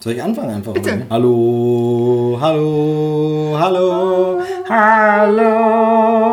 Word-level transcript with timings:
Soll 0.00 0.12
ich 0.12 0.22
anfangen 0.22 0.54
einfach? 0.54 0.74
Bitte. 0.74 0.94
Oder? 0.94 1.06
Hallo, 1.10 2.38
hallo, 2.40 3.56
hallo, 3.58 4.40
hallo. 4.68 6.27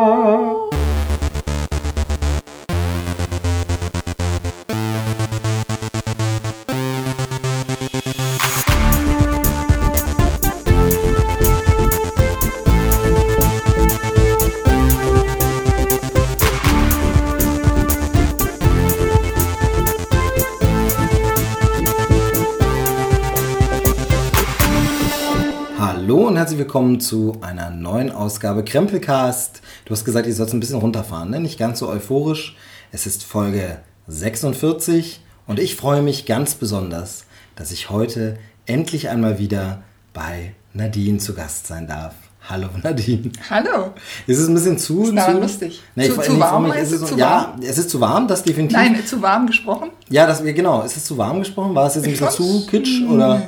Herzlich 26.56 26.68
willkommen 26.72 27.00
zu 27.00 27.36
einer 27.42 27.68
neuen 27.68 28.10
Ausgabe 28.10 28.64
Krempelcast. 28.64 29.60
Du 29.84 29.90
hast 29.92 30.06
gesagt, 30.06 30.26
ich 30.26 30.34
soll 30.36 30.46
es 30.46 30.54
ein 30.54 30.60
bisschen 30.60 30.78
runterfahren, 30.78 31.28
ne? 31.28 31.38
nicht 31.38 31.58
ganz 31.58 31.80
so 31.80 31.86
euphorisch. 31.90 32.56
Es 32.92 33.04
ist 33.04 33.24
Folge 33.24 33.76
46 34.06 35.20
und 35.46 35.58
ich 35.58 35.76
freue 35.76 36.00
mich 36.00 36.24
ganz 36.24 36.54
besonders, 36.54 37.26
dass 37.56 37.72
ich 37.72 37.90
heute 37.90 38.38
endlich 38.64 39.10
einmal 39.10 39.38
wieder 39.38 39.82
bei 40.14 40.54
Nadine 40.72 41.18
zu 41.18 41.34
Gast 41.34 41.66
sein 41.66 41.86
darf. 41.88 42.14
Hallo 42.48 42.68
Nadine. 42.82 43.32
Hallo. 43.50 43.92
Ist 44.26 44.38
es 44.38 44.48
ein 44.48 44.54
bisschen 44.54 44.78
zu... 44.78 45.02
Ist 45.12 45.24
zu 45.26 45.32
lustig. 45.32 45.82
Nee, 45.94 46.08
Zu- 46.08 46.20
ich, 46.22 46.26
zu 46.26 46.40
warm 46.40 46.62
mich 46.68 46.76
ist 46.76 46.92
es, 46.92 47.04
Zu 47.04 47.18
Ja, 47.18 47.52
warm? 47.52 47.60
es 47.60 47.76
ist 47.76 47.90
zu 47.90 48.00
warm, 48.00 48.28
das 48.28 48.42
definitiv. 48.44 48.78
Nein, 48.78 49.04
zu 49.04 49.20
warm 49.20 49.46
gesprochen? 49.46 49.90
Ja, 50.08 50.26
das, 50.26 50.42
genau. 50.42 50.80
Ist 50.82 50.96
es 50.96 51.04
zu 51.04 51.18
warm 51.18 51.40
gesprochen? 51.40 51.74
War 51.74 51.86
es 51.88 51.96
jetzt 51.96 52.04
ein 52.06 52.12
bisschen 52.12 52.30
zu 52.30 52.66
kitsch? 52.66 53.02
Oder? 53.10 53.42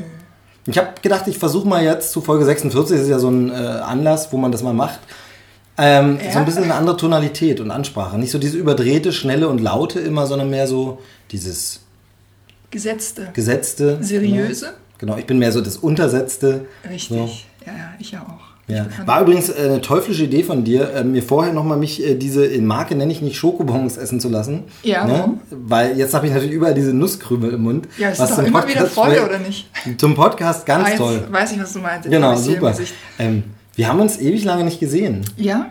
Ich 0.70 0.76
habe 0.78 0.88
gedacht, 1.00 1.26
ich 1.28 1.38
versuche 1.38 1.66
mal 1.66 1.82
jetzt 1.82 2.12
zu 2.12 2.20
Folge 2.20 2.44
46, 2.44 2.96
das 2.96 3.04
ist 3.04 3.10
ja 3.10 3.18
so 3.18 3.30
ein 3.30 3.50
äh, 3.50 3.54
Anlass, 3.54 4.32
wo 4.32 4.36
man 4.36 4.52
das 4.52 4.62
mal 4.62 4.74
macht, 4.74 4.98
ähm, 5.78 6.18
Ja. 6.22 6.32
so 6.32 6.38
ein 6.40 6.44
bisschen 6.44 6.64
eine 6.64 6.74
andere 6.74 6.96
Tonalität 6.96 7.60
und 7.60 7.70
Ansprache. 7.70 8.18
Nicht 8.18 8.30
so 8.32 8.38
diese 8.38 8.58
überdrehte, 8.58 9.12
schnelle 9.12 9.48
und 9.48 9.60
laute 9.60 9.98
immer, 10.00 10.26
sondern 10.26 10.50
mehr 10.50 10.66
so 10.66 10.98
dieses 11.30 11.80
Gesetzte. 12.70 13.30
gesetzte. 13.32 13.98
Seriöse? 14.02 14.66
Genau, 14.98 15.12
genau 15.12 15.16
ich 15.18 15.26
bin 15.26 15.38
mehr 15.38 15.52
so 15.52 15.60
das 15.62 15.76
Untersetzte. 15.78 16.66
Richtig. 16.88 17.08
So. 17.08 17.30
Ja, 17.66 17.72
ja, 17.72 17.92
ich 17.98 18.10
ja 18.10 18.20
auch. 18.22 18.47
Ja. 18.68 18.86
War 19.06 19.22
übrigens 19.22 19.48
äh, 19.48 19.54
eine 19.64 19.80
teuflische 19.80 20.24
Idee 20.24 20.42
von 20.42 20.62
dir, 20.62 20.92
äh, 20.94 21.02
mir 21.02 21.22
vorher 21.22 21.52
nochmal 21.54 21.78
mich 21.78 22.04
äh, 22.04 22.14
diese 22.14 22.44
in 22.44 22.66
Marke 22.66 22.94
nenne 22.94 23.10
ich 23.10 23.22
nicht 23.22 23.36
Schokobons 23.36 23.96
essen 23.96 24.20
zu 24.20 24.28
lassen. 24.28 24.64
Ja, 24.82 25.06
ne? 25.06 25.38
Weil 25.50 25.96
jetzt 25.98 26.12
habe 26.14 26.26
ich 26.26 26.32
natürlich 26.32 26.54
überall 26.54 26.74
diese 26.74 26.92
Nusskrümel 26.92 27.52
im 27.54 27.62
Mund. 27.62 27.88
ja, 27.96 28.10
es 28.10 28.18
was 28.18 28.30
ist 28.30 28.38
doch 28.38 28.44
immer 28.44 28.62
wieder 28.68 28.80
Podcast 28.80 28.94
Freude, 28.94 29.16
schmeckt. 29.16 29.28
oder 29.30 29.38
nicht? 29.38 29.70
Zum 29.98 30.14
Podcast 30.14 30.66
ganz 30.66 30.88
Ah, 30.92 30.96
toll. 30.96 31.26
weiß 31.30 31.52
ich, 31.52 31.60
was 31.62 31.72
du 31.72 31.78
meinst. 31.78 32.04
Jetzt 32.04 32.12
Genau, 32.12 32.36
super. 32.36 32.74
Ähm, 33.18 33.44
wir 33.74 33.88
haben 33.88 34.00
uns 34.00 34.18
ewig 34.18 34.44
lange 34.44 34.64
nicht 34.64 34.80
gesehen. 34.80 35.24
Ja? 35.36 35.68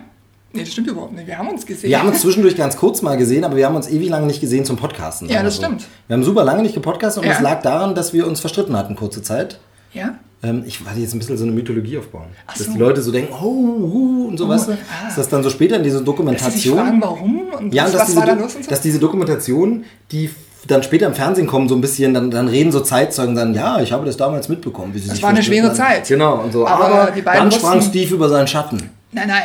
Nee, 0.52 0.60
das 0.60 0.72
stimmt 0.72 0.88
überhaupt 0.88 1.12
nicht. 1.12 1.26
Wir 1.26 1.38
haben 1.38 1.48
uns 1.50 1.66
gesehen. 1.66 1.90
Wir 1.90 2.00
haben 2.00 2.08
uns 2.08 2.22
zwischendurch 2.22 2.56
ganz 2.56 2.76
kurz 2.78 3.02
mal 3.02 3.16
gesehen, 3.16 3.44
aber 3.44 3.54
wir 3.56 3.66
haben 3.66 3.76
uns 3.76 3.86
ewig 3.88 4.08
lange 4.08 4.26
nicht 4.26 4.40
gesehen 4.40 4.64
zum 4.64 4.76
Podcasten. 4.76 5.28
Ja, 5.28 5.42
das 5.42 5.56
so. 5.56 5.62
stimmt. 5.62 5.84
Wir 6.08 6.14
haben 6.16 6.24
super 6.24 6.42
lange 6.42 6.62
nicht 6.62 6.74
gepodcastet 6.74 7.22
und 7.22 7.28
Ja. 7.28 7.36
es 7.36 7.42
lag 7.42 7.60
daran, 7.62 7.94
dass 7.94 8.12
wir 8.14 8.26
uns 8.26 8.40
verstritten 8.40 8.76
hatten 8.76 8.96
kurze 8.96 9.22
Zeit. 9.22 9.60
ja? 9.92 10.14
Ähm, 10.42 10.62
ich 10.66 10.84
wollte 10.84 11.00
jetzt 11.00 11.14
ein 11.14 11.18
bisschen 11.18 11.36
so 11.36 11.44
eine 11.44 11.52
Mythologie 11.52 11.98
aufbauen. 11.98 12.26
Ach 12.46 12.56
Dass 12.56 12.66
so. 12.66 12.72
die 12.72 12.78
Leute 12.78 13.02
so 13.02 13.10
denken, 13.10 13.32
oh, 13.42 13.46
uh, 13.46 14.28
und 14.28 14.36
so, 14.38 14.46
Oh, 14.46 14.48
weißt 14.48 14.68
du? 14.68 14.72
ah. 14.72 14.76
Dass 15.06 15.16
das 15.16 15.28
dann 15.28 15.42
so 15.42 15.50
später 15.50 15.76
in 15.76 15.82
diese 15.82 15.96
Dass 15.96 16.00
sie 16.02 16.04
Dokumentation... 16.06 16.78
fragen, 16.78 17.00
warum 17.02 17.40
und 17.58 17.74
Ja, 17.74 17.84
was, 17.84 17.92
und 17.92 17.98
dass 17.98 18.06
diese, 18.06 18.20
da 18.20 18.34
Do- 18.34 18.42
los 18.42 18.54
und 18.54 18.64
so? 18.64 18.70
dass 18.70 18.80
diese 18.80 18.98
Dokumentation, 19.00 19.84
die 20.12 20.30
dann 20.68 20.82
später 20.84 21.06
im 21.06 21.14
Fernsehen 21.14 21.46
kommen, 21.48 21.68
so 21.68 21.74
ein 21.74 21.80
bisschen, 21.80 22.14
dann, 22.14 22.30
dann 22.30 22.46
reden 22.46 22.70
so 22.70 22.80
Zeitzeugen 22.80 23.34
dann, 23.34 23.52
ja, 23.54 23.80
ich 23.80 23.90
habe 23.92 24.04
das 24.06 24.16
damals 24.16 24.48
mitbekommen. 24.48 24.94
Wie 24.94 24.98
sie 24.98 25.06
Das 25.08 25.16
sich 25.16 25.22
war 25.22 25.30
eine 25.30 25.42
schwere. 25.42 25.72
Zeit. 25.72 26.06
Genau, 26.06 26.36
und 26.42 26.52
so. 26.52 26.66
Aber 26.66 26.84
Aber, 26.84 27.10
die 27.10 27.22
beiden 27.22 27.50
dann 27.50 27.52
sprang 27.52 27.80
Steve 27.82 28.14
über 28.14 28.28
seinen 28.28 28.46
Schatten. 28.46 28.76
Nein, 29.10 29.28
nein. 29.28 29.42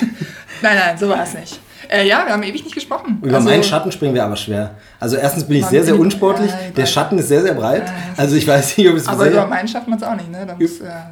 nein, 0.62 0.76
nein, 0.76 0.98
so 0.98 1.08
war 1.08 1.22
es 1.22 1.34
nicht. 1.34 1.60
Äh, 1.94 2.08
ja, 2.08 2.24
wir 2.26 2.32
haben 2.32 2.42
ewig 2.42 2.64
nicht 2.64 2.74
gesprochen. 2.74 3.18
Über 3.22 3.36
Also, 3.36 3.48
meinen 3.48 3.62
Schatten 3.62 3.92
springen 3.92 4.14
wir 4.14 4.24
aber 4.24 4.36
schwer. 4.36 4.70
Also 5.00 5.16
erstens 5.16 5.44
bin 5.44 5.58
ich 5.58 5.66
sehr, 5.66 5.84
sehr 5.84 5.98
unsportlich. 5.98 6.50
Ja, 6.50 6.56
Der 6.76 6.86
Schatten 6.86 7.18
ist 7.18 7.28
sehr, 7.28 7.42
sehr 7.42 7.54
breit. 7.54 7.84
Ja, 7.86 7.92
Also 8.16 8.36
ich 8.36 8.46
weiß 8.46 8.76
nicht, 8.78 8.88
ob 8.88 8.96
es 8.96 9.06
Aber 9.06 9.28
über 9.30 9.46
meinen 9.46 9.68
schafft 9.68 9.86
man 9.88 9.98
es 9.98 10.04
auch 10.04 10.16
nicht, 10.16 10.30
ne? 10.30 10.46
Muss, 10.58 10.78
ja. 10.80 11.10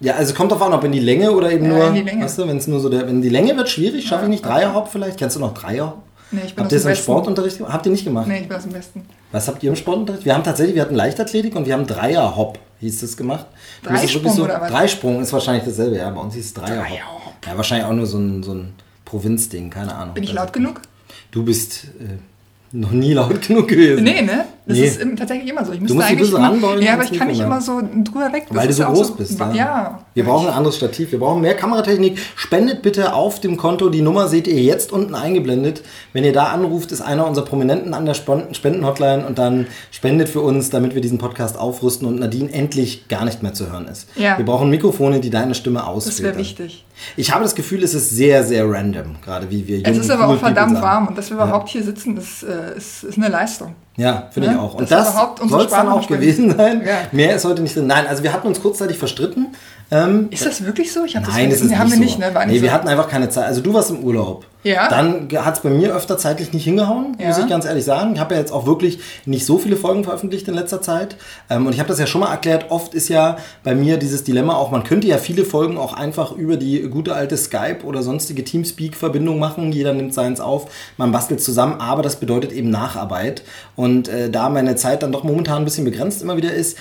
Ja, 0.00 0.14
also 0.14 0.34
kommt 0.34 0.50
drauf 0.50 0.60
an, 0.62 0.72
ob 0.72 0.82
in 0.84 0.90
die 0.92 0.98
Länge 1.00 1.30
oder 1.30 1.50
eben 1.52 1.64
Ja, 1.66 1.70
nur... 1.70 1.86
in 1.88 1.94
die 1.94 2.00
Länge. 2.02 2.24
Weißt 2.24 2.38
du, 2.38 2.48
wenn 2.48 2.56
es 2.56 2.66
nur 2.66 2.80
so 2.80 2.88
der... 2.88 3.06
Wenn 3.06 3.22
die 3.22 3.28
Länge 3.28 3.56
wird 3.56 3.68
schwierig, 3.68 4.06
schaffe 4.06 4.24
ich 4.24 4.30
nicht. 4.30 4.44
Dreierhop 4.44 4.88
vielleicht. 4.88 5.16
Kennst 5.18 5.36
du 5.36 5.40
noch 5.40 5.54
Dreierhop? 5.54 5.98
Nee, 6.32 6.40
ich 6.46 6.54
bin 6.54 6.64
Habt 6.64 6.72
ihr 6.72 6.76
das 6.78 6.84
im 6.86 6.90
Westen. 6.90 7.02
Sportunterricht 7.04 7.58
gemacht? 7.58 7.72
Habt 7.72 7.86
ihr 7.86 7.92
nicht 7.92 8.04
gemacht? 8.04 8.26
Nee, 8.26 8.40
ich 8.40 8.48
bin 8.48 8.56
aus 8.56 8.62
dem 8.64 8.74
Westen. 8.74 9.04
Was 9.30 9.46
habt 9.48 9.62
ihr 9.62 9.70
im 9.70 9.76
Sportunterricht? 9.76 10.24
Wir 10.24 10.34
haben 10.34 10.42
tatsächlich, 10.42 10.74
wir 10.74 10.82
hatten 10.82 10.94
Leichtathletik 10.94 11.54
und 11.54 11.66
wir 11.66 11.74
haben 11.74 11.86
Dreierhop, 11.86 12.58
hieß 12.80 13.00
das 13.02 13.16
gemacht. 13.16 13.46
Es 13.82 13.88
Dreisprung 13.88 14.24
wirklich 14.24 14.40
oder 14.44 14.60
was? 14.60 14.70
Dreisprung 14.70 15.20
ist 15.20 15.32
wahrscheinlich 15.32 15.64
dasselbe, 15.64 15.98
ja. 15.98 16.10
Bei 16.10 16.20
uns 16.20 16.34
hieß 16.34 16.46
es 16.46 16.54
Dreierhop. 16.54 16.86
Dreierhop. 16.88 17.32
Ja, 17.46 17.56
wahrscheinlich 17.56 17.86
auch 17.86 17.92
nur 17.92 18.06
so 18.06 18.18
ein, 18.18 18.42
so 18.42 18.54
ein 18.54 18.72
Provinzding, 19.12 19.68
keine 19.68 19.94
Ahnung. 19.94 20.14
Bin 20.14 20.24
ich 20.24 20.30
Also, 20.30 20.40
laut 20.42 20.52
genug? 20.54 20.80
Du 21.32 21.44
bist 21.44 21.84
äh, 22.00 22.16
noch 22.74 22.92
nie 22.92 23.12
laut 23.12 23.42
genug 23.46 23.68
gewesen. 23.68 24.04
Nee, 24.04 24.22
ne? 24.22 24.46
Das 24.64 24.78
Nee. 24.78 24.84
ist 24.86 25.00
tatsächlich 25.18 25.50
immer 25.50 25.64
so. 25.64 25.72
Ich 25.72 25.80
müsste 25.80 25.96
musst 25.96 26.08
dich 26.08 26.12
ein 26.16 26.18
eigentlich 26.18 26.30
bisschen 26.30 26.54
immer, 26.54 26.80
Ja, 26.80 26.92
aber 26.94 27.02
ich 27.04 27.12
kann 27.18 27.26
nicht 27.28 27.40
immer 27.40 27.60
so 27.60 27.80
drüber 27.80 28.32
weg. 28.32 28.44
Das 28.48 28.56
Weil 28.56 28.68
du 28.68 28.72
so 28.74 28.84
groß 28.84 29.16
bist, 29.16 29.40
ja. 29.40 29.52
Ja. 29.52 29.98
Wir 30.14 30.24
brauchen 30.24 30.46
ein 30.46 30.54
anderes 30.54 30.76
Stativ, 30.76 31.10
wir 31.10 31.18
brauchen 31.18 31.40
mehr 31.40 31.54
Kameratechnik. 31.56 32.18
Spendet 32.36 32.80
bitte 32.82 33.12
auf 33.14 33.40
dem 33.40 33.56
Konto, 33.56 33.88
die 33.88 34.02
Nummer 34.02 34.28
seht 34.28 34.46
ihr 34.46 34.60
jetzt 34.62 34.92
unten 34.92 35.16
eingeblendet. 35.16 35.82
Wenn 36.12 36.22
ihr 36.22 36.32
da 36.32 36.44
anruft, 36.46 36.92
ist 36.92 37.00
einer 37.00 37.26
unserer 37.26 37.44
Prominenten 37.44 37.92
an 37.92 38.06
der 38.06 38.14
Spendenhotline 38.14 39.26
und 39.26 39.38
dann 39.38 39.66
spendet 39.90 40.28
für 40.28 40.40
uns, 40.40 40.70
damit 40.70 40.94
wir 40.94 41.00
diesen 41.00 41.18
Podcast 41.18 41.58
aufrüsten 41.58 42.06
und 42.06 42.20
Nadine 42.20 42.52
endlich 42.52 43.08
gar 43.08 43.24
nicht 43.24 43.42
mehr 43.42 43.54
zu 43.54 43.70
hören 43.72 43.88
ist. 43.88 44.08
Ja. 44.16 44.38
Wir 44.38 44.44
brauchen 44.44 44.70
Mikrofone, 44.70 45.18
die 45.20 45.30
deine 45.30 45.54
Stimme 45.56 45.80
Das 45.80 45.88
ausfiltern. 45.88 46.24
wäre 46.24 46.38
wichtig. 46.38 46.84
Ich 47.16 47.32
habe 47.34 47.42
das 47.42 47.56
Gefühl, 47.56 47.82
es 47.82 47.94
ist 47.94 48.10
sehr, 48.10 48.44
sehr 48.44 48.68
random, 48.70 49.16
gerade 49.24 49.50
wie 49.50 49.66
wir 49.66 49.78
Es 49.78 49.88
jungen, 49.88 50.00
ist 50.02 50.10
aber 50.10 50.28
auch 50.28 50.38
verdammt 50.38 50.80
warm 50.80 51.08
und 51.08 51.18
dass 51.18 51.30
wir 51.30 51.36
überhaupt 51.36 51.68
hier 51.68 51.82
sitzen, 51.82 52.16
ist, 52.16 52.44
äh, 52.44 52.76
ist, 52.76 53.02
ist 53.02 53.18
eine 53.18 53.28
Leistung. 53.28 53.74
Ja, 53.96 54.28
finde 54.30 54.48
Ne? 54.48 54.54
ich 54.54 54.60
auch. 54.60 54.74
Und 54.74 54.90
das 54.90 55.08
unsere 55.40 55.48
soll 55.48 55.64
es 55.66 55.70
dann 55.70 55.88
auch 55.88 56.06
gewesen 56.06 56.56
sein. 56.56 56.82
Ja. 56.86 56.94
Mehr 57.12 57.36
ist 57.36 57.44
heute 57.44 57.60
nicht 57.62 57.76
drin. 57.76 57.86
Nein, 57.86 58.06
also 58.06 58.22
wir 58.22 58.32
hatten 58.32 58.46
uns 58.48 58.60
kurzzeitig 58.62 58.98
verstritten. 58.98 59.48
Ähm, 59.90 60.28
Ist 60.30 60.46
das 60.46 60.64
wirklich 60.64 60.90
so? 60.92 61.04
Ich 61.04 61.14
hab 61.16 61.28
Nein, 61.28 61.50
das 61.50 61.58
das 61.58 61.66
ist 61.66 61.70
nee, 61.72 61.76
haben 61.76 61.90
nicht 61.90 61.92
wir 61.92 61.96
so. 61.98 62.04
nicht, 62.04 62.18
ne? 62.18 62.34
War 62.34 62.46
nicht 62.46 62.52
nee, 62.54 62.58
so. 62.60 62.64
wir 62.64 62.72
hatten 62.72 62.88
einfach 62.88 63.08
keine 63.08 63.28
Zeit. 63.28 63.44
Also 63.44 63.60
du 63.60 63.74
warst 63.74 63.90
im 63.90 64.02
Urlaub. 64.02 64.46
Ja. 64.64 64.88
Dann 64.88 65.28
hat 65.36 65.54
es 65.56 65.60
bei 65.60 65.70
mir 65.70 65.94
öfter 65.94 66.18
zeitlich 66.18 66.52
nicht 66.52 66.64
hingehauen, 66.64 67.16
Ja. 67.18 67.28
muss 67.28 67.38
ich 67.38 67.48
ganz 67.48 67.64
ehrlich 67.64 67.84
sagen. 67.84 68.14
Ich 68.14 68.20
habe 68.20 68.34
ja 68.34 68.40
jetzt 68.40 68.52
auch 68.52 68.66
wirklich 68.66 69.00
nicht 69.26 69.44
so 69.44 69.58
viele 69.58 69.76
Folgen 69.76 70.04
veröffentlicht 70.04 70.46
in 70.46 70.54
letzter 70.54 70.80
Zeit. 70.80 71.16
Ähm, 71.50 71.66
und 71.66 71.72
ich 71.72 71.80
habe 71.80 71.88
das 71.88 71.98
ja 71.98 72.06
schon 72.06 72.20
mal 72.20 72.30
erklärt. 72.30 72.66
Oft 72.70 72.94
ist 72.94 73.08
ja 73.08 73.36
bei 73.64 73.74
mir 73.74 73.96
dieses 73.96 74.24
Dilemma 74.24 74.54
auch, 74.54 74.70
man 74.70 74.84
könnte 74.84 75.06
ja 75.08 75.18
viele 75.18 75.44
Folgen 75.44 75.78
auch 75.78 75.92
einfach 75.94 76.32
über 76.32 76.56
die 76.56 76.80
gute 76.82 77.14
alte 77.14 77.36
Skype 77.36 77.80
oder 77.84 78.02
sonstige 78.02 78.44
Teamspeak-Verbindung 78.44 79.38
machen. 79.38 79.72
Jeder 79.72 79.94
nimmt 79.94 80.14
seins 80.14 80.40
auf, 80.40 80.66
man 80.96 81.10
bastelt 81.12 81.42
zusammen, 81.42 81.80
aber 81.80 82.02
das 82.02 82.16
bedeutet 82.16 82.52
eben 82.52 82.70
Nacharbeit. 82.70 83.42
Und 83.74 84.08
äh, 84.08 84.30
da 84.30 84.48
meine 84.48 84.76
Zeit 84.76 85.02
dann 85.02 85.12
doch 85.12 85.24
momentan 85.24 85.62
ein 85.62 85.64
bisschen 85.64 85.84
begrenzt 85.84 86.22
immer 86.22 86.36
wieder 86.36 86.52
ist, 86.52 86.76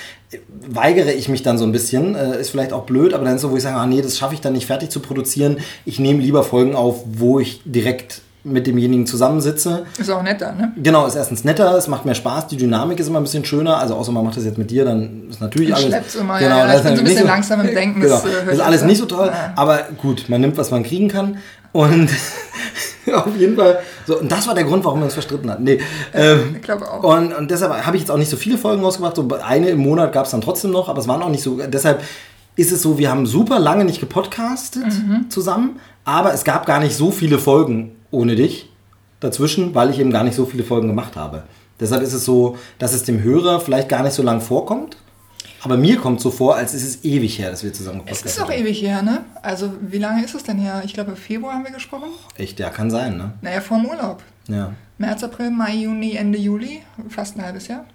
weigere 0.70 1.12
ich 1.12 1.28
mich 1.28 1.44
dann 1.44 1.58
so 1.58 1.66
ein 1.66 1.72
bisschen. 1.72 2.16
Äh, 2.16 2.40
ist 2.40 2.52
vielleicht 2.52 2.72
auch 2.74 2.84
blöd, 2.86 3.14
aber 3.14 3.26
dann 3.26 3.36
ist 3.36 3.42
so, 3.42 3.52
wo 3.52 3.58
ich 3.58 3.64
sage, 3.64 3.76
ah 3.76 3.86
nee, 3.86 4.02
das 4.02 4.18
schaffe 4.18 4.34
ich 4.34 4.42
dann 4.42 4.54
nicht 4.54 4.66
fertig 4.66 4.90
zu 4.90 5.00
produzieren. 5.00 5.58
Ich 5.86 6.00
nehme 6.00 6.22
lieber 6.22 6.44
Folgen 6.44 6.76
auf, 6.76 7.04
wo 7.06 7.40
ich 7.40 7.62
direkt 7.72 8.22
mit 8.44 8.66
demjenigen 8.66 9.06
zusammensitze. 9.06 9.86
Ist 10.00 10.10
auch 10.10 10.24
netter, 10.24 10.52
ne? 10.54 10.74
Genau, 10.82 11.06
ist 11.06 11.16
erstens 11.16 11.44
netter, 11.44 11.78
es 11.78 11.88
macht 11.88 12.06
mehr 12.06 12.16
Spaß, 12.16 12.48
die 12.48 12.58
Dynamik 12.58 13.00
ist 13.00 13.08
immer 13.08 13.20
ein 13.20 13.24
bisschen 13.24 13.46
schöner. 13.46 13.78
Also 13.78 13.94
außer 13.94 14.12
man 14.12 14.24
macht 14.24 14.36
das 14.38 14.46
jetzt 14.46 14.58
mit 14.58 14.72
dir, 14.72 14.84
dann 14.84 15.30
ist 15.30 15.40
natürlich 15.42 15.70
Dann 15.70 15.94
alles. 15.94 16.16
immer, 16.16 16.40
genau, 16.40 16.50
ja, 16.58 16.58
ja, 16.58 16.66
das 16.66 16.74
ich 16.74 16.78
ist 16.80 16.96
so 16.96 17.02
ein 17.02 17.04
bisschen 17.06 17.28
langsam 17.28 17.62
im 17.62 17.68
Denken, 17.68 18.02
Genau, 18.02 18.16
das, 18.16 18.26
äh, 18.26 18.46
ist 18.48 18.54
ich 18.56 18.64
alles 18.64 18.84
nicht 18.84 18.98
so 18.98 19.06
toll, 19.06 19.28
Ja. 19.32 19.54
aber 19.56 19.82
gut, 20.02 20.26
man 20.28 20.42
nimmt, 20.42 20.58
was 20.58 20.72
man 20.72 20.82
kriegen 20.82 21.08
kann. 21.08 21.38
Und 21.72 22.10
auf 23.14 23.36
jeden 23.38 23.56
Fall, 23.56 23.80
so, 24.08 24.20
und 24.20 24.32
das 24.32 24.48
war 24.48 24.56
der 24.56 24.64
Grund, 24.64 24.84
warum 24.86 25.00
wir 25.00 25.06
uns 25.06 25.14
verstritten 25.14 25.50
hatten. 25.52 25.64
Nee, 25.64 25.80
ähm, 26.14 26.56
Ich 26.56 26.62
glaube 26.64 26.90
auch. 26.92 27.04
und, 27.04 27.34
und 27.34 27.52
deshalb 27.52 27.86
habe 27.86 27.96
ich 27.96 28.02
jetzt 28.04 28.10
auch 28.10 28.18
nicht 28.18 28.30
so 28.30 28.38
viele 28.38 28.58
Folgen 28.58 28.84
rausgebracht. 28.84 29.16
So 29.16 29.28
eine 29.46 29.70
im 29.70 29.80
Monat 29.80 30.14
gab 30.14 30.26
es 30.26 30.32
dann 30.32 30.42
trotzdem 30.42 30.72
noch, 30.72 30.90
aber 30.90 31.00
es 31.00 31.08
waren 31.08 31.22
auch 31.22 31.30
nicht 31.30 31.44
so. 31.44 31.60
Deshalb 31.68 32.02
ist 32.56 32.72
es 32.72 32.82
so, 32.82 32.98
wir 32.98 33.10
haben 33.10 33.26
super 33.26 33.60
lange 33.60 33.86
nicht 33.86 34.00
gepodcastet 34.00 34.84
Mhm. 34.86 35.30
zusammen, 35.30 35.80
aber 36.06 36.34
es 36.34 36.44
gab 36.44 36.66
gar 36.66 36.80
nicht 36.80 36.96
so 36.96 37.12
viele 37.12 37.40
Folgen 37.40 37.96
ohne 38.12 38.36
dich 38.36 38.70
dazwischen, 39.20 39.74
weil 39.76 39.90
ich 39.90 40.00
eben 40.00 40.12
gar 40.12 40.24
nicht 40.24 40.36
so 40.36 40.46
viele 40.46 40.64
Folgen 40.64 40.88
gemacht 40.88 41.16
habe. 41.16 41.44
Deshalb 41.80 42.02
ist 42.04 42.14
es 42.14 42.26
so, 42.26 42.58
dass 42.80 42.94
es 42.94 43.04
dem 43.04 43.22
Hörer 43.24 43.60
vielleicht 43.60 43.90
gar 43.90 44.04
nicht 44.04 44.14
so 44.14 44.24
lang 44.24 44.42
vorkommt. 44.42 44.98
Aber 45.64 45.78
mir 45.78 45.98
kommt 45.98 46.22
so 46.22 46.32
vor, 46.32 46.56
als 46.56 46.74
ist 46.74 46.84
es 46.84 47.04
ewig 47.04 47.38
her, 47.38 47.52
dass 47.52 47.64
wir 47.64 47.72
zusammen 47.72 48.02
Es 48.08 48.24
ist 48.24 48.40
auch 48.42 48.50
haben. 48.50 48.54
ewig 48.60 48.82
her, 48.82 49.04
ne? 49.04 49.24
Also, 49.44 49.72
wie 49.82 50.00
lange 50.00 50.24
ist 50.26 50.34
es 50.34 50.42
denn 50.44 50.58
her? 50.58 50.82
Ich 50.86 50.94
glaube, 50.94 51.16
Februar 51.16 51.54
haben 51.54 51.64
wir 51.64 51.72
gesprochen. 51.72 52.10
Echt, 52.36 52.60
ja, 52.60 52.72
kann 52.72 52.90
sein, 52.90 53.16
ne? 53.18 53.34
Naja, 53.42 53.62
vor 53.62 53.78
dem 53.78 53.86
Urlaub. 53.86 54.24
Ja, 54.48 54.74
März, 54.98 55.24
April, 55.24 55.52
Mai, 55.52 55.76
Juni, 55.76 56.16
Ende 56.16 56.40
Juli. 56.40 56.82
Fast 57.10 57.38
ein 57.38 57.44
halbes 57.46 57.68
Jahr. 57.68 57.86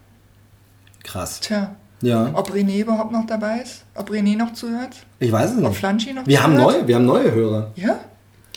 krass. 1.02 1.40
Tja. 1.40 1.74
Ja, 2.02 2.30
Ob 2.34 2.50
René 2.52 2.80
überhaupt 2.82 3.10
noch 3.12 3.26
dabei 3.26 3.60
ist? 3.62 3.84
Ob 3.94 4.10
René 4.10 4.36
noch 4.36 4.52
zuhört? 4.52 4.90
ich 5.18 5.32
weiß 5.32 5.52
es 5.52 5.58
Ob 5.58 5.68
nicht. 5.70 5.78
Flanschi 5.78 6.12
noch 6.12 6.26
Wir 6.26 6.42
haben 6.42 6.54
zuhört? 6.56 6.72
neue, 6.80 6.86
wir 6.88 6.94
haben 6.96 7.06
neue 7.06 7.32
Hörer. 7.32 7.70
Ja? 7.74 7.96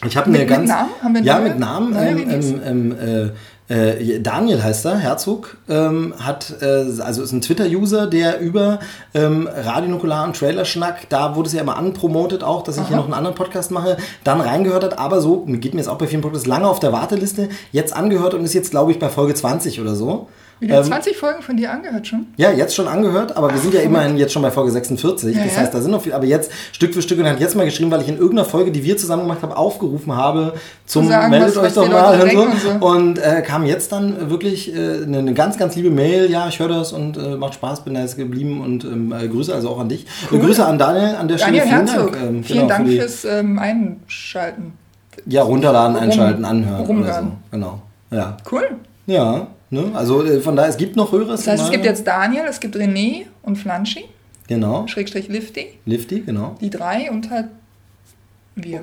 Ich 0.05 0.15
habe 0.17 0.29
Mit- 0.29 0.41
mir 0.41 0.45
mit 0.45 0.55
ganz 0.55 0.69
Namen? 0.69 0.89
Haben 1.01 1.13
wir 1.15 1.21
ja 1.23 1.39
neue- 1.39 1.49
mit 1.49 1.59
Namen 1.59 1.95
ähm, 1.97 2.17
Release? 2.17 2.53
ähm, 2.65 2.95
ähm, 3.01 3.31
äh, 3.69 4.19
Daniel 4.19 4.63
heißt 4.63 4.85
er, 4.85 4.97
Herzog, 4.97 5.57
ähm, 5.69 6.13
hat, 6.19 6.55
äh, 6.61 6.65
also 7.01 7.21
ist 7.21 7.31
ein 7.31 7.41
Twitter-User, 7.41 8.07
der 8.07 8.39
über 8.39 8.79
ähm, 9.13 9.47
Radio 9.53 9.89
Nukular 9.91 10.25
und 10.25 10.35
Trailerschnack, 10.35 11.07
da 11.09 11.35
wurde 11.35 11.47
es 11.47 11.53
ja 11.53 11.61
immer 11.61 11.77
anpromotet 11.77 12.43
auch, 12.43 12.63
dass 12.63 12.77
ich 12.77 12.87
hier 12.87 12.97
noch 12.97 13.05
einen 13.05 13.13
anderen 13.13 13.35
Podcast 13.35 13.71
mache, 13.71 13.97
dann 14.23 14.41
reingehört 14.41 14.83
hat, 14.83 14.97
aber 14.97 15.21
so, 15.21 15.41
geht 15.45 15.73
mir 15.75 15.81
jetzt 15.81 15.89
auch 15.89 15.97
bei 15.99 16.07
vielen 16.07 16.21
Podcasts, 16.21 16.47
lange 16.47 16.67
auf 16.67 16.79
der 16.79 16.91
Warteliste, 16.93 17.49
jetzt 17.71 17.95
angehört 17.95 18.33
und 18.33 18.43
ist 18.43 18.53
jetzt, 18.53 18.71
glaube 18.71 18.91
ich, 18.91 18.99
bei 18.99 19.07
Folge 19.09 19.33
20 19.35 19.79
oder 19.79 19.95
so. 19.95 20.27
Wieder 20.59 20.79
Ähm, 20.79 20.83
20 20.83 21.15
Folgen 21.17 21.41
von 21.41 21.55
dir 21.55 21.71
angehört 21.71 22.05
schon? 22.07 22.27
ja, 22.35 22.51
jetzt 22.51 22.75
schon 22.75 22.87
angehört, 22.87 23.37
aber 23.37 23.49
wir 23.53 23.57
sind 23.59 23.73
ja 23.73 23.79
immerhin 23.79 24.17
jetzt 24.17 24.33
schon 24.33 24.41
bei 24.41 24.51
Folge 24.51 24.71
46. 24.71 25.35
Ja, 25.35 25.43
das 25.45 25.57
heißt, 25.57 25.73
da 25.73 25.79
sind 25.79 25.91
noch 25.91 26.01
viel, 26.01 26.11
aber 26.13 26.25
jetzt 26.25 26.51
Stück 26.73 26.93
für 26.93 27.01
Stück 27.01 27.17
und 27.19 27.25
hat 27.25 27.39
jetzt 27.39 27.55
mal 27.55 27.63
geschrieben, 27.65 27.91
weil 27.91 28.01
ich 28.01 28.09
in 28.09 28.17
irgendeiner 28.17 28.43
Folge, 28.43 28.71
die 28.71 28.83
wir 28.83 28.97
zusammen 28.97 29.23
gemacht 29.23 29.41
haben, 29.41 29.53
aufgerufen 29.53 30.15
habe, 30.15 30.53
zum 30.85 31.03
Zu 31.05 31.09
sagen, 31.11 31.29
meldet 31.31 31.49
was- 31.49 31.57
euch 31.57 31.63
was 31.63 31.73
doch 31.75 31.89
mal 31.89 32.21
und 32.21 32.59
so. 32.59 32.69
und 32.71 32.81
Und 32.81 33.19
äh, 33.19 33.41
kam 33.41 33.65
jetzt 33.65 33.91
dann 33.93 34.29
wirklich 34.29 34.75
äh, 34.75 35.03
eine, 35.03 35.19
eine 35.19 35.33
ganz, 35.33 35.57
ganz 35.57 35.75
liebe 35.77 35.89
Mail. 35.91 36.29
Ja, 36.29 36.47
ich 36.49 36.59
höre 36.59 36.67
das 36.67 36.91
und 36.91 37.15
äh, 37.17 37.35
macht 37.37 37.53
Spaß, 37.53 37.85
bin 37.85 37.93
da 37.93 38.01
jetzt 38.01 38.17
geblieben 38.17 38.61
und 38.61 38.83
ähm, 38.83 39.13
äh, 39.13 39.27
Grüße 39.29 39.53
also 39.55 39.69
auch 39.69 39.79
an 39.79 39.87
dich. 39.89 40.05
Cool. 40.31 40.39
Äh, 40.39 40.41
Grüße 40.43 40.65
an 40.65 40.77
Daniel 40.77 41.15
an 41.15 41.27
der 41.29 41.37
Daniel 41.37 41.61
Stelle. 41.63 41.77
Vielen 41.77 41.87
Herzog, 41.87 42.11
Dank. 42.11 42.23
ähm, 42.27 42.43
vielen 42.43 42.57
genau, 42.59 42.69
Dank 42.69 42.85
für 42.85 42.91
die- 42.91 42.99
fürs 42.99 43.25
ähm, 43.25 43.59
Einschalten. 43.59 44.73
Ja, 45.25 45.43
runterladen, 45.43 45.95
einschalten, 45.97 46.43
anhören. 46.45 46.75
Oder 46.75 46.85
so. 46.85 46.91
rumhören. 46.93 47.31
Genau. 47.51 47.81
Ja. 48.11 48.37
Cool. 48.51 48.67
Ja. 49.05 49.47
Ne? 49.71 49.91
Also 49.93 50.23
äh, 50.23 50.39
von 50.39 50.55
daher, 50.55 50.69
es 50.69 50.77
gibt 50.77 50.95
noch 50.95 51.11
Hörer. 51.11 51.31
Das 51.31 51.47
heißt, 51.47 51.63
es 51.63 51.71
gibt 51.71 51.85
jetzt 51.85 52.05
Daniel, 52.07 52.45
es 52.49 52.59
gibt 52.59 52.75
René 52.75 53.25
und 53.43 53.55
Flanschi, 53.57 54.05
Genau. 54.47 54.87
Schrägstrich 54.87 55.27
Lifty, 55.27 55.67
Lifty, 55.85 56.21
genau. 56.21 56.55
die 56.59 56.69
drei 56.71 57.11
und 57.11 57.29
halt 57.29 57.47
wir. 58.55 58.81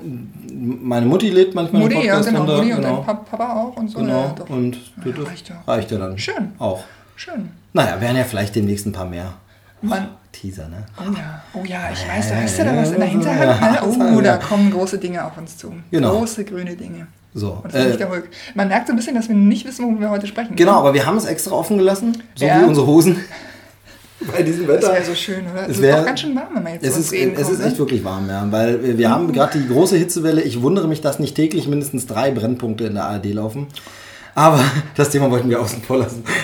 Meine 0.52 1.06
Mutti 1.06 1.28
lädt 1.30 1.54
manchmal 1.54 1.82
Mutti, 1.82 2.06
ja, 2.06 2.20
genau, 2.20 2.38
runter. 2.40 2.56
Mutti 2.56 2.72
und 2.72 2.80
genau. 2.82 2.96
dein 2.96 3.04
Pap- 3.04 3.30
Papa 3.30 3.54
auch 3.62 3.76
und 3.76 3.88
so. 3.88 3.98
Genau. 3.98 4.34
Ja, 4.38 4.54
und 4.54 4.76
Ja, 5.04 5.22
reicht 5.24 5.48
ja. 5.48 5.62
reicht 5.66 5.90
ja 5.90 5.98
dann. 5.98 6.16
Schön. 6.18 6.52
Auch. 6.58 6.84
Schön. 7.16 7.50
Naja, 7.72 8.00
wären 8.00 8.16
ja 8.16 8.24
vielleicht 8.24 8.54
demnächst 8.54 8.86
ein 8.86 8.92
paar 8.92 9.06
mehr. 9.06 9.34
Man, 9.82 10.08
Teaser, 10.32 10.68
ne? 10.68 10.84
oh 10.98 11.12
ja, 11.16 11.42
oh 11.54 11.64
ja, 11.66 11.90
ich 11.92 12.06
weiß, 12.08 12.30
da 12.30 12.36
hast 12.36 12.58
du 12.58 12.64
da 12.64 12.76
was 12.76 12.90
in 12.92 12.98
der 12.98 13.08
Hinterhand. 13.08 13.98
Ne? 13.98 14.12
Oh, 14.16 14.20
da 14.20 14.36
kommen 14.38 14.70
große 14.70 14.98
Dinge 14.98 15.24
auf 15.24 15.36
uns 15.36 15.56
zu. 15.58 15.72
Genau. 15.90 16.18
Große 16.18 16.44
grüne 16.44 16.74
Dinge. 16.76 17.06
So. 17.38 17.60
Und 17.62 17.66
das 17.66 17.74
ist 17.74 17.86
nicht 17.86 17.94
Äh, 17.96 17.98
der 17.98 18.08
Hulk. 18.10 18.28
Man 18.54 18.68
merkt 18.68 18.86
so 18.86 18.92
ein 18.94 18.96
bisschen, 18.96 19.14
dass 19.14 19.28
wir 19.28 19.36
nicht 19.36 19.66
wissen, 19.66 19.84
worüber 19.84 20.00
wir 20.00 20.10
heute 20.10 20.26
sprechen. 20.26 20.56
genau, 20.56 20.72
aber 20.78 20.94
wir 20.94 21.04
haben 21.04 21.18
es 21.18 21.26
extra 21.26 21.52
offen 21.52 21.76
gelassen, 21.76 22.22
so 22.34 22.46
Ja. 22.46 22.60
wie 22.62 22.64
unsere 22.64 22.86
Hosen. 22.86 23.18
Bei 24.32 24.42
diesem 24.42 24.66
Das 24.66 24.76
Wetter. 24.82 24.94
wäre 24.94 25.04
so 25.04 25.14
schön, 25.14 25.44
oder? 25.52 25.68
Es 25.68 25.80
wär- 25.80 25.90
ist 25.96 26.00
doch 26.00 26.06
ganz 26.06 26.20
schön 26.20 26.34
warm, 26.34 26.48
wenn 26.54 26.62
man 26.62 26.72
jetzt 26.72 26.86
Es 26.86 26.94
so 26.94 27.00
ist, 27.00 27.12
reden 27.12 27.34
es 27.36 27.42
kommt, 27.42 27.58
ist 27.58 27.60
echt 27.64 27.72
ne? 27.74 27.78
wirklich 27.78 28.02
warm, 28.02 28.28
ja, 28.30 28.46
weil 28.50 28.82
wir, 28.82 28.96
wir 28.96 29.10
haben 29.10 29.30
gerade 29.32 29.58
die 29.58 29.68
große 29.68 29.96
Hitzewelle. 29.96 30.40
Ich 30.40 30.62
wundere 30.62 30.88
mich, 30.88 31.02
dass 31.02 31.18
nicht 31.18 31.34
täglich 31.36 31.68
mindestens 31.68 32.06
drei 32.06 32.30
Brennpunkte 32.30 32.84
in 32.84 32.94
der 32.94 33.04
ARD 33.04 33.26
laufen. 33.34 33.66
Aber 34.34 34.60
das 34.96 35.10
Thema 35.10 35.30
wollten 35.30 35.50
wir 35.50 35.60
außen 35.60 35.82
vor 35.82 35.98
lassen. 35.98 36.24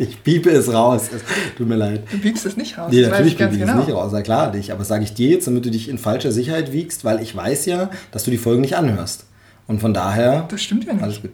Ich 0.00 0.22
piepe 0.22 0.50
es 0.50 0.70
raus. 0.72 1.04
Es 1.12 1.22
tut 1.56 1.66
mir 1.66 1.74
leid. 1.74 2.02
Du 2.12 2.18
biegst 2.18 2.44
es 2.44 2.56
nicht 2.58 2.76
raus. 2.76 2.88
Nee, 2.92 3.00
das 3.00 3.10
natürlich 3.10 3.32
ich 3.32 3.38
biege 3.38 3.52
ich 3.54 3.58
genau. 3.60 3.80
es 3.80 3.86
nicht 3.86 3.96
raus. 3.96 4.10
Na 4.12 4.20
klar, 4.20 4.52
dich. 4.52 4.70
Aber 4.70 4.80
das 4.80 4.88
sage 4.88 5.02
ich 5.02 5.14
dir 5.14 5.30
jetzt, 5.30 5.46
damit 5.46 5.64
du 5.64 5.70
dich 5.70 5.88
in 5.88 5.96
falscher 5.96 6.30
Sicherheit 6.30 6.72
wiegst, 6.72 7.04
weil 7.06 7.20
ich 7.22 7.34
weiß 7.34 7.64
ja, 7.66 7.88
dass 8.12 8.22
du 8.22 8.30
die 8.30 8.36
Folgen 8.36 8.60
nicht 8.60 8.76
anhörst. 8.76 9.24
Und 9.68 9.80
von 9.80 9.94
daher. 9.94 10.46
Das 10.50 10.60
stimmt 10.62 10.84
ja 10.84 10.94
nicht. 10.94 11.02
Alles 11.02 11.22
gut. 11.22 11.30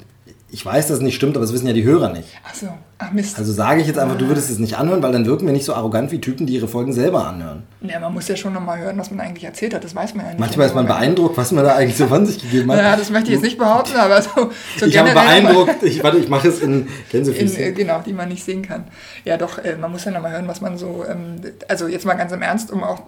Ich 0.50 0.64
weiß, 0.64 0.86
dass 0.86 0.98
es 0.98 1.02
nicht 1.02 1.16
stimmt, 1.16 1.36
aber 1.36 1.44
das 1.44 1.52
wissen 1.52 1.66
ja 1.66 1.72
die 1.72 1.82
Hörer 1.82 2.12
nicht. 2.12 2.28
Ach 2.48 2.54
so, 2.54 2.68
ach 2.98 3.10
Mist. 3.10 3.36
Also 3.38 3.52
sage 3.52 3.80
ich 3.80 3.88
jetzt 3.88 3.98
einfach, 3.98 4.16
du 4.16 4.28
würdest 4.28 4.50
es 4.50 4.60
nicht 4.60 4.76
anhören, 4.76 5.02
weil 5.02 5.10
dann 5.10 5.26
wirken 5.26 5.46
wir 5.46 5.52
nicht 5.52 5.64
so 5.64 5.74
arrogant 5.74 6.12
wie 6.12 6.20
Typen, 6.20 6.46
die 6.46 6.54
ihre 6.54 6.68
Folgen 6.68 6.92
selber 6.92 7.26
anhören. 7.26 7.64
ja, 7.80 7.98
man 7.98 8.14
muss 8.14 8.28
ja 8.28 8.36
schon 8.36 8.52
nochmal 8.52 8.78
hören, 8.78 8.96
was 8.96 9.10
man 9.10 9.18
eigentlich 9.18 9.42
erzählt 9.42 9.74
hat. 9.74 9.82
Das 9.82 9.96
weiß 9.96 10.14
man 10.14 10.26
ja 10.26 10.30
nicht. 10.32 10.38
Manchmal 10.40 10.68
ist 10.68 10.74
man 10.76 10.86
beeindruckt, 10.86 11.36
was 11.36 11.50
man 11.50 11.64
da 11.64 11.74
eigentlich 11.74 11.96
so 11.96 12.06
von 12.06 12.24
sich 12.24 12.40
gegeben 12.40 12.70
hat. 12.70 12.78
Ja, 12.78 12.94
das 12.94 13.10
möchte 13.10 13.30
ich 13.30 13.34
jetzt 13.34 13.42
nicht 13.42 13.58
behaupten, 13.58 13.96
aber 13.96 14.22
so, 14.22 14.52
so 14.78 14.86
ich 14.86 14.96
habe 14.96 15.12
beeindruckt, 15.12 15.82
ich, 15.82 16.04
warte, 16.04 16.18
ich 16.18 16.28
mache 16.28 16.46
es 16.46 16.60
in 16.60 16.82
In, 16.82 16.88
Gänsefüßchen. 17.10 17.60
äh, 17.60 17.72
genau, 17.72 18.00
die 18.06 18.12
man 18.12 18.28
nicht 18.28 18.44
sehen 18.44 18.62
kann. 18.62 18.84
Ja, 19.24 19.36
doch, 19.36 19.58
äh, 19.58 19.74
man 19.76 19.90
muss 19.90 20.04
ja 20.04 20.12
nochmal 20.12 20.30
hören, 20.32 20.46
was 20.46 20.60
man 20.60 20.78
so, 20.78 21.04
ähm, 21.08 21.40
also 21.66 21.88
jetzt 21.88 22.06
mal 22.06 22.14
ganz 22.14 22.30
im 22.30 22.42
Ernst, 22.42 22.70
um 22.70 22.84
auch 22.84 23.02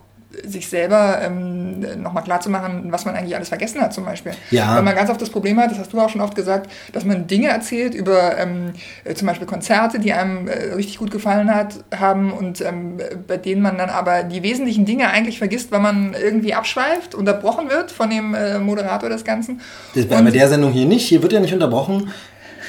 sich 0.44 0.69
selber 0.69 1.20
ähm, 1.23 1.81
nochmal 2.02 2.25
klarzumachen, 2.25 2.90
was 2.90 3.05
man 3.05 3.14
eigentlich 3.14 3.37
alles 3.37 3.49
vergessen 3.49 3.81
hat 3.81 3.94
zum 3.94 4.05
Beispiel. 4.05 4.32
Ja. 4.50 4.76
Weil 4.76 4.82
man 4.82 4.94
ganz 4.94 5.11
oft 5.11 5.20
das 5.20 5.31
Problem 5.31 5.58
hat, 5.58 5.70
das 5.70 5.78
hast 5.78 5.93
du 5.93 6.00
auch 6.00 6.08
schon 6.08 6.20
oft 6.20 6.34
gesagt, 6.34 6.70
dass 6.93 7.05
man 7.05 7.26
Dinge 7.26 7.49
erzählt 7.49 7.94
über 7.94 8.37
ähm, 8.38 8.73
äh, 9.05 9.14
zum 9.14 9.26
Beispiel 9.26 9.46
Konzerte, 9.46 9.99
die 9.99 10.12
einem 10.12 10.49
äh, 10.49 10.75
richtig 10.75 10.99
gut 10.99 11.11
gefallen 11.11 11.55
hat, 11.55 11.84
haben 11.96 12.32
und 12.32 12.61
ähm, 12.61 12.99
bei 13.26 13.37
denen 13.37 13.62
man 13.62 13.78
dann 13.78 13.90
aber 13.90 14.25
die 14.25 14.43
wesentlichen 14.43 14.84
Dinge 14.84 15.11
eigentlich 15.11 15.38
vergisst, 15.38 15.70
weil 15.73 15.81
man 15.81 16.14
irgendwie 16.14 16.55
abschweift, 16.55 17.14
unterbrochen 17.14 17.70
wird 17.70 17.90
von 17.90 18.11
dem 18.11 18.34
äh, 18.34 18.58
Moderator 18.58 19.08
des 19.08 19.25
Ganzen. 19.25 19.61
Das 19.94 20.06
bei 20.06 20.20
bei 20.20 20.31
der 20.31 20.49
Sendung 20.49 20.73
hier 20.73 20.87
nicht, 20.87 21.06
hier 21.06 21.23
wird 21.23 21.32
ja 21.32 21.40
nicht 21.40 21.55
unterbrochen. 21.55 22.12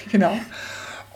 Genau. 0.10 0.38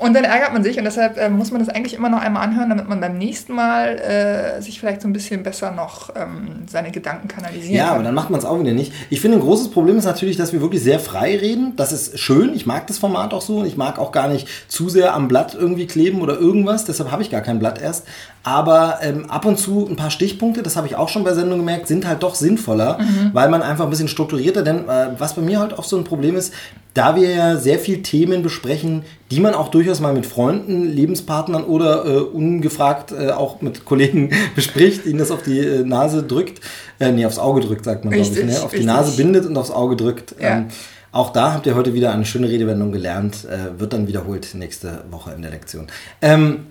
Und 0.02 0.16
dann 0.16 0.24
ärgert 0.24 0.52
man 0.52 0.64
sich 0.64 0.78
und 0.80 0.84
deshalb 0.84 1.18
äh, 1.18 1.30
muss 1.30 1.52
man 1.52 1.60
das 1.64 1.70
eigentlich 1.70 1.94
immer 1.94 2.10
noch 2.10 2.20
einmal 2.22 2.44
anhören, 2.44 2.70
damit 2.70 2.90
man 2.90 3.00
beim 3.00 3.18
nächsten 3.20 3.54
Mal 3.54 4.00
äh, 4.00 4.60
sich 4.62 4.80
vielleicht 4.80 5.02
so 5.04 5.08
ein 5.08 5.14
bisschen 5.14 5.44
besser 5.44 5.72
noch 5.72 6.10
ähm, 6.16 6.64
seine 6.68 6.90
Gedanken 6.92 7.28
kanalisieren 7.28 7.76
Ja, 7.76 7.86
kann. 7.86 7.94
aber 7.96 8.04
dann 8.06 8.16
macht 8.16 8.32
man 8.32 8.40
es 8.40 8.46
auch 8.46 8.60
wieder 8.60 8.74
nicht. 8.74 8.92
Ich 9.12 9.22
finde, 9.22 9.38
ein 9.38 9.42
großes 9.42 9.70
Problem 9.70 9.98
ist 10.00 10.06
natürlich, 10.06 10.38
dass 10.38 10.54
wir 10.54 10.62
wirklich 10.62 10.82
sehr 10.82 11.00
frei 11.00 11.38
reden. 11.38 11.74
Das 11.76 11.92
ist 11.92 12.18
schön. 12.18 12.54
Ich 12.56 12.66
mag 12.66 12.88
das 12.88 12.98
Format 12.98 13.32
auch 13.34 13.44
so 13.44 13.58
und 13.60 13.68
ich 13.68 13.78
mag 13.78 14.00
auch 14.00 14.12
gar 14.12 14.28
nicht 14.28 14.48
zu 14.68 14.90
sehr 14.90 15.14
am 15.14 15.28
Blatt 15.28 15.54
irgendwie 15.54 15.86
kleben 15.86 16.22
oder 16.22 16.36
irgendwas. 16.40 16.86
Deshalb 16.86 17.12
habe 17.12 17.22
ich 17.22 17.30
gar 17.30 17.42
kein 17.42 17.60
Blatt 17.60 17.80
erst. 17.80 18.08
Aber 18.44 18.98
ähm, 19.04 19.30
ab 19.30 19.46
und 19.46 19.60
zu 19.60 19.88
ein 19.88 19.98
paar 19.98 20.10
Stichpunkte, 20.10 20.64
das 20.64 20.76
habe 20.76 20.88
ich 20.88 20.96
auch 20.96 21.10
schon 21.10 21.24
bei 21.24 21.34
Sendungen 21.36 21.60
gemerkt, 21.60 21.88
sind 21.88 22.08
halt 22.08 22.24
doch 22.24 22.34
sinnvoller, 22.34 22.98
weil 23.34 23.50
man 23.50 23.62
einfach 23.62 23.84
ein 23.84 23.92
bisschen 23.92 24.08
strukturierter, 24.08 24.64
denn 24.64 24.90
äh, 24.90 25.10
was 25.20 25.36
bei 25.36 25.44
mir 25.44 25.60
halt 25.60 25.78
auch 25.78 25.84
so 25.84 25.96
ein 25.96 26.06
Problem 26.06 26.36
ist, 26.36 26.52
da 26.94 27.16
wir 27.16 27.30
ja 27.30 27.56
sehr 27.56 27.80
viel 27.80 28.02
Themen 28.02 28.44
besprechen, 28.44 29.04
die 29.30 29.40
man 29.40 29.54
auch 29.54 29.70
durchaus 29.70 30.02
mal 30.02 30.14
mit 30.14 30.26
Freunden, 30.26 30.86
Lebenspartnern 30.86 31.64
oder 31.64 32.06
äh, 32.06 32.20
ungefragt 32.20 33.14
äh, 33.14 33.32
auch 33.32 33.62
mit 33.62 33.86
Kollegen 33.86 34.32
bespricht, 34.56 35.06
ihnen 35.06 35.20
das 35.20 35.32
auf 35.32 35.44
die 35.44 35.60
äh, 35.60 35.84
Nase 35.84 36.24
drückt, 36.24 36.60
äh, 37.00 37.12
nee, 37.12 37.26
aufs 37.26 37.40
Auge 37.40 37.62
drückt, 37.62 37.86
sagt 37.86 38.04
man, 38.04 38.14
glaube 38.14 38.28
ich, 38.28 38.44
ne? 38.44 38.62
auf 38.62 38.72
die. 38.72 38.84
Nase 38.84 39.16
bindet 39.16 39.46
und 39.46 39.58
aufs 39.58 39.72
Auge 39.72 39.96
drückt. 39.96 40.36
Ja. 40.40 40.58
Ähm, 40.58 40.68
auch 41.14 41.32
da 41.32 41.54
habt 41.54 41.66
ihr 41.66 41.76
heute 41.76 41.94
wieder 41.94 42.14
eine 42.14 42.26
schöne 42.26 42.50
Redewendung 42.50 42.92
gelernt, 42.92 43.46
äh, 43.46 43.80
wird 43.80 43.94
dann 43.94 44.08
wiederholt 44.08 44.54
nächste 44.54 45.04
Woche 45.12 45.32
in 45.32 45.42
der 45.42 45.52
Lektion. 45.52 45.88
Ähm, 46.22 46.68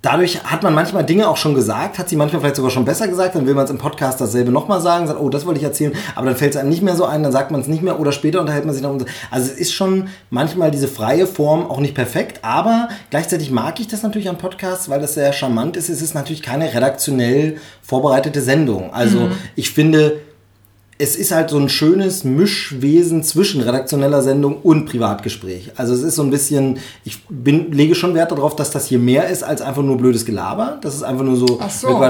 Dadurch 0.00 0.44
hat 0.44 0.62
man 0.62 0.74
manchmal 0.74 1.04
Dinge 1.04 1.28
auch 1.28 1.36
schon 1.36 1.54
gesagt, 1.54 1.98
hat 1.98 2.08
sie 2.08 2.14
manchmal 2.14 2.40
vielleicht 2.40 2.54
sogar 2.54 2.70
schon 2.70 2.84
besser 2.84 3.08
gesagt, 3.08 3.34
dann 3.34 3.46
will 3.46 3.54
man 3.54 3.64
es 3.64 3.70
im 3.70 3.78
Podcast 3.78 4.20
dasselbe 4.20 4.52
nochmal 4.52 4.80
sagen, 4.80 5.08
sagt, 5.08 5.20
oh, 5.20 5.28
das 5.28 5.44
wollte 5.44 5.58
ich 5.58 5.64
erzählen, 5.64 5.92
aber 6.14 6.26
dann 6.26 6.36
fällt 6.36 6.54
es 6.54 6.60
einem 6.60 6.68
nicht 6.68 6.82
mehr 6.82 6.94
so 6.94 7.04
ein, 7.04 7.24
dann 7.24 7.32
sagt 7.32 7.50
man 7.50 7.60
es 7.60 7.66
nicht 7.66 7.82
mehr 7.82 7.98
oder 7.98 8.12
später 8.12 8.40
unterhält 8.40 8.64
man 8.64 8.74
sich 8.74 8.82
noch. 8.82 8.96
Also 9.32 9.50
es 9.50 9.58
ist 9.58 9.72
schon 9.72 10.08
manchmal 10.30 10.70
diese 10.70 10.86
freie 10.86 11.26
Form 11.26 11.68
auch 11.68 11.80
nicht 11.80 11.96
perfekt, 11.96 12.40
aber 12.42 12.88
gleichzeitig 13.10 13.50
mag 13.50 13.80
ich 13.80 13.88
das 13.88 14.04
natürlich 14.04 14.28
an 14.28 14.38
Podcasts, 14.38 14.88
weil 14.88 15.00
das 15.00 15.14
sehr 15.14 15.32
charmant 15.32 15.76
ist. 15.76 15.88
Es 15.88 16.00
ist 16.00 16.14
natürlich 16.14 16.42
keine 16.42 16.72
redaktionell 16.72 17.56
vorbereitete 17.82 18.40
Sendung. 18.40 18.92
Also 18.92 19.30
ich 19.56 19.72
finde, 19.72 20.20
es 21.00 21.14
ist 21.14 21.30
halt 21.30 21.50
so 21.50 21.58
ein 21.58 21.68
schönes 21.68 22.24
Mischwesen 22.24 23.22
zwischen 23.22 23.60
redaktioneller 23.60 24.20
Sendung 24.20 24.56
und 24.62 24.86
Privatgespräch. 24.86 25.70
Also 25.76 25.94
es 25.94 26.02
ist 26.02 26.16
so 26.16 26.22
ein 26.22 26.30
bisschen, 26.30 26.78
ich 27.04 27.22
bin, 27.28 27.70
lege 27.70 27.94
schon 27.94 28.14
Wert 28.14 28.32
darauf, 28.32 28.56
dass 28.56 28.72
das 28.72 28.86
hier 28.86 28.98
mehr 28.98 29.28
ist 29.28 29.44
als 29.44 29.62
einfach 29.62 29.82
nur 29.82 29.96
blödes 29.96 30.26
Gelaber. 30.26 30.78
Das 30.80 30.96
ist 30.96 31.04
einfach 31.04 31.24
nur 31.24 31.36
so, 31.36 31.58
Ach 31.62 31.70
so, 31.70 32.00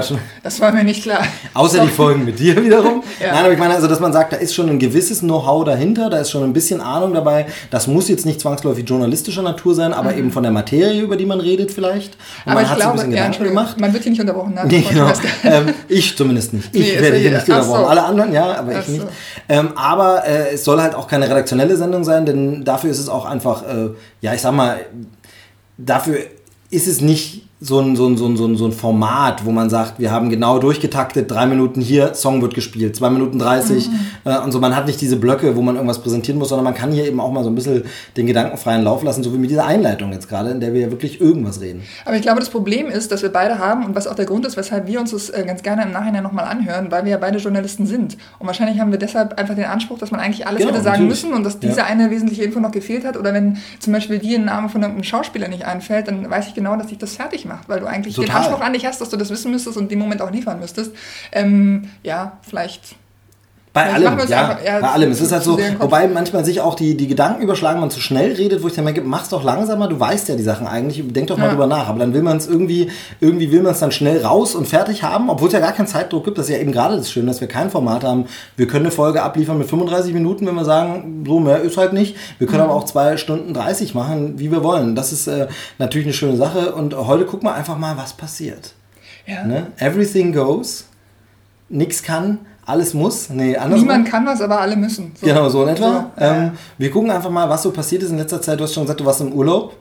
das 0.41 0.59
war 0.59 0.71
mir 0.71 0.83
nicht 0.83 1.03
klar. 1.03 1.23
Außer 1.53 1.75
Sorry. 1.77 1.87
die 1.87 1.93
Folgen 1.93 2.25
mit 2.25 2.39
dir 2.39 2.63
wiederum. 2.63 3.03
Ja. 3.19 3.33
Nein, 3.33 3.43
aber 3.45 3.53
ich 3.53 3.59
meine, 3.59 3.73
also, 3.73 3.87
dass 3.87 3.99
man 3.99 4.13
sagt, 4.13 4.31
da 4.31 4.37
ist 4.37 4.53
schon 4.55 4.69
ein 4.69 4.79
gewisses 4.79 5.19
Know-how 5.19 5.65
dahinter, 5.65 6.09
da 6.09 6.19
ist 6.19 6.29
schon 6.31 6.43
ein 6.43 6.53
bisschen 6.53 6.79
Ahnung 6.79 7.13
dabei. 7.13 7.47
Das 7.69 7.85
muss 7.87 8.07
jetzt 8.07 8.25
nicht 8.25 8.39
zwangsläufig 8.39 8.87
journalistischer 8.87 9.41
Natur 9.41 9.75
sein, 9.75 9.91
aber 9.91 10.15
eben 10.15 10.31
von 10.31 10.43
der 10.43 10.53
Materie, 10.53 11.01
über 11.01 11.17
die 11.17 11.25
man 11.25 11.41
redet 11.41 11.69
vielleicht. 11.71 12.13
Und 12.45 12.45
Mhm. 12.45 12.51
Aber 12.51 12.53
man 12.53 12.63
ich 12.63 12.69
hat 12.69 12.77
sich 12.77 12.83
glaube, 12.85 12.91
ein 12.91 12.95
bisschen 12.95 13.11
ja, 13.11 13.25
Gedanken 13.25 13.43
gemacht. 13.43 13.79
man 13.79 13.91
wird 13.93 14.03
hier 14.03 14.11
nicht 14.13 14.21
unterbrochen. 14.21 14.53
Nein, 14.55 14.67
Nee, 14.69 14.77
ich 14.77 14.89
genau. 14.89 15.11
ähm, 15.43 15.73
ich 15.89 16.15
zumindest 16.15 16.53
nicht. 16.53 16.69
Ich 16.71 16.81
Nee, 16.95 17.01
werde 17.01 17.17
hier 17.17 17.31
nicht 17.31 17.49
unterbrochen. 17.49 17.81
so. 17.81 17.87
Alle 17.87 18.03
anderen, 18.03 18.31
ja, 18.31 18.55
aber 18.59 18.78
Ach 18.79 18.87
ich 18.87 18.99
so. 18.99 19.03
nicht. 19.05 19.15
Ähm, 19.47 19.69
aber 19.75 20.25
äh, 20.25 20.53
es 20.53 20.63
soll 20.63 20.81
halt 20.81 20.95
auch 20.95 21.07
keine 21.07 21.29
redaktionelle 21.29 21.75
Sendung 21.77 22.03
sein, 22.03 22.25
denn 22.25 22.63
dafür 22.63 22.91
ist 22.91 22.99
es 22.99 23.09
auch 23.09 23.25
einfach, 23.25 23.63
äh, 23.63 23.89
ja, 24.21 24.33
ich 24.33 24.41
sag 24.41 24.53
mal, 24.53 24.79
dafür 25.77 26.19
ist 26.69 26.87
es 26.87 27.01
nicht 27.01 27.48
so 27.61 27.79
ein, 27.81 27.97
so, 27.97 28.07
ein, 28.07 28.15
so, 28.15 28.25
ein, 28.25 28.37
so, 28.37 28.45
ein, 28.47 28.55
so 28.55 28.65
ein 28.65 28.71
Format, 28.71 29.43
wo 29.45 29.51
man 29.51 29.69
sagt, 29.69 29.99
wir 29.99 30.11
haben 30.11 30.29
genau 30.29 30.59
durchgetaktet, 30.59 31.29
drei 31.29 31.45
Minuten 31.45 31.81
hier, 31.81 32.13
Song 32.13 32.41
wird 32.41 32.53
gespielt, 32.53 32.95
zwei 32.95 33.09
Minuten 33.09 33.37
30 33.37 33.89
äh, 34.23 34.37
und 34.39 34.53
so. 34.53 34.61
Man 34.61 34.73
hat 34.77 34.87
nicht 34.87 35.01
diese 35.01 35.17
Blöcke, 35.17 35.57
wo 35.57 35.61
man 35.61 35.75
irgendwas 35.75 35.99
präsentieren 36.01 36.39
muss, 36.39 36.47
sondern 36.49 36.63
man 36.63 36.73
kann 36.73 36.93
hier 36.93 37.05
eben 37.05 37.19
auch 37.19 37.31
mal 37.33 37.43
so 37.43 37.49
ein 37.49 37.55
bisschen 37.55 37.83
den 38.15 38.27
gedankenfreien 38.27 38.81
Lauf 38.83 39.03
lassen, 39.03 39.23
so 39.23 39.33
wie 39.33 39.37
mit 39.37 39.49
dieser 39.49 39.65
Einleitung 39.65 40.13
jetzt 40.13 40.29
gerade, 40.29 40.51
in 40.51 40.61
der 40.61 40.73
wir 40.73 40.79
ja 40.79 40.91
wirklich 40.91 41.19
irgendwas 41.19 41.59
reden. 41.59 41.83
Aber 42.05 42.15
ich 42.15 42.21
glaube, 42.21 42.39
das 42.39 42.49
Problem 42.49 42.87
ist, 42.87 43.11
dass 43.11 43.23
wir 43.23 43.29
beide 43.29 43.59
haben 43.59 43.83
und 43.83 43.93
was 43.93 44.07
auch 44.07 44.15
der 44.15 44.25
Grund 44.25 44.45
ist, 44.45 44.55
weshalb 44.55 44.87
wir 44.87 44.99
uns 45.01 45.11
das 45.11 45.29
äh, 45.29 45.43
ganz 45.45 45.61
gerne 45.61 45.83
im 45.83 45.91
Nachhinein 45.91 46.23
nochmal 46.23 46.45
anhören, 46.45 46.89
weil 46.91 47.03
wir 47.03 47.11
ja 47.11 47.17
beide 47.17 47.39
Journalisten 47.39 47.85
sind. 47.85 48.15
Und 48.39 48.47
wahrscheinlich 48.47 48.79
haben 48.79 48.91
wir 48.91 48.99
deshalb 48.99 49.37
einfach 49.37 49.55
den 49.55 49.65
Anspruch, 49.65 49.97
dass 49.97 50.11
man 50.11 50.21
eigentlich 50.21 50.47
alles 50.47 50.59
Genau, 50.61 50.71
hätte 50.71 50.81
sagen 50.83 51.03
natürlich. 51.03 51.23
müssen 51.23 51.33
und 51.33 51.43
dass 51.43 51.55
Ja. 51.55 51.59
diese 51.67 51.83
eine 51.83 52.09
wesentliche 52.09 52.43
Info 52.43 52.61
noch 52.61 52.71
gefehlt 52.71 53.03
hat. 53.03 53.17
Oder 53.17 53.33
wenn 53.33 53.57
zum 53.79 53.91
Beispiel 53.91 54.19
dir 54.19 54.39
ein 54.39 54.45
Name 54.45 54.69
von 54.69 54.81
einem 54.81 55.03
Schauspieler 55.03 55.49
nicht 55.49 55.65
einfällt, 55.65 56.07
dann 56.07 56.29
weiß 56.29 56.47
ich 56.47 56.53
genau, 56.53 56.77
dass 56.77 56.87
dich 56.87 56.97
das 56.97 57.15
fertig 57.17 57.48
macht, 57.49 57.67
weil 57.67 57.81
du 57.81 57.85
eigentlich 57.85 58.15
den 58.15 58.25
Total. 58.25 58.43
Anspruch 58.43 58.61
an 58.61 58.71
dich 58.71 58.85
hast, 58.85 59.01
dass 59.01 59.09
du 59.09 59.17
das 59.17 59.29
wissen 59.29 59.51
müsstest 59.51 59.77
und 59.77 59.91
dem 59.91 59.99
Moment 59.99 60.21
auch 60.21 60.31
liefern 60.31 60.59
müsstest. 60.59 60.93
Ähm, 61.33 61.89
ja, 62.03 62.39
vielleicht. 62.47 62.95
Bei 63.83 63.89
ich 63.89 63.93
allem, 63.95 64.03
ja, 64.03 64.11
einfach- 64.49 64.63
ja, 64.65 64.79
bei 64.79 64.89
allem. 64.89 65.11
Es 65.11 65.21
ist 65.21 65.31
halt 65.31 65.43
so, 65.43 65.59
wobei 65.79 66.07
manchmal 66.07 66.45
sich 66.45 66.61
auch 66.61 66.75
die, 66.75 66.95
die 66.97 67.07
Gedanken 67.07 67.41
überschlagen, 67.41 67.79
man 67.79 67.89
zu 67.91 67.99
schnell 68.01 68.33
redet, 68.33 68.61
wo 68.63 68.67
ich 68.67 68.73
dann 68.73 68.85
denke, 68.85 69.01
mach's 69.01 69.29
doch 69.29 69.43
langsamer, 69.43 69.87
du 69.87 69.99
weißt 69.99 70.29
ja 70.29 70.35
die 70.35 70.43
Sachen 70.43 70.67
eigentlich, 70.67 71.03
denk 71.13 71.27
doch 71.27 71.37
mal 71.37 71.45
Ja. 71.45 71.51
drüber 71.51 71.67
nach. 71.67 71.87
Aber 71.87 71.99
dann 71.99 72.13
will 72.13 72.21
man 72.21 72.37
es 72.37 72.47
irgendwie, 72.47 72.89
irgendwie 73.19 73.51
will 73.51 73.61
man 73.61 73.73
es 73.73 73.79
dann 73.79 73.91
schnell 73.91 74.23
raus 74.25 74.55
und 74.55 74.67
fertig 74.67 75.03
haben, 75.03 75.29
obwohl 75.29 75.47
es 75.47 75.53
ja 75.53 75.59
gar 75.59 75.71
keinen 75.73 75.87
Zeitdruck 75.87 76.25
gibt. 76.25 76.37
Das 76.37 76.47
ist 76.49 76.55
ja 76.55 76.59
eben 76.61 76.71
gerade 76.71 76.97
das 76.97 77.11
Schöne, 77.11 77.27
dass 77.27 77.41
wir 77.41 77.47
kein 77.47 77.69
Format 77.69 78.03
haben. 78.03 78.25
Wir 78.57 78.67
können 78.67 78.85
eine 78.85 78.91
Folge 78.91 79.21
abliefern 79.23 79.57
mit 79.57 79.69
35 79.69 80.13
Minuten, 80.13 80.45
wenn 80.47 80.55
wir 80.55 80.65
sagen, 80.65 81.23
so 81.27 81.39
mehr 81.39 81.61
ist 81.61 81.77
halt 81.77 81.93
nicht. 81.93 82.15
Wir 82.37 82.47
können 82.47 82.63
Mhm. 82.63 82.69
aber 82.69 82.75
auch 82.75 82.85
zwei 82.85 83.17
Stunden 83.17 83.53
30 83.53 83.95
machen, 83.95 84.39
wie 84.39 84.51
wir 84.51 84.63
wollen. 84.63 84.95
Das 84.95 85.11
ist 85.11 85.27
äh, 85.27 85.47
natürlich 85.77 86.07
eine 86.07 86.13
schöne 86.13 86.37
Sache. 86.37 86.73
Und 86.73 86.95
heute 86.95 87.25
gucken 87.25 87.47
wir 87.47 87.53
einfach 87.53 87.77
mal, 87.77 87.97
was 87.97 88.13
passiert. 88.13 88.73
Ja. 89.25 89.43
Ne? 89.45 89.67
Everything 89.77 90.33
goes. 90.33 90.85
Nix 91.69 92.01
kann, 92.01 92.39
alles 92.69 92.93
muss. 92.93 93.29
Nee, 93.29 93.57
andersrum. 93.57 93.87
Niemand 93.87 94.07
kann 94.07 94.25
was, 94.25 94.41
aber 94.41 94.59
alle 94.61 94.75
müssen. 94.75 95.11
So. 95.19 95.25
Genau, 95.25 95.49
so 95.49 95.63
in 95.63 95.69
etwa. 95.69 96.11
So, 96.17 96.23
ja. 96.23 96.35
ähm, 96.35 96.51
wir 96.77 96.91
gucken 96.91 97.11
einfach 97.11 97.29
mal, 97.29 97.49
was 97.49 97.63
so 97.63 97.71
passiert 97.71 98.03
ist 98.03 98.11
in 98.11 98.17
letzter 98.17 98.41
Zeit. 98.41 98.59
Du 98.59 98.63
hast 98.63 98.73
schon 98.73 98.83
gesagt, 98.83 98.99
du 98.99 99.05
warst 99.05 99.21
im 99.21 99.33
Urlaub. 99.33 99.75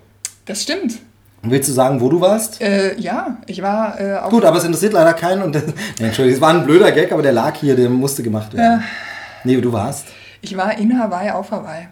Das 0.47 0.63
stimmt. 0.63 0.99
Willst 1.43 1.69
du 1.69 1.73
sagen, 1.73 2.01
wo 2.01 2.09
du 2.09 2.21
warst? 2.21 2.61
Äh, 2.61 2.99
ja, 2.99 3.37
ich 3.47 3.63
war 3.63 4.01
äh, 4.01 4.17
auf 4.17 4.31
Gut, 4.31 4.45
aber 4.45 4.57
es 4.59 4.65
interessiert 4.65 4.93
leider 4.93 5.13
keinen. 5.15 5.43
Und 5.43 5.55
das, 5.55 5.63
nee, 6.01 6.07
Entschuldigung, 6.07 6.35
es 6.37 6.41
war 6.41 6.51
ein 6.51 6.65
blöder 6.65 6.91
Gag, 6.91 7.13
aber 7.13 7.23
der 7.23 7.33
lag 7.33 7.55
hier, 7.55 7.77
der 7.77 7.89
musste 7.91 8.23
gemacht 8.25 8.53
werden. 8.55 8.81
Ja. 8.81 8.87
Nee, 9.45 9.61
du 9.61 9.73
warst 9.73 10.07
Ich 10.41 10.57
war 10.57 10.77
in 10.77 10.99
Hawaii 10.99 11.31
auf 11.31 11.51
Hawaii. 11.53 11.87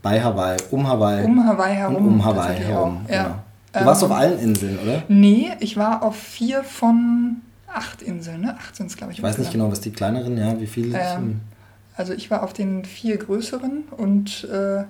bei 0.00 0.22
Hawaii, 0.22 0.56
um 0.70 0.86
Hawaii 0.86 1.24
Um 1.24 1.44
Hawaii 1.44 1.74
herum. 1.74 1.96
und 1.96 2.06
um 2.06 2.24
Hawaii 2.24 2.56
herum. 2.56 3.00
auch. 3.06 3.10
Ja. 3.10 3.22
Genau. 3.22 3.34
Du 3.72 3.84
warst 3.86 4.02
Ähm, 4.04 4.10
auf 4.12 4.16
allen 4.16 4.38
Inseln, 4.38 4.78
oder? 4.80 5.02
Nee, 5.08 5.50
ich 5.58 5.76
war 5.76 6.02
auf 6.04 6.14
vier 6.14 6.62
von 6.62 7.38
acht 7.74 8.02
Inseln, 8.02 8.42
ne? 8.42 8.56
Acht 8.58 8.76
sind 8.76 8.86
es, 8.90 8.96
glaube 8.96 9.12
ich. 9.12 9.18
Ich 9.18 9.24
weiß 9.24 9.38
nicht 9.38 9.52
genau, 9.52 9.70
was 9.70 9.80
die 9.80 9.90
kleineren, 9.92 10.36
ja, 10.38 10.58
wie 10.60 10.66
viele. 10.66 10.98
Ähm, 10.98 11.40
also 11.96 12.12
ich 12.12 12.30
war 12.30 12.42
auf 12.42 12.52
den 12.52 12.84
vier 12.84 13.16
größeren 13.16 13.84
und 13.96 14.48
äh, 14.52 14.84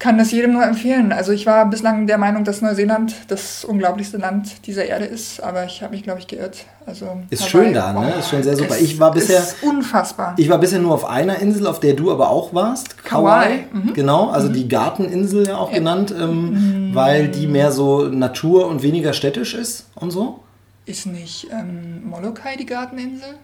kann 0.00 0.16
das 0.16 0.30
jedem 0.30 0.52
nur 0.52 0.62
empfehlen. 0.64 1.10
Also 1.12 1.32
ich 1.32 1.44
war 1.44 1.68
bislang 1.68 2.06
der 2.06 2.18
Meinung, 2.18 2.44
dass 2.44 2.62
Neuseeland 2.62 3.14
das 3.26 3.64
unglaublichste 3.64 4.16
Land 4.16 4.66
dieser 4.68 4.84
Erde 4.84 5.06
ist, 5.06 5.42
aber 5.42 5.64
ich 5.64 5.82
habe 5.82 5.92
mich, 5.92 6.04
glaube 6.04 6.20
ich, 6.20 6.28
geirrt. 6.28 6.66
Also 6.86 7.18
Ist 7.30 7.42
Hawaii- 7.42 7.48
schön 7.50 7.74
da, 7.74 7.92
ne? 7.92 8.14
Ist 8.16 8.30
schon 8.30 8.42
sehr 8.44 8.56
super. 8.56 8.76
Ich 8.78 9.00
war 9.00 9.10
bisher- 9.10 9.40
Ist 9.40 9.56
unfassbar. 9.60 10.34
Ich 10.36 10.48
war 10.48 10.58
bisher 10.58 10.78
nur 10.78 10.94
auf 10.94 11.04
einer 11.04 11.40
Insel, 11.40 11.66
auf 11.66 11.80
der 11.80 11.94
du 11.94 12.12
aber 12.12 12.30
auch 12.30 12.54
warst. 12.54 13.02
Kauai. 13.04 13.64
Mhm. 13.72 13.92
Genau, 13.94 14.30
also 14.30 14.48
die 14.48 14.68
Garteninsel 14.68 15.48
ja 15.48 15.56
auch 15.56 15.72
genannt, 15.72 16.14
ähm, 16.16 16.90
weil 16.94 17.26
die 17.28 17.48
mehr 17.48 17.72
so 17.72 18.04
Natur 18.04 18.68
und 18.68 18.82
weniger 18.82 19.12
städtisch 19.12 19.54
ist 19.54 19.86
und 19.96 20.12
so. 20.12 20.40
Ist 20.88 21.04
nicht 21.04 21.48
ähm, 21.52 22.08
Molokai 22.08 22.56
die 22.56 22.64
Garteninsel? 22.64 23.34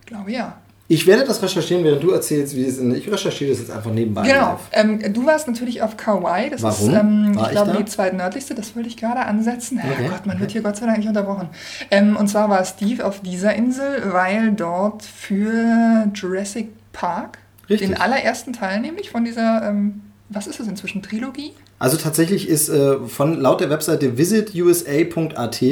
Ich 0.00 0.06
glaube 0.06 0.32
ja. 0.32 0.56
Ich 0.90 1.06
werde 1.06 1.24
das 1.26 1.42
recherchieren, 1.42 1.84
während 1.84 2.02
du 2.02 2.12
erzählst, 2.12 2.56
wie 2.56 2.64
es 2.64 2.78
in. 2.78 2.94
Ich 2.94 3.12
recherchiere 3.12 3.50
das 3.50 3.60
jetzt 3.60 3.70
einfach 3.70 3.90
nebenbei. 3.90 4.26
Genau. 4.26 4.58
Ähm, 4.72 5.12
du 5.12 5.26
warst 5.26 5.46
natürlich 5.48 5.82
auf 5.82 5.98
Kauai. 5.98 6.48
Das 6.48 6.62
Warum? 6.62 6.88
ist, 6.88 6.96
ähm, 6.96 7.36
War 7.36 7.42
ich 7.42 7.48
ich 7.48 7.52
glaube, 7.52 7.76
die 7.76 7.84
zweitnördlichste. 7.84 8.54
Das 8.54 8.74
wollte 8.74 8.88
ich 8.88 8.96
gerade 8.96 9.20
ansetzen. 9.20 9.78
Okay. 9.84 10.06
Oh 10.06 10.08
Gott, 10.08 10.24
man 10.24 10.40
wird 10.40 10.52
hier 10.52 10.62
Gott 10.62 10.78
sei 10.78 10.86
Dank 10.86 10.96
nicht 10.96 11.08
unterbrochen. 11.08 11.50
Ähm, 11.90 12.16
und 12.16 12.28
zwar 12.28 12.48
war 12.48 12.64
Steve 12.64 13.04
auf 13.04 13.20
dieser 13.20 13.54
Insel, 13.54 14.10
weil 14.10 14.52
dort 14.52 15.02
für 15.02 16.10
Jurassic 16.14 16.70
Park, 16.94 17.36
Richtig. 17.68 17.86
den 17.86 18.00
allerersten 18.00 18.54
Teil 18.54 18.80
nämlich 18.80 19.10
von 19.10 19.26
dieser, 19.26 19.68
ähm, 19.68 20.00
was 20.30 20.46
ist 20.46 20.58
es 20.58 20.68
inzwischen, 20.68 21.02
Trilogie? 21.02 21.52
Also 21.80 21.96
tatsächlich 21.96 22.48
ist 22.48 22.68
äh, 22.68 22.96
von 23.06 23.40
laut 23.40 23.60
der 23.60 23.70
Webseite 23.70 24.18
visitusa.at 24.18 25.62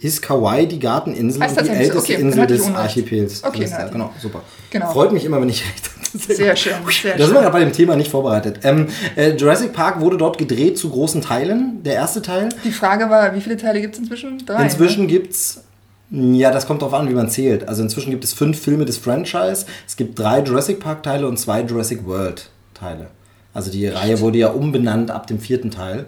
ist 0.00 0.22
Kauai 0.22 0.66
die 0.66 0.78
Garteninsel 0.78 1.42
und 1.42 1.60
die 1.66 1.68
älteste 1.70 1.98
Okay, 1.98 2.14
Insel 2.14 2.46
des. 2.46 2.66
Archipels. 2.74 3.44
Okay, 3.44 3.64
ich- 3.64 3.92
genau, 3.92 4.12
super. 4.20 4.42
Genau. 4.70 4.92
Freut 4.92 5.12
mich 5.12 5.24
immer, 5.24 5.40
wenn 5.40 5.48
ich 5.48 5.62
recht 5.64 5.90
habe. 5.90 5.98
Sehr 6.34 6.56
schön, 6.56 6.72
sehr 7.02 7.16
Da 7.16 7.18
sind 7.18 7.18
wir 7.18 7.26
schön. 7.26 7.34
gerade 7.34 7.50
bei 7.50 7.60
dem 7.60 7.72
Thema 7.72 7.96
nicht 7.96 8.10
vorbereitet. 8.10 8.60
Ähm, 8.62 8.86
äh, 9.16 9.32
Jurassic 9.36 9.72
Park 9.72 10.00
wurde 10.00 10.16
dort 10.16 10.38
gedreht 10.38 10.78
zu 10.78 10.88
großen 10.90 11.20
Teilen. 11.22 11.82
Der 11.82 11.94
erste 11.94 12.22
Teil. 12.22 12.48
Die 12.64 12.72
Frage 12.72 13.10
war, 13.10 13.34
wie 13.34 13.40
viele 13.40 13.56
Teile 13.56 13.80
gibt 13.80 13.94
es 13.94 14.00
inzwischen? 14.00 14.38
Drei. 14.46 14.62
Inzwischen 14.64 15.02
Ne? 15.02 15.06
gibt's 15.08 15.62
ja, 16.10 16.50
das 16.50 16.66
kommt 16.66 16.80
darauf 16.80 16.94
an, 16.94 17.10
wie 17.10 17.14
man 17.14 17.28
zählt. 17.28 17.68
Also 17.68 17.82
inzwischen 17.82 18.10
gibt 18.10 18.24
es 18.24 18.32
fünf 18.32 18.58
Filme 18.58 18.86
des 18.86 18.96
Franchise. 18.96 19.66
Es 19.86 19.94
gibt 19.96 20.18
drei 20.18 20.40
Jurassic 20.40 20.80
Park 20.80 21.02
Teile 21.02 21.28
und 21.28 21.38
zwei 21.38 21.60
Jurassic 21.60 22.06
World 22.06 22.48
Teile. 22.72 23.08
Also 23.54 23.70
die 23.70 23.86
Reihe 23.86 24.20
wurde 24.20 24.38
ja 24.38 24.48
umbenannt 24.48 25.10
ab 25.10 25.26
dem 25.26 25.40
vierten 25.40 25.70
Teil. 25.70 26.06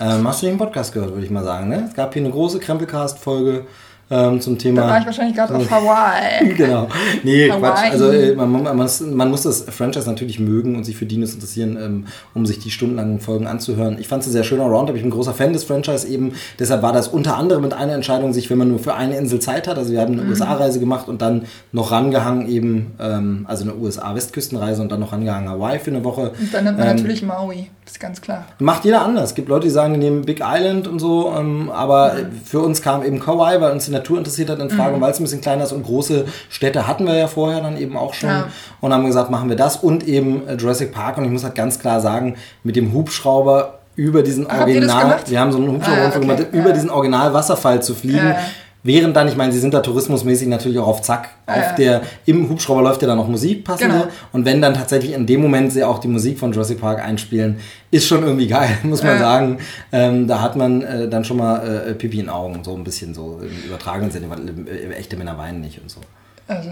ähm, 0.00 0.26
hast 0.26 0.42
du 0.42 0.46
den 0.46 0.58
Podcast 0.58 0.92
gehört, 0.92 1.12
würde 1.12 1.24
ich 1.24 1.30
mal 1.30 1.44
sagen. 1.44 1.68
Ne? 1.68 1.86
Es 1.88 1.94
gab 1.94 2.12
hier 2.12 2.22
eine 2.22 2.30
große 2.30 2.60
Krempelcast-Folge 2.60 3.66
ähm, 4.10 4.40
zum 4.40 4.58
Thema. 4.58 4.82
Da 4.82 4.88
war 4.88 4.98
ich 5.00 5.06
wahrscheinlich 5.06 5.36
gerade 5.36 5.54
auf 5.54 5.70
Hawaii. 5.70 6.54
genau. 6.54 6.88
Nee, 7.22 7.48
Hawaii. 7.50 7.60
Quatsch. 7.60 7.92
Also 7.92 8.10
äh, 8.10 8.34
man, 8.34 8.50
man, 8.50 8.76
muss, 8.76 9.00
man 9.00 9.30
muss 9.30 9.42
das 9.42 9.62
Franchise 9.62 10.08
natürlich 10.08 10.40
mögen 10.40 10.76
und 10.76 10.84
sich 10.84 10.96
für 10.96 11.06
Dinos 11.06 11.34
interessieren, 11.34 11.78
ähm, 11.80 12.06
um 12.34 12.44
sich 12.46 12.58
die 12.58 12.70
stundenlangen 12.70 13.20
Folgen 13.20 13.46
anzuhören. 13.46 13.96
Ich 14.00 14.08
fand 14.08 14.22
es 14.22 14.28
ein 14.28 14.32
sehr 14.32 14.44
schöner 14.44 14.64
Roundup. 14.64 14.96
Ich 14.96 15.02
bin 15.02 15.08
ein 15.10 15.14
großer 15.14 15.32
Fan 15.34 15.52
des 15.52 15.64
Franchise 15.64 16.08
eben. 16.08 16.32
Deshalb 16.58 16.82
war 16.82 16.92
das 16.92 17.08
unter 17.08 17.36
anderem 17.36 17.62
mit 17.62 17.72
einer 17.72 17.92
Entscheidung, 17.94 18.32
sich, 18.32 18.50
wenn 18.50 18.58
man 18.58 18.68
nur 18.68 18.78
für 18.80 18.94
eine 18.94 19.16
Insel 19.16 19.38
Zeit 19.40 19.68
hat, 19.68 19.78
also 19.78 19.92
wir 19.92 20.00
haben 20.00 20.12
eine 20.14 20.22
Mhm. 20.22 20.30
USA-Reise 20.30 20.80
gemacht 20.80 21.08
und 21.08 21.22
dann 21.22 21.46
noch 21.72 21.92
rangehangen 21.92 22.48
eben, 22.48 22.92
ähm, 23.00 23.44
also 23.48 23.64
eine 23.64 23.74
USA-Westküstenreise 23.76 24.82
und 24.82 24.90
dann 24.92 25.00
noch 25.00 25.12
rangehangen 25.12 25.48
Hawaii 25.48 25.78
für 25.78 25.90
eine 25.90 26.04
Woche. 26.04 26.32
Und 26.38 26.52
dann 26.52 26.64
nimmt 26.64 26.78
man 26.78 26.88
Ähm, 26.88 26.96
natürlich 26.96 27.22
Maui. 27.22 27.68
Das 27.84 27.92
ist 27.94 28.00
ganz 28.00 28.20
klar. 28.20 28.44
Macht 28.58 28.84
jeder 28.84 29.02
anders. 29.02 29.30
Es 29.30 29.34
gibt 29.34 29.48
Leute, 29.48 29.64
die 29.66 29.70
sagen, 29.70 29.94
die 29.94 29.98
nehmen 30.00 30.22
Big 30.22 30.40
Island 30.44 30.86
und 30.86 30.98
so, 31.00 31.32
ähm, 31.36 31.70
aber 31.70 32.14
für 32.44 32.60
uns 32.60 32.82
kam 32.82 33.02
eben 33.04 33.18
Kauai, 33.20 33.60
weil 33.60 33.72
uns 33.72 33.86
die 33.86 33.90
Natur 34.00 34.18
interessiert 34.18 34.50
hat 34.50 34.58
in 34.58 34.70
Frage, 34.70 34.94
und 34.94 35.00
weil 35.00 35.10
es 35.12 35.20
ein 35.20 35.24
bisschen 35.24 35.40
kleiner 35.40 35.64
ist 35.64 35.72
und 35.72 35.84
große 35.84 36.24
Städte 36.48 36.86
hatten 36.86 37.06
wir 37.06 37.14
ja 37.16 37.26
vorher 37.28 37.60
dann 37.60 37.76
eben 37.78 37.96
auch 37.96 38.14
schon 38.14 38.28
Ja. 38.30 38.48
und 38.80 38.92
haben 38.92 39.06
gesagt, 39.06 39.30
machen 39.30 39.48
wir 39.48 39.56
das 39.56 39.76
und 39.76 40.06
eben 40.08 40.46
äh, 40.48 40.54
Jurassic 40.56 40.92
Park 40.92 41.18
und 41.18 41.24
ich 41.24 41.30
muss 41.30 41.44
halt 41.44 41.54
ganz 41.54 41.78
klar 41.78 42.00
sagen, 42.00 42.36
mit 42.64 42.76
dem 42.76 42.92
Hubschrauber 42.92 43.78
über 43.96 44.22
diesen 44.22 44.48
Habt 44.48 44.62
Original, 44.62 45.18
wir 45.26 45.40
haben 45.40 45.52
so 45.52 45.58
einen 45.58 45.72
Hubschrauber 45.72 46.00
Ah, 46.00 46.08
okay. 46.08 46.20
gemacht, 46.20 46.46
über 46.52 46.68
Ja. 46.68 46.72
diesen 46.74 46.90
Original 46.90 47.34
Wasserfall 47.34 47.82
zu 47.82 47.94
fliegen. 47.94 48.16
Ja. 48.28 48.36
Während 48.82 49.14
dann, 49.14 49.28
ich 49.28 49.36
meine, 49.36 49.52
sie 49.52 49.58
sind 49.58 49.74
da 49.74 49.80
tourismusmäßig 49.80 50.48
natürlich 50.48 50.78
auch 50.78 50.86
auf 50.88 51.02
Zack. 51.02 51.28
Auf 51.46 51.56
Ja. 51.56 51.72
der, 51.74 52.02
Im 52.24 52.48
Hubschrauber 52.48 52.80
läuft 52.82 53.02
ja 53.02 53.08
dann 53.08 53.18
noch 53.18 53.28
Musik 53.28 53.62
passende. 53.64 53.94
Genau. 53.94 54.06
Und 54.32 54.46
wenn 54.46 54.62
dann 54.62 54.72
tatsächlich 54.72 55.12
in 55.12 55.26
dem 55.26 55.42
Moment 55.42 55.70
sie 55.72 55.84
auch 55.84 55.98
die 55.98 56.08
Musik 56.08 56.38
von 56.38 56.52
Jurassic 56.52 56.80
Park 56.80 57.04
einspielen, 57.04 57.58
ist 57.90 58.06
schon 58.06 58.22
irgendwie 58.22 58.46
geil, 58.46 58.70
muss 58.82 59.02
man 59.02 59.12
Ja. 59.12 59.18
sagen. 59.18 59.58
Ähm, 59.92 60.26
da 60.26 60.40
hat 60.40 60.56
man 60.56 60.80
äh, 60.82 61.08
dann 61.08 61.24
schon 61.24 61.36
mal 61.36 61.88
äh, 61.88 61.94
Pipi 61.94 62.20
in 62.20 62.28
Augen, 62.30 62.64
so 62.64 62.74
ein 62.74 62.82
bisschen 62.84 63.12
so 63.12 63.40
im 63.42 63.66
übertragenen 63.68 64.10
Sinne, 64.10 64.30
weil 64.30 64.38
äh, 64.66 64.94
echte 64.94 65.16
Männer 65.16 65.36
weinen 65.36 65.60
nicht 65.60 65.80
und 65.82 65.90
so. 65.90 66.00
Also, 66.48 66.70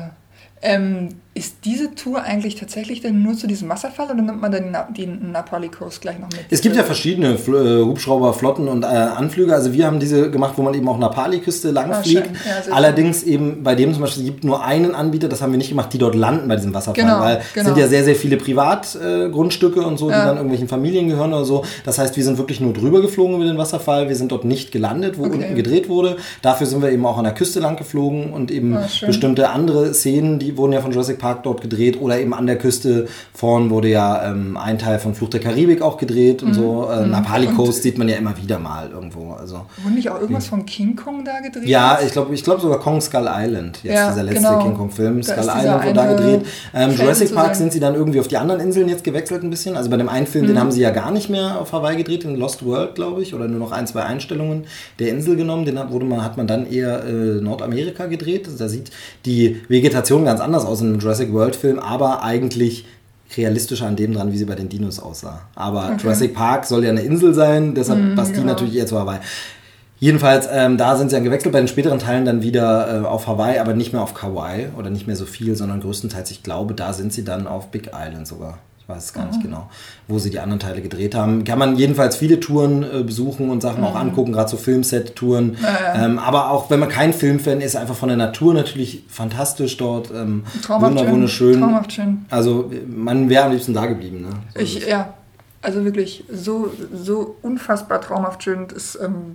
ähm, 0.63 1.11
ist 1.35 1.59
diese 1.65 1.95
Tour 1.95 2.23
eigentlich 2.23 2.57
tatsächlich 2.57 3.01
denn 3.01 3.23
nur 3.23 3.35
zu 3.35 3.47
diesem 3.47 3.69
Wasserfall 3.69 4.07
oder 4.07 4.15
nimmt 4.23 4.41
man 4.41 4.51
dann 4.51 4.63
den, 4.65 4.73
Na- 4.73 4.89
den 4.91 5.31
Napali 5.31 5.69
Coast 5.69 6.01
gleich 6.01 6.19
noch 6.19 6.29
mit? 6.31 6.41
Es 6.51 6.61
gibt 6.63 6.75
ja 6.75 6.83
verschiedene 6.83 7.37
Fl- 7.37 7.81
äh, 7.81 7.85
Hubschrauber, 7.85 8.35
Flotten 8.35 8.67
und 8.67 8.83
äh, 8.83 8.87
Anflüge. 8.87 9.55
Also 9.55 9.73
wir 9.73 9.87
haben 9.87 10.01
diese 10.01 10.33
gemacht, 10.33 10.55
wo 10.57 10.63
man 10.63 10.75
eben 10.75 10.89
auch 10.89 10.99
Napali-Küste 10.99 11.73
Ah, 11.77 12.03
fliegt. 12.03 12.27
schön. 12.27 12.35
Ja, 12.67 12.73
Allerdings 12.75 13.23
eben 13.23 13.63
bei 13.63 13.77
dem 13.77 13.93
zum 13.93 14.03
Beispiel 14.03 14.25
gibt 14.25 14.43
nur 14.43 14.65
einen 14.65 14.97
Anbieter, 14.97 15.29
das 15.29 15.41
haben 15.41 15.53
wir 15.53 15.59
nicht 15.59 15.69
gemacht, 15.69 15.93
die 15.93 15.99
dort 15.99 16.17
landen 16.17 16.49
bei 16.49 16.57
diesem 16.57 16.75
Wasserfall. 16.75 17.05
Genau, 17.05 17.21
weil 17.21 17.37
es 17.37 17.53
genau. 17.55 17.67
sind 17.67 17.79
ja 17.79 17.87
sehr, 17.87 18.03
sehr 18.03 18.17
viele 18.17 18.37
Privatgrundstücke 18.37 19.81
äh, 19.81 19.85
und 19.85 19.97
so, 19.99 20.07
die 20.09 20.13
Ja. 20.15 20.25
dann 20.27 20.37
irgendwelchen 20.37 20.67
Familien 20.69 21.09
gehören 21.09 21.33
oder 21.33 21.45
so. 21.45 21.65
Das 21.85 21.99
heißt, 21.99 22.17
wir 22.17 22.25
sind 22.25 22.39
wirklich 22.39 22.61
nur 22.61 22.73
drüber 22.73 23.01
geflogen 23.01 23.37
über 23.37 23.45
den 23.45 23.59
Wasserfall. 23.59 24.09
Wir 24.09 24.17
sind 24.17 24.33
dort 24.33 24.45
nicht 24.45 24.73
gelandet, 24.73 25.19
wo 25.19 25.25
Okay. 25.25 25.35
unten 25.37 25.55
gedreht 25.55 25.89
wurde. 25.89 26.17
Dafür 26.43 26.67
sind 26.67 26.83
wir 26.83 26.91
eben 26.91 27.07
auch 27.07 27.19
an 27.19 27.25
der 27.25 27.35
Küste 27.35 27.61
lang 27.61 27.77
geflogen 27.77 28.33
und 28.33 28.51
eben 28.51 28.77
Ah, 28.77 28.89
schön. 28.89 29.07
bestimmte 29.07 29.51
andere 29.51 29.95
Szenen, 29.95 30.39
die 30.41 30.57
wurden 30.57 30.73
ja 30.73 30.81
von 30.81 30.91
Jurassic 30.91 31.19
Park 31.19 31.28
dort 31.35 31.61
gedreht 31.61 32.01
oder 32.01 32.19
eben 32.21 32.35
an 32.35 32.47
der 32.47 32.59
Küste 32.59 33.07
vorn 33.35 33.71
wurde 33.71 33.89
ja 33.89 34.31
ähm, 34.31 34.57
ein 34.57 34.79
Teil 34.79 34.99
von 34.99 35.15
Fluch 35.15 35.31
der 35.31 35.41
Karibik 35.41 35.83
auch 35.83 35.97
gedreht 35.97 36.43
und 36.43 36.55
so. 36.55 36.89
Äh, 36.91 37.07
Napali 37.07 37.47
Mhm. 37.47 37.51
Und- 37.51 37.57
Coast 37.67 37.83
sieht 37.83 37.99
man 37.99 38.09
ja 38.09 38.17
immer 38.17 38.37
wieder 38.37 38.59
mal 38.59 38.91
irgendwo. 38.91 39.33
Also 39.33 39.67
Wurde 39.83 39.95
nicht 39.95 40.11
auch 40.11 40.21
irgendwas 40.21 40.47
von 40.47 40.65
King 40.67 40.97
Kong 40.97 41.25
da 41.25 41.41
gedreht? 41.41 41.69
ja, 41.69 41.99
ich 42.05 42.13
glaube 42.13 42.35
ich 42.35 42.43
glaub 42.45 42.61
sogar 42.61 42.79
Kong 42.81 43.01
Skull 43.01 43.29
Island, 43.29 43.81
jetzt 43.83 43.95
Ja, 43.95 44.11
dieser 44.11 44.23
letzte 44.23 44.43
genau. 44.43 44.63
King 44.63 44.75
Kong 44.77 44.91
Film, 44.91 45.21
Da 45.23 45.33
Skull 45.33 45.51
Island 45.57 45.85
wurde 45.85 45.95
da 45.95 46.07
gedreht. 46.15 46.41
Ähm, 46.75 46.91
Jurassic 46.97 47.35
Park 47.35 47.55
sind 47.57 47.73
sie 47.73 47.81
dann 47.81 47.95
irgendwie 47.95 48.21
auf 48.21 48.29
die 48.29 48.37
anderen 48.37 48.61
Inseln 48.61 48.89
jetzt 48.89 49.05
gewechselt 49.05 49.43
ein 49.43 49.51
bisschen. 49.51 49.77
Also 49.77 49.91
bei 49.91 49.97
dem 49.97 50.09
einen 50.09 50.27
Film, 50.27 50.45
Mhm. 50.45 50.49
den 50.49 50.61
haben 50.61 50.71
sie 50.73 50.81
ja 50.81 50.91
gar 50.91 51.11
nicht 51.11 51.29
mehr 51.31 51.61
auf 51.61 51.73
Hawaii 51.73 51.97
gedreht, 51.97 52.25
in 52.25 52.37
Lost 52.37 52.65
World, 52.65 52.95
glaube 52.95 53.23
ich, 53.23 53.35
oder 53.35 53.49
nur 53.49 53.59
noch 53.59 53.73
ein, 53.73 53.87
zwei 53.87 54.03
Einstellungen 54.03 54.65
der 54.99 55.09
Insel 55.11 55.37
genommen. 55.37 55.65
Den 55.65 55.79
hat, 55.79 55.91
wurde 55.93 56.05
man, 56.07 56.25
hat 56.25 56.37
man 56.37 56.47
dann 56.47 56.71
eher 56.71 57.05
äh, 57.05 57.41
Nordamerika 57.41 58.07
gedreht. 58.07 58.49
Da 58.59 58.69
sieht 58.69 58.91
die 59.27 59.61
Vegetation 59.69 60.25
ganz 60.25 60.41
anders 60.41 60.65
aus 60.65 60.81
in 60.81 60.89
einem 60.89 61.01
Jurassic 61.09 61.33
World 61.33 61.57
Film, 61.57 61.79
aber 61.79 62.23
eigentlich 62.23 62.85
realistischer 63.35 63.87
an 63.87 63.97
dem 63.97 64.13
dran, 64.13 64.31
wie 64.31 64.37
sie 64.37 64.45
bei 64.45 64.55
den 64.55 64.69
Dinos 64.69 65.01
aussah. 65.01 65.41
Aber 65.55 65.97
Jurassic 65.99 66.35
Park 66.35 66.67
soll 66.67 66.85
ja 66.85 66.91
eine 66.91 67.01
Insel 67.01 67.33
sein, 67.33 67.75
deshalb 67.75 68.15
passt 68.15 68.33
die 68.33 68.41
genau. 68.41 68.49
natürlich 68.53 68.77
eher 68.77 68.87
zu 68.87 68.99
Hawaii. 68.99 69.21
Jedenfalls, 70.01 70.47
ähm, 70.53 70.77
da 70.77 70.97
sind 70.97 71.09
sie 71.09 71.17
dann 71.17 71.25
gewechselt, 71.25 71.53
bei 71.53 71.61
den 71.61 71.67
späteren 71.67 71.99
Teilen 71.99 72.25
dann 72.25 72.43
wieder 72.43 73.03
äh, 73.03 73.07
auf 73.07 73.27
Hawaii, 73.27 73.59
aber 73.59 73.75
nicht 73.75 73.93
mehr 73.93 74.03
auf 74.03 74.15
Kauai 74.15 74.69
oder 74.79 74.91
nicht 74.91 75.07
mehr 75.07 75.17
so 75.17 75.25
viel, 75.25 75.57
sondern 75.57 75.81
größtenteils, 75.81 76.31
ich 76.31 76.43
glaube, 76.43 76.75
da 76.75 76.93
sind 76.93 77.13
sie 77.13 77.25
dann 77.25 77.47
auf 77.47 77.71
Big 77.71 77.91
Island 77.95 78.27
sogar. 78.27 78.59
Ich 78.89 78.95
weiß 78.95 79.05
es 79.05 79.13
gar 79.13 79.27
mhm. 79.27 79.33
nicht 79.33 79.43
genau, 79.43 79.69
wo 80.07 80.19
sie 80.19 80.31
die 80.31 80.39
anderen 80.39 80.61
Teile 80.61 80.81
gedreht 80.81 81.15
haben. 81.15 81.45
Kann 81.45 81.59
man 81.59 81.77
jedenfalls 81.77 82.17
viele 82.17 82.41
Touren 82.41 82.83
äh, 82.83 83.03
besuchen 83.03 83.51
und 83.51 83.61
Sachen 83.61 83.81
mhm. 83.81 83.87
auch 83.87 83.95
angucken, 83.95 84.33
gerade 84.33 84.49
so 84.49 84.57
Filmset-Touren. 84.57 85.59
Ja, 85.63 85.69
ja. 85.69 86.05
ähm, 86.07 86.19
aber 86.19 86.51
auch 86.51 86.71
wenn 86.71 86.81
man 86.81 86.89
kein 86.89 87.13
Filmfan 87.13 87.61
ist, 87.61 87.77
einfach 87.77 87.95
von 87.95 88.09
der 88.09 88.17
Natur 88.17 88.55
natürlich 88.55 89.05
fantastisch 89.11 89.77
dort. 89.77 90.11
Ähm, 90.11 90.45
Traumhaft 90.63 90.97
wunder, 90.97 91.13
wunderschön. 91.13 91.61
Traumhaft 91.61 91.93
schön. 91.93 92.25
Also 92.31 92.71
man 92.87 93.29
wäre 93.29 93.45
am 93.45 93.53
liebsten 93.53 93.75
da 93.75 93.85
geblieben. 93.85 94.23
Ne? 94.23 94.31
So 94.55 94.61
ich, 94.63 94.87
ja, 94.87 95.13
also 95.61 95.85
wirklich 95.85 96.25
so, 96.33 96.73
so 96.91 97.37
unfassbar 97.43 98.01
traumhaft 98.01 98.43
schön. 98.43 98.69
Das 98.69 98.99
ähm, 98.99 99.35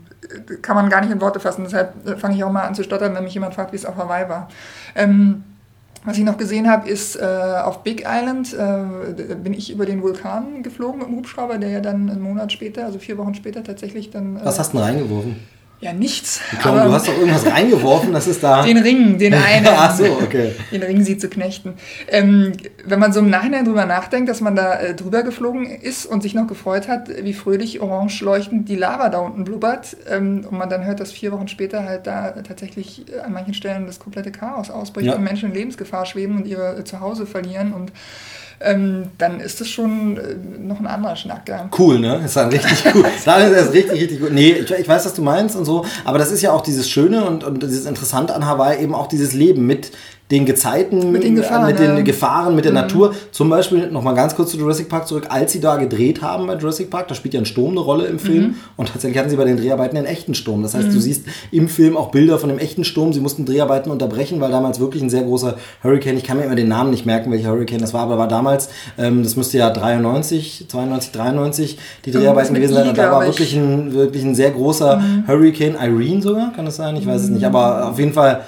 kann 0.63 0.75
man 0.75 0.89
gar 0.89 1.01
nicht 1.01 1.11
in 1.11 1.21
Worte 1.21 1.39
fassen. 1.39 1.65
Deshalb 1.65 2.07
äh, 2.07 2.17
fange 2.17 2.35
ich 2.35 2.43
auch 2.43 2.51
mal 2.51 2.63
an 2.63 2.73
zu 2.73 2.83
stottern, 2.83 3.13
wenn 3.13 3.23
mich 3.23 3.35
jemand 3.35 3.53
fragt, 3.53 3.71
wie 3.71 3.77
es 3.77 3.85
auf 3.85 3.97
Hawaii 3.97 4.27
war. 4.27 4.49
Ähm, 4.95 5.43
was 6.05 6.17
ich 6.17 6.23
noch 6.23 6.37
gesehen 6.37 6.69
habe, 6.69 6.89
ist 6.89 7.15
äh, 7.15 7.23
auf 7.63 7.83
Big 7.83 8.05
Island 8.07 8.53
äh, 8.53 9.35
bin 9.35 9.53
ich 9.53 9.71
über 9.71 9.85
den 9.85 10.01
Vulkan 10.01 10.63
geflogen 10.63 10.99
mit 10.99 11.07
dem 11.07 11.17
Hubschrauber, 11.17 11.57
der 11.57 11.69
ja 11.69 11.79
dann 11.79 12.09
einen 12.09 12.21
Monat 12.21 12.51
später, 12.51 12.85
also 12.85 12.99
vier 12.99 13.17
Wochen 13.17 13.35
später 13.35 13.63
tatsächlich 13.63 14.09
dann. 14.09 14.37
Äh, 14.37 14.45
Was 14.45 14.59
hast 14.59 14.73
du 14.73 14.77
denn 14.77 14.85
reingeworfen? 14.85 15.35
Ja, 15.83 15.91
nichts. 15.91 16.39
Glaube, 16.61 16.79
du 16.79 16.91
hast 16.93 17.09
doch 17.09 17.17
irgendwas 17.17 17.45
reingeworfen, 17.45 18.13
das 18.13 18.27
ist 18.27 18.41
da. 18.41 18.61
Den 18.65 18.77
Ring, 18.77 19.17
den 19.17 19.33
einen. 19.33 19.67
Ach 19.69 19.93
so, 19.93 20.05
okay. 20.05 20.53
Den 20.71 20.81
Ring 20.81 21.03
sie 21.03 21.17
zu 21.17 21.27
knechten. 21.27 21.73
Ähm, 22.07 22.53
wenn 22.85 22.99
man 22.99 23.11
so 23.11 23.19
im 23.19 23.29
Nachhinein 23.29 23.65
drüber 23.65 23.85
nachdenkt, 23.85 24.29
dass 24.29 24.39
man 24.39 24.55
da 24.55 24.79
äh, 24.79 24.95
drüber 24.95 25.23
geflogen 25.23 25.65
ist 25.65 26.05
und 26.05 26.23
sich 26.23 26.35
noch 26.35 26.47
gefreut 26.47 26.87
hat, 26.87 27.09
wie 27.09 27.33
fröhlich 27.33 27.81
orange 27.81 28.21
leuchtend 28.21 28.69
die 28.69 28.77
Lava 28.77 29.09
da 29.09 29.19
unten 29.19 29.43
blubbert, 29.43 29.97
ähm, 30.09 30.47
und 30.49 30.57
man 30.57 30.69
dann 30.69 30.85
hört, 30.85 31.01
dass 31.01 31.11
vier 31.11 31.33
Wochen 31.33 31.49
später 31.49 31.83
halt 31.83 32.07
da 32.07 32.31
tatsächlich 32.31 33.11
äh, 33.11 33.19
an 33.19 33.33
manchen 33.33 33.53
Stellen 33.53 33.85
das 33.85 33.99
komplette 33.99 34.31
Chaos 34.31 34.69
ausbricht 34.69 35.07
ja. 35.07 35.15
und 35.15 35.23
Menschen 35.23 35.49
in 35.49 35.55
Lebensgefahr 35.55 36.05
schweben 36.05 36.37
und 36.37 36.47
ihre 36.47 36.77
äh, 36.77 36.83
Zuhause 36.85 37.25
verlieren 37.25 37.73
und 37.73 37.91
ähm, 38.63 39.11
dann 39.17 39.39
ist 39.39 39.59
das 39.61 39.67
schon 39.69 40.17
äh, 40.17 40.35
noch 40.59 40.79
ein 40.79 40.87
anderer 40.87 41.15
Schnack. 41.15 41.47
Ja. 41.47 41.69
Cool, 41.77 41.99
ne? 41.99 42.21
Ist 42.25 42.35
dann 42.35 42.49
richtig 42.49 42.83
cool. 42.95 43.05
dann 43.25 43.41
ist 43.41 43.55
das 43.55 43.73
richtig, 43.73 44.01
richtig 44.01 44.19
gut. 44.21 44.31
Nee, 44.31 44.51
ich, 44.51 44.71
ich, 44.71 44.87
weiß, 44.87 45.05
was 45.05 45.13
du 45.13 45.21
meinst 45.21 45.55
und 45.55 45.65
so, 45.65 45.85
aber 46.05 46.17
das 46.17 46.31
ist 46.31 46.41
ja 46.41 46.51
auch 46.51 46.61
dieses 46.61 46.89
Schöne 46.89 47.25
und, 47.25 47.43
und 47.43 47.61
dieses 47.61 47.85
Interessante 47.85 48.33
an 48.33 48.45
Hawaii, 48.45 48.81
eben 48.81 48.95
auch 48.95 49.07
dieses 49.07 49.33
Leben 49.33 49.65
mit 49.65 49.91
den 50.31 50.45
Gezeiten, 50.45 51.11
mit 51.11 51.23
den 51.23 51.35
Gefahren, 51.35 51.67
mit, 51.67 51.79
den 51.79 52.05
Gefahren, 52.05 52.55
mit 52.55 52.65
der 52.65 52.71
mhm. 52.71 52.77
Natur. 52.77 53.13
Zum 53.31 53.49
Beispiel 53.49 53.91
nochmal 53.91 54.15
ganz 54.15 54.35
kurz 54.35 54.51
zu 54.51 54.57
Jurassic 54.57 54.89
Park 54.89 55.07
zurück, 55.07 55.27
als 55.29 55.51
sie 55.51 55.59
da 55.59 55.75
gedreht 55.75 56.21
haben 56.21 56.47
bei 56.47 56.55
Jurassic 56.55 56.89
Park, 56.89 57.09
da 57.09 57.15
spielt 57.15 57.33
ja 57.33 57.41
ein 57.41 57.45
Sturm 57.45 57.71
eine 57.71 57.81
Rolle 57.81 58.05
im 58.05 58.19
Film 58.19 58.43
mhm. 58.43 58.55
und 58.77 58.89
tatsächlich 58.89 59.19
hatten 59.19 59.29
sie 59.29 59.35
bei 59.35 59.45
den 59.45 59.57
Dreharbeiten 59.57 59.97
einen 59.97 60.07
echten 60.07 60.33
Sturm. 60.33 60.63
Das 60.63 60.73
heißt, 60.73 60.87
mhm. 60.87 60.93
du 60.93 60.99
siehst 60.99 61.25
im 61.51 61.67
Film 61.67 61.97
auch 61.97 62.09
Bilder 62.09 62.39
von 62.39 62.49
dem 62.49 62.57
echten 62.57 62.83
Sturm. 62.83 63.13
Sie 63.13 63.19
mussten 63.19 63.45
Dreharbeiten 63.45 63.91
unterbrechen, 63.91 64.39
weil 64.39 64.49
damals 64.49 64.79
wirklich 64.79 65.03
ein 65.03 65.09
sehr 65.09 65.23
großer 65.23 65.55
Hurricane, 65.83 66.17
ich 66.17 66.23
kann 66.23 66.37
mir 66.37 66.45
immer 66.45 66.55
den 66.55 66.69
Namen 66.69 66.91
nicht 66.91 67.05
merken, 67.05 67.31
welcher 67.31 67.49
Hurricane 67.49 67.81
das 67.81 67.93
war, 67.93 68.01
aber 68.01 68.17
war 68.17 68.27
damals, 68.27 68.69
ähm, 68.97 69.23
das 69.23 69.35
müsste 69.35 69.57
ja 69.57 69.69
93, 69.69 70.65
92, 70.67 71.11
93 71.11 71.77
die 72.05 72.11
Dreharbeiten 72.11 72.55
gewesen 72.55 72.73
sein 72.73 72.89
und 72.89 72.97
da 72.97 73.11
war 73.11 73.25
wirklich 73.25 73.55
ein, 73.55 73.93
wirklich 73.93 74.23
ein 74.23 74.35
sehr 74.35 74.51
großer 74.51 74.97
mhm. 74.97 75.27
Hurricane, 75.27 75.75
Irene 75.75 76.21
sogar, 76.21 76.53
kann 76.53 76.65
das 76.65 76.77
sein? 76.77 76.95
Ich 76.95 77.05
weiß 77.05 77.23
es 77.23 77.29
nicht, 77.29 77.45
aber 77.45 77.89
auf 77.89 77.99
jeden 77.99 78.13
Fall 78.13 78.41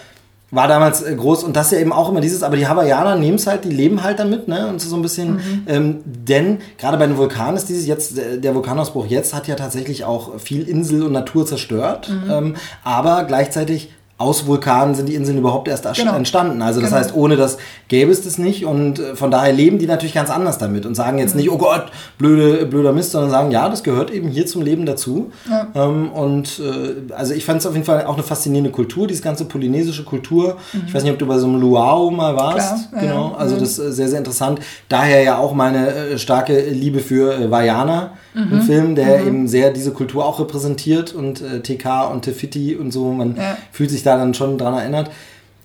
war 0.52 0.68
damals 0.68 1.02
äh, 1.02 1.16
groß 1.16 1.44
und 1.44 1.56
das 1.56 1.68
ist 1.68 1.72
ja 1.74 1.80
eben 1.80 1.92
auch 1.92 2.10
immer 2.10 2.22
dieses, 2.22 2.44
aber 2.44 2.56
die 2.56 2.68
Hawaiianer 2.68 3.16
nehmen 3.16 3.36
es 3.36 3.48
halt, 3.48 3.66
die 3.66 3.70
leben 3.70 4.04
halt 4.04 4.20
damit, 4.20 4.48
ne? 4.48 4.68
Und 4.68 4.80
so 4.80 4.96
ein 4.96 5.02
bisschen, 5.02 5.34
mhm. 5.34 5.64
ähm, 5.68 6.00
denn 6.06 6.60
gerade 6.78 6.98
bei 6.98 7.08
den 7.08 7.18
Vulkanen 7.18 7.58
ist 7.58 7.68
dieses 7.70 7.88
jetzt, 7.88 8.18
äh, 8.18 8.40
der 8.40 8.54
Vulkanausbruch 8.54 9.08
jetzt 9.08 9.34
hat 9.34 9.48
ja 9.48 9.56
tatsächlich 9.56 10.06
auch 10.06 10.40
viel 10.40 10.68
Insel 10.68 11.04
und 11.04 11.12
Natur 11.12 11.46
zerstört, 11.46 12.10
mhm. 12.10 12.32
ähm, 12.32 12.56
aber 12.84 13.24
gleichzeitig 13.24 13.90
aus 14.18 14.48
Vulkanen 14.48 14.96
sind 14.96 15.10
die 15.10 15.16
Inseln 15.16 15.38
überhaupt 15.38 15.68
erst 15.68 15.84
genau. 15.94 16.16
entstanden. 16.16 16.62
Also 16.62 16.80
das 16.80 16.92
genau. 16.92 17.02
heißt, 17.02 17.16
ohne 17.16 17.36
das 17.36 17.58
gäbe 17.90 18.14
es 18.14 18.24
das 18.24 18.38
nicht 18.38 18.66
und 18.66 18.98
äh, 18.98 19.16
von 19.16 19.30
daher 19.30 19.52
leben 19.52 19.78
die 19.78 19.88
natürlich 19.88 20.16
ganz 20.16 20.30
anders 20.30 20.58
damit 20.58 20.86
und 20.86 20.96
sagen 20.96 21.18
jetzt 21.18 21.36
mhm. 21.36 21.42
nicht, 21.42 21.52
oh 21.52 21.58
Gott, 21.58 21.88
blöde, 22.18 22.66
blöder 22.66 22.94
Mist, 22.94 23.12
sondern 23.12 23.30
sagen, 23.30 23.52
ja, 23.52 23.68
das 23.68 23.84
gehört 23.84 24.12
eben 24.12 24.30
hier 24.30 24.46
zum 24.46 24.62
Leben 24.62 24.86
dazu. 24.86 25.32
Ja. 25.50 25.68
Ähm, 25.76 26.12
und 26.14 26.62
äh, 26.62 27.14
also 27.14 27.34
ich 27.34 27.44
fand 27.44 27.60
es 27.60 27.66
auf 27.66 27.74
jeden 27.74 27.86
Fall 27.86 28.06
auch 28.06 28.14
eine 28.14 28.24
faszinierende 28.24 28.72
Kultur, 28.72 29.06
diese 29.06 29.22
ganze 29.22 29.46
polynesische 29.46 30.06
Kultur. 30.06 30.56
Mhm. 30.72 30.84
Ich 30.88 30.94
weiß 30.94 31.04
nicht, 31.04 31.12
ob 31.12 31.20
du 31.20 31.28
bei 31.28 31.38
so 31.38 31.48
einem 31.48 31.60
Luau 31.60 32.10
mal 32.10 32.38
warst. 32.38 32.90
Klar. 32.92 33.02
Genau, 33.02 33.32
ja. 33.32 33.38
also 33.38 33.58
das 33.58 33.78
ist 33.78 33.96
sehr, 33.98 34.08
sehr 34.08 34.20
interessant. 34.20 34.62
Daher 34.88 35.24
ja 35.24 35.38
auch 35.38 35.54
meine 35.54 35.90
äh, 35.90 36.18
starke 36.18 36.58
Liebe 36.58 37.00
für 37.00 37.52
Vajana 37.52 38.12
mhm. 38.34 38.54
ein 38.54 38.62
Film, 38.62 38.96
der 38.96 39.20
mhm. 39.20 39.28
eben 39.28 39.48
sehr 39.50 39.72
diese 39.72 39.92
Kultur 39.92 40.26
auch 40.26 40.40
repräsentiert 40.40 41.14
und 41.14 41.44
TK 41.64 42.10
und 42.14 42.22
Tefiti 42.22 42.78
und 42.78 42.92
so. 42.92 43.12
Man 43.12 43.36
ja. 43.36 43.58
fühlt 43.74 43.92
sich 43.92 44.05
da 44.06 44.18
dann 44.18 44.34
schon 44.34 44.58
dran 44.58 44.74
erinnert. 44.74 45.12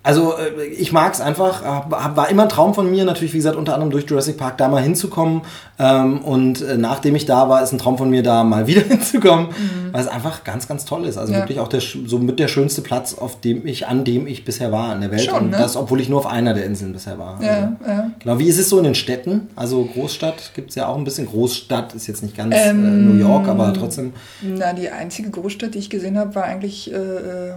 Also 0.03 0.35
äh, 0.37 0.65
ich 0.65 0.93
mag 0.93 1.13
es 1.13 1.21
einfach, 1.21 1.63
war 1.91 2.29
immer 2.31 2.45
ein 2.45 2.49
Traum 2.49 2.73
von 2.73 2.91
mir, 2.91 3.05
natürlich 3.05 3.35
wie 3.35 3.39
gesagt 3.39 3.57
unter 3.57 3.75
anderem 3.75 3.91
durch 3.91 4.09
Jurassic 4.09 4.39
Park 4.39 4.57
da 4.57 4.69
mal 4.69 4.83
hinzukommen 4.83 5.43
ähm, 5.79 6.21
und 6.23 6.63
äh, 6.63 6.79
nachdem 6.79 7.15
ich 7.17 7.27
da 7.27 7.49
war, 7.51 7.63
ist 7.63 7.73
ein 7.73 7.79
Traum 7.79 7.99
von 7.99 8.09
mir 8.09 8.23
da 8.23 8.43
mal 8.43 8.67
wieder 8.67 8.81
hinzukommen, 8.81 9.49
mhm. 9.49 9.93
weil 9.93 10.01
es 10.01 10.09
einfach 10.09 10.43
ganz, 10.45 10.67
ganz 10.67 10.87
toll 10.87 11.05
ist. 11.05 11.19
Also 11.19 11.33
ja. 11.35 11.41
wirklich 11.41 11.61
auch 11.61 11.69
der, 11.69 11.81
so 11.81 12.19
mit 12.19 12.39
der 12.39 12.49
schönste 12.49 12.81
Platz, 12.81 13.15
auf 13.15 13.41
dem 13.41 13.67
ich, 13.67 13.89
an 13.89 14.05
dem 14.05 14.27
ich 14.27 14.45
bisher 14.45 14.73
war 14.73 14.95
in 14.95 15.03
der 15.03 15.11
Welt 15.11 15.23
Schon, 15.23 15.45
und 15.45 15.51
ne? 15.51 15.59
das, 15.59 15.77
obwohl 15.77 16.01
ich 16.01 16.09
nur 16.09 16.19
auf 16.21 16.27
einer 16.27 16.55
der 16.55 16.65
Inseln 16.65 16.93
bisher 16.93 17.19
war. 17.19 17.43
Ja, 17.43 17.77
also, 17.81 17.91
ja. 17.91 18.11
Genau, 18.19 18.39
wie 18.39 18.49
ist 18.49 18.59
es 18.59 18.71
so 18.71 18.79
in 18.79 18.85
den 18.85 18.95
Städten? 18.95 19.49
Also 19.55 19.85
Großstadt 19.85 20.53
gibt 20.55 20.71
es 20.71 20.77
ja 20.77 20.87
auch 20.87 20.97
ein 20.97 21.05
bisschen, 21.05 21.27
Großstadt 21.27 21.95
ist 21.95 22.07
jetzt 22.07 22.23
nicht 22.23 22.37
ganz 22.37 22.55
äh, 22.55 22.71
ähm, 22.71 22.85
äh, 22.85 22.89
New 22.89 23.19
York, 23.19 23.49
aber 23.49 23.75
trotzdem. 23.75 24.15
Na, 24.43 24.73
die 24.73 24.89
einzige 24.89 25.29
Großstadt, 25.31 25.75
die 25.75 25.79
ich 25.79 25.91
gesehen 25.91 26.19
habe, 26.19 26.35
war 26.35 26.45
eigentlich 26.45 26.91
äh 26.91 26.97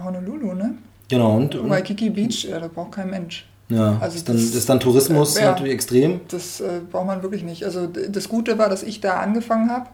Honolulu, 0.04 0.54
ne? 0.54 0.74
Genau. 1.08 1.36
Und, 1.36 1.54
und 1.54 1.70
Waikiki 1.70 2.10
Beach, 2.10 2.44
ja, 2.44 2.58
da 2.58 2.68
braucht 2.68 2.92
kein 2.92 3.10
Mensch. 3.10 3.46
Ja, 3.68 3.96
also 4.00 4.16
ist, 4.16 4.28
dann, 4.28 4.36
das, 4.36 4.54
ist 4.54 4.68
dann 4.68 4.80
Tourismus 4.80 5.36
äh, 5.36 5.42
ja, 5.42 5.50
natürlich 5.52 5.72
extrem. 5.72 6.20
Das 6.28 6.60
äh, 6.60 6.80
braucht 6.90 7.06
man 7.06 7.22
wirklich 7.22 7.42
nicht. 7.42 7.64
Also 7.64 7.86
das 7.86 8.28
Gute 8.28 8.58
war, 8.58 8.68
dass 8.68 8.82
ich 8.82 9.00
da 9.00 9.20
angefangen 9.20 9.70
habe 9.70 9.88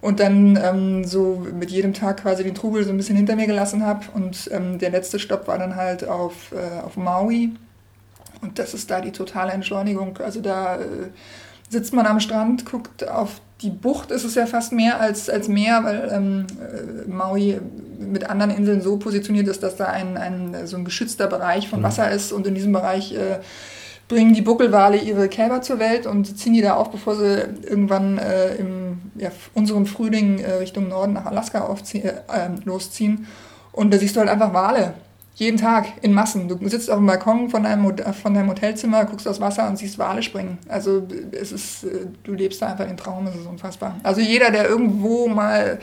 und 0.00 0.20
dann 0.20 0.56
ähm, 0.56 1.04
so 1.04 1.46
mit 1.52 1.70
jedem 1.70 1.92
Tag 1.92 2.22
quasi 2.22 2.44
den 2.44 2.54
Trubel 2.54 2.84
so 2.84 2.90
ein 2.90 2.96
bisschen 2.96 3.16
hinter 3.16 3.36
mir 3.36 3.46
gelassen 3.46 3.84
habe. 3.84 4.06
Und 4.14 4.48
ähm, 4.52 4.78
der 4.78 4.90
letzte 4.90 5.18
Stopp 5.18 5.48
war 5.48 5.58
dann 5.58 5.76
halt 5.76 6.06
auf, 6.06 6.52
äh, 6.52 6.80
auf 6.80 6.96
Maui. 6.96 7.54
Und 8.40 8.58
das 8.58 8.74
ist 8.74 8.90
da 8.90 9.00
die 9.00 9.12
totale 9.12 9.52
Entschleunigung. 9.52 10.18
Also 10.18 10.40
da 10.40 10.76
äh, 10.76 11.10
sitzt 11.68 11.92
man 11.92 12.06
am 12.06 12.20
Strand, 12.20 12.64
guckt 12.64 13.08
auf 13.08 13.40
die 13.60 13.70
Bucht, 13.70 14.10
ist 14.10 14.24
es 14.24 14.34
ja 14.34 14.46
fast 14.46 14.72
mehr 14.72 15.00
als, 15.00 15.28
als 15.28 15.48
Meer, 15.48 15.82
weil 15.82 16.10
ähm, 16.12 16.46
äh, 16.60 17.10
Maui 17.10 17.60
mit 17.98 18.30
anderen 18.30 18.52
Inseln 18.52 18.80
so 18.80 18.96
positioniert 18.98 19.48
ist, 19.48 19.62
dass 19.62 19.76
da 19.76 19.86
ein, 19.86 20.16
ein, 20.16 20.66
so 20.66 20.76
ein 20.76 20.84
geschützter 20.84 21.26
Bereich 21.26 21.68
von 21.68 21.80
mhm. 21.80 21.84
Wasser 21.84 22.10
ist 22.10 22.32
und 22.32 22.46
in 22.46 22.54
diesem 22.54 22.72
Bereich 22.72 23.14
äh, 23.14 23.40
bringen 24.06 24.32
die 24.32 24.42
Buckelwale 24.42 24.96
ihre 24.96 25.28
Kälber 25.28 25.60
zur 25.60 25.78
Welt 25.78 26.06
und 26.06 26.38
ziehen 26.38 26.54
die 26.54 26.62
da 26.62 26.74
auf, 26.74 26.90
bevor 26.90 27.16
sie 27.16 27.42
irgendwann 27.62 28.18
äh, 28.18 28.54
im 28.54 29.00
ja, 29.16 29.30
unserem 29.54 29.86
Frühling 29.86 30.38
äh, 30.38 30.54
Richtung 30.54 30.88
Norden 30.88 31.12
nach 31.12 31.26
Alaska 31.26 31.68
äh, 31.92 31.98
ähm, 32.34 32.60
losziehen. 32.64 33.26
Und 33.72 33.92
da 33.92 33.98
siehst 33.98 34.16
du 34.16 34.20
halt 34.20 34.30
einfach 34.30 34.54
Wale 34.54 34.94
jeden 35.38 35.56
Tag 35.56 35.86
in 36.02 36.12
Massen. 36.12 36.48
Du 36.48 36.68
sitzt 36.68 36.90
auf 36.90 36.96
dem 36.96 37.06
Balkon 37.06 37.48
von 37.48 37.62
deinem, 37.62 37.94
von 38.20 38.34
deinem 38.34 38.50
Hotelzimmer, 38.50 39.04
guckst 39.04 39.28
aufs 39.28 39.40
Wasser 39.40 39.68
und 39.68 39.76
siehst 39.76 39.96
Wale 39.96 40.22
springen. 40.22 40.58
Also 40.68 41.06
es 41.30 41.52
ist, 41.52 41.84
äh, 41.84 42.06
du 42.24 42.34
lebst 42.34 42.60
da 42.60 42.66
einfach 42.66 42.86
den 42.86 42.96
Traum, 42.96 43.26
es 43.28 43.36
ist 43.36 43.46
unfassbar. 43.46 43.94
Also 44.02 44.20
jeder, 44.20 44.50
der 44.50 44.68
irgendwo 44.68 45.28
mal 45.28 45.78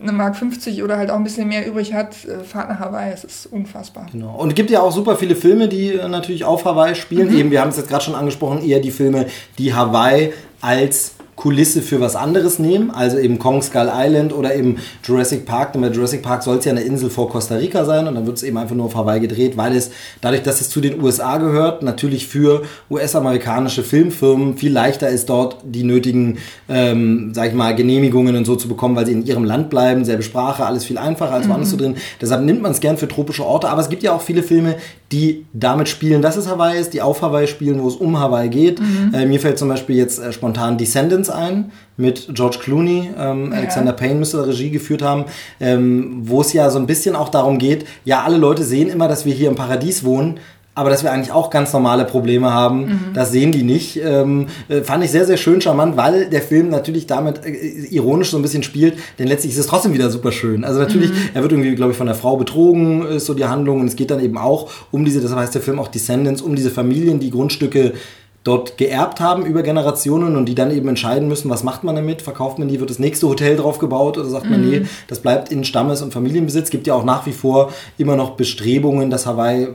eine 0.00 0.12
Mark 0.12 0.36
50 0.36 0.82
oder 0.84 0.96
halt 0.96 1.10
auch 1.10 1.16
ein 1.16 1.24
bisschen 1.24 1.48
mehr 1.48 1.66
übrig 1.66 1.92
hat, 1.92 2.24
äh, 2.24 2.44
fahrt 2.44 2.68
nach 2.68 2.78
Hawaii. 2.78 3.12
Es 3.12 3.24
ist 3.24 3.46
unfassbar. 3.46 4.06
Genau. 4.12 4.36
Und 4.36 4.50
es 4.50 4.54
gibt 4.54 4.70
ja 4.70 4.80
auch 4.80 4.92
super 4.92 5.16
viele 5.16 5.34
Filme, 5.34 5.66
die 5.66 5.94
äh, 5.94 6.08
natürlich 6.08 6.44
auf 6.44 6.64
Hawaii 6.64 6.94
spielen. 6.94 7.30
Mhm. 7.32 7.36
Eben, 7.36 7.50
wir 7.50 7.60
haben 7.60 7.70
es 7.70 7.76
jetzt 7.76 7.88
gerade 7.88 8.04
schon 8.04 8.14
angesprochen, 8.14 8.62
eher 8.62 8.78
die 8.78 8.92
Filme, 8.92 9.26
die 9.58 9.74
Hawaii 9.74 10.32
als 10.60 11.14
Kulisse 11.36 11.82
für 11.82 12.00
was 12.00 12.16
anderes 12.16 12.58
nehmen, 12.58 12.90
also 12.90 13.18
eben 13.18 13.38
Kong 13.38 13.60
Skull 13.62 13.90
Island 13.92 14.32
oder 14.32 14.54
eben 14.54 14.76
Jurassic 15.02 15.46
Park. 15.46 15.72
Denn 15.72 15.82
bei 15.82 15.88
Jurassic 15.88 16.22
Park 16.22 16.42
soll 16.42 16.58
es 16.58 16.64
ja 16.64 16.72
eine 16.72 16.82
Insel 16.82 17.10
vor 17.10 17.28
Costa 17.28 17.56
Rica 17.56 17.84
sein 17.84 18.06
und 18.06 18.14
dann 18.14 18.26
wird 18.26 18.36
es 18.36 18.42
eben 18.42 18.56
einfach 18.56 18.76
nur 18.76 18.86
auf 18.86 18.94
Hawaii 18.94 19.20
gedreht, 19.20 19.56
weil 19.56 19.74
es 19.74 19.90
dadurch, 20.20 20.42
dass 20.42 20.60
es 20.60 20.70
zu 20.70 20.80
den 20.80 21.02
USA 21.02 21.38
gehört, 21.38 21.82
natürlich 21.82 22.26
für 22.26 22.62
US-amerikanische 22.90 23.82
Filmfirmen 23.82 24.56
viel 24.56 24.72
leichter 24.72 25.08
ist, 25.08 25.28
dort 25.28 25.58
die 25.64 25.84
nötigen, 25.84 26.38
ähm, 26.68 27.32
sag 27.34 27.48
ich 27.48 27.54
mal, 27.54 27.74
Genehmigungen 27.74 28.36
und 28.36 28.44
so 28.44 28.56
zu 28.56 28.68
bekommen, 28.68 28.96
weil 28.96 29.06
sie 29.06 29.12
in 29.12 29.26
ihrem 29.26 29.44
Land 29.44 29.70
bleiben, 29.70 30.04
selbe 30.04 30.22
Sprache, 30.22 30.64
alles 30.64 30.84
viel 30.84 30.98
einfacher 30.98 31.32
als 31.32 31.48
woanders 31.48 31.68
mhm. 31.68 31.70
so 31.72 31.76
drin. 31.76 31.96
Deshalb 32.20 32.42
nimmt 32.42 32.62
man 32.62 32.72
es 32.72 32.80
gern 32.80 32.96
für 32.96 33.08
tropische 33.08 33.44
Orte, 33.44 33.68
aber 33.68 33.80
es 33.80 33.88
gibt 33.88 34.02
ja 34.02 34.12
auch 34.12 34.22
viele 34.22 34.42
Filme, 34.42 34.76
die 35.12 35.46
damit 35.52 35.88
spielen, 35.88 36.22
dass 36.22 36.36
es 36.36 36.48
Hawaii 36.48 36.80
ist, 36.80 36.92
die 36.92 37.00
auf 37.00 37.22
Hawaii 37.22 37.46
spielen, 37.46 37.80
wo 37.80 37.88
es 37.88 37.94
um 37.94 38.18
Hawaii 38.18 38.48
geht. 38.48 38.80
Mhm. 38.80 39.14
Äh, 39.14 39.26
mir 39.26 39.38
fällt 39.38 39.58
zum 39.58 39.68
Beispiel 39.68 39.96
jetzt 39.96 40.18
äh, 40.18 40.32
spontan 40.32 40.76
Descendants 40.76 41.23
ein 41.30 41.72
mit 41.96 42.28
George 42.34 42.58
Clooney. 42.60 43.10
Ähm, 43.18 43.50
ja. 43.50 43.58
Alexander 43.58 43.92
Payne 43.92 44.16
müsste 44.16 44.46
Regie 44.46 44.70
geführt 44.70 45.02
haben, 45.02 45.24
ähm, 45.60 46.22
wo 46.24 46.40
es 46.40 46.52
ja 46.52 46.70
so 46.70 46.78
ein 46.78 46.86
bisschen 46.86 47.16
auch 47.16 47.28
darum 47.28 47.58
geht, 47.58 47.86
ja, 48.04 48.22
alle 48.22 48.36
Leute 48.36 48.64
sehen 48.64 48.88
immer, 48.88 49.08
dass 49.08 49.24
wir 49.24 49.34
hier 49.34 49.48
im 49.48 49.54
Paradies 49.54 50.04
wohnen, 50.04 50.40
aber 50.76 50.90
dass 50.90 51.04
wir 51.04 51.12
eigentlich 51.12 51.30
auch 51.30 51.50
ganz 51.50 51.72
normale 51.72 52.04
Probleme 52.04 52.52
haben, 52.52 52.80
mhm. 52.80 53.00
das 53.14 53.30
sehen 53.30 53.52
die 53.52 53.62
nicht. 53.62 54.00
Ähm, 54.02 54.46
äh, 54.68 54.82
fand 54.82 55.04
ich 55.04 55.10
sehr, 55.10 55.24
sehr 55.24 55.36
schön 55.36 55.60
charmant, 55.60 55.96
weil 55.96 56.28
der 56.28 56.42
Film 56.42 56.68
natürlich 56.68 57.06
damit 57.06 57.46
äh, 57.46 57.52
ironisch 57.90 58.30
so 58.30 58.36
ein 58.36 58.42
bisschen 58.42 58.64
spielt, 58.64 58.94
denn 59.18 59.28
letztlich 59.28 59.52
ist 59.52 59.58
es 59.58 59.66
trotzdem 59.68 59.94
wieder 59.94 60.10
super 60.10 60.32
schön. 60.32 60.64
Also 60.64 60.80
natürlich, 60.80 61.10
mhm. 61.10 61.16
er 61.32 61.42
wird 61.42 61.52
irgendwie, 61.52 61.74
glaube 61.76 61.92
ich, 61.92 61.98
von 61.98 62.06
der 62.08 62.16
Frau 62.16 62.36
betrogen, 62.36 63.06
ist 63.06 63.26
so 63.26 63.34
die 63.34 63.44
Handlung 63.44 63.80
und 63.80 63.86
es 63.86 63.94
geht 63.94 64.10
dann 64.10 64.20
eben 64.20 64.36
auch 64.36 64.68
um 64.90 65.04
diese, 65.04 65.20
das 65.20 65.34
heißt 65.34 65.54
der 65.54 65.62
Film 65.62 65.78
auch 65.78 65.88
Descendants, 65.88 66.42
um 66.42 66.56
diese 66.56 66.70
Familien, 66.70 67.20
die 67.20 67.30
Grundstücke 67.30 67.92
dort 68.44 68.76
geerbt 68.76 69.20
haben 69.20 69.46
über 69.46 69.62
Generationen 69.62 70.36
und 70.36 70.46
die 70.46 70.54
dann 70.54 70.70
eben 70.70 70.86
entscheiden 70.88 71.28
müssen, 71.28 71.50
was 71.50 71.64
macht 71.64 71.82
man 71.82 71.96
damit, 71.96 72.20
verkauft 72.20 72.58
man 72.58 72.68
die, 72.68 72.78
wird 72.78 72.90
das 72.90 72.98
nächste 72.98 73.26
Hotel 73.26 73.56
drauf 73.56 73.78
gebaut 73.78 74.18
oder 74.18 74.28
sagt 74.28 74.48
man, 74.48 74.68
nee, 74.68 74.82
das 75.08 75.20
bleibt 75.20 75.50
in 75.50 75.64
Stammes- 75.64 76.02
und 76.02 76.12
Familienbesitz. 76.12 76.68
Gibt 76.70 76.86
ja 76.86 76.94
auch 76.94 77.04
nach 77.04 77.24
wie 77.24 77.32
vor 77.32 77.72
immer 77.96 78.16
noch 78.16 78.32
Bestrebungen, 78.32 79.10
dass 79.10 79.26
Hawaii 79.26 79.68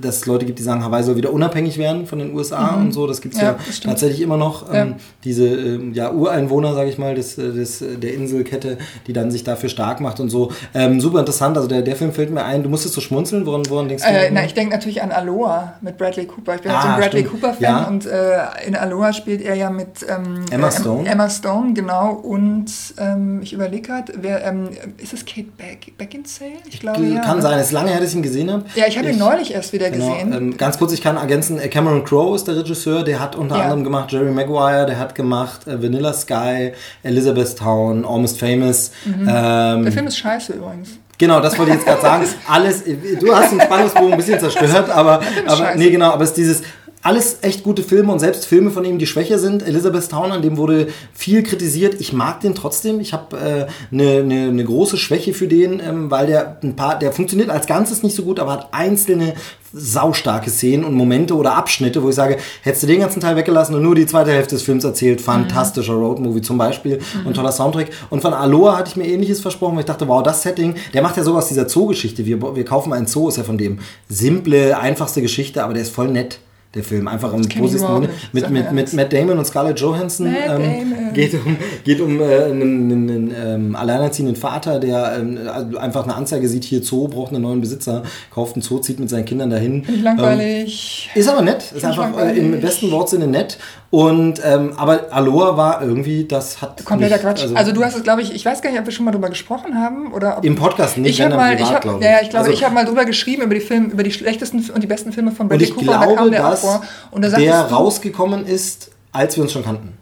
dass 0.00 0.16
es 0.16 0.26
Leute 0.26 0.46
gibt, 0.46 0.58
die 0.58 0.62
sagen, 0.62 0.82
Hawaii 0.84 1.02
soll 1.02 1.16
wieder 1.16 1.32
unabhängig 1.32 1.78
werden 1.78 2.06
von 2.06 2.18
den 2.18 2.34
USA 2.34 2.74
und 2.76 2.92
so. 2.92 3.06
Das 3.06 3.20
gibt 3.20 3.34
es 3.34 3.40
ja, 3.40 3.52
Ja, 3.52 3.58
tatsächlich 3.84 4.20
immer 4.20 4.36
noch. 4.36 4.68
Ja. 4.72 4.82
Ähm, 4.82 4.94
diese 5.24 5.46
ähm, 5.46 5.92
ja, 5.94 6.12
Ureinwohner, 6.12 6.74
sage 6.74 6.90
ich 6.90 6.98
mal, 6.98 7.14
des, 7.14 7.38
äh, 7.38 7.52
des, 7.52 7.82
äh, 7.82 7.96
der 7.96 8.14
Inselkette, 8.14 8.78
die 9.06 9.12
dann 9.12 9.30
sich 9.30 9.44
dafür 9.44 9.68
stark 9.68 10.00
macht 10.00 10.20
und 10.20 10.28
so. 10.30 10.52
Ähm, 10.74 11.00
super 11.00 11.20
interessant. 11.20 11.56
Also 11.56 11.68
der, 11.68 11.82
der 11.82 11.96
Film 11.96 12.12
fällt 12.12 12.30
mir 12.30 12.44
ein. 12.44 12.62
Du 12.62 12.68
musstest 12.68 12.94
so 12.94 13.00
schmunzeln. 13.00 13.46
Woran, 13.46 13.62
woran 13.68 13.88
denkst 13.88 14.04
du? 14.04 14.10
Äh, 14.10 14.30
na, 14.32 14.44
ich 14.44 14.54
denke 14.54 14.74
natürlich 14.74 15.02
an 15.02 15.10
Aloha 15.12 15.74
mit 15.80 15.96
Bradley 15.98 16.26
Cooper. 16.26 16.56
Ich 16.56 16.62
bin 16.62 16.72
halt 16.72 16.82
so 16.82 16.88
Ah, 16.88 16.94
ein 16.94 17.00
Bradley 17.00 17.20
stimmt. 17.22 17.40
Cooper-Fan 17.42 17.62
Ja. 17.62 17.84
und 17.88 18.06
äh, 18.06 18.66
in 18.66 18.76
Aloha 18.76 19.12
spielt 19.12 19.42
er 19.42 19.54
ja 19.54 19.70
mit 19.70 20.04
ähm, 20.08 20.44
Emma 20.50 20.68
äh, 20.68 20.72
Stone. 20.72 21.08
Emma 21.08 21.28
Stone, 21.30 21.72
genau. 21.74 22.12
Und 22.12 22.66
ähm, 22.98 23.40
ich 23.42 23.52
überlege 23.52 23.82
gerade, 23.88 24.12
wer 24.20 24.44
ähm, 24.44 24.68
ist 24.98 25.12
es 25.12 25.24
Kate 25.24 25.48
Beck 25.56 25.96
Beckinsale? 25.98 26.52
Ich 26.68 26.80
glaube 26.80 27.04
ja. 27.04 27.20
Kann 27.20 27.40
sein. 27.42 27.58
Es 27.58 27.66
ist 27.66 27.72
lange 27.72 27.90
her, 27.90 28.00
dass 28.00 28.10
ich 28.10 28.16
ihn 28.16 28.22
gesehen 28.22 28.50
habe. 28.50 28.64
Ja, 28.74 28.84
ich 28.86 28.98
habe 28.98 29.10
ihn 29.10 29.18
neulich 29.18 29.52
erst 29.54 29.72
wieder 29.72 29.83
Genau, 29.90 30.12
gesehen. 30.12 30.32
ähm, 30.32 30.56
ganz 30.56 30.78
kurz, 30.78 30.92
ich 30.92 31.02
kann 31.02 31.16
ergänzen, 31.16 31.58
äh, 31.58 31.68
Cameron 31.68 32.04
Crowe 32.04 32.34
ist 32.36 32.46
der 32.48 32.56
Regisseur, 32.56 33.02
der 33.02 33.20
hat 33.20 33.36
unter 33.36 33.56
Ja. 33.56 33.62
anderem 33.64 33.84
gemacht 33.84 34.12
Jerry 34.12 34.30
Maguire, 34.30 34.86
der 34.86 34.98
hat 34.98 35.14
gemacht 35.14 35.66
äh, 35.66 35.82
Vanilla 35.82 36.12
Sky, 36.12 36.72
Elizabethtown, 37.02 38.04
Almost 38.04 38.38
Famous. 38.40 38.90
Ähm, 39.06 39.84
Der 39.84 39.92
Film 39.92 40.06
ist 40.06 40.18
scheiße 40.18 40.54
übrigens. 40.54 40.90
Genau, 41.16 41.40
das 41.40 41.56
wollte 41.58 41.70
ich 41.72 41.76
jetzt 41.78 41.86
gerade 41.86 42.02
sagen. 42.02 42.24
Alles, 42.48 42.82
du 43.20 43.34
hast 43.34 43.52
den 43.52 43.60
Spannungsbogen 43.60 44.12
ein 44.12 44.16
bisschen 44.16 44.40
zerstört, 44.40 44.90
aber, 44.90 45.20
aber 45.46 45.74
nee, 45.76 45.90
genau, 45.90 46.10
aber 46.10 46.24
es 46.24 46.30
ist 46.30 46.36
dieses 46.36 46.62
alles 47.04 47.38
echt 47.42 47.62
gute 47.64 47.82
Filme 47.82 48.10
und 48.10 48.18
selbst 48.18 48.46
Filme 48.46 48.70
von 48.70 48.84
ihm, 48.86 48.98
die 48.98 49.06
schwächer 49.06 49.38
sind. 49.38 49.62
Elizabethtown, 49.62 50.32
an 50.32 50.40
dem 50.40 50.56
wurde 50.56 50.88
viel 51.12 51.42
kritisiert. 51.42 52.00
Ich 52.00 52.14
mag 52.14 52.40
den 52.40 52.54
trotzdem. 52.54 52.98
Ich 52.98 53.12
habe 53.12 53.36
eine 53.36 53.66
äh, 54.02 54.22
ne, 54.22 54.24
ne, 54.24 54.52
ne 54.52 54.64
große 54.64 54.96
Schwäche 54.96 55.34
für 55.34 55.46
den, 55.46 55.80
ähm, 55.80 56.10
weil 56.10 56.26
der 56.26 56.56
ein 56.62 56.76
paar, 56.76 56.98
der 56.98 57.12
funktioniert 57.12 57.50
als 57.50 57.66
Ganzes 57.66 58.02
nicht 58.02 58.16
so 58.16 58.22
gut, 58.22 58.40
aber 58.40 58.52
hat 58.52 58.68
einzelne 58.72 59.34
saustarke 59.74 60.48
Szenen 60.48 60.84
und 60.84 60.94
Momente 60.94 61.36
oder 61.36 61.56
Abschnitte, 61.56 62.02
wo 62.02 62.08
ich 62.08 62.14
sage, 62.14 62.38
hättest 62.62 62.84
du 62.84 62.86
den 62.86 63.00
ganzen 63.00 63.20
Teil 63.20 63.36
weggelassen 63.36 63.74
und 63.74 63.82
nur 63.82 63.94
die 63.94 64.06
zweite 64.06 64.30
Hälfte 64.30 64.54
des 64.54 64.62
Films 64.62 64.84
erzählt, 64.84 65.20
fantastischer 65.20 65.94
Roadmovie 65.94 66.40
zum 66.40 66.56
Beispiel 66.56 67.00
und 67.26 67.34
toller 67.34 67.52
Soundtrack. 67.52 67.90
Und 68.08 68.22
von 68.22 68.32
Aloha 68.32 68.78
hatte 68.78 68.90
ich 68.90 68.96
mir 68.96 69.06
ähnliches 69.06 69.40
versprochen, 69.40 69.74
weil 69.74 69.80
ich 69.80 69.86
dachte, 69.86 70.08
wow, 70.08 70.22
das 70.22 70.42
Setting, 70.42 70.76
der 70.94 71.02
macht 71.02 71.18
ja 71.18 71.22
sowas 71.22 71.48
dieser 71.48 71.68
Zoo-Geschichte. 71.68 72.24
Wir, 72.24 72.40
wir 72.40 72.64
kaufen 72.64 72.94
einen 72.94 73.08
Zoo, 73.08 73.28
ist 73.28 73.36
ja 73.36 73.44
von 73.44 73.58
dem 73.58 73.80
simple, 74.08 74.78
einfachste 74.78 75.20
Geschichte, 75.20 75.62
aber 75.62 75.74
der 75.74 75.82
ist 75.82 75.92
voll 75.92 76.08
nett. 76.08 76.38
Der 76.74 76.82
Film 76.82 77.06
einfach 77.08 77.32
im 77.32 77.40
ich 77.42 77.48
nicht. 77.56 77.88
Mit, 78.32 78.50
mit, 78.50 78.72
mit. 78.72 78.92
Matt 78.92 79.12
Damon 79.12 79.38
und 79.38 79.44
Scarlett 79.44 79.78
Johansson 79.78 80.26
ähm, 80.26 80.92
geht 81.14 81.34
um, 81.34 81.56
geht 81.84 82.00
um 82.00 82.20
äh, 82.20 82.24
einen, 82.44 82.62
einen, 82.62 83.10
einen 83.10 83.34
ähm, 83.36 83.76
alleinerziehenden 83.76 84.34
Vater, 84.36 84.80
der 84.80 85.16
ähm, 85.20 85.38
also 85.46 85.78
einfach 85.78 86.04
eine 86.04 86.14
Anzeige 86.16 86.48
sieht, 86.48 86.64
hier 86.64 86.82
Zoo 86.82 87.06
braucht 87.08 87.32
einen 87.32 87.42
neuen 87.42 87.60
Besitzer, 87.60 88.02
kauft 88.32 88.54
einen 88.56 88.62
Zoo, 88.62 88.78
zieht 88.78 88.98
mit 88.98 89.08
seinen 89.08 89.24
Kindern 89.24 89.50
dahin. 89.50 89.84
Ich 89.88 90.02
langweilig. 90.02 91.10
Ist 91.14 91.28
aber 91.28 91.42
nett, 91.42 91.62
ist 91.62 91.76
ich 91.78 91.84
einfach 91.84 92.02
äh, 92.04 92.10
langweilig. 92.10 92.38
im 92.42 92.60
besten 92.60 92.90
Wortsinne 92.90 93.26
nett. 93.26 93.58
Und 93.90 94.40
ähm, 94.44 94.72
aber 94.76 95.04
Aloha 95.12 95.56
war 95.56 95.80
irgendwie, 95.82 96.24
das 96.24 96.60
hat 96.60 96.84
Kompletter 96.84 97.14
nicht- 97.14 97.22
Quatsch. 97.22 97.44
Also, 97.54 97.70
du 97.70 97.84
hast 97.84 97.96
es, 97.96 98.02
glaube 98.02 98.22
ich, 98.22 98.34
ich 98.34 98.44
weiß 98.44 98.60
gar 98.60 98.70
nicht, 98.70 98.80
ob 98.80 98.86
wir 98.86 98.92
schon 98.92 99.04
mal 99.04 99.12
drüber 99.12 99.28
gesprochen 99.28 99.76
haben 99.76 100.12
oder 100.12 100.38
ob 100.38 100.44
Im 100.44 100.56
Podcast 100.56 100.98
nicht, 100.98 101.12
Ich 101.12 101.24
wenn 101.24 101.28
mal, 101.30 101.54
privat, 101.54 101.68
ich 101.68 101.74
hab, 101.74 101.82
glaub 101.82 102.00
ich. 102.00 102.04
ja, 102.04 102.16
ich 102.20 102.28
glaube, 102.30 102.46
Also- 102.46 102.52
ich 102.58 102.64
habe 102.64 102.74
mal 102.74 102.84
drüber 102.84 103.04
geschrieben 103.04 103.42
über 103.42 103.54
die 103.54 103.60
Filme, 103.60 103.88
über 103.92 104.02
die 104.02 104.10
schlechtesten 104.10 104.68
und 104.74 104.82
die 104.82 104.88
besten 104.88 105.12
Filme 105.12 105.30
von 105.30 105.46
Bradley 105.48 105.68
ich 105.68 105.74
Cooper. 105.76 105.80
und 105.82 105.86
da 105.92 105.98
glaube, 106.06 106.16
kam 106.16 106.30
der 106.32 106.44
auch 106.46 106.50
dass 106.50 106.63
vor. 106.64 106.82
Und 107.10 107.22
da 107.22 107.28
der 107.28 107.64
du, 107.64 107.74
rausgekommen 107.74 108.46
ist, 108.46 108.90
als 109.12 109.36
wir 109.36 109.42
uns 109.42 109.52
schon 109.52 109.64
kannten. 109.64 109.96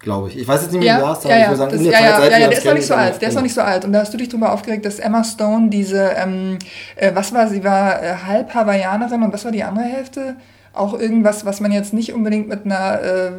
Glaube 0.00 0.28
ich. 0.28 0.38
Ich 0.38 0.46
weiß 0.46 0.62
jetzt 0.62 0.72
nicht 0.72 0.80
mehr 0.80 0.88
ja, 0.88 0.96
die 0.98 1.02
Jahreszeit, 1.02 1.30
ja, 1.30 1.38
ich 1.38 1.46
würde 1.48 1.56
sagen, 1.56 1.70
das, 1.72 1.80
in 1.80 1.84
der 1.84 1.92
ja, 1.92 1.98
Zeit, 1.98 2.08
ja, 2.08 2.16
seit 2.20 2.30
ja, 2.30 2.38
ja, 2.38 2.48
der 2.48 2.58
ist 2.58 2.64
noch 2.64 2.74
nicht 2.74 2.86
so 2.86 2.94
alt, 2.94 3.22
der 3.22 3.28
ist 3.28 3.34
noch 3.34 3.42
nicht 3.42 3.54
so 3.54 3.60
alt. 3.60 3.84
Und 3.84 3.92
da 3.92 4.00
hast 4.00 4.14
du 4.14 4.18
dich 4.18 4.28
darüber 4.28 4.52
aufgeregt, 4.52 4.84
dass 4.84 4.98
Emma 5.00 5.24
Stone 5.24 5.68
diese, 5.68 6.10
ähm, 6.16 6.58
äh, 6.94 7.12
was 7.14 7.32
war, 7.34 7.48
sie 7.48 7.64
war 7.64 8.02
äh, 8.02 8.14
halb 8.26 8.54
Hawaiianerin 8.54 9.22
und 9.22 9.32
was 9.32 9.44
war 9.44 9.52
die 9.52 9.64
andere 9.64 9.84
Hälfte? 9.84 10.36
Auch 10.76 10.98
irgendwas, 10.98 11.44
was 11.46 11.60
man 11.60 11.72
jetzt 11.72 11.92
nicht 11.94 12.12
unbedingt 12.12 12.48
mit 12.48 12.64
einer 12.64 13.00
äh, 13.02 13.30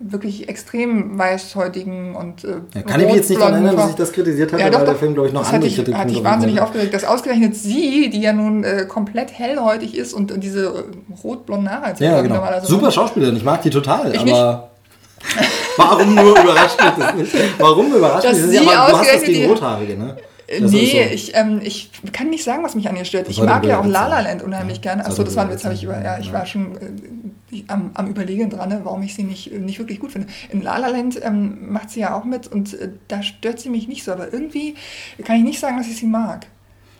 wirklich 0.00 0.48
extrem 0.48 1.18
weißhäutigen 1.18 2.14
und 2.14 2.44
äh, 2.44 2.48
Ja, 2.74 2.82
kann 2.82 3.00
ich 3.00 3.06
mich 3.06 3.14
jetzt 3.16 3.30
nicht 3.30 3.40
daran 3.40 3.54
erinnern, 3.54 3.76
dass 3.76 3.90
ich 3.90 3.94
das 3.96 4.12
kritisiert 4.12 4.52
hatte, 4.52 4.62
ja, 4.62 4.68
doch, 4.70 4.78
weil 4.80 4.84
der 4.86 4.94
doch. 4.94 5.00
Film, 5.00 5.14
glaube 5.14 5.28
ich, 5.28 5.34
noch 5.34 5.40
andere 5.42 5.56
hatte 5.56 5.66
ich, 5.66 5.76
Kritiken 5.76 5.98
hatte 6.00 6.12
ich 6.12 6.24
wahnsinnig 6.24 6.56
hatte. 6.56 6.64
aufgeregt, 6.66 6.94
dass 6.94 7.04
ausgerechnet 7.04 7.54
sie, 7.56 8.10
die 8.10 8.20
ja 8.20 8.32
nun 8.32 8.64
äh, 8.64 8.84
komplett 8.88 9.32
hellhäutig 9.32 9.96
ist 9.96 10.12
und, 10.12 10.32
und 10.32 10.40
diese 10.42 10.66
äh, 10.66 11.14
rot-blonden 11.24 11.70
Haare 11.70 11.86
hat 11.86 12.00
Ja, 12.00 12.20
genau. 12.20 12.36
normalerweise 12.36 12.66
Super. 12.66 12.90
Schauspielerin, 12.90 13.36
ich 13.36 13.44
mag 13.44 13.62
die 13.62 13.70
total, 13.70 14.14
Ich 14.14 14.20
aber. 14.20 14.70
Warum 15.76 16.14
nur 16.14 16.30
überrascht 16.38 16.80
mich 16.80 17.04
das 17.04 17.14
nicht? 17.14 17.34
Warum 17.58 17.92
überrascht 17.94 18.28
mich 18.28 18.38
das 18.40 18.46
nicht? 18.50 18.60
Aber 18.76 18.90
du 18.92 18.98
hast 18.98 19.14
das 19.14 19.22
gegen 19.22 19.32
die- 19.40 19.44
Rothaarige, 19.46 19.96
ne? 19.98 20.16
Äh, 20.48 20.60
Das 20.60 20.70
Nee, 20.70 20.86
so. 21.08 21.14
ich, 21.14 21.34
ähm, 21.34 21.60
ich 21.62 21.90
kann 22.12 22.30
nicht 22.30 22.44
sagen, 22.44 22.62
was 22.62 22.74
mich 22.74 22.88
an 22.88 22.96
ihr 22.96 23.04
stört. 23.04 23.28
Ich 23.28 23.38
war 23.38 23.46
mag 23.46 23.64
ja 23.66 23.80
auch 23.80 23.86
La 23.86 24.06
La 24.08 24.20
ja. 24.20 24.28
Land 24.28 24.42
unheimlich 24.42 24.76
Ja, 24.78 24.82
gerne. 24.82 25.02
das 25.02 25.12
Achso, 25.12 25.24
das 25.24 25.34
war 25.36 25.44
ein 25.44 25.50
Witz, 25.50 25.64
habe 25.64 25.74
ich 25.74 25.82
über. 25.84 26.00
Ja, 26.02 26.18
ich 26.18 26.26
Ja. 26.26 26.32
war 26.32 26.46
schon 26.46 26.76
äh, 27.52 27.62
am, 27.68 27.90
am 27.94 28.06
Überlegen 28.08 28.50
dran, 28.50 28.78
warum 28.84 29.02
ich 29.02 29.14
sie 29.14 29.24
nicht, 29.24 29.52
äh, 29.52 29.58
nicht 29.58 29.78
wirklich 29.78 29.98
gut 30.00 30.12
finde. 30.12 30.28
In 30.50 30.62
La 30.62 30.78
La 30.78 30.88
Land 30.88 31.18
ähm, 31.22 31.70
macht 31.72 31.90
sie 31.90 32.00
ja 32.00 32.14
auch 32.14 32.24
mit 32.24 32.46
und 32.48 32.74
äh, 32.74 32.90
da 33.08 33.22
stört 33.22 33.58
sie 33.60 33.70
mich 33.70 33.88
nicht 33.88 34.04
so. 34.04 34.12
Aber 34.12 34.32
irgendwie 34.32 34.74
kann 35.24 35.36
ich 35.36 35.42
nicht 35.44 35.58
sagen, 35.60 35.78
dass 35.78 35.86
ich 35.88 35.96
sie 35.96 36.06
mag. 36.06 36.46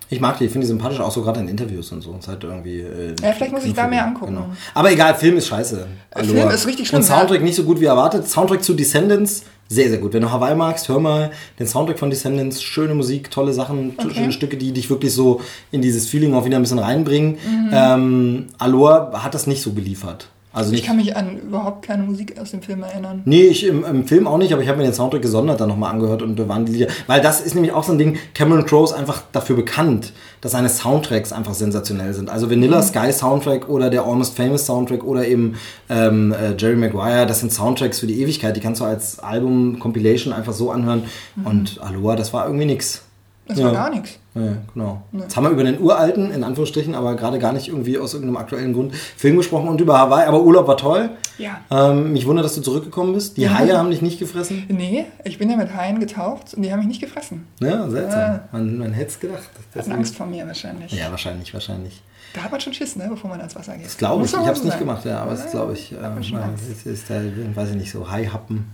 Ich 0.09 0.21
mag 0.21 0.39
die, 0.39 0.45
ich 0.45 0.53
finde 0.53 0.65
die 0.65 0.69
sympathisch, 0.69 1.01
auch 1.01 1.11
so 1.11 1.21
gerade 1.23 1.41
in 1.41 1.49
Interviews 1.49 1.91
und 1.91 2.01
so. 2.01 2.15
Es 2.17 2.29
hat 2.29 2.45
irgendwie, 2.45 2.79
äh, 2.81 3.15
Ja, 3.21 3.33
vielleicht 3.33 3.51
muss 3.53 3.65
ich 3.65 3.75
da 3.75 3.89
mehr 3.89 4.05
angucken. 4.07 4.39
Aber 4.73 4.93
egal, 4.93 5.17
Film 5.17 5.37
ist 5.37 5.49
scheiße. 5.49 5.85
Film 6.17 6.39
Aloha. 6.39 6.51
ist 6.53 6.67
richtig 6.69 6.87
schlimm, 6.87 7.01
Und 7.01 7.05
Soundtrack 7.07 7.43
nicht 7.43 7.57
so 7.57 7.65
gut 7.65 7.81
wie 7.81 7.87
erwartet. 7.87 8.29
Soundtrack 8.29 8.63
zu 8.63 8.75
Descendants, 8.75 9.43
sehr, 9.69 9.89
sehr 9.89 9.99
gut. 9.99 10.13
Wenn 10.13 10.23
du 10.23 10.31
Hawaii 10.31 10.55
magst, 10.55 10.89
hör 10.89 11.01
mal 11.01 11.31
den 11.59 11.67
Soundtrack 11.67 11.99
von 11.99 12.11
Descendants. 12.11 12.63
Schöne 12.63 12.95
Musik, 12.95 13.31
tolle 13.31 13.53
Sachen, 13.53 13.95
Okay. 13.97 14.11
schöne 14.15 14.33
Stücke, 14.33 14.57
die 14.57 14.73
dich 14.73 14.89
wirklich 14.91 15.13
so 15.13 15.41
in 15.73 15.83
dieses 15.83 16.09
Feeling 16.09 16.35
auch 16.35 16.45
wieder 16.45 16.57
ein 16.57 16.63
bisschen 16.63 16.79
reinbringen. 16.79 17.33
Mhm. 17.33 17.71
Ähm, 17.73 18.47
Aloha 18.59 19.23
hat 19.25 19.35
das 19.35 19.47
nicht 19.47 19.63
so 19.63 19.73
geliefert. 19.73 20.29
Also 20.57 20.73
Ich 20.73 20.85
kann 20.85 20.97
mich 20.97 21.15
an 21.15 21.37
überhaupt 21.37 21.85
keine 21.85 22.03
Musik 22.03 22.41
aus 22.41 22.53
dem 22.53 22.63
Film 22.63 22.83
erinnern. 22.83 23.21
Nee, 23.27 23.43
ich 23.43 23.67
im, 23.67 23.85
im 23.85 24.07
Film 24.07 24.27
auch 24.27 24.39
nicht, 24.39 24.55
aber 24.55 24.63
ich 24.63 24.69
habe 24.71 24.79
mir 24.79 24.85
den 24.85 24.95
Soundtrack 24.95 25.21
gesondert 25.21 25.61
dann 25.61 25.69
nochmal 25.69 25.93
angehört 25.93 26.23
und 26.23 26.39
da 26.39 26.49
waren 26.49 26.65
die 26.65 26.73
Lieder. 26.73 26.87
Weil 27.07 27.21
das 27.21 27.43
ist 27.43 27.55
nämlich 27.55 27.73
auch 27.75 27.85
so 27.85 27.93
ein 27.93 27.99
Ding, 27.99 28.17
Cameron 28.33 28.65
Crowe 28.65 28.85
ist 28.85 28.95
einfach 28.95 29.23
dafür 29.33 29.55
bekannt, 29.55 30.15
dass 30.41 30.53
seine 30.53 30.71
Soundtracks 30.71 31.31
einfach 31.31 31.53
sensationell 31.53 32.15
sind. 32.15 32.31
Also 32.31 32.51
Vanilla 32.51 32.81
Sky 32.81 33.13
Soundtrack 33.13 33.69
oder 33.69 33.91
der 33.91 34.05
Almost 34.05 34.35
Famous 34.35 34.65
Soundtrack 34.65 35.05
oder 35.05 35.29
eben 35.29 35.57
ähm, 35.91 36.33
äh, 36.33 36.55
Jerry 36.57 36.77
Maguire, 36.77 37.27
das 37.27 37.41
sind 37.41 37.53
Soundtracks 37.53 38.01
für 38.01 38.07
die 38.07 38.23
Ewigkeit, 38.23 38.57
die 38.57 38.61
kannst 38.61 38.81
du 38.81 38.87
als 38.87 39.19
Album, 39.19 39.79
Compilation 39.79 40.33
einfach 40.33 40.55
so 40.55 40.71
anhören. 40.71 41.03
Und 41.45 41.79
Aloha, 41.83 42.17
das 42.17 42.33
war 42.33 42.47
irgendwie 42.47 42.65
nix. 42.65 43.03
Das 43.47 43.59
Ja. 43.59 43.67
war 43.67 43.73
gar 43.73 43.91
nichts. 43.91 44.19
Ja, 44.37 44.53
genau. 44.75 45.03
Jetzt 45.13 45.35
haben 45.37 45.45
wir 45.45 45.51
über 45.51 45.65
den 45.65 45.81
uralten, 45.81 46.31
in 46.31 46.45
Anführungsstrichen, 46.45 46.95
aber 46.95 47.15
gerade 47.17 47.39
gar 47.39 47.53
nicht 47.53 47.69
irgendwie 47.69 47.99
aus 47.99 48.13
irgendeinem 48.15 48.37
aktuellen 48.37 48.73
Grund, 48.75 48.95
Film 48.95 49.37
gesprochen 49.37 49.69
und 49.69 49.81
über 49.81 49.99
Hawaii. 49.99 50.27
Aber 50.27 50.43
Urlaub 50.43 50.69
war 50.69 50.77
toll. 50.77 51.11
Ja. 51.39 51.61
Ähm, 51.71 52.13
mich 52.13 52.27
wundert, 52.27 52.45
dass 52.45 52.55
du 52.55 52.61
zurückgekommen 52.61 53.15
bist. 53.15 53.37
Die 53.37 53.43
Ja. 53.43 53.59
Haie 53.59 53.77
haben 53.77 53.91
dich 53.91 54.03
nicht 54.03 54.19
gefressen. 54.19 54.65
Nee, 54.69 55.07
ich 55.25 55.39
bin 55.39 55.51
ja 55.51 55.57
mit 55.57 55.75
Haien 55.75 56.01
getaucht 56.01 56.55
und 56.55 56.63
die 56.63 56.71
haben 56.71 56.79
mich 56.81 56.89
nicht 56.89 57.01
gefressen. 57.01 57.47
Ja, 57.61 57.89
seltsam. 57.89 58.21
Ja. 58.21 58.49
Man, 58.53 58.79
man 58.79 58.93
hätte 58.93 59.11
es 59.11 59.21
gedacht. 59.21 59.49
Hatten 59.75 59.93
Angst 59.93 60.15
vor 60.17 60.27
mir 60.27 60.47
wahrscheinlich. 60.47 60.93
Ja, 60.93 61.11
wahrscheinlich, 61.11 61.53
wahrscheinlich. 61.55 62.03
Da 62.35 62.43
hat 62.43 62.53
man 62.53 62.61
schon 62.61 62.75
Schiss, 62.75 62.97
ne, 62.97 63.07
bevor 63.09 63.31
man 63.31 63.41
ans 63.41 63.57
Wasser 63.57 63.77
geht. 63.77 63.87
Das 63.87 63.97
glaube 63.97 64.25
ich. 64.25 64.31
Ich 64.33 64.37
habe 64.37 64.51
es 64.53 64.63
nicht 64.63 64.79
gemacht, 64.79 65.05
ja, 65.07 65.23
aber 65.23 65.33
es 65.33 65.47
ist, 65.47 65.53
glaube 65.53 65.73
ich, 65.73 65.93
äh, 65.93 65.97
man 65.97 66.19
es 66.55 66.85
ist 66.85 67.09
der, 67.09 67.23
weiß 67.55 67.71
ich 67.71 67.77
nicht, 67.77 67.91
so 67.91 68.11
Haihappen. 68.11 68.67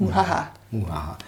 Huhaha. 0.00 0.48
Uhaha. 0.72 1.18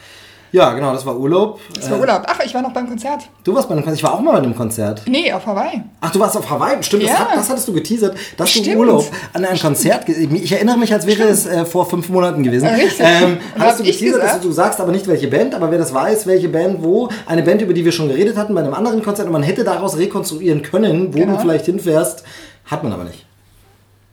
Ja, 0.57 0.73
genau, 0.73 0.95
das 0.95 1.05
war 1.05 1.14
Urlaub. 1.19 1.61
Das 1.75 1.90
war 1.90 1.99
Äh, 1.99 2.01
Urlaub. 2.01 2.23
Ach, 2.27 2.40
ich 2.42 2.55
war 2.55 2.62
noch 2.62 2.73
beim 2.73 2.88
Konzert. 2.88 3.29
Du 3.45 3.55
warst 3.55 3.69
bei 3.69 3.75
einem 3.75 3.85
Konzert. 3.85 3.99
Ich 3.99 4.03
war 4.05 4.14
auch 4.14 4.21
mal 4.21 4.33
bei 4.33 4.38
einem 4.38 4.57
Konzert. 4.57 5.03
Nee, 5.07 5.31
auf 5.31 5.45
Hawaii. 5.45 5.83
Ach, 6.01 6.11
du 6.11 6.19
warst 6.19 6.35
auf 6.35 6.49
Hawaii. 6.49 6.83
Stimmt, 6.83 7.03
das, 7.03 7.11
Ja. 7.11 7.19
hat, 7.19 7.37
das 7.37 7.51
hattest 7.51 7.69
du 7.69 7.75
geteasert, 7.75 8.16
dass 8.38 8.51
du 8.55 8.61
im 8.61 8.64
Stimmt. 8.64 8.79
Urlaub 8.79 9.05
an 9.35 9.45
ein 9.45 9.59
Konzert. 9.59 10.09
Ich 10.09 10.51
erinnere 10.53 10.79
mich, 10.79 10.95
als 10.95 11.07
wäre 11.07 11.25
es 11.25 11.45
äh, 11.45 11.66
vor 11.66 11.85
fünf 11.85 12.09
Monaten 12.09 12.42
gewesen. 12.42 12.69
Richtig. 12.69 13.01
Ähm, 13.01 13.37
hattest 13.59 13.81
du 13.81 13.85
geteasert, 13.85 14.23
dass 14.23 14.40
du, 14.40 14.49
du 14.49 14.53
sagst 14.55 14.81
aber 14.81 14.92
nicht, 14.92 15.07
welche 15.07 15.29
Band, 15.29 15.55
aber 15.55 15.71
wer 15.71 15.77
das 15.79 15.92
weiß, 15.92 16.27
welche 16.27 16.49
Band 16.49 16.83
wo. 16.83 17.11
Eine 17.27 17.42
Band, 17.42 17.61
über 17.61 17.75
die 17.75 17.85
wir 17.85 17.92
schon 17.92 18.09
geredet 18.09 18.38
hatten 18.38 18.55
bei 18.55 18.62
einem 18.62 18.73
anderen 18.73 19.03
Konzert 19.03 19.27
und 19.27 19.33
man 19.35 19.42
hätte 19.42 19.62
daraus 19.62 19.99
rekonstruieren 19.99 20.62
können, 20.62 21.12
wo 21.12 21.19
Genau. 21.19 21.35
du 21.35 21.38
vielleicht 21.42 21.66
hinfährst. 21.66 22.25
Hat 22.64 22.83
man 22.83 22.95
aber 22.95 23.05
nicht. 23.05 23.25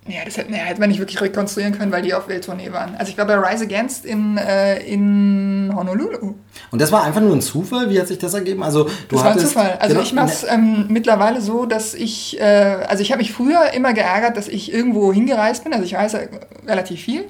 Ja, 0.07 0.25
das 0.25 0.35
hätte, 0.35 0.51
naja, 0.51 0.63
hätte 0.63 0.81
man 0.81 0.89
nicht 0.89 0.99
wirklich 0.99 1.21
rekonstruieren 1.21 1.77
können, 1.77 1.91
weil 1.91 2.01
die 2.01 2.13
auf 2.13 2.27
Welttournee 2.27 2.71
waren. 2.73 2.95
Also 2.95 3.11
ich 3.11 3.17
war 3.17 3.25
bei 3.25 3.35
Rise 3.35 3.63
Against 3.63 4.05
in, 4.05 4.37
äh, 4.37 4.79
in 4.83 5.71
Honolulu. 5.73 6.35
Und 6.71 6.81
das 6.81 6.91
war 6.91 7.03
einfach 7.03 7.21
nur 7.21 7.33
ein 7.33 7.41
Zufall? 7.41 7.89
Wie 7.89 7.99
hat 7.99 8.07
sich 8.07 8.17
das 8.17 8.33
ergeben? 8.33 8.63
Also, 8.63 8.83
du 8.83 8.89
Das 9.09 9.19
war 9.19 9.25
ein 9.25 9.31
hattest, 9.35 9.47
Zufall. 9.53 9.77
Also 9.79 9.93
genau, 9.93 10.05
ich 10.05 10.13
mache 10.13 10.27
es 10.27 10.43
ähm, 10.43 10.87
mittlerweile 10.89 11.39
so, 11.39 11.65
dass 11.65 11.93
ich, 11.93 12.39
äh, 12.39 12.43
also 12.43 13.01
ich 13.01 13.11
habe 13.11 13.19
mich 13.19 13.31
früher 13.31 13.71
immer 13.73 13.93
geärgert, 13.93 14.35
dass 14.35 14.49
ich 14.49 14.73
irgendwo 14.73 15.13
hingereist 15.13 15.63
bin. 15.63 15.73
Also 15.73 15.85
ich 15.85 15.95
reise 15.95 16.27
relativ 16.67 17.01
viel. 17.01 17.25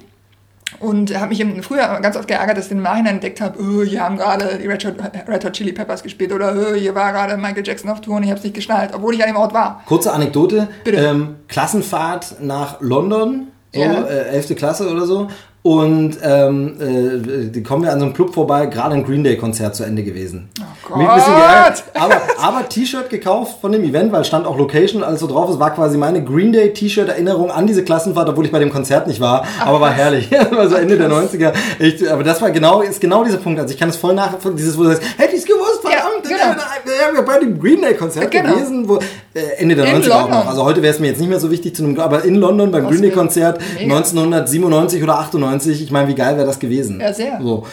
Und 0.84 1.18
habe 1.18 1.28
mich 1.28 1.40
im, 1.40 1.62
früher 1.62 1.98
ganz 2.02 2.16
oft 2.16 2.28
geärgert, 2.28 2.58
dass 2.58 2.66
ich 2.66 2.72
im 2.72 2.82
Nachhinein 2.82 3.14
entdeckt 3.14 3.40
habe, 3.40 3.58
oh, 3.58 3.82
hier 3.82 4.02
haben 4.02 4.16
gerade 4.16 4.58
die 4.62 4.66
Red 4.66 4.84
Hot, 4.84 4.94
Red 5.28 5.44
Hot 5.44 5.52
Chili 5.54 5.72
Peppers 5.72 6.02
gespielt 6.02 6.32
oder 6.32 6.54
oh, 6.54 6.74
hier 6.74 6.94
war 6.94 7.12
gerade 7.12 7.36
Michael 7.36 7.66
Jackson 7.66 7.90
auf 7.90 8.00
Tour 8.00 8.16
und 8.16 8.22
ich 8.22 8.28
habe 8.30 8.38
es 8.38 8.44
nicht 8.44 8.54
geschnallt, 8.54 8.90
obwohl 8.94 9.14
ich 9.14 9.22
an 9.22 9.28
dem 9.30 9.36
Ort 9.36 9.54
war. 9.54 9.82
Kurze 9.86 10.12
Anekdote. 10.12 10.68
Bitte. 10.84 10.98
Ähm, 10.98 11.36
Klassenfahrt 11.48 12.36
nach 12.40 12.80
London. 12.80 13.48
so, 13.74 13.80
Ja. 13.80 14.02
äh, 14.04 14.28
11. 14.28 14.54
Klasse 14.56 14.90
oder 14.90 15.06
so. 15.06 15.28
Und 15.66 16.18
ähm, 16.22 16.74
äh, 16.78 17.48
die 17.50 17.62
kommen 17.62 17.84
wir 17.84 17.90
an 17.92 17.98
so 17.98 18.04
einem 18.04 18.12
Club 18.12 18.34
vorbei, 18.34 18.66
gerade 18.66 18.94
ein 18.96 19.02
Green 19.02 19.24
Day 19.24 19.38
Konzert 19.38 19.74
zu 19.74 19.82
Ende 19.82 20.02
gewesen. 20.02 20.50
Oh 20.92 20.98
Mich 20.98 21.08
ein 21.08 21.14
bisschen 21.14 21.34
geärgert, 21.34 21.84
aber, 21.94 22.16
aber 22.38 22.68
T-Shirt 22.68 23.08
gekauft 23.08 23.62
von 23.62 23.72
dem 23.72 23.82
Event, 23.82 24.12
weil 24.12 24.26
stand 24.26 24.46
auch 24.46 24.58
Location 24.58 25.00
und 25.00 25.08
alles 25.08 25.20
so 25.20 25.26
drauf. 25.26 25.48
Es 25.48 25.58
war 25.58 25.70
quasi 25.74 25.96
meine 25.96 26.22
Green 26.22 26.52
Day 26.52 26.74
T-Shirt 26.74 27.08
Erinnerung 27.08 27.50
an 27.50 27.66
diese 27.66 27.82
Klassenfahrt, 27.82 28.28
obwohl 28.28 28.44
ich 28.44 28.52
bei 28.52 28.58
dem 28.58 28.70
Konzert 28.70 29.06
nicht 29.06 29.20
war, 29.20 29.46
aber 29.64 29.80
war 29.80 29.90
herrlich. 29.90 30.30
war 30.50 30.68
so 30.68 30.74
Ende 30.74 30.98
der 30.98 31.08
90er. 31.10 31.54
Ich, 31.78 32.12
aber 32.12 32.22
das 32.24 32.42
war 32.42 32.50
genau, 32.50 32.82
ist 32.82 33.00
genau 33.00 33.24
dieser 33.24 33.38
Punkt. 33.38 33.58
Also 33.58 33.72
ich 33.72 33.80
kann 33.80 33.88
es 33.88 33.96
voll 33.96 34.14
nachvollziehen, 34.14 34.56
dieses, 34.58 34.76
wo 34.76 34.82
du 34.82 34.88
sagst, 34.90 35.02
hätte 35.16 35.32
ich 35.34 35.38
es 35.40 35.46
gewusst, 35.46 35.80
verdammt, 35.80 36.24
genau. 36.24 36.36
ja, 36.36 37.14
wir 37.14 37.22
bei 37.22 37.38
dem 37.38 37.58
Green 37.58 37.80
Day 37.80 37.94
Konzert 37.94 38.30
Genau. 38.30 38.52
gewesen, 38.52 38.86
wo, 38.86 38.96
äh, 39.32 39.40
Ende 39.56 39.76
der 39.76 39.86
In 39.86 40.02
90er 40.02 40.10
auch 40.10 40.20
London. 40.24 40.30
noch. 40.40 40.46
Also 40.48 40.64
heute 40.66 40.82
wäre 40.82 40.92
es 40.92 41.00
mir 41.00 41.06
jetzt 41.06 41.20
nicht 41.20 41.30
mehr 41.30 41.40
so 41.40 41.50
wichtig 41.50 41.74
zu 41.74 41.82
einem, 41.84 41.98
aber 41.98 42.22
in 42.26 42.34
London 42.34 42.70
beim 42.70 42.84
Was 42.84 42.90
Green 42.90 43.00
Day 43.00 43.10
für- 43.12 43.16
Konzert 43.16 43.60
Mega. 43.78 43.94
1997 43.96 45.02
oder 45.02 45.18
98, 45.20 45.53
ich 45.66 45.90
meine, 45.90 46.08
wie 46.08 46.14
geil 46.14 46.36
wäre 46.36 46.46
das 46.46 46.58
gewesen? 46.58 47.00
Ja, 47.00 47.12
sehr. 47.12 47.40
So. 47.42 47.66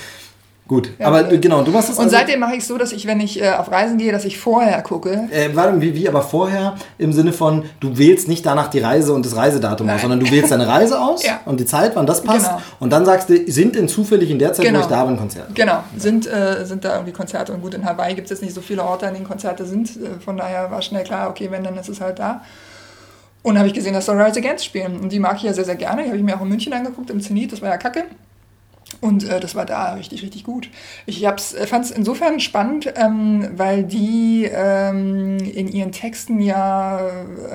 Gut, 0.67 0.89
aber 0.99 1.23
sehr. 1.25 1.33
äh, 1.33 1.37
genau, 1.39 1.63
du 1.63 1.71
machst 1.71 1.89
das 1.89 1.97
Und 1.97 2.05
also- 2.05 2.15
seitdem 2.15 2.39
mache 2.39 2.53
ich 2.53 2.59
es 2.59 2.67
so, 2.67 2.77
dass 2.77 2.93
ich, 2.93 3.05
wenn 3.05 3.19
ich 3.19 3.41
äh, 3.41 3.49
auf 3.49 3.69
Reisen 3.69 3.97
gehe, 3.97 4.13
dass 4.13 4.23
ich 4.23 4.39
vorher 4.39 4.81
gucke. 4.83 5.27
Äh, 5.29 5.49
warte, 5.53 5.81
wie, 5.81 5.93
wie 5.95 6.07
aber 6.07 6.21
vorher 6.21 6.75
im 6.97 7.11
Sinne 7.11 7.33
von, 7.33 7.65
du 7.81 7.97
wählst 7.97 8.29
nicht 8.29 8.45
danach 8.45 8.69
die 8.69 8.79
Reise 8.79 9.11
und 9.11 9.25
das 9.25 9.35
Reisedatum 9.35 9.87
aus, 9.87 9.93
Nein. 9.95 9.99
sondern 10.01 10.19
du 10.21 10.31
wählst 10.31 10.49
deine 10.49 10.65
Reise 10.69 10.97
aus 11.01 11.23
Ja. 11.25 11.41
und 11.43 11.59
die 11.59 11.65
Zeit, 11.65 11.93
wann 11.97 12.05
das 12.05 12.23
passt. 12.23 12.45
Genau. 12.47 12.61
Und 12.79 12.89
dann 12.93 13.03
sagst 13.05 13.27
du, 13.27 13.51
sind 13.51 13.75
denn 13.75 13.89
zufällig 13.89 14.29
in 14.31 14.39
der 14.39 14.53
Zeit, 14.53 14.65
Genau. 14.65 14.79
wo 14.79 14.83
ich 14.83 14.87
da 14.89 15.03
bin, 15.03 15.17
Konzerte. 15.17 15.51
Genau, 15.53 15.83
sind, 15.97 16.25
äh, 16.27 16.63
sind 16.65 16.85
da 16.85 16.93
irgendwie 16.93 17.11
Konzerte. 17.11 17.51
Und 17.51 17.61
gut, 17.61 17.73
in 17.73 17.83
Hawaii 17.83 18.13
gibt 18.15 18.27
es 18.27 18.29
jetzt 18.29 18.41
nicht 18.43 18.55
so 18.55 18.61
viele 18.61 18.83
Orte, 18.83 19.07
an 19.07 19.13
denen 19.13 19.27
Konzerte 19.27 19.65
sind. 19.65 19.89
Äh, 19.89 20.21
von 20.23 20.37
daher 20.37 20.71
war 20.71 20.81
schnell 20.81 21.03
klar, 21.03 21.29
okay, 21.29 21.47
wenn, 21.51 21.65
dann 21.65 21.75
ist 21.77 21.89
es 21.89 21.99
halt 21.99 22.17
da. 22.19 22.43
Und 23.43 23.57
habe 23.57 23.67
ich 23.67 23.73
gesehen, 23.73 23.93
dass 23.93 24.05
Sunrise 24.05 24.37
Against 24.37 24.65
spielen. 24.65 24.99
Und 24.99 25.11
die 25.11 25.19
mag 25.19 25.37
ich 25.37 25.43
ja 25.43 25.53
sehr, 25.53 25.65
sehr 25.65 25.75
gerne. 25.75 26.03
Die 26.03 26.09
habe 26.09 26.17
ich 26.17 26.23
mir 26.23 26.37
auch 26.37 26.41
in 26.41 26.49
München 26.49 26.73
angeguckt, 26.73 27.09
im 27.09 27.21
Zenit. 27.21 27.51
Das 27.51 27.61
war 27.61 27.69
ja 27.69 27.77
kacke. 27.77 28.05
Und 28.99 29.27
äh, 29.27 29.39
das 29.39 29.55
war 29.55 29.65
da 29.65 29.93
richtig, 29.93 30.21
richtig 30.21 30.43
gut. 30.43 30.69
Ich 31.05 31.21
fand 31.21 31.85
es 31.85 31.91
insofern 31.91 32.39
spannend, 32.39 32.93
ähm, 32.95 33.49
weil 33.53 33.83
die 33.83 34.49
ähm, 34.51 35.37
in 35.37 35.67
ihren 35.69 35.91
Texten 35.91 36.41
ja, 36.41 36.99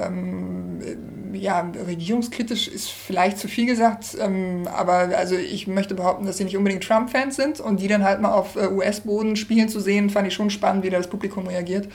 ähm, 0.04 0.80
äh, 0.80 1.36
ja, 1.36 1.70
regierungskritisch 1.86 2.68
ist 2.68 2.90
vielleicht 2.90 3.38
zu 3.38 3.48
viel 3.48 3.66
gesagt, 3.66 4.16
ähm, 4.18 4.66
aber 4.74 5.10
also 5.16 5.36
ich 5.36 5.66
möchte 5.66 5.94
behaupten, 5.94 6.24
dass 6.24 6.38
sie 6.38 6.44
nicht 6.44 6.56
unbedingt 6.56 6.82
Trump-Fans 6.82 7.36
sind 7.36 7.60
und 7.60 7.80
die 7.80 7.88
dann 7.88 8.02
halt 8.02 8.20
mal 8.20 8.32
auf 8.32 8.56
äh, 8.56 8.68
US-Boden 8.68 9.36
spielen 9.36 9.68
zu 9.68 9.80
sehen, 9.80 10.08
fand 10.08 10.26
ich 10.26 10.34
schon 10.34 10.48
spannend, 10.48 10.84
wie 10.84 10.90
da 10.90 10.96
das 10.96 11.08
Publikum 11.08 11.46
reagiert. 11.46 11.88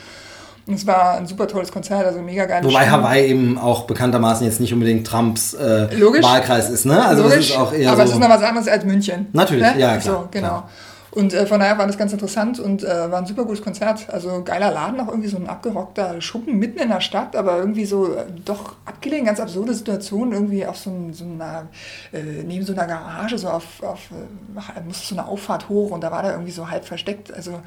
Und 0.67 0.75
es 0.75 0.85
war 0.85 1.15
ein 1.17 1.25
super 1.25 1.47
tolles 1.47 1.71
Konzert, 1.71 2.05
also 2.05 2.21
mega 2.21 2.45
geile 2.45 2.63
Wobei 2.65 2.81
Stimmung. 2.81 3.03
Hawaii 3.03 3.25
eben 3.27 3.57
auch 3.57 3.83
bekanntermaßen 3.85 4.45
jetzt 4.45 4.59
nicht 4.59 4.73
unbedingt 4.73 5.07
Trumps 5.07 5.53
äh. 5.53 5.87
Wahlkreis 6.21 6.69
ist, 6.69 6.85
ne? 6.85 7.03
Also 7.03 7.23
Logisch, 7.23 7.37
das 7.37 7.45
ist 7.49 7.57
auch 7.57 7.73
eher 7.73 7.89
aber 7.91 7.97
so. 7.97 8.03
es 8.03 8.11
ist 8.11 8.19
noch 8.19 8.29
was 8.29 8.43
anderes 8.43 8.67
als 8.67 8.85
München. 8.85 9.27
Natürlich, 9.33 9.63
ne? 9.63 9.79
ja, 9.79 9.97
klar, 9.97 10.01
So, 10.01 10.27
genau. 10.31 10.47
klar. 10.47 10.69
Und 11.11 11.33
äh, 11.33 11.45
von 11.45 11.59
daher 11.59 11.77
war 11.77 11.87
das 11.87 11.97
ganz 11.97 12.13
interessant 12.13 12.59
und 12.59 12.83
äh, 12.83 12.87
war 12.87 13.19
ein 13.19 13.25
super 13.25 13.43
gutes 13.43 13.61
Konzert. 13.61 14.07
Also 14.09 14.43
geiler 14.43 14.71
Laden, 14.71 14.99
auch 15.01 15.09
irgendwie 15.09 15.27
so 15.27 15.35
ein 15.35 15.47
abgerockter 15.47 16.21
Schuppen 16.21 16.57
mitten 16.57 16.79
in 16.79 16.87
der 16.87 17.01
Stadt, 17.01 17.35
aber 17.35 17.57
irgendwie 17.57 17.83
so 17.85 18.13
äh, 18.13 18.23
doch 18.45 18.75
abgelegen, 18.85 19.25
ganz 19.25 19.41
absurde 19.41 19.73
Situation, 19.73 20.31
irgendwie 20.31 20.65
auf 20.65 20.77
so, 20.77 20.89
ein, 20.89 21.13
so 21.13 21.25
einer, 21.25 21.67
äh, 22.13 22.43
neben 22.45 22.65
so 22.65 22.71
einer 22.71 22.87
Garage, 22.87 23.37
so 23.37 23.49
auf, 23.49 23.83
auf 23.83 23.99
äh, 24.11 24.81
musste 24.87 25.13
so 25.13 25.19
eine 25.19 25.27
Auffahrt 25.27 25.67
hoch 25.67 25.91
und 25.91 26.01
da 26.01 26.11
war 26.11 26.23
da 26.23 26.31
irgendwie 26.31 26.51
so 26.51 26.69
halb 26.69 26.85
versteckt. 26.85 27.33
Also 27.33 27.59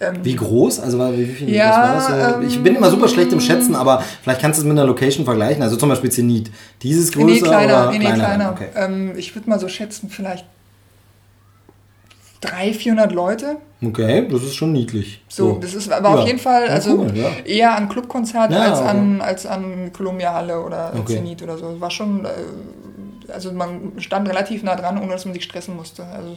ähm, 0.00 0.16
wie 0.22 0.36
groß? 0.36 0.78
Also 0.78 0.98
wie, 1.16 1.26
viel 1.26 1.52
Ja, 1.52 1.94
groß 1.94 2.08
war 2.08 2.18
das? 2.18 2.36
Ähm, 2.36 2.46
ich 2.46 2.62
bin 2.62 2.76
immer 2.76 2.90
super 2.90 3.08
schlecht 3.08 3.32
im 3.32 3.40
Schätzen, 3.40 3.74
aber 3.74 4.04
vielleicht 4.22 4.40
kannst 4.40 4.58
du 4.58 4.62
es 4.62 4.68
mit 4.68 4.78
einer 4.78 4.86
Location 4.86 5.24
vergleichen. 5.24 5.64
Also 5.64 5.76
zum 5.76 5.88
Beispiel 5.88 6.10
Zenit. 6.10 6.52
Dieses 6.82 7.10
größer 7.10 7.26
nee, 7.26 7.40
kleiner, 7.40 7.82
oder 7.82 7.90
nee, 7.90 7.98
nee, 7.98 8.04
kleiner? 8.04 8.24
kleiner. 8.24 8.52
Okay. 8.52 8.68
Ähm, 8.76 9.12
ich 9.16 9.34
würde 9.34 9.50
mal 9.50 9.58
so 9.58 9.66
schätzen, 9.66 10.10
vielleicht 10.10 10.46
300, 12.44 12.76
400 12.76 13.12
Leute. 13.12 13.56
okay, 13.84 14.26
das 14.30 14.42
ist 14.42 14.54
schon 14.56 14.72
niedlich. 14.72 15.22
So, 15.28 15.58
das 15.60 15.74
ist 15.74 15.90
aber 15.92 16.10
auf 16.10 16.20
Ja. 16.20 16.26
jeden 16.26 16.38
Fall 16.38 16.68
also 16.68 16.98
cool, 16.98 17.12
ja. 17.16 17.30
eher 17.44 17.76
an 17.76 17.88
Clubkonzert 17.88 18.50
Ja, 18.52 18.60
als, 18.62 18.80
an, 18.80 19.20
als 19.20 19.46
an 19.46 19.90
Columbia 19.92 20.32
Halle 20.34 20.60
oder 20.62 20.92
Okay. 20.98 21.16
Zenit 21.16 21.42
oder 21.42 21.56
so. 21.58 21.80
War 21.80 21.90
schon, 21.90 22.24
äh, 22.24 22.28
also 23.32 23.52
man 23.52 23.92
stand 23.98 24.28
relativ 24.28 24.62
nah 24.62 24.76
dran, 24.76 24.98
ohne 24.98 25.12
dass 25.12 25.24
man 25.24 25.34
sich 25.34 25.44
stressen 25.44 25.76
musste. 25.76 26.04
Also 26.04 26.36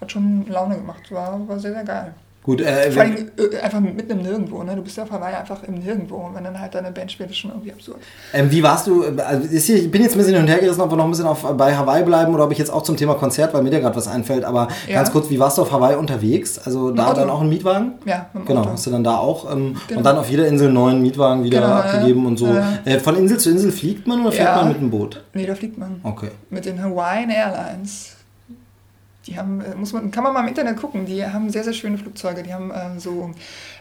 hat 0.00 0.12
schon 0.12 0.46
Laune 0.48 0.76
gemacht, 0.76 1.10
war, 1.10 1.40
war 1.48 1.58
sehr, 1.58 1.72
sehr 1.72 1.84
geil. 1.84 2.14
Gut, 2.48 2.62
äh, 2.62 2.90
Vor 2.90 3.02
allem 3.02 3.30
äh, 3.36 3.58
einfach 3.58 3.78
mitten 3.78 4.10
im 4.10 4.22
Nirgendwo, 4.22 4.62
ne? 4.62 4.74
Du 4.74 4.80
bist 4.80 4.96
ja 4.96 5.02
auf 5.02 5.10
Hawaii 5.10 5.34
einfach 5.34 5.62
im 5.64 5.74
Nirgendwo 5.74 6.16
und 6.16 6.34
wenn 6.34 6.44
dann 6.44 6.58
halt 6.58 6.74
deine 6.74 6.90
Band 6.92 7.12
spielt, 7.12 7.28
ist 7.28 7.36
schon 7.36 7.50
irgendwie 7.50 7.72
absurd. 7.72 7.98
Ähm, 8.32 8.50
wie 8.50 8.62
warst 8.62 8.86
du, 8.86 9.02
äh, 9.02 9.20
also 9.20 9.46
hier, 9.46 9.76
ich 9.76 9.90
bin 9.90 10.00
jetzt 10.00 10.12
ein 10.14 10.18
bisschen 10.18 10.32
hin 10.32 10.42
und 10.44 10.48
her 10.48 10.56
gerissen, 10.58 10.80
ob 10.80 10.90
wir 10.90 10.96
noch 10.96 11.04
ein 11.04 11.10
bisschen 11.10 11.26
auf, 11.26 11.42
bei 11.58 11.76
Hawaii 11.76 12.02
bleiben 12.04 12.32
oder 12.34 12.44
ob 12.44 12.50
ich 12.52 12.56
jetzt 12.56 12.70
auch 12.72 12.80
zum 12.82 12.96
Thema 12.96 13.16
Konzert, 13.16 13.52
weil 13.52 13.62
mir 13.62 13.68
da 13.68 13.80
gerade 13.80 13.94
was 13.94 14.08
einfällt, 14.08 14.44
aber 14.44 14.68
Ja. 14.86 14.94
ganz 14.94 15.12
kurz, 15.12 15.28
wie 15.28 15.38
warst 15.38 15.58
du 15.58 15.62
auf 15.62 15.72
Hawaii 15.72 15.96
unterwegs? 15.96 16.58
Also 16.58 16.90
da 16.90 17.12
dann 17.12 17.28
auch 17.28 17.42
ein 17.42 17.50
Mietwagen? 17.50 17.92
Ja, 18.06 18.30
mit 18.32 18.44
dem 18.44 18.46
Genau, 18.46 18.60
Auto. 18.62 18.70
hast 18.70 18.86
du 18.86 18.90
dann 18.92 19.04
da 19.04 19.18
auch 19.18 19.52
ähm, 19.52 19.76
Genau. 19.86 19.98
und 19.98 20.04
dann 20.06 20.16
auf 20.16 20.30
jeder 20.30 20.46
Insel 20.46 20.68
einen 20.68 20.74
neuen 20.74 21.02
Mietwagen 21.02 21.44
wieder 21.44 21.60
Genau, 21.60 21.70
ja. 21.70 21.80
abgegeben 21.80 22.24
und 22.24 22.38
so. 22.38 22.46
Äh, 22.86 22.98
von 22.98 23.14
Insel 23.18 23.36
zu 23.36 23.50
Insel 23.50 23.72
fliegt 23.72 24.06
man 24.06 24.22
oder 24.22 24.32
fährt 24.32 24.48
Ja. 24.48 24.56
man 24.56 24.68
mit 24.68 24.80
dem 24.80 24.88
Boot? 24.90 25.22
Nee, 25.34 25.44
da 25.44 25.54
fliegt 25.54 25.76
man. 25.76 26.00
Okay. 26.02 26.30
Mit 26.48 26.64
den 26.64 26.82
Hawaiian 26.82 27.28
Airlines. 27.28 28.14
Die 29.28 29.36
haben, 29.36 29.60
äh, 29.60 29.74
muss 29.74 29.92
man, 29.92 30.10
kann 30.10 30.24
man 30.24 30.32
mal 30.32 30.40
im 30.40 30.48
Internet 30.48 30.78
gucken, 30.78 31.04
die 31.04 31.24
haben 31.24 31.50
sehr, 31.50 31.62
sehr 31.62 31.74
schöne 31.74 31.98
Flugzeuge. 31.98 32.42
Die 32.42 32.52
haben 32.52 32.72
ähm, 32.74 32.98
so, 32.98 33.30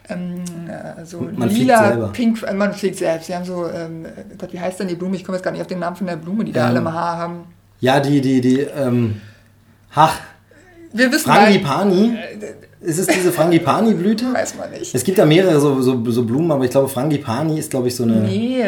ähm, 0.10 0.44
äh, 0.68 1.06
so 1.06 1.22
Man 1.22 1.50
lila, 1.50 2.10
pink, 2.12 2.44
äh, 2.44 2.54
man 2.54 2.74
fliegt 2.74 2.98
selbst. 2.98 3.30
Die 3.30 3.36
haben 3.36 3.46
so, 3.46 3.66
ähm, 3.70 4.06
äh, 4.06 4.10
Gott, 4.38 4.52
wie 4.52 4.60
heißt 4.60 4.80
denn 4.80 4.90
die 4.90 4.96
Blume? 4.96 5.16
Ich 5.16 5.24
komme 5.24 5.38
jetzt 5.38 5.46
gar 5.46 5.52
nicht 5.52 5.62
auf 5.62 5.68
den 5.68 5.80
Namen 5.80 5.96
von 5.96 6.08
der 6.08 6.18
Blume, 6.18 6.44
die 6.44 6.52
da 6.52 6.64
Ähm, 6.64 6.68
alle 6.68 6.80
im 6.80 6.94
Haar 6.94 7.18
haben. 7.18 7.44
Ja, 7.80 8.00
die, 8.00 8.20
die, 8.20 8.42
die, 8.42 8.60
ähm, 8.60 9.22
ach, 9.96 10.20
Wir 10.92 11.12
wissen 11.12 11.32
Frangipani. 11.32 12.18
Ist 12.82 13.00
es 13.00 13.08
diese 13.08 13.32
Frangipani-Blüte? 13.32 14.26
Weiß 14.34 14.56
man 14.56 14.70
nicht. 14.72 14.94
Es 14.94 15.04
gibt 15.04 15.18
da 15.18 15.26
mehrere 15.26 15.60
so, 15.60 15.82
so, 15.82 16.04
so 16.12 16.24
Blumen, 16.24 16.52
aber 16.52 16.66
ich 16.66 16.72
glaube, 16.72 16.90
Frangipani 16.90 17.58
ist, 17.58 17.72
glaube 17.72 17.88
ich, 17.88 17.96
so 17.96 18.04
eine. 18.04 18.18
Nee, 18.18 18.64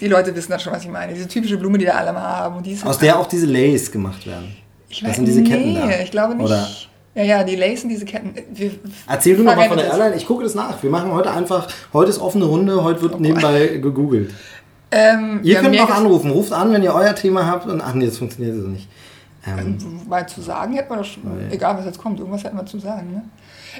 die 0.00 0.08
Leute 0.08 0.34
wissen 0.34 0.50
das 0.50 0.62
schon, 0.62 0.72
was 0.72 0.82
ich 0.82 0.90
meine. 0.90 1.14
Diese 1.14 1.28
typische 1.28 1.56
Blume, 1.56 1.78
die 1.78 1.84
da 1.84 1.92
alle 1.92 2.10
im 2.10 2.16
Haar 2.16 2.36
haben. 2.38 2.56
Und 2.56 2.66
die 2.66 2.72
ist 2.72 2.84
Aus 2.84 2.98
der 2.98 3.18
auch 3.18 3.26
diese 3.26 3.46
Lays 3.46 3.90
gemacht 3.90 4.26
werden. 4.26 4.56
Ich 4.92 5.02
das 5.02 5.16
sind 5.16 5.26
diese 5.26 5.40
nee, 5.40 5.48
Ketten 5.48 5.74
da. 5.74 5.90
ich 6.02 6.10
glaube 6.10 6.34
nicht. 6.34 6.44
Oder- 6.44 6.68
Ja, 7.14 7.22
ja, 7.24 7.44
die 7.44 7.56
Lace 7.56 7.82
und 7.84 7.90
diese 7.90 8.04
Ketten. 8.04 8.34
Wir, 8.54 8.70
Erzähl 9.08 9.36
du 9.36 9.42
noch 9.42 9.54
mal 9.56 9.68
von 9.68 9.76
der 9.76 9.86
das. 9.88 9.98
Airline. 9.98 10.16
Ich 10.16 10.26
gucke 10.26 10.44
das 10.44 10.54
nach. 10.54 10.82
Wir 10.82 10.90
machen 10.90 11.12
heute 11.12 11.30
einfach, 11.30 11.68
heute 11.92 12.10
ist 12.10 12.18
offene 12.20 12.44
Runde, 12.46 12.82
heute 12.82 13.02
wird 13.02 13.20
nebenbei 13.20 13.66
gegoogelt. 13.82 14.32
Ähm, 14.90 15.40
Ihr 15.42 15.56
könnt 15.56 15.76
noch 15.76 15.90
anrufen. 15.90 16.30
Ruft 16.30 16.52
an, 16.52 16.72
wenn 16.72 16.82
ihr 16.82 16.94
euer 16.94 17.14
Thema 17.14 17.46
habt. 17.46 17.66
Und 17.66 17.80
ach 17.80 17.94
nee, 17.94 18.06
das 18.06 18.18
funktioniert 18.18 18.56
so 18.60 18.68
nicht. 18.68 18.88
Ähm, 19.46 19.76
Weil 20.08 20.26
zu 20.28 20.40
sagen 20.40 20.74
hätte 20.74 20.88
man 20.90 20.98
doch 21.00 21.04
schon, 21.04 21.22
egal 21.50 21.76
was 21.76 21.84
jetzt 21.84 21.98
kommt, 21.98 22.20
irgendwas 22.20 22.44
hätte 22.44 22.54
man 22.54 22.66
zu 22.66 22.78
sagen. 22.78 23.10
Ne? 23.10 23.22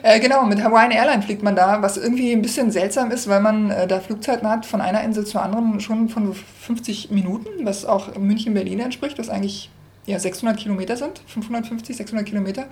Äh, 0.03 0.19
genau, 0.19 0.45
mit 0.45 0.63
Hawaiian 0.63 0.91
Airline 0.91 1.23
fliegt 1.23 1.43
man 1.43 1.55
da, 1.55 1.81
was 1.83 1.97
irgendwie 1.97 2.33
ein 2.33 2.43
bisschen 2.43 2.71
seltsam 2.73 3.11
ist, 3.13 3.29
weil 3.29 3.41
man 3.41 3.71
äh, 3.71 3.87
da 3.87 4.01
Flugzeiten 4.01 4.49
hat 4.49 4.67
von 4.67 4.81
einer 4.81 5.03
Insel 5.05 5.25
zur 5.25 5.43
anderen 5.43 5.79
schon 5.81 6.09
von 6.09 6.27
so 6.27 6.35
50 6.63 7.11
Minuten, 7.13 7.49
was 7.65 7.85
auch 7.85 8.17
München-Berlin 8.19 8.81
entspricht, 8.81 9.19
was 9.19 9.29
eigentlich 9.29 9.71
ja, 10.07 10.19
600 10.19 10.57
Kilometer 10.59 10.97
sind, 10.97 11.21
550, 11.27 11.97
600 11.97 12.27
Kilometer. 12.27 12.67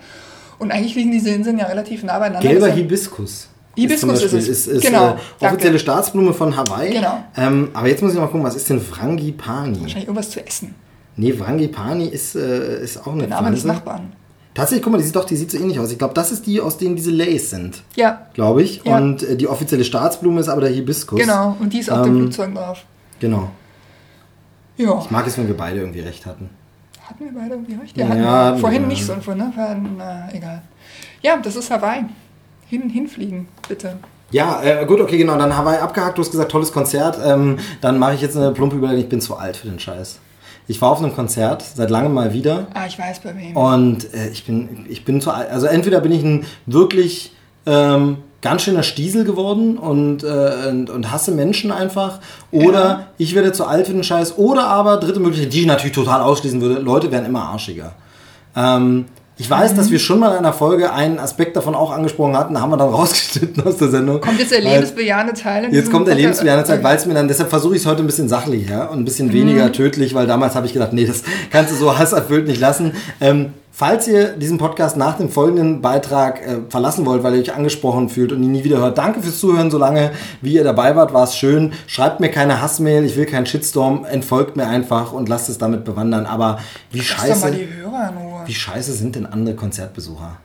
Und 0.59 0.71
eigentlich 0.71 0.95
liegen 0.95 1.11
diese 1.11 1.29
Inseln 1.31 1.57
ja 1.57 1.65
relativ 1.65 2.03
nah 2.03 2.19
beieinander. 2.19 2.47
gelber 2.47 2.67
Deshalb- 2.67 2.77
Hibiskus. 2.83 3.47
Hibiskus 3.75 4.21
ist 4.23 4.33
es. 4.33 4.47
Ist, 4.49 4.67
ist 4.67 4.81
Genau, 4.85 5.11
äh, 5.11 5.15
danke. 5.39 5.55
offizielle 5.55 5.79
Staatsblume 5.79 6.33
von 6.33 6.55
Hawaii. 6.57 6.91
Genau. 6.91 7.23
Ähm, 7.37 7.69
aber 7.73 7.87
jetzt 7.87 8.03
muss 8.03 8.11
ich 8.13 8.19
mal 8.19 8.25
gucken, 8.27 8.43
was 8.43 8.55
ist 8.55 8.69
denn 8.69 8.81
Frangipani? 8.81 9.81
Wahrscheinlich 9.81 10.07
irgendwas 10.07 10.29
zu 10.29 10.45
essen. 10.45 10.75
Nee, 11.15 11.31
Frangipani 11.33 12.07
ist, 12.07 12.35
äh, 12.35 12.83
ist 12.83 12.97
auch 13.01 13.13
eine 13.13 13.21
Der 13.27 13.29
Name 13.29 13.51
des 13.51 13.61
Pflanze. 13.61 13.67
Nachbarn. 13.79 14.11
Tatsächlich, 14.53 14.83
guck 14.83 14.91
mal, 14.91 14.97
die 14.97 15.05
sieht 15.05 15.15
doch, 15.15 15.23
die 15.23 15.37
sieht 15.37 15.49
so 15.49 15.57
ähnlich 15.57 15.79
aus. 15.79 15.89
Ich 15.91 15.97
glaube, 15.97 16.13
das 16.13 16.33
ist 16.33 16.45
die, 16.45 16.59
aus 16.59 16.77
denen 16.77 16.97
diese 16.97 17.11
Lays 17.11 17.49
sind. 17.49 17.81
Ja, 17.95 18.27
Glaube 18.33 18.61
ich. 18.61 18.81
Ja. 18.83 18.97
Und 18.97 19.23
äh, 19.23 19.37
die 19.37 19.47
offizielle 19.47 19.85
Staatsblume 19.85 20.41
ist 20.41 20.49
aber 20.49 20.59
der 20.61 20.71
Hibiskus. 20.71 21.19
genau. 21.21 21.55
Und 21.59 21.71
die 21.71 21.79
ist 21.79 21.89
auf 21.89 21.99
Ähm, 22.05 22.13
dem 22.13 22.17
Flugzeug 22.23 22.53
drauf. 22.53 22.83
Genau. 23.21 23.49
Ja. 24.75 24.99
Ich 24.99 25.09
mag 25.11 25.25
es, 25.27 25.37
wenn 25.37 25.47
wir 25.47 25.55
beide 25.55 25.79
irgendwie 25.79 26.01
recht 26.01 26.25
hatten. 26.25 26.49
Hatten 27.11 27.25
wir 27.25 27.33
beide 27.33 27.55
irgendwie 27.55 27.75
recht? 27.75 27.97
Ja, 27.97 28.07
hatten 28.07 28.21
wir. 28.21 28.31
hatten 28.31 28.59
vorhin 28.59 28.83
wir. 28.83 28.87
nicht 28.87 29.05
so. 29.05 29.13
Ne? 29.13 29.51
War, 29.53 29.75
na, 29.97 30.29
egal. 30.31 30.61
Ja, 31.21 31.35
das 31.35 31.57
ist 31.57 31.69
Hawaii. 31.69 32.05
Hin, 32.69 32.89
hinfliegen, 32.89 33.49
bitte. 33.67 33.97
Ja, 34.31 34.63
äh, 34.63 34.85
gut, 34.85 35.01
okay, 35.01 35.17
genau. 35.17 35.37
Dann 35.37 35.57
Hawaii 35.57 35.79
abgehakt. 35.79 36.17
Du 36.17 36.21
hast 36.21 36.31
gesagt, 36.31 36.49
tolles 36.51 36.71
Konzert. 36.71 37.19
Ähm, 37.21 37.59
dann 37.81 37.99
mache 37.99 38.13
ich 38.13 38.21
jetzt 38.21 38.37
eine 38.37 38.51
plumpe 38.53 38.77
Überlegung. 38.77 39.03
Ich 39.03 39.09
bin 39.09 39.19
zu 39.19 39.35
alt 39.35 39.57
für 39.57 39.67
den 39.67 39.77
Scheiß. 39.77 40.19
Ich 40.67 40.81
war 40.81 40.89
auf 40.91 40.99
einem 40.99 41.13
Konzert, 41.13 41.63
seit 41.63 41.89
langem 41.89 42.13
mal 42.13 42.31
wieder. 42.31 42.67
Ah, 42.73 42.85
ich 42.87 42.97
weiß 42.97 43.19
bei 43.19 43.35
wem. 43.35 43.57
Und 43.57 44.13
äh, 44.13 44.29
ich, 44.29 44.45
bin, 44.45 44.85
ich 44.87 45.03
bin 45.03 45.19
zu 45.19 45.31
alt. 45.31 45.49
Also 45.49 45.67
entweder 45.67 45.99
bin 45.99 46.13
ich 46.13 46.23
ein 46.23 46.45
wirklich 46.65 47.35
ähm, 47.65 48.19
ganz 48.41 48.63
schöner 48.63 48.83
Stiesel 48.83 49.23
geworden 49.23 49.77
und, 49.77 50.23
äh, 50.23 50.69
und, 50.69 50.89
und 50.89 51.11
hasse 51.11 51.31
Menschen 51.31 51.71
einfach. 51.71 52.19
Oder 52.51 52.79
Ja. 52.79 53.07
ich 53.17 53.35
werde 53.35 53.51
zu 53.51 53.65
alt 53.65 53.87
für 53.87 53.93
den 53.93 54.03
Scheiß. 54.03 54.37
Oder 54.37 54.67
aber, 54.67 54.97
dritte 54.97 55.19
Möglichkeit, 55.19 55.53
die 55.53 55.61
ich 55.61 55.67
natürlich 55.67 55.95
total 55.95 56.21
ausschließen 56.21 56.59
würde, 56.61 56.81
Leute 56.81 57.11
werden 57.11 57.25
immer 57.25 57.43
arschiger. 57.43 57.93
Ähm, 58.55 59.05
Ich 59.37 59.49
weiß, 59.49 59.71
mhm. 59.73 59.77
dass 59.77 59.89
wir 59.89 59.97
schon 59.97 60.19
mal 60.19 60.31
in 60.31 60.39
einer 60.39 60.53
Folge 60.53 60.93
einen 60.93 61.17
Aspekt 61.17 61.55
davon 61.55 61.73
auch 61.73 61.91
angesprochen 61.91 62.37
hatten, 62.37 62.61
haben 62.61 62.69
wir 62.69 62.77
dann 62.77 62.89
rausgeschnitten 62.93 63.63
aus 63.65 63.77
der 63.77 63.87
Sendung. 63.89 64.21
Kommt 64.21 64.39
jetzt 64.39 64.51
der 64.51 64.61
lebensbejahende 64.61 65.33
Teil? 65.33 65.63
In 65.65 65.73
jetzt 65.73 65.89
kommt 65.89 66.07
der 66.07 66.13
lebensbejahende 66.15 66.67
Teil, 66.67 66.83
weil 66.83 66.97
es 66.97 67.05
mir 67.07 67.15
dann, 67.15 67.27
deshalb 67.27 67.49
versuche 67.49 67.75
ich 67.75 67.81
es 67.81 67.87
heute 67.87 68.03
ein 68.03 68.05
bisschen 68.05 68.29
sachlicher 68.29 68.91
und 68.91 68.99
ein 68.99 69.05
bisschen 69.05 69.29
mhm. 69.29 69.33
weniger 69.33 69.71
tödlich, 69.71 70.13
weil 70.13 70.27
damals 70.27 70.53
habe 70.53 70.67
ich 70.67 70.73
gedacht, 70.73 70.93
nee, 70.93 71.05
das 71.05 71.23
kannst 71.49 71.71
du 71.71 71.75
so 71.75 71.97
hasserfüllt 71.97 72.47
nicht 72.47 72.59
lassen. 72.59 72.93
Ähm, 73.19 73.53
Falls 73.73 74.05
ihr 74.05 74.33
diesen 74.33 74.57
Podcast 74.57 74.97
nach 74.97 75.17
dem 75.17 75.29
folgenden 75.29 75.81
Beitrag 75.81 76.45
äh, 76.45 76.57
verlassen 76.69 77.05
wollt, 77.05 77.23
weil 77.23 77.35
ihr 77.35 77.41
euch 77.41 77.53
angesprochen 77.53 78.09
fühlt 78.09 78.33
und 78.33 78.43
ihn 78.43 78.51
nie 78.51 78.65
wieder 78.65 78.79
hört, 78.79 78.97
danke 78.97 79.23
fürs 79.23 79.39
Zuhören, 79.39 79.71
solange 79.71 80.11
wie 80.41 80.53
ihr 80.53 80.65
dabei 80.65 80.95
wart, 80.97 81.13
war 81.13 81.23
es 81.23 81.37
schön. 81.37 81.71
Schreibt 81.87 82.19
mir 82.19 82.29
keine 82.29 82.61
Hassmail, 82.61 83.05
ich 83.05 83.15
will 83.15 83.25
keinen 83.25 83.45
Shitstorm, 83.45 84.03
entfolgt 84.03 84.57
mir 84.57 84.67
einfach 84.67 85.13
und 85.13 85.29
lasst 85.29 85.47
es 85.47 85.57
damit 85.57 85.85
bewandern. 85.85 86.25
Aber 86.25 86.59
wie 86.91 86.99
scheiße, 86.99 87.59
wie 88.45 88.53
scheiße 88.53 88.91
sind 88.91 89.15
denn 89.15 89.25
andere 89.25 89.55
Konzertbesucher? 89.55 90.37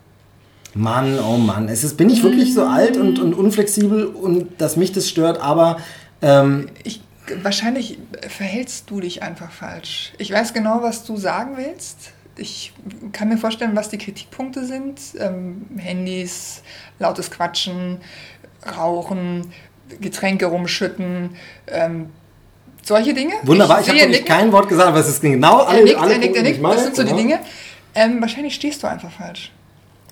Mann, 0.75 1.19
oh 1.19 1.37
Mann, 1.37 1.69
es 1.69 1.83
ist, 1.83 1.97
bin 1.97 2.11
ich 2.11 2.23
wirklich 2.23 2.55
so 2.55 2.65
alt 2.65 2.97
und, 2.97 3.19
und 3.19 3.35
unflexibel 3.35 4.07
und 4.07 4.61
dass 4.61 4.77
mich 4.77 4.93
das 4.93 5.09
stört, 5.09 5.41
aber 5.41 5.79
ähm, 6.23 6.69
ich, 6.85 7.03
wahrscheinlich 7.43 7.99
verhältst 8.29 8.89
du 8.89 9.01
dich 9.01 9.23
einfach 9.23 9.51
falsch. 9.51 10.13
Ich 10.19 10.31
weiß 10.31 10.53
genau, 10.53 10.83
was 10.83 11.05
du 11.05 11.17
sagen 11.17 11.57
willst 11.57 12.13
ich 12.37 12.73
kann 13.13 13.29
mir 13.29 13.39
vorstellen, 13.39 13.75
was 13.75 13.89
die 13.89 13.99
Kritikpunkte 13.99 14.65
sind. 14.65 15.01
Ähm, 15.19 15.67
Handys, 15.77 16.63
lautes 16.99 17.31
Quatschen, 17.31 17.99
Rauchen, 18.77 19.53
Getränke 20.01 20.47
rumschütten, 20.47 21.31
ähm, 21.69 22.11
solche 22.83 23.15
Dinge. 23.15 23.35
Wunderbar, 23.43 23.81
ich, 23.81 23.87
ich 23.87 23.93
habe 23.93 24.01
wirklich 24.01 24.25
kein 24.25 24.53
Wort 24.53 24.69
gesagt, 24.69 24.89
aber 24.89 24.99
es 24.99 25.09
ist 25.09 25.21
genau 25.21 25.59
alle, 25.59 25.79
er 25.79 25.85
nickt, 25.85 25.99
alle 25.99 26.13
er 26.13 26.19
nickt, 26.19 26.37
er 26.37 26.43
nickt. 26.43 26.65
Das 26.65 26.83
sind 26.85 26.97
so 26.97 27.03
genau. 27.03 27.17
die 27.17 27.23
Dinge. 27.23 27.39
Ähm, 27.95 28.21
wahrscheinlich 28.21 28.55
stehst 28.55 28.83
du 28.83 28.87
einfach 28.87 29.11
falsch. 29.11 29.53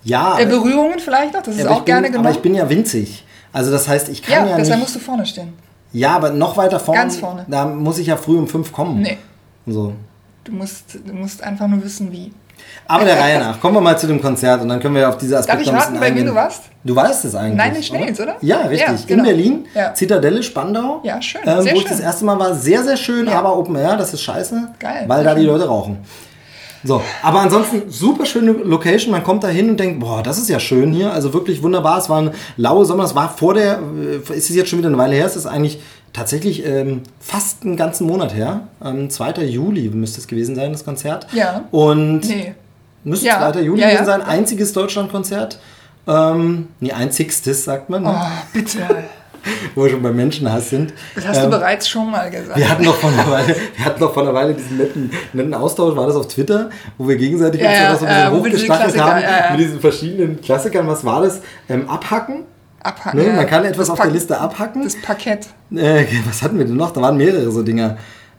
Ja. 0.05 0.39
Äh, 0.39 0.47
Berührungen 0.47 0.99
vielleicht 0.99 1.35
noch, 1.35 1.43
das 1.43 1.57
ist 1.57 1.67
auch 1.67 1.77
bin, 1.79 1.85
gerne 1.87 2.07
genommen. 2.09 2.27
Aber 2.27 2.35
ich 2.35 2.43
bin 2.43 2.55
ja 2.55 2.69
winzig. 2.69 3.25
Also 3.53 3.71
das 3.71 3.89
heißt, 3.89 4.09
ich 4.09 4.23
kann 4.23 4.47
ja, 4.47 4.51
ja 4.51 4.57
deshalb 4.57 4.81
nicht... 4.81 4.87
musst 4.87 4.97
du 4.97 5.01
vorne 5.01 5.27
stehen. 5.27 5.53
Ja, 5.93 6.17
aber 6.17 6.31
noch 6.31 6.57
weiter 6.57 6.81
vorne. 6.81 7.01
Ganz 7.01 7.17
vorne. 7.17 7.47
Da 7.49 7.67
muss 7.67 7.99
ich 7.99 8.09
ja 8.09 8.17
früh 8.17 8.37
um 8.37 8.49
fünf 8.49 8.73
kommen. 8.73 9.01
Nee. 9.01 9.19
So. 9.67 9.95
Du 10.45 10.53
musst, 10.53 10.99
du 11.07 11.15
musst 11.15 11.43
einfach 11.43 11.67
nur 11.67 11.83
wissen, 11.83 12.13
wie. 12.13 12.31
Aber 12.87 13.05
der 13.05 13.19
Reihe 13.19 13.39
nach. 13.39 13.61
Kommen 13.61 13.77
wir 13.77 13.81
mal 13.81 13.99
zu 13.99 14.07
dem 14.07 14.21
Konzert 14.21 14.61
und 14.61 14.69
dann 14.69 14.79
können 14.79 14.95
wir 14.95 15.09
auf 15.09 15.17
diese 15.17 15.39
Aspekte 15.39 15.65
Darf 15.65 15.75
ich 15.75 15.83
raten, 15.83 16.01
bei 16.01 16.15
wem 16.15 16.27
du 16.27 16.35
warst? 16.35 16.65
Du 16.85 16.95
weißt 16.95 17.25
es 17.25 17.35
eigentlich. 17.35 17.57
Nein, 17.57 17.73
nicht 17.73 17.87
schnell, 17.87 18.13
oder? 18.13 18.23
oder? 18.23 18.37
Ja, 18.43 18.59
richtig. 18.59 19.01
Ja, 19.01 19.07
genau. 19.07 19.23
In 19.23 19.25
Berlin, 19.25 19.67
ja. 19.75 19.95
Zitadelle 19.95 20.43
Spandau. 20.43 21.01
Ja, 21.03 21.21
schön. 21.23 21.41
Ähm, 21.45 21.63
sehr 21.63 21.73
wo 21.73 21.79
schön. 21.79 21.79
ich 21.79 21.85
das 21.85 22.01
erste 22.01 22.25
Mal 22.27 22.39
war, 22.39 22.55
sehr, 22.55 22.85
sehr 22.85 22.97
schön, 22.97 23.27
ja. 23.27 23.39
aber 23.39 23.57
Open 23.57 23.75
Air, 23.77 23.97
das 23.97 24.13
ist 24.13 24.23
scheiße. 24.23 24.69
Geil. 24.79 25.05
Weil 25.07 25.25
da 25.25 25.35
die 25.35 25.45
Leute 25.45 25.67
rauchen. 25.67 25.99
So, 26.87 27.01
aber 27.23 27.41
ansonsten 27.41 27.91
super 27.91 28.27
schöne 28.27 28.53
Location. 28.53 29.11
Man 29.11 29.25
kommt 29.25 29.43
da 29.43 29.49
hin 29.49 29.71
und 29.71 29.81
denkt, 29.81 30.01
boah, 30.01 30.23
das 30.23 30.37
ist 30.37 30.51
ja 30.51 30.61
schön 30.61 30.93
hier. 30.93 31.13
Also 31.13 31.33
wirklich 31.33 31.63
wunderbar. 31.63 31.97
Es 31.99 32.11
war 32.11 32.21
ein 32.21 32.33
laue 32.59 32.85
Sommer. 32.85 33.05
Es 33.05 33.15
war 33.15 33.31
vor 33.31 33.55
der, 33.55 33.79
äh, 33.79 34.37
ist 34.37 34.51
es 34.51 34.55
jetzt 34.55 34.69
schon 34.69 34.81
wieder 34.81 34.89
eine 34.89 34.99
Weile 34.99 35.15
her. 35.15 35.25
Es 35.25 35.37
ist 35.37 35.47
eigentlich 35.47 35.81
tatsächlich 36.15 36.65
ähm, 36.65 37.03
fast 37.21 37.65
einen 37.65 37.77
ganzen 37.77 38.07
Monat 38.07 38.35
her. 38.35 38.69
Ähm, 38.83 39.11
2. 39.11 39.45
Juli 39.45 39.91
müsste 39.91 40.21
es 40.21 40.27
gewesen 40.27 40.55
sein, 40.57 40.73
das 40.73 40.85
Konzert. 40.85 41.27
Ja. 41.33 41.65
Und 41.71 42.21
nee. 42.21 42.55
müsste 43.03 43.27
ja. 43.27 43.53
2. 43.53 43.61
Juli 43.61 43.83
ja, 43.83 43.89
gewesen 43.91 44.07
sein. 44.07 44.23
Einziges 44.23 44.73
Deutschlandkonzert. 44.73 45.59
Ähm, 46.07 46.69
nee, 46.81 46.93
einzigstes, 46.93 47.65
sagt 47.65 47.91
man. 47.91 48.05
Ne? 48.05 48.15
Oh, 48.15 48.49
bitte. 48.53 48.81
Wo 49.75 49.83
wir 49.83 49.91
schon 49.91 50.03
bei 50.03 50.13
Menschenhass 50.13 50.71
sind. 50.71 50.95
Das 51.15 51.27
hast 51.27 51.37
ähm, 51.39 51.45
du 51.45 51.51
bereits 51.51 51.87
schon 51.87 52.11
mal 52.11 52.31
gesagt. 52.31 52.57
Wir 52.57 52.67
hatten 52.67 52.85
noch 52.85 52.95
vor 52.95 53.11
einer 53.11 53.31
Weile, 53.31 53.57
wir 53.77 53.85
hatten 53.85 54.01
noch 54.01 54.15
vor 54.15 54.23
einer 54.23 54.33
Weile 54.33 54.55
diesen 54.55 54.79
netten, 54.79 55.11
netten 55.35 55.53
Austausch, 55.53 55.95
war 55.97 56.07
das 56.07 56.17
auf 56.17 56.29
Twitter, 56.29 56.71
wo 56.97 57.09
wir 57.09 57.17
gegenseitig 57.17 57.61
ja, 57.61 57.91
uns 57.91 58.01
so 58.01 58.07
ein 58.07 58.43
bisschen 58.43 58.71
hochgestachelt 58.71 58.99
haben 58.99 59.57
mit 59.57 59.67
diesen 59.67 59.81
verschiedenen 59.81 60.41
Klassikern. 60.41 60.87
Was 60.87 61.05
war 61.05 61.23
das? 61.23 61.43
Ähm, 61.69 61.91
abhacken 61.91 62.45
abhacken. 62.85 63.21
Ne? 63.21 63.33
Man 63.33 63.47
kann 63.47 63.65
etwas 63.65 63.91
auf 63.91 64.01
der 64.01 64.11
Liste 64.11 64.39
abhacken. 64.39 64.85
Das 64.85 65.01
Parkett. 65.01 65.49
Äh, 65.75 66.05
was 66.27 66.43
hatten 66.43 66.59
wir 66.59 66.65
denn 66.65 66.77
noch? 66.77 66.93
Da 66.93 67.01
waren 67.01 67.17
mehrere 67.17 67.51
so 67.51 67.63
Dinger. 67.63 67.97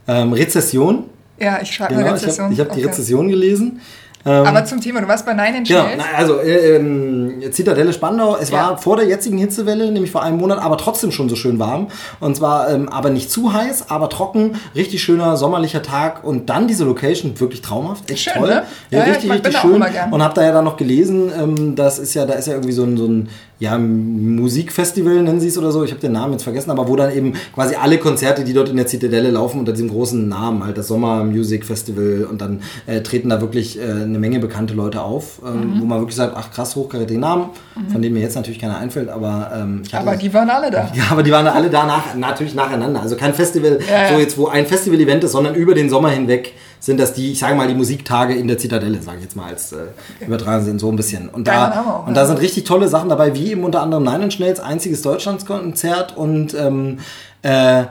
Ähm, 0.08 0.34
Rezession. 0.34 1.06
Ja, 1.40 1.60
ich 1.62 1.72
schreibe 1.72 1.96
genau, 1.96 2.12
Rezession. 2.12 2.52
Ich 2.52 2.60
habe 2.60 2.70
hab 2.70 2.76
okay. 2.76 2.82
die 2.82 2.88
Rezession 2.88 3.28
gelesen. 3.28 3.82
Ähm, 4.28 4.44
Aber 4.44 4.66
zum 4.66 4.82
Thema, 4.82 5.02
du 5.02 5.08
warst 5.08 5.24
bei 5.24 5.34
Inch 5.34 5.70
Nails. 5.70 5.70
Genau, 5.70 6.04
also 6.18 6.40
äh, 6.40 6.78
ähm, 6.78 7.44
Zitadelle 7.52 7.94
Spandau, 7.94 8.38
es 8.38 8.50
ja. 8.50 8.58
war 8.58 8.78
vor 8.80 8.98
der 8.98 9.06
jetzigen 9.06 9.38
Hitzewelle, 9.38 9.92
nämlich 9.92 10.10
vor 10.10 10.24
einem 10.24 10.38
Monat, 10.38 10.58
aber 10.58 10.78
trotzdem 10.78 11.12
schon 11.12 11.30
so 11.30 11.36
schön 11.36 11.60
warm. 11.60 11.90
Und 12.20 12.36
zwar 12.36 12.72
ähm, 12.72 12.90
aber 12.90 13.12
nicht 13.12 13.30
zu 13.30 13.54
heiß, 13.54 13.92
aber 13.92 14.10
trocken, 14.10 14.56
richtig 14.74 15.04
schöner 15.04 15.38
sommerlicher 15.38 15.84
Tag 15.84 16.24
und 16.24 16.50
dann 16.50 16.68
diese 16.68 16.86
Location, 16.86 17.40
wirklich 17.40 17.62
traumhaft, 17.62 18.10
echt 18.10 18.24
schön, 18.24 18.34
toll. 18.34 18.50
Ne? 18.50 18.64
Ja, 18.90 19.00
ja, 19.00 19.04
richtig, 19.06 19.32
richtig 19.32 19.58
schön. 19.60 19.84
Und 20.10 20.24
hab 20.24 20.34
da 20.34 20.44
ja 20.44 20.52
dann 20.52 20.66
noch 20.66 20.78
gelesen, 20.78 21.32
ähm, 21.40 21.76
das 21.76 22.00
ist 22.00 22.16
ja, 22.16 22.26
da 22.26 22.34
ist 22.34 22.48
ja 22.48 22.54
irgendwie 22.54 22.74
so 22.74 22.84
ein, 22.84 22.98
so 22.98 23.06
ein 23.06 23.30
ja, 23.58 23.78
Musikfestival, 23.78 25.24
nennen 25.24 25.40
sie 25.40 25.48
es 25.48 25.58
oder 25.58 25.72
so, 25.72 25.84
ich 25.84 25.92
habe 25.92 26.02
den 26.02 26.12
Namen 26.12 26.34
jetzt 26.34 26.44
vergessen, 26.44 26.72
aber 26.72 26.90
wo 26.90 26.96
dann 26.96 27.16
eben 27.16 27.34
quasi 27.54 27.76
alle 27.76 27.98
Konzerte, 27.98 28.44
die 28.44 28.54
dort 28.54 28.70
in 28.70 28.76
der 28.76 28.86
Zitadelle 28.86 29.32
laufen, 29.32 29.60
unter 29.60 29.72
diesem 29.72 29.90
großen 29.90 30.28
Namen, 30.28 30.66
halt 30.66 30.78
das 30.78 30.88
Sommer 30.88 31.24
Music 31.24 31.64
Festival 31.64 32.28
und 32.30 32.42
dann 32.42 32.62
äh, 32.86 33.02
treten 33.02 33.30
da 33.30 33.40
wirklich 33.40 33.80
äh, 33.80 33.84
eine 33.84 34.20
Menge 34.20 34.40
bekannte 34.40 34.74
Leute 34.74 35.02
auf, 35.02 35.42
ähm, 35.46 35.76
mhm. 35.76 35.82
wo 35.82 35.86
man 35.86 36.00
wirklich 36.00 36.18
sagt, 36.18 36.34
ach 36.36 36.52
krass, 36.52 36.76
hochkarätige 36.76 37.20
Namen, 37.20 37.52
mhm. 37.76 37.92
von 37.92 38.02
denen 38.02 38.14
mir 38.14 38.22
jetzt 38.22 38.36
natürlich 38.36 38.60
keiner 38.60 38.78
einfällt, 38.78 39.08
aber 39.08 39.52
ähm, 39.56 39.84
Aber 39.94 40.12
das, 40.12 40.20
die 40.20 40.34
waren 40.34 40.50
alle 40.50 40.70
da. 40.70 40.92
Ja, 40.96 41.04
aber 41.12 41.24
die 41.24 41.32
waren 41.32 41.48
alle 41.48 41.70
da 41.70 41.86
nach, 41.86 42.16
natürlich 42.16 42.56
nacheinander. 42.56 43.02
Also 43.02 43.16
kein 43.16 43.34
Festival, 43.34 43.80
ja, 43.90 44.14
so 44.14 44.20
jetzt, 44.20 44.38
wo 44.38 44.48
ein 44.48 44.66
Festival-Event 44.66 45.24
ist, 45.24 45.32
sondern 45.32 45.56
über 45.56 45.74
den 45.74 45.90
Sommer 45.90 46.10
hinweg 46.10 46.54
sind 46.86 47.00
das 47.00 47.14
die, 47.14 47.32
ich 47.32 47.40
sage 47.40 47.56
mal, 47.56 47.68
die 47.68 47.74
Musiktage 47.74 48.36
in 48.36 48.48
der 48.48 48.60
Zitadelle, 48.60 49.02
sage 49.02 49.18
ich 49.18 49.24
jetzt 49.24 49.36
mal 49.36 49.48
als 49.48 49.72
äh, 49.72 49.88
übertragen 50.24 50.64
sind, 50.66 50.80
so 50.80 50.92
ein 50.92 50.96
bisschen. 50.96 51.30
Und 51.30 51.48
da, 51.48 52.04
und 52.06 52.16
da 52.16 52.28
sind 52.28 52.40
richtig 52.40 52.66
tolle 52.66 52.88
Sachen 52.88 53.10
dabei, 53.10 53.34
wie 53.34 53.54
eben 53.54 53.64
unter 53.64 53.82
anderem 53.82 54.04
Nine 54.04 54.26
Inch 54.26 54.40
Nails 54.40 54.60
einziges 54.60 55.02
Deutschlandskonzert 55.02 56.16
und 56.16 56.54
ähm, 56.54 57.00
äh, 57.42 57.86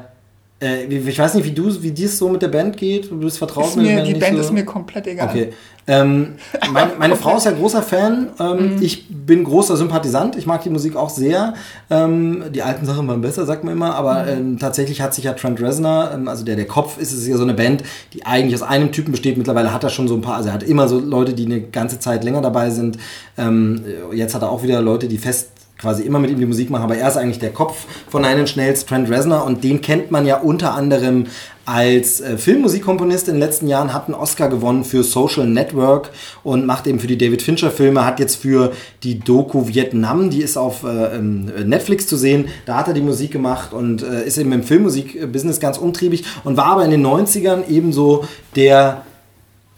äh, 0.64 0.85
ich 0.85 1.18
weiß 1.18 1.35
nicht, 1.35 1.44
wie 1.44 1.53
du, 1.53 1.83
wie 1.83 1.90
dir 1.90 2.07
es 2.07 2.18
so 2.18 2.29
mit 2.29 2.40
der 2.40 2.48
Band 2.48 2.77
geht. 2.77 3.11
Du 3.11 3.18
bist 3.18 3.38
vertraut 3.38 3.66
ist 3.66 3.77
mir, 3.77 4.03
Die 4.03 4.14
Band 4.14 4.37
so. 4.37 4.42
ist 4.42 4.53
mir 4.53 4.64
komplett 4.64 5.07
egal. 5.07 5.29
Okay. 5.29 5.50
Ähm, 5.87 6.37
meine, 6.72 6.92
meine 6.98 7.16
Frau 7.16 7.37
ist 7.37 7.44
ja 7.44 7.53
großer 7.53 7.83
Fan. 7.83 8.29
Ähm, 8.40 8.77
mhm. 8.77 8.83
Ich 8.83 9.07
bin 9.09 9.44
großer 9.44 9.77
Sympathisant. 9.77 10.37
Ich 10.37 10.46
mag 10.46 10.62
die 10.62 10.70
Musik 10.70 10.96
auch 10.96 11.11
sehr. 11.11 11.55
Ähm, 11.90 12.44
die 12.55 12.62
alten 12.62 12.87
Sachen 12.87 13.07
waren 13.07 13.20
besser, 13.20 13.44
sagt 13.44 13.64
man 13.64 13.74
immer. 13.74 13.94
Aber 13.94 14.22
mhm. 14.22 14.29
Ähm, 14.29 14.59
tatsächlich 14.59 15.03
hat 15.03 15.14
sich 15.14 15.24
ja 15.24 15.35
Trent 15.35 15.61
Reznor, 15.61 16.11
ähm, 16.14 16.29
also 16.29 16.44
der 16.44 16.57
der 16.57 16.66
Kopf 16.66 16.98
ist, 16.98 17.12
ist 17.12 17.27
ja 17.27 17.37
so 17.37 17.42
eine 17.42 17.55
Band, 17.55 17.83
die 18.14 18.24
eigentlich 18.24 18.55
aus 18.55 18.62
einem 18.62 18.92
Typen 18.92 19.12
besteht. 19.12 19.37
Mittlerweile 19.37 19.72
hat 19.72 19.85
er 19.85 19.90
schon 19.90 20.09
so 20.09 20.14
ein 20.14 20.22
paar. 20.22 20.37
Also 20.37 20.48
er 20.48 20.55
hat 20.55 20.62
immer 20.62 20.88
so 20.88 20.98
Leute, 20.98 21.35
die 21.35 21.44
eine 21.44 21.61
ganze 21.61 21.98
Zeit 21.98 22.24
länger 22.24 22.40
dabei 22.40 22.70
sind. 22.70 22.96
Ähm, 23.37 23.83
jetzt 24.12 24.35
hat 24.35 24.42
er 24.42 24.50
auch 24.50 24.62
wieder 24.62 24.81
Leute, 24.81 25.09
die 25.09 25.18
fest 25.18 25.50
quasi 25.84 26.02
immer 26.02 26.18
mit 26.18 26.30
ihm 26.30 26.38
die 26.38 26.46
Musik 26.46 26.70
machen, 26.70 26.84
aber 26.84 26.96
er 26.96 27.08
ist 27.08 27.18
eigentlich 27.18 27.40
der 27.40 27.52
Kopf 27.52 27.84
von 28.08 28.22
Nine 28.22 28.40
Inch 28.40 28.56
Nails, 28.56 28.86
Trent 28.86 29.10
Reznor 29.10 29.44
und 29.44 29.62
den 29.62 29.82
kennt 29.82 30.10
man 30.10 30.24
ja 30.24 30.38
unter 30.38 30.72
anderem 30.72 31.26
als 31.66 32.22
äh, 32.22 32.38
Filmmusikkomponist. 32.38 33.28
In 33.28 33.34
den 33.34 33.40
letzten 33.40 33.68
Jahren, 33.68 33.92
hat 33.92 34.06
einen 34.06 34.14
Oscar 34.14 34.48
gewonnen 34.48 34.84
für 34.84 35.02
Social 35.02 35.46
Network 35.46 36.10
und 36.42 36.64
macht 36.64 36.86
eben 36.86 37.00
für 37.00 37.06
die 37.06 37.18
David 37.18 37.42
Fincher 37.42 37.70
Filme, 37.70 38.06
hat 38.06 38.18
jetzt 38.18 38.36
für 38.36 38.72
die 39.02 39.20
Doku 39.20 39.68
Vietnam, 39.68 40.30
die 40.30 40.40
ist 40.40 40.56
auf 40.56 40.84
äh, 40.84 41.18
Netflix 41.18 42.06
zu 42.06 42.16
sehen, 42.16 42.48
da 42.64 42.78
hat 42.78 42.88
er 42.88 42.94
die 42.94 43.02
Musik 43.02 43.30
gemacht 43.30 43.74
und 43.74 44.02
äh, 44.02 44.24
ist 44.24 44.38
eben 44.38 44.52
im 44.52 44.62
Filmmusikbusiness 44.62 45.60
ganz 45.60 45.76
umtriebig 45.76 46.24
und 46.44 46.56
war 46.56 46.66
aber 46.66 46.84
in 46.86 46.92
den 46.92 47.06
90ern 47.06 47.68
ebenso 47.68 48.24
der 48.56 49.02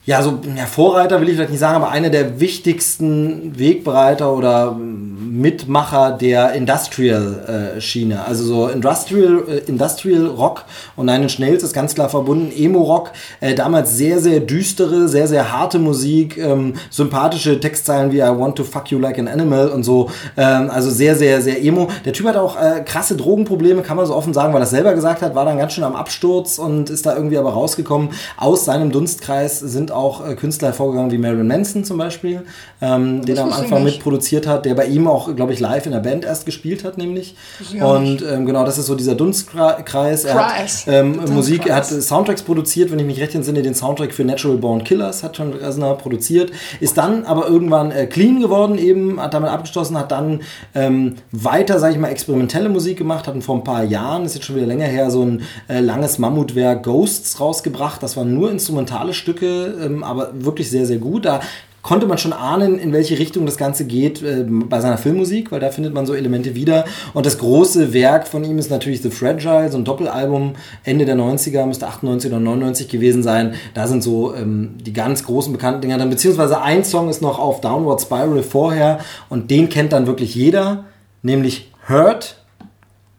ja, 0.07 0.23
so 0.23 0.39
ja, 0.57 0.67
Vorreiter 0.67 1.21
will 1.21 1.29
ich 1.29 1.35
vielleicht 1.35 1.51
nicht 1.51 1.59
sagen, 1.59 1.83
aber 1.83 1.91
einer 1.91 2.11
der 2.11 2.39
wichtigsten 2.39 3.59
Wegbereiter 3.59 4.33
oder 4.33 4.79
Mitmacher 5.41 6.13
der 6.13 6.53
Industrial-Schiene. 6.53 8.25
Also 8.25 8.45
so 8.45 8.69
Industrial, 8.69 9.43
äh, 9.49 9.59
Industrial 9.69 10.27
Rock 10.27 10.65
und 10.97 11.07
Nine 11.07 11.25
Inch 11.25 11.39
Nails 11.39 11.63
ist 11.63 11.73
ganz 11.73 11.95
klar 11.95 12.09
verbunden. 12.09 12.51
Emo-Rock, 12.57 13.13
äh, 13.41 13.55
damals 13.55 13.97
sehr, 13.97 14.19
sehr 14.19 14.41
düstere, 14.41 15.09
sehr, 15.09 15.29
sehr 15.29 15.53
harte 15.53 15.79
Musik, 15.79 16.39
ähm, 16.39 16.75
sympathische 16.91 17.61
Textzeilen 17.61 18.13
wie 18.13 18.19
I 18.19 18.31
want 18.39 18.57
to 18.57 18.65
fuck 18.65 18.91
you 18.91 18.99
like 18.99 19.19
an 19.19 19.29
animal 19.29 19.69
und 19.69 19.83
so. 19.83 20.11
Ähm, 20.37 20.71
also 20.71 20.91
sehr, 20.91 21.17
sehr, 21.17 21.43
sehr 21.43 21.63
emo. 21.63 21.89
Der 22.05 22.13
Typ 22.13 22.27
hat 22.27 22.37
auch 22.37 22.57
äh, 22.61 22.81
krasse 22.81 23.17
Drogenprobleme, 23.17 23.83
kann 23.83 23.97
man 23.97 24.07
so 24.07 24.15
offen 24.15 24.33
sagen, 24.33 24.53
weil 24.53 24.63
er 24.63 24.65
es 24.65 24.71
selber 24.71 24.95
gesagt 24.95 25.23
hat, 25.23 25.35
war 25.35 25.45
dann 25.45 25.59
ganz 25.59 25.75
schön 25.75 25.85
am 25.85 25.97
Absturz 25.97 26.59
und 26.59 26.89
ist 26.89 27.05
da 27.05 27.15
irgendwie 27.15 27.37
aber 27.37 27.53
rausgekommen. 27.53 28.11
Aus 28.37 28.65
seinem 28.65 28.91
Dunstkreis 28.91 29.61
sind 29.61 29.93
auch 29.93 30.37
Künstler 30.37 30.69
hervorgegangen 30.69 31.11
wie 31.11 31.19
Marilyn 31.19 31.47
Manson 31.47 31.85
zum 31.85 31.99
Beispiel, 31.99 32.43
ähm, 32.81 33.25
den 33.25 33.37
er 33.37 33.45
am 33.45 33.53
Anfang 33.53 33.85
mitproduziert 33.85 34.47
hat, 34.47 34.65
der 34.65 34.75
bei 34.75 34.87
ihm 34.87 35.07
auch 35.07 35.26
glaube 35.35 35.53
ich, 35.53 35.61
live 35.61 35.87
in 35.87 35.93
der 35.93 36.01
Band 36.01 36.25
erst 36.25 36.47
gespielt 36.47 36.85
hat, 36.85 36.99
nämlich. 36.99 37.35
Und 37.81 38.23
ähm, 38.23 38.47
genau, 38.47 38.65
das 38.65 38.79
ist 38.79 38.87
so 38.87 38.95
dieser 38.95 39.15
Dunstkreis. 39.15 40.25
Er 40.25 40.35
hat 40.35 40.85
ähm, 40.87 41.21
Musik, 41.33 41.67
er 41.67 41.77
hat 41.77 41.87
Soundtracks 41.87 42.43
produziert, 42.43 42.91
wenn 42.91 42.99
ich 42.99 43.07
mich 43.07 43.21
recht 43.21 43.35
entsinne, 43.35 43.63
den 43.63 43.75
Soundtrack 43.75 44.13
für 44.13 44.25
Natural 44.25 44.57
Born 44.59 44.85
Killers 44.85 45.23
hat 45.23 45.39
John 45.39 45.53
Reznor 45.53 45.99
produziert, 45.99 46.51
ist 46.81 46.97
dann 46.97 47.25
aber 47.25 47.49
irgendwann 47.49 47.91
äh, 47.91 48.07
clean 48.07 48.41
geworden, 48.41 48.79
eben, 48.79 49.21
hat 49.21 49.35
damit 49.35 49.51
abgeschlossen, 49.51 49.99
hat 49.99 50.13
dann 50.13 50.41
ähm, 50.75 51.17
weiter, 51.33 51.79
sage 51.79 51.95
ich 51.95 52.01
mal, 52.01 52.09
experimentelle 52.09 52.69
Musik 52.69 52.99
gemacht, 52.99 53.27
hatten 53.27 53.43
vor 53.43 53.57
ein 53.57 53.65
paar 53.65 53.85
Jahren, 53.85 54.25
ist 54.25 54.35
jetzt 54.35 54.45
schon 54.45 54.57
wieder 54.57 54.67
länger 54.67 54.87
her, 54.87 55.11
so 55.11 55.23
ein 55.23 55.43
äh, 55.69 55.81
langes 55.81 56.19
Mammutwerk 56.19 56.83
Ghosts 56.83 57.41
rausgebracht. 57.41 58.03
Das 58.03 58.17
waren 58.17 58.35
nur 58.35 58.51
instrumentale 58.51 59.15
Stücke, 59.15 59.75
ähm, 59.83 60.05
aber 60.05 60.31
wirklich 60.35 60.71
sehr, 60.71 60.87
sehr 60.87 60.99
gut. 60.99 61.25
Da 61.25 61.41
konnte 61.87 62.07
man 62.07 62.19
schon 62.19 62.33
ahnen, 62.33 62.81
in 62.81 62.93
welche 62.93 63.17
Richtung 63.17 63.47
das 63.47 63.57
Ganze 63.57 63.85
geht 63.85 64.21
äh, 64.21 64.45
bei 64.45 64.81
seiner 64.81 64.99
Filmmusik, 64.99 65.53
weil 65.53 65.61
da 65.61 65.71
findet 65.71 65.95
man 65.95 66.05
so 66.05 66.15
Elemente 66.15 66.57
wieder. 66.57 66.85
Und 67.15 67.27
das 67.27 67.39
große 67.39 67.93
Werk 67.93 68.27
von 68.27 68.43
ihm 68.43 68.59
ist 68.59 68.73
natürlich 68.73 69.03
The 69.03 69.11
Fragile, 69.11 69.71
so 69.71 69.79
ein 69.79 69.85
Doppelalbum 69.85 70.55
Ende 70.83 71.05
der 71.05 71.15
90er, 71.15 71.65
müsste 71.65 71.87
98 71.87 72.29
oder 72.29 72.41
99 72.41 72.89
gewesen 72.89 73.23
sein. 73.23 73.55
Da 73.75 73.87
sind 73.87 74.03
so 74.03 74.35
ähm, 74.35 74.75
die 74.85 74.93
ganz 74.93 75.23
großen 75.25 75.53
bekannten 75.53 75.81
Dinger 75.81 75.97
dann, 75.97 76.11
beziehungsweise 76.11 76.61
ein 76.61 76.83
Song 76.83 77.09
ist 77.09 77.23
noch 77.23 77.39
auf 77.39 77.61
Downward 77.61 78.01
Spiral 78.01 78.43
vorher 78.43 78.99
und 79.29 79.53
den 79.53 79.69
kennt 79.69 79.93
dann 79.93 80.09
wirklich 80.09 80.35
jeder, 80.35 80.87
nämlich 81.23 81.71
Hurt 81.89 82.37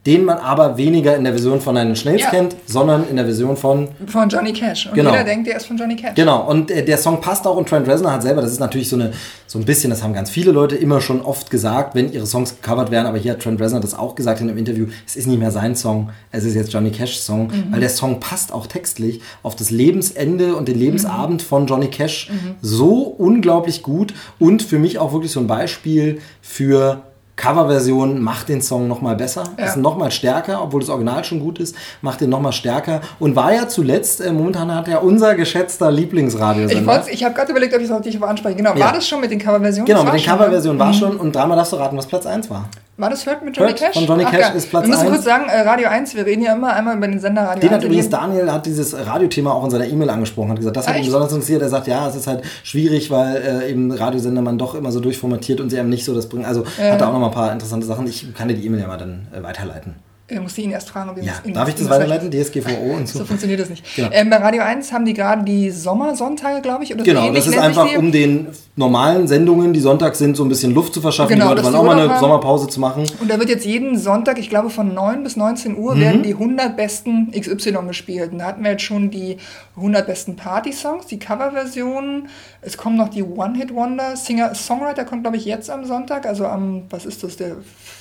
den 0.08 0.24
man 0.24 0.38
aber 0.38 0.78
weniger 0.78 1.18
in 1.18 1.26
der 1.26 1.34
Version 1.34 1.60
von 1.60 1.76
Nine 1.76 1.98
Schnells 1.98 2.22
ja. 2.22 2.30
kennt, 2.30 2.56
sondern 2.66 3.10
in 3.10 3.18
der 3.18 3.26
Version 3.26 3.58
von... 3.58 3.90
Von 4.08 4.30
Johnny 4.30 4.54
Cash. 4.54 4.88
Und 4.88 4.94
genau. 4.94 5.12
jeder 5.12 5.26
denkt, 5.26 5.48
der 5.48 5.58
ist 5.58 5.66
von 5.66 5.76
Johnny 5.76 5.98
Cash. 5.98 6.16
Genau, 6.16 6.50
und 6.50 6.72
äh, 6.72 6.86
der 6.86 6.98
Song 6.98 7.20
passt 7.20 7.46
auch 7.46 7.58
und 7.58 7.68
Trent 7.68 7.90
Reznor 7.90 8.14
hat 8.14 8.24
selber, 8.24 8.42
das 8.42 8.54
ist 8.54 8.62
natürlich 8.62 8.88
so, 8.88 8.96
eine, 8.96 9.12
so 9.48 9.60
ein 9.60 9.66
bisschen, 9.66 9.90
das 9.90 10.04
haben 10.04 10.14
ganz 10.14 10.30
viele 10.30 10.54
Leute 10.54 10.78
immer 10.78 11.02
schon 11.02 11.22
oft 11.22 11.52
gesagt, 11.52 11.94
wenn 11.94 12.14
ihre 12.14 12.26
Songs 12.26 12.56
gecovert 12.62 12.90
werden, 12.90 13.06
aber 13.06 13.18
hier 13.18 13.34
hat 13.34 13.42
Trent 13.42 13.60
Reznor 13.60 13.82
das 13.82 14.00
auch 14.00 14.16
gesagt 14.16 14.40
in 14.40 14.48
einem 14.48 14.58
Interview, 14.58 14.86
es 15.06 15.18
ist 15.18 15.28
nicht 15.28 15.40
mehr 15.40 15.52
sein 15.52 15.76
Song, 15.76 16.10
es 16.32 16.46
ist 16.46 16.56
jetzt 16.56 16.72
Johnny 16.72 16.92
Cash 16.92 17.20
Song, 17.20 17.48
mhm. 17.48 17.66
weil 17.72 17.82
der 17.82 17.90
Song 17.90 18.22
passt 18.22 18.54
auch 18.54 18.66
textlich 18.66 19.20
auf 19.44 19.58
das 19.58 19.72
Lebensende 19.72 20.56
und 20.56 20.70
den 20.70 20.80
Lebensabend 20.80 21.42
mhm. 21.42 21.46
von 21.46 21.68
Johnny 21.68 21.88
Cash 21.88 22.30
mhm. 22.30 22.56
so 22.62 23.02
unglaublich 23.02 23.84
gut 23.84 24.14
und 24.40 24.64
für 24.64 24.80
mich 24.80 25.00
auch 25.00 25.12
wirklich 25.12 25.34
so 25.34 25.42
ein 25.42 25.48
Beispiel 25.48 26.22
für 26.42 27.02
Coverversion 27.38 28.20
macht 28.20 28.50
den 28.50 28.62
Song 28.62 28.88
nochmal 28.88 29.16
besser, 29.16 29.44
ja. 29.58 29.66
ist 29.66 29.78
nochmal 29.78 30.12
stärker, 30.12 30.62
obwohl 30.62 30.82
das 30.82 30.90
Original 30.90 31.24
schon 31.24 31.40
gut 31.40 31.60
ist, 31.60 31.76
macht 32.02 32.20
den 32.20 32.30
nochmal 32.30 32.52
stärker 32.52 33.00
und 33.20 33.36
war 33.36 33.54
ja 33.54 33.68
zuletzt, 33.70 34.20
äh, 34.20 34.34
momentan 34.34 34.74
hat 34.74 34.88
er 34.88 35.04
unser 35.04 35.36
geschätzter 35.36 35.92
Lieblingsradiosender. 35.92 37.04
Ich, 37.08 37.14
ich 37.14 37.24
habe 37.24 37.36
gerade 37.36 37.52
überlegt, 37.52 37.74
ob 37.76 37.80
ich 37.80 37.90
es 37.90 37.96
richtig 37.96 38.22
anspreche. 38.22 38.56
Genau, 38.56 38.74
ja. 38.74 38.86
war 38.86 38.94
das 38.94 39.08
schon 39.08 39.22
mit 39.22 39.32
den 39.32 39.40
Coverversionen? 39.40 39.86
Genau, 39.86 40.04
mit 40.04 40.14
den 40.14 40.24
Coverversionen 40.24 40.80
war 40.80 40.88
mhm. 40.88 40.94
schon 40.94 41.18
und 41.18 41.34
dreimal 41.34 41.56
darfst 41.56 41.74
du 41.74 41.78
raten, 41.78 41.96
was 41.96 42.08
Platz 42.08 42.26
1 42.26 42.50
war. 42.50 42.68
War 43.00 43.12
das 43.12 43.28
Hurt 43.28 43.46
mit 43.46 43.56
Johnny 43.56 43.70
Hurt 43.70 43.80
Cash? 43.80 43.94
Von 43.94 44.06
Johnny 44.08 44.24
Ach, 44.26 44.32
Cash 44.32 44.40
ja. 44.40 44.50
ist 44.50 44.72
Platz 44.72 44.86
1. 44.86 44.92
Wir 44.92 44.98
müssen 44.98 45.12
kurz 45.12 45.24
sagen, 45.24 45.50
äh, 45.50 45.62
Radio 45.62 45.88
1, 45.88 46.16
wir 46.16 46.26
reden 46.26 46.42
ja 46.42 46.54
immer 46.54 46.74
einmal 46.74 46.98
über 46.98 47.08
den 47.08 47.20
Sender 47.20 47.44
Radio 47.44 47.62
den 47.62 47.70
1. 47.70 47.76
Hat 47.76 47.84
übrigens 47.84 48.10
Daniel 48.10 48.52
hat 48.52 48.66
dieses 48.66 48.96
Radiothema 48.96 49.52
auch 49.52 49.64
in 49.66 49.70
seiner 49.70 49.86
E-Mail 49.86 50.10
angesprochen, 50.10 50.50
hat 50.50 50.58
gesagt, 50.58 50.78
das 50.78 50.88
hat 50.88 50.96
ah, 50.96 50.98
ihn 50.98 51.06
besonders 51.06 51.32
interessiert. 51.32 51.62
Er 51.62 51.70
sagt, 51.70 51.86
ja, 51.86 52.08
es 52.08 52.16
ist 52.16 52.26
halt 52.26 52.44
schwierig, 52.64 53.12
weil 53.12 53.36
äh, 53.38 53.70
eben 53.70 53.92
Radiosender 53.92 54.42
man 54.42 54.58
doch 54.58 54.74
immer 54.74 54.92
so 54.92 55.00
durchformatiert 55.00 55.62
und 55.62 55.70
sie 55.70 55.80
einem 55.80 55.90
nicht 55.90 56.06
so 56.06 56.16
das 56.16 56.28
bringen. 56.28 56.46
Also 56.46 56.64
äh. 56.80 56.92
hat 56.92 57.00
er 57.00 57.10
auch 57.10 57.14
noch 57.14 57.20
mal 57.20 57.28
ein 57.28 57.34
paar 57.34 57.52
interessante 57.52 57.86
Sachen. 57.86 58.08
Ich 58.08 58.34
kann 58.34 58.48
dir 58.48 58.56
die 58.56 58.66
E-Mail 58.66 58.82
ja 58.82 58.88
mal 58.88 58.98
dann 58.98 59.28
äh, 59.32 59.44
weiterleiten. 59.44 59.94
Er 60.30 60.42
musste 60.42 60.60
ihn 60.60 60.72
erst 60.72 60.90
fragen, 60.90 61.10
ob 61.10 61.18
ja. 61.24 61.36
das 61.42 61.54
Darf 61.54 61.70
ich 61.70 61.76
das 61.76 61.90
weiterleiten? 61.90 62.30
DSGVO 62.30 62.96
und 62.98 63.08
so. 63.08 63.20
So 63.20 63.26
funktioniert 63.26 63.62
das 63.62 63.70
nicht. 63.70 63.84
Genau. 63.96 64.10
Ähm, 64.12 64.30
bei 64.30 64.36
Radio 64.36 64.62
1 64.62 64.92
haben 64.92 65.06
die 65.06 65.14
gerade 65.14 65.46
die 65.46 65.72
Sommersonntage, 65.72 66.62
glaube 66.62 66.84
ich, 66.84 66.94
oder 66.94 67.06
Genau, 67.06 67.28
so 67.28 67.34
das 67.34 67.48
ist 67.48 67.58
einfach 67.58 67.96
um 67.96 68.12
den 68.12 68.48
normalen 68.76 69.30
Sendungen, 69.30 69.72
die 69.72 69.80
sonntags 69.80 70.18
sind, 70.18 70.36
so 70.36 70.44
ein 70.44 70.50
bisschen 70.50 70.74
Luft 70.74 70.94
zu 70.94 71.00
verschaffen. 71.00 71.34
Genau, 71.34 71.56
die 71.56 71.62
Leute 71.62 71.78
auch 71.78 71.84
mal 71.84 71.98
eine 71.98 72.10
haben. 72.10 72.20
Sommerpause 72.20 72.68
zu 72.68 72.82
machen. 72.82 73.06
Und 73.22 73.32
da 73.32 73.40
wird 73.40 73.48
jetzt 73.48 73.66
jeden 73.66 73.98
Sonntag, 73.98 74.38
ich 74.38 74.50
glaube 74.50 74.70
von 74.70 74.94
9 74.94 75.24
bis 75.24 75.38
19 75.38 75.78
Uhr, 75.78 75.96
mhm. 75.96 76.02
werden 76.02 76.24
die 76.24 76.34
100 76.34 76.76
besten 76.76 77.32
XY 77.32 77.88
gespielt. 77.88 78.34
Und 78.34 78.40
da 78.40 78.48
hatten 78.48 78.66
wir 78.66 78.72
jetzt 78.72 78.84
schon 78.84 79.10
die 79.10 79.38
100 79.78 80.06
besten 80.06 80.36
Party-Songs, 80.36 81.06
die 81.06 81.20
Coverversionen. 81.20 82.28
Es 82.62 82.76
kommen 82.76 82.98
noch 82.98 83.08
die 83.08 83.24
One-Hit-Wonder. 83.24 84.18
Singer-Songwriter 84.18 85.06
kommt, 85.06 85.24
glaube 85.24 85.38
ich, 85.38 85.46
jetzt 85.46 85.70
am 85.70 85.86
Sonntag, 85.86 86.26
also 86.26 86.46
am, 86.46 86.84
was 86.90 87.06
ist 87.06 87.24
das, 87.24 87.38
der 87.38 87.56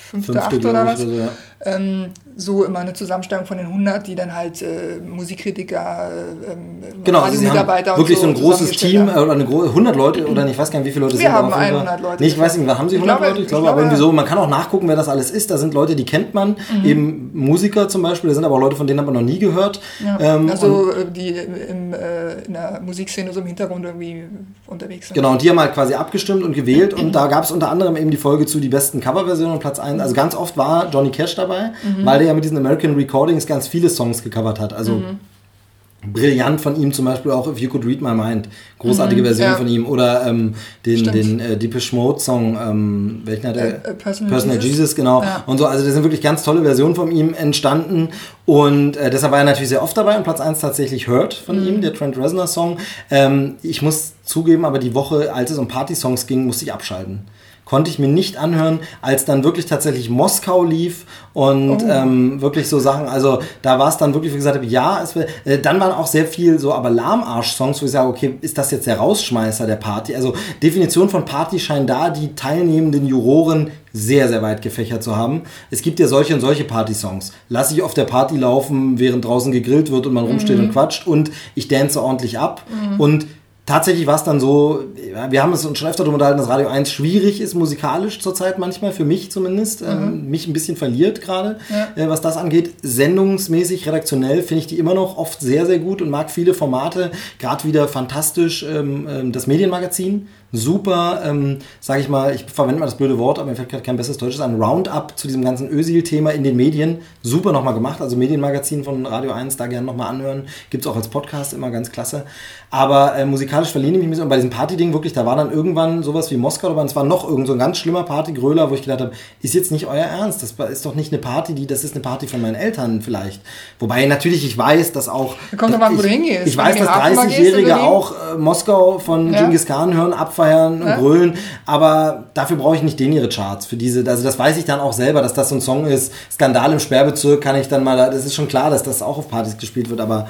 fünfte, 0.07 0.43
achte 0.43 0.69
oder 0.69 0.87
was. 0.87 1.01
Oder 1.01 1.11
so, 1.11 1.19
ja. 1.19 1.29
Ähm, 1.65 2.11
so 2.37 2.65
immer 2.65 2.81
eine 2.81 2.93
Zusammenstellung 2.93 3.47
von 3.47 3.57
den 3.57 3.67
100, 3.67 4.07
die 4.07 4.15
dann 4.15 4.35
halt 4.35 4.61
äh, 4.61 5.01
Musikkritiker, 5.03 6.11
äh, 6.11 6.53
ähm, 6.53 7.03
genau, 7.03 7.21
also 7.21 7.41
Mitarbeiter 7.41 7.95
und 7.95 8.01
wirklich 8.01 8.19
so, 8.19 8.25
so 8.25 8.29
ein 8.29 8.35
großes 8.35 8.73
Team 8.73 9.09
oder 9.09 9.33
eine 9.33 9.45
100 9.45 9.97
Leute 9.97 10.27
oder 10.27 10.47
ich 10.47 10.59
weiß 10.59 10.71
gar 10.71 10.81
nicht, 10.81 10.89
wie 10.89 10.93
viele 10.93 11.07
Leute 11.07 11.19
Wir 11.19 11.31
sind. 11.31 11.33
Wir 11.33 11.35
haben 11.35 11.53
100 11.53 12.01
Leute. 12.01 12.23
Nee, 12.23 12.29
ich 12.29 12.39
weiß 12.39 12.59
nicht, 12.59 12.69
haben 12.69 12.89
Sie 12.91 12.97
100 12.97 13.19
glaube, 13.19 13.31
Leute? 13.31 13.43
Ich 13.43 13.49
glaube, 13.49 13.61
ich 13.61 13.65
glaube, 13.65 13.71
aber 13.71 13.81
irgendwie 13.81 13.97
so, 13.97 14.13
man 14.13 14.27
kann 14.27 14.37
auch 14.37 14.49
nachgucken, 14.49 14.87
wer 14.87 14.97
das 14.97 15.09
alles 15.09 15.31
ist. 15.31 15.51
Da 15.51 15.57
sind 15.57 15.73
Leute, 15.73 15.97
die 15.97 16.05
kennt 16.05 16.35
man, 16.35 16.51
mhm. 16.51 16.85
eben 16.85 17.31
Musiker 17.33 17.89
zum 17.89 18.03
Beispiel, 18.03 18.29
da 18.29 18.35
sind 18.35 18.45
aber 18.45 18.57
auch 18.57 18.61
Leute, 18.61 18.77
von 18.77 18.87
denen 18.87 18.99
hat 18.99 19.07
man 19.07 19.15
noch 19.15 19.23
nie 19.23 19.39
gehört. 19.39 19.81
Ja. 20.05 20.19
Ähm, 20.21 20.51
also 20.51 20.91
äh, 20.91 21.07
die 21.11 21.31
im, 21.31 21.95
äh, 21.95 22.35
in 22.45 22.53
der 22.53 22.83
Musikszene 22.85 23.33
so 23.33 23.41
im 23.41 23.47
Hintergrund 23.47 23.85
irgendwie 23.87 24.25
unterwegs 24.67 25.09
sind. 25.09 25.15
Genau, 25.15 25.33
und 25.33 25.41
die 25.41 25.49
haben 25.49 25.59
halt 25.59 25.73
quasi 25.73 25.95
abgestimmt 25.95 26.43
und 26.43 26.53
gewählt 26.53 26.93
und 26.93 27.13
da 27.13 27.29
gab 27.29 27.45
es 27.45 27.51
unter 27.51 27.71
anderem 27.71 27.97
eben 27.97 28.11
die 28.11 28.17
Folge 28.19 28.45
zu 28.45 28.61
die 28.61 28.69
besten 28.69 29.01
Coverversionen 29.01 29.59
Platz 29.59 29.79
1 29.79 30.03
also 30.03 30.15
ganz 30.15 30.35
oft 30.35 30.57
war 30.57 30.91
Johnny 30.91 31.11
Cash 31.11 31.35
dabei, 31.47 31.73
mhm. 31.83 32.05
weil 32.05 32.19
der 32.19 32.29
ja 32.29 32.35
mit 32.35 32.45
diesen 32.45 32.57
American 32.57 32.95
Recordings 32.95 33.47
ganz 33.47 33.69
viele 33.69 33.89
Songs 33.89 34.23
gecovert 34.23 34.61
hat. 34.61 34.73
Also 34.73 34.97
mhm. 34.97 36.13
brillant 36.13 36.61
von 36.61 36.81
ihm 36.81 36.93
zum 36.93 37.05
Beispiel 37.05 37.33
auch 37.33 37.51
If 37.51 37.59
You 37.59 37.69
Could 37.69 37.87
Read 37.87 38.01
My 38.01 38.15
Mind. 38.15 38.49
Großartige 38.79 39.23
mhm, 39.23 39.27
Version 39.27 39.49
ja. 39.49 39.57
von 39.57 39.69
ihm. 39.69 39.87
Oder 39.87 40.27
ähm, 40.27 40.55
den, 40.85 41.05
den 41.05 41.41
äh, 41.41 41.57
Deepish 41.57 41.93
Mode 41.93 42.21
Song, 42.21 42.59
ähm, 42.61 43.23
welchen 43.25 43.49
hat 43.49 43.57
er? 43.57 43.67
Äh, 43.67 43.91
äh, 43.91 43.95
Personal, 43.95 44.31
Personal 44.31 44.57
Jesus. 44.57 44.71
Jesus, 44.71 44.95
genau. 44.95 45.23
Ja. 45.23 45.45
Und 45.47 45.59
so, 45.59 45.67
also 45.67 45.85
da 45.85 45.91
sind 45.91 46.03
wirklich 46.03 46.23
ganz 46.23 46.43
tolle 46.43 46.63
Versionen 46.63 46.95
von 46.95 47.11
ihm 47.11 47.35
entstanden. 47.35 48.11
Und 48.45 48.97
äh, 48.97 49.11
deshalb 49.11 49.33
war 49.33 49.39
er 49.39 49.45
natürlich 49.45 49.71
sehr 49.71 49.83
oft 49.83 49.97
dabei. 49.97 50.17
Und 50.17 50.25
Platz 50.25 50.41
1 50.41 50.61
tatsächlich 50.61 51.09
Hurt 51.09 51.35
von 51.35 51.61
mhm. 51.61 51.69
ihm, 51.69 51.81
der 51.81 51.95
Trent 51.95 52.19
Reznor 52.19 52.47
Song. 52.47 52.79
Ähm, 53.11 53.55
ich 53.63 53.83
muss 53.83 54.13
zugeben, 54.25 54.65
aber 54.65 54.79
die 54.79 54.95
Woche, 54.95 55.33
als 55.33 55.51
es 55.51 55.59
um 55.59 55.69
Party-Songs 55.69 56.27
ging, 56.27 56.47
musste 56.47 56.65
ich 56.65 56.73
abschalten 56.73 57.21
konnte 57.67 57.91
ich 57.91 57.99
mir 57.99 58.09
nicht 58.09 58.39
anhören, 58.39 58.79
als 59.03 59.27
dann 59.27 59.45
wirklich 59.45 59.67
tatsächlich 59.67 60.09
Moskau 60.09 60.65
lief 60.65 61.05
und 61.35 61.83
oh. 61.83 61.87
ähm, 61.87 62.41
wirklich 62.41 62.69
so 62.69 62.79
Sachen, 62.79 63.09
also 63.09 63.41
da 63.61 63.79
war 63.79 63.89
es 63.89 63.99
dann 63.99 64.15
wirklich, 64.15 64.33
wie 64.33 64.37
gesagt 64.37 64.57
habe, 64.57 64.67
ja, 64.67 65.03
es, 65.03 65.15
äh, 65.17 65.59
dann 65.59 65.79
waren 65.81 65.93
auch 65.93 66.07
sehr 66.07 66.27
viel 66.27 66.59
so 66.59 66.73
aber 66.73 66.91
Lahmarsch-Songs, 66.91 67.83
wo 67.83 67.87
ich 67.87 67.93
sage, 67.93 68.09
okay, 68.09 68.39
ist 68.41 68.57
das 68.57 68.71
jetzt 68.71 68.87
der 68.87 68.99
Rausschmeißer 68.99 69.67
der 69.67 69.77
Party? 69.77 70.15
Also 70.15 70.35
Definition 70.63 71.11
von 71.11 71.25
Party 71.25 71.59
scheint 71.59 71.91
da 71.91 72.09
die 72.09 72.35
teilnehmenden 72.35 73.05
Juroren 73.05 73.73
sehr, 73.93 74.29
sehr 74.29 74.43
weit 74.43 74.63
gefächert 74.63 75.03
zu 75.03 75.17
haben. 75.17 75.43
Es 75.71 75.83
gibt 75.83 75.99
ja 75.99 76.07
solche 76.07 76.35
und 76.35 76.41
solche 76.41 76.65
Party-Songs. 76.65 77.33
Lass 77.49 77.73
ich 77.73 77.83
auf 77.83 77.95
der 77.95 78.05
Party 78.05 78.37
laufen, 78.37 78.99
während 78.99 79.25
draußen 79.25 79.51
gegrillt 79.51 79.91
wird 79.91 80.07
und 80.07 80.13
man 80.13 80.25
rumsteht 80.25 80.59
mhm. 80.59 80.65
und 80.65 80.73
quatscht 80.73 81.07
und 81.07 81.31
ich 81.55 81.67
dance 81.67 82.01
ordentlich 82.01 82.39
ab. 82.39 82.63
Mhm. 82.71 83.01
Und 83.01 83.27
tatsächlich 83.67 84.07
war 84.07 84.15
es 84.15 84.25
dann 84.25 84.41
so, 84.41 84.85
wir 85.29 85.43
haben 85.43 85.53
es 85.53 85.65
uns 85.65 85.79
schon 85.79 85.89
öfter 85.89 86.05
darüber 86.05 86.15
unterhalten, 86.15 86.39
dass 86.39 86.49
Radio 86.49 86.69
1 86.69 86.91
schwierig 86.91 87.41
ist, 87.41 87.55
musikalisch 87.55 88.21
zurzeit 88.21 88.59
manchmal, 88.59 88.93
für 88.93 89.05
mich 89.05 89.31
zumindest. 89.31 89.83
Ähm, 89.83 89.89
mhm. 89.89 90.07
Ähm, 90.07 90.31
mich 90.31 90.47
ein 90.47 90.53
bisschen 90.53 90.77
verliert 90.77 91.21
gerade, 91.21 91.59
ja. 91.69 92.05
äh, 92.05 92.09
was 92.09 92.21
das 92.21 92.37
angeht. 92.37 92.75
Sendungsmäßig, 92.83 93.87
redaktionell 93.87 94.43
finde 94.43 94.61
ich 94.61 94.67
die 94.69 94.79
immer 94.79 94.95
noch 94.95 95.19
oft 95.19 95.41
sehr, 95.41 95.67
sehr 95.67 95.81
gut 95.81 96.01
und 96.01 96.11
mag 96.11 96.31
viele 96.31 96.55
Formate. 96.55 97.11
Gerade 97.39 97.65
wieder 97.65 97.89
fantastisch 97.89 98.63
ähm, 98.63 99.07
ähm 99.11 99.33
das 99.33 99.47
Medienmagazin 99.47 100.29
super, 100.53 101.23
ähm, 101.25 101.59
sage 101.81 102.01
ich 102.01 102.09
mal, 102.09 102.35
ich 102.35 102.45
verwende 102.45 102.81
mal 102.81 102.87
das 102.87 102.97
blöde 102.97 103.19
Wort, 103.19 103.39
aber 103.39 103.51
mir 103.51 103.57
fällt 103.57 103.69
gerade 103.69 103.83
kein 103.83 103.97
besseres 103.97 104.19
Deutsches 104.19 104.41
ein, 104.41 104.61
Roundup 104.63 105.13
zu 105.17 105.27
diesem 105.27 105.45
ganzen 105.45 105.69
Ösil-Thema 105.69 106.31
in 106.31 106.45
den 106.45 106.57
Medien. 106.57 106.99
Super 107.23 107.53
nochmal 107.53 107.75
gemacht, 107.75 108.01
also 108.01 108.17
Medienmagazin 108.17 108.85
von 108.85 109.05
Radio 109.07 109.33
1, 109.33 109.57
da 109.57 109.67
gerne 109.67 109.87
nochmal 109.87 110.09
anhören. 110.09 110.47
Gibt 110.71 110.85
es 110.85 110.91
auch 110.91 110.97
als 110.97 111.09
Podcast, 111.09 111.53
immer 111.53 111.71
ganz 111.71 111.93
klasse. 111.93 112.25
Aber 112.71 113.17
äh, 113.17 113.25
musikalisch 113.25 113.71
verlehne 113.71 113.99
ich 113.99 113.99
mich 113.99 114.07
ein 114.07 114.11
bisschen. 114.11 114.23
Und 114.25 114.29
bei 114.29 114.37
diesem 114.37 114.51
Party-Ding 114.51 114.93
wirklich, 114.93 115.13
da 115.13 115.25
war 115.27 115.37
dann 115.37 115.53
irgendwann 115.53 116.03
sowas 116.03 116.31
wie 116.31 116.37
Moskau, 116.37 116.69
aber 116.69 116.85
es 116.85 116.97
war 116.97 117.05
noch 117.05 117.29
irgend 117.29 117.47
so 117.47 117.53
ein 117.53 117.59
ganz 117.59 117.79
schlimmer 117.79 118.03
Partygröler, 118.03 118.71
wo 118.71 118.75
ich 118.75 118.83
gedacht 118.83 119.01
habe, 119.01 119.13
ist 119.43 119.55
jetzt 119.55 119.71
nicht 119.71 119.87
euer 119.87 120.05
Ernst. 120.05 120.43
Das 120.43 120.55
ist 120.71 120.85
doch 120.85 120.95
nicht 120.95 121.13
eine 121.13 121.21
Party, 121.21 121.55
die, 121.55 121.67
das 121.67 121.85
ist 121.85 121.95
eine 121.95 122.03
Party 122.03 122.27
von 122.27 122.41
meinen 122.41 122.55
Eltern 122.55 123.03
vielleicht. 123.03 123.41
Wobei 123.79 124.07
natürlich 124.07 124.45
ich 124.45 124.57
weiß, 124.57 124.93
dass 124.93 125.09
auch. 125.09 125.37
Kommt 125.57 125.75
doch 125.75 125.79
mal, 125.79 125.97
wo 125.97 126.03
du 126.03 126.09
hingehst. 126.09 126.47
Ich 126.47 126.57
weiß, 126.57 126.77
dass 126.77 126.89
30-Jährige 126.89 127.81
auch 127.81 128.13
äh, 128.13 128.39
Moskau 128.39 128.99
von 128.99 129.33
ja. 129.33 129.43
Genghis 129.43 129.67
Khan 129.67 129.95
hören, 129.95 130.13
abfeiern 130.13 130.46
und 130.55 130.87
ja. 130.87 130.97
grölen, 130.97 131.35
aber 131.65 132.25
dafür 132.35 132.57
brauche 132.57 132.77
ich 132.77 132.83
nicht 132.83 132.99
den 133.01 133.13
ihre 133.13 133.29
Charts. 133.29 133.67
Für 133.67 133.77
diese, 133.77 134.09
also 134.09 134.23
das 134.23 134.39
weiß 134.39 134.57
ich 134.57 134.65
dann 134.65 134.81
auch 134.81 134.93
selber, 134.93 135.23
dass 135.23 135.35
das 135.35 135.49
so 135.49 135.57
ein 135.57 135.61
Song 135.61 135.87
ist. 135.87 136.13
Skandal 136.31 136.73
im 136.73 136.81
Sperrbezirk 136.81 137.41
kann 137.41 137.57
ich 137.57 137.69
dann 137.69 137.85
mal, 137.85 137.97
das 137.97 138.25
ist 138.25 138.35
schon 138.35 138.49
klar, 138.49 138.71
dass 138.71 138.83
das 138.83 139.03
auch 139.03 139.19
auf 139.19 139.29
Partys 139.29 139.57
gespielt 139.57 139.91
wird, 139.91 140.01
aber 140.01 140.29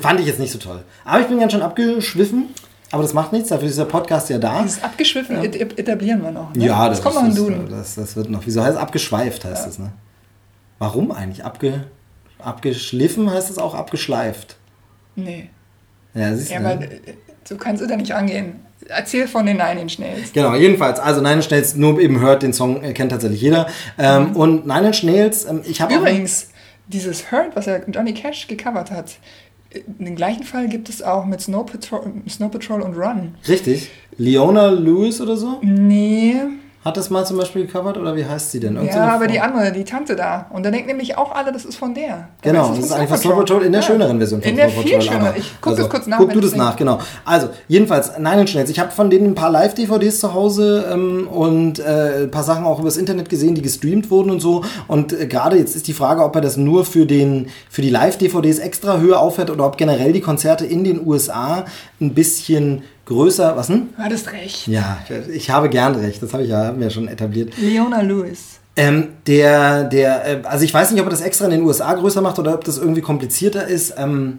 fand 0.00 0.20
ich 0.20 0.26
jetzt 0.26 0.38
nicht 0.38 0.52
so 0.52 0.58
toll. 0.58 0.82
Aber 1.04 1.20
ich 1.20 1.26
bin 1.26 1.38
ganz 1.40 1.52
schön 1.52 1.62
abgeschwiffen. 1.62 2.46
Aber 2.90 3.02
das 3.02 3.12
macht 3.12 3.32
nichts, 3.32 3.50
dafür 3.50 3.68
ist 3.68 3.78
der 3.78 3.84
Podcast 3.84 4.30
ja 4.30 4.38
da. 4.38 4.62
Dieses 4.62 4.82
abgeschwiffen 4.82 5.36
ja. 5.36 5.42
etablieren 5.42 6.22
wir 6.22 6.30
noch. 6.30 6.54
Ne? 6.54 6.64
Ja, 6.64 6.88
das, 6.88 6.98
das 6.98 7.04
kommt 7.04 7.16
noch 7.16 7.30
in 7.30 7.34
Duden. 7.34 7.68
Das, 7.68 7.96
das 7.96 8.16
wird 8.16 8.30
noch. 8.30 8.46
Wieso 8.46 8.62
heißt 8.62 8.76
es 8.76 8.80
abgeschweift, 8.80 9.44
heißt 9.44 9.64
ja. 9.64 9.68
es, 9.68 9.78
ne? 9.78 9.92
Warum 10.78 11.10
eigentlich? 11.10 11.44
Abge, 11.44 11.84
abgeschliffen 12.38 13.30
heißt 13.30 13.50
es 13.50 13.58
auch 13.58 13.74
abgeschleift. 13.74 14.56
Nee. 15.16 15.50
Ja, 16.14 16.34
siehst 16.34 16.50
ja, 16.50 16.60
du. 16.60 16.84
Ja, 16.84 16.88
so 17.44 17.56
kannst 17.56 17.82
du 17.82 17.86
da 17.86 17.96
nicht 17.96 18.14
angehen. 18.14 18.60
Erzähl 18.86 19.26
von 19.26 19.44
den 19.44 19.56
Nine 19.56 19.80
Inch 19.82 19.98
Nails. 19.98 20.32
Genau, 20.32 20.54
jedenfalls, 20.54 21.00
also 21.00 21.20
Nine 21.20 21.36
Inch 21.36 21.50
Nails, 21.50 21.74
nur 21.74 21.98
eben 22.00 22.20
hört 22.20 22.42
den 22.42 22.52
Song, 22.52 22.82
äh, 22.82 22.92
kennt 22.92 23.10
tatsächlich 23.10 23.40
jeder. 23.40 23.66
Ähm, 23.98 24.30
mhm. 24.30 24.36
Und 24.36 24.66
Nine 24.66 24.88
Inch 24.88 25.02
Nails, 25.02 25.44
ähm, 25.44 25.62
ich 25.64 25.80
habe 25.80 25.94
Übrigens, 25.94 26.48
dieses 26.86 27.30
Hurt, 27.30 27.54
was 27.54 27.66
er 27.66 27.88
Johnny 27.88 28.14
Cash 28.14 28.46
gecovert 28.46 28.90
hat, 28.90 29.16
den 29.86 30.16
gleichen 30.16 30.44
Fall 30.44 30.68
gibt 30.68 30.88
es 30.88 31.02
auch 31.02 31.26
mit 31.26 31.40
Snow 31.40 31.66
Patrol, 31.66 32.12
Snow 32.28 32.50
Patrol 32.50 32.80
und 32.80 32.96
Run. 32.96 33.34
Richtig. 33.46 33.90
Leona 34.16 34.68
Lewis 34.68 35.20
oder 35.20 35.36
so? 35.36 35.58
Nee. 35.62 36.36
Hat 36.84 36.96
das 36.96 37.10
mal 37.10 37.26
zum 37.26 37.36
Beispiel 37.36 37.66
gecovert 37.66 37.98
oder 37.98 38.14
wie 38.14 38.24
heißt 38.24 38.52
sie 38.52 38.60
denn? 38.60 38.76
Irgend 38.76 38.90
ja, 38.90 38.94
so 38.94 39.00
aber 39.00 39.24
Frau. 39.24 39.32
die 39.32 39.40
andere, 39.40 39.72
die 39.72 39.84
Tante 39.84 40.14
da. 40.14 40.46
Und 40.50 40.64
da 40.64 40.70
denken 40.70 40.86
nämlich 40.86 41.18
auch 41.18 41.32
alle, 41.32 41.52
das 41.52 41.64
ist 41.64 41.76
von 41.76 41.92
der. 41.92 42.28
Da 42.40 42.50
genau, 42.50 42.68
das 42.68 42.78
ist 42.78 42.92
einfach 42.92 43.16
Snow 43.16 43.36
Patrol 43.36 43.62
in 43.62 43.72
der 43.72 43.80
ja. 43.80 43.86
schöneren 43.86 44.18
Version 44.18 44.40
von 44.40 44.50
In 44.50 44.56
der 44.56 44.68
viel 44.68 45.02
schöneren. 45.02 45.34
Ich 45.36 45.60
gucke 45.60 45.70
also, 45.70 45.82
das 45.82 45.90
kurz 45.90 46.06
nach. 46.06 46.18
Guck 46.18 46.32
du 46.32 46.40
das 46.40 46.54
nach, 46.54 46.76
genau. 46.76 47.00
Also, 47.24 47.48
jedenfalls, 47.66 48.16
Nine 48.16 48.42
Inch 48.42 48.54
Nails. 48.54 48.70
Ich 48.70 48.78
habe 48.78 48.92
von 48.92 49.10
denen 49.10 49.32
ein 49.32 49.34
paar 49.34 49.50
Live-DVDs 49.50 50.20
zu 50.20 50.34
Hause 50.34 50.88
ähm, 50.92 51.26
und 51.26 51.80
äh, 51.80 52.22
ein 52.22 52.30
paar 52.30 52.44
Sachen 52.44 52.64
auch 52.64 52.78
übers 52.78 52.96
Internet 52.96 53.28
gesehen, 53.28 53.56
die 53.56 53.62
gestreamt 53.62 54.10
wurden 54.10 54.30
und 54.30 54.40
so. 54.40 54.64
Und 54.86 55.12
äh, 55.12 55.26
gerade 55.26 55.56
jetzt 55.56 55.74
ist 55.74 55.88
die 55.88 55.94
Frage, 55.94 56.22
ob 56.22 56.36
er 56.36 56.42
das 56.42 56.56
nur 56.56 56.84
für, 56.84 57.06
den, 57.06 57.48
für 57.68 57.82
die 57.82 57.90
Live-DVDs 57.90 58.60
extra 58.60 58.98
höher 58.98 59.18
aufhört 59.18 59.50
oder 59.50 59.66
ob 59.66 59.76
generell 59.78 60.12
die 60.12 60.20
Konzerte 60.20 60.64
in 60.64 60.84
den 60.84 61.04
USA 61.04 61.64
ein 62.00 62.14
bisschen 62.14 62.82
größer. 63.06 63.56
Was 63.56 63.68
denn? 63.68 63.88
Du 63.96 64.02
hattest 64.02 64.32
recht. 64.32 64.68
Ja, 64.68 64.98
ich 65.32 65.50
habe 65.50 65.68
gern 65.68 65.94
recht. 65.94 66.22
Das 66.22 66.32
habe 66.32 66.44
ich 66.44 66.50
ja, 66.50 66.66
haben 66.66 66.80
wir 66.80 66.90
schon 66.90 67.08
etabliert. 67.08 67.56
Leona 67.58 68.02
Lewis. 68.02 68.60
Ähm, 68.76 69.08
der, 69.26 69.84
der, 69.84 70.26
äh, 70.26 70.42
also 70.44 70.64
ich 70.64 70.72
weiß 70.72 70.92
nicht, 70.92 71.00
ob 71.00 71.08
er 71.08 71.10
das 71.10 71.20
extra 71.20 71.46
in 71.46 71.50
den 71.50 71.62
USA 71.62 71.92
größer 71.94 72.20
macht 72.20 72.38
oder 72.38 72.54
ob 72.54 72.62
das 72.62 72.78
irgendwie 72.78 73.00
komplizierter 73.00 73.66
ist. 73.66 73.94
Ähm, 73.98 74.38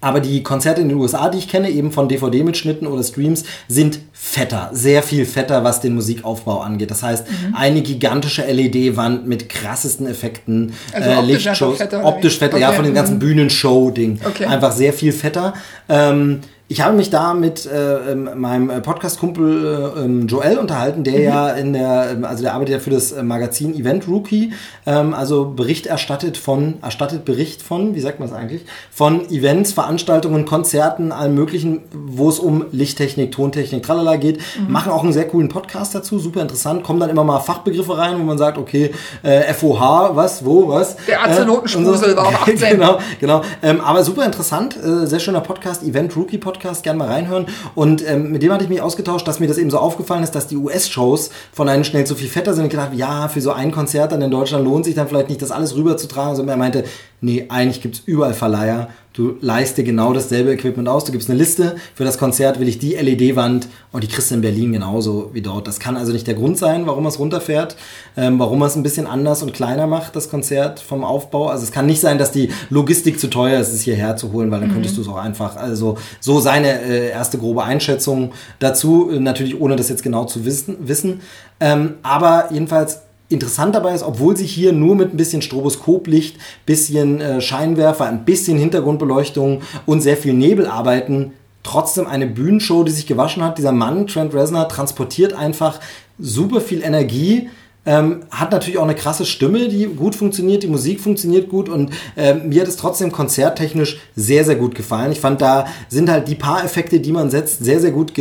aber 0.00 0.20
die 0.20 0.42
Konzerte 0.42 0.80
in 0.80 0.88
den 0.88 0.98
USA, 0.98 1.28
die 1.28 1.38
ich 1.38 1.48
kenne, 1.48 1.70
eben 1.70 1.92
von 1.92 2.08
DVD-Mitschnitten 2.08 2.86
oder 2.86 3.02
Streams, 3.02 3.44
sind 3.68 4.00
fetter, 4.12 4.70
sehr 4.72 5.02
viel 5.02 5.26
fetter, 5.26 5.64
was 5.64 5.80
den 5.80 5.94
Musikaufbau 5.94 6.60
angeht. 6.60 6.90
Das 6.90 7.02
heißt, 7.02 7.26
mhm. 7.28 7.54
eine 7.54 7.82
gigantische 7.82 8.42
LED-Wand 8.42 9.26
mit 9.26 9.48
krassesten 9.48 10.06
Effekten, 10.06 10.72
also 10.92 11.10
äh, 11.10 11.22
Lichtshows, 11.22 11.78
fetter, 11.78 12.04
optisch 12.04 12.38
fetter, 12.38 12.56
okay. 12.56 12.62
ja, 12.62 12.72
von 12.72 12.84
dem 12.84 12.94
ganzen 12.94 13.14
mhm. 13.14 13.20
Bühnenshow-Ding. 13.20 14.20
Okay. 14.24 14.46
Einfach 14.46 14.72
sehr 14.72 14.92
viel 14.92 15.12
fetter. 15.12 15.54
Ähm, 15.88 16.40
ich 16.70 16.80
habe 16.82 16.96
mich 16.96 17.10
da 17.10 17.34
mit 17.34 17.66
äh, 17.66 18.12
ähm, 18.12 18.30
meinem 18.36 18.70
äh, 18.70 18.80
Podcast-Kumpel 18.80 19.92
äh, 19.96 20.04
ähm, 20.04 20.28
Joel 20.28 20.56
unterhalten, 20.56 21.02
der 21.02 21.14
mhm. 21.14 21.24
ja 21.24 21.48
in 21.50 21.72
der, 21.72 22.10
ähm, 22.12 22.24
also 22.24 22.44
der 22.44 22.54
arbeitet 22.54 22.74
ja 22.74 22.78
für 22.78 22.90
das 22.90 23.10
äh, 23.10 23.24
Magazin 23.24 23.74
Event 23.74 24.06
Rookie, 24.06 24.52
ähm, 24.86 25.12
also 25.12 25.46
Bericht 25.46 25.86
erstattet 25.86 26.38
von, 26.38 26.74
erstattet 26.80 27.24
Bericht 27.24 27.60
von, 27.60 27.96
wie 27.96 28.00
sagt 28.00 28.20
man 28.20 28.28
es 28.28 28.34
eigentlich, 28.34 28.66
von 28.92 29.28
Events, 29.30 29.72
Veranstaltungen, 29.72 30.44
Konzerten, 30.44 31.10
allem 31.10 31.34
möglichen, 31.34 31.80
wo 31.92 32.28
es 32.28 32.38
um 32.38 32.64
Lichttechnik, 32.70 33.32
Tontechnik, 33.32 33.82
tralala 33.82 34.14
geht. 34.14 34.38
Mhm. 34.38 34.70
Machen 34.70 34.92
auch 34.92 35.02
einen 35.02 35.12
sehr 35.12 35.26
coolen 35.26 35.48
Podcast 35.48 35.96
dazu, 35.96 36.20
super 36.20 36.40
interessant, 36.40 36.84
kommen 36.84 37.00
dann 37.00 37.10
immer 37.10 37.24
mal 37.24 37.40
Fachbegriffe 37.40 37.98
rein, 37.98 38.16
wo 38.16 38.22
man 38.22 38.38
sagt, 38.38 38.58
okay, 38.58 38.92
äh, 39.24 39.52
FOH, 39.52 40.14
was, 40.14 40.44
wo, 40.44 40.68
was. 40.68 40.94
Der 41.08 41.20
Azelotenstrusel 41.24 42.10
äh, 42.10 42.12
so. 42.12 42.16
war 42.16 42.28
auf 42.28 42.42
18. 42.42 42.58
genau, 42.70 43.00
genau. 43.18 43.42
Ähm, 43.60 43.80
aber 43.80 44.04
super 44.04 44.24
interessant, 44.24 44.76
äh, 44.76 45.04
sehr 45.04 45.18
schöner 45.18 45.40
Podcast, 45.40 45.82
Event 45.82 46.14
Rookie 46.14 46.38
Podcast. 46.38 46.59
Podcast 46.60 46.82
gerne 46.82 46.98
mal 46.98 47.08
reinhören. 47.08 47.46
Und 47.74 48.06
ähm, 48.06 48.30
mit 48.32 48.42
dem 48.42 48.52
hatte 48.52 48.64
ich 48.64 48.70
mich 48.70 48.82
ausgetauscht, 48.82 49.26
dass 49.26 49.40
mir 49.40 49.46
das 49.46 49.56
eben 49.56 49.70
so 49.70 49.78
aufgefallen 49.78 50.22
ist, 50.22 50.34
dass 50.34 50.46
die 50.46 50.56
US-Shows 50.56 51.30
von 51.52 51.68
einem 51.68 51.84
schnell 51.84 52.06
zu 52.06 52.14
viel 52.14 52.28
fetter 52.28 52.54
sind. 52.54 52.66
Ich 52.66 52.70
gedacht, 52.70 52.92
ja, 52.94 53.28
für 53.28 53.40
so 53.40 53.52
ein 53.52 53.72
Konzert 53.72 54.12
dann 54.12 54.20
in 54.20 54.30
Deutschland 54.30 54.64
lohnt 54.64 54.84
sich 54.84 54.94
dann 54.94 55.08
vielleicht 55.08 55.30
nicht, 55.30 55.40
das 55.40 55.50
alles 55.50 55.74
rüberzutragen. 55.74 56.36
Sondern 56.36 56.54
er 56.54 56.58
meinte, 56.58 56.84
nee, 57.20 57.46
eigentlich 57.48 57.80
gibt 57.80 57.96
es 57.96 58.02
überall 58.06 58.34
Verleiher. 58.34 58.88
Du 59.12 59.34
leist 59.40 59.76
dir 59.76 59.82
genau 59.82 60.12
dasselbe 60.12 60.52
Equipment 60.52 60.88
aus. 60.88 61.04
Du 61.04 61.10
gibst 61.10 61.28
eine 61.28 61.38
Liste. 61.38 61.74
Für 61.96 62.04
das 62.04 62.16
Konzert 62.16 62.60
will 62.60 62.68
ich 62.68 62.78
die 62.78 62.94
LED-Wand 62.94 63.66
und 63.90 64.04
die 64.04 64.08
kriegst 64.08 64.30
du 64.30 64.36
in 64.36 64.40
Berlin 64.40 64.72
genauso 64.72 65.30
wie 65.32 65.42
dort. 65.42 65.66
Das 65.66 65.80
kann 65.80 65.96
also 65.96 66.12
nicht 66.12 66.28
der 66.28 66.34
Grund 66.34 66.56
sein, 66.58 66.86
warum 66.86 67.04
es 67.06 67.18
runterfährt, 67.18 67.76
ähm, 68.16 68.38
warum 68.38 68.62
es 68.62 68.76
ein 68.76 68.84
bisschen 68.84 69.08
anders 69.08 69.42
und 69.42 69.52
kleiner 69.52 69.88
macht, 69.88 70.14
das 70.14 70.30
Konzert 70.30 70.78
vom 70.78 71.02
Aufbau. 71.02 71.48
Also 71.48 71.64
es 71.64 71.72
kann 71.72 71.86
nicht 71.86 72.00
sein, 72.00 72.18
dass 72.18 72.30
die 72.30 72.50
Logistik 72.70 73.18
zu 73.18 73.26
teuer 73.26 73.58
ist, 73.58 73.72
es 73.72 73.80
hierher 73.80 74.16
zu 74.16 74.30
holen, 74.32 74.52
weil 74.52 74.60
dann 74.60 74.70
mhm. 74.70 74.74
könntest 74.74 74.96
du 74.96 75.00
es 75.00 75.08
auch 75.08 75.16
einfach. 75.16 75.56
Also 75.56 75.98
so 76.20 76.38
seine 76.38 76.80
äh, 76.80 77.10
erste 77.10 77.36
grobe 77.36 77.64
Einschätzung 77.64 78.32
dazu. 78.60 79.10
Natürlich 79.12 79.60
ohne 79.60 79.74
das 79.74 79.88
jetzt 79.88 80.04
genau 80.04 80.24
zu 80.24 80.44
wissen. 80.44 80.76
wissen. 80.80 81.20
Ähm, 81.58 81.94
aber 82.02 82.48
jedenfalls 82.52 83.00
Interessant 83.30 83.76
dabei 83.76 83.94
ist, 83.94 84.02
obwohl 84.02 84.36
sie 84.36 84.44
hier 84.44 84.72
nur 84.72 84.96
mit 84.96 85.14
ein 85.14 85.16
bisschen 85.16 85.40
Stroboskoplicht, 85.40 86.36
bisschen 86.66 87.20
äh, 87.20 87.40
Scheinwerfer, 87.40 88.06
ein 88.06 88.24
bisschen 88.24 88.58
Hintergrundbeleuchtung 88.58 89.62
und 89.86 90.00
sehr 90.00 90.16
viel 90.16 90.34
Nebel 90.34 90.66
arbeiten, 90.66 91.32
trotzdem 91.62 92.08
eine 92.08 92.26
Bühnenshow, 92.26 92.82
die 92.82 92.90
sich 92.90 93.06
gewaschen 93.06 93.44
hat. 93.44 93.56
Dieser 93.56 93.70
Mann, 93.70 94.08
Trent 94.08 94.34
Reznor, 94.34 94.68
transportiert 94.68 95.32
einfach 95.32 95.78
super 96.18 96.60
viel 96.60 96.82
Energie 96.82 97.48
ähm, 97.86 98.20
hat 98.30 98.52
natürlich 98.52 98.78
auch 98.78 98.84
eine 98.84 98.94
krasse 98.94 99.24
Stimme, 99.24 99.68
die 99.68 99.86
gut 99.86 100.14
funktioniert, 100.14 100.62
die 100.62 100.68
Musik 100.68 101.00
funktioniert 101.00 101.48
gut 101.48 101.68
und 101.68 101.90
äh, 102.14 102.34
mir 102.34 102.60
hat 102.60 102.68
es 102.68 102.76
trotzdem 102.76 103.10
konzerttechnisch 103.10 103.98
sehr, 104.14 104.44
sehr 104.44 104.56
gut 104.56 104.74
gefallen. 104.74 105.12
Ich 105.12 105.20
fand, 105.20 105.40
da 105.40 105.66
sind 105.88 106.10
halt 106.10 106.28
die 106.28 106.34
paar 106.34 106.62
Effekte, 106.62 107.00
die 107.00 107.12
man 107.12 107.30
setzt, 107.30 107.64
sehr, 107.64 107.80
sehr 107.80 107.90
gut 107.90 108.12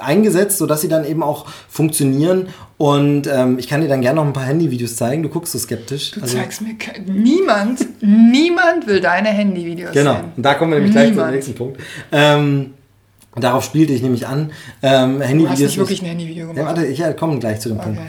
eingesetzt, 0.00 0.58
sodass 0.58 0.80
sie 0.80 0.88
dann 0.88 1.04
eben 1.04 1.22
auch 1.22 1.46
funktionieren. 1.68 2.48
Und 2.76 3.28
ähm, 3.28 3.58
ich 3.60 3.68
kann 3.68 3.82
dir 3.82 3.88
dann 3.88 4.00
gerne 4.00 4.16
noch 4.16 4.26
ein 4.26 4.32
paar 4.32 4.46
Handyvideos 4.46 4.96
zeigen. 4.96 5.22
Du 5.22 5.28
guckst 5.28 5.52
so 5.52 5.58
skeptisch. 5.60 6.10
Du 6.10 6.20
also, 6.20 6.36
zeigst 6.36 6.60
mir 6.60 6.74
niemand, 7.06 7.86
niemand 8.02 8.88
will 8.88 9.00
deine 9.00 9.28
Handyvideos 9.28 9.92
genau. 9.92 10.14
sehen. 10.14 10.20
Genau, 10.22 10.32
und 10.36 10.42
da 10.42 10.54
kommen 10.54 10.72
wir 10.72 10.80
nämlich 10.80 10.94
niemand. 10.94 11.14
gleich 11.14 11.26
zum 11.26 11.34
nächsten 11.34 11.54
Punkt. 11.54 11.80
Ähm, 12.10 12.70
Darauf 13.36 13.64
spielte 13.64 13.92
ich 13.92 14.02
nämlich 14.02 14.26
an. 14.26 14.52
Ähm, 14.82 15.20
Handyvideos. 15.20 15.46
Du 15.46 15.50
hast 15.50 15.60
nicht 15.60 15.78
wirklich 15.78 16.02
ein 16.02 16.08
Handyvideo 16.08 16.48
gemacht. 16.48 16.58
Ja, 16.58 16.66
warte, 16.66 16.86
ich 16.86 16.98
ja, 16.98 17.12
komme 17.12 17.38
gleich 17.40 17.60
zu 17.60 17.68
dem 17.68 17.78
okay. 17.78 17.86
Punkt. 17.86 18.02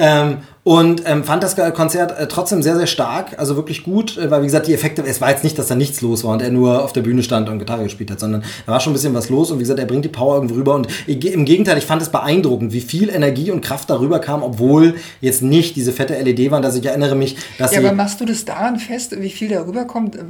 Ähm, 0.00 0.38
und 0.62 1.02
ähm, 1.06 1.24
fand 1.24 1.42
das 1.42 1.56
Konzert 1.74 2.18
äh, 2.18 2.26
trotzdem 2.26 2.62
sehr, 2.62 2.76
sehr 2.76 2.86
stark, 2.86 3.38
also 3.38 3.56
wirklich 3.56 3.82
gut, 3.82 4.16
äh, 4.16 4.30
weil 4.30 4.40
wie 4.40 4.46
gesagt, 4.46 4.66
die 4.66 4.72
Effekte, 4.72 5.02
es 5.06 5.20
war 5.20 5.30
jetzt 5.30 5.44
nicht, 5.44 5.58
dass 5.58 5.66
da 5.66 5.74
nichts 5.74 6.00
los 6.00 6.24
war 6.24 6.32
und 6.32 6.40
er 6.40 6.50
nur 6.50 6.82
auf 6.82 6.94
der 6.94 7.02
Bühne 7.02 7.22
stand 7.22 7.50
und 7.50 7.58
Gitarre 7.58 7.82
gespielt 7.82 8.10
hat, 8.10 8.18
sondern 8.18 8.42
da 8.64 8.72
war 8.72 8.80
schon 8.80 8.92
ein 8.92 8.94
bisschen 8.94 9.12
was 9.12 9.28
los 9.28 9.50
und 9.50 9.58
wie 9.58 9.62
gesagt, 9.62 9.78
er 9.78 9.84
bringt 9.84 10.06
die 10.06 10.10
Power 10.10 10.36
irgendwie 10.36 10.54
rüber 10.54 10.74
und 10.74 10.88
im 11.06 11.44
Gegenteil, 11.44 11.76
ich 11.76 11.84
fand 11.84 12.00
es 12.00 12.08
beeindruckend, 12.08 12.72
wie 12.72 12.80
viel 12.80 13.10
Energie 13.10 13.50
und 13.50 13.62
Kraft 13.62 13.90
darüber 13.90 14.20
kam, 14.20 14.42
obwohl 14.42 14.94
jetzt 15.20 15.42
nicht 15.42 15.76
diese 15.76 15.92
fette 15.92 16.18
LED 16.18 16.50
war, 16.50 16.62
dass 16.62 16.76
ich 16.76 16.86
erinnere 16.86 17.14
mich, 17.14 17.36
dass 17.58 17.72
Ja, 17.72 17.80
aber 17.80 17.92
machst 17.92 18.20
du 18.22 18.24
das 18.24 18.46
daran 18.46 18.78
fest, 18.78 19.20
wie 19.20 19.30
viel 19.30 19.48
darüber 19.48 19.84
kommt, 19.84 20.16
äh, 20.16 20.20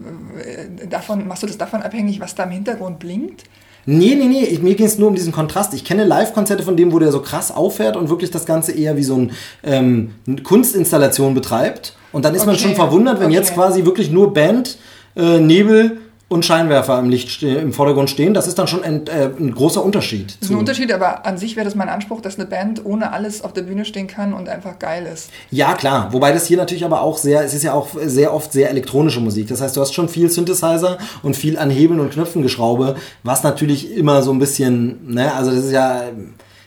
davon, 0.89 1.29
machst 1.29 1.45
du 1.45 1.47
das 1.47 1.59
davon 1.59 1.83
abhängig, 1.83 2.19
was 2.19 2.35
da 2.35 2.43
im 2.43 2.51
Hintergrund 2.51 2.99
blinkt? 2.99 3.45
Nee, 3.93 4.15
nee, 4.15 4.27
nee, 4.27 4.45
ich, 4.45 4.63
mir 4.63 4.77
ging 4.77 4.87
es 4.87 4.99
nur 4.99 5.09
um 5.09 5.17
diesen 5.17 5.33
Kontrast. 5.33 5.75
Ich 5.75 5.85
kenne 5.85 6.05
Live-Konzerte 6.05 6.63
von 6.63 6.77
dem, 6.77 6.93
wo 6.93 7.01
der 7.01 7.11
so 7.11 7.21
krass 7.21 7.51
auffährt 7.51 7.97
und 7.97 8.09
wirklich 8.09 8.31
das 8.31 8.47
Ganze 8.47 8.71
eher 8.71 8.97
wie 8.97 9.03
so 9.03 9.17
ein, 9.17 9.33
ähm, 9.65 10.13
eine 10.29 10.43
Kunstinstallation 10.43 11.35
betreibt. 11.35 11.95
Und 12.13 12.25
dann 12.25 12.37
ist 12.37 12.43
okay. 12.43 12.51
man 12.51 12.59
schon 12.59 12.75
verwundert, 12.77 13.19
wenn 13.19 13.27
okay. 13.27 13.35
jetzt 13.35 13.53
quasi 13.53 13.85
wirklich 13.85 14.13
nur 14.13 14.33
Band, 14.33 14.79
äh, 15.17 15.41
Nebel 15.41 15.99
und 16.31 16.45
Scheinwerfer 16.45 16.97
im 17.01 17.11
Licht 17.11 17.43
im 17.43 17.73
Vordergrund 17.73 18.09
stehen, 18.09 18.35
das 18.35 18.47
ist 18.47 18.57
dann 18.57 18.69
schon 18.69 18.85
ein, 18.85 19.05
äh, 19.09 19.31
ein 19.37 19.53
großer 19.53 19.85
Unterschied. 19.85 20.37
Das 20.39 20.49
ist 20.49 20.55
ein 20.55 20.59
Unterschied, 20.59 20.93
aber 20.93 21.27
an 21.27 21.37
sich 21.39 21.57
wäre 21.57 21.65
das 21.65 21.75
mein 21.75 21.89
Anspruch, 21.89 22.21
dass 22.21 22.39
eine 22.39 22.47
Band 22.47 22.85
ohne 22.85 23.13
alles 23.13 23.43
auf 23.43 23.53
der 23.53 23.63
Bühne 23.63 23.85
stehen 23.85 24.07
kann 24.07 24.33
und 24.33 24.49
einfach 24.49 24.79
geil 24.79 25.09
ist. 25.13 25.31
Ja, 25.51 25.75
klar. 25.75 26.13
Wobei 26.13 26.31
das 26.31 26.47
hier 26.47 26.57
natürlich 26.57 26.85
aber 26.85 27.03
auch 27.03 27.19
sehr, 27.19 27.43
es 27.43 27.53
ist 27.53 27.65
ja 27.65 27.73
auch 27.73 27.89
sehr 28.01 28.33
oft 28.33 28.53
sehr 28.53 28.71
elektronische 28.71 29.19
Musik. 29.19 29.49
Das 29.49 29.61
heißt, 29.61 29.77
du 29.77 29.81
hast 29.81 29.93
schon 29.93 30.09
viel 30.09 30.31
Synthesizer 30.31 30.99
und 31.25 31.37
viel 31.37 31.59
an 31.59 31.69
Hebeln 31.69 31.99
und 31.99 32.13
Knöpfen 32.13 32.43
geschraube, 32.43 32.95
was 33.25 33.43
natürlich 33.43 33.97
immer 33.97 34.23
so 34.23 34.31
ein 34.31 34.39
bisschen, 34.39 35.13
ne, 35.13 35.35
also 35.35 35.51
das 35.51 35.65
ist 35.65 35.73
ja 35.73 36.05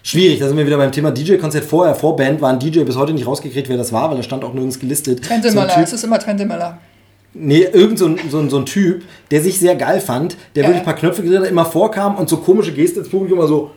schwierig. 0.03 0.39
Da 0.39 0.49
sind 0.49 0.57
wir 0.57 0.65
wieder 0.65 0.77
beim 0.77 0.91
Thema 0.91 1.11
DJ-Konzert. 1.11 1.63
Vorher, 1.63 1.95
vor 1.95 2.17
Band, 2.17 2.41
war 2.41 2.51
ein 2.51 2.59
DJ 2.59 2.81
bis 2.81 2.97
heute 2.97 3.13
nicht 3.13 3.25
rausgekriegt, 3.25 3.69
wer 3.69 3.77
das 3.77 3.93
war, 3.93 4.09
weil 4.09 4.17
er 4.17 4.23
stand 4.23 4.43
auch 4.43 4.53
nirgends 4.53 4.77
gelistet. 4.77 5.23
Trente 5.23 5.53
Möller, 5.53 5.73
so 5.73 5.79
es 5.79 5.93
ist 5.93 6.03
immer 6.03 6.19
Trente 6.19 6.45
Möller. 6.45 6.79
Nee, 7.35 7.65
irgend 7.71 7.97
so 7.97 8.05
ein, 8.05 8.19
so, 8.29 8.39
ein, 8.39 8.49
so 8.49 8.57
ein 8.57 8.65
Typ, 8.65 9.03
der 9.31 9.41
sich 9.41 9.59
sehr 9.59 9.75
geil 9.75 9.99
fand, 9.99 10.37
der 10.55 10.63
ja. 10.63 10.69
wirklich 10.69 10.81
ein 10.81 10.85
paar 10.85 10.95
Knöpfe 10.95 11.23
gedreht 11.23 11.41
hat, 11.41 11.49
immer 11.49 11.65
vorkam 11.65 12.15
und 12.15 12.29
so 12.29 12.37
komische 12.37 12.73
Geste 12.73 12.99
ins 12.99 13.09
Publikum 13.09 13.39
immer 13.39 13.47
so 13.47 13.71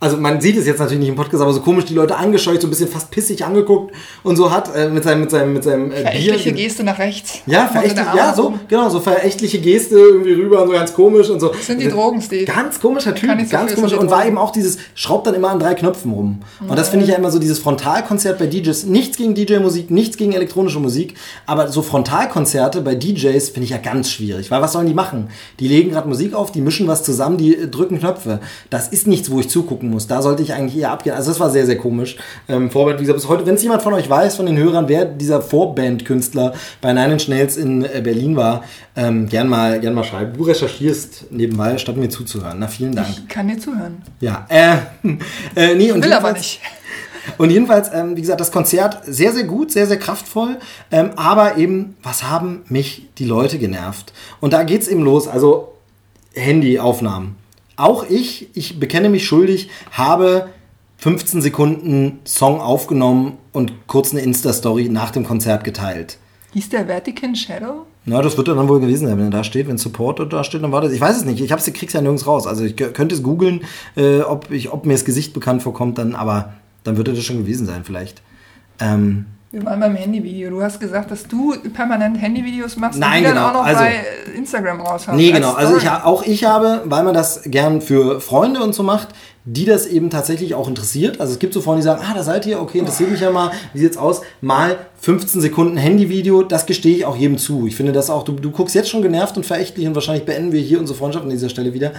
also 0.00 0.16
man 0.16 0.40
sieht 0.40 0.56
es 0.56 0.66
jetzt 0.66 0.78
natürlich 0.78 1.00
nicht 1.00 1.08
im 1.08 1.16
Podcast, 1.16 1.42
aber 1.42 1.52
so 1.52 1.60
komisch 1.60 1.86
die 1.86 1.94
Leute 1.94 2.16
angescheucht, 2.16 2.60
so 2.60 2.68
ein 2.68 2.70
bisschen 2.70 2.88
fast 2.88 3.10
pissig 3.10 3.44
angeguckt 3.44 3.92
und 4.22 4.36
so 4.36 4.52
hat 4.52 4.74
äh, 4.74 4.88
mit 4.88 5.02
seinem 5.02 5.22
mit 5.22 5.30
seinem 5.30 5.52
mit 5.52 5.64
seinem 5.64 5.90
äh, 5.90 6.02
verächtliche 6.02 6.52
Bier. 6.52 6.64
Geste 6.64 6.84
nach 6.84 6.98
rechts. 6.98 7.40
Ja, 7.46 7.66
verächtliche, 7.66 8.16
ja, 8.16 8.32
so 8.32 8.54
genau, 8.68 8.88
so 8.90 9.00
verächtliche 9.00 9.58
Geste 9.58 9.96
irgendwie 9.96 10.34
rüber 10.34 10.62
und 10.62 10.68
so 10.68 10.74
ganz 10.74 10.94
komisch 10.94 11.28
und 11.30 11.40
so. 11.40 11.48
Das 11.48 11.66
sind 11.66 11.80
die 11.80 11.88
Drogen, 11.88 12.22
Steve. 12.22 12.44
Ganz 12.44 12.78
komischer 12.78 13.12
Typ, 13.14 13.28
so 13.28 13.48
ganz 13.50 13.74
komisch 13.74 13.92
und 13.92 14.10
war 14.10 14.24
eben 14.24 14.38
auch 14.38 14.52
dieses 14.52 14.78
schraubt 14.94 15.26
dann 15.26 15.34
immer 15.34 15.50
an 15.50 15.58
drei 15.58 15.74
Knöpfen 15.74 16.12
rum. 16.12 16.42
Und 16.66 16.78
das 16.78 16.90
finde 16.90 17.04
ich 17.04 17.10
ja 17.10 17.16
immer 17.16 17.32
so 17.32 17.40
dieses 17.40 17.58
Frontalkonzert 17.58 18.38
bei 18.38 18.46
DJs, 18.46 18.84
nichts 18.84 19.16
gegen 19.16 19.34
DJ 19.34 19.58
Musik, 19.58 19.90
nichts 19.90 20.16
gegen 20.16 20.32
elektronische 20.32 20.78
Musik, 20.78 21.14
aber 21.46 21.68
so 21.68 21.82
Frontalkonzerte 21.82 22.82
bei 22.82 22.94
DJs 22.94 23.48
finde 23.48 23.64
ich 23.64 23.70
ja 23.70 23.78
ganz 23.78 24.10
schwierig, 24.10 24.50
weil 24.52 24.62
was 24.62 24.72
sollen 24.72 24.86
die 24.86 24.94
machen? 24.94 25.28
Die 25.58 25.66
legen 25.66 25.90
gerade 25.90 26.08
Musik 26.08 26.34
auf, 26.34 26.52
die 26.52 26.60
mischen 26.60 26.86
was 26.86 27.02
zusammen, 27.02 27.36
die 27.36 27.68
drücken 27.68 27.98
Knöpfe. 27.98 28.38
Das 28.70 28.88
ist 28.88 29.08
nichts, 29.08 29.30
wo 29.30 29.40
ich 29.40 29.50
zugucken 29.50 29.87
muss. 29.90 30.06
Da 30.06 30.22
sollte 30.22 30.42
ich 30.42 30.52
eigentlich 30.52 30.80
eher 30.80 30.90
abgehen. 30.90 31.14
Also 31.14 31.30
das 31.30 31.40
war 31.40 31.50
sehr, 31.50 31.66
sehr 31.66 31.76
komisch. 31.76 32.16
Ähm, 32.48 32.70
Vorband, 32.70 32.98
wie 32.98 33.02
gesagt, 33.02 33.18
bis 33.18 33.28
heute, 33.28 33.46
wenn 33.46 33.54
es 33.54 33.62
jemand 33.62 33.82
von 33.82 33.94
euch 33.94 34.08
weiß, 34.08 34.36
von 34.36 34.46
den 34.46 34.56
Hörern, 34.56 34.88
wer 34.88 35.04
dieser 35.04 35.40
Vorband-Künstler 35.40 36.54
bei 36.80 36.92
Nine 36.92 37.14
Inch 37.14 37.28
Nails 37.28 37.56
in 37.56 37.84
äh, 37.84 38.00
Berlin 38.02 38.36
war, 38.36 38.64
ähm, 38.96 39.28
gern, 39.28 39.48
mal, 39.48 39.80
gern 39.80 39.94
mal 39.94 40.04
schreiben. 40.04 40.32
Du 40.36 40.44
recherchierst 40.44 41.26
nebenbei, 41.30 41.78
statt 41.78 41.96
mir 41.96 42.08
zuzuhören. 42.08 42.58
Na, 42.58 42.68
vielen 42.68 42.94
Dank. 42.94 43.08
Ich 43.10 43.28
kann 43.28 43.48
dir 43.48 43.58
zuhören. 43.58 44.02
Ja, 44.20 44.46
äh, 44.48 44.76
äh 45.54 45.74
nee, 45.74 45.92
und 45.92 46.04
will 46.04 46.12
aber 46.12 46.32
nicht. 46.32 46.60
Und 47.36 47.50
jedenfalls, 47.50 47.92
ähm, 47.92 48.16
wie 48.16 48.22
gesagt, 48.22 48.40
das 48.40 48.50
Konzert 48.50 49.04
sehr, 49.04 49.32
sehr 49.32 49.44
gut, 49.44 49.70
sehr, 49.70 49.86
sehr 49.86 49.98
kraftvoll. 49.98 50.56
Ähm, 50.90 51.10
aber 51.16 51.58
eben, 51.58 51.96
was 52.02 52.22
haben 52.22 52.62
mich 52.68 53.08
die 53.18 53.26
Leute 53.26 53.58
genervt? 53.58 54.14
Und 54.40 54.54
da 54.54 54.62
geht 54.62 54.80
es 54.80 54.88
eben 54.88 55.02
los. 55.02 55.28
Also 55.28 55.74
Handyaufnahmen. 56.34 57.36
Auch 57.78 58.04
ich, 58.10 58.48
ich 58.54 58.80
bekenne 58.80 59.08
mich 59.08 59.24
schuldig, 59.24 59.70
habe 59.92 60.48
15 60.96 61.40
Sekunden 61.40 62.18
Song 62.24 62.60
aufgenommen 62.60 63.38
und 63.52 63.86
kurz 63.86 64.10
eine 64.10 64.20
Insta-Story 64.20 64.88
nach 64.88 65.12
dem 65.12 65.24
Konzert 65.24 65.62
geteilt. 65.62 66.18
Hieß 66.54 66.70
der 66.70 66.88
Vatican 66.88 67.36
Shadow? 67.36 67.86
Na, 68.04 68.20
das 68.20 68.36
wird 68.36 68.48
dann 68.48 68.68
wohl 68.68 68.80
gewesen 68.80 69.06
sein, 69.06 69.16
wenn 69.16 69.26
er 69.26 69.30
da 69.30 69.44
steht, 69.44 69.68
wenn 69.68 69.78
Support 69.78 70.32
da 70.32 70.42
steht, 70.42 70.64
dann 70.64 70.72
war 70.72 70.80
das. 70.80 70.92
Ich 70.92 71.00
weiß 71.00 71.18
es 71.18 71.24
nicht. 71.24 71.40
Ich 71.40 71.52
hab's, 71.52 71.72
krieg's 71.72 71.92
ja 71.92 72.00
nirgends 72.00 72.26
raus. 72.26 72.48
Also 72.48 72.64
ich 72.64 72.74
könnte 72.74 73.14
es 73.14 73.22
googeln, 73.22 73.60
äh, 73.96 74.22
ob, 74.22 74.50
ich, 74.50 74.72
ob 74.72 74.84
mir 74.84 74.94
das 74.94 75.04
Gesicht 75.04 75.32
bekannt 75.32 75.62
vorkommt, 75.62 75.98
dann, 75.98 76.16
aber 76.16 76.54
dann 76.82 76.96
wird 76.96 77.06
das 77.06 77.22
schon 77.22 77.38
gewesen 77.38 77.64
sein, 77.64 77.84
vielleicht. 77.84 78.22
Ähm, 78.80 79.26
wir 79.50 79.64
waren 79.64 79.80
beim 79.80 79.94
Handyvideo. 79.94 80.50
Du 80.50 80.62
hast 80.62 80.78
gesagt, 80.78 81.10
dass 81.10 81.26
du 81.26 81.54
permanent 81.72 82.20
Handyvideos 82.20 82.76
machst 82.76 82.98
Nein, 82.98 83.10
und 83.10 83.16
die 83.18 83.28
genau. 83.30 83.34
dann 83.46 83.50
auch 83.50 83.54
noch 83.60 83.64
Also- 83.66 83.80
bei 83.80 83.94
Instagram 84.36 84.80
raushaust. 84.80 85.16
Nee, 85.16 85.32
als 85.32 85.40
genau. 85.40 85.54
Also 85.54 85.76
ich, 85.78 85.88
auch 85.88 86.22
ich 86.22 86.44
habe, 86.44 86.82
weil 86.84 87.02
man 87.02 87.14
das 87.14 87.42
gern 87.44 87.80
für 87.80 88.20
Freunde 88.20 88.62
und 88.62 88.74
so 88.74 88.82
macht, 88.82 89.08
die 89.46 89.64
das 89.64 89.86
eben 89.86 90.10
tatsächlich 90.10 90.54
auch 90.54 90.68
interessiert. 90.68 91.20
Also 91.20 91.32
es 91.32 91.38
gibt 91.38 91.54
so 91.54 91.62
Freunde, 91.62 91.80
die 91.80 91.84
sagen, 91.84 92.02
ah, 92.04 92.12
da 92.14 92.22
seid 92.22 92.44
ihr, 92.44 92.60
okay, 92.60 92.80
interessiert 92.80 93.10
mich 93.10 93.20
ja 93.20 93.30
mal, 93.30 93.50
wie 93.72 93.78
sieht's 93.78 93.96
aus? 93.96 94.20
Mal 94.42 94.76
15 95.00 95.40
Sekunden 95.40 95.78
Handyvideo, 95.78 96.42
das 96.42 96.66
gestehe 96.66 96.94
ich 96.94 97.06
auch 97.06 97.16
jedem 97.16 97.38
zu. 97.38 97.66
Ich 97.66 97.74
finde 97.74 97.92
das 97.92 98.10
auch, 98.10 98.24
du, 98.24 98.32
du 98.32 98.50
guckst 98.50 98.74
jetzt 98.74 98.90
schon 98.90 99.00
genervt 99.00 99.38
und 99.38 99.46
verächtlich 99.46 99.86
und 99.86 99.94
wahrscheinlich 99.94 100.26
beenden 100.26 100.52
wir 100.52 100.60
hier 100.60 100.78
unsere 100.78 100.98
Freundschaft 100.98 101.24
an 101.24 101.30
dieser 101.30 101.48
Stelle 101.48 101.72
wieder. 101.72 101.92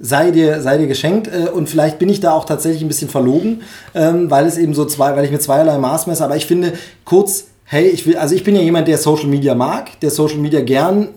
Sei 0.00 0.30
dir, 0.30 0.60
sei 0.60 0.78
dir 0.78 0.86
geschenkt 0.86 1.28
äh, 1.28 1.48
und 1.48 1.68
vielleicht 1.68 1.98
bin 1.98 2.08
ich 2.08 2.20
da 2.20 2.32
auch 2.32 2.44
tatsächlich 2.44 2.82
ein 2.82 2.88
bisschen 2.88 3.08
verlogen, 3.08 3.62
ähm, 3.94 4.30
weil 4.30 4.46
es 4.46 4.58
eben 4.58 4.74
so 4.74 4.84
zwei, 4.84 5.14
weil 5.16 5.24
ich 5.24 5.30
mit 5.30 5.42
zweierlei 5.42 5.78
Maß 5.78 6.06
messe. 6.06 6.24
Aber 6.24 6.36
ich 6.36 6.46
finde 6.46 6.72
kurz, 7.04 7.46
hey, 7.64 7.86
ich 7.86 8.06
will, 8.06 8.16
also 8.16 8.34
ich 8.34 8.44
bin 8.44 8.56
ja 8.56 8.62
jemand, 8.62 8.88
der 8.88 8.98
Social 8.98 9.26
Media 9.26 9.54
mag, 9.54 10.00
der 10.00 10.10
Social 10.10 10.38
Media 10.38 10.60
gern 10.60 11.08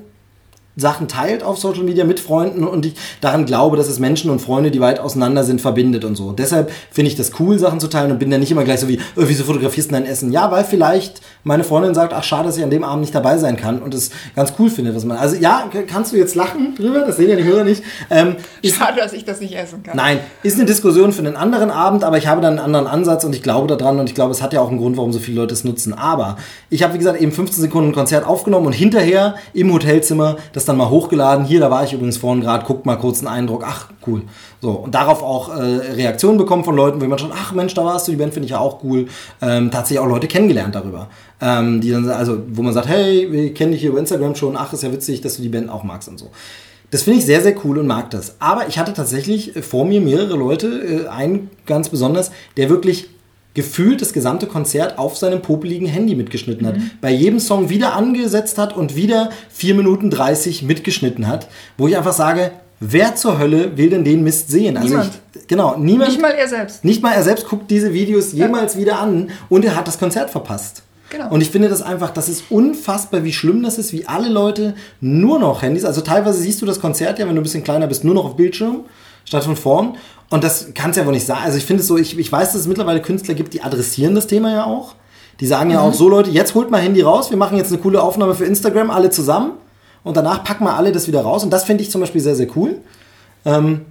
Sachen 0.77 1.07
teilt 1.07 1.43
auf 1.43 1.57
Social 1.57 1.83
Media 1.83 2.05
mit 2.05 2.19
Freunden 2.19 2.63
und 2.63 2.85
ich 2.85 2.93
daran 3.19 3.45
glaube, 3.45 3.77
dass 3.77 3.89
es 3.89 3.97
Menschen 3.97 4.29
und 4.29 4.39
Freunde, 4.39 4.69
die 4.69 4.79
weit 4.79 4.99
auseinander 4.99 5.43
sind, 5.43 5.59
verbindet 5.59 6.05
und 6.05 6.15
so. 6.15 6.31
Deshalb 6.31 6.71
finde 6.91 7.09
ich 7.09 7.17
das 7.17 7.31
cool, 7.39 7.57
Sachen 7.57 7.79
zu 7.79 7.87
teilen 7.87 8.11
und 8.11 8.19
bin 8.19 8.29
dann 8.29 8.39
nicht 8.39 8.51
immer 8.51 8.63
gleich 8.63 8.79
so 8.79 8.87
wie, 8.87 8.99
oh, 9.15 9.23
wieso 9.25 9.43
fotografierst 9.43 9.89
du 9.89 9.95
dein 9.95 10.05
Essen? 10.05 10.31
Ja, 10.31 10.51
weil 10.51 10.63
vielleicht 10.63 11.21
meine 11.43 11.63
Freundin 11.63 11.95
sagt, 11.95 12.13
ach 12.13 12.23
schade, 12.23 12.45
dass 12.45 12.57
ich 12.57 12.63
an 12.63 12.69
dem 12.69 12.83
Abend 12.83 13.01
nicht 13.01 13.15
dabei 13.15 13.37
sein 13.37 13.57
kann 13.57 13.81
und 13.81 13.95
es 13.95 14.11
ganz 14.35 14.53
cool 14.59 14.69
finde, 14.69 14.95
was 14.95 15.03
man. 15.03 15.17
Also 15.17 15.35
ja, 15.35 15.67
kannst 15.87 16.13
du 16.13 16.17
jetzt 16.17 16.35
lachen 16.35 16.75
drüber, 16.75 16.99
das 16.99 17.17
sehen 17.17 17.29
ja 17.29 17.35
die 17.35 17.43
Hörer 17.43 17.63
nicht. 17.63 17.81
Ähm, 18.11 18.35
Schade, 18.63 18.99
dass 18.99 19.13
ich 19.13 19.25
das 19.25 19.41
nicht 19.41 19.55
essen 19.55 19.81
kann. 19.81 19.97
Nein, 19.97 20.19
ist 20.43 20.57
eine 20.57 20.65
Diskussion 20.65 21.11
für 21.11 21.19
einen 21.19 21.35
anderen 21.35 21.71
Abend, 21.71 22.03
aber 22.03 22.19
ich 22.19 22.27
habe 22.27 22.41
dann 22.41 22.59
einen 22.59 22.59
anderen 22.59 22.85
Ansatz 22.85 23.23
und 23.23 23.33
ich 23.33 23.41
glaube 23.41 23.67
daran 23.67 23.99
und 23.99 24.09
ich 24.09 24.15
glaube, 24.15 24.31
es 24.31 24.43
hat 24.43 24.53
ja 24.53 24.61
auch 24.61 24.69
einen 24.69 24.77
Grund, 24.77 24.97
warum 24.97 25.11
so 25.11 25.19
viele 25.19 25.41
Leute 25.41 25.53
es 25.53 25.63
nutzen. 25.63 25.93
Aber 25.93 26.37
ich 26.69 26.83
habe, 26.83 26.93
wie 26.93 26.99
gesagt, 26.99 27.19
eben 27.19 27.31
15 27.31 27.61
Sekunden 27.61 27.89
ein 27.89 27.95
Konzert 27.95 28.27
aufgenommen 28.27 28.67
und 28.67 28.73
hinterher 28.73 29.35
im 29.53 29.73
Hotelzimmer 29.73 30.37
das 30.53 30.66
dann 30.67 30.77
mal 30.77 30.89
hochgeladen. 30.89 31.45
Hier, 31.45 31.59
da 31.59 31.71
war 31.71 31.83
ich 31.83 31.93
übrigens 31.93 32.17
vorhin 32.17 32.41
gerade, 32.41 32.65
guckt 32.65 32.85
mal 32.85 32.97
kurz 32.97 33.19
einen 33.19 33.27
Eindruck. 33.27 33.63
Ach, 33.65 33.89
cool. 34.05 34.23
So, 34.61 34.71
und 34.71 34.93
darauf 34.93 35.23
auch 35.23 35.55
äh, 35.55 35.61
Reaktionen 35.61 36.37
bekommen 36.37 36.63
von 36.63 36.75
Leuten, 36.75 36.99
wo 36.99 37.03
jemand 37.03 37.21
schon, 37.21 37.31
ach 37.33 37.53
Mensch, 37.53 37.73
da 37.73 37.85
warst 37.85 38.07
du, 38.07 38.11
die 38.11 38.17
Band 38.17 38.33
finde 38.33 38.45
ich 38.45 38.51
ja 38.51 38.59
auch 38.59 38.83
cool. 38.83 39.07
Ähm, 39.41 39.71
tatsächlich 39.71 39.99
auch 39.99 40.07
Leute 40.07 40.27
kennengelernt 40.27 40.75
darüber. 40.75 41.07
Ähm, 41.41 41.81
die 41.81 41.91
dann, 41.91 42.09
also, 42.09 42.39
wo 42.49 42.61
man 42.61 42.73
sagt, 42.73 42.87
hey, 42.87 43.31
wir 43.31 43.53
kennen 43.53 43.71
dich 43.71 43.81
hier 43.81 43.91
über 43.91 43.99
Instagram 43.99 44.35
schon, 44.35 44.55
ach, 44.55 44.73
ist 44.73 44.83
ja 44.83 44.91
witzig, 44.91 45.21
dass 45.21 45.37
du 45.37 45.41
die 45.41 45.49
Band 45.49 45.69
auch 45.69 45.83
magst 45.83 46.09
und 46.09 46.17
so. 46.17 46.29
Das 46.89 47.03
finde 47.03 47.19
ich 47.19 47.25
sehr, 47.25 47.41
sehr 47.41 47.55
cool 47.65 47.79
und 47.79 47.87
mag 47.87 48.11
das. 48.11 48.35
Aber 48.39 48.67
ich 48.67 48.79
hatte 48.79 48.93
tatsächlich 48.93 49.55
äh, 49.55 49.61
vor 49.61 49.85
mir 49.85 50.01
mehrere 50.01 50.35
Leute, 50.35 50.67
äh, 50.67 51.07
einen 51.07 51.49
ganz 51.65 51.89
besonders, 51.89 52.31
der 52.55 52.69
wirklich 52.69 53.09
gefühlt 53.57 54.01
das 54.01 54.13
gesamte 54.13 54.45
Konzert 54.45 54.99
auf 54.99 55.17
seinem 55.17 55.41
popeligen 55.41 55.87
Handy 55.87 56.13
mitgeschnitten 56.13 56.67
hat. 56.67 56.75
Bei 57.01 57.09
jedem 57.09 57.39
Song 57.39 57.69
wieder 57.69 57.95
angesetzt 57.95 58.59
hat 58.59 58.77
und 58.77 58.95
wieder 58.95 59.31
4 59.49 59.73
Minuten 59.73 60.11
30 60.11 60.61
mitgeschnitten 60.61 61.27
hat, 61.27 61.47
wo 61.75 61.87
ich 61.87 61.97
einfach 61.97 62.13
sage, 62.13 62.51
wer 62.79 63.15
zur 63.15 63.39
Hölle 63.39 63.75
will 63.75 63.89
denn 63.89 64.03
den 64.03 64.23
Mist 64.23 64.51
sehen? 64.51 64.77
Also 64.77 64.89
Niemand. 64.89 65.19
Ich, 65.33 65.47
genau, 65.47 65.75
niemand. 65.75 66.11
Nicht 66.11 66.21
mal 66.21 66.33
er 66.33 66.47
selbst. 66.47 66.85
Nicht 66.85 67.01
mal 67.01 67.13
er 67.13 67.23
selbst 67.23 67.47
guckt 67.49 67.71
diese 67.71 67.93
Videos 67.93 68.31
jemals 68.31 68.77
wieder 68.77 68.99
an 68.99 69.31
und 69.49 69.65
er 69.65 69.75
hat 69.75 69.87
das 69.87 69.97
Konzert 69.97 70.29
verpasst. 70.29 70.83
Genau. 71.09 71.31
Und 71.31 71.41
ich 71.41 71.49
finde 71.49 71.67
das 71.67 71.81
einfach, 71.81 72.11
das 72.11 72.29
ist 72.29 72.51
unfassbar, 72.51 73.23
wie 73.23 73.33
schlimm 73.33 73.63
das 73.63 73.79
ist, 73.79 73.91
wie 73.91 74.05
alle 74.05 74.29
Leute 74.29 74.75
nur 75.01 75.39
noch 75.39 75.63
Handys, 75.63 75.83
also 75.83 76.01
teilweise 76.01 76.39
siehst 76.39 76.61
du 76.61 76.67
das 76.67 76.79
Konzert 76.79 77.17
ja, 77.17 77.27
wenn 77.27 77.33
du 77.33 77.41
ein 77.41 77.43
bisschen 77.43 77.63
kleiner 77.63 77.87
bist, 77.87 78.03
nur 78.03 78.13
noch 78.13 78.25
auf 78.25 78.35
Bildschirm, 78.35 78.81
statt 79.27 79.43
von 79.43 79.55
vorn. 79.55 79.97
Und 80.29 80.43
das 80.43 80.73
kann 80.73 80.91
es 80.91 80.97
ja 80.97 81.05
wohl 81.05 81.13
nicht 81.13 81.25
sein. 81.25 81.37
Also 81.43 81.57
ich 81.57 81.65
finde 81.65 81.81
es 81.81 81.87
so, 81.87 81.97
ich, 81.97 82.17
ich 82.17 82.31
weiß, 82.31 82.51
dass 82.53 82.61
es 82.61 82.67
mittlerweile 82.67 83.01
Künstler 83.01 83.33
gibt, 83.33 83.53
die 83.53 83.61
adressieren 83.61 84.15
das 84.15 84.27
Thema 84.27 84.51
ja 84.51 84.65
auch. 84.65 84.95
Die 85.39 85.45
sagen 85.45 85.69
ja 85.69 85.81
auch 85.81 85.93
so, 85.93 86.09
Leute, 86.09 86.31
jetzt 86.31 86.55
holt 86.55 86.71
mal 86.71 86.81
Handy 86.81 87.01
raus, 87.01 87.29
wir 87.29 87.37
machen 87.37 87.57
jetzt 87.57 87.71
eine 87.71 87.79
coole 87.79 88.01
Aufnahme 88.01 88.33
für 88.33 88.45
Instagram, 88.45 88.89
alle 88.89 89.09
zusammen. 89.09 89.51
Und 90.03 90.17
danach 90.17 90.43
packen 90.43 90.63
wir 90.63 90.73
alle 90.73 90.91
das 90.91 91.07
wieder 91.07 91.21
raus. 91.21 91.43
Und 91.43 91.51
das 91.51 91.65
finde 91.65 91.83
ich 91.83 91.91
zum 91.91 92.01
Beispiel 92.01 92.21
sehr, 92.21 92.35
sehr 92.35 92.47
cool. 92.55 92.79
Ähm, 93.45 93.81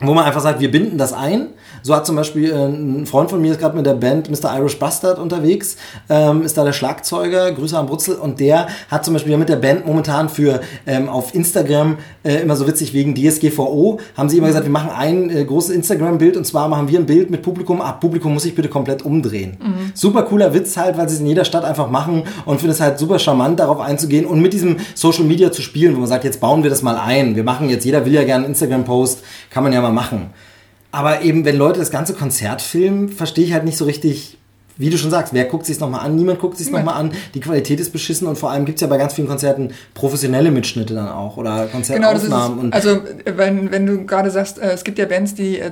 wo 0.00 0.14
man 0.14 0.24
einfach 0.24 0.40
sagt, 0.40 0.60
wir 0.60 0.70
binden 0.70 0.96
das 0.96 1.12
ein. 1.12 1.48
So 1.82 1.94
hat 1.94 2.06
zum 2.06 2.16
Beispiel 2.16 2.50
äh, 2.50 2.66
ein 2.66 3.06
Freund 3.06 3.30
von 3.30 3.40
mir 3.40 3.52
ist 3.52 3.60
gerade 3.60 3.76
mit 3.76 3.86
der 3.86 3.94
Band 3.94 4.30
Mr. 4.30 4.56
Irish 4.58 4.78
Bastard 4.78 5.18
unterwegs, 5.18 5.76
ähm, 6.08 6.42
ist 6.42 6.56
da 6.56 6.64
der 6.64 6.72
Schlagzeuger, 6.72 7.52
Grüße 7.52 7.78
an 7.78 7.86
Brutzel 7.86 8.16
und 8.16 8.40
der 8.40 8.68
hat 8.90 9.04
zum 9.04 9.14
Beispiel 9.14 9.36
mit 9.36 9.48
der 9.48 9.56
Band 9.56 9.86
momentan 9.86 10.28
für 10.28 10.60
ähm, 10.86 11.08
auf 11.08 11.34
Instagram 11.34 11.98
äh, 12.22 12.36
immer 12.36 12.56
so 12.56 12.66
witzig 12.66 12.92
wegen 12.92 13.14
DSGVO, 13.14 13.98
haben 14.16 14.28
sie 14.28 14.38
immer 14.38 14.48
gesagt, 14.48 14.66
wir 14.66 14.72
machen 14.72 14.90
ein 14.90 15.30
äh, 15.30 15.44
großes 15.44 15.70
Instagram-Bild 15.74 16.36
und 16.36 16.46
zwar 16.46 16.68
machen 16.68 16.88
wir 16.88 16.98
ein 16.98 17.06
Bild 17.06 17.30
mit 17.30 17.42
Publikum, 17.42 17.80
ah, 17.80 17.92
Publikum 17.92 18.34
muss 18.34 18.42
sich 18.42 18.54
bitte 18.54 18.68
komplett 18.68 19.02
umdrehen. 19.02 19.56
Super 19.94 20.22
cooler 20.24 20.52
Witz 20.54 20.76
halt, 20.76 20.96
weil 20.98 21.08
sie 21.08 21.16
es 21.16 21.20
in 21.20 21.26
jeder 21.26 21.44
Stadt 21.44 21.64
einfach 21.64 21.90
machen 21.90 22.24
und 22.44 22.58
finde 22.58 22.72
es 22.72 22.80
halt 22.80 22.98
super 22.98 23.18
charmant, 23.18 23.60
darauf 23.60 23.80
einzugehen 23.80 24.26
und 24.26 24.40
mit 24.40 24.52
diesem 24.52 24.76
Social 24.94 25.24
Media 25.24 25.52
zu 25.52 25.62
spielen, 25.62 25.94
wo 25.94 26.00
man 26.00 26.08
sagt, 26.08 26.24
jetzt 26.24 26.40
bauen 26.40 26.62
wir 26.62 26.70
das 26.70 26.82
mal 26.82 26.96
ein. 26.96 27.36
Wir 27.36 27.44
machen 27.44 27.68
jetzt, 27.68 27.84
jeder 27.84 28.04
will 28.04 28.12
ja 28.12 28.24
gerne 28.24 28.44
einen 28.44 28.54
Instagram-Post, 28.54 29.22
kann 29.50 29.62
man 29.62 29.72
ja 29.72 29.80
mal 29.80 29.92
machen. 29.92 30.30
Aber 30.92 31.22
eben, 31.22 31.44
wenn 31.44 31.56
Leute 31.56 31.78
das 31.78 31.90
ganze 31.90 32.14
Konzert 32.14 32.62
filmen, 32.62 33.08
verstehe 33.08 33.44
ich 33.44 33.52
halt 33.52 33.64
nicht 33.64 33.76
so 33.76 33.84
richtig, 33.84 34.36
wie 34.76 34.90
du 34.90 34.96
schon 34.98 35.10
sagst, 35.10 35.32
wer 35.34 35.44
guckt 35.44 35.66
sich 35.66 35.78
nochmal 35.78 36.00
an? 36.00 36.16
Niemand 36.16 36.40
guckt 36.40 36.56
sich 36.56 36.66
Niemand. 36.66 36.86
nochmal 36.86 37.00
an. 37.00 37.12
Die 37.34 37.40
Qualität 37.40 37.78
ist 37.78 37.92
beschissen 37.92 38.26
und 38.26 38.36
vor 38.36 38.50
allem 38.50 38.64
gibt 38.64 38.78
es 38.78 38.80
ja 38.80 38.86
bei 38.88 38.96
ganz 38.96 39.12
vielen 39.14 39.28
Konzerten 39.28 39.72
professionelle 39.94 40.50
Mitschnitte 40.50 40.94
dann 40.94 41.08
auch 41.08 41.36
oder 41.36 41.66
Genau, 41.66 41.78
das 42.12 42.24
ist. 42.24 42.30
Konzertaufnahmen. 42.30 42.72
Also, 42.72 42.90
äh, 42.90 43.36
wenn, 43.36 43.70
wenn 43.70 43.86
du 43.86 44.04
gerade 44.06 44.30
sagst, 44.30 44.58
äh, 44.58 44.72
es 44.72 44.82
gibt 44.82 44.98
ja 44.98 45.04
Bands, 45.04 45.34
die 45.34 45.58
äh, 45.60 45.70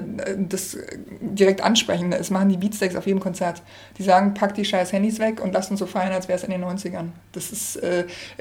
das 0.48 0.76
direkt 1.20 1.62
ansprechen. 1.64 2.12
Es 2.12 2.30
machen 2.30 2.50
die 2.50 2.56
Beatsteaks 2.58 2.94
auf 2.94 3.06
jedem 3.06 3.20
Konzert. 3.20 3.62
Die 3.96 4.02
sagen, 4.02 4.34
pack 4.34 4.54
die 4.54 4.64
scheiß 4.64 4.92
Handys 4.92 5.18
weg 5.18 5.40
und 5.42 5.52
lasst 5.52 5.70
uns 5.70 5.80
so 5.80 5.86
feiern, 5.86 6.12
als 6.12 6.28
wäre 6.28 6.38
es 6.38 6.44
in 6.44 6.50
den 6.50 6.62
90ern. 6.62 7.06
Das 7.32 7.50
ist, 7.50 7.80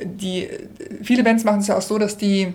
die, 0.04 0.48
viele 1.02 1.24
Bands 1.24 1.44
machen 1.44 1.60
es 1.62 1.68
ja 1.68 1.78
auch 1.78 1.82
so, 1.82 1.98
dass 1.98 2.18
die 2.18 2.54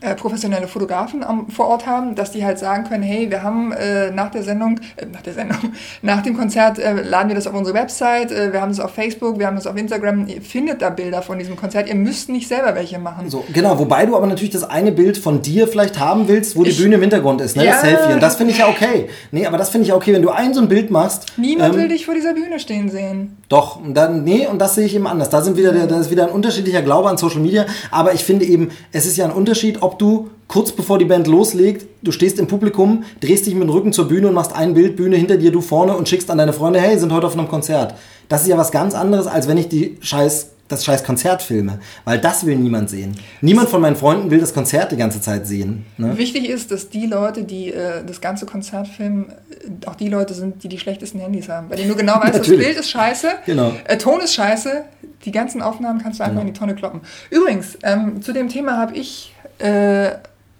äh, 0.00 0.14
professionelle 0.14 0.66
Fotografen 0.68 1.22
am, 1.22 1.48
vor 1.48 1.66
Ort 1.68 1.86
haben, 1.86 2.14
dass 2.14 2.30
die 2.32 2.44
halt 2.44 2.58
sagen 2.58 2.84
können, 2.84 3.02
hey, 3.02 3.30
wir 3.30 3.42
haben 3.42 3.72
äh, 3.72 4.10
nach 4.10 4.30
der 4.30 4.42
Sendung, 4.42 4.80
äh, 4.96 5.06
nach 5.06 5.20
der 5.22 5.34
Sendung, 5.34 5.58
nach 6.02 6.22
dem 6.22 6.36
Konzert 6.36 6.78
äh, 6.78 7.02
laden 7.02 7.28
wir 7.28 7.34
das 7.36 7.46
auf 7.46 7.54
unsere 7.54 7.76
Website, 7.76 8.32
äh, 8.32 8.52
wir 8.52 8.60
haben 8.62 8.70
das 8.70 8.80
auf 8.80 8.92
Facebook, 8.92 9.38
wir 9.38 9.46
haben 9.46 9.56
das 9.56 9.66
auf 9.66 9.76
Instagram, 9.76 10.26
ihr 10.28 10.40
findet 10.42 10.80
da 10.82 10.90
Bilder 10.90 11.20
von 11.22 11.38
diesem 11.38 11.56
Konzert, 11.56 11.88
ihr 11.88 11.94
müsst 11.94 12.28
nicht 12.30 12.48
selber 12.48 12.74
welche 12.74 12.98
machen. 12.98 13.28
So, 13.28 13.44
genau, 13.52 13.78
wobei 13.78 14.06
du 14.06 14.16
aber 14.16 14.26
natürlich 14.26 14.50
das 14.50 14.64
eine 14.64 14.92
Bild 14.92 15.18
von 15.18 15.42
dir 15.42 15.68
vielleicht 15.68 16.00
haben 16.00 16.26
willst, 16.28 16.56
wo 16.56 16.64
die 16.64 16.70
Ich- 16.70 16.78
Bühne 16.78 16.94
im 16.96 17.00
Hintergrund 17.02 17.40
ist, 17.40 17.56
ne? 17.56 17.64
Das 17.64 17.76
Ja. 17.76 17.80
Selfie. 17.90 18.12
Und 18.14 18.22
das 18.22 18.36
finde 18.36 18.52
ich 18.52 18.58
ja 18.58 18.68
okay. 18.68 19.08
Nee, 19.30 19.46
aber 19.46 19.58
das 19.58 19.68
finde 19.70 19.82
ich 19.82 19.88
ja 19.90 19.94
okay, 19.94 20.12
wenn 20.14 20.22
du 20.22 20.30
ein 20.30 20.54
so 20.54 20.60
ein 20.60 20.68
Bild 20.68 20.90
machst. 20.90 21.26
Niemand 21.36 21.74
ähm, 21.74 21.80
will 21.82 21.88
dich 21.88 22.06
vor 22.06 22.14
dieser 22.14 22.32
Bühne 22.34 22.58
stehen 22.58 22.88
sehen. 22.90 23.36
Doch, 23.52 23.76
und 23.76 23.92
dann, 23.92 24.24
nee, 24.24 24.46
und 24.46 24.58
das 24.58 24.76
sehe 24.76 24.86
ich 24.86 24.94
eben 24.94 25.06
anders. 25.06 25.28
Da 25.28 25.42
sind 25.42 25.58
wieder, 25.58 25.72
der, 25.72 25.86
da 25.86 26.00
ist 26.00 26.10
wieder 26.10 26.26
ein 26.26 26.32
unterschiedlicher 26.32 26.80
Glaube 26.80 27.10
an 27.10 27.18
Social 27.18 27.40
Media. 27.40 27.66
Aber 27.90 28.14
ich 28.14 28.24
finde 28.24 28.46
eben, 28.46 28.70
es 28.92 29.04
ist 29.04 29.18
ja 29.18 29.26
ein 29.26 29.30
Unterschied, 29.30 29.82
ob 29.82 29.98
du 29.98 30.30
kurz 30.48 30.72
bevor 30.72 30.96
die 30.96 31.04
Band 31.04 31.26
loslegt, 31.26 31.86
du 32.00 32.12
stehst 32.12 32.38
im 32.38 32.46
Publikum, 32.46 33.04
drehst 33.20 33.44
dich 33.44 33.52
mit 33.52 33.64
dem 33.64 33.68
Rücken 33.68 33.92
zur 33.92 34.08
Bühne 34.08 34.28
und 34.28 34.32
machst 34.32 34.54
ein 34.54 34.72
Bild, 34.72 34.96
Bühne 34.96 35.16
hinter 35.16 35.36
dir, 35.36 35.52
du 35.52 35.60
vorne 35.60 35.94
und 35.94 36.08
schickst 36.08 36.30
an 36.30 36.38
deine 36.38 36.54
Freunde, 36.54 36.80
hey, 36.80 36.98
sind 36.98 37.12
heute 37.12 37.26
auf 37.26 37.36
einem 37.36 37.46
Konzert. 37.46 37.94
Das 38.30 38.40
ist 38.40 38.48
ja 38.48 38.56
was 38.56 38.72
ganz 38.72 38.94
anderes, 38.94 39.26
als 39.26 39.46
wenn 39.48 39.58
ich 39.58 39.68
die 39.68 39.98
scheiß, 40.00 40.51
das 40.68 40.84
scheiß 40.84 41.04
Konzert 41.04 41.42
filme. 41.42 41.80
Weil 42.04 42.18
das 42.18 42.46
will 42.46 42.56
niemand 42.56 42.88
sehen. 42.88 43.14
Niemand 43.42 43.68
von 43.68 43.80
meinen 43.80 43.96
Freunden 43.96 44.30
will 44.30 44.40
das 44.40 44.54
Konzert 44.54 44.90
die 44.92 44.96
ganze 44.96 45.20
Zeit 45.20 45.46
sehen. 45.46 45.84
Ne? 45.98 46.16
Wichtig 46.16 46.48
ist, 46.48 46.70
dass 46.70 46.88
die 46.88 47.06
Leute, 47.06 47.44
die 47.44 47.72
äh, 47.72 48.04
das 48.06 48.20
ganze 48.20 48.46
Konzert 48.46 48.88
filmen, 48.88 49.26
äh, 49.50 49.86
auch 49.86 49.96
die 49.96 50.08
Leute 50.08 50.32
sind, 50.34 50.62
die 50.64 50.68
die 50.68 50.78
schlechtesten 50.78 51.18
Handys 51.20 51.48
haben. 51.48 51.68
Bei 51.68 51.76
denen 51.76 51.90
du 51.90 51.96
genau 51.96 52.14
weißt, 52.20 52.34
das. 52.38 52.46
Bild 52.48 52.76
ist 52.78 52.88
scheiße, 52.90 53.28
Genau. 53.46 53.72
äh, 53.84 53.98
Ton 53.98 54.20
ist 54.20 54.34
scheiße, 54.34 54.84
die 55.24 55.32
ganzen 55.32 55.60
Aufnahmen 55.62 56.00
kannst 56.02 56.20
du 56.20 56.24
einfach 56.24 56.40
in 56.40 56.46
die 56.48 56.52
Tonne 56.52 56.74
kloppen. 56.74 57.00
Übrigens, 57.30 57.76
ähm, 57.82 58.22
zu 58.22 58.32
dem 58.32 58.48
Thema 58.48 58.78
habe 58.78 58.96
ich 58.96 59.34
äh, 59.58 60.12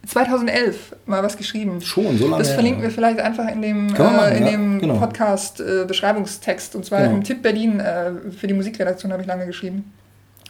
2011 0.07 0.97
mal 1.07 1.23
was 1.23 1.37
geschrieben. 1.37 1.81
Schon, 1.81 2.19
so 2.19 2.27
lange 2.29 2.43
Das 2.43 2.53
verlinken 2.53 2.83
wir 2.83 2.91
vielleicht 2.91 3.21
einfach 3.21 3.49
in 3.49 3.63
dem, 3.63 3.87
machen, 3.87 4.19
äh, 4.33 4.37
in 4.39 4.45
ja, 4.45 4.51
dem 4.51 4.79
genau. 4.81 4.97
Podcast-Beschreibungstext. 4.99 6.75
Und 6.75 6.85
zwar 6.85 7.03
Genau. 7.03 7.15
im 7.15 7.25
Tipp 7.25 7.43
Berlin 7.43 7.81
äh, 7.81 8.11
für 8.37 8.47
die 8.47 8.55
Musikredaktion 8.55 9.13
habe 9.13 9.23
ich 9.23 9.29
lange 9.29 9.47
geschrieben. 9.47 9.93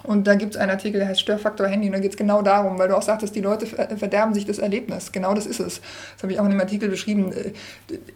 Und 0.03 0.27
da 0.27 0.35
gibt 0.35 0.55
es 0.55 0.61
einen 0.61 0.71
Artikel, 0.71 0.99
der 0.99 1.09
heißt 1.09 1.21
Störfaktor 1.21 1.67
Handy. 1.67 1.87
Und 1.89 1.93
da 1.95 1.99
geht 2.01 2.11
es 2.13 2.17
genau 2.17 2.43
darum, 2.43 2.79
weil 2.79 2.89
du 2.89 2.97
auch 2.97 3.03
sagtest, 3.03 3.35
die 3.35 3.41
Leute 3.41 3.67
ver- 3.67 3.97
verderben 3.97 4.35
sich 4.35 4.45
das 4.47 4.59
Erlebnis. 4.59 5.13
Genau 5.13 5.35
das 5.35 5.47
ist 5.47 5.61
es. 5.61 5.81
Das 6.15 6.23
habe 6.23 6.33
ich 6.33 6.41
auch 6.41 6.45
in 6.45 6.51
dem 6.51 6.61
Artikel 6.61 6.89
beschrieben. 6.89 7.33
Äh, 7.33 7.53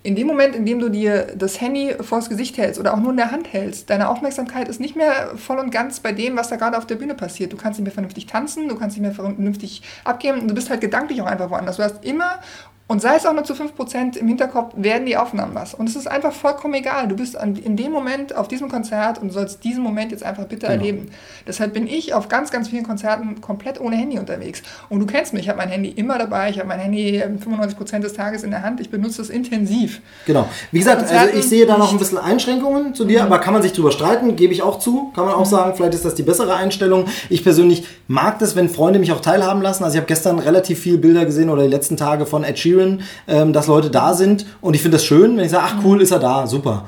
In 0.02 0.16
dem 0.16 0.26
Moment, 0.26 0.54
in 0.56 0.66
dem 0.66 0.80
du 0.80 0.88
dir 0.88 1.28
das 1.36 1.60
Handy 1.60 1.94
vors 2.00 2.28
Gesicht 2.28 2.58
hältst 2.58 2.80
oder 2.80 2.94
auch 2.94 3.00
nur 3.00 3.10
in 3.10 3.16
der 3.16 3.30
Hand 3.30 3.52
hältst, 3.52 3.88
deine 3.90 4.08
Aufmerksamkeit 4.08 4.68
ist 4.68 4.80
nicht 4.80 4.96
mehr 4.96 5.32
voll 5.36 5.58
und 5.58 5.70
ganz 5.70 6.00
bei 6.00 6.12
dem, 6.12 6.36
was 6.36 6.48
da 6.48 6.56
gerade 6.56 6.76
auf 6.78 6.86
der 6.86 6.96
Bühne 6.96 7.14
passiert. 7.14 7.52
Du 7.52 7.56
kannst 7.56 7.78
nicht 7.78 7.84
mehr 7.86 7.92
vernünftig 7.94 8.26
tanzen, 8.26 8.68
du 8.68 8.76
kannst 8.76 8.96
nicht 8.96 9.02
mehr 9.02 9.12
vernünftig 9.14 9.82
abgeben. 10.04 10.48
Du 10.48 10.54
bist 10.54 10.70
halt 10.70 10.80
gedanklich 10.80 11.20
auch 11.22 11.26
einfach 11.26 11.50
woanders. 11.50 11.76
Du 11.76 11.82
hast 11.82 12.04
immer 12.04 12.40
Und 12.88 13.02
sei 13.02 13.16
es 13.16 13.26
auch 13.26 13.32
nur 13.32 13.42
zu 13.42 13.54
5% 13.54 14.16
im 14.16 14.28
Hinterkopf, 14.28 14.72
werden 14.76 15.06
die 15.06 15.16
Aufnahmen 15.16 15.56
was. 15.56 15.74
Und 15.74 15.88
es 15.88 15.96
ist 15.96 16.06
einfach 16.06 16.32
vollkommen 16.32 16.74
egal. 16.74 17.08
Du 17.08 17.16
bist 17.16 17.36
an, 17.36 17.56
in 17.56 17.76
dem 17.76 17.90
Moment 17.90 18.36
auf 18.36 18.46
diesem 18.46 18.68
Konzert 18.68 19.20
und 19.20 19.32
sollst 19.32 19.64
diesen 19.64 19.82
Moment 19.82 20.12
jetzt 20.12 20.22
einfach 20.22 20.44
bitte 20.44 20.68
genau. 20.68 20.78
erleben. 20.78 21.10
Deshalb 21.48 21.74
bin 21.74 21.88
ich 21.88 22.14
auf 22.14 22.28
ganz, 22.28 22.52
ganz 22.52 22.68
vielen 22.68 22.84
Konzerten 22.84 23.40
komplett 23.40 23.80
ohne 23.80 23.96
Handy 23.96 24.20
unterwegs. 24.20 24.62
Und 24.88 25.00
du 25.00 25.06
kennst 25.06 25.32
mich, 25.32 25.42
ich 25.42 25.48
habe 25.48 25.58
mein 25.58 25.68
Handy 25.68 25.88
immer 25.88 26.16
dabei, 26.16 26.48
ich 26.48 26.60
habe 26.60 26.68
mein 26.68 26.78
Handy 26.78 27.20
95% 27.20 27.98
des 27.98 28.12
Tages 28.12 28.44
in 28.44 28.52
der 28.52 28.62
Hand, 28.62 28.80
ich 28.80 28.88
benutze 28.88 29.20
es 29.20 29.30
intensiv. 29.30 30.00
Genau. 30.24 30.48
Wie 30.70 30.78
gesagt, 30.78 31.10
also 31.10 31.36
ich 31.36 31.48
sehe 31.48 31.66
da 31.66 31.78
noch 31.78 31.90
ein 31.90 31.98
bisschen 31.98 32.18
Einschränkungen 32.18 32.94
zu 32.94 33.04
dir, 33.04 33.22
mhm. 33.22 33.26
aber 33.26 33.40
kann 33.40 33.52
man 33.52 33.62
sich 33.62 33.72
drüber 33.72 33.90
streiten, 33.90 34.36
gebe 34.36 34.52
ich 34.52 34.62
auch 34.62 34.78
zu. 34.78 35.10
Kann 35.12 35.24
man 35.24 35.34
auch 35.34 35.40
mhm. 35.40 35.50
sagen, 35.50 35.72
vielleicht 35.74 35.94
ist 35.94 36.04
das 36.04 36.14
die 36.14 36.22
bessere 36.22 36.54
Einstellung. 36.54 37.06
Ich 37.30 37.42
persönlich 37.42 37.84
mag 38.06 38.38
das, 38.38 38.54
wenn 38.54 38.68
Freunde 38.68 39.00
mich 39.00 39.10
auch 39.10 39.20
teilhaben 39.20 39.60
lassen. 39.60 39.82
Also 39.82 39.94
ich 39.94 39.98
habe 39.98 40.06
gestern 40.06 40.38
relativ 40.38 40.78
viele 40.78 40.98
Bilder 40.98 41.24
gesehen 41.24 41.50
oder 41.50 41.64
die 41.64 41.68
letzten 41.68 41.96
Tage 41.96 42.26
von 42.26 42.44
Ed 42.44 42.56
Sheeran 42.60 42.75
Sheeran, 42.76 43.00
ähm, 43.28 43.52
dass 43.52 43.66
Leute 43.66 43.90
da 43.90 44.14
sind. 44.14 44.46
Und 44.60 44.74
ich 44.74 44.82
finde 44.82 44.96
das 44.96 45.04
schön, 45.04 45.36
wenn 45.36 45.44
ich 45.44 45.50
sage, 45.50 45.64
ach 45.66 45.84
cool, 45.84 46.00
ist 46.00 46.10
er 46.10 46.18
da, 46.18 46.46
super. 46.46 46.84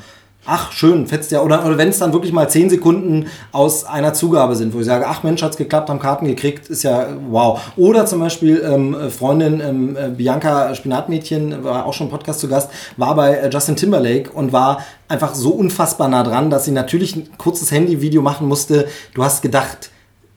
Ach, 0.50 0.72
schön, 0.72 1.06
fetzt 1.06 1.30
ja. 1.30 1.42
Oder, 1.42 1.66
oder 1.66 1.76
wenn 1.76 1.90
es 1.90 1.98
dann 1.98 2.14
wirklich 2.14 2.32
mal 2.32 2.48
zehn 2.48 2.70
Sekunden 2.70 3.26
aus 3.52 3.84
einer 3.84 4.14
Zugabe 4.14 4.56
sind, 4.56 4.72
wo 4.72 4.80
ich 4.80 4.86
sage, 4.86 5.04
ach 5.06 5.22
Mensch, 5.22 5.42
hat's 5.42 5.58
geklappt, 5.58 5.90
haben 5.90 5.98
Karten 5.98 6.26
gekriegt, 6.26 6.70
ist 6.70 6.84
ja 6.84 7.08
wow. 7.28 7.60
Oder 7.76 8.06
zum 8.06 8.20
Beispiel 8.20 8.62
ähm, 8.64 8.96
Freundin 9.10 9.60
ähm, 9.60 9.96
äh, 9.96 10.08
Bianca 10.08 10.74
Spinatmädchen, 10.74 11.64
war 11.64 11.84
auch 11.84 11.92
schon 11.92 12.06
im 12.06 12.10
Podcast 12.10 12.40
zu 12.40 12.48
Gast, 12.48 12.70
war 12.96 13.14
bei 13.14 13.34
äh, 13.34 13.50
Justin 13.50 13.76
Timberlake 13.76 14.30
und 14.30 14.52
war 14.52 14.78
einfach 15.06 15.34
so 15.34 15.50
unfassbar 15.50 16.08
nah 16.08 16.22
dran, 16.22 16.48
dass 16.48 16.64
sie 16.64 16.70
natürlich 16.72 17.14
ein 17.14 17.28
kurzes 17.36 17.70
Handyvideo 17.70 18.22
machen 18.22 18.48
musste. 18.48 18.88
Du 19.12 19.24
hast 19.24 19.42
gedacht, 19.42 19.90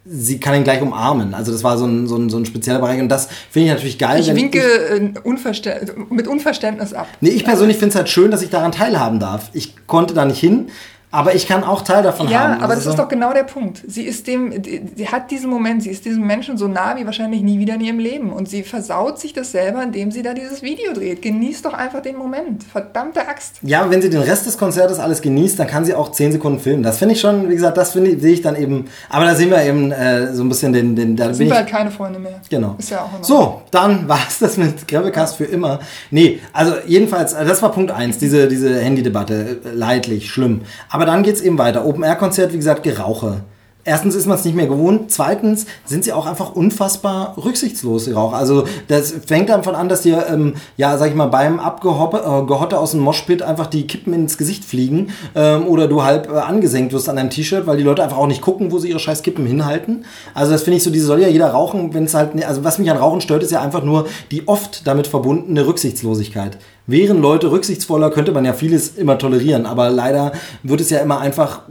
sie 0.06 0.40
kann 0.40 0.56
ihn 0.56 0.64
gleich 0.64 0.82
umarmen. 0.82 1.34
Also 1.34 1.52
das 1.52 1.64
war 1.64 1.78
so 1.78 1.86
ein, 1.86 2.08
so 2.08 2.16
ein, 2.16 2.30
so 2.30 2.38
ein 2.38 2.46
spezieller 2.46 2.80
Bereich 2.80 3.00
und 3.00 3.10
das 3.10 3.28
finde 3.50 3.68
ich 3.68 3.74
natürlich 3.74 3.98
geil. 3.98 4.20
Ich 4.20 4.34
winke 4.34 4.60
ich, 4.60 5.02
äh, 5.02 5.14
Unverstä 5.24 5.82
mit 6.10 6.28
Unverständnis 6.28 6.94
ab. 6.94 7.08
Nee, 7.22 7.30
ich 7.30 7.44
persönlich 7.44 7.78
finde 7.78 7.90
es 7.90 7.96
halt 7.96 8.10
schön, 8.10 8.32
dass 8.32 8.42
ich 8.42 8.50
daran 8.50 8.72
teilhaben 8.72 9.20
darf. 9.20 9.50
Ich 9.54 9.76
konnte 9.88 10.14
da 10.14 10.26
nicht 10.26 10.40
hin, 10.40 10.70
aber 11.12 11.36
ich 11.36 11.46
kann 11.46 11.64
auch 11.64 11.82
Teil 11.82 12.04
davon 12.04 12.30
ja, 12.30 12.40
haben. 12.40 12.54
Ja, 12.54 12.60
aber 12.62 12.76
das 12.76 12.86
ist, 12.86 12.98
doch 12.98 13.10
genau 13.10 13.34
der 13.34 13.44
Punkt. 13.44 13.84
Sie 13.86 14.04
ist 14.04 14.28
dem, 14.28 14.54
sie 14.64 15.08
hat 15.10 15.30
diesen 15.30 15.50
Moment, 15.50 15.84
sie 15.84 15.90
ist 15.90 16.06
diesem 16.06 16.26
Menschen 16.26 16.58
so 16.58 16.70
nah 16.70 16.96
wie 16.96 17.06
wahrscheinlich 17.06 17.42
nie 17.42 17.60
wieder 17.60 17.76
in 17.76 17.82
ihrem 17.82 18.00
Leben. 18.00 18.32
Und 18.32 18.48
sie 18.48 18.64
versaut 18.64 19.20
sich 19.20 19.34
das 19.34 19.52
selber, 19.52 19.84
indem 19.84 20.12
sie 20.12 20.22
da 20.22 20.34
dieses 20.34 20.62
Video 20.62 20.94
dreht. 20.94 21.22
Genießt 21.22 21.66
doch 21.66 21.74
einfach 21.74 22.02
den 22.02 22.16
Moment. 22.16 22.64
Verdammte 22.64 23.28
Axt. 23.28 23.56
Ja, 23.62 23.90
wenn 23.90 24.02
sie 24.02 24.10
den 24.10 24.22
Rest 24.22 24.46
des 24.46 24.58
Konzertes 24.58 25.00
alles 25.00 25.22
genießt, 25.22 25.60
dann 25.60 25.68
kann 25.68 25.84
sie 25.84 25.94
auch 25.94 26.12
10 26.12 26.32
Sekunden 26.32 26.60
filmen. 26.60 26.82
Das 26.82 26.98
finde 26.98 27.16
ich 27.16 27.22
schon, 27.22 27.50
wie 27.50 27.56
gesagt, 27.56 27.78
das 27.78 27.92
finde 27.92 28.12
ich, 28.12 28.22
sehe 28.22 28.34
ich 28.34 28.42
dann 28.42 28.56
eben. 28.56 28.86
Aber 29.10 29.26
da 29.26 29.36
sehen 29.36 29.50
wir 29.50 29.62
eben 29.64 29.92
äh, 29.92 30.34
so 30.34 30.44
ein 30.44 30.50
bisschen 30.50 30.72
den. 30.72 30.96
den 30.96 31.18
da 31.18 31.34
sind 31.34 31.50
wir 31.50 31.56
halt 31.56 31.68
keine 31.68 31.92
Freunde 31.92 32.20
mehr. 32.20 32.40
Genau. 32.50 32.76
Ist 32.78 32.92
ja 32.92 33.02
auch 33.02 33.14
immer. 33.14 33.24
So, 33.24 33.62
dann 33.72 34.08
war 34.08 34.20
es 34.28 34.40
das 34.40 34.56
mit 34.56 34.88
Gravelcast 34.88 35.40
ja. 35.40 35.46
für 35.46 35.52
immer. 35.52 35.80
Nee, 36.10 36.40
also 36.54 36.74
jedenfalls, 36.88 37.34
äh, 37.34 37.44
das 37.44 37.62
war 37.62 37.74
Punkt 37.74 37.92
1, 37.92 38.18
diese, 38.18 38.48
diese 38.48 38.80
Handy-Debatte. 38.80 39.60
Äh, 39.66 39.70
leidlich, 39.74 40.30
schlimm. 40.30 40.62
Aber 40.90 41.01
dann 41.06 41.24
geht 41.24 41.36
es 41.36 41.42
eben 41.42 41.58
weiter. 41.58 41.86
Open-Air-Konzert, 41.86 42.54
wie 42.54 42.58
gesagt, 42.58 42.84
Gerauche. 42.84 43.42
Erstens 43.84 44.14
ist 44.14 44.28
man 44.28 44.38
es 44.38 44.46
nicht 44.46 44.56
mehr 44.56 44.68
gewohnt. 44.68 45.12
Zweitens 45.12 45.66
sind 45.86 46.04
sie 46.04 46.14
auch 46.14 46.28
einfach 46.28 46.56
unfassbar 46.56 47.36
rücksichtslos, 47.44 48.06
die 48.06 48.12
Raucher. 48.12 48.36
Also 48.38 48.66
das 48.88 49.12
fängt 49.26 49.50
davon 49.50 49.74
an, 49.74 49.90
dass 49.90 50.02
dir, 50.02 50.28
ähm, 50.30 50.54
ja, 50.78 50.98
sag 51.00 51.10
ich 51.10 51.16
mal, 51.16 51.28
beim 51.28 51.60
Abgehotte 51.60 52.76
äh, 52.76 52.78
aus 52.78 52.92
dem 52.92 53.00
Moshpit 53.00 53.42
einfach 53.42 53.66
die 53.66 53.88
Kippen 53.88 54.14
ins 54.14 54.38
Gesicht 54.38 54.66
fliegen 54.66 55.10
ähm, 55.34 55.66
oder 55.66 55.88
du 55.88 56.04
halb 56.04 56.30
äh, 56.30 56.34
angesenkt 56.34 56.94
wirst 56.94 57.10
an 57.10 57.16
deinem 57.16 57.32
T-Shirt, 57.32 57.66
weil 57.66 57.78
die 57.78 57.84
Leute 57.84 58.04
einfach 58.04 58.18
auch 58.18 58.28
nicht 58.28 58.42
gucken, 58.42 58.72
wo 58.72 58.78
sie 58.78 58.90
ihre 58.90 59.00
scheiß 59.00 59.24
Kippen 59.24 59.48
hinhalten. 59.48 60.06
Also 60.36 60.52
das 60.52 60.62
finde 60.62 60.78
ich 60.78 60.84
so, 60.84 60.92
diese 60.92 61.08
soll 61.08 61.20
ja 61.20 61.28
jeder 61.28 61.50
rauchen, 61.50 61.96
wenn 61.96 62.04
es 62.04 62.14
halt, 62.14 62.44
also 62.46 62.64
was 62.64 62.78
mich 62.78 62.92
an 62.92 62.98
Rauchen 62.98 63.22
stört, 63.22 63.42
ist 63.42 63.52
ja 63.52 63.62
einfach 63.62 63.84
nur 63.84 64.06
die 64.30 64.48
oft 64.48 64.86
damit 64.86 65.08
verbundene 65.08 65.66
Rücksichtslosigkeit. 65.66 66.60
Wären 66.88 67.22
Leute 67.22 67.52
rücksichtsvoller, 67.52 68.10
könnte 68.10 68.32
man 68.32 68.46
ja 68.46 68.54
vieles 68.54 68.98
immer 68.98 69.18
tolerieren, 69.18 69.66
aber 69.66 69.90
leider 69.90 70.34
wird 70.64 70.82
es 70.82 70.90
ja 70.90 71.00
immer 71.00 71.20
einfach 71.20 71.62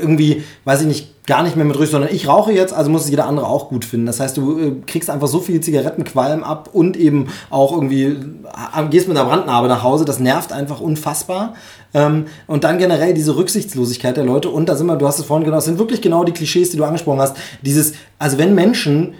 irgendwie, 0.00 0.42
weiß 0.64 0.82
ich 0.82 0.86
nicht, 0.86 1.26
gar 1.26 1.42
nicht 1.42 1.56
mehr 1.56 1.64
mit 1.64 1.78
Rück, 1.78 1.88
sondern 1.88 2.12
ich 2.12 2.28
rauche 2.28 2.52
jetzt, 2.52 2.74
also 2.74 2.90
muss 2.90 3.04
es 3.04 3.10
jeder 3.10 3.26
andere 3.26 3.46
auch 3.46 3.68
gut 3.68 3.84
finden. 3.84 4.06
Das 4.06 4.20
heißt, 4.20 4.36
du 4.36 4.58
äh, 4.58 4.72
kriegst 4.86 5.08
einfach 5.08 5.28
so 5.28 5.40
viel 5.40 5.60
Zigarettenqualm 5.60 6.44
ab 6.44 6.70
und 6.72 6.96
eben 6.96 7.28
auch 7.50 7.72
irgendwie 7.72 8.04
äh, 8.04 8.88
gehst 8.90 9.08
mit 9.08 9.16
einer 9.16 9.28
Brandnarbe 9.28 9.68
nach 9.68 9.82
Hause. 9.82 10.04
Das 10.04 10.18
nervt 10.18 10.52
einfach 10.52 10.80
unfassbar. 10.80 11.54
Ähm, 11.94 12.26
und 12.46 12.64
dann 12.64 12.78
generell 12.78 13.14
diese 13.14 13.36
Rücksichtslosigkeit 13.36 14.16
der 14.16 14.24
Leute. 14.24 14.50
Und 14.50 14.68
da 14.68 14.76
sind 14.76 14.86
wir, 14.86 14.96
du 14.96 15.06
hast 15.06 15.18
es 15.18 15.24
vorhin 15.24 15.44
genau, 15.44 15.56
das 15.56 15.64
sind 15.64 15.78
wirklich 15.78 16.02
genau 16.02 16.24
die 16.24 16.32
Klischees, 16.32 16.70
die 16.70 16.76
du 16.76 16.84
angesprochen 16.84 17.20
hast. 17.20 17.36
Dieses, 17.62 17.94
also 18.18 18.36
wenn 18.36 18.54
Menschen 18.54 19.14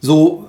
so 0.00 0.46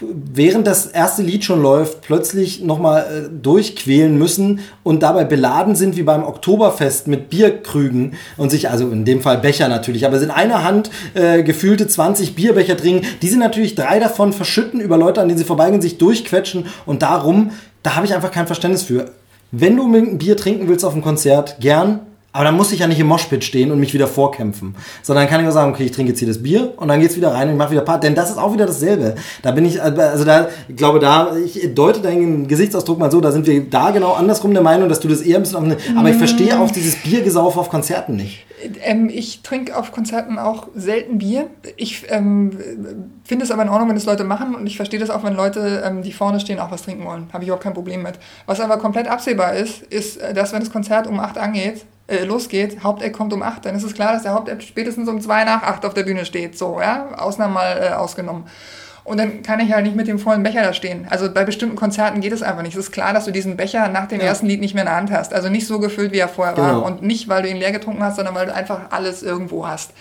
während 0.00 0.66
das 0.66 0.86
erste 0.86 1.22
Lied 1.22 1.44
schon 1.44 1.60
läuft, 1.60 2.02
plötzlich 2.02 2.62
nochmal 2.62 3.02
äh, 3.02 3.28
durchquälen 3.42 4.16
müssen 4.16 4.60
und 4.84 5.02
dabei 5.02 5.24
beladen 5.24 5.74
sind 5.74 5.96
wie 5.96 6.02
beim 6.02 6.24
Oktoberfest 6.24 7.08
mit 7.08 7.30
Bierkrügen 7.30 8.14
und 8.36 8.50
sich, 8.50 8.70
also 8.70 8.88
in 8.90 9.04
dem 9.04 9.20
Fall 9.20 9.38
Becher 9.38 9.68
natürlich, 9.68 10.06
aber 10.06 10.20
in 10.20 10.30
einer 10.30 10.62
Hand 10.62 10.90
äh, 11.14 11.42
gefühlte 11.42 11.88
20 11.88 12.36
Bierbecher 12.36 12.76
trinken, 12.76 13.06
die 13.22 13.28
sind 13.28 13.40
natürlich 13.40 13.74
drei 13.74 13.98
davon 13.98 14.32
verschütten 14.32 14.80
über 14.80 14.96
Leute, 14.96 15.20
an 15.20 15.28
denen 15.28 15.38
sie 15.38 15.44
vorbeigehen, 15.44 15.82
sich 15.82 15.98
durchquetschen 15.98 16.66
und 16.86 17.02
darum, 17.02 17.50
da 17.82 17.96
habe 17.96 18.06
ich 18.06 18.14
einfach 18.14 18.30
kein 18.30 18.46
Verständnis 18.46 18.84
für. 18.84 19.10
Wenn 19.50 19.76
du 19.76 19.92
ein 19.92 20.18
Bier 20.18 20.36
trinken 20.36 20.68
willst 20.68 20.84
auf 20.84 20.92
dem 20.92 21.02
Konzert, 21.02 21.56
gern, 21.58 22.00
aber 22.38 22.44
dann 22.44 22.56
muss 22.56 22.70
ich 22.70 22.78
ja 22.78 22.86
nicht 22.86 23.00
im 23.00 23.08
Moshpit 23.08 23.42
stehen 23.42 23.72
und 23.72 23.80
mich 23.80 23.92
wieder 23.94 24.06
vorkämpfen. 24.06 24.76
Sondern 25.02 25.26
kann 25.26 25.40
ich 25.40 25.48
auch 25.48 25.52
sagen, 25.52 25.72
okay, 25.72 25.82
ich 25.82 25.90
trinke 25.90 26.12
jetzt 26.12 26.20
hier 26.20 26.28
das 26.28 26.40
Bier 26.40 26.72
und 26.76 26.86
dann 26.86 27.00
geht's 27.00 27.16
wieder 27.16 27.34
rein 27.34 27.48
und 27.48 27.54
ich 27.54 27.58
mache 27.58 27.72
wieder 27.72 27.80
Part. 27.80 28.04
Denn 28.04 28.14
das 28.14 28.30
ist 28.30 28.38
auch 28.38 28.52
wieder 28.52 28.64
dasselbe. 28.64 29.16
Da 29.42 29.50
bin 29.50 29.64
ich, 29.64 29.82
also 29.82 30.24
da, 30.24 30.46
ich 30.68 30.76
glaube, 30.76 31.00
da, 31.00 31.36
ich 31.36 31.74
deute 31.74 31.98
deinen 31.98 32.46
Gesichtsausdruck 32.46 32.96
mal 32.96 33.10
so, 33.10 33.20
da 33.20 33.32
sind 33.32 33.48
wir 33.48 33.68
da 33.68 33.90
genau 33.90 34.12
andersrum 34.12 34.52
der 34.52 34.62
Meinung, 34.62 34.88
dass 34.88 35.00
du 35.00 35.08
das 35.08 35.20
eher 35.20 35.34
ein 35.34 35.42
bisschen 35.42 35.56
auf 35.56 35.64
eine, 35.64 35.78
aber 35.96 36.10
ich 36.10 36.16
verstehe 36.16 36.60
auch 36.60 36.70
dieses 36.70 36.94
Biergesaufe 37.02 37.58
auf 37.58 37.70
Konzerten 37.70 38.14
nicht. 38.14 38.46
Ähm, 38.84 39.10
ich 39.12 39.42
trinke 39.42 39.76
auf 39.76 39.90
Konzerten 39.90 40.38
auch 40.38 40.68
selten 40.76 41.18
Bier. 41.18 41.48
Ich 41.76 42.04
ähm, 42.08 42.52
finde 43.24 43.46
es 43.46 43.50
aber 43.50 43.62
in 43.62 43.68
Ordnung, 43.68 43.88
wenn 43.88 43.96
das 43.96 44.06
Leute 44.06 44.22
machen 44.22 44.54
und 44.54 44.64
ich 44.68 44.76
verstehe 44.76 45.00
das 45.00 45.10
auch, 45.10 45.24
wenn 45.24 45.34
Leute, 45.34 45.82
ähm, 45.84 46.02
die 46.02 46.12
vorne 46.12 46.38
stehen, 46.38 46.60
auch 46.60 46.70
was 46.70 46.82
trinken 46.82 47.04
wollen. 47.04 47.26
Habe 47.32 47.42
ich 47.42 47.50
auch 47.50 47.58
kein 47.58 47.74
Problem 47.74 48.04
mit. 48.04 48.14
Was 48.46 48.60
aber 48.60 48.78
komplett 48.78 49.08
absehbar 49.08 49.54
ist, 49.54 49.82
ist, 49.82 50.18
äh, 50.18 50.32
dass 50.32 50.52
wenn 50.52 50.60
das 50.60 50.70
Konzert 50.70 51.08
um 51.08 51.18
8 51.18 51.36
angeht, 51.36 51.84
äh, 52.08 52.24
losgeht, 52.24 52.82
Haupteck 52.82 53.12
kommt 53.12 53.32
um 53.32 53.42
8, 53.42 53.66
dann 53.66 53.76
ist 53.76 53.84
es 53.84 53.94
klar, 53.94 54.14
dass 54.14 54.22
der 54.22 54.32
Haupteck 54.32 54.62
spätestens 54.62 55.08
um 55.08 55.20
2 55.20 55.44
nach 55.44 55.62
8 55.62 55.84
auf 55.84 55.94
der 55.94 56.02
Bühne 56.02 56.24
steht. 56.24 56.58
So, 56.58 56.80
ja, 56.80 57.14
Ausnahmen 57.16 57.54
mal 57.54 57.78
äh, 57.80 57.94
ausgenommen. 57.94 58.44
Und 59.04 59.18
dann 59.18 59.42
kann 59.42 59.60
ich 59.60 59.70
ja 59.70 59.80
nicht 59.80 59.96
mit 59.96 60.06
dem 60.06 60.18
vollen 60.18 60.42
Becher 60.42 60.62
da 60.62 60.74
stehen. 60.74 61.06
Also 61.08 61.32
bei 61.32 61.44
bestimmten 61.44 61.76
Konzerten 61.76 62.20
geht 62.20 62.32
es 62.32 62.42
einfach 62.42 62.62
nicht. 62.62 62.74
Es 62.74 62.86
ist 62.86 62.92
klar, 62.92 63.14
dass 63.14 63.24
du 63.24 63.30
diesen 63.30 63.56
Becher 63.56 63.88
nach 63.88 64.06
dem 64.06 64.20
ja. 64.20 64.26
ersten 64.26 64.46
Lied 64.46 64.60
nicht 64.60 64.74
mehr 64.74 64.82
in 64.82 64.88
der 64.88 64.96
Hand 64.96 65.10
hast. 65.10 65.32
Also 65.32 65.48
nicht 65.48 65.66
so 65.66 65.78
gefüllt, 65.78 66.12
wie 66.12 66.18
er 66.18 66.28
vorher 66.28 66.54
genau. 66.54 66.66
war. 66.66 66.82
Und 66.82 67.02
nicht, 67.02 67.26
weil 67.26 67.42
du 67.42 67.48
ihn 67.48 67.56
leer 67.56 67.72
getrunken 67.72 68.02
hast, 68.02 68.16
sondern 68.16 68.34
weil 68.34 68.46
du 68.46 68.54
einfach 68.54 68.90
alles 68.90 69.22
irgendwo 69.22 69.66
hast. 69.66 69.92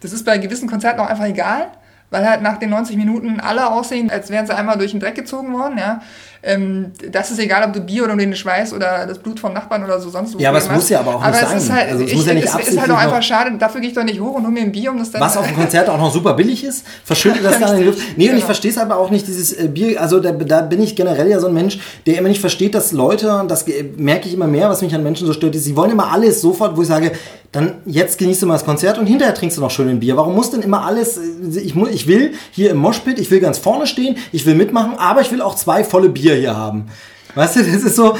Das 0.00 0.12
ist 0.14 0.24
bei 0.24 0.38
gewissen 0.38 0.68
Konzerten 0.68 1.00
auch 1.00 1.10
einfach 1.10 1.26
egal 1.26 1.68
weil 2.14 2.28
halt 2.28 2.42
nach 2.42 2.58
den 2.58 2.70
90 2.70 2.96
Minuten 2.96 3.40
alle 3.40 3.72
aussehen, 3.72 4.08
als 4.08 4.30
wären 4.30 4.46
sie 4.46 4.54
einmal 4.54 4.78
durch 4.78 4.92
den 4.92 5.00
Dreck 5.00 5.16
gezogen 5.16 5.52
worden, 5.52 5.78
ja. 5.78 6.00
Ähm, 6.46 6.92
das 7.10 7.30
ist 7.30 7.38
egal, 7.38 7.66
ob 7.66 7.72
du 7.72 7.80
Bier 7.80 8.04
oder 8.04 8.16
den 8.16 8.36
Schweiß 8.36 8.74
oder 8.74 9.06
das 9.06 9.18
Blut 9.18 9.40
vom 9.40 9.54
Nachbarn 9.54 9.82
oder 9.82 9.98
so 9.98 10.10
sonst. 10.10 10.38
Ja, 10.38 10.50
aber 10.50 10.58
es 10.58 10.70
muss 10.70 10.90
ja 10.90 11.00
aber 11.00 11.16
auch 11.16 11.22
aber 11.22 11.30
nicht 11.30 11.48
sein. 11.48 11.56
Ist 11.56 11.72
halt, 11.72 11.90
also 11.90 12.04
es 12.04 12.10
ich, 12.10 12.16
muss 12.16 12.26
ja 12.26 12.34
nicht 12.34 12.46
es 12.46 12.68
ist 12.68 12.80
halt 12.80 12.90
auch 12.90 12.98
einfach 12.98 13.22
schade, 13.22 13.56
dafür 13.58 13.80
gehe 13.80 13.88
ich 13.88 13.96
doch 13.96 14.04
nicht 14.04 14.20
hoch 14.20 14.34
und 14.34 14.42
hole 14.42 14.52
mir 14.52 14.60
ein 14.60 14.72
Bier, 14.72 14.90
um 14.90 14.98
das 14.98 15.10
dann... 15.10 15.22
Was 15.22 15.36
auf 15.38 15.46
dem 15.46 15.56
Konzert 15.56 15.88
auch 15.88 15.96
noch 15.96 16.12
super 16.12 16.34
billig 16.34 16.62
ist, 16.62 16.84
verschüttet 17.04 17.44
das 17.44 17.58
dann 17.58 17.72
in 17.72 17.78
die 17.78 17.84
Luft. 17.84 17.98
Nee, 18.16 18.24
genau. 18.24 18.32
und 18.32 18.38
ich 18.38 18.44
verstehe 18.44 18.70
es 18.70 18.78
aber 18.78 18.98
auch 18.98 19.10
nicht, 19.10 19.26
dieses 19.26 19.52
äh, 19.52 19.68
Bier, 19.68 20.00
also 20.00 20.20
da, 20.20 20.32
da 20.32 20.60
bin 20.60 20.82
ich 20.82 20.96
generell 20.96 21.28
ja 21.28 21.40
so 21.40 21.46
ein 21.46 21.54
Mensch, 21.54 21.78
der 22.06 22.18
immer 22.18 22.28
nicht 22.28 22.40
versteht, 22.40 22.74
dass 22.74 22.92
Leute, 22.92 23.34
und 23.36 23.50
das 23.50 23.64
merke 23.96 24.28
ich 24.28 24.34
immer 24.34 24.46
mehr, 24.46 24.68
was 24.68 24.82
mich 24.82 24.94
an 24.94 25.02
Menschen 25.02 25.26
so 25.26 25.32
stört, 25.32 25.54
ist, 25.54 25.64
sie 25.64 25.76
wollen 25.76 25.92
immer 25.92 26.12
alles 26.12 26.42
sofort, 26.42 26.76
wo 26.76 26.82
ich 26.82 26.88
sage, 26.88 27.12
dann 27.54 27.76
jetzt 27.86 28.18
genießt 28.18 28.42
du 28.42 28.46
mal 28.46 28.54
das 28.54 28.64
Konzert 28.64 28.98
und 28.98 29.06
hinterher 29.06 29.32
trinkst 29.32 29.56
du 29.56 29.60
noch 29.60 29.70
schön 29.70 29.88
ein 29.88 30.00
Bier. 30.00 30.16
Warum 30.16 30.34
muss 30.34 30.50
denn 30.50 30.60
immer 30.60 30.84
alles, 30.84 31.18
äh, 31.18 31.60
ich, 31.60 31.76
ich 31.76 32.06
will 32.08 32.32
hier 32.50 32.70
im 32.70 32.78
Moshpit, 32.78 33.20
ich 33.20 33.30
will 33.30 33.38
ganz 33.38 33.58
vorne 33.58 33.86
stehen, 33.86 34.16
ich 34.32 34.44
will 34.44 34.56
mitmachen, 34.56 34.98
aber 34.98 35.20
ich 35.20 35.30
will 35.30 35.40
auch 35.40 35.54
zwei 35.54 35.84
volle 35.84 36.08
Bier 36.08 36.33
hier 36.34 36.56
haben. 36.56 36.86
Weißt 37.34 37.56
du, 37.56 37.60
das 37.60 37.82
ist 37.82 37.96
so. 37.96 38.16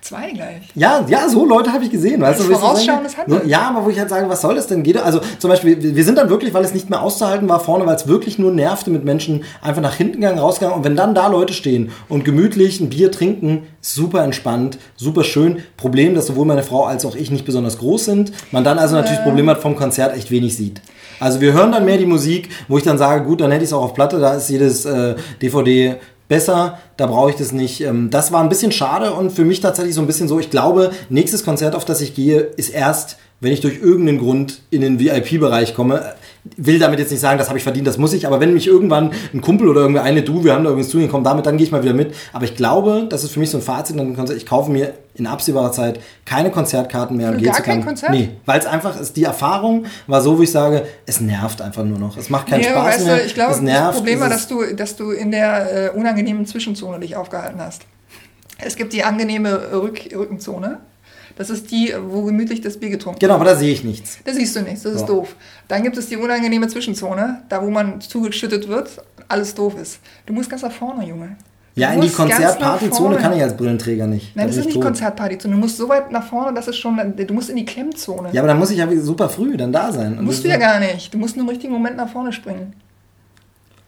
Zwei 0.00 0.30
gleich. 0.30 0.62
Ja, 0.74 1.04
ja, 1.08 1.28
so 1.28 1.44
Leute 1.44 1.72
habe 1.72 1.84
ich 1.84 1.90
gesehen. 1.90 2.22
Weißt 2.22 2.40
du, 2.40 2.44
vorausschauendes 2.44 3.16
Handeln. 3.18 3.46
Ja, 3.46 3.68
aber 3.68 3.84
wo 3.84 3.90
ich 3.90 3.98
halt 3.98 4.08
sage, 4.08 4.28
was 4.30 4.40
soll 4.40 4.54
das 4.54 4.66
denn? 4.66 4.82
Geht, 4.82 4.96
also 4.96 5.20
zum 5.38 5.50
Beispiel, 5.50 5.94
wir 5.94 6.04
sind 6.04 6.16
dann 6.16 6.30
wirklich, 6.30 6.54
weil 6.54 6.64
es 6.64 6.72
nicht 6.72 6.88
mehr 6.88 7.02
auszuhalten 7.02 7.48
war 7.48 7.60
vorne, 7.60 7.84
weil 7.86 7.96
es 7.96 8.08
wirklich 8.08 8.38
nur 8.38 8.50
nervte 8.50 8.90
mit 8.90 9.04
Menschen, 9.04 9.44
einfach 9.60 9.82
nach 9.82 9.94
hinten 9.94 10.22
gegangen, 10.22 10.38
rausgegangen. 10.38 10.78
Und 10.78 10.84
wenn 10.84 10.96
dann 10.96 11.14
da 11.14 11.26
Leute 11.26 11.52
stehen 11.52 11.90
und 12.08 12.24
gemütlich 12.24 12.80
ein 12.80 12.88
Bier 12.88 13.12
trinken, 13.12 13.64
super 13.82 14.24
entspannt, 14.24 14.78
super 14.96 15.22
schön. 15.22 15.58
Problem, 15.76 16.14
dass 16.14 16.26
sowohl 16.26 16.46
meine 16.46 16.62
Frau 16.62 16.86
als 16.86 17.04
auch 17.04 17.14
ich 17.14 17.30
nicht 17.30 17.44
besonders 17.44 17.76
groß 17.78 18.06
sind. 18.06 18.32
Man 18.52 18.64
dann 18.64 18.78
also 18.78 18.96
natürlich 18.96 19.20
äh. 19.20 19.24
Problem 19.24 19.50
hat, 19.50 19.60
vom 19.60 19.76
Konzert 19.76 20.16
echt 20.16 20.30
wenig 20.30 20.56
sieht. 20.56 20.80
Also 21.20 21.42
wir 21.42 21.52
hören 21.52 21.72
dann 21.72 21.84
mehr 21.84 21.98
die 21.98 22.06
Musik, 22.06 22.48
wo 22.68 22.78
ich 22.78 22.84
dann 22.84 22.96
sage, 22.96 23.24
gut, 23.24 23.42
dann 23.42 23.50
hätte 23.50 23.64
ich 23.64 23.68
es 23.68 23.74
auch 23.74 23.82
auf 23.82 23.92
Platte, 23.92 24.18
da 24.18 24.32
ist 24.32 24.48
jedes 24.48 24.86
äh, 24.86 25.14
DVD 25.42 25.96
besser, 26.30 26.78
da 26.96 27.06
brauche 27.06 27.30
ich 27.30 27.36
das 27.36 27.52
nicht. 27.52 27.82
Ähm, 27.82 28.08
das 28.08 28.32
war 28.32 28.40
ein 28.40 28.48
bisschen 28.48 28.72
schade 28.72 29.12
und 29.12 29.32
für 29.32 29.44
mich 29.44 29.60
tatsächlich 29.60 29.94
so 29.94 30.00
ein 30.00 30.06
bisschen 30.06 30.28
so, 30.28 30.38
ich 30.38 30.48
glaube, 30.48 30.92
nächstes 31.10 31.44
Konzert, 31.44 31.74
auf 31.74 31.84
das 31.84 32.00
ich 32.00 32.14
gehe, 32.14 32.38
ist 32.40 32.70
erst, 32.70 33.18
wenn 33.40 33.52
ich 33.52 33.60
durch 33.60 33.82
irgendeinen 33.82 34.18
Grund 34.18 34.62
in 34.70 34.80
den 34.80 35.00
VIP-Bereich 35.00 35.74
komme. 35.74 36.14
Will 36.56 36.78
damit 36.78 36.98
jetzt 36.98 37.10
nicht 37.10 37.20
sagen, 37.20 37.38
das 37.38 37.48
habe 37.48 37.58
ich 37.58 37.64
verdient, 37.64 37.86
das 37.86 37.98
muss 37.98 38.12
ich, 38.12 38.26
aber 38.26 38.40
wenn 38.40 38.54
mich 38.54 38.66
irgendwann 38.66 39.12
ein 39.34 39.40
Kumpel 39.40 39.68
oder 39.68 39.82
irgendwie 39.82 40.00
eine, 40.00 40.22
du, 40.22 40.42
wir 40.44 40.54
haben 40.54 40.64
da 40.64 40.70
übrigens 40.70 40.88
zu 40.90 41.06
komm 41.08 41.24
damit, 41.24 41.46
dann 41.46 41.56
gehe 41.56 41.66
ich 41.66 41.72
mal 41.72 41.82
wieder 41.82 41.92
mit. 41.94 42.14
Aber 42.32 42.44
ich 42.44 42.56
glaube, 42.56 43.06
das 43.08 43.24
ist 43.24 43.32
für 43.32 43.40
mich 43.40 43.50
so 43.50 43.58
ein 43.58 43.62
Fazit, 43.62 43.96
ich 44.36 44.46
kaufe 44.46 44.70
mir 44.70 44.94
in 45.14 45.26
absehbarer 45.26 45.72
Zeit 45.72 46.00
keine 46.24 46.50
Konzertkarten 46.50 47.16
mehr. 47.16 47.30
Für 47.32 47.36
und 47.36 47.42
gar 47.44 47.54
zu 47.56 47.62
kein 47.62 47.84
Konzert? 47.84 48.10
Nee, 48.12 48.30
weil 48.46 48.58
es 48.58 48.66
einfach 48.66 48.98
ist, 48.98 49.16
die 49.16 49.24
Erfahrung 49.24 49.84
war 50.06 50.22
so, 50.22 50.38
wie 50.40 50.44
ich 50.44 50.50
sage, 50.52 50.86
es 51.06 51.20
nervt 51.20 51.60
einfach 51.60 51.84
nur 51.84 51.98
noch. 51.98 52.16
Es 52.16 52.30
macht 52.30 52.46
keinen 52.48 52.60
Nee, 52.60 52.68
Spaß 52.70 52.86
weißt 52.86 53.04
mehr. 53.06 53.16
du, 53.16 53.22
ich 53.24 53.34
glaube, 53.34 53.64
nervt. 53.64 53.88
das 53.88 53.96
Problem 53.96 54.20
war, 54.20 54.28
dass 54.28 54.48
du, 54.48 54.74
dass 54.74 54.96
du 54.96 55.10
in 55.10 55.30
der 55.30 55.92
äh, 55.94 55.98
unangenehmen 55.98 56.46
Zwischenzone 56.46 57.00
dich 57.00 57.16
aufgehalten 57.16 57.60
hast. 57.60 57.82
Es 58.58 58.76
gibt 58.76 58.92
die 58.92 59.04
angenehme 59.04 59.72
Rück 59.72 60.00
Rückenzone. 60.14 60.80
Das 61.40 61.48
ist 61.48 61.70
die, 61.70 61.94
wo 62.08 62.24
gemütlich 62.24 62.60
das 62.60 62.76
Bier 62.76 62.90
getrunken 62.90 63.18
Genau, 63.18 63.36
aber 63.36 63.46
da 63.46 63.56
sehe 63.56 63.72
ich 63.72 63.82
nichts. 63.82 64.18
Da 64.26 64.34
siehst 64.34 64.54
du 64.54 64.60
nichts, 64.60 64.82
das 64.82 64.92
ist 64.92 65.06
doof. 65.06 65.34
Dann 65.68 65.82
gibt 65.82 65.96
es 65.96 66.06
die 66.06 66.18
unangenehme 66.18 66.68
Zwischenzone, 66.68 67.40
da 67.48 67.62
wo 67.62 67.70
man 67.70 67.98
zugeschüttet 68.02 68.68
wird, 68.68 68.90
alles 69.26 69.54
doof 69.54 69.74
ist. 69.80 70.00
Du 70.26 70.34
musst 70.34 70.50
ganz 70.50 70.60
nach 70.60 70.70
vorne, 70.70 71.06
Junge. 71.06 71.38
Du 71.74 71.80
Ja, 71.80 71.92
in 71.94 72.02
die 72.02 72.10
Konzertpartyzone 72.10 73.16
kann 73.16 73.32
ich 73.34 73.42
als 73.42 73.56
Brillenträger 73.56 74.06
nicht. 74.06 74.36
Nein, 74.36 74.44
Da 74.44 74.48
das 74.48 74.56
bin 74.56 74.60
ist 74.64 74.68
ich 74.68 74.74
nicht. 74.74 74.84
Konzertpartyzone. 74.84 75.54
Du 75.54 75.60
musst 75.62 75.78
so 75.78 75.88
weit 75.88 76.12
nach 76.12 76.28
vorne, 76.28 76.52
das 76.52 76.68
ist 76.68 76.76
schon, 76.76 77.00
du 77.16 77.32
musst 77.32 77.48
in 77.48 77.56
die 77.56 77.64
Klemmzone. 77.64 78.28
Ja, 78.32 78.42
aber 78.42 78.48
dann 78.48 78.58
muss 78.58 78.70
ich 78.70 78.76
ja 78.76 78.86
super 79.00 79.30
früh 79.30 79.56
dann 79.56 79.72
da 79.72 79.90
sein. 79.92 80.18
Und 80.18 80.26
musst 80.26 80.40
das 80.40 80.42
du 80.42 80.48
ja 80.50 80.58
gar 80.58 80.78
nicht. 80.78 81.14
Du 81.14 81.16
musst 81.16 81.36
nur 81.38 81.44
im 81.44 81.48
richtigen 81.48 81.72
Moment 81.72 81.96
nach 81.96 82.10
vorne 82.10 82.34
springen. 82.34 82.74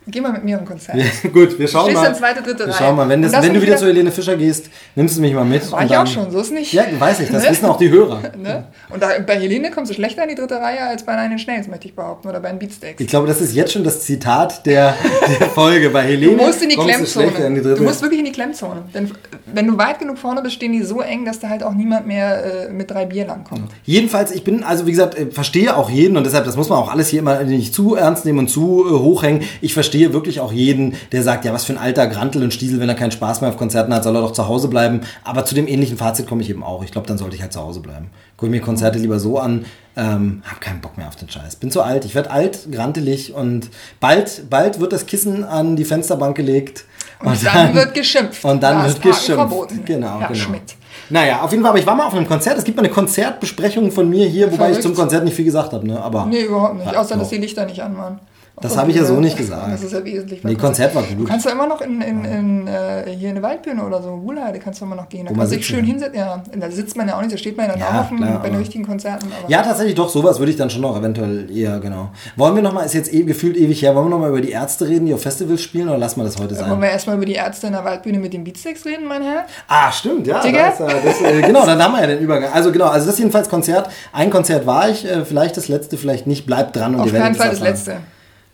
Geh 0.07 0.21
mal 0.21 0.33
mit 0.33 0.45
mir 0.45 0.59
im 0.59 0.65
Konzert. 0.65 0.97
Ja, 0.97 1.05
gut, 1.33 1.59
wir 1.59 1.69
schauen 1.69 1.91
Stehst 1.91 2.03
mal. 2.03 2.15
zweite, 2.15 2.43
dritte 2.43 2.67
wir 2.67 2.73
schauen 2.73 2.97
mal. 2.97 3.09
Wenn, 3.09 3.23
das, 3.23 3.33
wenn 3.33 3.55
du 3.55 3.63
wieder 3.63 3.77
zu 3.77 3.87
Helene 3.87 4.11
Fischer 4.11 4.37
gehst, 4.37 4.69
nimmst 4.97 5.17
du 5.17 5.21
mich 5.21 5.33
mal 5.33 5.45
mit. 5.45 5.71
War 5.71 5.85
ich 5.85 5.91
dann, 5.91 6.07
auch 6.07 6.11
schon, 6.11 6.31
so 6.31 6.41
ist 6.41 6.53
nicht. 6.53 6.73
Ja, 6.73 6.85
weiß 6.99 7.21
ich, 7.21 7.31
das 7.31 7.45
Ne? 7.45 7.51
wissen 7.51 7.67
auch 7.67 7.79
die 7.79 7.91
Hörer. 7.91 8.21
Ne? 8.43 8.65
Und 8.91 9.01
da, 9.03 9.11
bei 9.25 9.39
Helene 9.39 9.71
kommst 9.71 9.91
du 9.91 9.95
schlechter 9.95 10.25
in 10.25 10.31
die 10.31 10.35
dritte 10.35 10.57
Reihe 10.57 10.81
als 10.83 11.05
bei 11.05 11.15
Nine 11.15 11.35
Inch 11.35 11.47
Nails, 11.47 11.69
möchte 11.69 11.87
ich 11.87 11.95
behaupten. 11.95 12.29
Oder 12.29 12.41
bei 12.41 12.49
den 12.51 12.59
Beatsteaks. 12.59 13.01
Ich 13.01 13.07
glaube, 13.07 13.29
das 13.29 13.41
ist 13.41 13.55
jetzt 13.55 13.73
schon 13.73 13.85
das 13.85 14.01
Zitat 14.03 14.67
der, 14.67 14.95
der 15.39 15.49
Folge 15.49 15.91
bei 15.91 16.03
Helene. 16.03 16.37
Du 16.37 16.45
musst 16.45 16.63
in 16.63 16.71
die 16.71 16.75
kommst 16.75 16.91
du 17.15 17.21
Klemmzone. 17.21 17.47
in 17.47 17.55
die 17.55 17.61
dritte. 17.63 17.77
du 17.77 17.83
musst 17.85 18.03
wirklich 18.03 18.19
in 18.19 18.25
die 18.25 18.33
Klemmzone. 18.33 18.83
Denn 18.93 19.13
wenn 19.47 19.67
du 19.69 19.79
weit 19.79 20.01
genug 20.01 20.19
vorne 20.19 20.43
bist, 20.43 20.55
stehen 20.57 20.73
die 20.73 20.83
so 20.83 21.01
eng, 21.01 21.25
dass 21.25 21.39
da 21.39 21.49
halt 21.49 21.63
auch 21.63 21.75
niemand 21.75 22.07
mehr 22.09 22.67
äh, 22.69 22.73
mit 22.73 22.91
drei 22.91 23.07
Bier 23.07 23.27
langkommt. 23.27 23.71
Jedenfalls, 23.85 24.33
ich 24.33 24.43
bin, 24.43 24.65
also 24.65 24.87
wie 24.87 24.91
gesagt, 24.91 25.17
äh, 25.17 25.31
verstehe 25.31 25.77
auch 25.77 25.89
jeden 25.91 26.17
und 26.17 26.25
deshalb, 26.25 26.45
das 26.45 26.57
muss 26.57 26.69
man 26.69 26.79
auch 26.79 26.91
alles 26.91 27.09
hier 27.09 27.21
immer 27.21 27.43
nicht 27.45 27.73
zu 27.75 27.95
ernst 27.95 28.25
nehmen 28.25 28.41
und 28.41 28.49
zu 28.49 28.85
äh, 28.89 28.99
hochhängen. 28.99 29.43
Ich 29.61 29.75
verstehe 29.75 29.92
wirklich 29.95 30.41
auch 30.41 30.53
jeden, 30.53 30.95
der 31.13 31.23
sagt, 31.23 31.45
ja, 31.45 31.53
was 31.53 31.65
für 31.65 31.73
ein 31.73 31.79
alter 31.79 32.07
Grantel 32.07 32.43
und 32.43 32.53
Stiesel, 32.53 32.81
wenn 32.81 32.89
er 32.89 32.95
keinen 32.95 33.11
Spaß 33.13 33.41
mehr 33.41 33.51
auf 33.51 33.57
Konzerten 33.57 33.93
hat, 33.95 34.05
soll 34.05 34.17
er 34.17 34.23
doch 34.23 34.33
zu 34.33 34.49
Hause 34.49 34.69
bleiben. 34.69 35.01
Aber 35.25 35.45
zu 35.45 35.55
dem 35.55 35.69
ähnlichen 35.69 35.97
Fazit 35.97 36.27
komme 36.27 36.43
ich 36.43 36.51
eben 36.51 36.63
auch. 36.63 36.83
Ich 36.83 36.93
glaube, 36.93 37.07
dann 37.07 37.19
sollte 37.19 37.37
ich 37.37 37.43
halt 37.43 37.53
zu 37.53 37.61
Hause 37.61 37.81
bleiben. 37.81 38.11
Gucke 38.37 38.51
mir 38.51 38.61
Konzerte 38.61 38.99
lieber 38.99 39.21
so 39.21 39.39
an, 39.39 39.65
ähm, 39.97 40.43
hab 40.49 40.61
keinen 40.61 40.81
Bock 40.81 40.97
mehr 40.97 41.09
auf 41.09 41.17
den 41.17 41.29
Scheiß. 41.29 41.57
Bin 41.57 41.71
zu 41.71 41.83
alt, 41.83 42.05
ich 42.05 42.15
werde 42.15 42.31
alt, 42.31 42.73
grantelig 42.73 43.35
und 43.35 43.69
bald, 44.01 44.49
bald 44.51 44.81
wird 44.81 44.93
das 44.93 45.07
Kissen 45.07 45.45
an 45.45 45.77
die 45.77 45.85
Fensterbank 45.85 46.37
gelegt. 46.37 46.85
Und, 47.23 47.45
dann, 47.45 47.75
wird 47.75 47.95
geschimpft. 47.95 48.45
Und 48.45 48.63
dann 48.63 48.79
Da 48.79 48.89
wird 48.89 49.01
geschimpft. 49.03 49.27
Verboten. 49.35 49.85
Genau, 49.85 50.19
Herr 50.19 50.29
genau. 50.29 50.41
Schmidt. 50.41 50.63
Naja, 51.09 51.43
auf 51.43 51.51
jeden 51.51 51.63
Fall, 51.63 51.71
aber 51.71 51.79
ich 51.79 51.87
war 51.87 51.95
mal 51.95 52.07
auf 52.07 52.15
einem 52.15 52.27
Konzert. 52.27 52.59
Es 52.59 52.65
gibt 52.65 52.77
mal 52.77 52.85
eine 52.85 52.93
Konzertbesprechung 52.93 53.93
von 53.93 54.09
mir 54.09 54.27
hier, 54.27 54.47
wobei 54.47 54.55
ich 54.55 54.59
Verrückt. 54.59 54.83
zum 54.83 54.95
Konzert 54.95 55.25
nicht 55.25 55.35
viel 55.35 55.45
gesagt 55.45 55.73
habe. 55.73 55.87
Ne? 55.87 56.01
Aber 56.03 56.27
Nee, 56.27 56.43
überhaupt 56.43 56.77
nicht. 56.77 56.97
Außer, 56.97 57.17
dass 57.17 57.29
die 57.29 57.37
Lichter 57.37 57.67
nicht 57.67 57.81
an 57.81 57.97
waren. 57.97 58.21
Das 58.61 58.77
habe 58.77 58.91
ich 58.91 58.97
ja 58.97 59.05
so 59.05 59.17
äh, 59.17 59.21
nicht 59.21 59.37
gesagt. 59.37 59.73
Das 59.73 59.83
ist 59.83 59.93
ja 59.93 60.05
wesentlich. 60.05 60.45
Nee, 60.45 60.55
Konzert 60.55 60.95
war 60.95 61.03
Du 61.03 61.17
gut. 61.17 61.27
kannst 61.29 61.47
ja 61.47 61.53
immer 61.53 61.67
noch 61.67 61.81
in, 61.81 62.01
in, 62.03 62.25
in, 62.25 62.67
äh, 62.69 63.05
hier 63.09 63.31
in 63.31 63.37
eine 63.37 63.43
Waldbühne 63.43 63.83
oder 63.85 64.03
so, 64.03 64.21
Wuhlheide, 64.23 64.59
kannst 64.59 64.81
du 64.81 64.85
immer 64.85 64.95
noch 64.95 65.09
gehen. 65.09 65.25
Da 65.25 65.31
Wo 65.31 65.35
man 65.35 65.41
kannst 65.41 65.55
du 65.55 65.57
dich 65.57 65.67
schön 65.67 65.85
hinsetzen. 65.85 66.15
Ja, 66.19 66.43
da 66.55 66.71
sitzt 66.71 66.97
man 66.97 67.09
ja 67.09 67.17
auch 67.17 67.23
nicht, 67.23 67.33
da 67.33 67.39
steht 67.39 67.57
man 67.57 67.67
ja 67.67 67.73
dann 67.73 67.81
Ja, 67.81 67.87
auch 67.89 68.13
auf 68.13 68.17
klar, 68.17 68.41
bei 68.43 68.51
den 68.51 68.59
richtigen 68.59 68.87
Konzerten. 68.87 69.27
Ja, 69.49 69.63
tatsächlich 69.63 69.95
doch, 69.95 70.09
sowas 70.09 70.39
würde 70.39 70.53
ich 70.53 70.57
dann 70.59 70.69
schon 70.71 70.83
noch 70.83 70.97
eventuell 70.99 71.51
eher, 71.51 71.81
genau. 71.81 72.11
Wollen 72.37 72.55
wir 72.55 72.63
nochmal, 72.63 72.85
ist 72.87 72.95
jetzt 72.95 73.13
eh 73.13 73.23
gefühlt 73.23 73.57
ewig 73.57 73.81
her, 73.83 73.95
wollen 73.95 74.07
wir 74.07 74.11
nochmal 74.11 74.29
über 74.29 74.41
die 74.43 74.51
Ärzte 74.51 74.87
reden, 74.89 75.07
die 75.07 75.15
auf 75.15 75.23
Festivals 75.23 75.63
spielen 75.63 75.89
oder 75.89 75.99
lassen 75.99 76.21
wir 76.21 76.25
das 76.25 76.37
heute 76.39 76.55
Wollen 76.57 76.69
sein? 76.71 76.81
wir 76.83 76.91
erstmal 76.91 77.17
über 77.17 77.27
die 77.27 77.35
Ärzte 77.35 77.67
in 77.69 77.73
der 77.73 77.85
Waldbühne 77.85 78.19
mit 78.19 78.33
den 78.33 78.45
Beatsticks 78.45 78.85
reden, 78.85 79.07
mein 79.09 79.23
Herr? 79.23 79.47
Ah, 79.67 79.91
stimmt, 79.91 80.27
ja. 80.27 80.41
Digga. 80.41 80.73
Da 80.79 80.87
ist, 80.89 81.05
das, 81.07 81.21
äh, 81.23 81.41
genau, 81.43 81.65
dann 81.65 81.83
haben 81.83 81.95
wir 81.95 82.03
ja 82.03 82.07
den 82.07 82.19
Übergang. 82.21 82.53
Also 82.53 82.71
genau, 82.71 82.87
also 82.87 83.07
das 83.07 83.15
ist 83.15 83.19
jedenfalls 83.19 83.49
Konzert. 83.49 83.89
Ein 84.13 84.31
Konzert 84.31 84.67
war 84.67 84.89
ich, 84.91 85.05
äh, 85.05 85.25
vielleicht 85.25 85.57
das 85.57 85.69
letzte, 85.69 85.97
vielleicht 85.97 86.27
nicht. 86.27 86.47
Bleibt 86.47 86.77
dran 86.77 86.95
und 86.95 87.01
Auf 87.01 87.07
ihr 87.07 87.13
werdet 87.15 87.25
keinen 87.25 87.33
es 87.35 87.39
Fall 87.41 87.51
das 87.51 87.61
letzte. 87.61 87.97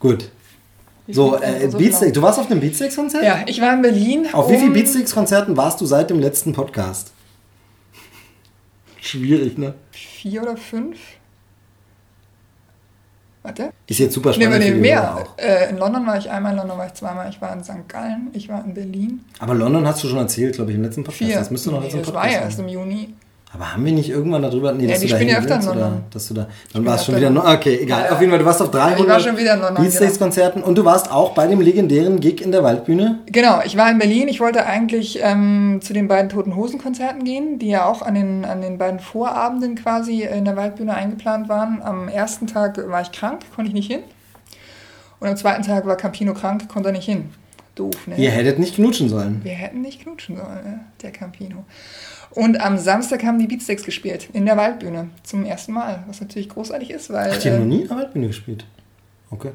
Gut. 0.01 0.31
Ich 1.07 1.17
So, 1.17 1.37
äh, 1.41 1.69
so 1.71 1.79
Beatsteaks, 1.79 2.13
du 2.13 2.23
warst 2.23 2.39
auf 2.39 2.49
dem 2.49 2.61
Beatsteaks-Konzert? 2.61 3.25
Ja, 3.25 3.41
ich 3.47 3.61
war 3.61 3.73
in 3.75 3.83
Berlin. 3.83 4.27
Auf 4.33 4.49
wie 4.51 4.57
vielen 4.57 4.69
um- 4.69 4.75
Beatsteaks-Konzerten 4.75 5.57
warst 5.57 5.81
du 5.81 5.87
seit 5.87 6.11
dem 6.11 6.21
letzten 6.21 6.53
Podcast? 6.53 7.13
Schwierig, 9.01 9.57
ne? 9.57 9.75
Vier 9.93 10.43
oder 10.43 10.57
fünf? 10.57 10.99
Warte. 13.43 13.71
Ist 13.87 13.99
jetzt 14.01 14.13
super 14.15 14.31
Nee, 14.31 14.45
spannend. 14.45 14.59
nee, 14.65 14.73
die 14.73 14.81
mehr. 14.81 15.27
Äh, 15.39 15.71
in 15.71 15.79
London 15.79 16.07
war 16.07 16.19
ich 16.19 16.29
einmal, 16.29 16.53
in 16.53 16.59
London 16.59 16.77
war 16.77 16.87
ich 16.87 16.95
zweimal. 16.95 17.31
Ich 17.31 17.41
war 17.41 17.53
in 17.55 17.65
St. 17.65 17.89
Gallen, 17.89 18.29
ich 18.35 18.49
war 18.49 18.63
in 18.65 18.75
Berlin. 18.75 19.25
Aber 19.39 19.55
London 19.55 19.87
hast 19.87 20.03
du 20.05 20.09
schon 20.09 20.19
erzählt, 20.19 20.57
glaube 20.57 20.73
ich, 20.73 20.77
im 20.77 20.83
letzten 20.83 21.05
Podcast. 21.05 21.25
Vier. 21.31 21.39
Das 21.39 21.51
müsste 21.51 21.71
noch 21.71 21.79
nee, 21.79 21.85
jetzt 21.87 21.95
im 21.95 22.01
das 22.01 22.11
Podcast 22.11 22.35
war 22.37 22.43
erst 22.43 22.59
im 22.59 22.69
Juni. 22.69 23.15
Aber 23.55 23.73
haben 23.73 23.83
wir 23.85 23.93
nicht 23.93 24.11
irgendwann 24.11 24.43
darüber, 24.43 24.73
nee, 24.73 24.85
Ja, 24.85 24.91
dass 24.93 25.01
du 25.01 25.09
da 25.09 25.19
ja 25.19 25.43
willst, 25.43 25.69
oder 25.69 25.81
London. 25.81 26.05
dass 26.11 26.29
du 26.29 26.35
da, 26.35 26.49
dann 26.75 26.85
warst 26.85 27.07
schon 27.07 27.17
wieder, 27.17 27.31
okay, 27.55 27.79
egal. 27.81 28.05
Ja, 28.05 28.13
Auf 28.13 28.21
jeden 28.21 28.31
Fall, 28.31 28.39
du 28.39 28.45
warst 28.45 28.61
auf 28.61 28.71
300 28.71 29.01
Ich 29.01 29.07
war 29.09 29.21
schon 29.21 29.39
wieder 29.39 29.55
in 29.55 29.61
London, 29.61 29.83
Beatsteaks-Konzerten 29.85 30.63
und 30.63 30.77
du 30.77 30.85
warst 30.85 31.11
auch 31.11 31.33
bei 31.33 31.47
dem 31.47 31.63
legendären 31.63 32.21
Gig 32.21 32.43
in 32.43 32.53
der 32.53 32.63
Waldbühne. 32.63 33.21
Genau, 33.27 33.61
ich 33.65 33.77
war 33.79 33.91
in 33.91 33.99
Berlin. 33.99 34.29
Ich 34.29 34.41
wollte 34.41 34.67
eigentlich 34.67 35.21
ähm, 35.23 35.81
zu 35.83 35.95
den 35.95 36.09
beiden 36.09 36.29
Toten 36.29 36.57
Hosen 36.57 36.79
Konzerten 36.79 37.25
gehen, 37.25 37.59
die 37.59 37.69
ja 37.69 37.87
auch 37.87 38.03
an 38.03 38.15
den, 38.15 38.45
an 38.45 38.61
den 38.61 38.77
beiden 38.77 39.01
Vorabenden 39.01 39.77
quasi 39.77 40.25
in 40.25 40.45
der 40.45 40.57
Waldbühne 40.57 40.95
eingeplant 40.95 41.49
waren. 41.49 41.81
Am 41.83 42.09
ersten 42.09 42.47
Tag 42.47 42.79
war 42.89 43.01
ich 43.01 43.13
krank, 43.13 43.41
konnte 43.55 43.71
ich 43.71 43.75
nicht 43.75 43.91
hin. 43.91 44.01
Und 45.21 45.29
am 45.29 45.37
zweiten 45.37 45.63
Tag 45.63 45.87
war 45.87 45.97
Campino 45.97 46.35
krank, 46.35 46.69
konnte 46.69 46.91
er 46.91 46.93
nicht 46.93 47.07
hin. 47.07 47.31
Doof, 47.75 48.07
ne? 48.07 48.17
Ihr 48.17 48.31
hättet 48.31 48.59
nicht 48.59 48.75
knutschen 48.75 49.09
sollen. 49.09 49.41
Wir 49.45 49.53
hätten 49.53 49.81
nicht 49.81 50.03
knutschen 50.03 50.37
sollen, 50.37 50.65
ne? 50.65 50.81
der 51.01 51.13
Campino. 51.13 51.65
Und 52.39 52.61
am 52.61 52.79
Samstag 52.79 53.25
haben 53.25 53.41
die 53.41 53.49
Beatsteaks 53.49 53.83
gespielt, 53.83 54.29
in 54.33 54.47
der 54.47 54.57
Waldbühne, 54.57 55.09
zum 55.25 55.45
ersten 55.45 55.73
Mal, 55.73 56.05
was 56.07 56.21
natürlich 56.21 56.49
großartig 56.49 56.91
ist, 56.91 57.13
weil... 57.13 57.33
Ach, 57.35 57.39
die 57.39 57.49
haben 57.49 57.57
äh, 57.57 57.59
noch 57.59 57.67
nie 57.67 57.83
in 57.83 57.89
der 57.89 57.97
Waldbühne 57.97 58.29
gespielt. 58.29 58.65
Okay. 59.29 59.51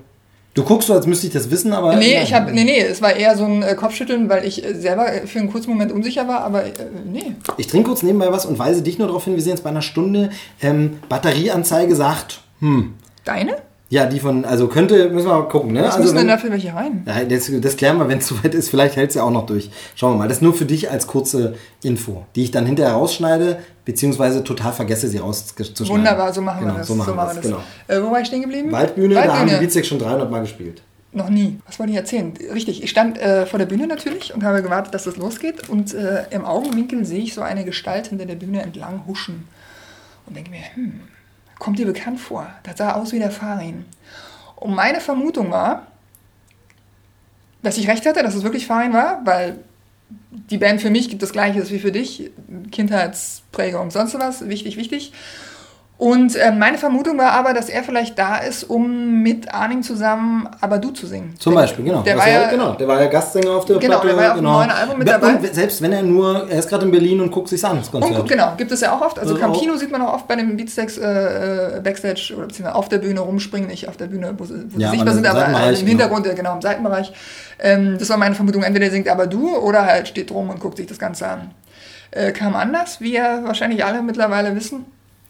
Du 0.54 0.66
guckst 0.66 0.90
so, 0.90 0.94
als 0.94 1.08
müsste 1.08 1.28
ich 1.28 1.32
das 1.32 1.50
wissen, 1.50 1.72
aber. 1.72 1.96
Nee, 1.96 2.16
nein. 2.16 2.24
ich 2.24 2.34
hab, 2.34 2.52
nee, 2.52 2.66
nee, 2.66 2.82
es 2.82 3.02
war 3.02 3.16
eher 3.16 3.38
so 3.38 3.46
ein 3.46 3.64
äh, 3.64 3.76
Kopfschütteln, 3.76 4.28
weil 4.28 4.46
ich 4.46 4.66
äh, 4.66 4.76
selber 4.76 5.14
äh, 5.14 5.26
für 5.26 5.40
einen 5.40 5.50
kurzen 5.50 5.70
Moment 5.70 5.94
unsicher 5.94 6.28
war, 6.28 6.42
aber 6.42 6.66
äh, 6.66 6.72
nee. 7.06 7.36
Ich 7.56 7.68
trinke 7.68 7.88
kurz 7.88 8.04
nebenbei 8.04 8.30
was 8.34 8.46
und 8.46 8.60
weise 8.60 8.82
dich 8.82 9.00
nur 9.00 9.08
darauf 9.08 9.24
hin, 9.24 9.36
wir 9.36 9.42
sind 9.42 9.54
jetzt 9.54 9.64
bei 9.64 9.70
einer 9.70 9.82
Stunde. 9.82 10.32
Ähm, 10.62 11.00
Batterieanzeige 11.08 11.96
sagt, 11.96 12.42
hm, 12.60 12.96
Deine? 13.24 13.56
Ja, 13.90 14.06
die 14.08 14.20
von, 14.20 14.44
also 14.44 14.68
könnte, 14.68 15.10
müssen 15.10 15.28
wir 15.28 15.34
mal 15.38 15.48
gucken, 15.48 15.74
ne? 15.74 15.82
Was 15.84 15.96
also 15.96 16.00
müssen 16.04 16.16
denn 16.16 16.22
wenn- 16.24 16.28
dafür 16.30 16.52
welche 16.52 16.74
rein? 16.74 17.04
Ja, 17.06 17.24
das, 17.26 17.52
das 17.62 17.78
klären 17.78 17.98
wir, 17.98 18.08
wenn 18.08 18.18
es 18.18 18.28
soweit 18.30 18.56
ist. 18.56 18.70
Vielleicht 18.70 18.96
hält 18.96 19.10
es 19.10 19.16
ja 19.16 19.24
auch 19.24 19.32
noch 19.32 19.46
durch. 19.46 19.70
Schauen 19.96 20.14
wir 20.14 20.18
mal. 20.20 20.28
Das 20.28 20.38
ist 20.38 20.42
nur 20.42 20.54
für 20.54 20.66
dich 20.66 20.90
als 20.90 21.06
kurze 21.06 21.56
Info, 21.84 22.26
die 22.36 22.44
ich 22.44 22.52
dann 22.52 22.66
hinterher 22.66 22.94
rausschneide, 22.94 23.60
beziehungsweise 23.86 24.44
total 24.44 24.74
vergesse, 24.74 25.08
sie 25.08 25.20
rauszuschneiden. 25.20 25.88
Wunderbar, 25.90 26.34
so 26.34 26.42
machen 26.42 26.62
genau, 26.62 26.74
wir 26.74 26.78
das. 26.80 26.88
So 26.88 26.96
machen 26.96 27.16
wir 27.16 27.26
das, 27.26 27.42
genau. 27.42 27.60
Äh, 27.88 28.02
wo 28.02 28.12
war 28.12 28.20
ich 28.22 28.28
stehen 28.28 28.42
geblieben? 28.42 28.72
Waldbühne, 28.72 29.14
da 29.16 29.38
haben 29.38 29.50
die 29.50 29.56
Beatsteaks 29.58 29.88
schon 29.88 30.00
300 30.00 30.32
Mal 30.32 30.40
gespielt. 30.42 30.82
Noch 31.12 31.30
nie. 31.30 31.60
Was 31.68 31.78
wollte 31.78 31.92
ich 31.92 31.98
erzählen? 31.98 32.34
Richtig, 32.52 32.82
ich 32.84 32.90
stand 32.90 33.20
äh, 33.20 33.46
vor 33.46 33.60
der 33.60 33.68
Bühne 33.68 33.86
natürlich 33.86 34.34
und 34.34 34.44
habe 34.44 34.64
gewartet, 34.64 34.96
dass 34.96 35.06
es 35.06 35.16
losgeht. 35.18 35.70
Und 35.70 35.94
äh, 35.94 36.24
im 36.32 36.44
Augenwinkel 36.44 37.06
sehe 37.06 37.20
ich 37.22 37.36
so 37.36 37.42
eine 37.42 37.64
Gestalt 37.66 38.08
hinter 38.08 38.26
der 38.26 38.34
Bühne 38.36 38.64
entlang 38.64 39.04
huschen. 39.06 39.48
Und 40.26 40.36
denke 40.36 40.50
mir, 40.50 40.62
hm, 40.74 41.02
kommt 41.64 41.80
dir 41.80 41.86
bekannt 41.86 42.20
vor. 42.20 42.46
Das 42.64 42.78
sah 42.78 42.92
aus 42.94 43.14
wie 43.14 43.20
der 43.20 43.32
Farin. 43.32 43.86
Und 44.58 44.76
meine 44.76 45.00
Vermutung 45.00 45.50
war, 45.50 45.88
dass 47.62 47.78
ich 47.78 47.88
recht 47.88 48.06
hatte, 48.06 48.22
dass 48.22 48.36
es 48.36 48.44
wirklich 48.44 48.68
Farin 48.68 48.92
war, 48.92 49.22
weil 49.24 49.60
die 50.50 50.58
Band 50.58 50.82
für 50.82 50.90
mich 50.90 51.18
das 51.18 51.32
Gleiche 51.32 51.62
ist 51.62 51.72
wie 51.72 51.80
für 51.80 51.94
dich. 51.94 52.32
Kindheitsprägung, 52.72 53.92
sonst 53.92 54.20
was, 54.20 54.50
wichtig, 54.50 54.76
wichtig. 54.76 55.14
Und 56.04 56.36
äh, 56.36 56.52
meine 56.52 56.78
Vermutung 56.78 57.18
war 57.18 57.32
aber, 57.32 57.54
dass 57.54 57.70
er 57.70 57.82
vielleicht 57.82 58.20
da 58.20 58.36
ist, 58.40 58.66
um 58.66 59.22
mit 59.22 59.54
Arnim 59.54 59.84
zusammen 59.84 60.50
Aber 60.60 60.78
du 60.78 60.92
zu 60.92 61.08
singen. 61.08 61.34
Zum 61.40 61.56
Beispiel, 61.56 61.86
genau. 61.86 62.02
Der 62.02 62.18
war 62.18 62.30
ja, 62.30 62.50
genau. 62.50 62.74
Der 62.74 62.86
war 62.90 63.02
ja 63.02 63.08
Gastsänger 63.08 63.52
auf 63.52 63.64
der 63.64 63.78
Genau, 63.78 64.02
Platte. 64.02 64.08
der 64.08 64.18
war 64.18 64.24
ja 64.26 64.30
auf 64.32 64.36
dem 64.38 64.44
neuen 64.44 64.70
Album 64.70 65.00
mit 65.00 65.08
dabei. 65.08 65.36
Und 65.36 65.56
selbst 65.56 65.82
wenn 65.82 65.94
er 65.94 66.04
nur, 66.04 66.50
er 66.50 66.60
ist 66.60 66.68
gerade 66.68 66.84
in 66.84 66.92
Berlin 66.92 67.22
und 67.22 67.32
guckt 67.32 67.48
sich's 67.48 67.64
an, 67.64 67.78
das 67.78 67.88
Und 67.88 68.02
Konzert. 68.02 68.20
gut, 68.20 68.28
genau, 68.30 68.52
gibt 68.58 68.74
es 68.74 68.82
ja 68.82 68.92
auch 68.92 69.00
oft. 69.00 69.18
Also 69.18 69.34
Also 69.36 69.46
Campino 69.46 69.78
sieht 69.78 69.92
man 69.94 70.02
auch 70.02 70.16
oft 70.16 70.28
bei 70.28 70.36
den 70.36 70.58
Beatsteaks 70.58 70.98
äh, 70.98 71.78
äh, 71.78 71.80
Backstage 71.82 72.34
oder 72.36 72.48
beziehungsweise 72.48 72.76
auf 72.76 72.90
der 72.90 72.98
Bühne 72.98 73.22
rumspringen, 73.22 73.70
nicht 73.70 73.88
auf 73.88 73.96
der 73.96 74.08
Bühne, 74.08 74.34
wo 74.38 74.44
sie, 74.44 74.56
wo 74.72 74.80
Ja, 74.82 74.90
sie 74.90 74.96
sichtbar 74.98 75.14
sind, 75.14 75.26
aber 75.26 75.40
äh, 75.48 75.70
im 75.70 75.76
genau. 75.76 75.88
Hintergrund, 75.88 76.36
genau, 76.36 76.56
im 76.56 76.62
Seitenbereich. 76.62 77.14
Ähm, 77.60 77.96
das 77.98 78.10
war 78.10 78.18
meine 78.18 78.36
Vermutung. 78.36 78.64
Entweder 78.64 78.88
er 78.88 78.92
singt 78.92 79.08
aber 79.08 79.26
du 79.26 79.56
oder 79.56 79.86
halt 79.86 80.10
steht 80.10 80.32
rum 80.32 80.50
und 80.50 80.60
guckt 80.60 80.76
sich 80.76 80.88
das 80.88 81.00
Ganze 81.00 81.30
an. 81.30 81.52
Äh, 82.12 82.34
kam 82.34 82.58
anders, 82.58 83.00
wie 83.00 83.14
ja 83.14 83.40
wahrscheinlich 83.46 83.86
alle 83.86 84.02
mittlerweile 84.02 84.54
wissen. 84.54 84.84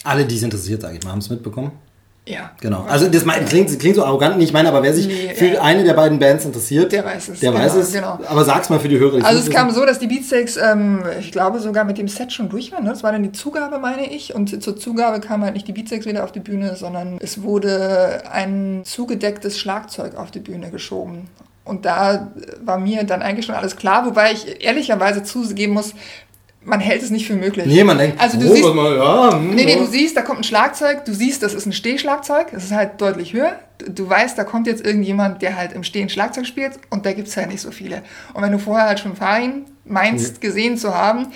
Alle, 0.03 0.25
die 0.25 0.35
es 0.35 0.43
interessiert, 0.43 0.81
sage 0.81 0.97
ich 0.97 1.03
mal, 1.03 1.11
haben 1.11 1.19
es 1.19 1.29
mitbekommen. 1.29 1.71
Ja. 2.25 2.51
Genau. 2.61 2.85
Also 2.87 3.09
das 3.09 3.25
klingt, 3.47 3.77
klingt 3.79 3.95
so 3.97 4.05
arrogant, 4.05 4.37
nicht 4.37 4.53
meine, 4.53 4.69
aber 4.69 4.81
wer 4.81 4.93
sich 4.93 5.07
Nee, 5.07 5.33
für 5.35 5.45
ja. 5.55 5.61
eine 5.61 5.83
der 5.83 5.93
beiden 5.93 6.19
Bands 6.19 6.45
interessiert, 6.45 6.93
Der 6.93 7.03
weiß 7.03 7.27
es, 7.27 7.41
Der 7.41 7.51
genau, 7.51 7.63
weiß 7.63 7.75
es. 7.75 7.91
genau. 7.91 8.17
Aber 8.29 8.45
sag's 8.45 8.69
mal 8.69 8.79
für 8.79 8.87
die 8.87 8.97
Hörer. 8.97 9.25
Also 9.25 9.41
es 9.41 9.49
kam 9.49 9.71
so, 9.71 9.85
dass 9.85 9.99
die 9.99 10.07
Beatsteaks, 10.07 10.55
ähm, 10.55 11.03
ich 11.19 11.33
glaube 11.33 11.59
sogar 11.59 11.83
mit 11.83 11.97
dem 11.97 12.07
Set 12.07 12.31
schon 12.31 12.47
durch 12.47 12.71
waren. 12.71 12.85
Ne? 12.85 12.91
Das 12.91 13.03
war 13.03 13.11
dann 13.11 13.23
die 13.23 13.33
Zugabe, 13.33 13.77
meine 13.77 14.09
ich. 14.09 14.33
Und 14.33 14.63
zur 14.63 14.77
Zugabe 14.77 15.19
kam 15.19 15.43
halt 15.43 15.53
nicht 15.53 15.67
die 15.67 15.73
Beatsteaks 15.73 16.05
wieder 16.05 16.23
auf 16.23 16.31
die 16.31 16.39
Bühne, 16.39 16.77
sondern 16.77 17.17
es 17.19 17.41
wurde 17.41 18.23
ein 18.31 18.83
zugedecktes 18.85 19.59
Schlagzeug 19.59 20.15
auf 20.15 20.31
die 20.31 20.39
Bühne 20.39 20.71
geschoben. 20.71 21.27
Und 21.65 21.85
da 21.85 22.31
war 22.63 22.77
mir 22.77 23.03
dann 23.03 23.21
eigentlich 23.21 23.45
schon 23.45 23.55
alles 23.55 23.75
klar, 23.75 24.05
wobei 24.05 24.31
ich 24.33 24.63
ehrlicherweise 24.65 25.23
zugeben 25.23 25.73
muss, 25.73 25.93
man 26.65 26.79
hält 26.79 27.01
es 27.01 27.09
nicht 27.09 27.27
für 27.27 27.35
möglich. 27.35 27.65
Nee, 27.65 27.83
man 27.83 27.97
denkt, 27.97 28.19
also 28.19 28.39
du 28.39 28.49
oh, 28.49 28.53
siehst, 28.53 28.73
mal, 28.73 28.95
ja, 28.95 29.33
hm, 29.33 29.55
Nee, 29.55 29.65
nee, 29.65 29.73
ja. 29.73 29.79
du 29.79 29.85
siehst, 29.85 30.15
da 30.15 30.21
kommt 30.21 30.39
ein 30.39 30.43
Schlagzeug, 30.43 31.05
du 31.05 31.13
siehst, 31.13 31.43
das 31.43 31.53
ist 31.53 31.65
ein 31.65 31.73
Stehschlagzeug, 31.73 32.47
es 32.53 32.65
ist 32.65 32.71
halt 32.71 33.01
deutlich 33.01 33.33
höher. 33.33 33.59
Du 33.89 34.07
weißt, 34.07 34.37
da 34.37 34.43
kommt 34.43 34.67
jetzt 34.67 34.85
irgendjemand, 34.85 35.41
der 35.41 35.57
halt 35.57 35.73
im 35.73 35.83
Stehen 35.83 36.07
Schlagzeug 36.09 36.45
spielt 36.45 36.79
und 36.89 37.05
da 37.05 37.13
gibt 37.13 37.27
es 37.27 37.35
halt 37.35 37.49
nicht 37.49 37.61
so 37.61 37.71
viele. 37.71 38.03
Und 38.33 38.41
wenn 38.43 38.51
du 38.51 38.59
vorher 38.59 38.87
halt 38.87 38.99
schon 38.99 39.15
Farin 39.15 39.65
meinst, 39.85 40.39
gesehen 40.41 40.77
zu 40.77 40.95
haben, 40.95 41.27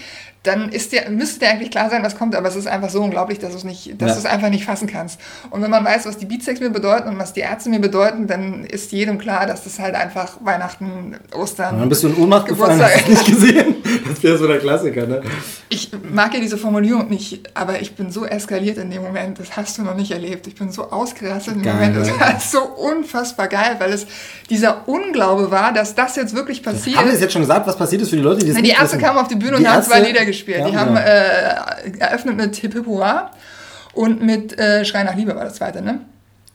dann 0.47 0.69
ist 0.69 0.91
dir, 0.91 1.03
müsste 1.09 1.39
dir 1.41 1.49
eigentlich 1.49 1.69
klar 1.71 1.89
sein, 1.89 2.01
was 2.03 2.17
kommt, 2.17 2.35
aber 2.35 2.47
es 2.47 2.55
ist 2.55 2.67
einfach 2.67 2.89
so 2.89 3.01
unglaublich, 3.03 3.39
dass, 3.39 3.51
du 3.51 3.57
es 3.57 3.63
nicht, 3.63 4.01
dass 4.01 4.09
Ja. 4.09 4.13
du 4.15 4.19
es 4.21 4.25
einfach 4.25 4.49
nicht 4.49 4.65
fassen 4.65 4.87
kannst. 4.87 5.19
Und 5.51 5.61
wenn 5.61 5.69
man 5.69 5.85
weiß, 5.85 6.05
was 6.05 6.17
die 6.17 6.25
Beatsex 6.25 6.59
mir 6.59 6.69
bedeuten 6.69 7.09
und 7.09 7.19
was 7.19 7.33
die 7.33 7.41
Ärzte 7.41 7.69
mir 7.69 7.79
bedeuten, 7.79 8.25
dann 8.27 8.63
ist 8.65 8.91
jedem 8.91 9.17
klar, 9.17 9.45
dass 9.45 9.63
das 9.65 9.79
halt 9.79 9.95
einfach 9.95 10.37
Weihnachten, 10.43 11.17
Ostern, 11.35 11.75
Und 11.75 11.79
dann 11.81 11.89
bist 11.89 12.03
du 12.03 12.07
in 12.07 12.15
Ohnmacht 12.17 12.47
gefallen, 12.47 12.81
hast 12.81 13.07
nicht 13.09 13.25
gesehen. 13.27 13.75
Das 14.07 14.23
wäre 14.23 14.37
so 14.37 14.47
der 14.47 14.59
Klassiker, 14.59 15.05
ne? 15.05 15.21
Ich 15.78 15.91
mag 16.11 16.34
ja 16.34 16.39
diese 16.39 16.57
Formulierung 16.57 17.07
nicht, 17.07 17.39
aber 17.53 17.80
ich 17.80 17.95
bin 17.95 18.11
so 18.11 18.25
eskaliert 18.25 18.80
in 18.80 18.89
dem 18.89 19.03
Moment. 19.03 19.38
Das 19.38 19.55
hast 19.55 19.78
du 19.78 19.84
noch 19.84 19.95
nicht 19.95 20.09
erlebt. 20.09 20.47
Ich 20.47 20.55
bin 20.55 20.71
so 20.71 20.89
ausgerastet 20.89 21.53
in 21.53 21.61
dem 21.61 21.65
Geil, 21.65 21.75
Moment. 21.75 21.97
Das 21.97 22.19
war 22.19 22.39
so 22.39 22.63
unfassbar 22.63 23.47
geil, 23.47 23.75
weil 23.78 23.93
es 23.93 24.07
dieser 24.49 24.88
Unglaube 24.88 25.51
war, 25.51 25.71
dass 25.73 25.93
das 25.93 26.15
jetzt 26.15 26.34
wirklich 26.34 26.63
passiert. 26.63 26.97
Haben 26.97 27.07
wir 27.07 27.13
es 27.13 27.21
jetzt 27.21 27.34
schon 27.34 27.43
gesagt, 27.43 27.67
was 27.67 27.78
passiert 27.78 28.01
ist 28.01 28.09
für 28.09 28.15
die 28.15 28.23
Leute, 28.23 28.39
die 28.39 28.47
das 28.47 28.55
Na, 28.55 28.61
die 28.63 28.71
Ärzte 28.71 28.97
kamen 28.97 29.19
auf 29.19 29.28
die 29.28 29.36
Bühne 29.36 29.57
Die 29.57 29.63
und 29.63 29.69
haben 29.69 29.84
zwei 29.84 30.01
Lieder 30.01 30.25
gespielt. 30.25 30.59
Ja, 30.59 30.69
die 30.69 30.75
haben 30.75 30.95
genau. 30.95 30.99
äh, 30.99 31.99
eröffnet 31.99 32.38
mit 32.38 32.55
Hip 32.55 32.73
Hip 32.73 32.88
Hurra 32.88 33.32
und 33.93 34.23
mit 34.23 34.57
äh, 34.57 34.84
Schrei 34.84 35.03
nach 35.03 35.15
Liebe 35.15 35.36
war 35.36 35.43
das 35.43 35.55
zweite, 35.55 35.84
ne? 35.84 36.01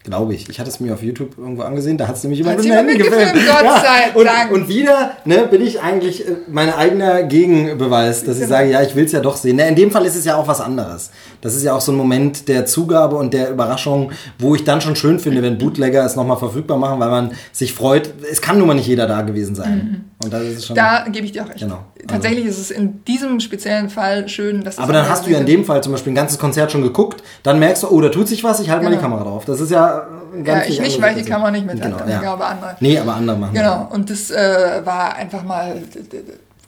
Glaube 0.04 0.34
ich. 0.34 0.48
Ich 0.48 0.58
hatte 0.58 0.68
es 0.68 0.80
mir 0.80 0.94
auf 0.94 1.02
YouTube 1.02 1.38
irgendwo 1.38 1.62
angesehen, 1.62 1.96
da 1.96 2.08
hat 2.08 2.16
es 2.16 2.24
nämlich 2.24 2.44
Hat's 2.44 2.56
mit 2.56 2.64
dem 2.64 2.72
Handy 2.72 2.94
mitgefilmt, 2.94 3.34
gefilmt. 3.34 3.48
Gott 3.62 3.82
sei 3.82 4.18
und, 4.18 4.24
Dank. 4.24 4.50
Und 4.50 4.68
wieder 4.68 5.12
ne, 5.24 5.46
bin 5.48 5.62
ich 5.62 5.80
eigentlich 5.80 6.26
äh, 6.26 6.32
mein 6.48 6.74
eigener 6.74 7.22
Gegenbeweis, 7.22 8.24
dass 8.24 8.36
ich 8.36 8.42
Genau. 8.42 8.54
sage, 8.56 8.70
ja, 8.70 8.82
ich 8.82 8.96
will 8.96 9.04
es 9.04 9.12
ja 9.12 9.20
doch 9.20 9.36
sehen. 9.36 9.56
Ne, 9.56 9.68
in 9.68 9.76
dem 9.76 9.92
Fall 9.92 10.04
ist 10.04 10.16
es 10.16 10.24
ja 10.24 10.36
auch 10.36 10.48
was 10.48 10.60
anderes. 10.60 11.10
Das 11.40 11.54
ist 11.54 11.62
ja 11.62 11.72
auch 11.74 11.80
so 11.80 11.92
ein 11.92 11.96
Moment 11.96 12.48
der 12.48 12.66
Zugabe 12.66 13.14
und 13.14 13.32
der 13.32 13.50
Überraschung, 13.50 14.10
wo 14.40 14.56
ich 14.56 14.64
dann 14.64 14.80
schon 14.80 14.96
schön 14.96 15.20
finde, 15.20 15.40
wenn 15.40 15.58
Bootlegger 15.58 16.04
es 16.04 16.16
nochmal 16.16 16.36
verfügbar 16.36 16.78
machen, 16.78 16.98
weil 16.98 17.10
man 17.10 17.30
sich 17.52 17.72
freut. 17.72 18.12
Es 18.30 18.42
kann 18.42 18.58
nun 18.58 18.66
mal 18.66 18.74
nicht 18.74 18.88
jeder 18.88 19.06
da 19.06 19.22
gewesen 19.22 19.54
sein. 19.54 20.06
Und 20.24 20.32
da 20.32 20.38
ist 20.38 20.66
schon. 20.66 20.76
Da 20.76 21.04
gebe 21.08 21.26
ich 21.26 21.32
dir 21.32 21.44
auch 21.44 21.48
recht. 21.48 21.60
Genau. 21.60 21.78
Tatsächlich 22.06 22.44
ist 22.46 22.58
es 22.58 22.70
in 22.70 23.04
diesem 23.04 23.40
speziellen 23.40 23.88
Fall 23.90 24.28
schön, 24.28 24.62
dass 24.64 24.76
das 24.76 24.84
aber 24.84 24.92
dann 24.92 25.08
hast 25.08 25.26
du 25.26 25.30
ja 25.30 25.38
in 25.38 25.46
dem 25.46 25.64
Fall 25.64 25.82
zum 25.82 25.92
Beispiel 25.92 26.12
ein 26.12 26.16
ganzes 26.16 26.38
Konzert 26.38 26.72
schon 26.72 26.82
geguckt, 26.82 27.22
dann 27.42 27.58
merkst 27.58 27.82
du, 27.82 27.88
oh, 27.88 28.00
da 28.00 28.08
tut 28.08 28.28
sich 28.28 28.42
was, 28.44 28.60
ich 28.60 28.70
halte 28.70 28.84
mal 28.84 28.90
die 28.90 28.96
Genau. 28.96 29.08
Kamera 29.08 29.24
drauf. 29.24 29.44
Das 29.44 29.60
ist 29.60 29.70
ja 29.70 30.06
ein 30.34 30.44
Ja, 30.44 30.54
ganz 30.54 30.68
ich 30.68 30.80
nicht, 30.80 31.00
weil 31.00 31.16
ich 31.18 31.24
die. 31.24 31.30
Kamera 31.30 31.50
nicht 31.50 31.66
mit 31.66 31.80
Genau, 31.80 31.98
ja. 32.08 32.32
aber 32.32 32.46
andere. 32.46 32.76
Nee, 32.80 32.98
aber 32.98 33.14
andere 33.14 33.36
machen 33.38 33.54
Genau, 33.54 33.88
und 33.92 34.10
das 34.10 34.30
äh, 34.30 34.80
war 34.84 35.14
einfach 35.16 35.42
mal 35.44 35.82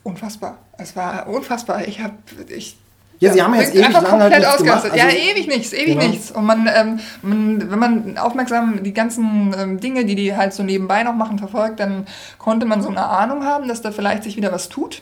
unfassbar. 0.03 0.57
Es 0.77 0.95
war 0.95 1.27
unfassbar. 1.27 1.87
Ich 1.87 1.99
habe. 2.01 2.13
Ich, 2.55 2.77
Ja, 3.19 3.31
sie 3.33 3.41
haben 3.41 3.53
ja 3.55 3.61
jetzt 3.61 3.73
ewig 3.75 3.85
einfach 3.85 4.01
lang 4.03 4.11
halt 4.11 4.21
komplett 4.33 4.39
nichts 4.43 4.57
gemacht. 4.57 4.75
ausgerastet. 4.77 5.03
Also- 5.03 5.17
ja, 5.17 5.31
ewig 5.31 5.47
nichts, 5.47 5.73
ewig 5.73 5.85
Genau. 5.97 6.07
nichts. 6.07 6.31
Und 6.31 6.45
man, 6.45 6.69
ähm, 6.73 6.99
man, 7.21 7.71
wenn 7.71 7.79
man 7.79 8.17
aufmerksam 8.17 8.83
die 8.83 8.93
ganzen 8.93 9.55
ähm, 9.57 9.79
Dinge, 9.79 10.05
die 10.05 10.15
die 10.15 10.35
halt 10.35 10.53
so 10.53 10.63
nebenbei 10.63 11.03
noch 11.03 11.15
machen, 11.15 11.39
verfolgt, 11.39 11.79
dann 11.79 12.05
konnte 12.37 12.65
man 12.65 12.81
so 12.81 12.89
eine 12.89 13.05
Ahnung 13.05 13.43
haben, 13.45 13.67
dass 13.67 13.81
da 13.81 13.91
vielleicht 13.91 14.23
sich 14.23 14.35
wieder 14.37 14.51
was 14.51 14.69
tut. 14.69 15.01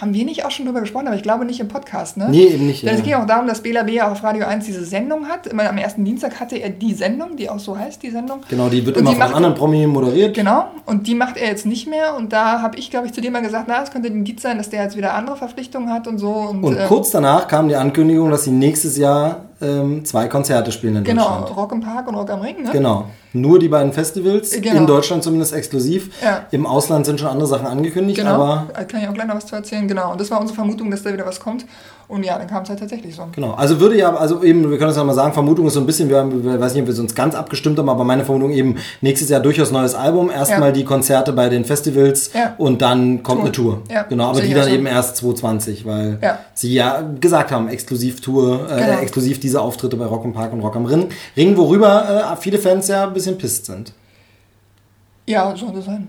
Haben 0.00 0.14
wir 0.14 0.24
nicht 0.24 0.44
auch 0.46 0.50
schon 0.50 0.64
drüber 0.66 0.80
gesprochen, 0.80 1.06
aber 1.08 1.16
ich 1.16 1.22
glaube 1.22 1.44
nicht 1.44 1.60
im 1.60 1.68
Podcast, 1.68 2.16
ne? 2.16 2.28
Nee, 2.30 2.44
eben 2.46 2.66
nicht. 2.66 2.82
Denn 2.82 2.90
es 2.94 2.98
Ja. 3.00 3.04
ging 3.04 3.14
auch 3.14 3.26
darum, 3.26 3.46
dass 3.46 3.60
Bela 3.62 3.82
B. 3.82 4.00
auf 4.00 4.22
Radio 4.22 4.46
1 4.46 4.64
diese 4.64 4.84
Sendung 4.84 5.28
hat. 5.28 5.46
Immer 5.46 5.68
am 5.68 5.76
ersten 5.76 6.04
Dienstag 6.04 6.40
hatte 6.40 6.56
er 6.56 6.70
die 6.70 6.94
Sendung, 6.94 7.36
die 7.36 7.50
auch 7.50 7.58
so 7.58 7.76
heißt, 7.76 8.02
die 8.02 8.10
Sendung. 8.10 8.40
Genau, 8.48 8.68
die 8.70 8.86
wird 8.86 8.96
Und 8.96 9.02
immer 9.02 9.10
die 9.10 9.16
von 9.16 9.26
macht- 9.26 9.36
anderen 9.36 9.54
Promi 9.54 9.86
moderiert. 9.86 10.34
Genau, 10.34 10.64
und 10.86 11.06
die 11.06 11.14
macht 11.14 11.36
er 11.36 11.48
jetzt 11.48 11.66
nicht 11.66 11.86
mehr. 11.88 12.14
Und 12.16 12.32
da 12.32 12.62
habe 12.62 12.78
ich, 12.78 12.90
glaube 12.90 13.06
ich, 13.06 13.12
zu 13.12 13.20
dem 13.20 13.32
mal 13.34 13.42
gesagt, 13.42 13.66
na, 13.68 13.82
es 13.82 13.90
könnte 13.90 14.08
ein 14.08 14.14
Indiz 14.14 14.40
sein, 14.42 14.56
dass 14.58 14.70
der 14.70 14.82
jetzt 14.84 14.96
wieder 14.96 15.14
andere 15.14 15.36
Verpflichtungen 15.36 15.92
hat 15.92 16.06
und 16.06 16.18
so. 16.18 16.30
Und, 16.30 16.64
Und 16.64 16.76
ähm, 16.78 16.88
kurz 16.88 17.10
danach 17.10 17.46
kam 17.46 17.68
die 17.68 17.76
Ankündigung, 17.76 18.30
dass 18.30 18.44
sie 18.44 18.52
nächstes 18.52 18.96
Jahr 18.96 19.44
ähm, 19.60 20.04
zwei 20.06 20.28
Konzerte 20.28 20.72
spielen 20.72 20.96
in 20.96 21.04
Genau, 21.04 21.24
Deutschland. 21.40 21.56
Rock 21.56 21.72
im 21.72 21.80
Park 21.80 22.08
und 22.08 22.14
Rock 22.14 22.30
am 22.30 22.40
Ring, 22.40 22.62
ne? 22.62 22.70
Genau. 22.72 23.04
Nur 23.32 23.58
die 23.58 23.68
beiden 23.68 23.92
Festivals, 23.92 24.50
Genau. 24.60 24.76
in 24.76 24.86
Deutschland 24.86 25.22
zumindest 25.22 25.52
exklusiv. 25.52 26.10
Ja. 26.22 26.46
Im 26.50 26.66
Ausland 26.66 27.06
sind 27.06 27.20
schon 27.20 27.28
andere 27.28 27.46
Sachen 27.46 27.66
angekündigt, 27.66 28.18
Genau, 28.18 28.34
aber 28.42 28.66
kann 28.88 29.02
ich 29.02 29.08
auch 29.08 29.14
gleich 29.14 29.26
noch 29.28 29.36
was 29.36 29.46
zu 29.46 29.54
erzählen. 29.54 29.86
Genau, 29.86 30.12
und 30.12 30.20
das 30.20 30.30
war 30.30 30.40
unsere 30.40 30.56
Vermutung, 30.56 30.90
dass 30.90 31.02
da 31.02 31.12
wieder 31.12 31.26
was 31.26 31.38
kommt. 31.38 31.64
Und 32.10 32.24
ja, 32.24 32.36
dann 32.36 32.48
kam 32.48 32.64
es 32.64 32.68
halt 32.68 32.80
tatsächlich 32.80 33.14
so. 33.14 33.22
Genau, 33.32 33.52
also 33.52 33.78
würde 33.78 33.96
ja, 33.96 34.12
also 34.12 34.42
eben, 34.42 34.68
wir 34.68 34.78
können 34.78 34.90
es 34.90 34.96
ja 34.96 35.04
mal 35.04 35.14
sagen, 35.14 35.32
Vermutung 35.32 35.68
ist 35.68 35.74
so 35.74 35.80
ein 35.80 35.86
bisschen, 35.86 36.08
wir 36.08 36.18
haben, 36.18 36.42
wir, 36.44 36.60
weiß 36.60 36.74
nicht, 36.74 36.82
ob 36.82 36.88
wir 36.92 37.00
uns 37.00 37.14
ganz 37.14 37.36
abgestimmt 37.36 37.78
haben, 37.78 37.88
aber 37.88 38.02
meine 38.02 38.24
Vermutung 38.24 38.50
eben, 38.50 38.78
nächstes 39.00 39.28
Jahr 39.28 39.38
durchaus 39.40 39.70
neues 39.70 39.94
Album, 39.94 40.28
erstmal 40.28 40.70
Ja. 40.70 40.72
die 40.72 40.84
Konzerte 40.84 41.32
bei 41.32 41.48
den 41.48 41.64
Festivals 41.64 42.32
Ja. 42.34 42.54
und 42.58 42.82
dann 42.82 43.22
kommt 43.22 43.38
Tour. 43.38 43.44
eine 43.44 43.52
Tour. 43.52 43.82
Ja, 43.88 44.02
Genau, 44.02 44.24
aber 44.24 44.34
sehe 44.34 44.42
die 44.46 44.48
ich 44.50 44.54
dann 44.56 44.68
so. 44.68 44.74
eben 44.74 44.86
erst 44.86 45.16
2020, 45.18 45.86
weil 45.86 46.18
sie 46.54 46.74
ja 46.74 47.00
gesagt 47.20 47.52
haben, 47.52 47.68
exklusiv 47.68 48.20
Tour, 48.20 48.66
äh, 48.68 48.80
Genau. 48.84 48.98
exklusiv 49.00 49.38
diese 49.38 49.60
Auftritte 49.60 49.96
bei 49.96 50.06
Rock 50.06 50.24
im 50.24 50.32
Park 50.32 50.52
und 50.52 50.60
Rock 50.62 50.74
am 50.74 50.86
Ring, 50.86 51.10
Ring 51.36 51.56
worüber 51.56 52.32
äh, 52.32 52.36
viele 52.42 52.58
Fans 52.58 52.88
ja 52.88 53.04
ein 53.06 53.12
bisschen 53.12 53.38
pisst 53.38 53.66
sind. 53.66 53.92
Ja, 55.26 55.54
sollte 55.56 55.80
sein. 55.80 56.08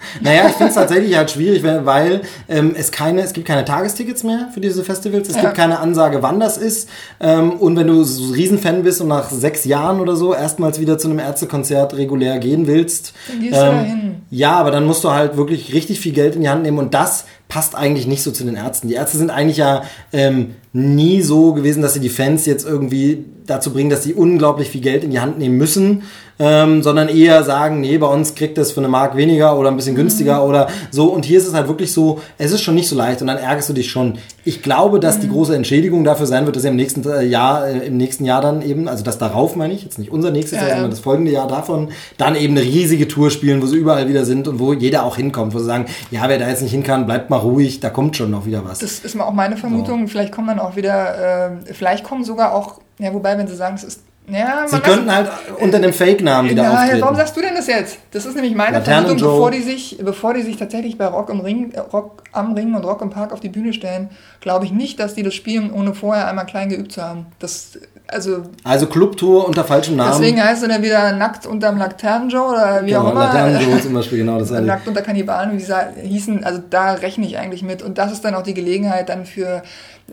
Naja, 0.22 0.46
ich 0.48 0.54
finde 0.54 0.68
es 0.70 0.74
tatsächlich 0.74 1.16
halt 1.16 1.30
schwierig, 1.30 1.62
weil, 1.62 1.84
weil 1.86 2.20
ähm, 2.48 2.74
es 2.76 2.90
keine, 2.90 3.20
es 3.22 3.32
gibt 3.32 3.46
keine 3.46 3.64
Tagestickets 3.64 4.24
mehr 4.24 4.48
für 4.52 4.60
diese 4.60 4.82
Festivals. 4.84 5.28
Es 5.28 5.36
Ja. 5.36 5.42
gibt 5.42 5.54
keine 5.54 5.78
Ansage, 5.78 6.22
wann 6.22 6.40
das 6.40 6.56
ist. 6.56 6.88
Ähm, 7.20 7.52
und 7.52 7.76
wenn 7.76 7.86
du 7.86 8.02
so 8.04 8.24
ein 8.24 8.34
Riesenfan 8.34 8.82
bist 8.82 9.00
und 9.00 9.08
nach 9.08 9.30
sechs 9.30 9.64
Jahren 9.64 10.00
oder 10.00 10.16
so 10.16 10.34
erstmals 10.34 10.80
wieder 10.80 10.98
zu 10.98 11.08
einem 11.08 11.18
Ärztekonzert 11.18 11.96
regulär 11.96 12.38
gehen 12.38 12.66
willst, 12.66 13.12
Dann 13.28 13.40
gehst 13.40 13.54
du 13.54 13.58
ähm, 13.60 13.72
dahin. 13.76 14.14
ja, 14.30 14.52
aber 14.52 14.70
dann 14.70 14.84
musst 14.86 15.04
du 15.04 15.10
halt 15.10 15.36
wirklich 15.36 15.72
richtig 15.74 16.00
viel 16.00 16.12
Geld 16.12 16.34
in 16.34 16.42
die 16.42 16.48
Hand 16.48 16.62
nehmen 16.62 16.78
und 16.78 16.94
das 16.94 17.24
passt 17.48 17.74
eigentlich 17.74 18.06
nicht 18.06 18.22
so 18.22 18.30
zu 18.30 18.44
den 18.44 18.56
Ärzten. 18.56 18.88
Die 18.88 18.94
Ärzte 18.94 19.18
sind 19.18 19.30
eigentlich 19.30 19.56
ja 19.56 19.82
ähm, 20.12 20.54
nie 20.72 21.20
so 21.20 21.52
gewesen, 21.52 21.82
dass 21.82 21.94
sie 21.94 22.00
die 22.00 22.08
Fans 22.08 22.46
jetzt 22.46 22.64
irgendwie 22.64 23.24
dazu 23.46 23.72
bringen, 23.72 23.90
dass 23.90 24.04
sie 24.04 24.14
unglaublich 24.14 24.70
viel 24.70 24.80
Geld 24.80 25.02
in 25.02 25.10
die 25.10 25.18
Hand 25.18 25.38
nehmen 25.38 25.56
müssen, 25.56 26.02
ähm, 26.40 26.82
sondern 26.82 27.08
eher 27.08 27.44
sagen, 27.44 27.80
nee, 27.80 27.98
bei 27.98 28.06
uns 28.06 28.34
kriegt 28.34 28.56
das 28.56 28.72
für 28.72 28.80
eine 28.80 28.88
Mark 28.88 29.14
weniger 29.14 29.58
oder 29.58 29.70
ein 29.70 29.76
bisschen 29.76 29.94
günstiger 29.94 30.44
oder 30.44 30.68
so. 30.90 31.12
Und 31.12 31.26
hier 31.26 31.38
ist 31.38 31.46
es 31.46 31.52
halt 31.54 31.68
wirklich 31.68 31.92
so, 31.92 32.20
es 32.38 32.50
ist 32.50 32.62
schon 32.62 32.74
nicht 32.74 32.88
so 32.88 32.96
leicht 32.96 33.20
und 33.20 33.26
dann 33.26 33.36
ärgerst 33.36 33.68
du 33.68 33.74
dich 33.74 33.90
schon. 33.90 34.18
Ich 34.44 34.62
glaube, 34.62 35.00
dass 35.00 35.20
die 35.20 35.28
große 35.28 35.54
Entschädigung 35.54 36.02
dafür 36.02 36.24
sein 36.24 36.46
wird, 36.46 36.56
dass 36.56 36.64
er 36.64 36.70
im 36.70 36.76
nächsten 36.76 37.06
äh, 37.06 37.22
Jahr, 37.22 37.68
äh, 37.68 37.86
im 37.86 37.98
nächsten 37.98 38.24
Jahr 38.24 38.40
dann 38.40 38.62
eben, 38.62 38.88
also 38.88 39.04
das 39.04 39.18
darauf 39.18 39.54
meine 39.54 39.74
ich, 39.74 39.84
jetzt 39.84 39.98
nicht 39.98 40.10
unser 40.10 40.30
nächstes 40.30 40.56
Ja, 40.56 40.62
Jahr, 40.62 40.68
ja. 40.68 40.74
sondern 40.76 40.90
das 40.90 41.00
folgende 41.00 41.30
Jahr 41.30 41.46
davon, 41.46 41.90
dann 42.16 42.34
eben 42.36 42.56
eine 42.56 42.64
riesige 42.66 43.06
Tour 43.06 43.30
spielen, 43.30 43.60
wo 43.60 43.66
sie 43.66 43.76
überall 43.76 44.08
wieder 44.08 44.24
sind 44.24 44.48
und 44.48 44.58
wo 44.58 44.72
jeder 44.72 45.04
auch 45.04 45.16
hinkommt, 45.16 45.54
wo 45.54 45.58
sie 45.58 45.66
sagen, 45.66 45.84
ja, 46.10 46.26
wer 46.26 46.38
da 46.38 46.48
jetzt 46.48 46.62
nicht 46.62 46.72
hin 46.72 46.82
kann, 46.82 47.04
bleibt 47.04 47.28
mal 47.28 47.36
ruhig, 47.36 47.80
da 47.80 47.90
kommt 47.90 48.16
schon 48.16 48.30
noch 48.30 48.46
wieder 48.46 48.64
was. 48.64 48.78
Das 48.78 49.00
ist 49.00 49.14
mal 49.14 49.24
auch 49.24 49.34
meine 49.34 49.58
Vermutung. 49.58 50.08
Vielleicht 50.08 50.32
kommen 50.32 50.48
dann 50.48 50.58
auch 50.58 50.74
wieder, 50.74 51.50
äh, 51.68 51.74
vielleicht 51.74 52.04
kommen 52.04 52.24
sogar 52.24 52.54
auch, 52.54 52.80
ja, 52.98 53.12
wobei, 53.12 53.36
wenn 53.36 53.46
sie 53.46 53.56
sagen, 53.56 53.74
es 53.76 53.84
ist, 53.84 54.00
ja, 54.32 54.66
sie 54.66 54.72
man 54.76 54.82
könnten 54.82 55.14
halt 55.14 55.30
unter 55.58 55.78
dem 55.78 55.92
Fake-Namen 55.92 56.50
wieder 56.50 56.62
Ja, 56.64 56.72
auftreten. 56.74 57.00
warum 57.02 57.16
sagst 57.16 57.36
du 57.36 57.40
denn 57.40 57.54
das 57.54 57.66
jetzt? 57.66 57.98
Das 58.12 58.26
ist 58.26 58.34
nämlich 58.34 58.54
meine 58.54 58.78
Laternen 58.78 59.06
Vermutung, 59.06 59.28
bevor 59.32 59.50
die, 59.50 59.62
sich, 59.62 59.98
bevor 60.02 60.34
die 60.34 60.42
sich 60.42 60.56
tatsächlich 60.56 60.96
bei 60.98 61.06
Rock, 61.06 61.30
im 61.30 61.40
Ring, 61.40 61.72
äh, 61.72 61.80
Rock 61.80 62.22
am 62.32 62.52
Ring 62.54 62.74
und 62.74 62.84
Rock 62.84 63.02
im 63.02 63.10
Park 63.10 63.32
auf 63.32 63.40
die 63.40 63.48
Bühne 63.48 63.72
stellen, 63.72 64.10
glaube 64.40 64.64
ich 64.64 64.72
nicht, 64.72 64.98
dass 65.00 65.14
die 65.14 65.22
das 65.22 65.34
spielen, 65.34 65.72
ohne 65.72 65.94
vorher 65.94 66.28
einmal 66.28 66.46
klein 66.46 66.68
geübt 66.68 66.92
zu 66.92 67.02
haben. 67.02 67.26
Das, 67.38 67.78
also, 68.12 68.42
also 68.64 68.86
Clubtour 68.86 69.46
unter 69.46 69.64
falschem 69.64 69.96
Namen. 69.96 70.12
deswegen 70.18 70.42
heißt 70.42 70.62
es 70.62 70.68
dann 70.68 70.82
wieder 70.82 71.12
nackt 71.12 71.46
unterm 71.46 71.78
Laternen-Joe 71.78 72.48
oder 72.52 72.80
wie 72.82 72.88
genau, 72.90 73.06
auch 73.06 73.10
immer. 73.12 73.20
Laternen 73.24 73.60
Joe 73.60 73.80
zum 73.80 73.94
Beispiel, 73.94 74.18
genau. 74.18 74.38
Das 74.38 74.50
Nackt 74.70 74.86
unter 74.88 75.02
Kannibalen, 75.02 75.52
wie 75.52 75.56
die 75.58 75.64
sa- 75.64 75.88
hießen, 76.02 76.44
also 76.44 76.60
da 76.70 76.92
rechne 76.94 77.26
ich 77.26 77.38
eigentlich 77.38 77.62
mit. 77.62 77.82
Und 77.82 77.98
das 77.98 78.12
ist 78.12 78.24
dann 78.24 78.34
auch 78.34 78.42
die 78.42 78.54
Gelegenheit, 78.54 79.08
dann 79.08 79.26
für 79.26 79.62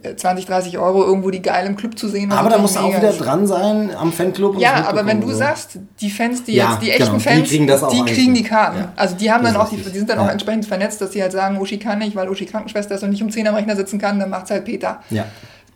äh, 0.03 0.15
20, 0.15 0.45
30 0.45 0.77
Euro 0.77 1.03
irgendwo 1.03 1.31
die 1.31 1.41
geil 1.41 1.65
im 1.65 1.75
Club 1.75 1.97
zu 1.97 2.07
sehen. 2.07 2.31
aber 2.31 2.49
da 2.49 2.57
musst 2.57 2.75
du 2.75 2.79
auch 2.81 2.95
wieder 2.95 3.11
dran 3.13 3.47
sein 3.47 3.89
am 3.99 4.11
Fanclub. 4.13 4.55
und 4.55 4.59
Ja, 4.61 4.85
aber 4.87 5.05
wenn 5.05 5.19
du 5.21 5.29
so. 5.31 5.37
sagst, 5.37 5.79
die 5.99 6.09
Fans, 6.11 6.43
die 6.43 6.53
Ja, 6.55 6.71
jetzt, 6.71 6.81
die 6.83 6.89
echten 6.91 7.03
genau, 7.05 7.17
die 7.17 7.23
Fans, 7.23 7.49
kriegen 7.49 7.67
das 7.67 7.83
auch 7.83 7.89
die 7.91 8.03
kriegen 8.05 8.33
die. 8.33 8.43
Karten. 8.43 8.77
Ja. 8.79 8.89
Also 8.95 9.15
die 9.15 9.31
haben 9.31 9.43
dann 9.43 9.55
auch, 9.55 9.69
die, 9.69 9.77
die 9.77 9.97
sind 9.97 10.09
dann 10.09 10.19
auch 10.19 10.25
Ja. 10.27 10.31
entsprechend 10.31 10.65
vernetzt, 10.65 11.01
dass 11.01 11.11
sie 11.13 11.21
halt 11.21 11.31
sagen, 11.31 11.57
Uschi 11.59 11.77
kann 11.79 11.99
nicht, 11.99 12.15
weil 12.15 12.29
Uschi 12.29 12.45
Krankenschwester 12.45 12.95
ist 12.95 13.03
und 13.03 13.09
nicht 13.09 13.21
um 13.23 13.31
10 13.31 13.47
am 13.47 13.55
Rechner 13.55 13.75
sitzen 13.75 13.97
kann, 13.99 14.19
dann 14.19 14.29
macht's 14.29 14.51
halt 14.51 14.65
Peter. 14.65 15.01
Ja. 15.09 15.25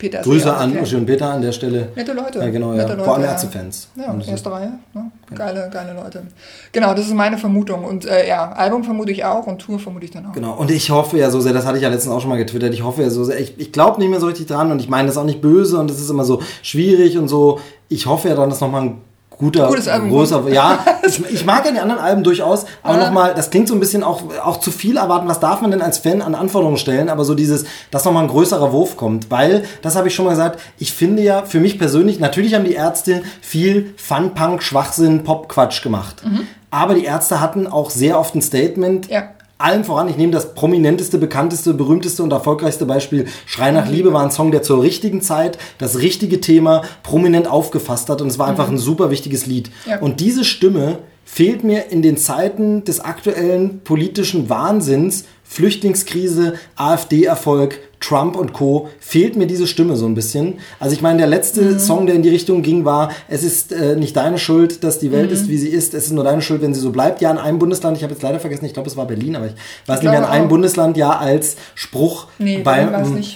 Peter 0.01 0.21
Grüße 0.23 0.51
an. 0.51 0.75
Uschi 0.81 0.95
und 0.95 1.05
Peter 1.05 1.29
an 1.29 1.43
der 1.43 1.51
Stelle. 1.51 1.89
Nette 1.95 2.13
Leute. 2.13 2.39
Ja, 2.39 2.49
genau, 2.49 2.71
ja. 2.71 2.77
Nette 2.77 2.93
Leute, 2.93 3.03
Vor 3.03 3.13
allem 3.13 3.23
ja. 3.23 3.29
Ärztefans. 3.29 3.87
Ja, 3.95 4.15
so. 4.19 4.31
erste 4.31 4.51
Reihe. 4.51 4.71
Ne? 4.95 5.11
Geile, 5.35 5.69
geile 5.71 5.93
Leute. 5.93 6.23
Genau, 6.71 6.95
das 6.95 7.05
ist 7.05 7.13
meine 7.13 7.37
Vermutung. 7.37 7.85
Und 7.85 8.05
äh, 8.05 8.27
ja, 8.27 8.51
Album 8.51 8.83
vermute 8.83 9.11
ich 9.11 9.23
auch 9.23 9.45
und 9.45 9.59
Tour 9.59 9.77
vermute 9.77 10.05
ich 10.05 10.11
dann 10.11 10.25
auch. 10.25 10.31
Genau, 10.31 10.53
und 10.53 10.71
ich 10.71 10.89
hoffe 10.89 11.19
ja 11.19 11.29
so 11.29 11.39
sehr, 11.39 11.53
das 11.53 11.67
hatte 11.67 11.77
ich 11.77 11.83
ja 11.83 11.89
letztens 11.89 12.15
auch 12.15 12.19
schon 12.19 12.31
mal 12.31 12.37
getwittert, 12.37 12.73
ich 12.73 12.81
hoffe 12.83 13.03
ja 13.03 13.11
so 13.11 13.23
sehr, 13.23 13.39
ich, 13.39 13.59
ich 13.59 13.71
glaube 13.71 13.99
nicht 13.99 14.09
mehr 14.09 14.19
so 14.19 14.25
richtig 14.25 14.47
dran 14.47 14.71
und 14.71 14.81
ich 14.81 14.89
meine 14.89 15.05
das 15.05 15.17
ist 15.17 15.21
auch 15.21 15.25
nicht 15.25 15.39
böse 15.39 15.77
und 15.77 15.87
das 15.87 16.01
ist 16.01 16.09
immer 16.09 16.25
so 16.25 16.41
schwierig 16.63 17.19
und 17.19 17.27
so. 17.27 17.59
Ich 17.87 18.07
hoffe 18.07 18.29
ja 18.29 18.35
dann, 18.35 18.49
dass 18.49 18.59
nochmal 18.59 18.81
ein 18.81 19.01
guter, 19.41 19.67
Gutes 19.67 19.89
Album. 19.89 20.09
großer, 20.09 20.47
ja. 20.51 20.79
Ich, 21.05 21.21
ich 21.29 21.45
mag 21.45 21.65
ja 21.65 21.71
die 21.71 21.79
anderen 21.79 21.99
Alben 22.01 22.23
durchaus, 22.23 22.65
aber 22.83 22.97
Ja. 22.97 23.05
nochmal, 23.07 23.33
das 23.35 23.49
klingt 23.49 23.67
so 23.67 23.73
ein 23.73 23.81
bisschen 23.81 24.03
auch, 24.03 24.21
auch 24.43 24.61
zu 24.61 24.71
viel 24.71 24.95
erwarten. 24.95 25.27
Was 25.27 25.41
darf 25.41 25.59
man 25.61 25.71
denn 25.71 25.81
als 25.81 25.97
Fan 25.97 26.21
an 26.21 26.33
Anforderungen 26.35 26.77
stellen? 26.77 27.09
Aber 27.09 27.25
so 27.25 27.35
dieses, 27.35 27.65
dass 27.91 28.05
nochmal 28.05 28.23
ein 28.23 28.29
größerer 28.29 28.71
Wurf 28.71 28.95
kommt. 28.95 29.29
Weil, 29.29 29.65
das 29.81 29.95
habe 29.97 30.07
ich 30.07 30.15
schon 30.15 30.23
mal 30.25 30.31
gesagt, 30.31 30.59
ich 30.77 30.93
finde 30.93 31.21
ja, 31.23 31.41
für 31.43 31.59
mich 31.59 31.77
persönlich, 31.77 32.19
natürlich 32.19 32.53
haben 32.55 32.63
die 32.65 32.73
Ärzte 32.75 33.23
viel 33.41 33.93
Fun, 33.97 34.33
Punk, 34.33 34.63
Schwachsinn, 34.63 35.23
Pop-Quatsch 35.25 35.81
gemacht. 35.83 36.23
Aber 36.69 36.93
die 36.93 37.03
Ärzte 37.03 37.41
hatten 37.41 37.67
auch 37.67 37.89
sehr 37.89 38.17
oft 38.17 38.33
ein 38.35 38.41
Statement. 38.41 39.07
Ja. 39.09 39.23
Allen 39.63 39.83
voran, 39.83 40.09
ich 40.09 40.17
nehme 40.17 40.31
das 40.31 40.53
prominenteste, 40.53 41.17
bekannteste, 41.17 41.73
berühmteste 41.73 42.23
und 42.23 42.31
erfolgreichste 42.31 42.85
Beispiel. 42.85 43.25
Schrei 43.45 43.71
nach 43.71 43.87
Liebe 43.87 44.13
war 44.13 44.23
ein 44.23 44.31
Song, 44.31 44.51
der 44.51 44.63
zur 44.63 44.81
richtigen 44.81 45.21
Zeit 45.21 45.57
das 45.77 45.99
richtige 45.99 46.41
Thema 46.41 46.83
prominent 47.03 47.47
aufgefasst 47.47 48.09
hat 48.09 48.21
und 48.21 48.27
es 48.27 48.39
war 48.39 48.47
einfach 48.47 48.69
ein 48.69 48.77
super 48.77 49.11
wichtiges 49.11 49.45
Lied. 49.45 49.71
Ja. 49.87 49.99
Und 49.99 50.19
diese 50.19 50.43
Stimme 50.43 50.99
fehlt 51.25 51.63
mir 51.63 51.91
in 51.91 52.01
den 52.01 52.17
Zeiten 52.17 52.83
des 52.83 52.99
aktuellen 52.99 53.79
politischen 53.79 54.49
Wahnsinns, 54.49 55.25
Flüchtlingskrise, 55.43 56.55
AfD-Erfolg, 56.75 57.79
Trump 58.01 58.35
und 58.35 58.51
Co. 58.51 58.89
fehlt 58.99 59.37
mir 59.37 59.47
diese 59.47 59.67
Stimme 59.67 59.95
so 59.95 60.05
ein 60.05 60.15
bisschen. 60.15 60.55
Also 60.79 60.93
ich 60.93 61.01
meine, 61.01 61.19
der 61.19 61.27
letzte 61.27 61.79
Song, 61.79 62.07
der 62.07 62.15
in 62.15 62.23
die 62.23 62.29
Richtung 62.29 62.63
ging, 62.63 62.83
war, 62.83 63.11
es 63.29 63.43
ist 63.43 63.71
äh, 63.71 63.95
nicht 63.95 64.17
deine 64.17 64.37
Schuld, 64.37 64.83
dass 64.83 64.99
die 64.99 65.11
Welt 65.11 65.31
ist, 65.31 65.47
wie 65.47 65.57
sie 65.57 65.69
ist, 65.69 65.93
es 65.93 66.05
ist 66.05 66.11
nur 66.11 66.23
deine 66.23 66.41
Schuld, 66.41 66.61
wenn 66.61 66.73
sie 66.73 66.79
so 66.79 66.91
bleibt. 66.91 67.21
Ja, 67.21 67.31
in 67.31 67.37
einem 67.37 67.59
Bundesland, 67.59 67.95
ich 67.95 68.03
habe 68.03 68.13
jetzt 68.13 68.23
leider 68.23 68.39
vergessen, 68.39 68.65
ich 68.65 68.73
glaube, 68.73 68.89
es 68.89 68.97
war 68.97 69.05
Berlin, 69.05 69.35
aber 69.35 69.45
ich 69.45 69.53
weiß 69.85 70.01
nicht 70.01 70.09
mehr, 70.11 70.19
in 70.19 70.25
einem 70.25 70.45
auch. 70.45 70.49
Bundesland 70.49 70.97
ja 70.97 71.11
als 71.11 71.55
Spruch 71.75 72.27
Nee, 72.39 72.59
bei, 72.63 72.87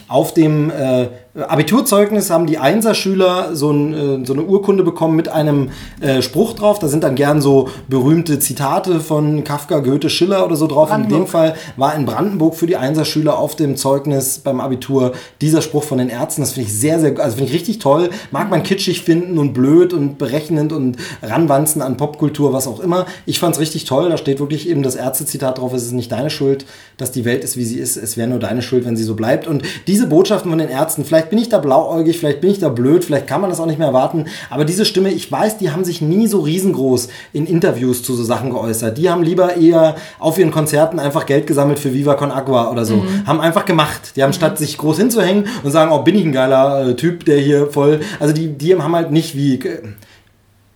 auf 0.08 0.34
dem 0.34 0.72
äh, 0.72 1.08
Abiturzeugnis 1.36 2.30
haben 2.30 2.46
die 2.46 2.58
Einserschüler 2.58 3.56
so, 3.56 3.70
ein, 3.70 3.94
äh, 3.94 4.26
so 4.26 4.32
eine 4.32 4.44
Urkunde 4.44 4.84
bekommen 4.84 5.18
mit 5.18 5.28
einem 5.28 5.70
äh, 6.00 6.22
Spruch 6.22 6.54
drauf. 6.54 6.80
Da 6.80 6.88
sind 6.88 7.04
dann 7.04 7.16
gern 7.16 7.42
so 7.42 7.68
berühmte 7.90 8.40
Zitate 8.40 9.02
von 9.02 9.44
Kafka, 9.44 9.80
Goethe, 9.80 10.10
Schiller 10.10 10.46
oder 10.46 10.56
so 10.56 10.68
drauf. 10.68 10.90
In 10.96 11.10
dem. 11.10 11.28
Fall 11.28 11.56
war 11.76 11.96
in 11.96 12.06
Brandenburg 12.06 12.56
für 12.56 12.68
die 12.68 12.78
Einserschüler 12.78 13.38
auf 13.38 13.56
dem 13.56 13.76
Zeugnis 13.76 14.40
beim 14.40 14.62
Abitur 14.62 15.14
dieser 15.42 15.62
Spruch 15.62 15.84
von 15.84 15.98
den 15.98 16.10
Ärzten. 16.10 16.42
Das 16.42 16.54
finde 16.54 16.70
ich 16.70 16.78
sehr, 16.78 17.00
sehr, 17.00 17.20
also 17.20 17.38
finde 17.38 17.50
ich 17.50 17.56
richtig 17.56 17.80
toll. 17.80 18.12
Mag 18.32 18.50
man 18.50 18.64
kitschig 18.64 19.02
finden 19.02 19.38
und 19.38 19.54
blöd 19.54 19.92
und 19.92 20.18
berechnend 20.18 20.72
und 20.72 20.98
ranwanzen 21.22 21.82
an 21.82 21.98
Popkultur, 21.98 22.54
was 22.54 22.68
auch 22.68 22.80
immer. 22.80 23.08
Ich 23.26 23.40
fand 23.40 23.56
es 23.56 23.62
richtig 23.62 23.86
toll. 23.86 24.10
Da 24.10 24.18
steht 24.18 24.40
wirklich 24.40 24.70
eben 24.70 24.84
das 24.84 24.96
Ärztezitat 24.96 25.58
drauf. 25.58 25.74
Es 25.74 25.84
ist 25.84 25.94
nicht 25.94 26.12
deine 26.12 26.30
Schuld, 26.30 26.66
dass 26.98 27.12
die 27.12 27.26
Welt 27.26 27.44
ist, 27.44 27.58
wie 27.58 27.66
sie 27.66 27.80
ist. 27.80 27.98
Es 27.98 28.16
wäre 28.16 28.30
nur 28.30 28.40
deine 28.40 28.62
Schuld, 28.62 28.86
wenn 28.86 28.96
sie 28.96 29.04
so 29.04 29.16
bleibt. 29.16 29.48
Und 29.48 29.64
diese 29.88 30.08
Botschaften 30.08 30.52
von 30.52 30.60
den 30.60 30.70
Ärzten, 30.70 31.04
vielleicht 31.04 31.25
bin 31.30 31.40
ich 31.40 31.50
da 31.50 31.60
blauäugig, 31.60 32.18
vielleicht 32.18 32.42
bin 32.42 32.52
ich 32.52 32.60
da 32.60 32.70
blöd, 32.70 33.04
vielleicht 33.04 33.28
kann 33.28 33.42
man 33.42 33.50
das 33.50 33.60
auch 33.60 33.66
nicht 33.66 33.80
mehr 33.80 33.88
erwarten. 33.88 34.26
Aber 34.50 34.66
diese 34.66 34.86
Stimme, 34.86 35.12
ich 35.12 35.32
weiß, 35.32 35.58
die 35.58 35.72
haben 35.72 35.84
sich 35.84 36.02
nie 36.02 36.28
so 36.28 36.42
riesengroß 36.42 37.10
in 37.34 37.46
Interviews 37.46 38.04
zu 38.04 38.16
so 38.16 38.24
Sachen 38.24 38.52
geäußert. 38.52 38.98
Die 38.98 39.10
haben 39.10 39.24
lieber 39.24 39.58
eher 39.58 39.96
auf 40.20 40.38
ihren 40.38 40.52
Konzerten 40.52 41.00
einfach 41.00 41.26
Geld 41.26 41.48
gesammelt 41.48 41.80
für 41.80 41.94
Viva 41.94 42.16
Con 42.16 42.32
Agua 42.32 42.72
oder 42.72 42.86
so. 42.86 43.04
Haben 43.26 43.42
einfach 43.42 43.66
gemacht. 43.66 44.14
Die 44.16 44.24
haben 44.24 44.34
statt 44.34 44.58
sich 44.58 44.78
groß 44.78 44.98
hinzuhängen 44.98 45.48
und 45.64 45.72
sagen, 45.72 45.92
oh, 45.92 46.00
bin 46.00 46.16
ich 46.16 46.26
ein 46.26 46.32
geiler 46.32 46.90
äh, 46.90 46.96
Typ, 46.96 47.26
der 47.26 47.40
hier 47.40 47.68
voll. 47.68 48.02
Also 48.20 48.34
die, 48.34 48.50
die 48.50 48.76
haben 48.76 48.96
halt 48.96 49.12
nicht 49.12 49.36
wie. 49.36 49.60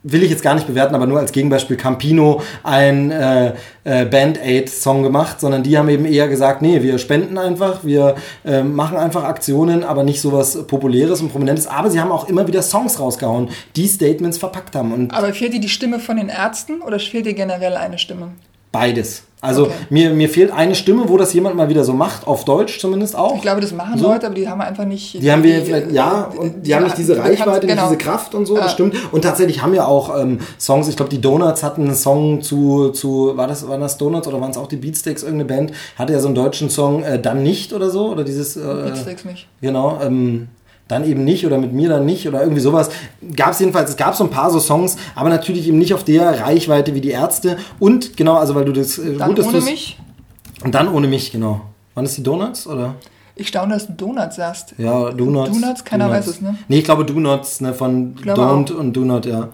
Will 0.03 0.23
ich 0.23 0.29
jetzt 0.29 0.43
gar 0.43 0.55
nicht 0.55 0.65
bewerten, 0.65 0.95
aber 0.95 1.07
nur 1.07 1.19
als 1.19 1.33
Gegenbeispiel 1.33 1.75
Campino 1.75 2.41
ein 2.63 3.11
äh, 3.11 3.53
äh, 3.83 4.05
Band-Aid-Song 4.05 5.03
gemacht, 5.03 5.41
sondern 5.41 5.63
die 5.63 5.77
haben 5.77 5.89
eben 5.89 6.05
eher 6.05 6.29
gesagt, 6.29 6.61
nee, 6.61 6.81
wir 6.81 6.99
spenden 6.99 7.37
einfach, 7.37 7.83
wir 7.83 8.15
äh, 8.45 8.63
machen 8.63 8.97
einfach 8.97 9.25
Aktionen, 9.25 9.83
aber 9.83 10.03
nicht 10.03 10.21
sowas 10.21 10.65
Populäres 10.67 11.19
und 11.19 11.31
Prominentes. 11.31 11.67
Aber 11.67 11.89
sie 11.89 11.99
haben 11.99 12.11
auch 12.11 12.29
immer 12.29 12.47
wieder 12.47 12.61
Songs 12.61 12.99
rausgehauen, 12.99 13.49
die 13.75 13.87
Statements 13.87 14.37
verpackt 14.37 14.75
haben. 14.75 14.93
Und 14.93 15.13
Aber 15.13 15.33
fehlt 15.33 15.53
dir 15.53 15.59
die 15.59 15.69
Stimme 15.69 15.99
von 15.99 16.15
den 16.15 16.29
Ärzten 16.29 16.81
oder 16.81 16.97
fehlt 16.99 17.25
dir 17.25 17.33
generell 17.33 17.75
eine 17.75 17.97
Stimme? 17.97 18.31
Beides. 18.71 19.23
Also 19.41 19.63
Okay. 19.67 19.73
mir, 19.89 20.09
mir 20.09 20.27
fehlt 20.27 20.51
eine 20.51 20.75
Stimme, 20.75 21.07
wo 21.07 21.15
das 21.15 21.31
jemand 21.31 21.55
mal 21.55 21.69
wieder 21.69 21.85
so 21.85 21.93
macht, 21.93 22.27
auf 22.27 22.43
Deutsch 22.43 22.77
zumindest 22.81 23.15
auch. 23.15 23.35
Ich 23.37 23.41
glaube, 23.41 23.61
das 23.61 23.71
machen 23.71 23.97
So. 23.97 24.07
Leute, 24.11 24.25
aber 24.25 24.35
die 24.35 24.49
haben 24.49 24.59
einfach 24.59 24.83
nicht. 24.83 25.13
Die 25.13 25.31
haben 25.31 25.43
wir 25.43 25.61
vielleicht, 25.63 25.91
ja, 25.93 26.23
und 26.37 26.67
die 26.67 26.75
haben 26.75 26.83
nicht 26.83 26.97
diese 26.97 27.13
bekannt- 27.15 27.39
Reichweite, 27.39 27.65
nicht 27.65 27.75
genau. 27.77 27.87
diese 27.87 27.97
Kraft 27.97 28.35
und 28.35 28.45
so, 28.45 28.55
das 28.55 28.65
Ja. 28.65 28.69
stimmt. 28.71 28.95
Und 29.13 29.21
tatsächlich 29.21 29.61
haben 29.61 29.73
ja 29.73 29.85
auch 29.85 30.19
ähm, 30.19 30.39
Songs, 30.59 30.89
ich 30.89 30.97
glaube, 30.97 31.09
die 31.09 31.21
Donuts 31.21 31.63
hatten 31.63 31.83
einen 31.85 31.95
Song 31.95 32.41
zu, 32.41 32.89
zu 32.89 33.31
war 33.37 33.47
das, 33.47 33.65
waren 33.65 33.79
das 33.79 33.97
Donuts 33.97 34.27
oder 34.27 34.41
waren 34.41 34.51
es 34.51 34.57
auch 34.57 34.67
die 34.67 34.75
Beatsteaks, 34.75 35.23
irgendeine 35.23 35.47
Band, 35.47 35.71
hatte 35.97 36.11
ja 36.11 36.19
so 36.19 36.27
einen 36.27 36.35
deutschen 36.35 36.69
Song, 36.69 37.03
äh, 37.03 37.17
dann 37.17 37.41
nicht 37.41 37.71
oder 37.71 37.89
so, 37.89 38.09
oder 38.11 38.25
dieses, 38.25 38.57
äh, 38.57 38.59
Beatsteaks 38.59 39.23
nicht. 39.23 39.47
Genau, 39.61 39.99
ähm, 40.03 40.49
dann 40.89 41.05
eben 41.05 41.23
nicht 41.23 41.45
oder 41.45 41.57
mit 41.57 41.71
mir 41.71 41.87
dann 41.87 42.05
nicht 42.05 42.27
oder 42.27 42.41
irgendwie 42.41 42.59
sowas. 42.59 42.89
Gab 43.35 43.51
es 43.51 43.59
jedenfalls, 43.59 43.91
es 43.91 43.95
gab 43.97 44.15
so 44.15 44.25
ein 44.25 44.29
paar 44.29 44.51
so 44.51 44.59
Songs, 44.59 44.97
aber 45.15 45.29
natürlich 45.29 45.67
eben 45.67 45.77
nicht 45.77 45.93
auf 45.93 46.03
der 46.03 46.41
Reichweite 46.41 46.93
wie 46.93 47.01
die 47.01 47.11
Ärzte. 47.11 47.57
Und 47.79 48.17
genau, 48.17 48.35
also 48.35 48.55
weil 48.55 48.65
du 48.65 48.73
das 48.73 48.97
äh, 48.97 49.15
Dann 49.15 49.35
gut, 49.35 49.45
ohne 49.45 49.61
mich. 49.61 49.97
Und 50.63 50.75
dann 50.75 50.91
ohne 50.91 51.07
mich, 51.07 51.31
genau. 51.31 51.61
Waren 51.93 52.03
das 52.03 52.15
die 52.15 52.23
Donuts 52.23 52.67
oder? 52.67 52.95
Ich 53.35 53.47
staune, 53.47 53.75
dass 53.75 53.87
du 53.87 53.93
Donuts 53.93 54.35
sagst. 54.35 54.73
Ja, 54.77 55.11
Donuts. 55.11 55.51
Donuts? 55.51 55.85
Keiner 55.85 56.09
weiß 56.09 56.27
es, 56.27 56.41
ne? 56.41 56.57
Nee, 56.67 56.79
ich 56.79 56.83
glaube 56.83 57.05
Donuts, 57.05 57.61
ne, 57.61 57.73
von 57.73 58.15
Don't 58.15 58.73
und 58.73 58.91
Do 58.93 59.05
Not, 59.05 59.25
ja. 59.25 59.49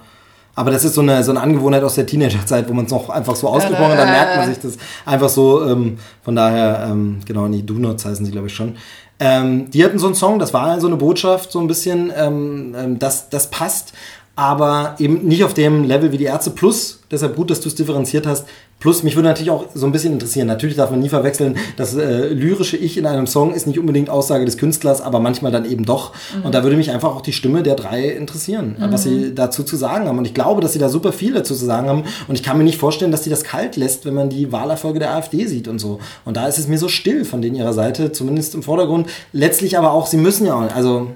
Aber 0.56 0.72
das 0.72 0.86
ist 0.86 0.94
so 0.94 1.02
eine, 1.02 1.22
so 1.22 1.32
eine 1.32 1.42
Angewohnheit 1.42 1.84
aus 1.84 1.96
der 1.96 2.06
Teenagerzeit, 2.06 2.68
wo 2.70 2.74
man 2.74 2.86
es 2.86 2.92
noch 2.92 3.10
einfach 3.10 3.36
so 3.36 3.50
ausgesprochen 3.50 3.92
hat, 3.92 4.00
dann 4.00 4.10
merkt 4.10 4.38
man 4.38 4.48
sich 4.48 4.60
das 4.60 4.78
einfach 5.06 5.28
so. 5.28 5.68
Ähm, 5.68 5.98
von 6.24 6.34
daher, 6.34 6.88
ähm, 6.90 7.20
genau, 7.26 7.48
nee, 7.50 7.62
Do 7.62 7.74
Nots 7.74 8.06
heißen 8.06 8.26
sie, 8.26 8.32
glaube 8.32 8.48
ich, 8.48 8.56
schon. 8.56 8.78
Ähm, 9.20 9.72
die 9.72 9.84
hatten 9.84 9.99
so 9.99 10.07
einen 10.07 10.16
Song, 10.16 10.39
das 10.39 10.53
war 10.53 10.80
so 10.80 10.88
eine 10.88 10.97
Botschaft, 10.97 11.51
so 11.51 11.59
ein 11.59 11.68
bisschen, 11.68 12.11
ähm, 12.16 12.76
ähm, 12.78 12.99
das, 12.99 13.30
das 13.30 13.49
passt, 13.49 13.93
aber 14.36 14.96
eben 15.00 15.26
nicht 15.26 15.44
auf 15.44 15.54
dem 15.54 15.84
Level 15.84 16.12
wie 16.12 16.18
die 16.18 16.26
Ärzte. 16.26 16.52
Plus, 16.52 17.00
deshalb 17.10 17.36
gut, 17.36 17.50
dass 17.50 17.62
du 17.62 17.70
es 17.70 17.76
differenziert 17.76 18.28
hast, 18.28 18.46
plus 18.80 19.02
mich 19.04 19.16
würde 19.16 19.30
natürlich 19.30 19.50
auch 19.50 19.68
so 19.74 19.86
ein 19.86 19.94
bisschen 19.94 20.12
interessieren, 20.12 20.48
natürlich 20.48 20.76
darf 20.76 20.92
man 20.92 21.00
nie 21.00 21.08
verwechseln, 21.08 21.56
das 21.78 21.96
äh, 21.96 22.28
lyrische 22.28 22.76
Ich 22.76 22.98
in 22.98 23.06
einem 23.06 23.28
Song 23.28 23.54
ist 23.54 23.66
nicht 23.66 23.80
unbedingt 23.80 24.10
Aussage 24.10 24.44
des 24.44 24.58
Künstlers, 24.58 25.02
aber 25.02 25.22
manchmal 25.22 25.52
dann 25.52 25.64
eben 25.64 25.86
doch. 25.86 26.12
Und 26.44 26.54
da 26.54 26.64
würde 26.64 26.76
mich 26.76 26.92
einfach 26.92 27.16
auch 27.16 27.22
die 27.22 27.32
Stimme 27.32 27.64
der 27.64 27.76
drei 27.76 28.10
interessieren, 28.10 28.76
was 28.78 29.04
sie 29.04 29.34
dazu 29.34 29.64
zu 29.64 29.78
sagen 29.78 30.08
haben. 30.08 30.18
Und 30.18 30.26
ich 30.26 30.34
glaube, 30.34 30.62
dass 30.62 30.74
sie 30.74 30.80
da 30.80 30.90
super 30.90 31.14
viel 31.14 31.34
dazu 31.34 31.56
zu 31.56 31.66
sagen 31.66 31.88
haben. 31.88 32.04
Und 32.28 32.36
ich 32.36 32.44
kann 32.44 32.58
mir 32.58 32.64
nicht 32.64 32.78
vorstellen, 32.78 33.12
dass 33.12 33.24
sie 33.24 33.30
das 33.30 33.44
kalt 33.44 33.78
lässt, 33.78 34.06
wenn 34.06 34.14
man 34.14 34.30
die 34.30 34.52
Wahlerfolge 34.52 35.00
der 35.00 35.16
AfD 35.16 35.46
sieht 35.46 35.68
und 35.68 35.80
so. 35.80 36.00
Und 36.26 36.38
da 36.38 36.48
ist 36.48 36.60
es 36.60 36.68
mir 36.68 36.78
so 36.78 36.90
still 36.90 37.24
von 37.24 37.42
denen 37.42 37.56
ihrer 37.56 37.74
Seite, 37.74 38.12
zumindest 38.12 38.54
im 38.56 38.64
Vordergrund. 38.64 39.08
Letztlich 39.32 39.78
aber 39.78 39.94
auch, 39.94 40.08
sie 40.08 40.18
müssen 40.18 40.46
ja 40.46 40.56
auch, 40.56 40.76
also 40.76 41.08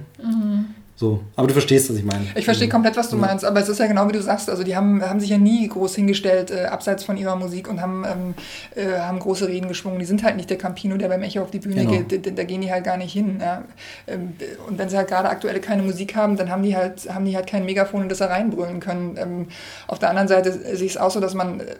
so. 0.99 1.21
Aber 1.37 1.47
du 1.47 1.53
verstehst, 1.53 1.89
was 1.89 1.95
ich 1.95 2.03
meine. 2.03 2.25
Ich 2.35 2.43
verstehe 2.43 2.67
komplett, 2.67 2.97
was 2.97 3.09
du 3.09 3.15
meinst, 3.15 3.45
aber 3.45 3.61
es 3.61 3.69
ist 3.69 3.79
ja 3.79 3.87
genau 3.87 4.09
wie 4.09 4.11
du 4.11 4.21
sagst. 4.21 4.49
Also 4.49 4.63
die 4.63 4.75
haben, 4.75 5.01
haben 5.01 5.21
sich 5.21 5.29
ja 5.29 5.37
nie 5.37 5.65
groß 5.65 5.95
hingestellt, 5.95 6.51
äh, 6.51 6.65
abseits 6.65 7.05
von 7.05 7.15
ihrer 7.15 7.37
Musik 7.37 7.69
und 7.69 7.81
haben, 7.81 8.03
ähm, 8.05 8.33
äh, 8.75 8.99
haben 8.99 9.19
große 9.19 9.47
Reden 9.47 9.69
geschwungen. 9.69 9.99
Die 9.99 10.05
sind 10.05 10.23
halt 10.23 10.35
nicht 10.35 10.49
der 10.49 10.57
Campino, 10.57 10.97
der 10.97 11.07
beim 11.07 11.23
Echo 11.23 11.41
auf 11.41 11.51
die 11.51 11.59
Bühne 11.59 11.85
Genau. 11.85 12.03
geht. 12.03 12.25
Da, 12.25 12.31
da 12.31 12.43
gehen 12.43 12.59
die 12.59 12.69
halt 12.69 12.83
gar 12.83 12.97
nicht 12.97 13.13
hin. 13.13 13.39
Ja. 13.41 13.63
Ähm, 14.07 14.33
und 14.67 14.77
wenn 14.77 14.89
sie 14.89 14.97
halt 14.97 15.07
gerade 15.07 15.29
aktuelle 15.29 15.61
keine 15.61 15.83
Musik 15.83 16.17
haben, 16.17 16.35
dann 16.35 16.49
haben 16.49 16.63
die 16.63 16.75
halt, 16.75 17.07
haben 17.13 17.23
die 17.23 17.35
halt 17.35 17.47
kein 17.47 17.63
Megafon, 17.63 18.03
in 18.03 18.09
das 18.09 18.17
sie 18.17 18.29
reinbrüllen 18.29 18.81
können. 18.81 19.15
Ähm, 19.17 19.47
auf 19.87 19.99
der 19.99 20.09
anderen 20.09 20.27
Seite 20.27 20.51
sehe 20.51 20.85
ich 20.85 20.91
es 20.91 20.97
auch 20.97 21.11
so, 21.11 21.21
dass 21.21 21.33
man 21.33 21.61
äh, 21.61 21.75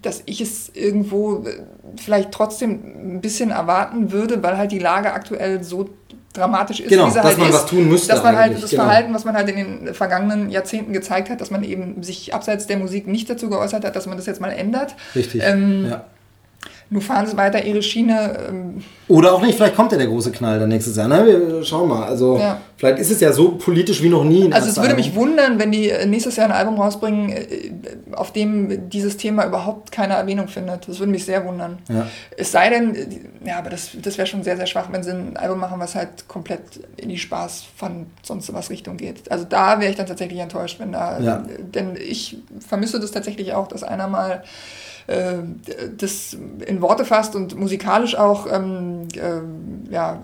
dass 0.00 0.22
ich 0.26 0.40
es 0.40 0.70
irgendwo 0.74 1.44
äh, 1.44 1.60
vielleicht 1.96 2.32
trotzdem 2.32 3.16
ein 3.16 3.20
bisschen 3.20 3.50
erwarten 3.50 4.12
würde, 4.12 4.42
weil 4.42 4.56
halt 4.56 4.72
die 4.72 4.78
Lage 4.78 5.12
aktuell 5.12 5.62
so 5.62 5.90
dramatisch 6.38 6.80
ist, 6.80 6.88
Genau, 6.88 7.06
wie 7.06 7.10
sie 7.10 7.16
dass 7.16 7.24
halt 7.24 7.38
man 7.38 7.48
ist, 7.48 7.54
was 7.54 7.66
tun 7.66 7.88
müsste 7.88 8.12
dass 8.12 8.22
man 8.22 8.36
halt 8.36 8.62
das 8.62 8.70
genau. 8.70 8.84
Verhalten, 8.84 9.14
was 9.14 9.24
man 9.24 9.34
halt 9.34 9.48
in 9.48 9.56
den 9.56 9.94
vergangenen 9.94 10.50
Jahrzehnten 10.50 10.92
gezeigt 10.92 11.30
hat, 11.30 11.40
dass 11.40 11.50
man 11.50 11.62
eben 11.64 12.02
sich 12.02 12.34
abseits 12.34 12.66
der 12.66 12.78
Musik 12.78 13.06
nicht 13.06 13.28
dazu 13.28 13.48
geäußert 13.50 13.84
hat, 13.84 13.96
dass 13.96 14.06
man 14.06 14.16
das 14.16 14.26
jetzt 14.26 14.40
mal 14.40 14.50
ändert. 14.50 14.94
Richtig. 15.14 15.42
Ähm, 15.44 15.86
ja. 15.90 16.04
Nur 16.90 17.02
fahren 17.02 17.26
sie 17.26 17.36
weiter 17.36 17.62
ihre 17.62 17.82
Schiene. 17.82 18.46
Ähm, 18.48 18.82
Oder 19.08 19.34
auch 19.34 19.42
nicht, 19.42 19.56
vielleicht 19.56 19.76
kommt 19.76 19.92
ja 19.92 19.98
der 19.98 20.06
große 20.06 20.32
Knall 20.32 20.58
dann 20.58 20.70
nächstes 20.70 20.96
Jahr. 20.96 21.06
Ne? 21.06 21.26
Wir 21.26 21.62
schauen 21.62 21.86
mal. 21.86 22.04
Also 22.04 22.38
Ja. 22.38 22.62
vielleicht 22.78 22.98
ist 22.98 23.10
es 23.10 23.20
ja 23.20 23.30
so 23.30 23.52
politisch 23.58 24.02
wie 24.02 24.08
noch 24.08 24.24
nie. 24.24 24.50
also 24.50 24.70
es 24.70 24.76
würde 24.80 24.94
mich 24.94 25.14
wundern, 25.14 25.58
wenn 25.58 25.70
die 25.70 25.90
äh, 25.90 26.06
nächstes 26.06 26.36
Jahr 26.36 26.46
ein 26.46 26.52
Album 26.52 26.80
rausbringen, 26.80 27.28
äh, 27.30 27.72
auf 28.12 28.32
dem 28.32 28.88
dieses 28.88 29.18
Thema 29.18 29.44
überhaupt 29.44 29.92
keine 29.92 30.14
Erwähnung 30.14 30.48
findet. 30.48 30.88
Das 30.88 30.98
würde 30.98 31.12
mich 31.12 31.26
sehr 31.26 31.44
wundern. 31.44 31.78
Ja. 31.90 32.06
Es 32.38 32.52
sei 32.52 32.70
denn, 32.70 32.94
äh, 32.94 33.06
ja, 33.44 33.58
aber 33.58 33.68
das, 33.68 33.90
das 34.00 34.16
wäre 34.16 34.26
schon 34.26 34.42
sehr, 34.42 34.56
sehr 34.56 34.66
schwach, 34.66 34.88
wenn 34.90 35.02
sie 35.02 35.10
ein 35.10 35.36
Album 35.36 35.58
machen, 35.60 35.78
was 35.80 35.94
halt 35.94 36.26
komplett 36.26 36.60
in 36.96 37.10
die 37.10 37.18
Spaß 37.18 37.64
von 37.76 38.06
sonst 38.22 38.50
was 38.54 38.70
Richtung 38.70 38.96
geht. 38.96 39.30
Also 39.30 39.44
da 39.46 39.78
wäre 39.78 39.90
ich 39.90 39.96
dann 39.98 40.06
tatsächlich 40.06 40.38
enttäuscht, 40.38 40.80
wenn 40.80 40.92
da, 40.92 41.20
Ja. 41.20 41.42
denn 41.60 41.96
ich 41.96 42.38
vermisse 42.66 42.98
das 42.98 43.10
tatsächlich 43.10 43.52
auch, 43.52 43.68
dass 43.68 43.82
einer 43.82 44.08
mal 44.08 44.42
äh, 45.08 45.32
das 45.98 46.36
in 46.66 46.80
Worte 46.80 47.04
fasst 47.04 47.34
und 47.34 47.58
musikalisch 47.58 48.16
auch, 48.16 48.46
ähm, 48.52 49.08
äh, 49.14 49.92
ja, 49.92 50.18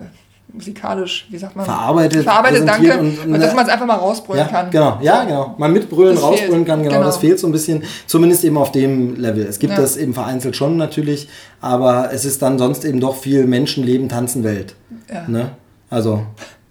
musikalisch, 0.53 1.27
wie 1.31 1.37
sagt 1.39 1.57
man? 1.57 1.65
Verarbeitet, 1.65 2.23
Verarbeitet, 2.23 2.69
danke. 2.69 2.87
präsentiert 2.89 3.25
Und, 3.25 3.35
und- 3.35 3.41
dass 3.41 3.55
man 3.57 3.67
es 3.67 3.73
einfach 3.73 3.87
mal 3.87 3.97
rausbrüllen 3.97 4.45
Ja, 4.47 4.49
kann. 4.53 4.71
genau, 4.71 4.99
ja, 5.03 5.25
genau. 5.25 5.55
Mal 5.59 5.69
mitbrüllen, 5.69 6.15
Das 6.15 6.23
rausbrüllen 6.23 6.53
fehlt. 6.55 6.67
kann, 6.69 6.83
genau, 6.85 6.95
Genau. 6.95 7.07
Das 7.07 7.17
fehlt 7.17 7.41
so 7.41 7.49
ein 7.49 7.53
bisschen, 7.53 7.83
zumindest 8.07 8.45
eben 8.45 8.57
auf 8.57 8.71
dem 8.71 9.17
Level. 9.17 9.45
Es 9.47 9.59
gibt 9.59 9.73
Ja. 9.73 9.81
das 9.81 9.97
eben 9.97 10.15
vereinzelt 10.15 10.55
schon 10.55 10.77
natürlich, 10.77 11.29
aber 11.61 12.11
es 12.13 12.25
ist 12.25 12.41
dann 12.41 12.57
sonst 12.59 12.85
eben 12.85 13.01
doch 13.01 13.17
viel 13.17 13.47
Menschen, 13.47 13.83
Leben, 13.83 14.09
Tanzen, 14.09 14.45
Welt. 14.45 14.77
Ja. 15.13 15.25
Ne? 15.27 15.51
Also, 15.91 16.23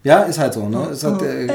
ja, 0.06 0.20
ist 0.20 0.40
halt 0.40 0.54
so. 0.54 0.70
Ne? 0.70 0.88
Es 0.92 1.04
hat, 1.04 1.22
äh, 1.22 1.48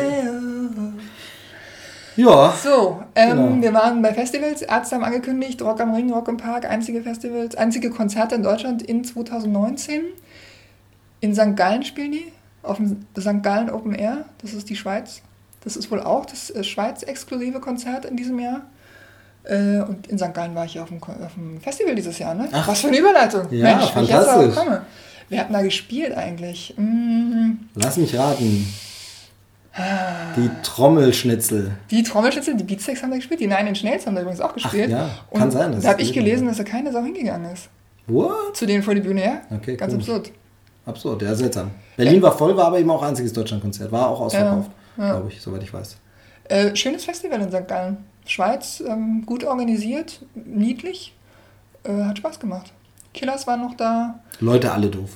Ja. 2.19 2.53
So, 2.63 3.01
ähm, 3.15 3.31
Genau. 3.31 3.63
wir 3.63 3.75
waren 3.75 4.03
bei 4.03 4.13
Festivals. 4.13 4.63
Ärzte 4.63 4.97
haben 4.97 5.05
angekündigt, 5.05 5.63
Rock 5.63 5.81
am 5.81 5.95
Ring, 5.95 6.13
Rock 6.13 6.27
im 6.29 6.37
Park, 6.37 6.65
einzige 6.69 7.01
Festivals, 7.03 7.55
einzige 7.55 7.91
Konzerte 7.91 8.35
in 8.35 8.43
Deutschland 8.43 8.83
in 8.83 9.05
2019. 9.05 10.03
In 11.21 11.35
St. 11.35 11.55
Gallen 11.57 11.85
spielen 11.85 12.11
die, 12.13 12.33
auf 12.65 12.79
dem 12.79 13.07
St. 13.19 13.43
Gallen 13.43 13.71
Open 13.71 13.95
Air. 13.95 14.25
Das 14.43 14.53
ist 14.53 14.69
die 14.69 14.77
Schweiz. 14.77 15.23
Das 15.63 15.77
ist 15.77 15.91
wohl 15.93 16.01
auch 16.03 16.27
das 16.27 16.51
äh, 16.51 16.65
Schweiz-exklusive 16.65 17.61
Konzert 17.61 18.05
in 18.05 18.17
diesem 18.17 18.39
Jahr. 18.41 18.63
Äh, 19.45 19.81
und 19.83 20.09
in 20.09 20.19
St. 20.19 20.35
Gallen 20.35 20.55
war 20.57 20.65
ich 20.65 20.75
ja 20.75 20.83
auf 20.83 20.89
dem, 20.89 21.01
auf 21.03 21.35
dem 21.35 21.61
Festival 21.61 21.95
dieses 21.95 22.19
Jahr, 22.19 22.35
ne? 22.35 22.49
Ach. 22.51 22.67
Was 22.67 22.81
für 22.81 22.89
eine 22.89 22.99
Überleitung. 22.99 23.47
Ja, 23.53 23.79
jetzt 23.81 23.91
fantastisch. 23.91 24.27
darauf 24.27 24.55
komme. 24.57 24.83
Wer 25.29 25.41
hat 25.41 25.49
denn 25.49 25.55
da 25.55 25.63
gespielt 25.63 26.17
eigentlich? 26.17 26.75
Mm, 26.77 27.53
Lass 27.77 27.97
mich 27.97 28.17
raten. 28.19 28.67
Die 30.37 30.51
Trommelschnitzel. 30.63 31.73
Die 31.91 32.03
Trommelschnitzel, 32.03 32.57
die 32.57 32.65
Beatsteaks 32.65 33.03
haben 33.03 33.11
da 33.11 33.17
gespielt, 33.17 33.41
die 33.41 33.47
Nine 33.47 33.69
Inch 33.69 33.83
Nails 33.85 34.07
haben 34.07 34.15
da 34.15 34.21
übrigens 34.23 34.41
auch 34.41 34.55
gespielt. 34.55 34.91
ja, 34.91 35.09
kann 35.33 35.43
und 35.43 35.51
sein, 35.51 35.81
Da 35.81 35.89
habe 35.91 36.03
ich 36.03 36.13
gelesen, 36.13 36.47
dass 36.49 36.57
da 36.57 36.65
keine 36.65 36.93
Sau 36.93 37.03
hingegangen 37.03 37.53
ist. 37.53 37.69
What? 38.07 38.57
Zu 38.57 38.67
denen 38.67 38.83
vor 38.83 38.95
die 38.95 39.01
Bühne, 39.01 39.25
ja? 39.25 39.41
Okay, 39.57 39.77
Ganz 39.77 39.93
komisch. 39.93 40.09
absurd. 40.09 40.33
Absurd, 40.87 41.23
ja, 41.23 41.35
seltsam. 41.35 41.71
Berlin 41.97 42.23
war 42.23 42.33
voll, 42.37 42.57
war 42.57 42.67
aber 42.67 42.79
eben 42.81 42.91
auch 42.91 43.03
einziges 43.03 43.33
Deutschlandkonzert. 43.33 43.93
War 43.93 44.09
auch 44.09 44.21
ausverkauft, 44.23 44.71
Ja, 44.97 45.05
ja. 45.05 45.13
glaube 45.13 45.29
ich, 45.31 45.41
soweit 45.41 45.63
ich 45.63 45.73
weiß. 45.73 45.97
Äh, 46.45 46.75
schönes 46.75 47.05
Festival 47.05 47.41
in 47.43 47.51
St. 47.51 47.69
Gallen. 47.69 47.99
Schweiz, 48.25 48.83
ähm, 48.87 49.23
gut 49.27 49.45
organisiert, 49.45 50.23
niedlich. 50.35 51.15
Äh, 51.85 52.05
hat 52.05 52.19
Spaß 52.19 52.41
gemacht. 52.41 52.73
Killers 53.13 53.47
waren 53.47 53.61
noch 53.61 53.75
da. 53.77 54.19
Leute 54.41 54.73
alle 54.73 54.89
doof. 54.89 55.11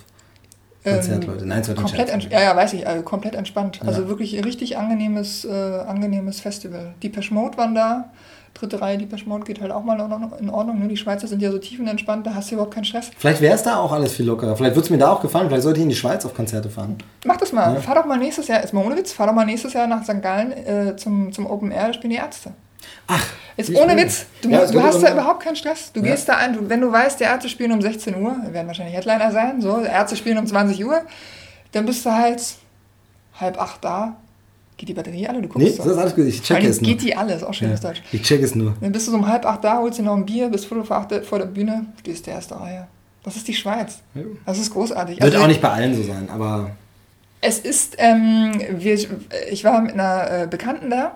Ähm, 0.85 0.95
Konzertleute. 0.95 1.47
Nein, 1.47 1.61
es 1.61 1.69
war 1.69 1.75
kein 1.77 1.85
komplett 1.85 2.09
Scherz. 2.09 2.25
ja, 2.31 2.41
ja, 2.41 2.57
weiß 2.57 2.73
ich, 2.73 2.87
also 2.87 3.03
komplett 3.03 3.35
entspannt. 3.35 3.81
Also 3.87 4.03
Ja. 4.03 4.09
wirklich 4.09 4.37
ein 4.37 4.45
richtig 4.45 4.77
angenehmes, 4.77 5.45
äh, 5.45 5.51
angenehmes 5.51 6.41
Festival. 6.41 6.95
Die 7.03 7.13
Mode 7.31 7.57
waren 7.57 7.75
da. 7.75 8.11
Dritte 8.55 8.83
Reihe, 8.83 8.99
die 8.99 9.09
Mode 9.25 9.45
geht 9.45 9.63
halt 9.63 9.73
auch 9.73 9.83
mal 9.83 9.95
in 9.95 10.01
Ordnung. 10.13 10.51
Ordnung 10.51 10.79
ne? 10.79 10.87
Die 10.89 10.97
Schweizer 10.99 11.27
sind 11.27 11.41
ja 11.41 11.51
so 11.51 11.57
tiefenentspannt, 11.59 12.27
da 12.27 12.35
hast 12.35 12.51
du 12.51 12.57
überhaupt 12.57 12.75
keinen 12.75 12.85
Stress. 12.85 13.11
Vielleicht 13.17 13.41
wäre 13.41 13.55
es 13.55 13.63
da 13.63 13.77
auch 13.79 13.93
alles 13.93 14.13
viel 14.13 14.27
lockerer. 14.27 14.57
Vielleicht 14.57 14.75
würde 14.77 14.85
es 14.85 14.91
mir 14.91 14.99
da 14.99 15.11
auch 15.11 15.23
gefallen. 15.23 15.49
Vielleicht 15.49 15.63
sollte 15.63 15.79
ich 15.79 15.85
in 15.85 15.89
die 15.89 15.97
Schweiz 15.97 16.27
auf 16.27 16.35
Konzerte 16.35 16.69
fahren. 16.69 16.99
Mach 17.25 17.39
das 17.39 17.53
mal. 17.53 17.75
Ja. 17.75 17.81
Fahr 17.81 17.95
doch 17.95 18.05
mal 18.05 18.19
nächstes 18.19 18.49
Jahr, 18.49 18.63
ist 18.63 18.75
mal 18.75 18.85
ohne 18.85 18.97
Witz, 18.97 19.13
fahr 19.13 19.27
doch 19.27 19.33
mal 19.35 19.47
nächstes 19.47 19.73
Jahr 19.73 19.87
nach 19.87 20.05
St. 20.05 20.21
Gallen 20.21 20.53
äh, 20.53 20.97
zum, 20.97 21.33
zum 21.33 21.47
Open 21.47 21.71
Air, 21.71 21.89
da 21.89 21.93
spielen 21.95 22.11
die 22.11 22.17
Ärzte. 22.17 22.51
Ach, 23.07 23.25
Jetzt 23.57 23.71
ohne. 23.75 23.97
Witz, 23.97 24.25
du, 24.41 24.49
Ja, 24.49 24.65
du 24.67 24.83
hast 24.83 25.03
da 25.03 25.13
überhaupt 25.13 25.43
keinen 25.43 25.57
Stress. 25.57 25.93
Du 25.93 26.01
Ja. 26.01 26.07
gehst 26.13 26.29
da 26.29 26.37
ein, 26.37 26.55
du, 26.55 26.69
wenn 26.69 26.81
du 26.81 26.91
weißt, 26.91 27.21
die 27.21 27.25
Ärzte 27.25 27.49
spielen 27.49 27.73
um 27.73 27.83
16 27.83 28.15
Uhr, 28.17 28.35
werden 28.51 28.67
wahrscheinlich 28.67 28.95
Headliner 28.97 29.31
sein, 29.31 29.61
so, 29.61 29.81
die 29.81 29.87
Ärzte 29.87 30.17
spielen 30.17 30.39
um 30.39 30.47
20 30.47 30.83
Uhr, 30.85 31.03
dann 31.73 31.85
bist 31.85 32.05
du 32.07 32.11
halt 32.13 32.43
halb 33.41 33.61
acht 33.61 33.85
da. 33.85 34.17
Geht 34.79 34.89
die 34.89 34.95
Batterie 34.95 35.29
alle? 35.29 35.43
Du 35.43 35.49
guckst 35.49 35.69
Nee, 35.69 35.77
das 35.77 35.87
ist 35.87 35.99
alles 35.99 36.15
gut. 36.17 36.25
Ich 36.27 36.51
allem 36.51 36.67
es 36.67 36.81
nur. 36.81 36.91
geht 36.91 37.03
die 37.03 37.15
alle, 37.15 37.35
ist 37.35 37.45
auch 37.45 37.53
schönes 37.55 37.83
Ja, 37.83 37.91
Deutsch. 37.91 38.03
ich 38.11 38.23
check 38.23 38.43
es 38.43 38.55
nur. 38.55 38.75
Dann 38.81 38.91
bist 38.91 39.07
du 39.07 39.11
so 39.13 39.17
um 39.19 39.29
halb 39.29 39.45
acht 39.45 39.63
da, 39.63 39.79
holst 39.79 39.99
dir 39.99 40.03
noch 40.03 40.17
ein 40.17 40.25
Bier, 40.25 40.49
bist 40.49 40.65
viertel 40.67 40.85
vor 40.85 40.97
acht 40.97 41.15
vor 41.27 41.39
der 41.39 41.47
Bühne, 41.47 41.87
stehst 42.01 42.27
der 42.27 42.35
erste 42.35 42.59
Reihe. 42.59 42.87
Das 43.23 43.37
ist 43.37 43.47
die 43.47 43.55
Schweiz. 43.55 43.99
Das 44.47 44.59
ist 44.59 44.73
großartig. 44.73 45.21
Wird 45.21 45.33
Also- 45.35 45.45
auch 45.45 45.49
nicht 45.49 45.61
bei 45.61 45.69
allen 45.69 45.95
so 45.95 46.03
sein, 46.03 46.29
aber 46.33 46.71
Es 47.43 47.59
ist, 47.59 47.97
ähm, 47.99 48.53
wir, 48.71 48.95
ich 49.51 49.65
war 49.65 49.81
mit 49.83 49.93
einer 49.93 50.43
äh, 50.43 50.47
Bekannten 50.49 50.91
da 50.91 51.15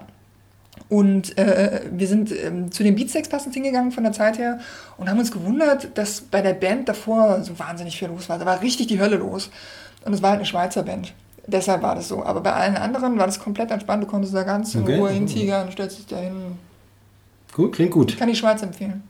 und 0.88 1.36
äh, 1.38 1.80
wir 1.90 2.06
sind 2.06 2.30
ähm, 2.32 2.70
zu 2.70 2.82
den 2.84 2.94
Beatsteaks 2.94 3.28
passend 3.28 3.54
hingegangen 3.54 3.90
von 3.92 4.04
der 4.04 4.12
Zeit 4.12 4.38
her 4.38 4.60
und 4.98 5.10
haben 5.10 5.18
uns 5.18 5.32
gewundert, 5.32 5.88
dass 5.98 6.20
bei 6.20 6.42
der 6.42 6.54
Band 6.54 6.88
davor 6.88 7.42
so 7.42 7.58
wahnsinnig 7.58 7.98
viel 7.98 8.08
los 8.08 8.28
war. 8.28 8.38
Da 8.38 8.46
war 8.46 8.60
richtig 8.62 8.86
die 8.86 9.00
Hölle 9.00 9.16
los. 9.16 9.50
Und 10.04 10.12
es 10.12 10.22
war 10.22 10.30
halt 10.30 10.38
eine 10.38 10.46
Schweizer 10.46 10.84
Band. 10.84 11.12
Deshalb 11.48 11.82
war 11.82 11.94
das 11.96 12.06
so. 12.08 12.24
Aber 12.24 12.40
bei 12.40 12.52
allen 12.52 12.76
anderen 12.76 13.18
war 13.18 13.26
das 13.26 13.40
komplett 13.40 13.70
entspannt. 13.72 14.04
Du 14.04 14.06
konntest 14.06 14.34
da 14.34 14.44
ganz 14.44 14.74
in 14.76 14.82
Okay. 14.82 14.98
Ruhe 14.98 15.10
hintigern, 15.10 15.70
stellst 15.72 15.98
dich 15.98 16.06
da 16.06 16.18
hin. 16.18 16.58
gut, 17.52 17.74
klingt 17.74 17.90
gut. 17.92 18.10
Ich 18.12 18.16
kann 18.18 18.28
die 18.28 18.36
Schweiz 18.36 18.62
empfehlen. 18.62 19.02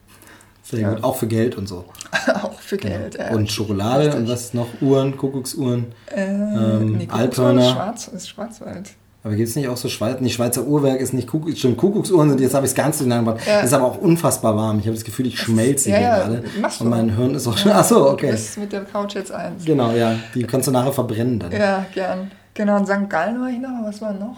Sehr 0.62 0.80
Ja. 0.80 0.94
gut. 0.94 1.04
Auch 1.04 1.16
für 1.16 1.26
Geld 1.28 1.56
und 1.56 1.66
so. 1.68 1.84
Auch 2.42 2.58
für 2.58 2.76
Geld. 2.76 3.16
äh, 3.16 3.30
Und 3.34 3.50
Schokolade 3.52 4.04
richtig. 4.06 4.20
und 4.20 4.28
was 4.28 4.52
noch? 4.54 4.66
Uhren, 4.80 5.16
Kuckucksuhren. 5.16 5.86
Äh, 6.14 6.24
Ähm, 6.24 6.92
nee, 6.98 7.06
Kuckuckswald 7.06 7.10
Alphörner. 7.12 7.60
ist 7.62 7.70
Schwarz, 7.70 8.08
ist 8.08 8.28
Schwarzwald. 8.30 8.90
Aber 9.26 9.34
gibt 9.34 9.48
es 9.48 9.56
nicht 9.56 9.66
auch 9.66 9.76
so 9.76 9.88
Schweiz? 9.88 10.18
Nee, 10.20 10.28
Schweizer 10.28 10.64
Uhrwerk 10.64 11.00
ist 11.00 11.12
nicht 11.12 11.26
Kuckuck, 11.26 11.58
stimmt, 11.58 11.78
Kuckucksuhren 11.78 12.28
sind, 12.28 12.40
jetzt 12.40 12.54
habe 12.54 12.64
ich 12.64 12.70
es 12.70 12.76
ganz 12.76 13.00
gebracht. 13.00 13.40
Ja. 13.44 13.58
Ist 13.58 13.72
aber 13.72 13.86
auch 13.86 13.98
unfassbar 13.98 14.54
warm. 14.54 14.78
Ich 14.78 14.86
habe 14.86 14.94
das 14.94 15.02
Gefühl, 15.02 15.26
ich 15.26 15.36
schmelze 15.36 15.90
ja, 15.90 15.96
hier 15.96 16.06
ja, 16.06 16.18
gerade. 16.18 16.44
Und 16.78 16.88
mein 16.88 17.16
Hirn 17.16 17.34
ist 17.34 17.48
auch 17.48 17.58
schon. 17.58 17.72
Achso, 17.72 18.04
Du 18.04 18.10
okay. 18.10 18.30
bist 18.30 18.56
mit 18.56 18.72
der 18.72 18.84
Couch 18.84 19.16
jetzt 19.16 19.32
eins. 19.32 19.64
Genau, 19.64 19.90
ja. 19.90 20.14
Die 20.32 20.44
kannst 20.44 20.68
du 20.68 20.70
nachher 20.70 20.92
verbrennen 20.92 21.40
dann. 21.40 21.50
Ja, 21.50 21.84
gern. 21.92 22.30
Genau, 22.54 22.76
in 22.76 22.86
St. 22.86 23.10
Gallen 23.10 23.40
war 23.40 23.48
ich 23.48 23.58
noch. 23.58 23.84
Was 23.84 24.00
war 24.00 24.12
noch? 24.12 24.36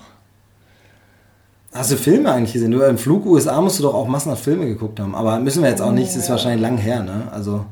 Hast 1.75 1.91
du 1.91 1.97
Filme 1.97 2.33
eigentlich 2.33 2.55
gesehen? 2.55 2.71
Du, 2.71 2.81
Im 2.81 2.97
Flug 2.97 3.27
USA 3.27 3.61
musst 3.61 3.79
du 3.79 3.83
doch 3.83 3.93
auch 3.93 4.09
massenhaft 4.09 4.43
Filme 4.43 4.65
geguckt 4.65 4.99
haben. 5.01 5.15
Aber 5.15 5.39
müssen 5.39 5.63
wir 5.63 5.69
jetzt 5.69 5.83
auch 5.83 5.93
nicht, 5.93 6.09
das 6.09 6.17
ist 6.17 6.29
ja. 6.29 6.31
wahrscheinlich 6.31 6.63
lang 6.63 6.79
her, 6.79 7.03
ne? 7.03 7.29
Also. 7.31 7.67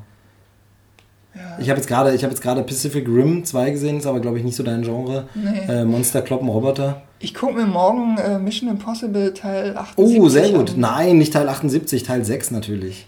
Ja. 1.36 1.58
Ich 1.60 1.68
habe 1.70 1.78
jetzt 1.78 1.86
gerade, 1.88 2.14
ich 2.14 2.22
habe 2.24 2.32
jetzt 2.32 2.42
gerade 2.42 2.62
Pacific 2.62 3.06
Rim 3.06 3.44
2 3.44 3.70
gesehen, 3.70 3.98
ist 3.98 4.06
aber 4.06 4.20
glaube 4.20 4.38
ich 4.38 4.44
nicht 4.44 4.56
so 4.56 4.62
dein 4.62 4.82
Genre. 4.82 5.28
Nee. 5.34 5.60
Äh, 5.68 5.84
Monster 5.84 6.22
kloppen 6.22 6.48
Roboter. 6.48 7.02
Ich 7.18 7.34
gucke 7.34 7.54
mir 7.54 7.66
morgen 7.66 8.18
äh, 8.18 8.38
Mission 8.38 8.68
Impossible 8.70 9.32
Teil 9.34 9.76
78 9.76 10.20
Oh, 10.20 10.28
sehr 10.28 10.50
gut. 10.50 10.70
an. 10.70 10.80
Nein, 10.80 11.18
nicht 11.18 11.32
Teil 11.32 11.48
78, 11.48 12.02
Teil 12.02 12.24
6 12.24 12.50
natürlich. 12.50 13.06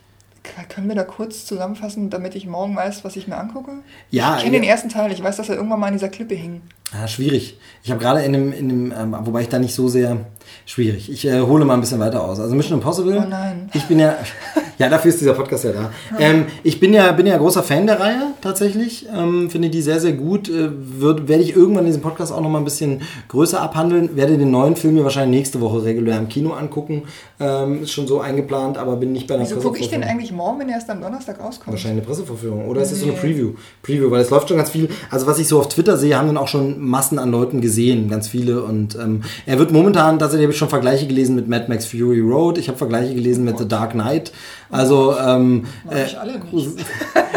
Können 0.70 0.88
wir 0.88 0.94
da 0.96 1.04
kurz 1.04 1.44
zusammenfassen, 1.44 2.10
damit 2.10 2.34
ich 2.34 2.46
morgen 2.46 2.74
weiß, 2.74 3.04
was 3.04 3.16
ich 3.16 3.28
mir 3.28 3.36
angucke? 3.36 3.70
Ja, 4.10 4.36
ich 4.38 4.44
kenne 4.44 4.56
den 4.58 4.64
ersten 4.64 4.88
Teil. 4.88 5.12
Ich 5.12 5.22
weiß, 5.22 5.36
dass 5.36 5.48
er 5.50 5.56
irgendwann 5.56 5.78
mal 5.78 5.88
an 5.88 5.92
dieser 5.92 6.08
Klippe 6.08 6.34
hing. 6.34 6.62
Ah, 6.92 7.06
schwierig. 7.06 7.58
Ich 7.82 7.90
habe 7.90 8.00
gerade 8.00 8.22
in 8.22 8.32
dem, 8.32 8.52
in 8.52 8.68
dem 8.68 8.92
ähm, 8.92 9.16
wobei 9.24 9.42
ich 9.42 9.48
da 9.48 9.58
nicht 9.58 9.74
so 9.74 9.88
sehr 9.88 10.16
schwierig. 10.64 11.10
Ich 11.10 11.26
äh, 11.26 11.40
hole 11.40 11.64
mal 11.66 11.74
ein 11.74 11.80
bisschen 11.80 12.00
weiter 12.00 12.24
aus. 12.24 12.40
Also 12.40 12.54
Mission 12.54 12.78
Impossible. 12.78 13.22
Oh 13.24 13.28
nein. 13.28 13.70
Ich 13.74 13.84
bin 13.84 13.98
ja, 13.98 14.16
ja, 14.78 14.88
dafür 14.88 15.10
ist 15.10 15.20
dieser 15.20 15.34
Podcast 15.34 15.64
ja 15.64 15.72
da. 15.72 15.90
Ähm, 16.18 16.46
ich 16.62 16.80
bin 16.80 16.94
ja, 16.94 17.12
bin 17.12 17.26
ja 17.26 17.36
großer 17.36 17.62
Fan 17.62 17.86
der 17.86 18.00
Reihe 18.00 18.22
tatsächlich. 18.40 19.06
Ähm, 19.14 19.50
finde 19.50 19.68
die 19.68 19.82
sehr, 19.82 20.00
sehr 20.00 20.12
gut. 20.12 20.48
Äh, 20.48 20.70
wird, 20.72 21.28
werde 21.28 21.42
ich 21.42 21.54
irgendwann 21.54 21.84
in 21.84 21.88
diesem 21.88 22.00
Podcast 22.02 22.32
auch 22.32 22.40
noch 22.40 22.48
mal 22.48 22.58
ein 22.58 22.64
bisschen 22.64 23.02
größer 23.28 23.60
abhandeln. 23.60 24.16
Werde 24.16 24.38
den 24.38 24.50
neuen 24.50 24.74
Film 24.76 24.94
mir 24.94 25.04
wahrscheinlich 25.04 25.38
nächste 25.40 25.60
Woche 25.60 25.84
regulär 25.84 26.18
im 26.18 26.28
Kino 26.28 26.52
angucken. 26.52 27.02
Ähm, 27.38 27.82
ist 27.82 27.92
schon 27.92 28.06
so 28.06 28.20
eingeplant, 28.20 28.78
aber 28.78 28.96
bin 28.96 29.12
nicht 29.12 29.26
bei 29.26 29.34
einer 29.34 29.44
Wieso 29.44 29.60
gucke 29.60 29.78
ich 29.78 29.90
den 29.90 30.02
eigentlich 30.04 30.32
morgen, 30.32 30.60
wenn 30.60 30.68
er 30.70 30.76
erst 30.76 30.88
am 30.88 31.02
Donnerstag 31.02 31.38
rauskommt? 31.38 31.72
Wahrscheinlich 31.72 31.98
eine 31.98 32.06
Pressevorführung. 32.06 32.66
Oder 32.66 32.80
ist 32.80 32.92
es 32.92 33.00
so 33.00 33.04
eine 33.04 33.12
Nee. 33.14 33.20
Preview? 33.20 33.52
Preview, 33.82 34.10
weil 34.10 34.22
es 34.22 34.30
läuft 34.30 34.48
schon 34.48 34.56
ganz 34.56 34.70
viel. 34.70 34.88
Also 35.10 35.26
was 35.26 35.38
ich 35.38 35.48
so 35.48 35.58
auf 35.58 35.68
Twitter 35.68 35.96
sehe, 35.98 36.16
haben 36.16 36.26
dann 36.28 36.36
auch 36.38 36.48
schon 36.48 36.77
Massen 36.78 37.18
an 37.18 37.30
Leuten 37.30 37.60
gesehen, 37.60 38.08
ganz 38.08 38.28
viele. 38.28 38.62
Und 38.62 38.96
ähm, 38.96 39.22
er 39.46 39.58
wird 39.58 39.72
momentan, 39.72 40.18
tatsächlich 40.18 40.44
habe 40.44 40.52
ich 40.52 40.58
schon 40.58 40.68
Vergleiche 40.68 41.06
gelesen 41.06 41.34
mit 41.34 41.48
Mad 41.48 41.66
Max 41.68 41.86
Fury 41.86 42.20
Road. 42.20 42.58
Ich 42.58 42.68
habe 42.68 42.78
Vergleiche 42.78 43.14
gelesen 43.14 43.44
mit 43.44 43.58
The 43.58 43.68
Dark 43.68 43.92
Knight. 43.92 44.32
Also, 44.70 45.16
ähm, 45.18 45.66
äh, 45.90 46.06
ich 46.06 46.18
alle 46.18 46.38
nicht. 46.38 46.68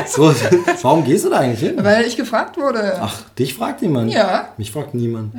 so, 0.07 0.33
warum 0.81 1.03
gehst 1.03 1.25
du 1.25 1.29
da 1.29 1.37
eigentlich 1.37 1.59
hin? 1.59 1.75
Weil 1.83 2.05
ich 2.05 2.17
gefragt 2.17 2.57
wurde. 2.57 2.93
Ach, 3.01 3.21
dich 3.37 3.53
fragt 3.53 3.81
niemand. 3.81 4.11
Ja. 4.11 4.49
Mich 4.57 4.71
fragt 4.71 4.93
niemand. 4.93 5.33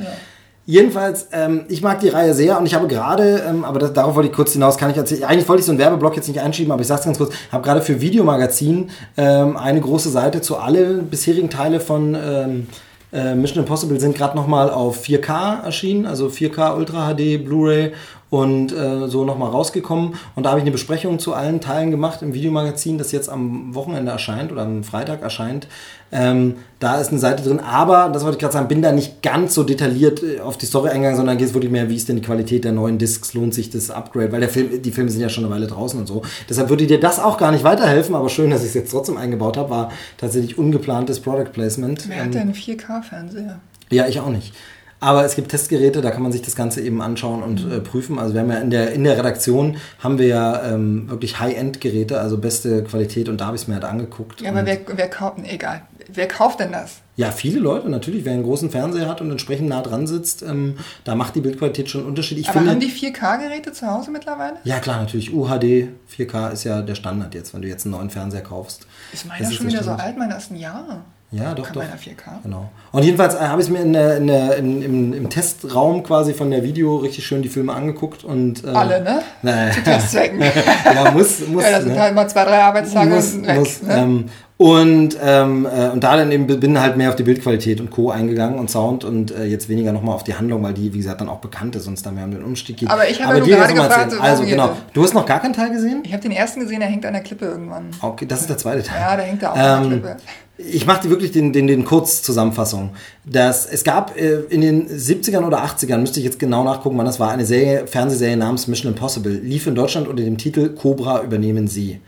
Jedenfalls, 0.65 1.27
ähm, 1.33 1.65
ich 1.69 1.83
mag 1.83 1.99
die 1.99 2.09
Reihe 2.09 2.35
sehr 2.35 2.57
und 2.57 2.67
ich 2.67 2.75
habe 2.75 2.87
gerade, 2.87 3.43
ähm, 3.49 3.65
aber 3.65 3.81
das, 3.81 3.95
darauf 3.95 4.15
wollte 4.15 4.29
ich 4.29 4.35
kurz 4.35 4.53
hinaus, 4.53 4.79
kann 4.79 4.93
ich 4.93 4.97
erzählen. 4.97 5.25
Eigentlich 5.25 5.49
wollte 5.49 5.59
ich 5.59 5.67
so 5.67 5.73
einen 5.73 5.81
Werbeblock 5.81 6.15
jetzt 6.15 6.29
nicht 6.29 6.41
einschieben, 6.41 6.71
aber 6.71 6.83
ich 6.83 6.87
sag's 6.87 7.05
ganz 7.05 7.19
kurz. 7.19 7.35
habe 7.51 7.65
gerade 7.65 7.83
für 7.83 8.01
Videomagazin 8.01 8.91
ähm, 9.17 9.57
eine 9.57 9.81
große 9.81 10.09
Seite 10.09 10.41
zu 10.41 10.59
alle 10.59 10.99
bisherigen 10.99 11.51
Teile 11.51 11.81
von 11.81 12.15
ähm, 12.15 12.69
äh, 13.13 13.35
Mission 13.35 13.63
Impossible 13.63 14.01
sind 14.01 14.17
gerade 14.17 14.37
nochmal 14.37 14.71
auf 14.71 15.05
4K 15.05 15.65
erschienen, 15.65 16.07
also 16.07 16.29
4K 16.29 16.77
Ultra 16.77 17.13
HD 17.13 17.45
Blu-ray 17.45 17.93
und 18.33 18.73
äh, 18.73 19.09
so 19.09 19.27
nochmal 19.27 19.51
rausgekommen. 19.51 20.15
Und 20.35 20.45
da 20.45 20.49
habe 20.51 20.59
ich 20.59 20.63
eine 20.63 20.71
Besprechung 20.71 21.19
zu 21.19 21.35
allen 21.35 21.61
Teilen 21.61 21.91
gemacht 21.91 22.23
im 22.23 22.33
Videomagazin, 22.33 22.97
das 22.97 23.13
jetzt 23.13 23.29
am 23.29 23.75
Wochenende 23.75 24.11
erscheint 24.11 24.51
oder 24.51 24.63
am 24.63 24.85
Freitag 24.85 25.21
erscheint. 25.21 25.67
Ähm, 26.11 26.55
da 26.79 26.99
ist 26.99 27.11
eine 27.11 27.19
Seite 27.19 27.43
drin, 27.43 27.61
aber, 27.61 28.09
das 28.11 28.23
wollte 28.23 28.37
ich 28.37 28.41
gerade 28.41 28.55
sagen, 28.55 28.69
bin 28.69 28.81
da 28.81 28.91
nicht 28.91 29.21
ganz 29.23 29.53
so 29.53 29.65
detailliert 29.65 30.23
äh, 30.23 30.41
auf 30.41 30.57
die 30.57 30.65
Story 30.65 30.89
eingegangen, 30.89 31.19
sondern 31.19 31.37
geht 31.37 31.49
es 31.49 31.53
wirklich 31.53 31.71
mehr, 31.71 31.91
wie 31.91 31.97
ist 31.97 32.09
denn 32.09 32.17
die 32.17 32.23
Qualität 32.23 32.65
der 32.65 32.73
neuen 32.73 32.97
Discs, 32.97 33.35
lohnt 33.35 33.53
sich 33.53 33.69
das 33.69 33.91
Upgrade, 33.91 34.33
weil 34.33 34.41
der 34.41 34.49
Film, 34.49 34.81
die 34.81 34.91
Filme 34.93 35.11
sind 35.11 35.21
ja 35.21 35.29
schon 35.29 35.45
eine 35.45 35.53
Weile 35.53 35.67
draußen 35.67 36.01
und 36.01 36.07
so. 36.07 36.23
Deshalb 36.49 36.71
würde 36.71 36.87
dir 36.87 37.01
das 37.01 37.19
auch 37.21 37.37
gar 37.37 37.53
nicht 37.53 37.65
weiterhelfen, 37.65 38.15
aber 38.15 38.31
schön, 38.31 38.49
dass 38.49 38.63
ich 38.63 38.69
es 38.69 38.75
jetzt 38.75 38.93
trotzdem 38.93 39.19
eingebaut 39.19 39.59
habe, 39.59 39.69
war 39.69 39.93
tatsächlich 40.17 40.57
ungeplantes 40.57 41.21
Product 41.21 41.53
Placement. 41.53 42.09
Wer 42.09 42.17
Ähm, 42.17 42.25
hat 42.25 42.35
denn 42.35 42.41
einen 42.41 42.55
4K-Fernseher? 42.55 43.61
ja, 43.91 44.07
ich 44.09 44.21
auch 44.21 44.31
nicht. 44.31 44.55
Aber 45.03 45.25
es 45.25 45.35
gibt 45.35 45.51
Testgeräte, 45.51 46.01
da 46.01 46.13
kann 46.13 46.23
man 46.23 46.31
sich 46.31 46.43
das 46.43 46.55
Ganze 46.55 46.81
eben 46.81 47.03
anschauen 47.03 47.43
und 47.43 47.69
äh, 47.69 47.81
prüfen. 47.81 48.21
Also 48.21 48.35
wir 48.35 48.41
haben 48.43 48.51
ja 48.51 48.59
in 48.59 48.71
der, 48.71 48.93
in 48.93 49.03
der 49.03 49.19
Redaktion 49.19 49.77
haben 49.99 50.19
wir 50.19 50.29
ja 50.29 50.63
ähm, 50.63 51.11
wirklich 51.11 51.41
High-End-Geräte, 51.41 52.21
also 52.21 52.39
beste 52.39 52.85
Qualität 52.85 53.29
und 53.29 53.41
da 53.41 53.47
habe 53.47 53.57
ich 53.57 53.63
es 53.63 53.69
mir 53.69 53.75
halt 53.75 53.85
angeguckt. 53.85 54.41
Ja, 54.41 54.51
aber 54.51 54.65
wer, 54.65 54.79
wer 54.87 55.11
kauft, 55.11 55.39
nee, 55.39 55.51
egal. 55.51 55.83
Wer 56.09 56.29
kauft 56.29 56.61
denn 56.61 56.71
das? 56.71 57.01
Ja, 57.17 57.33
viele 57.33 57.59
Leute 57.59 57.89
natürlich. 57.89 58.25
Wer 58.25 58.35
einen 58.35 58.45
großen 58.45 58.71
Fernseher 58.71 59.09
hat 59.09 59.21
und 59.21 59.31
entsprechend 59.33 59.69
nah 59.69 59.83
dran 59.83 60.07
sitzt, 60.07 60.43
ähm, 60.43 60.77
da 61.03 61.17
macht 61.17 61.35
die 61.35 61.41
Bildqualität 61.41 61.91
schon 61.91 62.03
einen 62.03 62.11
Unterschied. 62.11 62.39
Ich 62.39 62.49
Aber 62.49 62.59
finde, 62.59 62.71
haben 62.71 62.81
die 62.81 62.93
4K-Geräte 62.93 63.73
zu 63.73 63.89
Hause 63.89 64.13
mittlerweile? 64.13 64.59
ja 64.63 64.79
klar, 64.79 65.01
natürlich. 65.01 65.35
UHD 65.35 65.89
4K 66.17 66.53
ist 66.53 66.63
ja 66.63 66.81
der 66.81 66.95
Standard 66.95 67.35
jetzt, 67.35 67.55
wenn 67.55 67.63
du 67.63 67.67
jetzt 67.67 67.87
einen 67.87 67.97
neuen 67.97 68.11
Fernseher 68.11 68.43
kaufst. 68.43 68.87
Ist 69.13 69.27
meiner 69.27 69.51
schon 69.51 69.67
der 69.67 69.75
wieder 69.75 69.83
so 69.83 69.91
alt? 69.91 70.17
Meiner 70.17 70.37
ist 70.37 70.53
ein 70.53 70.57
Jahr. 70.57 71.05
Ja, 71.33 71.55
doch, 71.55 71.65
Kann 71.65 71.73
doch. 71.73 71.83
meiner 71.83 71.97
4K? 71.97 72.43
Genau. 72.43 72.71
Und 72.93 73.05
jedenfalls 73.05 73.35
äh, 73.35 73.39
habe 73.39 73.63
ich 73.63 73.71
mir 73.71 73.81
in 73.81 73.95
der, 73.95 74.19
in 74.19 74.29
in, 74.29 74.83
im, 74.83 75.13
im 75.15 75.31
Testraum 75.31 76.03
quasi 76.03 76.35
von 76.35 76.51
der 76.51 76.63
Video 76.63 76.97
richtig 76.97 77.27
schön 77.27 77.41
die 77.41 77.49
Filme 77.49 77.73
angeguckt 77.73 78.23
und 78.23 78.63
äh, 78.65 78.69
Alle, 78.69 79.03
ne? 79.03 79.23
Naja. 79.41 79.73
Zu 79.73 79.83
Testzwecken. 79.83 80.43
ja, 80.85 81.11
muss, 81.11 81.41
muss. 81.49 81.65
ja, 81.65 81.71
das 81.71 81.85
sind 81.85 81.95
ne? 81.95 82.01
halt 82.01 82.15
mal 82.15 82.29
zwei, 82.29 82.45
drei 82.45 82.63
Arbeitstage 82.63 83.11
muss, 83.11 83.43
weg. 83.43 83.59
muss, 83.59 83.83
ne? 83.83 83.97
ähm, 83.97 84.25
und, 84.59 85.17
ähm, 85.21 85.67
äh, 85.67 85.89
und 85.89 86.05
da 86.05 86.17
dann 86.17 86.31
eben 86.31 86.47
bin 86.47 86.79
halt 86.81 86.97
mehr 86.97 87.09
auf 87.09 87.17
die 87.17 87.25
Bildqualität 87.25 87.81
und 87.81 87.91
Co. 87.91 88.11
eingegangen 88.11 88.59
und 88.59 88.71
Sound 88.71 89.05
und 89.05 89.33
äh, 89.33 89.45
jetzt 89.45 89.69
weniger 89.69 89.93
nochmal 89.93 90.15
auf 90.15 90.23
die 90.23 90.35
Handlung, 90.35 90.63
weil 90.63 90.73
die, 90.75 90.93
wie 90.95 90.99
gesagt, 90.99 91.21
dann 91.21 91.29
auch 91.29 91.39
bekannt 91.41 91.75
ist 91.75 91.89
und 91.89 91.95
es 91.95 92.03
dann 92.03 92.15
mehr 92.15 92.25
um 92.25 92.31
den 92.31 92.45
Umstieg 92.45 92.77
geht. 92.77 92.89
Aber 92.91 93.09
ich 93.09 93.21
habe 93.23 93.35
ja 93.35 93.39
nur 93.41 93.49
gerade 93.49 93.75
gefragt, 93.75 94.15
Also 94.21 94.45
genau, 94.45 94.77
du 94.93 95.03
hast 95.03 95.15
noch 95.15 95.27
gar 95.27 95.41
keinen 95.41 95.55
Teil 95.55 95.71
gesehen? 95.73 96.03
ich 96.05 96.13
habe 96.13 96.23
den 96.23 96.33
ersten 96.33 96.61
gesehen, 96.61 96.79
der 96.81 96.89
hängt 96.89 97.05
an 97.05 97.13
der 97.15 97.23
Klippe 97.23 97.47
irgendwann. 97.47 97.87
Okay, 98.01 98.27
das 98.27 98.43
ist 98.43 98.51
der 98.51 98.59
zweite 98.59 98.83
Teil. 98.85 99.01
Ja, 99.01 99.17
der 99.17 99.25
hängt 99.25 99.43
da 99.43 99.51
auch 99.53 99.57
an 99.57 99.61
der 99.63 99.77
Ähm, 99.79 99.89
Klippe. 100.03 100.17
ich 100.59 100.87
mache 100.87 101.03
dir 101.03 101.11
wirklich 101.11 101.33
den, 101.33 101.53
den, 101.53 101.67
den 101.67 101.85
Kurzzusammenfassung. 101.85 102.91
Das, 103.25 103.67
es 103.67 103.85
gab 103.85 104.17
äh, 104.19 104.41
in 104.49 104.63
den 104.63 104.89
70ern 104.89 105.45
oder 105.47 105.65
80ern, 105.65 105.99
müsste 105.99 106.19
ich 106.19 106.25
jetzt 106.25 106.41
genau 106.41 106.65
nachgucken, 106.65 106.99
wann 106.99 107.07
das 107.07 107.21
war, 107.21 107.31
eine 107.31 107.45
Serie, 107.45 107.87
Fernsehserie 107.87 108.37
namens 108.37 108.67
Mission 108.67 108.93
Impossible. 108.93 109.33
Lief 109.33 109.69
in 109.69 109.77
Deutschland 109.77 110.09
unter 110.09 110.25
dem 110.25 110.39
Titel 110.39 110.71
Cobra 110.71 111.23
übernehmen 111.23 111.69
Sie. 111.69 112.01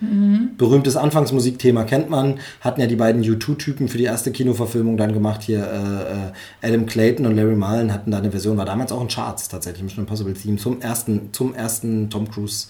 Berühmtes 0.59 0.97
Anfangsmusikthema 0.97 1.85
kennt 1.85 2.11
man. 2.11 2.41
Hatten 2.61 2.81
ja 2.81 2.89
die 2.89 2.97
beiden 2.97 3.23
U2-Typen 3.23 3.86
für 3.86 3.99
die 3.99 4.05
erste 4.05 4.32
Kinoverfilmung 4.32 4.97
dann 4.97 5.12
gemacht. 5.12 5.43
Hier 5.43 5.61
äh, 5.61 6.69
äh, 6.69 6.73
Adam 6.73 6.86
Clayton 6.86 7.27
und 7.27 7.36
Larry 7.36 7.55
Mullen 7.55 7.93
hatten 7.93 8.11
da 8.11 8.19
eine 8.19 8.32
Version, 8.32 8.57
war 8.57 8.65
damals 8.65 8.91
auch 8.91 9.01
in 9.01 9.09
Charts 9.09 9.49
tatsächlich, 9.49 9.85
Mission 9.85 10.05
Impossible 10.05 10.35
Theme, 10.35 10.57
zum 10.57 10.81
ersten, 10.81 11.32
zum 11.32 11.55
ersten 11.55 12.11
Tom 12.11 12.28
Cruise 12.28 12.66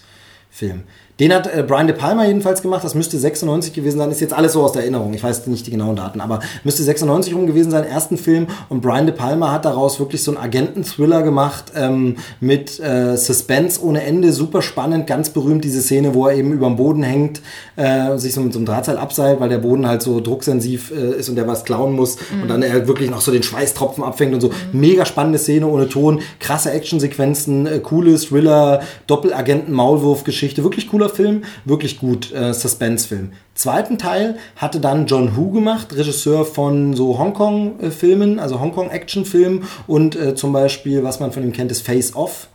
Film. 0.51 0.83
Den 1.19 1.33
hat 1.33 1.47
äh, 1.47 1.63
Brian 1.65 1.87
De 1.87 1.95
Palma 1.95 2.25
jedenfalls 2.25 2.61
gemacht, 2.61 2.83
das 2.83 2.93
müsste 2.93 3.17
96 3.17 3.71
gewesen 3.71 3.99
sein, 3.99 4.11
ist 4.11 4.19
jetzt 4.19 4.33
alles 4.33 4.51
so 4.51 4.63
aus 4.63 4.73
der 4.73 4.81
Erinnerung, 4.81 5.13
ich 5.13 5.23
weiß 5.23 5.47
nicht 5.47 5.65
die 5.65 5.71
genauen 5.71 5.95
Daten, 5.95 6.19
aber 6.19 6.41
müsste 6.65 6.83
96 6.83 7.33
rum 7.33 7.47
gewesen 7.47 7.71
sein, 7.71 7.85
ersten 7.85 8.17
Film. 8.17 8.47
Und 8.67 8.81
Brian 8.81 9.05
De 9.05 9.15
Palma 9.15 9.51
hat 9.51 9.63
daraus 9.63 9.97
wirklich 9.99 10.23
so 10.23 10.31
einen 10.31 10.43
Agenten-Thriller 10.43 11.23
gemacht 11.23 11.71
ähm, 11.73 12.17
mit 12.41 12.81
äh, 12.81 13.15
Suspense 13.15 13.81
ohne 13.81 14.03
Ende, 14.03 14.33
super 14.33 14.61
spannend, 14.61 15.07
ganz 15.07 15.29
berühmt 15.29 15.63
diese 15.63 15.81
Szene, 15.81 16.13
wo 16.13 16.27
er 16.27 16.35
eben 16.35 16.51
über 16.51 16.67
dem 16.67 16.75
Boden 16.75 17.03
hängt, 17.03 17.41
äh, 17.77 18.17
sich 18.17 18.33
so 18.33 18.41
mit 18.41 18.51
so 18.51 18.59
einem 18.59 18.65
Drahtseil 18.65 18.97
abseilt, 18.97 19.39
weil 19.39 19.49
der 19.49 19.59
Boden 19.59 19.87
halt 19.87 20.01
so 20.01 20.19
drucksensiv 20.19 20.91
äh, 20.91 21.19
ist 21.19 21.29
und 21.29 21.35
der 21.35 21.47
was 21.47 21.63
klauen 21.63 21.93
muss. 21.93 22.17
Und 22.41 22.49
dann 22.49 22.61
er 22.61 22.87
wirklich 22.87 23.09
noch 23.09 23.21
so 23.21 23.31
den 23.31 23.43
Schweißtropfen 23.43 24.03
abfängt 24.03 24.33
und 24.33 24.41
so. 24.41 24.51
Mega 24.73 25.05
spannende 25.05 25.39
Szene 25.39 25.67
ohne 25.67 25.87
Ton, 25.87 26.19
krasse 26.39 26.71
Actionsequenzen, 26.71 27.67
äh, 27.67 27.79
coole 27.79 28.17
Thriller, 28.17 28.81
Doppelagenten-Maulwurf-Geschichte, 29.07 30.63
wirklich 30.63 30.89
cooler 30.89 31.04
Film, 31.09 31.43
wirklich 31.65 31.99
gut, 31.99 32.31
äh, 32.33 32.53
Suspense-Film. 32.53 33.33
Zweiten 33.53 33.97
Teil 33.97 34.37
hatte 34.55 34.79
dann 34.79 35.05
John 35.05 35.35
Woo 35.35 35.51
gemacht, 35.51 35.95
Regisseur 35.95 36.45
von 36.45 36.93
so 36.93 37.17
Hongkong-Filmen, 37.17 38.39
also 38.39 38.59
Hongkong-Action-Filmen 38.59 39.63
und 39.87 40.15
äh, 40.15 40.35
zum 40.35 40.51
Beispiel, 40.51 41.03
was 41.03 41.19
man 41.19 41.31
von 41.31 41.43
ihm 41.43 41.53
kennt, 41.53 41.71
ist 41.71 41.81
Face 41.81 42.15
Off. 42.15 42.49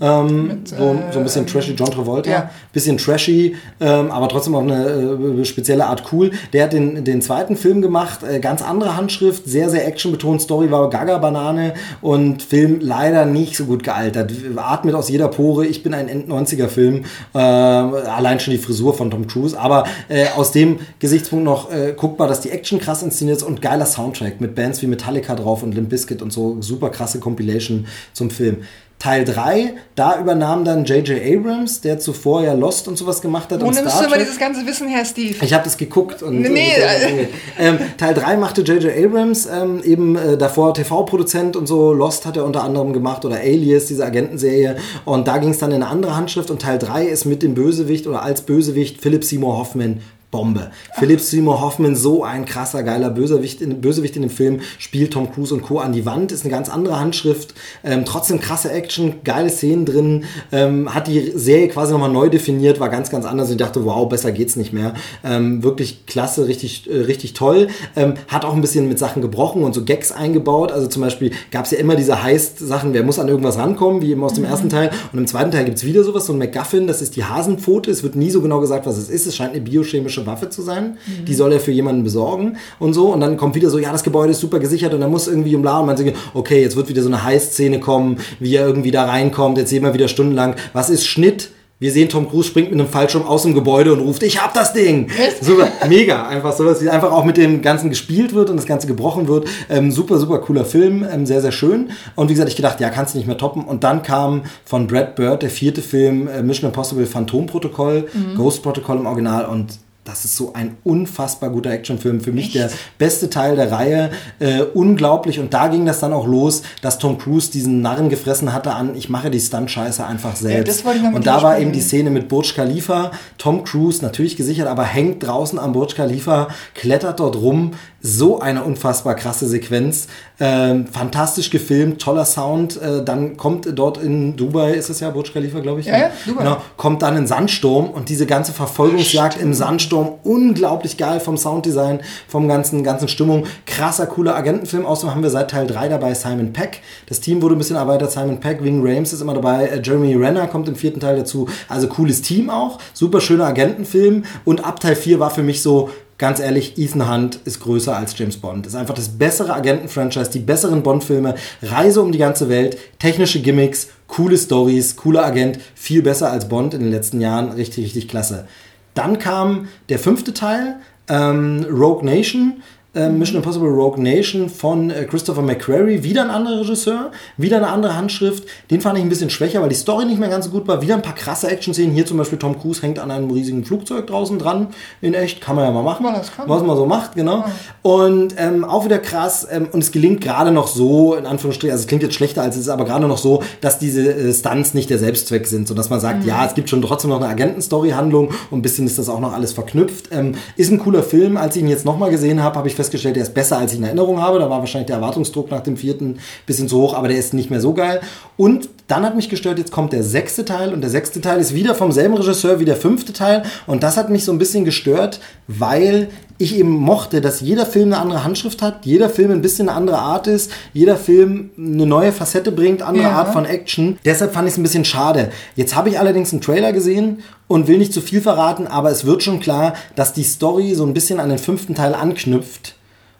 Ähm, 0.00 0.62
so, 0.64 0.76
so 1.12 1.18
ein 1.18 1.24
bisschen 1.24 1.46
trashy, 1.46 1.72
John 1.72 1.90
Travolta, 1.90 2.30
ja. 2.30 2.50
bisschen 2.72 2.96
trashy, 2.96 3.56
ähm, 3.80 4.10
aber 4.10 4.28
trotzdem 4.28 4.54
auf 4.54 4.62
eine 4.62 4.86
äh, 4.86 5.44
spezielle 5.44 5.86
Art 5.86 6.04
cool. 6.12 6.30
Der 6.52 6.64
hat 6.64 6.72
den, 6.72 7.04
den 7.04 7.20
zweiten 7.20 7.56
Film 7.56 7.82
gemacht, 7.82 8.20
äh, 8.22 8.40
ganz 8.40 8.62
andere 8.62 8.96
Handschrift, 8.96 9.44
sehr, 9.44 9.68
sehr 9.68 9.86
actionbetont, 9.86 10.40
Story 10.40 10.70
war 10.70 10.88
Gaga-Banane 10.88 11.74
und 12.00 12.42
Film 12.42 12.78
leider 12.80 13.26
nicht 13.26 13.56
so 13.56 13.66
gut 13.66 13.84
gealtert. 13.84 14.32
Atmet 14.56 14.94
aus 14.94 15.10
jeder 15.10 15.28
Pore, 15.28 15.66
ich 15.66 15.82
bin 15.82 15.92
ein 15.92 16.08
End-90er-Film, 16.08 17.04
äh, 17.34 17.38
allein 17.38 18.40
schon 18.40 18.52
die 18.52 18.58
Frisur 18.58 18.94
von 18.94 19.10
Tom 19.10 19.26
Cruise, 19.26 19.58
aber 19.58 19.84
äh, 20.08 20.26
aus 20.36 20.52
dem 20.52 20.78
Gesichtspunkt 20.98 21.44
noch 21.44 21.70
äh, 21.70 21.92
guckbar, 21.94 22.28
dass 22.28 22.40
die 22.40 22.50
Action 22.50 22.78
krass 22.78 23.02
inszeniert 23.02 23.38
ist 23.38 23.42
und 23.42 23.60
geiler 23.60 23.86
Soundtrack 23.86 24.40
mit 24.40 24.54
Bands 24.54 24.80
wie 24.80 24.86
Metallica 24.86 25.34
drauf 25.34 25.62
und 25.62 25.74
Limp 25.74 25.90
Bizkit 25.90 26.22
und 26.22 26.32
so, 26.32 26.56
super 26.60 26.88
krasse 26.88 27.20
Compilation 27.20 27.86
zum 28.14 28.30
Film. 28.30 28.58
Teil 29.00 29.24
3, 29.24 29.72
da 29.94 30.20
übernahm 30.20 30.62
dann 30.62 30.84
J.J. 30.84 31.22
Abrams, 31.24 31.80
der 31.80 31.98
zuvor 31.98 32.42
ja 32.44 32.52
Lost 32.52 32.86
und 32.86 32.98
sowas 32.98 33.22
gemacht 33.22 33.50
hat. 33.50 33.62
Wo 33.62 33.66
und 33.66 33.74
nimmst 33.74 33.90
Star 33.90 34.04
du 34.04 34.10
Trek. 34.10 34.20
dieses 34.20 34.38
ganze 34.38 34.66
Wissen 34.66 34.88
her, 34.88 35.06
Steve? 35.06 35.42
Ich 35.42 35.54
habe 35.54 35.64
das 35.64 35.78
geguckt 35.78 36.22
und 36.22 36.42
Nee, 36.42 36.50
nee, 36.50 36.72
äh, 36.72 37.26
ähm, 37.58 37.78
Teil 37.96 38.12
3 38.12 38.36
machte 38.36 38.60
J.J. 38.60 38.92
Abrams, 39.04 39.46
ähm, 39.46 39.82
eben 39.82 40.16
äh, 40.16 40.36
davor 40.36 40.74
TV-Produzent 40.74 41.56
und 41.56 41.66
so. 41.66 41.94
Lost 41.94 42.26
hat 42.26 42.36
er 42.36 42.44
unter 42.44 42.62
anderem 42.62 42.92
gemacht 42.92 43.24
oder 43.24 43.36
Alias, 43.36 43.86
diese 43.86 44.04
Agentenserie. 44.04 44.76
Und 45.06 45.26
da 45.26 45.38
ging 45.38 45.50
es 45.50 45.58
dann 45.58 45.70
in 45.70 45.82
eine 45.82 45.90
andere 45.90 46.14
Handschrift. 46.14 46.50
Und 46.50 46.60
Teil 46.60 46.78
3 46.78 47.06
ist 47.06 47.24
mit 47.24 47.42
dem 47.42 47.54
Bösewicht 47.54 48.06
oder 48.06 48.22
als 48.22 48.42
Bösewicht 48.42 49.00
Philip 49.00 49.24
Seymour 49.24 49.56
Hoffman. 49.56 50.02
Bombe. 50.30 50.70
Philip 50.96 51.20
Seymour 51.20 51.60
Hoffman, 51.60 51.96
so 51.96 52.22
ein 52.22 52.44
krasser, 52.44 52.84
geiler 52.84 53.10
Bösewicht 53.10 53.60
in, 53.60 53.80
Bösewicht 53.80 54.14
in 54.14 54.22
dem 54.22 54.30
Film, 54.30 54.60
spielt 54.78 55.12
Tom 55.12 55.32
Cruise 55.32 55.52
und 55.52 55.62
Co. 55.62 55.80
an 55.80 55.92
die 55.92 56.06
Wand, 56.06 56.30
ist 56.30 56.44
eine 56.44 56.52
ganz 56.52 56.68
andere 56.68 57.00
Handschrift, 57.00 57.54
ähm, 57.82 58.04
trotzdem 58.04 58.38
krasse 58.40 58.70
Action, 58.70 59.24
geile 59.24 59.50
Szenen 59.50 59.86
drin, 59.86 60.24
ähm, 60.52 60.94
hat 60.94 61.08
die 61.08 61.32
Serie 61.34 61.66
quasi 61.66 61.92
nochmal 61.92 62.12
neu 62.12 62.28
definiert, 62.28 62.78
war 62.78 62.90
ganz, 62.90 63.10
ganz 63.10 63.26
anders 63.26 63.48
und 63.48 63.54
ich 63.54 63.58
dachte, 63.58 63.84
wow, 63.84 64.08
besser 64.08 64.30
geht's 64.30 64.54
nicht 64.54 64.72
mehr. 64.72 64.94
Ähm, 65.24 65.64
wirklich 65.64 66.06
klasse, 66.06 66.46
richtig, 66.46 66.88
äh, 66.88 67.00
richtig 67.00 67.34
toll. 67.34 67.66
Ähm, 67.96 68.14
hat 68.28 68.44
auch 68.44 68.54
ein 68.54 68.60
bisschen 68.60 68.88
mit 68.88 69.00
Sachen 69.00 69.22
gebrochen 69.22 69.64
und 69.64 69.74
so 69.74 69.84
Gags 69.84 70.12
eingebaut, 70.12 70.70
also 70.70 70.86
zum 70.86 71.02
Beispiel 71.02 71.32
gab 71.50 71.64
es 71.64 71.72
ja 71.72 71.78
immer 71.78 71.96
diese 71.96 72.22
Heist-Sachen, 72.22 72.94
wer 72.94 73.02
muss 73.02 73.18
an 73.18 73.26
irgendwas 73.26 73.58
rankommen, 73.58 74.00
wie 74.00 74.12
eben 74.12 74.22
aus 74.22 74.34
dem 74.34 74.44
ersten 74.44 74.68
Teil 74.68 74.92
und 75.12 75.18
im 75.18 75.26
zweiten 75.26 75.50
Teil 75.50 75.64
gibt's 75.64 75.84
wieder 75.84 76.04
sowas, 76.04 76.26
so 76.26 76.32
ein 76.32 76.38
MacGuffin, 76.38 76.86
das 76.86 77.02
ist 77.02 77.16
die 77.16 77.24
Hasenpfote, 77.24 77.90
es 77.90 78.04
wird 78.04 78.14
nie 78.14 78.30
so 78.30 78.40
genau 78.40 78.60
gesagt, 78.60 78.86
was 78.86 78.96
es 78.96 79.10
ist, 79.10 79.26
es 79.26 79.34
scheint 79.34 79.50
eine 79.50 79.60
biochemische 79.60 80.19
Waffe 80.26 80.50
zu 80.50 80.62
sein, 80.62 80.98
die 81.26 81.34
soll 81.34 81.52
er 81.52 81.60
für 81.60 81.72
jemanden 81.72 82.04
besorgen 82.04 82.56
und 82.78 82.92
so 82.92 83.12
und 83.12 83.20
dann 83.20 83.36
kommt 83.36 83.54
wieder 83.54 83.70
so, 83.70 83.78
ja, 83.78 83.92
das 83.92 84.02
Gebäude 84.02 84.32
ist 84.32 84.40
super 84.40 84.58
gesichert 84.58 84.94
und 84.94 85.00
dann 85.00 85.10
muss 85.10 85.28
irgendwie 85.28 85.54
um 85.54 85.60
und 85.60 85.86
man 85.86 85.96
sagt, 85.96 86.14
okay, 86.34 86.62
jetzt 86.62 86.76
wird 86.76 86.88
wieder 86.88 87.02
so 87.02 87.08
eine 87.08 87.22
Heist-Szene 87.22 87.80
kommen, 87.80 88.18
wie 88.38 88.56
er 88.56 88.66
irgendwie 88.66 88.90
da 88.90 89.04
reinkommt, 89.04 89.58
jetzt 89.58 89.70
sehen 89.70 89.84
wir 89.84 89.94
wieder 89.94 90.08
stundenlang, 90.08 90.54
was 90.72 90.90
ist 90.90 91.06
Schnitt? 91.06 91.50
Wir 91.82 91.90
sehen, 91.92 92.10
Tom 92.10 92.28
Cruise 92.28 92.46
springt 92.46 92.70
mit 92.70 92.78
einem 92.78 92.90
Fallschirm 92.90 93.24
aus 93.24 93.44
dem 93.44 93.54
Gebäude 93.54 93.94
und 93.94 94.00
ruft, 94.00 94.22
ich 94.22 94.38
hab 94.38 94.52
das 94.52 94.74
Ding! 94.74 95.08
Super, 95.40 95.66
mega, 95.88 96.28
einfach 96.28 96.52
so, 96.52 96.62
dass 96.62 96.86
einfach 96.86 97.10
auch 97.10 97.24
mit 97.24 97.38
dem 97.38 97.62
Ganzen 97.62 97.88
gespielt 97.88 98.34
wird 98.34 98.50
und 98.50 98.58
das 98.58 98.66
Ganze 98.66 98.86
gebrochen 98.86 99.28
wird. 99.28 99.48
Ähm, 99.70 99.90
super, 99.90 100.18
super 100.18 100.40
cooler 100.40 100.66
Film, 100.66 101.06
ähm, 101.10 101.24
sehr, 101.24 101.40
sehr 101.40 101.52
schön. 101.52 101.88
Und 102.16 102.28
wie 102.28 102.34
gesagt, 102.34 102.50
ich 102.50 102.56
gedacht, 102.56 102.80
ja, 102.80 102.90
kannst 102.90 103.14
du 103.14 103.18
nicht 103.18 103.26
mehr 103.26 103.38
toppen. 103.38 103.64
Und 103.64 103.82
dann 103.82 104.02
kam 104.02 104.42
von 104.66 104.88
Brad 104.88 105.16
Bird 105.16 105.40
der 105.40 105.48
vierte 105.48 105.80
Film, 105.80 106.28
äh, 106.28 106.42
Mission 106.42 106.68
Impossible 106.68 107.06
Phantom-Protokoll, 107.06 108.08
Ghost-Protokoll 108.36 108.98
im 108.98 109.06
Original 109.06 109.46
und 109.46 109.78
das 110.10 110.24
ist 110.24 110.36
so 110.36 110.52
ein 110.52 110.76
unfassbar 110.84 111.50
guter 111.50 111.70
Actionfilm. 111.70 112.20
Für 112.20 112.32
mich 112.32 112.46
Echt? 112.46 112.54
der 112.56 112.70
beste 112.98 113.30
Teil 113.30 113.56
der 113.56 113.70
Reihe. 113.70 114.10
Äh, 114.40 114.62
unglaublich. 114.62 115.38
Und 115.38 115.54
da 115.54 115.68
ging 115.68 115.86
das 115.86 116.00
dann 116.00 116.12
auch 116.12 116.26
los, 116.26 116.62
dass 116.82 116.98
Tom 116.98 117.16
Cruise 117.16 117.50
diesen 117.50 117.80
Narren 117.80 118.08
gefressen 118.08 118.52
hatte 118.52 118.72
an, 118.72 118.96
ich 118.96 119.08
mache 119.08 119.30
die 119.30 119.40
Stunt-Scheiße 119.40 120.04
einfach 120.04 120.36
selbst. 120.36 120.84
mit 120.84 121.14
und 121.14 121.26
da 121.26 121.42
war 121.42 121.58
eben 121.58 121.72
die 121.72 121.80
Szene 121.80 122.10
mit 122.10 122.28
Burj 122.28 122.54
Khalifa. 122.54 123.12
Tom 123.38 123.64
Cruise, 123.64 124.02
natürlich 124.02 124.36
gesichert, 124.36 124.66
aber 124.66 124.84
hängt 124.84 125.26
draußen 125.26 125.58
am 125.58 125.72
Burj 125.72 125.94
Khalifa, 125.94 126.48
klettert 126.74 127.20
dort 127.20 127.36
rum. 127.36 127.72
So 128.02 128.40
eine 128.40 128.64
unfassbar 128.64 129.14
krasse 129.14 129.46
Sequenz. 129.46 130.08
Ähm, 130.38 130.86
fantastisch 130.86 131.50
gefilmt, 131.50 132.00
toller 132.00 132.24
Sound. 132.24 132.80
Äh, 132.80 133.04
dann 133.04 133.36
kommt 133.36 133.68
dort 133.74 133.98
in 133.98 134.36
Dubai, 134.36 134.72
ist 134.72 134.88
es 134.88 135.00
ja 135.00 135.10
Burj 135.10 135.32
Khalifa, 135.32 135.60
glaube 135.60 135.80
ich. 135.80 135.86
Ja, 135.86 135.98
ja, 135.98 136.10
Dubai. 136.26 136.44
Genau, 136.44 136.56
kommt 136.78 137.02
dann 137.02 137.16
ein 137.16 137.26
Sandsturm 137.26 137.90
und 137.90 138.08
diese 138.08 138.24
ganze 138.24 138.52
Verfolgungsjagd 138.52 139.40
im 139.40 139.52
Sandsturm, 139.52 140.12
unglaublich 140.22 140.96
geil 140.96 141.20
vom 141.20 141.36
Sounddesign, 141.36 142.00
vom 142.26 142.48
ganzen, 142.48 142.82
ganzen 142.84 143.08
Stimmung. 143.08 143.44
Krasser, 143.66 144.06
cooler 144.06 144.34
Agentenfilm. 144.34 144.86
Außerdem 144.86 145.14
haben 145.14 145.22
wir 145.22 145.30
seit 145.30 145.50
Teil 145.50 145.66
3 145.66 145.88
dabei 145.88 146.14
Simon 146.14 146.54
Peck. 146.54 146.80
Das 147.06 147.20
Team 147.20 147.42
wurde 147.42 147.54
ein 147.54 147.58
bisschen 147.58 147.76
erweitert. 147.76 148.12
Simon 148.12 148.40
Peck, 148.40 148.64
Wing 148.64 148.80
Rames 148.82 149.12
ist 149.12 149.20
immer 149.20 149.34
dabei. 149.34 149.66
Äh, 149.66 149.82
Jeremy 149.82 150.14
Renner 150.14 150.46
kommt 150.46 150.68
im 150.68 150.74
vierten 150.74 151.00
Teil 151.00 151.16
dazu. 151.16 151.48
Also 151.68 151.86
cooles 151.86 152.22
Team 152.22 152.48
auch. 152.48 152.78
Super 152.94 153.20
schöner 153.20 153.44
Agentenfilm. 153.44 154.24
Und 154.46 154.64
ab 154.64 154.80
Teil 154.80 154.96
4 154.96 155.20
war 155.20 155.30
für 155.30 155.42
mich 155.42 155.60
so, 155.60 155.90
ganz 156.20 156.38
ehrlich, 156.38 156.78
Ethan 156.78 157.10
Hunt 157.10 157.40
ist 157.44 157.60
größer 157.60 157.96
als 157.96 158.16
James 158.16 158.36
Bond. 158.36 158.66
Ist 158.66 158.76
einfach 158.76 158.94
das 158.94 159.08
bessere 159.08 159.54
Agenten-Franchise, 159.54 160.30
die 160.30 160.38
besseren 160.38 160.82
Bond-Filme, 160.82 161.34
Reise 161.62 162.02
um 162.02 162.12
die 162.12 162.18
ganze 162.18 162.48
Welt, 162.48 162.78
technische 163.00 163.40
Gimmicks, 163.40 163.88
coole 164.06 164.36
Stories, 164.36 164.96
cooler 164.96 165.24
Agent, 165.24 165.58
viel 165.74 166.02
besser 166.02 166.30
als 166.30 166.48
Bond 166.48 166.74
in 166.74 166.80
den 166.80 166.90
letzten 166.90 167.20
Jahren. 167.20 167.52
Richtig, 167.52 167.84
richtig 167.84 168.06
klasse. 168.06 168.46
Dann 168.94 169.18
kam 169.18 169.68
der 169.88 169.98
fünfte 169.98 170.34
Teil, 170.34 170.76
ähm, 171.08 171.66
Rogue 171.70 172.04
Nation. 172.04 172.62
Äh, 172.94 173.08
Mission 173.08 173.36
Impossible 173.36 173.68
Rogue 173.68 174.02
Nation 174.02 174.48
von 174.48 174.90
äh, 174.90 175.04
Christopher 175.04 175.42
McQuarrie, 175.42 176.02
wieder 176.02 176.22
ein 176.22 176.30
anderer 176.30 176.60
Regisseur, 176.60 177.12
wieder 177.36 177.58
eine 177.58 177.68
andere 177.68 177.96
Handschrift. 177.96 178.44
Den 178.70 178.80
fand 178.80 178.98
ich 178.98 179.04
ein 179.04 179.08
bisschen 179.08 179.30
schwächer, 179.30 179.62
weil 179.62 179.68
die 179.68 179.76
Story 179.76 180.06
nicht 180.06 180.18
mehr 180.18 180.28
ganz 180.28 180.46
so 180.46 180.50
gut 180.50 180.66
war. 180.66 180.82
Wieder 180.82 180.94
ein 180.96 181.02
paar 181.02 181.14
krasse 181.14 181.48
Action-Szenen. 181.48 181.94
Hier 181.94 182.04
zum 182.04 182.18
Beispiel 182.18 182.38
Tom 182.38 182.58
Cruise 182.58 182.82
hängt 182.82 182.98
an 182.98 183.10
einem 183.10 183.30
riesigen 183.30 183.64
Flugzeug 183.64 184.08
draußen 184.08 184.38
dran. 184.38 184.68
In 185.00 185.14
echt, 185.14 185.40
kann 185.40 185.54
man 185.54 185.66
ja 185.66 185.70
mal 185.70 185.82
machen. 185.82 186.04
Ja, 186.04 186.12
das 186.12 186.34
kann. 186.34 186.48
Was 186.48 186.62
man 186.62 186.76
so 186.76 186.86
macht, 186.86 187.14
genau. 187.14 187.44
Und 187.82 188.34
ähm, 188.38 188.64
auch 188.64 188.84
wieder 188.84 188.98
krass. 188.98 189.46
Ähm, 189.48 189.68
und 189.70 189.82
es 189.82 189.92
gelingt 189.92 190.20
gerade 190.20 190.50
noch 190.50 190.66
so, 190.66 191.14
in 191.14 191.26
Anführungsstrichen, 191.26 191.72
also 191.72 191.82
es 191.82 191.86
klingt 191.86 192.02
jetzt 192.02 192.14
schlechter 192.14 192.42
als 192.42 192.56
es 192.56 192.62
ist, 192.62 192.68
aber 192.68 192.84
gerade 192.84 193.06
noch 193.06 193.18
so, 193.18 193.42
dass 193.60 193.78
diese 193.78 194.12
äh, 194.12 194.32
Stunts 194.32 194.74
nicht 194.74 194.90
der 194.90 194.98
Selbstzweck 194.98 195.46
sind, 195.46 195.68
sodass 195.68 195.90
man 195.90 196.00
sagt, 196.00 196.24
ja, 196.24 196.44
es 196.44 196.54
gibt 196.54 196.68
schon 196.68 196.82
trotzdem 196.82 197.10
noch 197.10 197.20
eine 197.20 197.28
Agentenstory-Handlung 197.28 198.30
und 198.50 198.58
ein 198.58 198.62
bisschen 198.62 198.86
ist 198.86 198.98
das 198.98 199.08
auch 199.08 199.20
noch 199.20 199.32
alles 199.32 199.52
verknüpft. 199.52 200.08
Ähm, 200.10 200.34
ist 200.56 200.72
ein 200.72 200.80
cooler 200.80 201.04
Film. 201.04 201.36
Als 201.36 201.54
ich 201.54 201.62
ihn 201.62 201.68
jetzt 201.68 201.84
nochmal 201.84 202.10
gesehen 202.10 202.42
habe, 202.42 202.56
habe 202.56 202.66
ich 202.66 202.79
festgestellt, 202.80 203.16
der 203.16 203.24
ist 203.24 203.34
besser 203.34 203.58
als 203.58 203.72
ich 203.72 203.78
in 203.78 203.84
Erinnerung 203.84 204.20
habe. 204.20 204.38
Da 204.38 204.48
war 204.48 204.60
wahrscheinlich 204.60 204.86
der 204.86 204.96
Erwartungsdruck 204.96 205.50
nach 205.50 205.60
dem 205.60 205.76
vierten 205.76 206.12
ein 206.12 206.20
bisschen 206.46 206.66
zu 206.66 206.80
hoch, 206.80 206.94
aber 206.94 207.08
der 207.08 207.18
ist 207.18 207.34
nicht 207.34 207.50
mehr 207.50 207.60
so 207.60 207.74
geil. 207.74 208.00
Und 208.38 208.70
dann 208.90 209.04
hat 209.04 209.14
mich 209.14 209.28
gestört, 209.28 209.58
jetzt 209.58 209.70
kommt 209.72 209.92
der 209.92 210.02
sechste 210.02 210.44
Teil 210.44 210.72
und 210.72 210.80
der 210.80 210.90
sechste 210.90 211.20
Teil 211.20 211.38
ist 211.40 211.54
wieder 211.54 211.74
vom 211.74 211.92
selben 211.92 212.14
Regisseur 212.14 212.58
wie 212.58 212.64
der 212.64 212.76
fünfte 212.76 213.12
Teil. 213.12 213.42
Und 213.66 213.82
das 213.82 213.96
hat 213.96 214.10
mich 214.10 214.24
so 214.24 214.32
ein 214.32 214.38
bisschen 214.38 214.64
gestört, 214.64 215.20
weil 215.46 216.08
ich 216.38 216.56
eben 216.58 216.70
mochte, 216.70 217.20
dass 217.20 217.40
jeder 217.40 217.66
Film 217.66 217.92
eine 217.92 217.98
andere 217.98 218.24
Handschrift 218.24 218.62
hat, 218.62 218.86
jeder 218.86 219.10
Film 219.10 219.30
ein 219.30 219.42
bisschen 219.42 219.68
eine 219.68 219.76
andere 219.76 219.98
Art 219.98 220.26
ist, 220.26 220.50
jeder 220.72 220.96
Film 220.96 221.50
eine 221.58 221.86
neue 221.86 222.12
Facette 222.12 222.50
bringt, 222.50 222.82
andere 222.82 223.04
Ja. 223.04 223.12
Art 223.12 223.32
von 223.32 223.44
Action. 223.44 223.98
Deshalb 224.04 224.32
fand 224.32 224.48
ich 224.48 224.54
es 224.54 224.58
ein 224.58 224.62
bisschen 224.62 224.84
schade. 224.84 225.30
Jetzt 225.54 225.76
habe 225.76 225.90
ich 225.90 225.98
allerdings 225.98 226.32
einen 226.32 226.40
Trailer 226.40 226.72
gesehen 226.72 227.22
und 227.46 227.68
will 227.68 227.78
nicht 227.78 227.92
zu 227.92 228.00
viel 228.00 228.20
verraten, 228.22 228.66
aber 228.66 228.90
es 228.90 229.04
wird 229.04 229.22
schon 229.22 229.38
klar, 229.40 229.74
dass 229.96 230.14
die 230.14 230.24
Story 230.24 230.74
so 230.74 230.84
ein 230.86 230.94
bisschen 230.94 231.20
an 231.20 231.28
den 231.28 231.38
fünften 231.38 231.74
Teil 231.74 231.94
anknüpft 231.94 232.74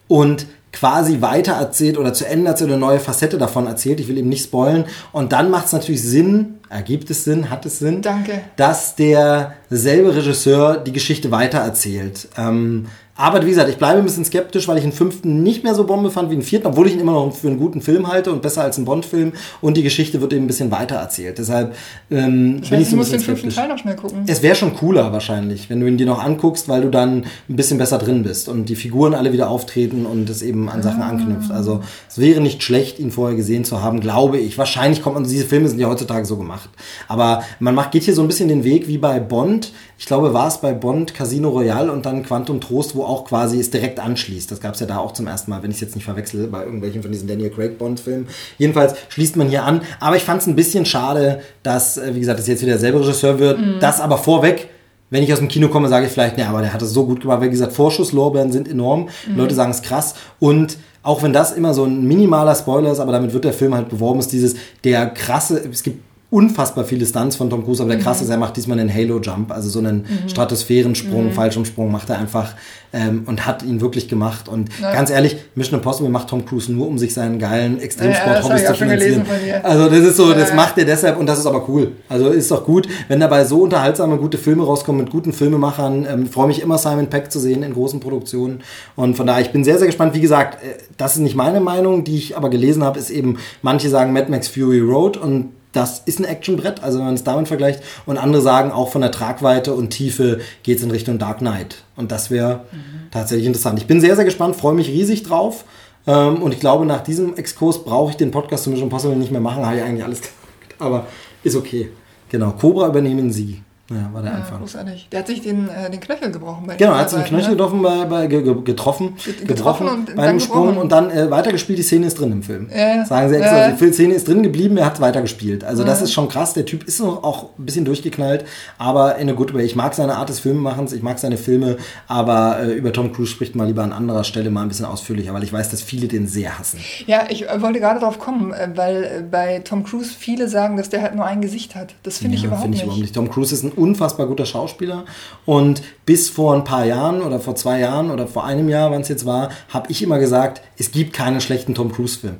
und 0.08 0.46
quasi 0.72 1.20
weiter 1.20 1.52
erzählt 1.52 1.98
oder 1.98 2.12
zu 2.12 2.26
Ende 2.26 2.48
erzählt 2.48 2.68
oder 2.68 2.76
eine 2.76 2.86
neue 2.86 3.00
Facette 3.00 3.38
davon 3.38 3.66
erzählt. 3.66 4.00
Ich 4.00 4.08
will 4.08 4.18
eben 4.18 4.28
nicht 4.28 4.44
spoilen. 4.44 4.84
Und 5.12 5.32
dann 5.32 5.50
macht 5.50 5.66
es 5.66 5.72
natürlich 5.72 6.02
Sinn, 6.02 6.60
ergibt 6.68 7.10
es 7.10 7.24
Sinn, 7.24 7.50
hat 7.50 7.66
es 7.66 7.78
Sinn, 7.78 8.02
Danke. 8.02 8.40
dass 8.56 8.94
derselbe 8.94 10.14
Regisseur 10.14 10.76
die 10.76 10.92
Geschichte 10.92 11.30
weitererzählt. 11.30 12.28
Ähm, 12.36 12.86
aber 13.20 13.44
wie 13.44 13.50
gesagt, 13.50 13.68
ich 13.68 13.76
bleibe 13.76 13.98
ein 13.98 14.04
bisschen 14.04 14.24
skeptisch, 14.24 14.66
weil 14.66 14.78
ich 14.78 14.82
den 14.82 14.92
fünften 14.92 15.42
nicht 15.42 15.62
mehr 15.62 15.74
so 15.74 15.84
Bombe 15.84 16.10
fand 16.10 16.30
wie 16.30 16.34
den 16.36 16.42
vierten, 16.42 16.66
obwohl 16.66 16.86
ich 16.86 16.94
ihn 16.94 17.00
immer 17.00 17.12
noch 17.12 17.34
für 17.34 17.48
einen 17.48 17.58
guten 17.58 17.82
Film 17.82 18.08
halte 18.08 18.32
und 18.32 18.40
besser 18.40 18.62
als 18.62 18.78
ein 18.78 18.86
Bond-Film. 18.86 19.32
Und 19.60 19.76
die 19.76 19.82
Geschichte 19.82 20.20
wird 20.20 20.32
eben 20.32 20.44
ein 20.44 20.46
bisschen 20.46 20.70
weiter 20.70 20.96
erzählt. 20.96 21.38
Deshalb 21.38 21.74
ähm, 22.10 22.60
Das 22.60 22.70
bin 22.70 22.80
ich 22.80 22.86
heißt, 22.86 22.90
so 22.90 22.90
du 22.90 22.96
ein 22.96 22.98
musst 22.98 23.12
den 23.12 23.18
bisschen 23.18 23.20
fünften 23.20 23.50
skeptisch. 23.50 23.54
Teil 23.56 23.68
noch 23.68 23.78
schnell 23.78 23.96
gucken. 23.96 24.24
Es 24.26 24.42
wäre 24.42 24.54
schon 24.54 24.74
cooler 24.74 25.12
wahrscheinlich, 25.12 25.68
wenn 25.68 25.80
du 25.80 25.86
ihn 25.86 25.98
dir 25.98 26.06
noch 26.06 26.22
anguckst, 26.24 26.68
weil 26.68 26.80
du 26.82 26.88
dann 26.88 27.24
ein 27.48 27.56
bisschen 27.56 27.76
besser 27.76 27.98
drin 27.98 28.22
bist 28.22 28.48
und 28.48 28.68
die 28.68 28.76
Figuren 28.76 29.14
alle 29.14 29.32
wieder 29.32 29.50
auftreten 29.50 30.06
und 30.06 30.30
es 30.30 30.40
eben 30.40 30.68
an 30.68 30.82
Sachen 30.82 31.02
anknüpft. 31.02 31.50
Also 31.50 31.80
es 32.08 32.18
wäre 32.18 32.40
nicht 32.40 32.62
schlecht, 32.62 32.98
ihn 32.98 33.10
vorher 33.10 33.36
gesehen 33.36 33.64
zu 33.64 33.82
haben, 33.82 34.00
glaube 34.00 34.38
ich. 34.38 34.56
Wahrscheinlich 34.56 35.02
kommt 35.02 35.16
man, 35.16 35.24
diese 35.24 35.44
Filme 35.44 35.68
sind 35.68 35.78
ja 35.78 35.88
heutzutage 35.88 36.24
so 36.24 36.36
gemacht. 36.36 36.70
Aber 37.08 37.42
man 37.58 37.74
macht, 37.74 37.92
geht 37.92 38.04
hier 38.04 38.14
so 38.14 38.22
ein 38.22 38.28
bisschen 38.28 38.48
den 38.48 38.64
Weg 38.64 38.88
wie 38.88 38.98
bei 38.98 39.20
Bond. 39.20 39.72
Ich 40.00 40.06
glaube, 40.06 40.32
war 40.32 40.48
es 40.48 40.56
bei 40.62 40.72
Bond 40.72 41.12
Casino 41.12 41.50
Royale 41.50 41.92
und 41.92 42.06
dann 42.06 42.22
Quantum 42.22 42.58
Trost, 42.58 42.96
wo 42.96 43.04
auch 43.04 43.26
quasi 43.26 43.60
es 43.60 43.70
direkt 43.70 44.00
anschließt. 44.00 44.50
Das 44.50 44.58
gab 44.58 44.72
es 44.72 44.80
ja 44.80 44.86
da 44.86 44.96
auch 44.96 45.12
zum 45.12 45.26
ersten 45.26 45.50
Mal, 45.50 45.62
wenn 45.62 45.70
ich 45.70 45.76
es 45.76 45.82
jetzt 45.82 45.94
nicht 45.94 46.06
verwechsel, 46.06 46.46
bei 46.46 46.64
irgendwelchen 46.64 47.02
von 47.02 47.12
diesen 47.12 47.28
Daniel 47.28 47.50
Craig 47.50 47.76
Bond-Filmen. 47.76 48.26
Jedenfalls 48.56 48.94
schließt 49.10 49.36
man 49.36 49.50
hier 49.50 49.62
an. 49.62 49.82
Aber 50.00 50.16
ich 50.16 50.22
fand 50.22 50.40
es 50.40 50.46
ein 50.46 50.56
bisschen 50.56 50.86
schade, 50.86 51.42
dass, 51.62 51.98
äh, 51.98 52.14
wie 52.14 52.20
gesagt, 52.20 52.38
das 52.38 52.46
jetzt 52.46 52.62
wieder 52.62 52.72
derselbe 52.72 53.00
Regisseur 53.00 53.38
wird. 53.38 53.60
Das 53.80 54.00
aber 54.00 54.16
vorweg 54.16 54.70
wenn 55.12 55.24
ich 55.24 55.32
aus 55.32 55.40
dem 55.40 55.48
Kino 55.48 55.66
komme, 55.66 55.88
sage 55.88 56.06
ich 56.06 56.12
vielleicht, 56.12 56.38
ne, 56.38 56.46
aber 56.46 56.60
der 56.60 56.72
hat 56.72 56.82
es 56.82 56.92
so 56.92 57.04
gut 57.04 57.22
gemacht. 57.22 57.40
Wie 57.42 57.50
gesagt, 57.50 57.72
Vorschusslorbeeren 57.72 58.52
sind 58.52 58.68
enorm. 58.68 59.08
Leute 59.34 59.56
sagen 59.56 59.72
es 59.72 59.82
krass. 59.82 60.14
Und 60.38 60.78
auch 61.02 61.24
wenn 61.24 61.32
das 61.32 61.50
immer 61.50 61.74
so 61.74 61.84
ein 61.84 62.04
minimaler 62.06 62.54
Spoiler 62.54 62.92
ist, 62.92 63.00
aber 63.00 63.10
damit 63.10 63.32
wird 63.32 63.44
der 63.44 63.52
Film 63.52 63.74
halt 63.74 63.88
beworben, 63.88 64.20
ist 64.20 64.30
dieses, 64.30 64.54
der 64.84 65.06
krasse, 65.06 65.64
es 65.68 65.82
gibt 65.82 66.04
unfassbar 66.30 66.84
viele 66.84 67.04
Stunts 67.06 67.34
von 67.36 67.50
Tom 67.50 67.64
Cruise, 67.64 67.82
aber 67.82 67.90
der 67.92 68.00
krasse 68.00 68.22
ist, 68.24 68.30
er 68.30 68.36
macht 68.36 68.56
diesmal 68.56 68.78
einen 68.78 68.92
Halo-Jump, 68.92 69.50
also 69.50 69.68
so 69.68 69.80
einen 69.80 70.04
Stratosphärensprung, 70.28 71.32
Fallschirmsprung 71.32 71.90
macht 71.90 72.08
er 72.10 72.18
einfach 72.18 72.54
ähm, 72.92 73.22
und 73.26 73.46
hat 73.46 73.62
ihn 73.62 73.80
wirklich 73.80 74.08
gemacht. 74.08 74.48
Und 74.48 74.68
Ja. 74.80 74.92
ganz 74.92 75.10
ehrlich, 75.10 75.36
Mission 75.54 75.78
Impossible 75.78 76.08
macht 76.10 76.28
Tom 76.28 76.44
Cruise 76.44 76.72
nur, 76.72 76.86
um 76.86 76.98
sich 76.98 77.14
seinen 77.14 77.38
geilen 77.38 77.74
Ja, 77.74 77.78
ja, 77.78 77.84
Extremsport-Hobbys 77.84 78.60
ich 78.62 78.66
zu 78.68 78.74
finanzieren. 78.74 79.22
Also 79.62 79.88
das 79.88 79.98
ist 80.00 80.16
so, 80.16 80.30
Ja, 80.30 80.38
das 80.38 80.50
ja. 80.50 80.54
macht 80.54 80.78
er 80.78 80.84
deshalb 80.84 81.18
und 81.18 81.26
das 81.26 81.38
ist 81.38 81.46
aber 81.46 81.68
cool. 81.68 81.92
Also 82.08 82.28
ist 82.28 82.50
doch 82.50 82.64
gut, 82.64 82.88
wenn 83.08 83.20
dabei 83.20 83.44
so 83.44 83.62
unterhaltsame, 83.62 84.16
gute 84.16 84.38
Filme 84.38 84.64
rauskommen 84.64 85.02
mit 85.02 85.10
guten 85.12 85.32
Filmemachern. 85.32 86.06
Ähm, 86.08 86.26
freue 86.26 86.46
mich 86.48 86.62
immer, 86.62 86.78
Simon 86.78 87.08
Peck 87.08 87.30
zu 87.30 87.38
sehen 87.38 87.62
in 87.62 87.72
großen 87.72 88.00
Produktionen. 88.00 88.60
Und 88.96 89.16
von 89.16 89.26
daher, 89.26 89.42
ich 89.42 89.50
bin 89.52 89.64
sehr, 89.64 89.78
sehr 89.78 89.86
gespannt. 89.86 90.14
Wie 90.14 90.20
gesagt, 90.20 90.62
äh, 90.62 90.74
das 90.96 91.14
ist 91.14 91.20
nicht 91.22 91.36
meine 91.36 91.60
Meinung, 91.60 92.04
die 92.04 92.16
ich 92.16 92.36
aber 92.36 92.50
gelesen 92.50 92.82
habe, 92.84 92.98
ist 92.98 93.10
eben, 93.10 93.38
manche 93.62 93.88
sagen 93.88 94.12
Mad 94.12 94.30
Max 94.30 94.48
Fury 94.48 94.80
Road 94.80 95.16
und 95.16 95.50
das 95.72 96.00
ist 96.00 96.18
ein 96.18 96.24
Actionbrett, 96.24 96.82
also 96.82 96.98
wenn 96.98 97.06
man 97.06 97.14
es 97.14 97.24
damit 97.24 97.48
vergleicht. 97.48 97.82
Und 98.06 98.18
andere 98.18 98.42
sagen, 98.42 98.72
auch 98.72 98.90
von 98.90 99.02
der 99.02 99.12
Tragweite 99.12 99.72
und 99.74 99.90
Tiefe 99.90 100.40
geht 100.62 100.78
es 100.78 100.84
in 100.84 100.90
Richtung 100.90 101.18
Dark 101.18 101.38
Knight. 101.38 101.84
Und 101.96 102.10
das 102.10 102.30
wäre 102.30 102.62
tatsächlich 103.10 103.46
interessant. 103.46 103.78
Ich 103.78 103.86
bin 103.86 104.00
sehr, 104.00 104.16
sehr 104.16 104.24
gespannt, 104.24 104.56
freue 104.56 104.74
mich 104.74 104.88
riesig 104.88 105.22
drauf. 105.22 105.64
Ähm, 106.06 106.42
und 106.42 106.52
ich 106.52 106.60
glaube, 106.60 106.86
nach 106.86 107.02
diesem 107.02 107.36
Exkurs 107.36 107.84
brauche 107.84 108.10
ich 108.10 108.16
den 108.16 108.30
Podcast 108.30 108.64
zu 108.64 108.70
Mission 108.70 108.86
Impossible 108.86 109.16
nicht 109.16 109.32
mehr 109.32 109.40
machen. 109.40 109.64
Habe 109.64 109.76
ich 109.76 109.82
eigentlich 109.82 110.04
alles 110.04 110.20
gesagt. 110.20 110.74
Aber 110.78 111.06
ist 111.44 111.56
okay. 111.56 111.90
Genau. 112.30 112.52
Cobra 112.52 112.88
übernehmen 112.88 113.32
Sie. 113.32 113.62
Ja, 113.90 114.08
war 114.12 114.22
der 114.22 114.30
Ja, 114.32 114.36
Anfang. 114.38 114.60
großartig. 114.60 115.08
Der 115.10 115.18
hat 115.20 115.26
sich 115.26 115.40
den, 115.42 115.68
äh, 115.68 115.90
den 115.90 115.98
Knöchel 115.98 116.30
gebrochen. 116.30 116.64
Bei 116.66 116.76
Genau, 116.76 116.92
er 116.92 116.98
hat 117.00 117.10
sich 117.10 117.18
den 117.18 117.26
Knöchel 117.28 117.50
ne? 117.50 117.56
getroffen, 117.56 117.82
bei, 117.82 118.04
bei, 118.04 118.26
ge, 118.28 118.42
ge, 118.42 118.54
getroffen, 118.62 119.16
Get- 119.16 119.48
getroffen 119.48 119.86
getroffen 119.86 119.88
und 119.88 120.16
bei 120.16 120.22
einem 120.28 120.38
Sprung 120.40 120.66
gebrochen. 120.68 120.82
und 120.82 120.92
dann 120.92 121.10
äh, 121.10 121.28
weitergespielt. 121.30 121.78
Die 121.78 121.82
Szene 121.82 122.06
ist 122.06 122.18
drin 122.20 122.30
im 122.30 122.42
Film. 122.44 122.70
Ja. 122.74 123.04
Sagen 123.04 123.28
sie 123.30 123.36
extra, 123.36 123.68
Ja. 123.68 123.70
die 123.72 123.92
Szene 123.92 124.14
ist 124.14 124.28
drin 124.28 124.42
geblieben, 124.44 124.76
er 124.76 124.86
hat 124.86 125.00
weitergespielt. 125.00 125.64
Also 125.64 125.82
das 125.84 126.02
ist 126.02 126.12
schon 126.12 126.28
krass. 126.28 126.54
Der 126.54 126.64
Typ 126.64 126.84
ist 126.84 127.00
auch 127.00 127.50
ein 127.58 127.64
bisschen 127.66 127.84
durchgeknallt, 127.84 128.44
aber 128.78 129.16
in 129.16 129.28
a 129.28 129.32
good 129.32 129.52
way. 129.54 129.64
Ich 129.64 129.74
mag 129.74 129.92
seine 129.94 130.16
Art 130.16 130.28
des 130.28 130.38
Filmemachens, 130.38 130.92
ich 130.92 131.02
mag 131.02 131.18
seine 131.18 131.36
Filme, 131.36 131.76
aber 132.06 132.60
äh, 132.60 132.72
über 132.74 132.92
Tom 132.92 133.12
Cruise 133.12 133.30
spricht 133.32 133.56
man 133.56 133.66
lieber 133.66 133.82
an 133.82 133.92
anderer 133.92 134.22
Stelle 134.22 134.50
mal 134.50 134.62
ein 134.62 134.68
bisschen 134.68 134.84
ausführlicher, 134.86 135.34
weil 135.34 135.42
ich 135.42 135.52
weiß, 135.52 135.68
dass 135.70 135.82
viele 135.82 136.06
den 136.06 136.28
sehr 136.28 136.58
hassen. 136.58 136.78
Ja, 137.06 137.24
ich 137.28 137.48
äh, 137.48 137.60
wollte 137.60 137.80
gerade 137.80 137.98
drauf 137.98 138.18
kommen, 138.20 138.52
äh, 138.52 138.68
weil 138.76 139.02
äh, 139.04 139.22
bei 139.28 139.58
Tom 139.64 139.82
Cruise 139.84 140.10
viele 140.16 140.48
sagen, 140.48 140.76
dass 140.76 140.88
der 140.90 141.02
halt 141.02 141.16
nur 141.16 141.24
ein 141.24 141.40
Gesicht 141.40 141.74
hat. 141.74 141.94
Das 142.04 142.18
finde 142.18 142.36
ich 142.36 142.42
Ja, 142.42 142.46
überhaupt 142.48 142.62
find 142.62 142.70
nicht. 142.74 142.80
ich 142.82 142.84
überhaupt 142.84 143.02
nicht. 143.02 143.14
Tom 143.14 143.30
Cruise 143.30 143.52
ist 143.54 143.64
ein 143.64 143.72
unfassbar 143.80 144.26
guter 144.26 144.46
Schauspieler 144.46 145.04
und 145.46 145.82
bis 146.06 146.28
vor 146.28 146.54
ein 146.54 146.64
paar 146.64 146.84
Jahren 146.84 147.22
oder 147.22 147.40
vor 147.40 147.54
zwei 147.56 147.80
Jahren 147.80 148.10
oder 148.10 148.26
vor 148.26 148.44
einem 148.44 148.68
Jahr, 148.68 148.90
wann 148.90 149.00
es 149.00 149.08
jetzt 149.08 149.26
war, 149.26 149.50
habe 149.70 149.90
ich 149.90 150.02
immer 150.02 150.18
gesagt, 150.18 150.62
es 150.78 150.92
gibt 150.92 151.12
keinen 151.12 151.40
schlechten 151.40 151.74
Tom 151.74 151.90
Cruise-Film. 151.92 152.36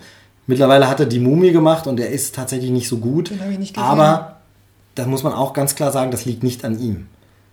Mittlerweile 0.46 0.88
hat 0.88 1.00
er 1.00 1.06
die 1.06 1.20
Mumie 1.20 1.52
gemacht 1.52 1.86
und 1.86 1.98
er 2.00 2.10
ist 2.10 2.34
tatsächlich 2.34 2.70
nicht 2.70 2.88
so 2.88 2.98
gut. 2.98 3.30
Nicht 3.58 3.78
aber 3.78 4.36
das 4.94 5.06
muss 5.06 5.22
man 5.22 5.32
auch 5.32 5.52
ganz 5.52 5.74
klar 5.76 5.92
sagen, 5.92 6.10
das 6.10 6.24
liegt 6.24 6.42
nicht 6.42 6.64
an 6.64 6.78
ihm. 6.80 7.06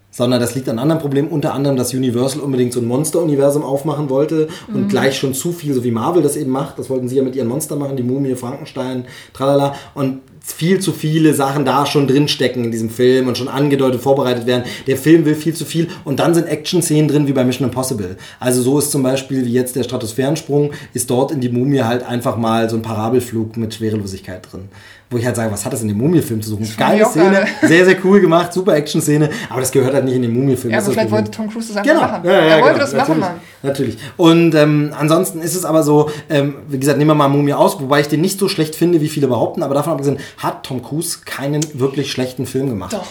Sondern 0.09 0.39
das 0.39 0.55
liegt 0.55 0.67
an 0.67 0.79
anderen 0.79 0.99
Problemen, 0.99 1.27
unter 1.27 1.53
anderem, 1.53 1.77
dass 1.77 1.93
Universal 1.93 2.41
unbedingt 2.41 2.73
so 2.73 2.79
ein 2.79 2.87
Monster-Universum 2.87 3.61
aufmachen 3.61 4.09
wollte 4.09 4.47
und 4.67 4.85
Mhm. 4.85 4.87
gleich 4.87 5.17
schon 5.19 5.35
zu 5.35 5.51
viel, 5.51 5.73
so 5.75 5.83
wie 5.83 5.91
Marvel 5.91 6.23
das 6.23 6.35
eben 6.37 6.49
macht. 6.49 6.79
Das 6.79 6.89
wollten 6.89 7.07
sie 7.07 7.17
ja 7.17 7.23
mit 7.23 7.35
ihren 7.35 7.47
Monster 7.47 7.75
machen, 7.75 7.97
die 7.97 8.03
Mumie, 8.03 8.33
Frankenstein, 8.35 9.05
tralala. 9.33 9.75
Und 9.93 10.21
viel 10.53 10.79
zu 10.79 10.91
viele 10.93 11.33
Sachen 11.33 11.65
da 11.65 11.85
schon 11.85 12.07
drinstecken 12.07 12.63
in 12.63 12.71
diesem 12.71 12.89
Film 12.89 13.27
und 13.27 13.37
schon 13.37 13.47
angedeutet, 13.47 14.01
vorbereitet 14.01 14.45
werden. 14.45 14.63
Der 14.87 14.97
Film 14.97 15.25
will 15.25 15.35
viel 15.35 15.53
zu 15.53 15.65
viel 15.65 15.87
und 16.05 16.19
dann 16.19 16.33
sind 16.33 16.47
Action-Szenen 16.47 17.07
drin 17.07 17.27
wie 17.27 17.33
bei 17.33 17.43
Mission 17.43 17.67
Impossible. 17.67 18.15
Also 18.39 18.61
so 18.61 18.79
ist 18.79 18.91
zum 18.91 19.03
Beispiel, 19.03 19.45
wie 19.45 19.53
jetzt 19.53 19.75
der 19.75 19.83
Stratosphärensprung, 19.83 20.71
ist 20.93 21.09
dort 21.09 21.31
in 21.31 21.41
die 21.41 21.49
Mumie 21.49 21.81
halt 21.81 22.03
einfach 22.07 22.37
mal 22.37 22.69
so 22.69 22.75
ein 22.75 22.81
Parabelflug 22.81 23.57
mit 23.57 23.73
Schwerelosigkeit 23.73 24.51
drin. 24.51 24.69
Wo 25.09 25.15
ich 25.17 25.25
halt 25.25 25.37
sage, 25.37 25.49
was 25.53 25.63
hat 25.63 25.71
das 25.71 25.81
in 25.81 25.87
dem 25.87 25.97
Mumie-Film 25.99 26.41
zu 26.41 26.49
suchen? 26.49 26.67
Geile 26.77 27.05
Szene, 27.05 27.45
sehr, 27.61 27.85
sehr 27.85 27.95
cool 28.03 28.19
gemacht, 28.19 28.51
super 28.51 28.75
Action-Szene, 28.75 29.29
aber 29.49 29.61
das 29.61 29.71
gehört 29.71 29.93
halt 29.93 30.03
nicht 30.03 30.15
in 30.15 30.21
den 30.21 30.33
Mumie-Film. 30.33 30.73
Ja, 30.73 30.79
aber 30.79 30.91
vielleicht 30.91 31.11
wollte. 31.11 31.31
Tom 31.31 31.49
Cruise 31.49 31.69
das 31.69 31.77
einfach 31.77 31.89
Genau, 31.93 32.01
machen. 32.01 32.25
ja, 32.25 32.31
ja, 32.33 32.39
er 32.39 32.55
wollte 32.61 32.73
genau, 32.73 32.79
das 32.79 32.93
machen, 32.93 33.19
natürlich, 33.19 33.21
Mann. 33.21 33.39
Natürlich. 33.63 33.97
Und 34.17 34.55
ähm, 34.55 34.91
ansonsten 34.99 35.39
ist 35.39 35.55
es 35.55 35.63
aber 35.63 35.83
so, 35.83 36.09
ähm, 36.29 36.55
wie 36.67 36.77
gesagt, 36.77 36.97
nehmen 36.97 37.09
wir 37.09 37.15
mal 37.15 37.29
Mumie 37.29 37.53
aus, 37.53 37.79
wobei 37.79 38.01
ich 38.01 38.09
den 38.09 38.19
nicht 38.19 38.37
so 38.37 38.49
schlecht 38.49 38.75
finde, 38.75 38.99
wie 38.99 39.07
viele 39.07 39.27
behaupten, 39.27 39.63
aber 39.63 39.75
davon 39.75 39.93
abgesehen 39.93 40.17
hat 40.37 40.63
Tom 40.65 40.81
Cruise 40.81 41.19
keinen 41.25 41.63
wirklich 41.79 42.11
schlechten 42.11 42.45
Film 42.45 42.69
gemacht. 42.69 42.93
Doch. 42.93 43.07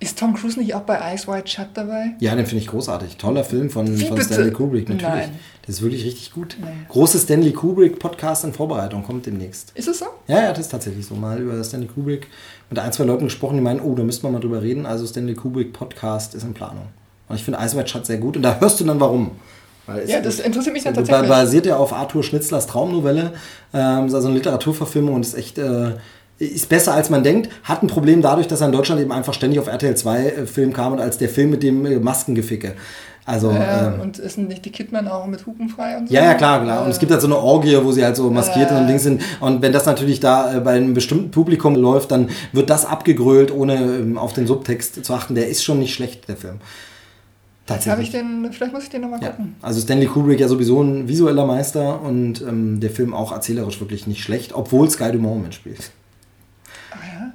Ist 0.00 0.18
Tom 0.18 0.34
Cruise 0.34 0.58
nicht 0.58 0.74
auch 0.74 0.82
bei 0.82 0.96
Eyes 0.96 1.26
Wide 1.26 1.46
Shut 1.46 1.68
dabei? 1.72 2.10
Ja, 2.18 2.34
den 2.34 2.44
finde 2.44 2.62
ich 2.62 2.66
großartig. 2.68 3.16
Toller 3.16 3.42
Film 3.44 3.70
von, 3.70 3.98
Wie 3.98 4.04
von? 4.04 4.20
Stanley 4.20 4.50
Kubrick, 4.50 4.88
natürlich. 4.88 5.08
Nein. 5.14 5.38
Der 5.62 5.68
ist 5.70 5.80
wirklich 5.80 6.04
richtig 6.04 6.32
gut. 6.32 6.56
Nee. 6.60 6.66
Große 6.88 7.18
Stanley 7.18 7.52
Kubrick 7.52 7.98
Podcast 7.98 8.44
in 8.44 8.52
Vorbereitung, 8.52 9.02
kommt 9.02 9.24
demnächst. 9.24 9.70
Ist 9.74 9.88
es 9.88 10.00
so? 10.00 10.06
Ja, 10.26 10.42
ja, 10.42 10.50
das 10.50 10.58
ist 10.66 10.68
tatsächlich 10.68 11.06
so. 11.06 11.14
Mal 11.14 11.38
über 11.40 11.62
Stanley 11.64 11.86
Kubrick 11.86 12.26
mit 12.68 12.78
ein, 12.78 12.92
zwei 12.92 13.04
Leuten 13.04 13.24
gesprochen, 13.24 13.54
die 13.54 13.62
meinen, 13.62 13.80
oh, 13.80 13.94
da 13.94 14.02
müsste 14.02 14.24
man 14.24 14.32
mal 14.32 14.40
drüber 14.40 14.60
reden. 14.60 14.84
Also 14.84 15.06
Stanley 15.06 15.34
Kubrick 15.34 15.72
Podcast 15.72 16.34
ist 16.34 16.42
in 16.42 16.52
Planung. 16.52 16.88
Und 17.28 17.36
ich 17.36 17.44
finde 17.44 17.60
Ice 17.62 17.74
White 17.76 17.88
Shut 17.88 18.04
sehr 18.04 18.18
gut 18.18 18.36
und 18.36 18.42
da 18.42 18.58
hörst 18.60 18.80
du 18.80 18.84
dann 18.84 19.00
warum. 19.00 19.30
Ja, 20.06 20.20
das 20.20 20.40
interessiert 20.40 20.74
mich 20.74 20.82
dann 20.84 20.94
ba- 20.94 21.00
tatsächlich. 21.02 21.28
basiert 21.28 21.66
ja 21.66 21.76
auf 21.76 21.92
Arthur 21.92 22.22
Schnitzlers 22.24 22.66
Traumnovelle. 22.66 23.32
Ähm, 23.72 24.06
ist 24.06 24.14
also 24.14 24.28
eine 24.28 24.36
Literaturverfilmung 24.36 25.14
und 25.14 25.20
ist 25.22 25.34
echt. 25.34 25.56
Äh, 25.58 25.92
ist 26.38 26.68
besser 26.68 26.94
als 26.94 27.10
man 27.10 27.22
denkt, 27.22 27.48
hat 27.62 27.82
ein 27.82 27.86
Problem 27.86 28.20
dadurch, 28.22 28.46
dass 28.48 28.60
er 28.60 28.66
in 28.66 28.72
Deutschland 28.72 29.00
eben 29.00 29.12
einfach 29.12 29.34
ständig 29.34 29.60
auf 29.60 29.68
RTL 29.68 29.96
2 29.96 30.18
äh, 30.26 30.46
Film 30.46 30.72
kam 30.72 30.92
und 30.94 31.00
als 31.00 31.18
der 31.18 31.28
Film 31.28 31.50
mit 31.50 31.62
dem 31.62 31.86
äh, 31.86 31.96
Maskengeficke. 31.98 32.74
Also, 33.26 33.50
Ja, 33.52 33.94
ähm, 33.94 34.00
und 34.00 34.18
ist 34.18 34.36
nicht 34.36 34.66
die 34.66 34.70
Kidman 34.70 35.08
auch 35.08 35.26
mit 35.26 35.46
Hupen 35.46 35.70
frei 35.70 35.96
und 35.96 36.08
so? 36.08 36.14
ja, 36.14 36.24
ja, 36.24 36.34
klar, 36.34 36.62
klar. 36.62 36.84
Und 36.84 36.90
es 36.90 36.98
gibt 36.98 37.10
halt 37.10 37.22
so 37.22 37.26
eine 37.26 37.38
Orgie, 37.38 37.78
wo 37.82 37.90
sie 37.90 38.04
halt 38.04 38.16
so 38.16 38.28
maskiert 38.30 38.70
Äh. 38.70 38.74
und 38.74 38.86
Dings 38.86 39.02
sind. 39.02 39.22
Und 39.40 39.62
wenn 39.62 39.72
das 39.72 39.86
natürlich 39.86 40.20
da 40.20 40.56
äh, 40.56 40.60
bei 40.60 40.72
einem 40.72 40.92
bestimmten 40.92 41.30
Publikum 41.30 41.74
läuft, 41.74 42.10
dann 42.10 42.28
wird 42.52 42.68
das 42.68 42.84
abgegrölt, 42.84 43.50
ohne 43.50 43.76
ähm, 43.76 44.18
auf 44.18 44.34
den 44.34 44.46
Subtext 44.46 45.02
zu 45.04 45.14
achten. 45.14 45.34
Der 45.34 45.48
ist 45.48 45.64
schon 45.64 45.78
nicht 45.78 45.94
schlecht, 45.94 46.28
der 46.28 46.36
Film. 46.36 46.56
Habe 47.66 48.02
ich 48.02 48.10
den, 48.10 48.46
vielleicht 48.52 48.74
muss 48.74 48.82
ich 48.82 48.90
den 48.90 49.00
nochmal 49.00 49.22
Ja. 49.22 49.30
gucken. 49.30 49.54
Also 49.62 49.80
Stanley 49.80 50.04
Kubrick 50.06 50.38
ja 50.38 50.48
sowieso 50.48 50.82
ein 50.82 51.08
visueller 51.08 51.46
Meister 51.46 52.02
und 52.02 52.42
ähm, 52.42 52.78
der 52.80 52.90
Film 52.90 53.14
auch 53.14 53.32
erzählerisch 53.32 53.80
wirklich 53.80 54.06
nicht 54.06 54.22
schlecht, 54.22 54.52
obwohl 54.54 54.90
Sky 54.90 55.12
Dumont 55.12 55.44
mitspielt. 55.44 55.92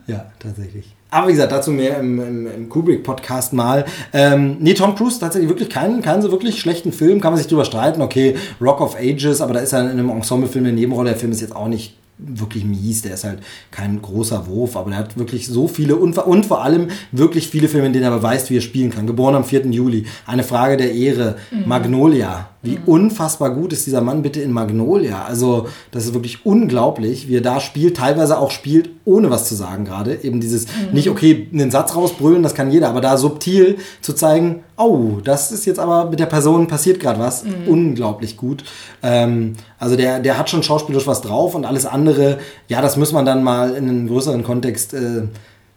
Ja? 0.09 0.25
Tatsächlich. 0.39 0.95
Aber 1.11 1.27
wie 1.27 1.31
gesagt, 1.31 1.51
dazu 1.51 1.71
mehr 1.71 1.99
im, 1.99 2.19
im, 2.19 2.47
im 2.47 2.69
Kubrick-Podcast 2.69 3.53
mal. 3.53 3.85
Ähm, 4.13 4.57
nee, 4.59 4.75
Tom 4.75 4.93
Cruise 4.95 5.19
tatsächlich 5.19 5.49
wirklich 5.49 5.69
keinen, 5.69 6.01
keinen 6.01 6.21
so 6.21 6.31
wirklich 6.31 6.59
schlechten 6.59 6.91
Film. 6.91 7.19
Kann 7.19 7.31
man 7.31 7.39
sich 7.39 7.47
drüber 7.47 7.65
streiten. 7.65 8.01
Okay, 8.01 8.35
Rock 8.61 8.79
of 8.79 8.95
Ages, 8.95 9.41
aber 9.41 9.53
da 9.53 9.59
ist 9.61 9.73
er 9.73 9.81
in 9.81 9.89
einem 9.89 10.09
Ensemblefilm 10.09 10.65
eine 10.65 10.73
Nebenrolle. 10.73 11.09
Der 11.09 11.19
Film 11.19 11.31
ist 11.31 11.41
jetzt 11.41 11.55
auch 11.55 11.67
nicht 11.67 11.95
wirklich 12.19 12.63
mies. 12.63 13.01
Der 13.01 13.15
ist 13.15 13.23
halt 13.23 13.39
kein 13.71 14.01
großer 14.01 14.45
Wurf, 14.45 14.75
aber 14.75 14.91
der 14.91 14.99
hat 14.99 15.17
wirklich 15.17 15.47
so 15.47 15.67
viele 15.67 15.95
und, 15.95 16.17
und 16.17 16.45
vor 16.45 16.63
allem 16.63 16.89
wirklich 17.11 17.47
viele 17.47 17.67
Filme, 17.69 17.87
in 17.87 17.93
denen 17.93 18.05
er 18.05 18.11
beweist, 18.11 18.51
wie 18.51 18.57
er 18.57 18.61
spielen 18.61 18.91
kann. 18.91 19.07
Geboren 19.07 19.35
am 19.35 19.43
4. 19.43 19.65
Juli. 19.67 20.05
Eine 20.27 20.43
Frage 20.43 20.77
der 20.77 20.93
Ehre. 20.93 21.37
Magnolia. 21.65 22.48
Wie 22.61 22.77
unfassbar 22.85 23.51
gut 23.51 23.71
ist 23.71 23.85
dieser 23.85 24.01
Mann 24.01 24.21
bitte 24.21 24.41
in 24.41 24.51
Magnolia. 24.51 25.23
Also, 25.23 25.67
das 25.91 26.05
ist 26.05 26.13
wirklich 26.13 26.45
unglaublich, 26.45 27.29
wie 27.29 27.37
er 27.37 27.41
da 27.41 27.61
spielt, 27.61 27.95
teilweise 27.95 28.37
auch 28.37 28.51
spielt, 28.51 28.89
ohne 29.05 29.29
was 29.29 29.47
zu 29.47 29.55
sagen 29.55 29.85
gerade. 29.85 30.23
Eben 30.23 30.41
dieses, 30.41 30.67
nicht 30.91 31.09
okay, 31.09 31.47
einen 31.53 31.71
Satz 31.71 31.95
rausbrüllen, 31.95 32.43
das 32.43 32.55
kann 32.55 32.69
jeder, 32.69 32.89
aber 32.89 32.99
da 32.99 33.15
subtil 33.15 33.77
zu 34.01 34.11
zeigen, 34.11 34.63
oh, 34.75 35.19
das 35.23 35.53
ist 35.53 35.65
jetzt 35.65 35.79
aber 35.79 36.09
mit 36.09 36.19
der 36.19 36.25
Person 36.25 36.67
passiert 36.67 36.99
gerade 36.99 37.19
was. 37.19 37.45
Unglaublich 37.65 38.35
gut. 38.35 38.65
Ähm, 39.03 39.53
also 39.77 39.95
der, 39.95 40.19
der 40.19 40.37
hat 40.37 40.49
schon 40.49 40.61
schauspielerisch 40.61 41.07
was 41.07 41.21
drauf 41.21 41.55
und 41.55 41.65
alles 41.65 41.85
andere, 41.85 42.39
ja, 42.67 42.81
das 42.81 42.97
muss 42.97 43.13
man 43.13 43.25
dann 43.25 43.41
mal 43.41 43.75
in 43.75 43.87
einen 43.87 44.07
größeren 44.07 44.43
Kontext 44.43 44.93
äh, 44.93 45.23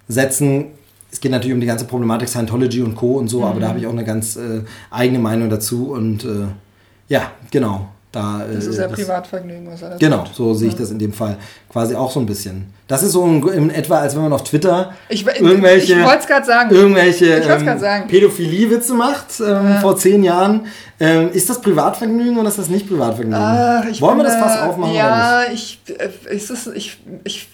setzen. 0.09 0.66
Es 1.12 1.20
geht 1.20 1.30
natürlich 1.30 1.54
um 1.54 1.60
die 1.60 1.66
ganze 1.66 1.84
Problematik 1.84 2.28
Scientology 2.28 2.82
und 2.82 2.96
Co. 2.96 3.18
und 3.18 3.28
so, 3.28 3.44
aber 3.44 3.60
da 3.60 3.68
habe 3.68 3.78
ich 3.78 3.86
auch 3.86 3.92
eine 3.92 4.04
ganz 4.04 4.36
äh, 4.36 4.62
eigene 4.90 5.18
Meinung 5.18 5.50
dazu 5.50 5.92
und 5.92 6.24
äh, 6.24 6.46
ja, 7.12 7.30
genau. 7.51 7.89
Da, 8.10 8.43
Das 8.52 8.66
ist 8.66 8.76
äh, 8.76 8.82
ja 8.82 8.89
Privatvergnügen, 8.89 9.66
was 9.72 9.80
er 9.80 9.90
da 9.90 9.97
Genau, 9.97 10.18
tut. 10.24 10.34
so 10.34 10.52
sehe 10.52 10.68
ich 10.68 10.76
das 10.76 10.90
in 10.90 10.98
dem 10.98 11.14
Fall 11.14 11.36
quasi 11.70 11.94
auch 11.94 12.10
so 12.10 12.20
ein 12.20 12.26
bisschen. 12.26 12.66
Das 12.86 13.02
ist 13.02 13.12
so 13.12 13.24
in, 13.24 13.43
in 13.48 13.70
etwa, 13.70 14.01
als 14.01 14.14
wenn 14.14 14.20
man 14.22 14.34
auf 14.34 14.44
Twitter 14.44 14.93
Ich, 15.09 15.24
irgendwelche, 15.26 15.94
ich 15.94 16.05
wollte 16.05 16.18
es 16.18 16.26
gerade 16.26 16.44
sagen. 16.44 16.70
irgendwelche 16.74 17.24
ähm, 17.36 17.78
sagen. 17.78 18.09
Pädophilie-Witze 18.09 18.93
macht 18.93 19.40
ähm, 19.40 19.78
vor 19.80 19.97
zehn 19.97 20.22
Jahren. 20.24 20.66
Ähm, 21.01 21.30
ist 21.32 21.48
das 21.48 21.62
Privatvergnügen 21.62 22.36
oder 22.39 22.48
ist 22.51 22.59
das 22.59 22.68
nicht 22.68 22.86
Privatvergnügen? 22.86 23.34
Ach, 23.43 23.86
ich 23.86 24.02
Wollen 24.02 24.18
wir 24.18 24.24
das 24.24 24.36
Fass 24.36 24.56
da- 24.56 24.66
aufmachen 24.68 24.93
Ja, 24.94 25.44
ich, 25.51 25.80
äh, 25.98 26.34
ist, 26.36 26.51
ich, 26.74 26.98
ich 27.24 27.48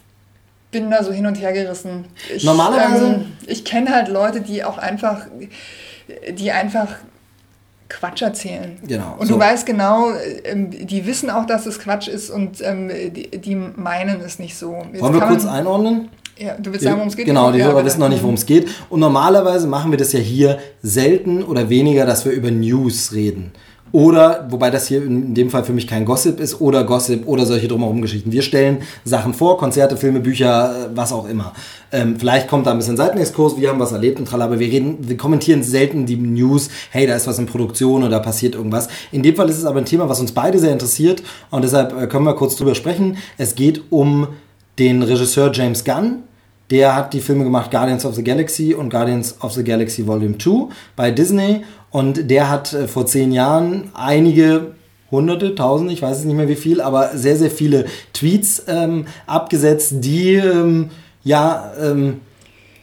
bin 0.73 0.91
da 0.91 1.05
so 1.05 1.13
hin 1.13 1.25
und 1.27 1.37
her 1.37 1.53
gerissen. 1.53 2.05
Ich, 2.35 2.43
Normalerweise- 2.43 3.07
Ähm, 3.07 3.25
ich 3.47 3.65
kenne 3.65 3.91
halt 3.95 4.09
Leute, 4.09 4.41
die 4.41 4.65
auch 4.65 4.79
einfach, 4.79 5.27
die 6.33 6.51
einfach 6.51 6.89
Quatsch 7.89 8.23
erzählen. 8.23 8.77
Genau, 8.87 9.17
Und 9.19 9.27
so. 9.29 9.35
du 9.35 9.41
weißt 9.41 9.65
genau, 9.67 10.11
ähm, 10.45 10.71
die 10.71 11.07
wissen 11.07 11.31
auch, 11.31 11.47
dass 11.47 11.65
es 11.67 11.79
Quatsch 11.79 12.09
ist 12.09 12.29
und 12.31 12.61
ähm, 12.61 12.91
die, 13.15 13.55
meinen 13.55 14.21
es 14.21 14.39
nicht 14.39 14.57
so. 14.57 14.77
Jetzt 14.93 15.01
Wollen 15.03 15.15
wir 15.15 15.21
kurz 15.23 15.47
einordnen? 15.47 16.09
Ja, 16.39 16.55
du 16.59 16.71
willst 16.71 16.85
sagen, 16.85 16.97
worum 16.97 17.09
es 17.09 17.17
geht? 17.17 17.27
Genau, 17.27 17.51
die 17.51 17.59
Ja, 17.59 17.65
Hörer 17.65 17.77
bitte. 17.77 17.87
wissen 17.87 18.01
noch 18.01 18.09
nicht, 18.11 18.23
worum 18.23 18.35
es 18.37 18.47
geht. 18.47 18.69
Und 18.91 19.01
normalerweise 19.01 19.67
machen 19.67 19.91
wir 19.91 19.99
das 19.99 20.13
ja 20.13 20.21
hier 20.21 20.59
selten 20.83 21.43
oder 21.43 21.69
weniger, 21.69 22.07
dass 22.07 22.25
wir 22.25 22.33
über 22.33 22.51
News 22.51 23.13
reden. 23.13 23.53
Oder, 23.93 24.47
wobei 24.51 24.71
das 24.71 24.89
hier 24.89 25.03
in 25.03 25.35
dem 25.35 25.51
Fall 25.51 25.65
für 25.65 25.73
mich 25.73 25.87
kein 25.87 26.05
Gossip 26.05 26.41
ist, 26.41 26.61
oder 26.61 26.85
Gossip 26.85 27.27
oder 27.27 27.47
solche 27.47 27.69
drumherum 27.69 28.03
Geschichten. 28.03 28.33
Wir 28.33 28.43
stellen 28.43 28.79
Sachen 29.05 29.35
vor, 29.35 29.59
Konzerte, 29.59 29.97
Filme, 29.97 30.21
Bücher, 30.21 30.73
äh, 30.73 30.97
was 30.97 31.13
auch 31.13 31.29
immer. 31.29 31.53
Ähm, 31.91 32.17
vielleicht 32.19 32.49
kommt 32.49 32.67
da 32.67 32.73
ein 32.73 32.79
bisschen 32.79 32.97
Seitenexkurs, 32.97 33.57
wir 33.57 33.71
haben 33.71 33.81
was 33.81 33.93
erlebt 33.93 34.19
und 34.19 34.27
tralala, 34.27 34.51
aber 34.51 34.61
wir 34.61 34.71
reden, 34.71 34.99
wir 35.01 35.17
kommentieren 35.17 35.63
selten 35.63 36.05
die 36.05 36.17
News, 36.17 36.69
hey, 36.91 37.07
da 37.07 37.15
ist 37.15 37.27
was 37.27 37.39
in 37.39 37.47
Produktion 37.47 38.05
oder 38.05 38.21
passiert 38.21 38.55
irgendwas. 38.55 38.89
In 39.11 39.23
dem 39.23 39.35
Fall 39.35 39.49
ist 39.49 39.59
es 39.59 39.65
aber 39.65 39.79
ein 39.79 39.87
Thema, 39.87 40.09
was 40.09 40.21
uns 40.21 40.33
beide 40.33 40.59
sehr 40.59 40.73
interessiert 40.73 41.23
und 41.51 41.63
deshalb 41.63 41.99
äh, 41.99 42.07
können 42.07 42.25
wir 42.25 42.35
kurz 42.35 42.57
drüber 42.57 42.75
sprechen. 42.75 43.17
Es 43.39 43.55
geht 43.55 43.83
um 43.91 44.29
den 44.79 45.03
Regisseur 45.03 45.51
James 45.53 45.85
Gunn, 45.85 46.25
der 46.71 46.95
hat 46.95 47.15
die 47.15 47.21
Filme 47.21 47.45
gemacht 47.45 47.71
Guardians 47.71 48.05
of 48.05 48.15
the 48.15 48.23
Galaxy 48.23 48.75
und 48.75 48.91
Guardians 48.91 49.37
of 49.41 49.53
the 49.55 49.65
Galaxy 49.65 50.07
Volume 50.07 50.37
2 50.37 50.69
bei 50.97 51.11
Disney. 51.11 51.65
Und 51.91 52.31
der 52.31 52.51
hat 52.51 52.73
äh, 52.73 52.89
vor 52.89 53.07
zehn 53.07 53.33
Jahren 53.33 53.91
einige 53.95 54.73
hunderte, 55.11 55.55
tausende, 55.55 55.93
ich 55.93 56.03
weiß 56.03 56.19
es 56.19 56.25
nicht 56.25 56.37
mehr 56.37 56.49
wie 56.49 56.57
viel, 56.57 56.81
aber 56.81 57.17
sehr, 57.17 57.37
sehr 57.37 57.51
viele 57.51 57.87
Tweets 58.13 58.65
ähm, 58.69 59.07
abgesetzt, 59.27 59.95
die 59.99 60.35
ähm, 60.35 60.91
ja 61.25 61.73
ähm, 61.81 62.21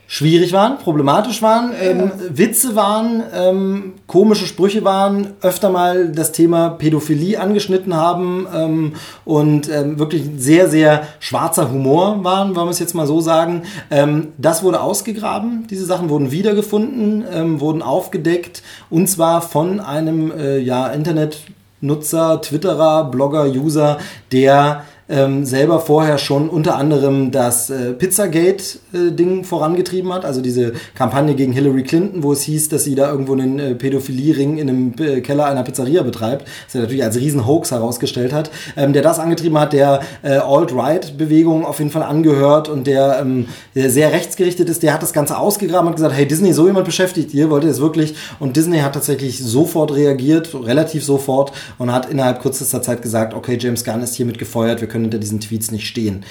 schwierig 0.08 0.52
waren, 0.52 0.78
problematisch 0.78 1.42
waren, 1.42 1.72
ähm, 1.80 2.12
Witze 2.28 2.76
waren, 2.76 3.24
ähm, 3.34 3.94
komische 4.06 4.46
Sprüche 4.46 4.84
waren, 4.84 5.34
öfter 5.40 5.68
mal 5.68 6.12
das 6.12 6.30
Thema 6.30 6.70
Pädophilie 6.70 7.40
angeschnitten 7.40 7.94
haben 7.94 8.46
ähm, 8.54 8.92
und 9.24 9.68
ähm, 9.68 9.98
wirklich 9.98 10.22
sehr, 10.36 10.68
sehr 10.68 11.06
schwarzer 11.18 11.72
Humor 11.72 12.22
waren, 12.22 12.54
wollen 12.54 12.68
wir 12.68 12.70
es 12.70 12.78
jetzt 12.78 12.94
mal 12.94 13.06
so 13.06 13.20
sagen. 13.20 13.62
Ähm, 13.90 14.28
das 14.38 14.62
wurde 14.62 14.80
ausgegraben, 14.80 15.66
diese 15.68 15.86
Sachen 15.86 16.08
wurden 16.08 16.30
wiedergefunden, 16.30 17.24
ähm, 17.32 17.60
wurden 17.60 17.82
aufgedeckt 17.82 18.62
und 18.90 19.08
zwar 19.08 19.42
von 19.42 19.80
einem 19.80 20.30
äh, 20.30 20.58
ja, 20.58 20.86
Internetnutzer, 20.86 22.40
Twitterer, 22.42 23.10
Blogger, 23.10 23.46
User, 23.46 23.98
der 24.30 24.84
ähm, 25.08 25.44
selber 25.44 25.80
vorher 25.80 26.18
schon 26.18 26.48
unter 26.48 26.76
anderem 26.76 27.30
das 27.30 27.70
äh, 27.70 27.92
Pizzagate-Ding 27.92 29.44
vorangetrieben 29.44 30.12
hat, 30.12 30.24
also 30.24 30.40
diese 30.40 30.72
Kampagne 30.94 31.34
gegen 31.34 31.52
Hillary 31.52 31.84
Clinton, 31.84 32.22
wo 32.22 32.32
es 32.32 32.42
hieß, 32.42 32.68
dass 32.68 32.84
sie 32.84 32.94
da 32.94 33.10
irgendwo 33.10 33.34
einen 33.34 33.58
äh, 33.58 33.74
Pädophilie-Ring 33.74 34.58
in 34.58 34.68
einem 34.68 34.94
äh, 34.98 35.20
Keller 35.20 35.46
einer 35.46 35.62
Pizzeria 35.62 36.02
betreibt, 36.02 36.46
was 36.66 36.74
er 36.74 36.82
natürlich 36.82 37.04
als 37.04 37.16
Riesen-Hoax 37.16 37.70
herausgestellt 37.70 38.32
hat, 38.32 38.50
ähm, 38.76 38.92
der 38.92 39.02
das 39.02 39.18
angetrieben 39.18 39.58
hat, 39.58 39.72
der 39.72 40.00
äh, 40.22 40.38
Alt-Right-Bewegung 40.38 41.64
auf 41.64 41.78
jeden 41.78 41.90
Fall 41.90 42.02
angehört 42.02 42.68
und 42.68 42.86
der, 42.86 43.18
ähm, 43.20 43.46
der 43.74 43.90
sehr 43.90 44.12
rechtsgerichtet 44.12 44.68
ist, 44.68 44.82
der 44.82 44.92
hat 44.92 45.02
das 45.02 45.12
Ganze 45.12 45.38
ausgegraben 45.38 45.88
und 45.88 45.94
gesagt, 45.94 46.14
hey 46.14 46.26
Disney, 46.26 46.52
so 46.52 46.66
jemand 46.66 46.84
beschäftigt 46.84 47.32
ihr, 47.32 47.48
wollt 47.50 47.62
ihr 47.62 47.70
das 47.70 47.80
wirklich? 47.80 48.14
Und 48.40 48.56
Disney 48.56 48.78
hat 48.78 48.94
tatsächlich 48.94 49.42
sofort 49.42 49.94
reagiert, 49.94 50.54
relativ 50.54 51.04
sofort 51.04 51.52
und 51.78 51.92
hat 51.92 52.10
innerhalb 52.10 52.42
kürzester 52.42 52.82
Zeit 52.82 53.02
gesagt, 53.02 53.34
okay, 53.34 53.56
James 53.60 53.84
Gunn 53.84 54.02
ist 54.02 54.14
hiermit 54.14 54.38
gefeuert, 54.38 54.80
wir 54.80 54.88
können 54.88 54.95
hinter 55.02 55.18
diesen 55.18 55.40
Tweets 55.40 55.70
nicht 55.70 55.86
stehen. 55.86 56.24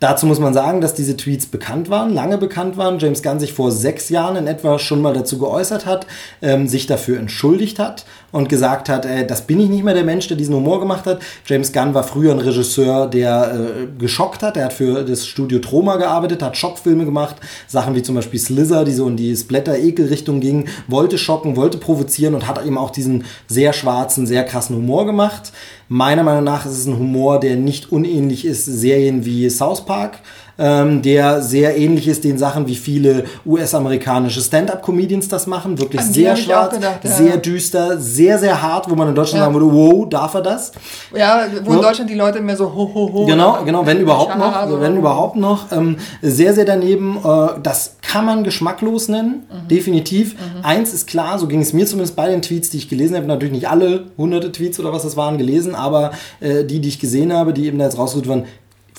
Dazu 0.00 0.24
muss 0.24 0.38
man 0.38 0.54
sagen, 0.54 0.80
dass 0.80 0.94
diese 0.94 1.14
Tweets 1.14 1.46
bekannt 1.46 1.90
waren, 1.90 2.14
lange 2.14 2.38
bekannt 2.38 2.78
waren. 2.78 2.98
James 2.98 3.22
Gunn 3.22 3.38
sich 3.38 3.52
vor 3.52 3.70
sechs 3.70 4.08
Jahren 4.08 4.36
in 4.36 4.46
etwa 4.46 4.78
schon 4.78 5.02
mal 5.02 5.12
dazu 5.12 5.38
geäußert 5.38 5.84
hat, 5.84 6.06
ähm, 6.40 6.68
sich 6.68 6.86
dafür 6.86 7.18
entschuldigt 7.18 7.78
hat 7.78 8.06
und 8.32 8.48
gesagt 8.48 8.88
hat, 8.88 9.04
äh, 9.04 9.26
das 9.26 9.42
bin 9.42 9.60
ich 9.60 9.68
nicht 9.68 9.84
mehr 9.84 9.94
der 9.94 10.04
Mensch, 10.04 10.28
der 10.28 10.36
diesen 10.36 10.54
Humor 10.54 10.80
gemacht 10.80 11.06
hat. 11.06 11.20
James 11.46 11.72
Gunn 11.72 11.94
war 11.94 12.04
früher 12.04 12.32
ein 12.32 12.38
Regisseur, 12.38 13.06
der 13.06 13.52
äh, 13.54 13.98
geschockt 13.98 14.42
hat. 14.42 14.56
Er 14.56 14.66
hat 14.66 14.72
für 14.72 15.04
das 15.04 15.26
Studio 15.26 15.58
Troma 15.58 15.96
gearbeitet, 15.96 16.42
hat 16.42 16.56
Schockfilme 16.56 17.04
gemacht, 17.04 17.36
Sachen 17.66 17.94
wie 17.94 18.02
zum 18.02 18.14
Beispiel 18.14 18.40
Slither, 18.40 18.84
die 18.84 18.92
so 18.92 19.08
in 19.08 19.16
die 19.16 19.34
Splatter-Ekel-Richtung 19.36 20.40
gingen, 20.40 20.68
wollte 20.88 21.18
schocken, 21.18 21.56
wollte 21.56 21.78
provozieren 21.78 22.34
und 22.34 22.46
hat 22.46 22.64
eben 22.64 22.78
auch 22.78 22.90
diesen 22.90 23.24
sehr 23.46 23.72
schwarzen, 23.72 24.26
sehr 24.26 24.44
krassen 24.44 24.76
Humor 24.76 25.06
gemacht. 25.06 25.52
Meiner 25.88 26.22
Meinung 26.22 26.44
nach 26.44 26.66
ist 26.66 26.78
es 26.78 26.86
ein 26.86 26.96
Humor, 26.96 27.40
der 27.40 27.56
nicht 27.56 27.90
unähnlich 27.90 28.44
ist 28.44 28.64
Serien 28.64 29.24
wie 29.24 29.50
South 29.50 29.84
Park, 29.84 30.20
ähm, 30.60 31.00
der 31.02 31.40
sehr 31.42 31.76
ähnlich 31.78 32.06
ist 32.06 32.22
den 32.22 32.36
Sachen, 32.38 32.66
wie 32.68 32.76
viele 32.76 33.24
US-amerikanische 33.46 34.40
Stand-up-Comedians 34.40 35.28
das 35.28 35.46
machen. 35.46 35.78
Wirklich 35.78 36.00
An 36.02 36.12
sehr 36.12 36.36
schwarz, 36.36 36.74
gedacht, 36.74 37.00
ja. 37.02 37.10
sehr 37.10 37.36
düster, 37.38 37.98
sehr, 37.98 38.38
sehr 38.38 38.60
hart, 38.60 38.90
wo 38.90 38.94
man 38.94 39.08
in 39.08 39.14
Deutschland 39.14 39.38
Ja. 39.40 39.44
sagen 39.46 39.54
würde, 39.54 39.74
wow, 39.74 40.08
darf 40.08 40.34
er 40.34 40.42
das? 40.42 40.72
Ja, 41.16 41.44
wo 41.64 41.72
in 41.72 41.78
Ja. 41.78 41.82
Deutschland 41.88 42.10
die 42.10 42.14
Leute 42.14 42.40
mehr 42.40 42.56
so 42.56 42.66
ho, 42.66 42.90
ho, 42.94 43.10
ho. 43.12 43.26
Genau, 43.26 43.58
genau, 43.64 43.86
wenn 43.86 43.98
überhaupt 44.00 44.36
noch, 44.36 44.54
Haha, 44.54 44.68
so. 44.68 44.80
wenn 44.80 44.96
überhaupt 44.96 45.36
noch, 45.36 45.72
ähm, 45.72 45.96
sehr, 46.22 46.52
sehr 46.54 46.64
daneben. 46.66 47.18
Äh, 47.24 47.60
das 47.62 47.96
kann 48.02 48.24
man 48.26 48.44
geschmacklos 48.44 49.08
nennen, 49.08 49.44
definitiv. 49.70 50.34
Eins 50.62 50.92
ist 50.92 51.06
klar, 51.06 51.38
so 51.38 51.46
ging 51.46 51.60
es 51.62 51.72
mir 51.72 51.86
zumindest 51.86 52.16
bei 52.16 52.28
den 52.28 52.42
Tweets, 52.42 52.68
die 52.70 52.76
ich 52.78 52.88
gelesen 52.88 53.16
habe. 53.16 53.26
Natürlich 53.26 53.52
nicht 53.54 53.68
alle 53.68 54.06
hunderte 54.18 54.52
Tweets 54.52 54.78
oder 54.80 54.92
was 54.92 55.04
das 55.04 55.16
waren 55.16 55.38
gelesen, 55.38 55.74
aber 55.74 56.10
äh, 56.40 56.64
die, 56.64 56.80
die 56.80 56.88
ich 56.88 56.98
gesehen 56.98 57.32
habe, 57.32 57.52
die 57.52 57.66
eben 57.66 57.78
da 57.78 57.84
jetzt 57.84 57.98
rausgesucht 57.98 58.28
waren, 58.28 58.44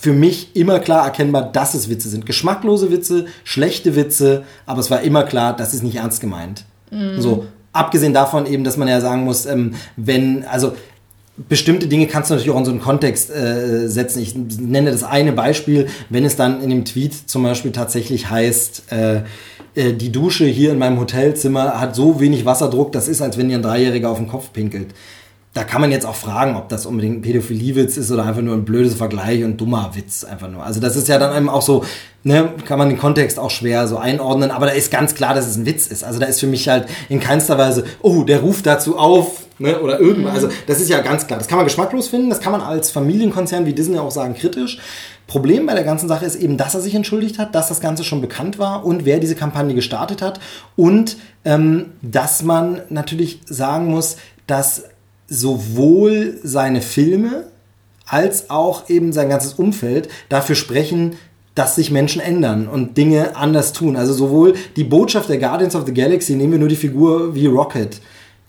für 0.01 0.13
mich 0.13 0.55
immer 0.55 0.79
klar 0.79 1.05
erkennbar, 1.05 1.51
dass 1.51 1.75
es 1.75 1.87
Witze 1.87 2.09
sind. 2.09 2.25
Geschmacklose 2.25 2.91
Witze, 2.91 3.25
schlechte 3.43 3.95
Witze, 3.95 4.43
aber 4.65 4.79
es 4.79 4.89
war 4.89 5.01
immer 5.01 5.23
klar, 5.23 5.55
das 5.55 5.75
ist 5.75 5.83
nicht 5.83 5.97
ernst 5.97 6.21
gemeint. 6.21 6.65
So, 7.21 7.45
abgesehen 7.71 8.11
davon 8.11 8.47
eben, 8.47 8.63
dass 8.63 8.77
man 8.77 8.87
ja 8.87 8.99
sagen 8.99 9.23
muss, 9.23 9.45
ähm, 9.45 9.75
wenn, 9.97 10.43
also 10.45 10.73
bestimmte 11.37 11.87
Dinge 11.87 12.07
kannst 12.07 12.31
du 12.31 12.33
natürlich 12.33 12.51
auch 12.51 12.59
in 12.59 12.65
so 12.65 12.71
einen 12.71 12.81
Kontext 12.81 13.29
äh, 13.29 13.87
setzen. 13.87 14.23
Ich 14.23 14.35
nenne 14.35 14.91
das 14.91 15.03
eine 15.03 15.33
Beispiel, 15.33 15.87
wenn 16.09 16.25
es 16.25 16.35
dann 16.35 16.63
in 16.63 16.71
dem 16.71 16.83
Tweet 16.83 17.13
zum 17.29 17.43
Beispiel 17.43 17.71
tatsächlich 17.71 18.31
heißt, 18.31 18.91
äh, 18.91 19.21
äh, 19.75 19.93
die 19.93 20.11
Dusche 20.11 20.45
hier 20.45 20.71
in 20.71 20.79
meinem 20.79 20.99
Hotelzimmer 20.99 21.79
hat 21.79 21.95
so 21.95 22.19
wenig 22.19 22.43
Wasserdruck, 22.43 22.91
das 22.91 23.07
ist, 23.07 23.21
als 23.21 23.37
wenn 23.37 23.49
dir 23.49 23.59
ein 23.59 23.61
Dreijähriger 23.61 24.09
auf 24.09 24.17
den 24.17 24.27
Kopf 24.27 24.51
pinkelt. 24.51 24.95
Da 25.53 25.65
kann 25.65 25.81
man 25.81 25.91
jetzt 25.91 26.05
auch 26.05 26.15
fragen, 26.15 26.55
ob 26.55 26.69
das 26.69 26.85
unbedingt 26.85 27.17
ein 27.17 27.21
Pädophiliewitz 27.21 27.97
ist 27.97 28.09
oder 28.09 28.25
einfach 28.25 28.41
nur 28.41 28.55
ein 28.55 28.63
blödes 28.63 28.93
Vergleich 28.93 29.43
und 29.43 29.59
dummer 29.59 29.91
Witz 29.93 30.23
einfach 30.23 30.49
nur. 30.49 30.63
Also 30.63 30.79
das 30.79 30.95
ist 30.95 31.09
ja 31.09 31.17
dann 31.17 31.35
eben 31.35 31.49
auch 31.49 31.61
so, 31.61 31.83
ne, 32.23 32.53
kann 32.65 32.79
man 32.79 32.87
den 32.87 32.97
Kontext 32.97 33.37
auch 33.37 33.51
schwer 33.51 33.85
so 33.87 33.97
einordnen, 33.97 34.49
aber 34.49 34.67
da 34.67 34.71
ist 34.71 34.91
ganz 34.91 35.13
klar, 35.13 35.33
dass 35.33 35.47
es 35.47 35.57
ein 35.57 35.65
Witz 35.65 35.87
ist. 35.87 36.05
Also 36.05 36.19
da 36.19 36.27
ist 36.27 36.39
für 36.39 36.47
mich 36.47 36.69
halt 36.69 36.87
in 37.09 37.19
keinster 37.19 37.57
Weise, 37.57 37.83
oh, 38.01 38.23
der 38.23 38.39
ruft 38.39 38.65
dazu 38.65 38.97
auf, 38.97 39.45
ne, 39.59 39.79
oder 39.79 39.99
irgendwas. 39.99 40.35
Also 40.35 40.49
das 40.67 40.79
ist 40.79 40.89
ja 40.89 41.01
ganz 41.01 41.27
klar. 41.27 41.37
Das 41.37 41.47
kann 41.47 41.57
man 41.57 41.65
geschmacklos 41.65 42.07
finden, 42.07 42.29
das 42.29 42.39
kann 42.39 42.53
man 42.53 42.61
als 42.61 42.91
Familienkonzern 42.91 43.65
wie 43.65 43.73
Disney 43.73 43.97
auch 43.97 44.11
sagen, 44.11 44.35
kritisch. 44.35 44.79
Problem 45.27 45.65
bei 45.65 45.73
der 45.73 45.83
ganzen 45.83 46.09
Sache 46.09 46.25
ist 46.25 46.35
eben, 46.35 46.57
dass 46.57 46.75
er 46.75 46.81
sich 46.81 46.95
entschuldigt 46.95 47.39
hat, 47.39 47.55
dass 47.55 47.69
das 47.69 47.79
Ganze 47.79 48.03
schon 48.03 48.19
bekannt 48.19 48.59
war 48.59 48.85
und 48.85 49.05
wer 49.05 49.19
diese 49.19 49.35
Kampagne 49.35 49.73
gestartet 49.73 50.21
hat 50.21 50.39
und 50.75 51.17
ähm, 51.45 51.91
dass 52.01 52.43
man 52.43 52.81
natürlich 52.89 53.41
sagen 53.45 53.87
muss, 53.87 54.17
dass 54.47 54.83
sowohl 55.31 56.39
seine 56.43 56.81
Filme 56.81 57.45
als 58.05 58.49
auch 58.49 58.89
eben 58.89 59.13
sein 59.13 59.29
ganzes 59.29 59.53
Umfeld 59.53 60.09
dafür 60.27 60.55
sprechen, 60.55 61.15
dass 61.55 61.75
sich 61.75 61.89
Menschen 61.89 62.21
ändern 62.21 62.67
und 62.67 62.97
Dinge 62.97 63.37
anders 63.37 63.71
tun. 63.71 63.95
Also 63.95 64.13
sowohl 64.13 64.55
die 64.75 64.83
Botschaft 64.83 65.29
der 65.29 65.37
Guardians 65.37 65.75
of 65.75 65.85
the 65.85 65.93
Galaxy, 65.93 66.35
nehmen 66.35 66.51
wir 66.51 66.59
nur 66.59 66.67
die 66.67 66.75
Figur 66.75 67.33
wie 67.33 67.47
Rocket, 67.47 68.01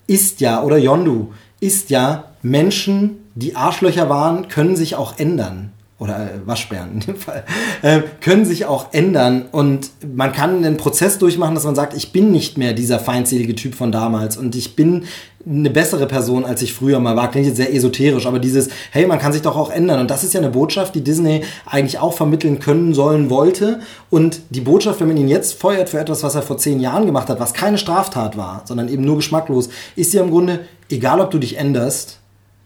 ist 0.07 0.41
ja, 0.41 0.61
oder 0.61 0.77
Yondu, 0.77 1.31
ist 1.61 1.89
ja, 1.89 2.25
Menschen, 2.41 3.19
die 3.35 3.55
Arschlöcher 3.55 4.09
waren, 4.09 4.49
können 4.49 4.75
sich 4.75 4.95
auch 4.95 5.17
ändern 5.17 5.71
oder 6.03 6.19
äh, 6.19 6.29
Waschbären 6.45 6.93
in 6.95 6.99
dem 6.99 7.15
Fall, 7.15 7.43
äh, 7.81 8.01
können 8.19 8.45
sich 8.45 8.65
auch 8.65 8.93
ändern 8.93 9.45
und 9.51 9.89
man 10.13 10.33
kann 10.33 10.57
einen 10.57 10.75
Prozess 10.75 11.17
durchmachen, 11.17 11.55
dass 11.55 11.63
man 11.63 11.75
sagt, 11.75 11.95
ich 11.95 12.11
bin 12.11 12.31
nicht 12.31 12.57
mehr 12.57 12.73
dieser 12.73 12.99
feindselige 12.99 13.55
Typ 13.55 13.73
von 13.73 13.91
damals 13.91 14.35
und 14.35 14.53
ich 14.55 14.75
bin 14.75 15.05
eine 15.45 15.69
bessere 15.69 16.05
Person, 16.07 16.45
als 16.45 16.61
ich 16.61 16.73
früher 16.73 16.99
mal 16.99 17.15
war. 17.15 17.29
Klingt 17.29 17.47
jetzt 17.47 17.57
sehr 17.57 17.73
esoterisch, 17.73 18.25
aber 18.25 18.39
dieses, 18.39 18.69
hey, 18.91 19.05
man 19.05 19.19
kann 19.19 19.33
sich 19.33 19.41
doch 19.41 19.57
auch 19.57 19.69
ändern. 19.69 19.99
Und 19.99 20.09
das 20.09 20.23
ist 20.23 20.33
ja 20.33 20.39
eine 20.39 20.49
Botschaft, 20.49 20.95
die 20.95 21.03
Disney 21.03 21.43
eigentlich 21.65 21.99
auch 21.99 22.13
vermitteln 22.13 22.59
können, 22.59 22.93
sollen, 22.93 23.29
wollte. 23.29 23.81
Und 24.09 24.39
die 24.51 24.61
Botschaft, 24.61 25.01
wenn 25.01 25.09
man 25.09 25.17
ihn 25.17 25.27
jetzt 25.27 25.59
feuert 25.59 25.89
für 25.89 25.99
etwas, 25.99 26.23
was 26.23 26.35
er 26.35 26.43
vor 26.43 26.57
zehn 26.57 26.79
Jahren 26.79 27.05
gemacht 27.05 27.27
hat, 27.27 27.41
was 27.41 27.53
keine 27.53 27.77
Straftat 27.77 28.37
war, 28.37 28.61
sondern 28.63 28.87
eben 28.87 29.03
nur 29.03 29.17
geschmacklos, 29.17 29.67
ist 29.97 30.13
ja 30.13 30.23
im 30.23 30.31
Grunde, 30.31 30.61
egal 30.89 31.19
ob 31.19 31.31
du 31.31 31.39
dich 31.39 31.57
änderst, 31.57 32.19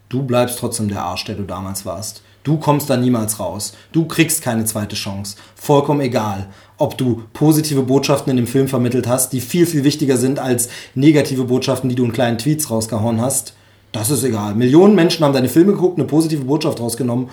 du 0.09 0.21
bleibst 0.21 0.59
trotzdem 0.59 0.87
der 0.87 1.01
Arsch, 1.01 1.25
der 1.25 1.35
du 1.35 1.43
damals 1.43 1.83
warst. 1.83 2.21
Du 2.47 2.55
kommst 2.55 2.89
da 2.89 2.95
niemals 2.95 3.41
raus. 3.41 3.73
Du 3.91 4.05
kriegst 4.05 4.41
keine 4.41 4.63
zweite 4.63 4.95
Chance. 4.95 5.35
Vollkommen 5.55 5.99
egal, 5.99 6.47
ob 6.77 6.97
du 6.97 7.23
positive 7.33 7.81
Botschaften 7.81 8.31
in 8.31 8.37
dem 8.37 8.47
Film 8.47 8.69
vermittelt 8.69 9.05
hast, 9.05 9.33
die 9.33 9.41
viel, 9.41 9.65
viel 9.65 9.83
wichtiger 9.83 10.15
sind 10.15 10.39
als 10.39 10.69
negative 10.95 11.43
Botschaften, 11.43 11.89
die 11.89 11.95
du 11.95 12.05
in 12.05 12.13
kleinen 12.13 12.37
Tweets 12.37 12.71
rausgehauen 12.71 13.19
hast. 13.19 13.53
Das 13.91 14.09
ist 14.09 14.23
egal. 14.23 14.55
Millionen 14.55 14.95
Menschen 14.95 15.25
haben 15.25 15.33
deine 15.33 15.49
Filme 15.49 15.73
geguckt, 15.73 15.97
eine 15.97 16.07
positive 16.07 16.45
Botschaft 16.45 16.79
rausgenommen 16.79 17.27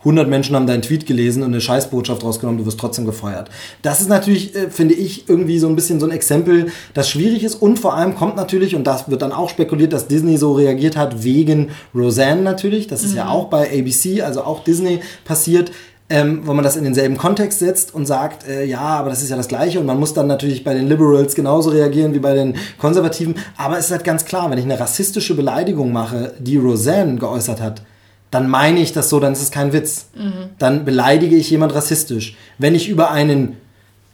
100 0.00 0.28
Menschen 0.28 0.54
haben 0.54 0.66
deinen 0.66 0.82
Tweet 0.82 1.06
gelesen 1.06 1.42
und 1.42 1.50
eine 1.50 1.60
Scheißbotschaft 1.60 2.22
rausgenommen, 2.22 2.58
du 2.58 2.66
wirst 2.66 2.78
trotzdem 2.78 3.04
gefeuert. 3.04 3.50
Das 3.82 4.00
ist 4.00 4.08
natürlich, 4.08 4.54
äh, 4.54 4.70
finde 4.70 4.94
ich, 4.94 5.28
irgendwie 5.28 5.58
so 5.58 5.68
ein 5.68 5.74
bisschen 5.74 5.98
so 5.98 6.06
ein 6.06 6.12
Exempel, 6.12 6.68
das 6.94 7.10
schwierig 7.10 7.42
ist 7.42 7.56
und 7.56 7.78
vor 7.78 7.94
allem 7.94 8.14
kommt 8.14 8.36
natürlich, 8.36 8.76
und 8.76 8.84
das 8.84 9.10
wird 9.10 9.22
dann 9.22 9.32
auch 9.32 9.50
spekuliert, 9.50 9.92
dass 9.92 10.06
Disney 10.06 10.36
so 10.36 10.52
reagiert 10.52 10.96
hat, 10.96 11.24
wegen 11.24 11.70
Roseanne 11.94 12.42
natürlich. 12.42 12.86
Das 12.86 13.02
ist 13.02 13.12
mhm. 13.12 13.18
ja 13.18 13.28
auch 13.28 13.46
bei 13.46 13.66
ABC, 13.66 14.22
also 14.22 14.42
auch 14.42 14.62
Disney 14.64 15.00
passiert. 15.24 15.72
Ähm, 16.10 16.46
wo 16.46 16.54
man 16.54 16.64
das 16.64 16.76
in 16.76 16.84
denselben 16.84 17.18
Kontext 17.18 17.58
setzt 17.58 17.94
und 17.94 18.06
sagt, 18.06 18.48
äh, 18.48 18.64
ja, 18.64 18.80
aber 18.80 19.10
das 19.10 19.22
ist 19.22 19.28
ja 19.28 19.36
das 19.36 19.46
Gleiche 19.46 19.78
und 19.78 19.84
man 19.84 20.00
muss 20.00 20.14
dann 20.14 20.26
natürlich 20.26 20.64
bei 20.64 20.72
den 20.72 20.88
Liberals 20.88 21.34
genauso 21.34 21.68
reagieren 21.68 22.14
wie 22.14 22.18
bei 22.18 22.32
den 22.32 22.54
Konservativen. 22.78 23.34
Aber 23.58 23.76
es 23.76 23.84
ist 23.84 23.90
halt 23.90 24.04
ganz 24.04 24.24
klar, 24.24 24.50
wenn 24.50 24.56
ich 24.56 24.64
eine 24.64 24.80
rassistische 24.80 25.34
Beleidigung 25.34 25.92
mache, 25.92 26.32
die 26.38 26.56
Roseanne 26.56 27.16
geäußert 27.16 27.60
hat, 27.60 27.82
dann 28.30 28.48
meine 28.48 28.80
ich 28.80 28.92
das 28.92 29.08
so, 29.08 29.20
dann 29.20 29.32
ist 29.32 29.42
es 29.42 29.50
kein 29.50 29.72
Witz. 29.72 30.08
Mhm. 30.14 30.50
Dann 30.58 30.84
beleidige 30.84 31.36
ich 31.36 31.50
jemand 31.50 31.74
rassistisch. 31.74 32.36
Wenn 32.58 32.74
ich 32.74 32.88
über 32.88 33.10
einen, 33.10 33.56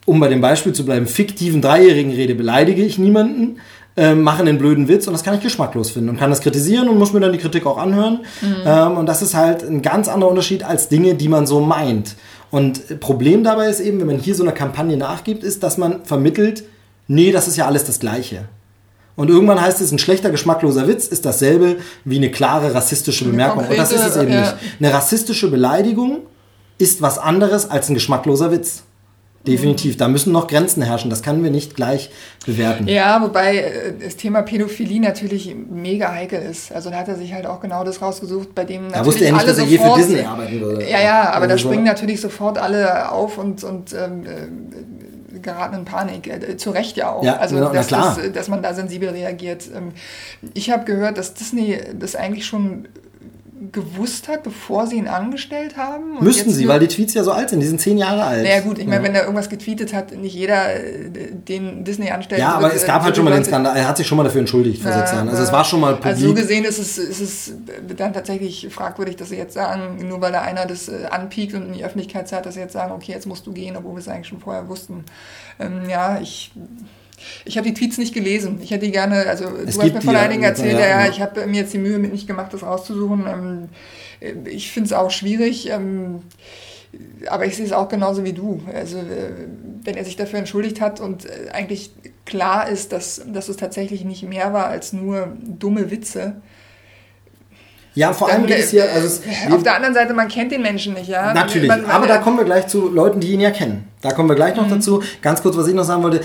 um 0.06 0.20
bei 0.20 0.28
dem 0.28 0.40
Beispiel 0.40 0.72
zu 0.72 0.84
bleiben, 0.84 1.06
fiktiven 1.06 1.60
Dreijährigen 1.60 2.12
rede, 2.12 2.34
beleidige 2.34 2.84
ich 2.84 2.98
niemanden, 2.98 3.58
äh, 3.96 4.14
mache 4.14 4.42
einen 4.42 4.58
blöden 4.58 4.88
Witz 4.88 5.06
und 5.06 5.12
das 5.12 5.22
kann 5.22 5.34
ich 5.34 5.40
geschmacklos 5.40 5.90
finden 5.90 6.08
und 6.08 6.18
kann 6.18 6.30
das 6.30 6.40
kritisieren 6.40 6.88
und 6.88 6.98
muss 6.98 7.12
mir 7.12 7.20
dann 7.20 7.32
die 7.32 7.38
Kritik 7.38 7.64
auch 7.66 7.78
anhören. 7.78 8.20
Mhm. 8.40 8.56
Ähm, 8.64 8.96
und 8.96 9.06
das 9.06 9.22
ist 9.22 9.34
halt 9.34 9.62
ein 9.62 9.82
ganz 9.82 10.08
anderer 10.08 10.30
Unterschied 10.30 10.64
als 10.64 10.88
Dinge, 10.88 11.14
die 11.14 11.28
man 11.28 11.46
so 11.46 11.60
meint. 11.60 12.16
Und 12.50 13.00
Problem 13.00 13.42
dabei 13.42 13.68
ist 13.68 13.80
eben, 13.80 14.00
wenn 14.00 14.06
man 14.06 14.18
hier 14.18 14.34
so 14.34 14.42
einer 14.42 14.52
Kampagne 14.52 14.96
nachgibt, 14.96 15.42
ist, 15.42 15.62
dass 15.62 15.76
man 15.78 16.04
vermittelt, 16.04 16.64
nee, 17.08 17.32
das 17.32 17.48
ist 17.48 17.56
ja 17.56 17.66
alles 17.66 17.84
das 17.84 17.98
Gleiche. 17.98 18.44
Und 19.16 19.30
irgendwann 19.30 19.60
heißt 19.60 19.80
es, 19.80 19.92
ein 19.92 19.98
schlechter, 19.98 20.30
geschmackloser 20.30 20.88
Witz 20.88 21.06
ist 21.06 21.24
dasselbe 21.24 21.76
wie 22.04 22.16
eine 22.16 22.30
klare 22.30 22.74
rassistische 22.74 23.24
Bemerkung. 23.24 23.64
Konkrete, 23.64 23.82
und 23.82 23.90
das 23.90 23.92
ist 23.92 24.06
es 24.06 24.16
eben 24.16 24.32
ja. 24.32 24.40
nicht. 24.40 24.54
Eine 24.80 24.92
rassistische 24.92 25.50
Beleidigung 25.50 26.22
ist 26.78 27.00
was 27.00 27.18
anderes 27.18 27.70
als 27.70 27.88
ein 27.88 27.94
geschmackloser 27.94 28.50
Witz. 28.50 28.82
Definitiv, 29.46 29.98
da 29.98 30.08
müssen 30.08 30.32
noch 30.32 30.46
Grenzen 30.46 30.82
herrschen. 30.82 31.10
Das 31.10 31.22
können 31.22 31.44
wir 31.44 31.50
nicht 31.50 31.76
gleich 31.76 32.10
bewerten. 32.46 32.88
Ja, 32.88 33.20
wobei 33.20 33.58
äh, 33.58 33.92
das 34.02 34.16
Thema 34.16 34.40
Pädophilie 34.40 35.00
natürlich 35.00 35.54
mega 35.70 36.10
heikel 36.12 36.40
ist. 36.40 36.72
Also 36.72 36.88
da 36.88 36.96
hat 36.96 37.08
er 37.08 37.16
sich 37.16 37.34
halt 37.34 37.44
auch 37.44 37.60
genau 37.60 37.84
das 37.84 38.00
rausgesucht, 38.00 38.54
bei 38.54 38.64
dem 38.64 38.84
natürlich 38.86 39.06
wusste 39.06 39.26
er 39.26 39.32
nicht, 39.34 39.46
dass 39.46 39.58
er 39.58 39.64
je 39.64 39.78
für 39.78 39.94
Disney 39.96 40.22
arbeiten 40.22 40.60
würde. 40.60 40.88
Ja, 40.88 41.02
ja, 41.02 41.32
aber 41.32 41.46
da 41.46 41.58
springen 41.58 41.84
natürlich 41.84 42.22
sofort 42.22 42.56
alle 42.56 43.12
auf 43.12 43.36
und, 43.36 43.62
und 43.64 43.92
ähm, 43.92 44.24
äh, 44.24 44.48
geraten 45.42 45.74
in 45.76 45.84
Panik. 45.84 46.26
Äh, 46.26 46.56
zu 46.56 46.70
Recht 46.70 46.96
ja 46.96 47.12
auch. 47.12 47.22
Ja, 47.22 47.36
also, 47.36 47.58
na, 47.58 47.70
dass, 47.70 47.88
klar. 47.88 48.16
Das, 48.16 48.32
dass 48.32 48.48
man 48.48 48.62
da 48.62 48.74
sensibel 48.74 49.10
reagiert. 49.10 49.68
Ähm, 49.74 49.92
ich 50.54 50.70
habe 50.70 50.84
gehört, 50.84 51.18
dass 51.18 51.34
Disney 51.34 51.80
das 51.94 52.16
eigentlich 52.16 52.46
schon 52.46 52.88
gewusst 53.72 54.28
hat, 54.28 54.42
bevor 54.42 54.86
sie 54.86 54.96
ihn 54.96 55.06
angestellt 55.06 55.76
haben. 55.76 56.18
Müssten 56.20 56.50
sie, 56.50 56.66
weil 56.66 56.80
die 56.80 56.88
Tweets 56.88 57.14
ja 57.14 57.22
so 57.22 57.32
alt 57.32 57.50
sind, 57.50 57.60
die 57.60 57.66
sind 57.66 57.80
zehn 57.80 57.96
Jahre 57.96 58.24
alt. 58.24 58.42
Naja 58.42 58.60
gut, 58.60 58.78
ich 58.78 58.86
meine, 58.86 59.02
wenn 59.04 59.14
er 59.14 59.22
irgendwas 59.22 59.48
getweetet 59.48 59.92
hat, 59.92 60.12
nicht 60.16 60.34
jeder 60.34 60.74
äh, 60.74 61.10
den 61.32 61.84
Disney 61.84 62.10
anstellt. 62.10 62.40
Ja, 62.40 62.54
aber 62.54 62.74
es 62.74 62.84
gab 62.84 63.02
halt 63.02 63.14
schon 63.14 63.24
mal 63.24 63.32
den 63.32 63.44
Skandal, 63.44 63.76
er 63.76 63.88
hat 63.88 63.96
sich 63.96 64.06
schon 64.06 64.16
mal 64.16 64.24
dafür 64.24 64.40
entschuldigt 64.40 64.82
vor 64.82 64.92
sechs 64.92 65.12
Jahren. 65.12 65.28
Also 65.28 65.42
es 65.42 65.52
war 65.52 65.64
schon 65.64 65.80
mal 65.80 65.94
publik. 65.94 66.14
Also 66.14 66.28
so 66.28 66.34
gesehen 66.34 66.64
ist 66.64 66.78
es, 66.78 66.98
ist 66.98 67.20
es 67.20 67.54
dann 67.96 68.12
tatsächlich 68.12 68.68
fragwürdig, 68.70 69.16
dass 69.16 69.28
sie 69.28 69.36
jetzt 69.36 69.54
sagen, 69.54 70.06
nur 70.08 70.20
weil 70.20 70.32
da 70.32 70.42
einer 70.42 70.66
das 70.66 70.88
äh, 70.88 71.06
anpiekt 71.10 71.54
und 71.54 71.66
in 71.66 71.72
die 71.74 71.84
Öffentlichkeit 71.84 72.28
zerrt, 72.28 72.46
dass 72.46 72.54
sie 72.54 72.60
jetzt 72.60 72.72
sagen, 72.72 72.92
okay, 72.92 73.12
jetzt 73.12 73.26
musst 73.26 73.46
du 73.46 73.52
gehen, 73.52 73.76
obwohl 73.76 73.94
wir 73.94 74.00
es 74.00 74.08
eigentlich 74.08 74.28
schon 74.28 74.40
vorher 74.40 74.68
wussten. 74.68 75.04
Ähm, 75.60 75.88
ja, 75.88 76.18
ich 76.20 76.50
ich 77.44 77.56
habe 77.56 77.68
die 77.68 77.74
Tweets 77.74 77.98
nicht 77.98 78.14
gelesen. 78.14 78.58
Ich 78.62 78.70
hätte 78.70 78.86
die 78.86 78.92
gerne, 78.92 79.26
also 79.26 79.44
es 79.44 79.76
du 79.76 79.82
hast 79.82 79.94
mir 79.94 80.02
von 80.02 80.16
einigen 80.16 80.42
erzählt, 80.42 80.78
ja, 80.78 81.02
ja, 81.02 81.08
ich 81.08 81.20
habe 81.20 81.46
mir 81.46 81.60
jetzt 81.60 81.72
die 81.72 81.78
Mühe 81.78 81.98
mit 81.98 82.12
nicht 82.12 82.26
gemacht, 82.26 82.52
das 82.52 82.62
rauszusuchen. 82.62 83.26
Ähm, 83.26 83.68
äh, 84.20 84.48
ich 84.48 84.70
finde 84.70 84.86
es 84.88 84.92
auch 84.92 85.10
schwierig, 85.10 85.70
ähm, 85.70 86.22
aber 87.28 87.46
ich 87.46 87.56
sehe 87.56 87.64
es 87.64 87.72
auch 87.72 87.88
genauso 87.88 88.24
wie 88.24 88.32
du. 88.32 88.62
Also 88.72 88.98
äh, 88.98 89.32
wenn 89.82 89.96
er 89.96 90.04
sich 90.04 90.16
dafür 90.16 90.38
entschuldigt 90.38 90.80
hat 90.80 91.00
und 91.00 91.26
äh, 91.26 91.50
eigentlich 91.52 91.90
klar 92.24 92.68
ist, 92.68 92.92
dass, 92.92 93.22
dass 93.26 93.48
es 93.48 93.56
tatsächlich 93.56 94.04
nicht 94.04 94.22
mehr 94.22 94.52
war 94.52 94.66
als 94.66 94.92
nur 94.92 95.36
dumme 95.42 95.90
Witze, 95.90 96.36
ja, 97.94 98.12
vor 98.12 98.28
allem 98.28 98.46
geht 98.46 98.58
es 98.58 98.70
hier. 98.70 98.90
Also 98.92 99.20
auf 99.50 99.62
der 99.62 99.76
anderen 99.76 99.94
Seite, 99.94 100.14
man 100.14 100.28
kennt 100.28 100.52
den 100.52 100.62
Menschen 100.62 100.94
nicht, 100.94 101.08
ja. 101.08 101.32
Natürlich, 101.32 101.68
man, 101.68 101.82
man, 101.82 101.90
aber 101.90 102.06
da 102.06 102.18
kommen 102.18 102.38
wir 102.38 102.44
gleich 102.44 102.66
zu 102.66 102.88
Leuten, 102.88 103.20
die 103.20 103.32
ihn 103.32 103.40
ja 103.40 103.50
kennen. 103.50 103.88
Da 104.00 104.10
kommen 104.10 104.28
wir 104.28 104.36
gleich 104.36 104.56
noch 104.56 104.66
mhm. 104.66 104.70
dazu. 104.70 105.02
Ganz 105.22 105.42
kurz, 105.42 105.56
was 105.56 105.66
ich 105.66 105.74
noch 105.74 105.84
sagen 105.84 106.02
wollte. 106.02 106.20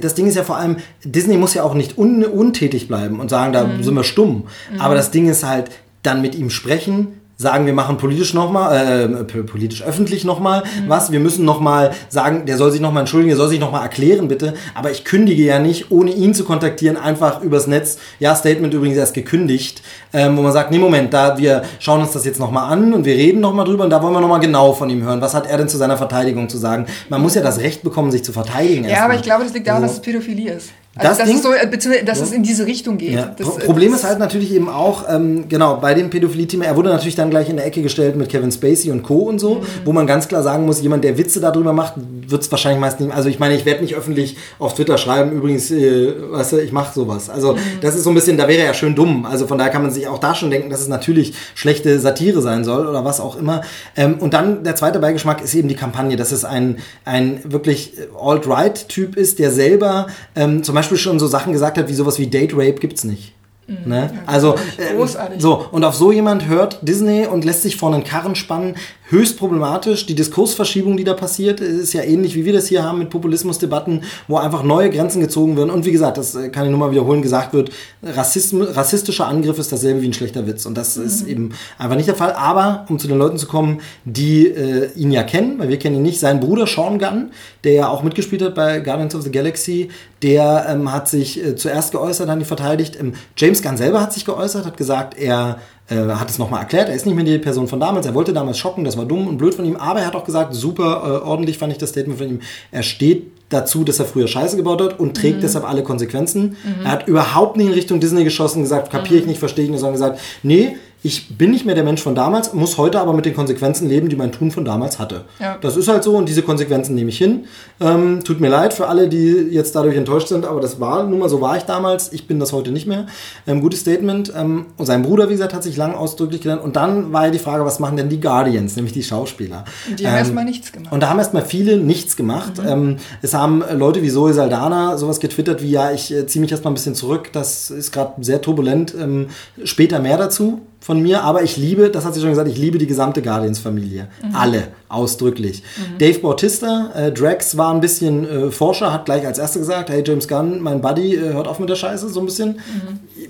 Das 0.00 0.14
Ding 0.14 0.26
ist 0.26 0.36
ja 0.36 0.42
vor 0.42 0.56
allem, 0.56 0.76
Disney 1.04 1.36
muss 1.36 1.54
ja 1.54 1.62
auch 1.62 1.74
nicht 1.74 1.96
un 1.96 2.24
untätig 2.24 2.88
bleiben 2.88 3.20
und 3.20 3.30
sagen, 3.30 3.52
da 3.52 3.64
mhm. 3.64 3.82
sind 3.82 3.94
wir 3.94 4.04
stumm. 4.04 4.48
Mhm. 4.72 4.80
Aber 4.80 4.94
das 4.94 5.10
Ding 5.10 5.28
ist 5.28 5.44
halt, 5.44 5.70
dann 6.02 6.20
mit 6.20 6.34
ihm 6.34 6.50
sprechen, 6.50 7.20
sagen, 7.42 7.66
wir 7.66 7.72
machen 7.74 7.98
politisch 7.98 8.32
nochmal, 8.32 9.16
äh, 9.28 9.42
politisch 9.42 9.82
öffentlich 9.82 10.24
nochmal 10.24 10.60
mhm. 10.60 10.88
was. 10.88 11.12
Wir 11.12 11.20
müssen 11.20 11.44
nochmal 11.44 11.90
sagen, 12.08 12.46
der 12.46 12.56
soll 12.56 12.70
sich 12.70 12.80
nochmal 12.80 13.02
entschuldigen, 13.02 13.28
der 13.28 13.36
soll 13.36 13.48
sich 13.48 13.60
nochmal 13.60 13.82
erklären, 13.82 14.28
bitte. 14.28 14.54
Aber 14.74 14.90
ich 14.90 15.04
kündige 15.04 15.42
ja 15.42 15.58
nicht, 15.58 15.90
ohne 15.90 16.12
ihn 16.12 16.32
zu 16.32 16.44
kontaktieren, 16.44 16.96
einfach 16.96 17.42
übers 17.42 17.66
Netz. 17.66 17.98
Ja, 18.18 18.34
Statement 18.34 18.72
übrigens 18.72 18.96
erst 18.96 19.14
gekündigt, 19.14 19.82
ähm, 20.12 20.36
wo 20.36 20.42
man 20.42 20.52
sagt, 20.52 20.70
nee, 20.70 20.78
Moment, 20.78 21.12
da 21.12 21.36
wir 21.36 21.62
schauen 21.80 22.00
uns 22.00 22.12
das 22.12 22.24
jetzt 22.24 22.38
nochmal 22.38 22.72
an 22.72 22.94
und 22.94 23.04
wir 23.04 23.14
reden 23.14 23.40
nochmal 23.40 23.66
drüber 23.66 23.84
und 23.84 23.90
da 23.90 24.02
wollen 24.02 24.14
wir 24.14 24.20
nochmal 24.20 24.40
genau 24.40 24.72
von 24.72 24.88
ihm 24.88 25.02
hören. 25.02 25.20
Was 25.20 25.34
hat 25.34 25.46
er 25.46 25.58
denn 25.58 25.68
zu 25.68 25.76
seiner 25.76 25.96
Verteidigung 25.96 26.48
zu 26.48 26.58
sagen? 26.58 26.86
Man 27.08 27.20
muss 27.20 27.34
ja 27.34 27.42
das 27.42 27.58
Recht 27.58 27.82
bekommen, 27.82 28.10
sich 28.10 28.24
zu 28.24 28.32
verteidigen. 28.32 28.88
Ja, 28.88 29.00
aber 29.00 29.08
mal. 29.08 29.16
ich 29.16 29.22
glaube, 29.22 29.44
das 29.44 29.52
liegt 29.52 29.66
daran, 29.66 29.82
also, 29.82 29.94
dass 29.94 30.00
es 30.00 30.02
Pädophilie 30.02 30.52
ist. 30.52 30.70
Also 30.94 31.08
das, 31.08 31.18
das 31.18 31.26
Ding, 31.26 31.36
ist 31.36 31.42
so, 31.82 31.90
äh, 31.90 32.04
dass 32.04 32.18
ja. 32.18 32.24
es 32.24 32.32
in 32.32 32.42
diese 32.42 32.66
Richtung 32.66 32.98
geht. 32.98 33.12
Ja. 33.12 33.34
Das, 33.38 33.56
äh, 33.56 33.64
Problem 33.64 33.94
ist 33.94 34.04
halt 34.04 34.18
natürlich 34.18 34.52
eben 34.52 34.68
auch, 34.68 35.04
ähm, 35.08 35.46
genau, 35.48 35.76
bei 35.76 35.94
dem 35.94 36.10
Pädophilie-Thema, 36.10 36.66
er 36.66 36.76
wurde 36.76 36.90
natürlich 36.90 37.14
dann 37.14 37.30
gleich 37.30 37.48
in 37.48 37.56
der 37.56 37.64
Ecke 37.64 37.80
gestellt 37.80 38.14
mit 38.14 38.28
Kevin 38.28 38.52
Spacey 38.52 38.90
und 38.90 39.02
Co. 39.02 39.20
und 39.20 39.38
so, 39.38 39.54
mhm. 39.54 39.60
wo 39.86 39.92
man 39.92 40.06
ganz 40.06 40.28
klar 40.28 40.42
sagen 40.42 40.66
muss, 40.66 40.82
jemand, 40.82 41.02
der 41.04 41.16
Witze 41.16 41.40
darüber 41.40 41.72
macht, 41.72 41.94
wird 41.96 42.42
es 42.42 42.50
wahrscheinlich 42.50 42.78
meist 42.78 43.00
nicht, 43.00 43.10
also 43.10 43.30
ich 43.30 43.38
meine, 43.38 43.54
ich 43.54 43.64
werde 43.64 43.80
nicht 43.80 43.94
öffentlich 43.94 44.36
auf 44.58 44.74
Twitter 44.74 44.98
schreiben, 44.98 45.32
übrigens, 45.32 45.70
äh, 45.70 46.12
weißt 46.30 46.52
du, 46.52 46.56
ich 46.58 46.72
mache 46.72 46.92
sowas. 46.92 47.30
Also 47.30 47.54
mhm. 47.54 47.58
das 47.80 47.94
ist 47.94 48.04
so 48.04 48.10
ein 48.10 48.14
bisschen, 48.14 48.36
da 48.36 48.46
wäre 48.46 48.60
er 48.60 48.66
ja 48.66 48.74
schön 48.74 48.94
dumm. 48.94 49.24
Also 49.24 49.46
von 49.46 49.56
daher 49.56 49.72
kann 49.72 49.80
man 49.80 49.92
sich 49.92 50.06
auch 50.08 50.18
da 50.18 50.34
schon 50.34 50.50
denken, 50.50 50.68
dass 50.68 50.82
es 50.82 50.88
natürlich 50.88 51.32
schlechte 51.54 51.98
Satire 52.00 52.42
sein 52.42 52.64
soll 52.64 52.86
oder 52.86 53.02
was 53.02 53.18
auch 53.18 53.38
immer. 53.38 53.62
Ähm, 53.96 54.16
und 54.18 54.34
dann 54.34 54.62
der 54.62 54.76
zweite 54.76 54.98
Beigeschmack 54.98 55.42
ist 55.42 55.54
eben 55.54 55.68
die 55.68 55.74
Kampagne, 55.74 56.16
dass 56.16 56.32
es 56.32 56.44
ein, 56.44 56.80
ein 57.06 57.40
wirklich 57.44 57.94
Alt-Right-Typ 58.20 59.16
ist, 59.16 59.38
der 59.38 59.50
selber 59.50 60.08
ähm, 60.36 60.62
zum 60.62 60.74
Beispiel 60.74 60.81
Beispiel 60.82 60.98
schon 60.98 61.18
so 61.18 61.26
Sachen 61.26 61.52
gesagt 61.52 61.78
hat, 61.78 61.88
wie 61.88 61.94
sowas 61.94 62.18
wie 62.18 62.26
Date 62.26 62.52
Rape 62.52 62.74
gibt's 62.74 63.04
nicht. 63.04 63.32
Mhm. 63.66 63.76
Ne? 63.86 64.10
Also, 64.26 64.54
äh, 64.76 65.38
so, 65.38 65.66
und 65.70 65.84
auf 65.84 65.94
so 65.94 66.12
jemand 66.12 66.48
hört 66.48 66.80
Disney 66.82 67.26
und 67.26 67.44
lässt 67.44 67.62
sich 67.62 67.76
vor 67.76 67.94
einen 67.94 68.04
Karren 68.04 68.34
spannen, 68.34 68.74
höchst 69.12 69.38
problematisch. 69.38 70.06
Die 70.06 70.14
Diskursverschiebung, 70.14 70.96
die 70.96 71.04
da 71.04 71.14
passiert, 71.14 71.60
ist 71.60 71.92
ja 71.92 72.02
ähnlich 72.02 72.34
wie 72.34 72.44
wir 72.44 72.52
das 72.52 72.66
hier 72.66 72.82
haben 72.82 72.98
mit 72.98 73.10
Populismusdebatten, 73.10 74.02
wo 74.26 74.38
einfach 74.38 74.62
neue 74.62 74.90
Grenzen 74.90 75.20
gezogen 75.20 75.56
werden. 75.56 75.70
Und 75.70 75.84
wie 75.84 75.92
gesagt, 75.92 76.16
das 76.16 76.34
äh, 76.34 76.48
kann 76.48 76.64
ich 76.64 76.70
nur 76.70 76.80
mal 76.80 76.90
wiederholen, 76.90 77.22
gesagt 77.22 77.52
wird, 77.52 77.70
Rassism, 78.02 78.62
rassistischer 78.62 79.28
Angriff 79.28 79.58
ist 79.58 79.70
dasselbe 79.70 80.02
wie 80.02 80.08
ein 80.08 80.14
schlechter 80.14 80.46
Witz. 80.46 80.66
Und 80.66 80.76
das 80.76 80.96
mhm. 80.96 81.04
ist 81.04 81.26
eben 81.26 81.50
einfach 81.78 81.96
nicht 81.96 82.08
der 82.08 82.16
Fall. 82.16 82.32
Aber, 82.32 82.86
um 82.88 82.98
zu 82.98 83.06
den 83.06 83.18
Leuten 83.18 83.36
zu 83.36 83.46
kommen, 83.46 83.80
die 84.04 84.46
äh, 84.46 84.90
ihn 84.96 85.12
ja 85.12 85.22
kennen, 85.22 85.58
weil 85.58 85.68
wir 85.68 85.78
kennen 85.78 85.96
ihn 85.96 86.02
nicht, 86.02 86.18
sein 86.18 86.40
Bruder 86.40 86.66
Sean 86.66 86.98
Gunn, 86.98 87.30
der 87.64 87.72
ja 87.72 87.88
auch 87.88 88.02
mitgespielt 88.02 88.42
hat 88.42 88.54
bei 88.54 88.80
Guardians 88.80 89.14
of 89.14 89.22
the 89.22 89.30
Galaxy, 89.30 89.90
der 90.22 90.66
ähm, 90.68 90.90
hat 90.90 91.08
sich 91.08 91.44
äh, 91.44 91.54
zuerst 91.54 91.92
geäußert, 91.92 92.30
hat 92.30 92.38
ihn 92.38 92.44
verteidigt. 92.46 92.96
Ähm, 92.98 93.12
James 93.36 93.62
Gunn 93.62 93.76
selber 93.76 94.00
hat 94.00 94.14
sich 94.14 94.24
geäußert, 94.24 94.64
hat 94.64 94.76
gesagt, 94.78 95.18
er 95.18 95.58
hat 95.96 96.30
es 96.30 96.38
nochmal 96.38 96.60
erklärt, 96.60 96.88
er 96.88 96.94
ist 96.94 97.06
nicht 97.06 97.14
mehr 97.14 97.24
die 97.24 97.38
Person 97.38 97.68
von 97.68 97.80
damals, 97.80 98.06
er 98.06 98.14
wollte 98.14 98.32
damals 98.32 98.58
schocken, 98.58 98.84
das 98.84 98.96
war 98.96 99.04
dumm 99.04 99.26
und 99.26 99.38
blöd 99.38 99.54
von 99.54 99.64
ihm, 99.64 99.76
aber 99.76 100.00
er 100.00 100.06
hat 100.06 100.16
auch 100.16 100.24
gesagt, 100.24 100.54
super 100.54 101.20
äh, 101.22 101.26
ordentlich 101.26 101.58
fand 101.58 101.72
ich 101.72 101.78
das 101.78 101.90
Statement 101.90 102.18
von 102.18 102.28
ihm, 102.28 102.40
er 102.70 102.82
steht 102.82 103.26
dazu, 103.52 103.84
dass 103.84 103.98
er 103.98 104.06
früher 104.06 104.28
Scheiße 104.28 104.56
gebaut 104.56 104.80
hat 104.80 104.98
und 104.98 105.16
trägt 105.16 105.38
mhm. 105.38 105.42
deshalb 105.42 105.68
alle 105.68 105.82
Konsequenzen. 105.82 106.56
Mhm. 106.64 106.84
Er 106.84 106.90
hat 106.90 107.08
überhaupt 107.08 107.56
nicht 107.56 107.66
in 107.66 107.72
Richtung 107.72 108.00
Disney 108.00 108.24
geschossen, 108.24 108.62
gesagt, 108.62 108.90
kapiere 108.90 109.16
ich 109.16 109.22
mhm. 109.22 109.30
nicht, 109.30 109.38
verstehe 109.38 109.64
ich 109.64 109.70
nicht, 109.70 109.80
sondern 109.80 109.94
gesagt, 109.94 110.20
nee, 110.42 110.76
ich 111.04 111.36
bin 111.36 111.50
nicht 111.50 111.66
mehr 111.66 111.74
der 111.74 111.82
Mensch 111.82 112.00
von 112.00 112.14
damals, 112.14 112.54
muss 112.54 112.78
heute 112.78 113.00
aber 113.00 113.12
mit 113.12 113.26
den 113.26 113.34
Konsequenzen 113.34 113.88
leben, 113.88 114.08
die 114.08 114.14
mein 114.14 114.30
Tun 114.30 114.52
von 114.52 114.64
damals 114.64 115.00
hatte. 115.00 115.24
Ja. 115.40 115.58
Das 115.60 115.76
ist 115.76 115.88
halt 115.88 116.04
so 116.04 116.16
und 116.16 116.28
diese 116.28 116.42
Konsequenzen 116.42 116.94
nehme 116.94 117.10
ich 117.10 117.18
hin. 117.18 117.44
Ähm, 117.80 118.22
tut 118.22 118.40
mir 118.40 118.48
leid 118.48 118.72
für 118.72 118.86
alle, 118.86 119.08
die 119.08 119.48
jetzt 119.50 119.74
dadurch 119.74 119.96
enttäuscht 119.96 120.28
sind, 120.28 120.46
aber 120.46 120.60
das 120.60 120.78
war 120.78 121.02
nun 121.02 121.18
mal 121.18 121.28
so 121.28 121.40
war 121.40 121.56
ich 121.56 121.64
damals. 121.64 122.12
Ich 122.12 122.28
bin 122.28 122.38
das 122.38 122.52
heute 122.52 122.70
nicht 122.70 122.86
mehr. 122.86 123.06
Ähm, 123.48 123.60
gutes 123.60 123.80
Statement. 123.80 124.32
Ähm, 124.36 124.66
und 124.76 124.86
sein 124.86 125.02
Bruder, 125.02 125.28
wie 125.28 125.32
gesagt, 125.32 125.54
hat 125.54 125.64
sich 125.64 125.76
lang 125.76 125.94
ausdrücklich 125.94 126.40
genannt. 126.40 126.62
Und 126.62 126.76
dann 126.76 127.12
war 127.12 127.26
ja 127.26 127.30
die 127.32 127.40
Frage, 127.40 127.64
was 127.64 127.80
machen 127.80 127.96
denn 127.96 128.08
die 128.08 128.20
Guardians, 128.20 128.76
nämlich 128.76 128.92
die 128.92 129.02
Schauspieler? 129.02 129.64
Die 129.98 130.06
haben 130.06 130.16
erstmal 130.16 130.44
nichts 130.44 130.70
gemacht. 130.70 130.92
Und 130.92 131.00
da 131.00 131.08
haben 131.08 131.18
erstmal 131.18 131.44
viele 131.44 131.78
nichts 131.78 132.16
gemacht. 132.16 132.62
Mhm. 132.62 132.68
Ähm, 132.68 132.96
es 133.22 133.34
haben 133.34 133.64
Leute 133.74 134.02
wie 134.02 134.10
Zoe 134.10 134.32
Saldana 134.32 134.96
sowas 134.98 135.18
getwittert 135.18 135.62
wie, 135.62 135.70
ja, 135.70 135.90
ich 135.90 136.12
äh, 136.12 136.28
ziehe 136.28 136.40
mich 136.40 136.52
erstmal 136.52 136.70
ein 136.70 136.74
bisschen 136.74 136.94
zurück. 136.94 137.30
Das 137.32 137.70
ist 137.70 137.90
gerade 137.90 138.22
sehr 138.22 138.40
turbulent. 138.40 138.94
Ähm, 138.96 139.26
später 139.64 139.98
mehr 139.98 140.16
dazu 140.16 140.60
von 140.82 141.00
mir, 141.00 141.22
aber 141.22 141.44
ich 141.44 141.56
liebe, 141.56 141.90
das 141.90 142.04
hat 142.04 142.12
sie 142.12 142.20
schon 142.20 142.30
gesagt, 142.30 142.48
ich 142.48 142.58
liebe 142.58 142.76
die 142.76 142.88
gesamte 142.88 143.22
Guardians-Familie. 143.22 144.08
Mhm. 144.20 144.34
Alle, 144.34 144.68
ausdrücklich. 144.92 145.62
Mhm. 145.76 145.98
Dave 145.98 146.18
Bautista, 146.18 146.90
äh, 146.94 147.12
Drax 147.12 147.56
war 147.56 147.72
ein 147.72 147.80
bisschen 147.80 148.28
äh, 148.28 148.50
Forscher, 148.50 148.92
hat 148.92 149.06
gleich 149.06 149.26
als 149.26 149.38
erster 149.38 149.60
gesagt, 149.60 149.90
hey 149.90 150.02
James 150.06 150.28
Gunn, 150.28 150.60
mein 150.60 150.80
Buddy, 150.80 151.16
äh, 151.16 151.32
hört 151.32 151.48
auf 151.48 151.58
mit 151.58 151.68
der 151.68 151.76
Scheiße, 151.76 152.08
so 152.08 152.20
ein 152.20 152.26
bisschen. 152.26 152.60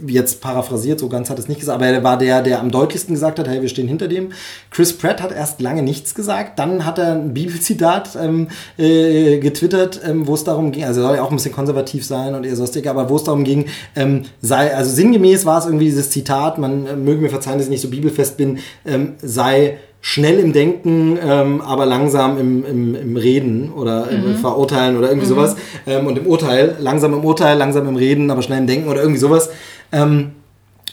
Mhm. 0.03 0.09
Jetzt 0.09 0.41
paraphrasiert, 0.41 0.99
so 0.99 1.09
ganz 1.09 1.31
hat 1.31 1.39
es 1.39 1.49
nicht 1.49 1.61
gesagt, 1.61 1.77
aber 1.77 1.87
er 1.87 2.03
war 2.03 2.19
der, 2.19 2.43
der 2.43 2.61
am 2.61 2.71
deutlichsten 2.71 3.15
gesagt 3.15 3.39
hat, 3.39 3.49
hey, 3.49 3.63
wir 3.63 3.69
stehen 3.69 3.89
hinter 3.89 4.09
dem. 4.09 4.33
Chris 4.71 4.93
Pratt 4.97 5.23
hat 5.23 5.33
erst 5.33 5.61
lange 5.61 5.83
nichts 5.83 6.15
gesagt, 6.15 6.59
dann 6.59 6.85
hat 6.85 6.99
er 6.99 7.13
ein 7.13 7.35
Bibelzitat 7.35 8.17
ähm, 8.21 8.49
äh, 8.79 9.39
getwittert, 9.39 10.01
ähm, 10.05 10.27
wo 10.27 10.35
es 10.35 10.45
darum 10.45 10.73
ging, 10.73 10.85
also 10.85 11.03
soll 11.03 11.17
ja 11.17 11.23
auch 11.23 11.31
ein 11.31 11.37
bisschen 11.37 11.53
konservativ 11.53 12.05
sein 12.05 12.35
und 12.35 12.45
eher 12.45 12.57
sonstig, 12.57 12.89
aber 12.89 13.09
wo 13.09 13.17
es 13.17 13.25
darum 13.25 13.45
ging, 13.45 13.67
ähm, 13.95 14.23
sei, 14.41 14.75
also 14.75 14.91
sinngemäß 14.91 15.47
war 15.47 15.59
es 15.59 15.67
irgendwie 15.67 15.87
dieses 15.87 16.11
Zitat, 16.11 16.59
man 16.59 16.87
äh, 16.87 16.97
möge 16.97 17.21
mir 17.21 17.31
verzeihen, 17.31 17.59
dass 17.59 17.67
ich 17.67 17.71
nicht 17.71 17.83
so 17.83 17.89
bibelfest 17.89 18.37
bin, 18.37 18.59
ähm, 18.85 19.15
sei 19.23 19.79
schnell 20.05 20.41
im 20.41 20.53
Denken, 20.53 21.17
ähm, 21.25 21.61
aber 21.63 21.87
langsam 21.87 22.37
im, 22.37 22.67
im, 22.67 22.95
im 22.97 23.17
Reden 23.17 23.73
oder 23.73 24.11
im 24.11 24.33
mhm. 24.33 24.35
Verurteilen 24.35 24.99
oder 24.99 25.09
irgendwie 25.09 25.27
mhm. 25.27 25.31
sowas. 25.31 25.57
Ähm, 25.87 26.07
und 26.09 26.19
im 26.19 26.27
Urteil, 26.27 26.77
langsam 26.81 27.15
im 27.15 27.25
Urteil, 27.25 27.57
langsam 27.57 27.89
im 27.89 27.97
Reden, 27.97 28.31
aber 28.31 28.43
schnell 28.43 28.59
im 28.59 28.67
Denken 28.67 28.91
oder 28.91 29.01
irgendwie 29.01 29.21
sowas. 29.21 29.49
Ähm, 29.93 30.33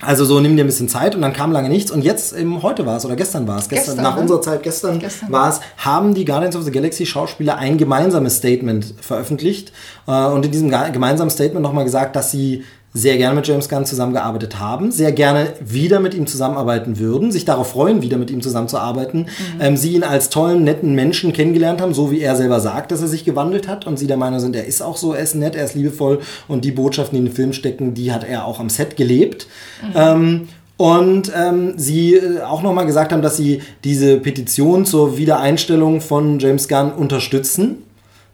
also 0.01 0.23
so 0.23 0.39
nimm 0.39 0.55
dir 0.55 0.63
ein 0.63 0.67
bisschen 0.67 0.87
Zeit 0.87 1.13
und 1.13 1.21
dann 1.21 1.33
kam 1.33 1.51
lange 1.51 1.67
nichts 1.67 1.91
und 1.91 2.05
jetzt 2.05 2.33
eben 2.33 2.63
heute 2.63 2.85
war 2.85 2.95
es 2.97 3.05
oder 3.05 3.17
gestern 3.17 3.47
war 3.47 3.57
es, 3.57 3.67
gestern, 3.67 3.95
gestern, 3.95 4.03
nach 4.03 4.15
ne? 4.15 4.21
unserer 4.21 4.41
Zeit 4.41 4.63
gestern, 4.63 4.97
gestern, 4.97 5.29
war 5.29 5.49
es, 5.49 5.59
haben 5.77 6.13
die 6.13 6.23
Guardians 6.23 6.55
of 6.55 6.63
the 6.63 6.71
Galaxy 6.71 7.05
Schauspieler 7.05 7.57
ein 7.57 7.77
gemeinsames 7.77 8.37
Statement 8.37 8.93
veröffentlicht 9.01 9.73
äh, 10.07 10.27
und 10.27 10.45
in 10.45 10.51
diesem 10.51 10.69
gemeinsamen 10.69 11.29
Statement 11.29 11.63
nochmal 11.63 11.83
gesagt, 11.83 12.15
dass 12.15 12.31
sie 12.31 12.63
sehr 12.93 13.17
gerne 13.17 13.35
mit 13.35 13.47
James 13.47 13.69
Gunn 13.69 13.85
zusammengearbeitet 13.85 14.59
haben, 14.59 14.91
sehr 14.91 15.11
gerne 15.11 15.53
wieder 15.59 15.99
mit 15.99 16.15
ihm 16.15 16.25
zusammenarbeiten 16.25 16.97
würden, 16.97 17.31
sich 17.31 17.45
darauf 17.45 17.69
freuen, 17.69 18.01
wieder 18.01 18.17
mit 18.17 18.31
ihm 18.31 18.41
zusammenzuarbeiten, 18.41 19.21
mhm. 19.21 19.61
ähm, 19.61 19.77
sie 19.77 19.93
ihn 19.93 20.03
als 20.03 20.29
tollen, 20.29 20.63
netten 20.63 20.95
Menschen 20.95 21.31
kennengelernt 21.31 21.81
haben, 21.81 21.93
so 21.93 22.11
wie 22.11 22.21
er 22.21 22.35
selber 22.35 22.59
sagt, 22.59 22.91
dass 22.91 23.01
er 23.01 23.07
sich 23.07 23.25
gewandelt 23.25 23.67
hat 23.67 23.85
und 23.85 23.99
sie 23.99 24.07
der 24.07 24.17
Meinung 24.17 24.39
sind, 24.39 24.55
er 24.55 24.65
ist 24.65 24.81
auch 24.81 24.97
so, 24.97 25.13
er 25.13 25.21
ist 25.21 25.35
nett, 25.35 25.55
er 25.55 25.65
ist 25.65 25.75
liebevoll 25.75 26.19
und 26.47 26.65
die 26.65 26.71
Botschaften, 26.71 27.15
die 27.15 27.19
in 27.19 27.25
den 27.25 27.35
Film 27.35 27.53
stecken, 27.53 27.93
die 27.93 28.11
hat 28.11 28.23
er 28.23 28.45
auch 28.45 28.59
am 28.59 28.69
Set 28.69 28.97
gelebt. 28.97 29.47
Mhm. 29.83 29.93
Ähm, 29.95 30.47
und 30.77 31.31
ähm, 31.35 31.73
sie 31.75 32.15
äh, 32.15 32.41
auch 32.41 32.61
nochmal 32.61 32.85
gesagt 32.85 33.11
haben, 33.11 33.21
dass 33.21 33.35
sie 33.35 33.61
diese 33.83 34.17
Petition 34.17 34.85
zur 34.85 35.17
Wiedereinstellung 35.17 35.99
von 35.99 36.39
James 36.39 36.69
Gunn 36.69 36.93
unterstützen. 36.93 37.83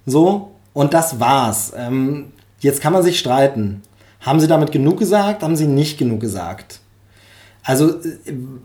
So, 0.05 0.51
und 0.71 0.93
das 0.93 1.19
war's. 1.19 1.73
Ähm, 1.75 2.25
jetzt 2.59 2.81
kann 2.81 2.93
man 2.93 3.01
sich 3.01 3.17
streiten. 3.17 3.81
Haben 4.25 4.39
sie 4.39 4.47
damit 4.47 4.71
genug 4.71 4.97
gesagt? 4.97 5.43
Haben 5.43 5.55
sie 5.55 5.67
nicht 5.67 5.99
genug 5.99 6.19
gesagt? 6.19 6.79
Also 7.63 7.95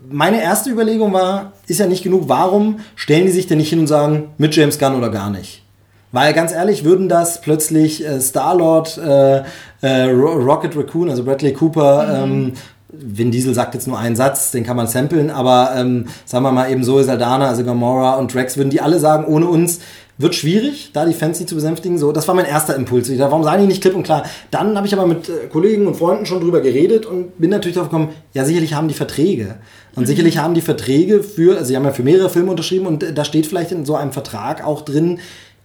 meine 0.09 0.41
erste 0.41 0.69
Überlegung 0.69 1.13
war, 1.13 1.53
ist 1.67 1.79
ja 1.79 1.87
nicht 1.87 2.03
genug, 2.03 2.23
warum 2.27 2.79
stellen 2.95 3.25
die 3.25 3.31
sich 3.31 3.47
denn 3.47 3.57
nicht 3.57 3.69
hin 3.69 3.79
und 3.79 3.87
sagen, 3.87 4.29
mit 4.37 4.55
James 4.55 4.79
Gunn 4.79 4.95
oder 4.95 5.09
gar 5.09 5.29
nicht? 5.29 5.63
Weil 6.11 6.33
ganz 6.33 6.51
ehrlich, 6.51 6.83
würden 6.83 7.07
das 7.09 7.41
plötzlich 7.41 8.05
äh, 8.05 8.19
Star-Lord, 8.19 8.97
äh, 8.97 9.43
äh, 9.81 10.03
Rocket 10.11 10.75
Raccoon, 10.75 11.09
also 11.09 11.23
Bradley 11.23 11.53
Cooper, 11.53 12.25
mhm. 12.25 12.33
ähm, 12.33 12.53
Vin 12.93 13.31
Diesel 13.31 13.53
sagt 13.53 13.73
jetzt 13.73 13.87
nur 13.87 13.97
einen 13.97 14.17
Satz, 14.17 14.51
den 14.51 14.65
kann 14.65 14.75
man 14.75 14.87
samplen, 14.87 15.31
aber 15.31 15.71
ähm, 15.75 16.07
sagen 16.25 16.43
wir 16.43 16.51
mal 16.51 16.69
eben 16.69 16.83
Zoe 16.83 17.03
Saldana, 17.03 17.47
also 17.47 17.63
Gamora 17.63 18.15
und 18.15 18.33
Drax, 18.33 18.57
würden 18.57 18.69
die 18.69 18.81
alle 18.81 18.99
sagen, 18.99 19.25
ohne 19.25 19.47
uns 19.47 19.79
wird 20.21 20.35
schwierig, 20.35 20.91
da 20.93 21.05
die 21.05 21.13
Fans 21.13 21.39
nicht 21.39 21.49
zu 21.49 21.55
besänftigen. 21.55 21.97
So, 21.97 22.11
das 22.11 22.27
war 22.27 22.35
mein 22.35 22.45
erster 22.45 22.75
Impuls. 22.75 23.09
Ich 23.09 23.17
dachte, 23.17 23.31
warum 23.31 23.43
sagen 23.43 23.61
die 23.61 23.67
nicht 23.67 23.81
klipp 23.81 23.95
und 23.95 24.03
klar? 24.03 24.23
Dann 24.49 24.75
habe 24.77 24.87
ich 24.87 24.93
aber 24.93 25.05
mit 25.05 25.29
äh, 25.29 25.47
Kollegen 25.51 25.87
und 25.87 25.95
Freunden 25.95 26.25
schon 26.25 26.39
drüber 26.39 26.61
geredet 26.61 27.05
und 27.05 27.37
bin 27.39 27.49
natürlich 27.49 27.75
darauf 27.75 27.89
gekommen, 27.89 28.09
ja, 28.33 28.45
sicherlich 28.45 28.73
haben 28.73 28.87
die 28.87 28.93
Verträge. 28.93 29.55
Und 29.95 30.03
mhm. 30.03 30.07
sicherlich 30.07 30.37
haben 30.37 30.53
die 30.53 30.61
Verträge 30.61 31.23
für, 31.23 31.57
also 31.57 31.65
sie 31.65 31.75
haben 31.75 31.85
ja 31.85 31.91
für 31.91 32.03
mehrere 32.03 32.29
Filme 32.29 32.51
unterschrieben 32.51 32.85
und 32.85 33.03
äh, 33.03 33.13
da 33.13 33.25
steht 33.25 33.45
vielleicht 33.45 33.71
in 33.71 33.85
so 33.85 33.95
einem 33.95 34.11
Vertrag 34.11 34.65
auch 34.65 34.81
drin, 34.81 35.19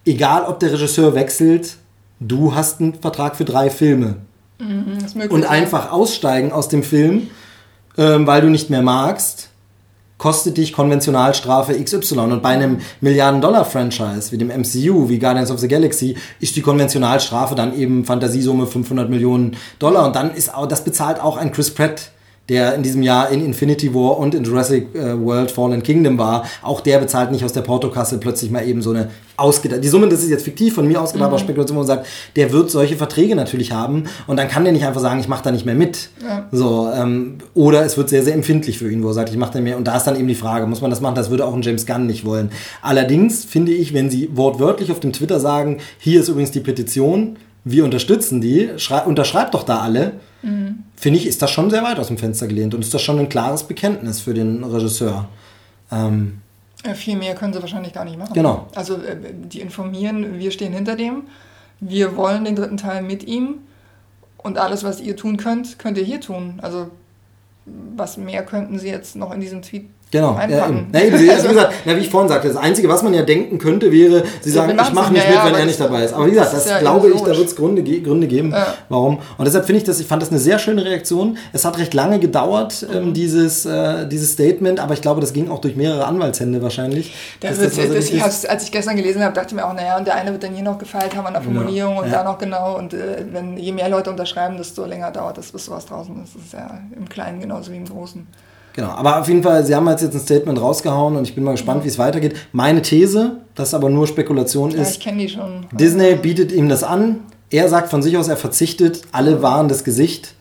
egal 0.04 0.44
ob 0.44 0.60
der 0.60 0.72
Regisseur 0.72 1.14
wechselt, 1.14 1.76
du 2.20 2.54
hast 2.54 2.80
einen 2.80 2.94
Vertrag 2.94 3.36
für 3.36 3.44
drei 3.44 3.70
Filme. 3.70 4.16
Mhm, 4.58 5.28
und 5.28 5.44
einfach 5.44 5.92
aussteigen 5.92 6.50
aus 6.50 6.68
dem 6.68 6.82
Film, 6.82 7.28
ähm, 7.98 8.26
weil 8.26 8.40
du 8.40 8.48
nicht 8.48 8.70
mehr 8.70 8.80
magst, 8.82 9.50
kostet 10.18 10.56
dich 10.56 10.72
Konventionalstrafe 10.72 11.74
XY. 11.82 12.18
Und 12.18 12.42
bei 12.42 12.50
einem 12.50 12.78
Milliarden-Dollar-Franchise 13.00 14.32
wie 14.32 14.38
dem 14.38 14.48
MCU, 14.48 15.08
wie 15.08 15.18
Guardians 15.18 15.50
of 15.50 15.58
the 15.58 15.68
Galaxy, 15.68 16.16
ist 16.40 16.56
die 16.56 16.62
Konventionalstrafe 16.62 17.54
dann 17.54 17.76
eben 17.76 18.04
Fantasiesumme 18.04 18.66
500 18.66 19.10
Millionen 19.10 19.56
Dollar. 19.78 20.06
Und 20.06 20.16
dann 20.16 20.34
ist 20.34 20.54
auch, 20.54 20.66
das 20.66 20.84
bezahlt 20.84 21.20
auch 21.20 21.36
ein 21.36 21.52
Chris 21.52 21.72
Pratt 21.72 22.10
der 22.48 22.74
in 22.74 22.82
diesem 22.82 23.02
Jahr 23.02 23.30
in 23.30 23.44
Infinity 23.44 23.94
War 23.94 24.18
und 24.18 24.34
in 24.34 24.44
Jurassic 24.44 24.94
äh, 24.94 25.18
World 25.18 25.50
Fallen 25.50 25.82
Kingdom 25.82 26.18
war, 26.18 26.44
auch 26.62 26.80
der 26.80 26.98
bezahlt 26.98 27.32
nicht 27.32 27.44
aus 27.44 27.52
der 27.52 27.62
Portokasse 27.62 28.18
plötzlich 28.18 28.50
mal 28.50 28.66
eben 28.66 28.82
so 28.82 28.90
eine 28.90 29.10
ausgedacht. 29.36 29.84
Die 29.84 29.88
Summe, 29.88 30.08
das 30.08 30.22
ist 30.22 30.30
jetzt 30.30 30.44
fiktiv 30.44 30.74
von 30.74 30.86
mir 30.86 31.00
ausgedacht, 31.00 31.28
mhm. 31.28 31.34
aber 31.34 31.38
Spekulation, 31.38 31.76
wo 31.76 31.80
man 31.80 31.86
sagt, 31.86 32.06
der 32.36 32.52
wird 32.52 32.70
solche 32.70 32.96
Verträge 32.96 33.36
natürlich 33.36 33.72
haben 33.72 34.04
und 34.26 34.38
dann 34.38 34.48
kann 34.48 34.64
der 34.64 34.72
nicht 34.72 34.86
einfach 34.86 35.00
sagen, 35.00 35.20
ich 35.20 35.28
mache 35.28 35.44
da 35.44 35.50
nicht 35.50 35.66
mehr 35.66 35.74
mit. 35.74 36.08
Ja. 36.22 36.48
So, 36.52 36.90
ähm, 36.94 37.38
oder 37.54 37.84
es 37.84 37.96
wird 37.96 38.08
sehr, 38.08 38.22
sehr 38.22 38.34
empfindlich 38.34 38.78
für 38.78 38.90
ihn, 38.90 39.02
wo 39.02 39.08
er 39.08 39.14
sagt, 39.14 39.30
ich 39.30 39.36
mache 39.36 39.52
da 39.52 39.60
mehr. 39.60 39.76
Und 39.76 39.86
da 39.86 39.96
ist 39.96 40.04
dann 40.04 40.16
eben 40.16 40.28
die 40.28 40.34
Frage, 40.34 40.66
muss 40.66 40.80
man 40.80 40.90
das 40.90 41.00
machen? 41.00 41.14
Das 41.14 41.30
würde 41.30 41.44
auch 41.44 41.54
ein 41.54 41.62
James 41.62 41.86
Gunn 41.86 42.06
nicht 42.06 42.24
wollen. 42.24 42.50
Allerdings 42.82 43.44
finde 43.44 43.72
ich, 43.72 43.92
wenn 43.92 44.10
sie 44.10 44.30
wortwörtlich 44.32 44.90
auf 44.90 45.00
dem 45.00 45.12
Twitter 45.12 45.40
sagen, 45.40 45.78
hier 45.98 46.20
ist 46.20 46.28
übrigens 46.28 46.52
die 46.52 46.60
Petition, 46.60 47.36
wir 47.68 47.84
unterstützen 47.84 48.40
die, 48.40 48.70
unterschreibt 49.06 49.54
doch 49.54 49.64
da 49.64 49.80
alle, 49.80 50.12
mhm. 50.42 50.84
finde 50.94 51.18
ich, 51.18 51.26
ist 51.26 51.42
das 51.42 51.50
schon 51.50 51.68
sehr 51.68 51.82
weit 51.82 51.98
aus 51.98 52.06
dem 52.06 52.16
Fenster 52.16 52.46
gelehnt 52.46 52.74
und 52.74 52.80
ist 52.80 52.94
das 52.94 53.02
schon 53.02 53.18
ein 53.18 53.28
klares 53.28 53.64
Bekenntnis 53.64 54.20
für 54.20 54.34
den 54.34 54.62
Regisseur. 54.62 55.28
Ähm, 55.90 56.38
ja, 56.84 56.94
viel 56.94 57.16
mehr 57.16 57.34
können 57.34 57.52
sie 57.52 57.60
wahrscheinlich 57.60 57.92
gar 57.92 58.04
nicht 58.04 58.18
machen. 58.18 58.34
Genau. 58.34 58.68
Also 58.76 58.94
äh, 58.94 59.16
die 59.34 59.60
informieren, 59.60 60.38
wir 60.38 60.52
stehen 60.52 60.72
hinter 60.72 60.94
dem, 60.94 61.24
wir 61.80 62.16
wollen 62.16 62.44
den 62.44 62.54
dritten 62.54 62.76
Teil 62.76 63.02
mit 63.02 63.24
ihm 63.24 63.56
Und 64.38 64.58
alles, 64.58 64.84
was 64.84 65.00
ihr 65.00 65.16
tun 65.16 65.36
könnt, 65.36 65.80
könnt 65.80 65.98
ihr 65.98 66.04
hier 66.04 66.20
tun. 66.20 66.60
Also 66.62 66.92
was 67.96 68.16
mehr 68.16 68.44
könnten 68.44 68.78
sie 68.78 68.88
jetzt 68.88 69.16
noch 69.16 69.32
in 69.32 69.40
diesem 69.40 69.62
Tweet 69.62 69.88
Genau, 70.12 70.38
ja, 70.38 70.68
eben. 70.68 70.86
Ja, 70.92 71.00
eben. 71.04 71.30
Also, 71.30 71.44
wie, 71.44 71.54
gesagt, 71.54 71.74
na, 71.84 71.96
wie 71.96 72.00
ich 72.00 72.10
vorhin 72.10 72.28
sagte, 72.28 72.46
das 72.46 72.56
Einzige, 72.56 72.88
was 72.88 73.02
man 73.02 73.12
ja 73.12 73.22
denken 73.22 73.58
könnte, 73.58 73.90
wäre, 73.90 74.22
sie 74.40 74.50
sagen, 74.50 74.78
ich 74.80 74.92
mache 74.92 75.12
nicht 75.12 75.28
mit, 75.28 75.44
wenn 75.44 75.54
er 75.54 75.66
nicht 75.66 75.80
dabei 75.80 76.04
ist. 76.04 76.14
Aber 76.14 76.26
wie 76.26 76.30
gesagt, 76.30 76.52
das, 76.52 76.64
das 76.64 76.78
glaube 76.78 77.10
ich, 77.10 77.20
da 77.20 77.36
wird 77.36 77.48
es 77.48 77.56
Gründe, 77.56 77.82
Gründe 77.82 78.28
geben, 78.28 78.54
warum. 78.88 79.18
Und 79.36 79.44
deshalb 79.44 79.66
finde 79.66 79.78
ich 79.78 79.84
das, 79.84 79.98
ich 79.98 80.06
fand 80.06 80.22
das 80.22 80.30
eine 80.30 80.38
sehr 80.38 80.58
schöne 80.58 80.84
Reaktion. 80.84 81.38
Es 81.52 81.64
hat 81.64 81.78
recht 81.78 81.92
lange 81.92 82.20
gedauert, 82.20 82.86
ähm, 82.92 83.06
mhm. 83.06 83.14
dieses, 83.14 83.66
äh, 83.66 84.06
dieses 84.06 84.32
Statement, 84.32 84.78
aber 84.78 84.94
ich 84.94 85.02
glaube, 85.02 85.20
das 85.20 85.32
ging 85.32 85.50
auch 85.50 85.60
durch 85.60 85.74
mehrere 85.74 86.06
Anwaltshände 86.06 86.62
wahrscheinlich. 86.62 87.12
Das 87.40 87.58
wird, 87.58 87.76
das, 87.76 87.88
das, 87.88 88.10
ich 88.10 88.22
als 88.22 88.64
ich 88.64 88.70
gestern 88.70 88.96
gelesen 88.96 89.24
habe, 89.24 89.34
dachte 89.34 89.48
ich 89.48 89.54
mir 89.54 89.66
auch, 89.66 89.74
naja, 89.74 89.98
und 89.98 90.06
der 90.06 90.14
eine 90.14 90.30
wird 90.30 90.44
dann 90.44 90.54
hier 90.54 90.64
noch 90.64 90.78
gefeilt 90.78 91.16
haben 91.16 91.26
an 91.26 91.32
der 91.32 91.42
Formulierung 91.42 91.98
und 91.98 92.12
da 92.12 92.22
noch 92.22 92.38
genau. 92.38 92.76
Und 92.78 92.94
äh, 92.94 93.24
wenn 93.32 93.56
je 93.56 93.72
mehr 93.72 93.88
Leute 93.88 94.10
unterschreiben, 94.10 94.56
desto 94.56 94.84
länger 94.84 95.10
dauert 95.10 95.38
das, 95.38 95.50
bis 95.50 95.68
was 95.68 95.86
draußen 95.86 96.22
ist. 96.22 96.36
Das 96.36 96.42
ist 96.42 96.52
ja 96.52 96.78
im 96.96 97.08
Kleinen 97.08 97.40
genauso 97.40 97.72
wie 97.72 97.76
im 97.76 97.86
Großen. 97.86 98.26
Genau, 98.76 98.90
aber 98.90 99.18
auf 99.18 99.26
jeden 99.26 99.42
Fall, 99.42 99.64
Sie 99.64 99.74
haben 99.74 99.88
jetzt 99.88 100.04
ein 100.04 100.20
Statement 100.20 100.60
rausgehauen 100.60 101.16
und 101.16 101.26
ich 101.26 101.34
bin 101.34 101.42
mal 101.42 101.52
gespannt, 101.52 101.82
wie 101.84 101.88
es 101.88 101.98
weitergeht. 101.98 102.36
Meine 102.52 102.82
These, 102.82 103.38
das 103.54 103.72
aber 103.72 103.88
nur 103.88 104.06
Spekulation 104.06 104.70
ist, 104.70 104.76
ja, 104.76 104.90
ich 104.90 105.00
kenne 105.00 105.22
die 105.22 105.28
schon. 105.30 105.66
Disney 105.72 106.14
bietet 106.14 106.52
ihm 106.52 106.68
das 106.68 106.84
an. 106.84 107.20
Er 107.48 107.70
sagt 107.70 107.88
von 107.88 108.02
sich 108.02 108.18
aus, 108.18 108.28
er 108.28 108.36
verzichtet, 108.36 109.00
alle 109.12 109.40
wahren 109.40 109.68
das 109.68 109.82
Gesicht 109.82 110.34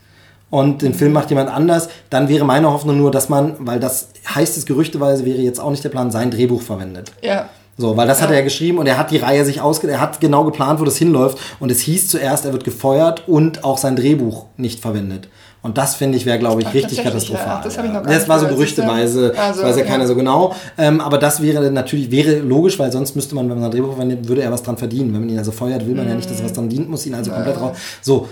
und 0.50 0.82
den 0.82 0.92
Film 0.92 1.14
macht 1.14 1.30
jemand 1.30 1.48
anders. 1.48 1.88
Dann 2.10 2.28
wäre 2.28 2.44
meine 2.44 2.70
Hoffnung 2.70 2.98
nur, 2.98 3.10
dass 3.10 3.30
man, 3.30 3.54
weil 3.58 3.80
das 3.80 4.08
heißt 4.34 4.58
es 4.58 4.66
gerüchteweise, 4.66 5.24
wäre 5.24 5.38
jetzt 5.38 5.58
auch 5.58 5.70
nicht 5.70 5.82
der 5.82 5.88
Plan, 5.88 6.10
sein 6.10 6.30
Drehbuch 6.30 6.60
verwendet. 6.60 7.12
Ja. 7.22 7.48
So, 7.78 7.96
weil 7.96 8.06
das 8.06 8.18
ja. 8.18 8.24
hat 8.24 8.30
er 8.32 8.38
ja 8.38 8.44
geschrieben 8.44 8.76
und 8.76 8.86
er 8.86 8.98
hat 8.98 9.10
die 9.10 9.18
Reihe 9.18 9.46
sich 9.46 9.62
ausge... 9.62 9.88
Er 9.88 10.00
hat 10.00 10.20
genau 10.20 10.44
geplant, 10.44 10.78
wo 10.78 10.84
das 10.84 10.96
hinläuft 10.98 11.38
und 11.58 11.70
es 11.70 11.80
hieß 11.80 12.08
zuerst, 12.08 12.44
er 12.44 12.52
wird 12.52 12.64
gefeuert 12.64 13.28
und 13.28 13.64
auch 13.64 13.78
sein 13.78 13.96
Drehbuch 13.96 14.46
nicht 14.58 14.80
verwendet. 14.80 15.28
Und 15.66 15.76
das 15.76 15.96
finde 15.96 16.16
ich 16.16 16.24
wäre, 16.24 16.38
glaube 16.38 16.62
ich, 16.62 16.72
richtig 16.72 17.02
katastrophal. 17.02 17.46
Ja, 17.46 17.60
das, 17.62 17.76
noch 17.76 18.02
das 18.02 18.28
war 18.28 18.38
so 18.38 18.46
gerüchteweise, 18.46 19.34
also, 19.36 19.62
weiß 19.64 19.76
ja 19.76 19.82
okay. 19.82 19.90
keiner 19.90 20.06
so 20.06 20.14
genau. 20.14 20.54
Ähm, 20.78 21.00
aber 21.00 21.18
das 21.18 21.42
wäre 21.42 21.72
natürlich, 21.72 22.12
wäre 22.12 22.38
logisch, 22.38 22.78
weil 22.78 22.92
sonst 22.92 23.16
müsste 23.16 23.34
man, 23.34 23.50
wenn 23.50 23.56
man 23.56 23.64
ein 23.64 23.70
Drehbuch 23.72 23.94
verwendet, 23.94 24.28
würde 24.28 24.42
er 24.42 24.52
was 24.52 24.62
dran 24.62 24.76
verdienen. 24.76 25.12
Wenn 25.12 25.22
man 25.22 25.28
ihn 25.28 25.38
also 25.38 25.50
feuert, 25.50 25.84
will 25.84 25.96
man 25.96 26.06
mm. 26.06 26.08
ja 26.08 26.14
nicht, 26.14 26.30
dass 26.30 26.38
er 26.38 26.44
was 26.44 26.52
dran 26.52 26.68
dient, 26.68 26.88
muss 26.88 27.04
ihn 27.04 27.14
also 27.14 27.32
komplett 27.32 27.60
raus. 27.60 27.76
So, 28.00 28.28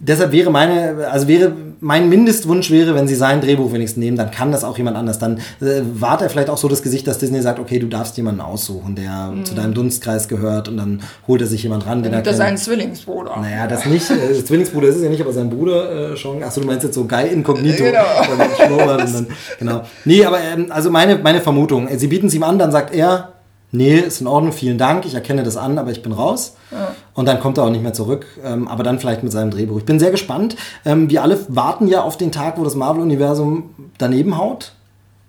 deshalb 0.00 0.32
wäre 0.32 0.50
meine, 0.50 1.06
also 1.12 1.28
wäre 1.28 1.52
mein 1.80 2.08
Mindestwunsch 2.08 2.70
wäre, 2.70 2.94
wenn 2.94 3.08
sie 3.08 3.14
sein 3.14 3.40
Drehbuch 3.40 3.72
wenigstens 3.72 4.00
nehmen, 4.00 4.16
dann 4.16 4.30
kann 4.30 4.52
das 4.52 4.64
auch 4.64 4.76
jemand 4.78 4.96
anders. 4.96 5.18
Dann 5.18 5.38
äh, 5.60 5.82
wahrt 5.94 6.22
er 6.22 6.30
vielleicht 6.30 6.50
auch 6.50 6.58
so 6.58 6.68
das 6.68 6.82
Gesicht, 6.82 7.06
dass 7.06 7.18
Disney 7.18 7.40
sagt, 7.42 7.58
okay, 7.58 7.78
du 7.78 7.86
darfst 7.86 8.16
jemanden 8.16 8.40
aussuchen, 8.40 8.94
der 8.94 9.32
mhm. 9.32 9.44
zu 9.44 9.54
deinem 9.54 9.74
Dunstkreis 9.74 10.28
gehört 10.28 10.68
und 10.68 10.76
dann 10.76 11.02
holt 11.26 11.40
er 11.40 11.46
sich 11.46 11.62
jemand 11.62 11.86
ran, 11.86 12.02
den 12.02 12.12
er 12.12 12.22
kennt. 12.22 12.36
sein 12.36 12.56
Zwillingsbruder. 12.56 13.36
Naja, 13.40 13.66
das 13.66 13.86
nicht. 13.86 14.10
Äh, 14.10 14.44
Zwillingsbruder 14.44 14.88
ist 14.88 14.96
es 14.96 15.02
ja 15.02 15.10
nicht, 15.10 15.20
aber 15.20 15.32
sein 15.32 15.50
Bruder 15.50 16.12
äh, 16.12 16.16
schon. 16.16 16.42
Achso, 16.42 16.60
du 16.60 16.66
meinst 16.66 16.84
jetzt 16.84 16.94
so 16.94 17.04
Guy 17.04 17.28
Incognito. 17.28 17.84
Genau. 17.84 18.96
dann, 18.96 19.26
genau. 19.58 19.82
Nee, 20.04 20.24
aber 20.24 20.40
ähm, 20.40 20.66
also 20.70 20.90
meine, 20.90 21.18
meine 21.18 21.40
Vermutung, 21.40 21.88
sie 21.96 22.06
bieten 22.06 22.26
es 22.26 22.34
ihm 22.34 22.42
an, 22.42 22.58
dann 22.58 22.72
sagt 22.72 22.94
er, 22.94 23.33
nee, 23.74 23.98
ist 23.98 24.20
in 24.20 24.26
Ordnung, 24.26 24.52
vielen 24.52 24.78
Dank, 24.78 25.04
ich 25.04 25.14
erkenne 25.14 25.42
das 25.42 25.56
an, 25.56 25.78
aber 25.78 25.90
ich 25.90 26.02
bin 26.02 26.12
raus. 26.12 26.56
Ja. 26.70 26.94
Und 27.14 27.26
dann 27.26 27.40
kommt 27.40 27.58
er 27.58 27.64
auch 27.64 27.70
nicht 27.70 27.82
mehr 27.82 27.92
zurück, 27.92 28.26
ähm, 28.42 28.68
aber 28.68 28.82
dann 28.82 28.98
vielleicht 28.98 29.22
mit 29.22 29.32
seinem 29.32 29.50
Drehbuch. 29.50 29.78
Ich 29.78 29.84
bin 29.84 29.98
sehr 29.98 30.10
gespannt. 30.10 30.56
Ähm, 30.84 31.10
wir 31.10 31.22
alle 31.22 31.38
warten 31.48 31.88
ja 31.88 32.02
auf 32.02 32.16
den 32.16 32.32
Tag, 32.32 32.58
wo 32.58 32.64
das 32.64 32.74
Marvel-Universum 32.74 33.70
daneben 33.98 34.38
haut, 34.38 34.72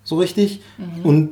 so 0.03 0.17
richtig. 0.17 0.61
Mhm. 0.77 1.05
Und 1.05 1.29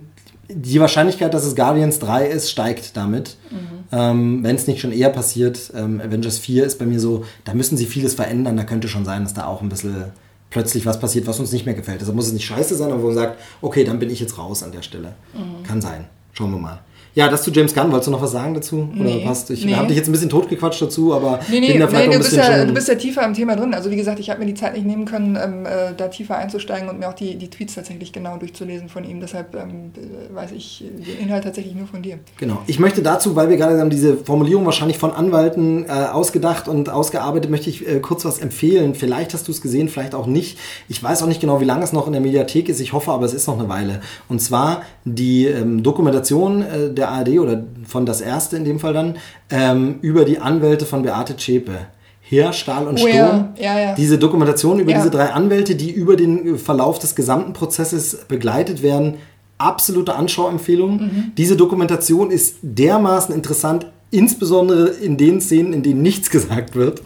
die 0.49 0.80
Wahrscheinlichkeit, 0.80 1.34
dass 1.34 1.45
es 1.45 1.56
Guardians 1.56 1.99
3 1.99 2.27
ist, 2.27 2.52
steigt 2.52 2.98
damit. 2.98 3.38
Mhm. 3.49 3.57
Ähm, 3.91 4.44
Wenn 4.44 4.56
es 4.56 4.68
nicht 4.68 4.81
schon 4.81 4.91
eher 4.91 5.10
passiert. 5.10 5.72
Ähm, 5.76 6.02
Avengers 6.02 6.40
4 6.40 6.65
ist 6.65 6.80
bei 6.80 6.85
mir 6.85 6.99
so, 6.99 7.23
da 7.45 7.53
müssen 7.53 7.77
sie 7.77 7.85
vieles 7.85 8.15
verändern. 8.15 8.57
Da 8.57 8.64
könnte 8.64 8.88
schon 8.88 9.06
sein, 9.06 9.23
dass 9.23 9.34
da 9.34 9.45
auch 9.45 9.61
ein 9.61 9.69
bisschen 9.69 10.06
plötzlich 10.49 10.85
was 10.85 10.99
passiert, 10.99 11.27
was 11.27 11.40
uns 11.40 11.52
nicht 11.52 11.65
mehr 11.65 11.76
gefällt. 11.76 12.02
Also 12.02 12.14
muss 12.14 12.27
es 12.27 12.34
nicht 12.34 12.45
scheiße 12.45 12.76
sein, 12.76 12.91
aber 12.91 13.02
wo 13.02 13.07
man 13.07 13.15
sagt, 13.15 13.40
okay, 13.61 13.84
dann 13.84 13.99
bin 13.99 14.10
ich 14.10 14.19
jetzt 14.19 14.38
raus 14.38 14.64
an 14.64 14.72
der 14.72 14.81
Stelle. 14.81 15.14
Mhm. 15.34 15.64
Kann 15.64 15.81
sein. 15.81 16.06
Schauen 16.34 16.52
wir 16.52 16.60
mal. 16.60 16.80
Ja, 17.15 17.30
das 17.30 17.44
zu 17.44 17.52
James 17.52 17.76
Gunn. 17.76 17.91
Wolltest 17.91 18.07
du 18.07 18.11
noch 18.11 18.22
was 18.22 18.31
sagen 18.31 18.56
dazu? 18.56 18.90
Oder 18.95 19.03
nee, 19.03 19.23
passt? 19.23 19.52
Ich 19.52 19.65
nee. 19.65 19.76
habe 19.76 19.88
dich 19.88 19.98
jetzt 19.98 20.10
ein 20.10 20.11
bisschen 20.11 20.30
totgequatscht 20.30 20.81
dazu, 20.81 21.14
aber 21.14 21.40
nee, 21.49 21.60
nee, 21.60 21.72
bin 21.73 21.80
da 21.81 21.88
vielleicht 21.88 22.10
nee, 22.10 22.18
du, 22.18 22.23
bist 22.23 22.35
ja, 22.35 22.65
du 22.65 22.73
bist 22.73 22.88
ja 22.88 22.95
tiefer 22.95 23.23
im 23.23 23.35
Thema 23.35 23.56
drin. 23.56 23.73
Also 23.76 23.91
wie 23.91 23.95
gesagt, 23.95 24.19
ich 24.19 24.31
habe 24.31 24.40
mir 24.40 24.48
die 24.48 24.56
Zeit 24.56 24.73
nicht 24.73 24.85
nehmen 24.85 25.06
können, 25.06 25.35
ähm, 25.35 25.65
äh, 25.65 25.94
da 25.95 26.07
tiefer 26.07 26.38
einzusteigen 26.38 26.90
und 26.90 26.98
mir 26.98 27.07
auch 27.07 27.14
die, 27.14 27.35
die 27.35 27.49
Tweets 27.49 27.76
tatsächlich 27.76 28.14
genau 28.14 28.38
durchzulesen 28.38 28.90
von 28.90 29.03
ihm. 29.03 29.19
Deshalb 29.19 29.56
ähm, 29.56 29.91
weiß 30.34 30.53
ich 30.53 30.84
den 30.84 31.27
Inhalt 31.27 31.44
tatsächlich 31.44 31.76
nur 31.76 31.85
von 31.85 32.02
dir. 32.02 32.18
Genau. 32.38 32.64
Ich 32.65 32.80
möchte 32.80 33.03
dazu, 33.03 33.35
weil 33.35 33.49
wir 33.49 33.57
gerade 33.57 33.80
haben 33.80 33.91
diese 33.91 34.18
Formulierung 34.18 34.65
wahrscheinlich 34.65 34.98
von 34.98 35.11
Anwalten 35.11 35.85
äh, 35.85 35.90
ausgedacht 35.90 36.68
und 36.68 36.90
ausgearbeitet, 36.90 37.52
möchte 37.52 37.69
ich 37.69 37.88
äh, 37.88 37.99
kurz 37.99 38.26
was 38.26 38.40
empfehlen. 38.40 38.95
Vielleicht 38.95 39.35
hast 39.35 39.48
du 39.48 39.52
es 39.52 39.61
gesehen, 39.61 39.88
vielleicht 39.88 40.15
auch 40.15 40.26
nicht. 40.26 40.57
Ich 40.90 41.03
weiß 41.03 41.22
auch 41.22 41.27
nicht 41.27 41.41
genau, 41.41 41.61
wie 41.61 41.65
lange 41.65 41.84
es 41.84 41.94
noch 41.94 42.07
in 42.07 42.14
der 42.14 42.22
Mediathek 42.22 42.69
ist. 42.69 42.80
Ich 42.80 42.94
hoffe 42.94 43.11
aber, 43.11 43.27
es 43.27 43.35
ist 43.35 43.48
noch 43.48 43.60
eine 43.60 43.69
Weile. 43.69 44.02
Und 44.30 44.41
zwar 44.41 44.81
die 45.06 45.45
ähm, 45.45 45.84
Dokumentation 45.84 46.64
äh, 46.64 47.03
der 47.04 47.12
ARD 47.12 47.40
oder 47.40 47.64
von 47.86 48.06
das 48.06 48.22
erste 48.22 48.58
in 48.58 48.66
dem 48.66 48.80
Fall 48.80 48.94
dann, 48.94 49.18
ähm, 49.50 50.00
über 50.02 50.26
die 50.26 50.40
Anwälte 50.40 50.86
von 50.86 51.04
Beate 51.04 51.36
Zschäpe. 51.38 51.88
Heer, 52.22 52.54
Stahl 52.54 52.88
und 52.88 52.96
oh, 52.96 53.08
Sturm. 53.08 53.50
Ja. 53.58 53.76
Ja, 53.76 53.80
ja. 53.80 53.96
Diese 53.96 54.18
Dokumentation 54.18 54.80
über 54.80 54.94
diese 54.94 55.12
drei 55.12 55.32
Anwälte, 55.34 55.76
die 55.76 55.92
über 55.92 56.16
den 56.16 56.58
Verlauf 56.58 56.98
des 56.98 57.16
gesamten 57.16 57.54
Prozesses 57.54 58.26
begleitet 58.28 58.82
werden, 58.82 59.16
absolute 59.58 60.16
Anschauempfehlung. 60.16 60.98
Mhm. 60.98 61.32
Diese 61.38 61.58
Dokumentation 61.58 62.32
ist 62.32 62.58
dermaßen 62.62 63.36
interessant, 63.36 63.88
insbesondere 64.10 64.88
in 64.88 65.18
den 65.18 65.42
Szenen, 65.42 65.74
in 65.74 65.84
denen 65.84 66.02
nichts 66.02 66.30
gesagt 66.32 66.76
wird. 66.76 67.02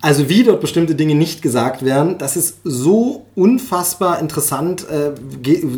Also 0.00 0.28
wie 0.28 0.44
dort 0.44 0.60
bestimmte 0.60 0.94
Dinge 0.94 1.14
nicht 1.14 1.42
gesagt 1.42 1.84
werden, 1.84 2.18
das 2.18 2.36
ist 2.36 2.58
so 2.64 3.26
unfassbar 3.34 4.20
interessant, 4.20 4.86
äh, 4.88 5.12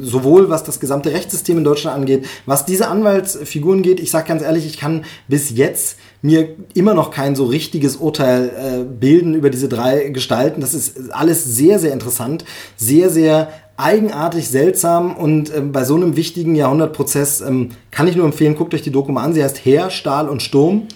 sowohl 0.03 0.51
was 0.51 0.65
das 0.65 0.81
gesamte 0.81 1.13
Rechtssystem 1.13 1.59
in 1.59 1.65
Deutschland 1.65 1.97
angeht, 1.97 2.27
was 2.45 2.67
diese 2.67 2.89
Anwaltsfiguren 2.89 3.83
geht. 3.83 4.01
Ich 4.01 4.11
sage 4.11 4.29
ganz 4.29 4.43
ehrlich, 4.43 4.67
ich 4.67 4.79
kann 4.79 5.05
bis 5.29 5.51
jetzt 5.51 5.99
mir 6.21 6.57
immer 6.75 6.95
noch 6.95 7.11
kein 7.11 7.37
so 7.37 7.47
richtiges 7.47 7.97
Urteil 7.97 8.49
äh, 8.49 8.85
bilden 8.85 9.35
über 9.35 9.51
diese 9.51 9.69
drei 9.69 10.09
Gestalten. 10.09 10.61
Das 10.61 10.75
ist 10.75 11.13
alles 11.13 11.45
sehr, 11.45 11.79
sehr 11.79 11.93
interessant, 11.93 12.45
sehr, 12.77 13.11
sehr 13.11 13.53
eigenartig, 13.77 14.49
seltsam 14.49 15.17
und 15.17 15.55
äh, 15.55 15.61
bei 15.61 15.85
so 15.85 15.95
einem 15.95 16.17
wichtigen 16.17 16.57
Jahrhundertprozess 16.57 17.41
ähm, 17.41 17.71
kann 17.93 18.09
ich 18.09 18.17
nur 18.17 18.27
empfehlen, 18.27 18.57
guckt 18.57 18.75
euch 18.75 18.83
die 18.83 18.91
Doku 18.91 19.13
mal 19.13 19.23
an. 19.23 19.35
Sie 19.35 19.43
heißt 19.43 19.65
Heer, 19.65 19.91
Stahl 19.91 20.29
und 20.29 20.43
Sturm. 20.43 20.89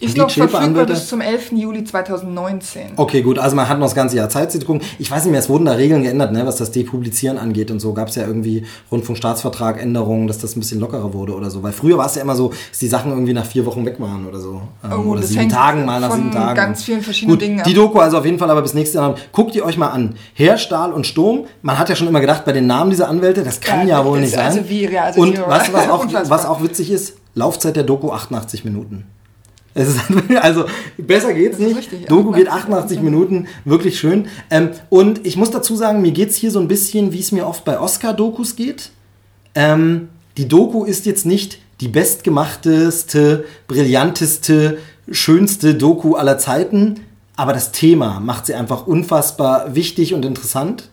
Ist 0.00 0.16
noch 0.16 0.30
verfügbar 0.30 0.86
bis 0.86 1.08
zum 1.08 1.20
11. 1.20 1.52
Juli 1.52 1.82
2019. 1.82 2.92
Okay, 2.96 3.22
gut, 3.22 3.38
also 3.38 3.56
man 3.56 3.68
hat 3.68 3.78
noch 3.78 3.86
das 3.86 3.96
ganze 3.96 4.16
Jahr 4.16 4.28
Zeit, 4.28 4.52
sie 4.52 4.60
zu 4.60 4.66
gucken. 4.66 4.82
Ich 4.98 5.10
weiß 5.10 5.24
nicht 5.24 5.32
mehr, 5.32 5.40
es 5.40 5.48
wurden 5.48 5.64
da 5.64 5.72
Regeln 5.72 6.04
geändert, 6.04 6.32
ne, 6.32 6.46
was 6.46 6.56
das 6.56 6.70
Depublizieren 6.70 7.36
angeht 7.36 7.70
und 7.72 7.80
so. 7.80 7.92
Gab 7.94 8.08
es 8.08 8.14
ja 8.14 8.24
irgendwie 8.24 8.64
Rundfunkstaatsvertrag 8.92 9.82
Änderungen, 9.82 10.28
dass 10.28 10.38
das 10.38 10.54
ein 10.54 10.60
bisschen 10.60 10.78
lockerer 10.78 11.12
wurde 11.14 11.34
oder 11.34 11.50
so. 11.50 11.64
Weil 11.64 11.72
früher 11.72 11.98
war 11.98 12.06
es 12.06 12.14
ja 12.14 12.22
immer 12.22 12.36
so, 12.36 12.50
dass 12.70 12.78
die 12.78 12.86
Sachen 12.86 13.10
irgendwie 13.10 13.32
nach 13.32 13.44
vier 13.44 13.66
Wochen 13.66 13.84
weg 13.84 13.98
waren 13.98 14.26
oder 14.26 14.38
so. 14.38 14.62
Ähm, 14.84 14.92
oh, 14.92 15.10
oder 15.10 15.22
sieben 15.22 15.48
Tagen 15.48 15.84
mal 15.84 16.00
nach 16.00 16.14
sieben 16.14 16.30
Tagen. 16.30 16.54
ganz 16.54 16.84
vielen 16.84 17.02
verschiedenen 17.02 17.34
gut, 17.34 17.42
Dingen 17.42 17.62
Die 17.66 17.74
Doku 17.74 17.98
also 17.98 18.18
auf 18.18 18.24
jeden 18.24 18.38
Fall 18.38 18.50
aber 18.50 18.62
bis 18.62 18.74
nächstes 18.74 18.94
Jahr. 18.94 19.16
Guckt 19.32 19.56
ihr 19.56 19.64
euch 19.64 19.76
mal 19.76 19.88
an. 19.88 20.14
Herr, 20.34 20.58
Stahl 20.58 20.92
und 20.92 21.08
Sturm. 21.08 21.46
Man 21.62 21.76
hat 21.76 21.88
ja 21.88 21.96
schon 21.96 22.06
immer 22.06 22.20
gedacht, 22.20 22.44
bei 22.44 22.52
den 22.52 22.68
Namen 22.68 22.90
dieser 22.90 23.08
Anwälte, 23.08 23.42
das 23.42 23.60
kann 23.60 23.88
ja, 23.88 23.98
ja 23.98 24.04
wohl 24.04 24.20
nicht 24.20 24.38
also 24.38 24.58
sein. 24.58 24.68
Wie, 24.68 24.88
ja, 24.88 25.04
also 25.04 25.22
und 25.22 25.40
was, 25.48 25.72
was, 25.72 25.88
auch, 25.90 26.06
was 26.28 26.46
auch 26.46 26.62
witzig 26.62 26.92
ist, 26.92 27.16
Laufzeit 27.34 27.74
der 27.74 27.82
Doku 27.82 28.12
88 28.12 28.64
Minuten. 28.64 29.06
Es 29.78 29.88
ist 29.88 30.00
also 30.40 30.64
besser 30.96 31.32
geht's 31.32 31.58
nicht. 31.58 31.76
Richtig, 31.76 32.06
Doku 32.06 32.32
geht 32.32 32.48
88 32.48 33.00
Minuten, 33.00 33.46
wirklich 33.64 33.98
schön. 33.98 34.26
Ähm, 34.50 34.70
und 34.90 35.24
ich 35.24 35.36
muss 35.36 35.52
dazu 35.52 35.76
sagen, 35.76 36.02
mir 36.02 36.10
geht's 36.10 36.36
hier 36.36 36.50
so 36.50 36.58
ein 36.58 36.66
bisschen, 36.66 37.12
wie 37.12 37.20
es 37.20 37.30
mir 37.30 37.46
oft 37.46 37.64
bei 37.64 37.78
Oscar-Dokus 37.78 38.56
geht. 38.56 38.90
Ähm, 39.54 40.08
die 40.36 40.48
Doku 40.48 40.84
ist 40.84 41.06
jetzt 41.06 41.26
nicht 41.26 41.60
die 41.80 41.88
bestgemachteste, 41.88 43.44
brillanteste, 43.68 44.78
schönste 45.10 45.76
Doku 45.76 46.16
aller 46.16 46.38
Zeiten, 46.38 46.96
aber 47.36 47.52
das 47.52 47.70
Thema 47.70 48.18
macht 48.18 48.46
sie 48.46 48.54
einfach 48.54 48.88
unfassbar 48.88 49.76
wichtig 49.76 50.12
und 50.12 50.24
interessant. 50.24 50.90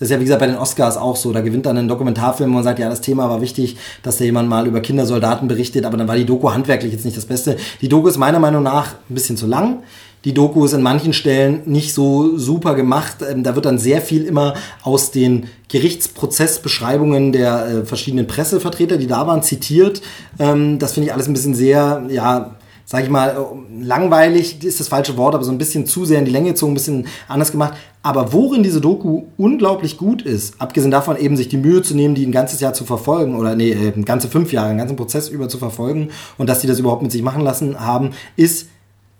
Das 0.00 0.06
ist 0.06 0.12
ja, 0.12 0.18
wie 0.18 0.24
gesagt, 0.24 0.40
bei 0.40 0.46
den 0.46 0.56
Oscars 0.56 0.96
auch 0.96 1.14
so. 1.14 1.30
Da 1.30 1.42
gewinnt 1.42 1.66
dann 1.66 1.76
ein 1.76 1.86
Dokumentarfilm 1.86 2.56
und 2.56 2.62
sagt, 2.62 2.78
ja, 2.78 2.88
das 2.88 3.02
Thema 3.02 3.28
war 3.28 3.42
wichtig, 3.42 3.76
dass 4.02 4.16
da 4.16 4.24
jemand 4.24 4.48
mal 4.48 4.66
über 4.66 4.80
Kindersoldaten 4.80 5.46
berichtet, 5.46 5.84
aber 5.84 5.98
dann 5.98 6.08
war 6.08 6.16
die 6.16 6.24
Doku 6.24 6.50
handwerklich 6.50 6.90
jetzt 6.90 7.04
nicht 7.04 7.18
das 7.18 7.26
Beste. 7.26 7.58
Die 7.82 7.88
Doku 7.90 8.08
ist 8.08 8.16
meiner 8.16 8.38
Meinung 8.38 8.62
nach 8.62 8.94
ein 9.10 9.14
bisschen 9.14 9.36
zu 9.36 9.46
lang. 9.46 9.82
Die 10.24 10.32
Doku 10.32 10.64
ist 10.64 10.72
in 10.72 10.80
manchen 10.80 11.12
Stellen 11.12 11.62
nicht 11.66 11.92
so 11.92 12.38
super 12.38 12.74
gemacht. 12.74 13.16
Ähm, 13.28 13.42
da 13.42 13.54
wird 13.54 13.66
dann 13.66 13.78
sehr 13.78 14.00
viel 14.00 14.24
immer 14.24 14.54
aus 14.82 15.10
den 15.10 15.48
Gerichtsprozessbeschreibungen 15.68 17.32
der 17.32 17.66
äh, 17.66 17.84
verschiedenen 17.84 18.26
Pressevertreter, 18.26 18.96
die 18.96 19.06
da 19.06 19.26
waren, 19.26 19.42
zitiert. 19.42 20.00
Ähm, 20.38 20.78
das 20.78 20.94
finde 20.94 21.08
ich 21.08 21.12
alles 21.12 21.28
ein 21.28 21.34
bisschen 21.34 21.54
sehr, 21.54 22.04
ja, 22.08 22.56
sag 22.90 23.04
ich 23.04 23.08
mal, 23.08 23.46
langweilig 23.80 24.64
ist 24.64 24.80
das 24.80 24.88
falsche 24.88 25.16
Wort, 25.16 25.36
aber 25.36 25.44
so 25.44 25.52
ein 25.52 25.58
bisschen 25.58 25.86
zu 25.86 26.04
sehr 26.04 26.18
in 26.18 26.24
die 26.24 26.32
Länge 26.32 26.48
gezogen, 26.48 26.72
ein 26.72 26.74
bisschen 26.74 27.06
anders 27.28 27.52
gemacht. 27.52 27.74
Aber 28.02 28.32
worin 28.32 28.64
diese 28.64 28.80
Doku 28.80 29.26
unglaublich 29.36 29.96
gut 29.96 30.22
ist, 30.22 30.60
abgesehen 30.60 30.90
davon 30.90 31.16
eben 31.16 31.36
sich 31.36 31.48
die 31.48 31.56
Mühe 31.56 31.82
zu 31.82 31.94
nehmen, 31.94 32.16
die 32.16 32.26
ein 32.26 32.32
ganzes 32.32 32.58
Jahr 32.58 32.72
zu 32.72 32.84
verfolgen, 32.84 33.36
oder 33.36 33.54
nee, 33.54 33.70
äh, 33.70 33.92
ganze 34.02 34.26
fünf 34.26 34.52
Jahre, 34.52 34.70
einen 34.70 34.78
ganzen 34.78 34.96
Prozess 34.96 35.28
über 35.28 35.48
zu 35.48 35.58
verfolgen 35.58 36.08
und 36.36 36.48
dass 36.48 36.62
die 36.62 36.66
das 36.66 36.80
überhaupt 36.80 37.02
mit 37.02 37.12
sich 37.12 37.22
machen 37.22 37.42
lassen 37.42 37.78
haben, 37.78 38.10
ist, 38.34 38.66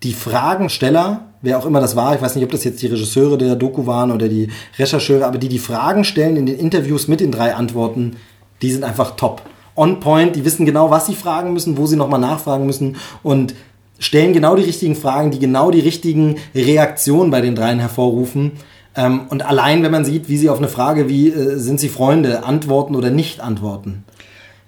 die 0.02 0.14
Fragensteller, 0.14 1.26
wer 1.40 1.56
auch 1.56 1.66
immer 1.66 1.80
das 1.80 1.94
war, 1.94 2.16
ich 2.16 2.22
weiß 2.22 2.34
nicht, 2.34 2.44
ob 2.44 2.50
das 2.50 2.64
jetzt 2.64 2.82
die 2.82 2.88
Regisseure 2.88 3.38
der 3.38 3.54
Doku 3.54 3.86
waren 3.86 4.10
oder 4.10 4.28
die 4.28 4.48
Rechercheure, 4.80 5.26
aber 5.26 5.38
die 5.38 5.48
die 5.48 5.60
Fragen 5.60 6.02
stellen 6.02 6.36
in 6.36 6.46
den 6.46 6.58
Interviews 6.58 7.06
mit 7.06 7.20
den 7.20 7.30
drei 7.30 7.54
Antworten, 7.54 8.16
die 8.62 8.72
sind 8.72 8.82
einfach 8.82 9.14
top. 9.14 9.42
On 9.80 9.98
point, 9.98 10.36
die 10.36 10.44
wissen 10.44 10.66
genau, 10.66 10.90
was 10.90 11.06
sie 11.06 11.14
fragen 11.14 11.54
müssen, 11.54 11.78
wo 11.78 11.86
sie 11.86 11.96
nochmal 11.96 12.20
nachfragen 12.20 12.66
müssen 12.66 12.96
und 13.22 13.54
stellen 13.98 14.34
genau 14.34 14.54
die 14.54 14.64
richtigen 14.64 14.94
Fragen, 14.94 15.30
die 15.30 15.38
genau 15.38 15.70
die 15.70 15.80
richtigen 15.80 16.36
Reaktionen 16.54 17.30
bei 17.30 17.40
den 17.40 17.54
dreien 17.54 17.78
hervorrufen. 17.78 18.52
Ähm, 18.94 19.22
und 19.30 19.40
allein, 19.42 19.82
wenn 19.82 19.90
man 19.90 20.04
sieht, 20.04 20.28
wie 20.28 20.36
sie 20.36 20.50
auf 20.50 20.58
eine 20.58 20.68
Frage 20.68 21.08
wie 21.08 21.30
äh, 21.30 21.56
sind 21.56 21.80
sie 21.80 21.88
Freunde 21.88 22.44
antworten 22.44 22.94
oder 22.94 23.08
nicht 23.08 23.40
antworten, 23.40 24.04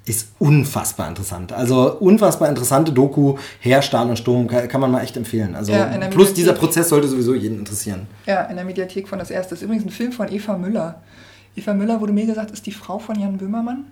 ist 0.06 0.28
unfassbar 0.39 1.09
interessant. 1.09 1.52
Also 1.52 1.94
unfassbar 1.98 2.48
interessante 2.48 2.93
Doku, 2.93 3.36
Herr, 3.60 3.82
Stahl 3.82 4.09
und 4.09 4.18
Sturm, 4.18 4.47
kann, 4.48 4.80
man 4.80 4.90
mal 4.90 5.02
echt 5.02 5.18
empfehlen. 5.18 5.55
Also 5.55 5.72
Ja, 5.72 5.90
plus 6.09 6.32
dieser 6.32 6.55
Prozess 6.55 6.89
sollte 6.89 7.06
sowieso 7.06 7.34
jeden 7.34 7.59
interessieren. 7.59 8.06
Ja, 8.24 8.44
in 8.44 8.56
der 8.56 8.64
Mediathek 8.64 9.09
von 9.09 9.18
das 9.18 9.30
erste. 9.30 9.51
Das 9.51 9.59
ist 9.60 9.64
übrigens 9.64 9.84
ein 9.84 9.90
Film 9.90 10.12
von 10.12 10.32
Eva 10.32 10.56
Müller. 10.56 11.02
Eva 11.55 11.74
Müller, 11.74 12.01
wurde 12.01 12.14
mir 12.14 12.24
gesagt, 12.24 12.51
ist 12.51 12.64
die 12.64 12.72
Frau 12.72 12.98
von 12.98 13.20
Jan 13.20 13.36
Böhmermann. 13.36 13.84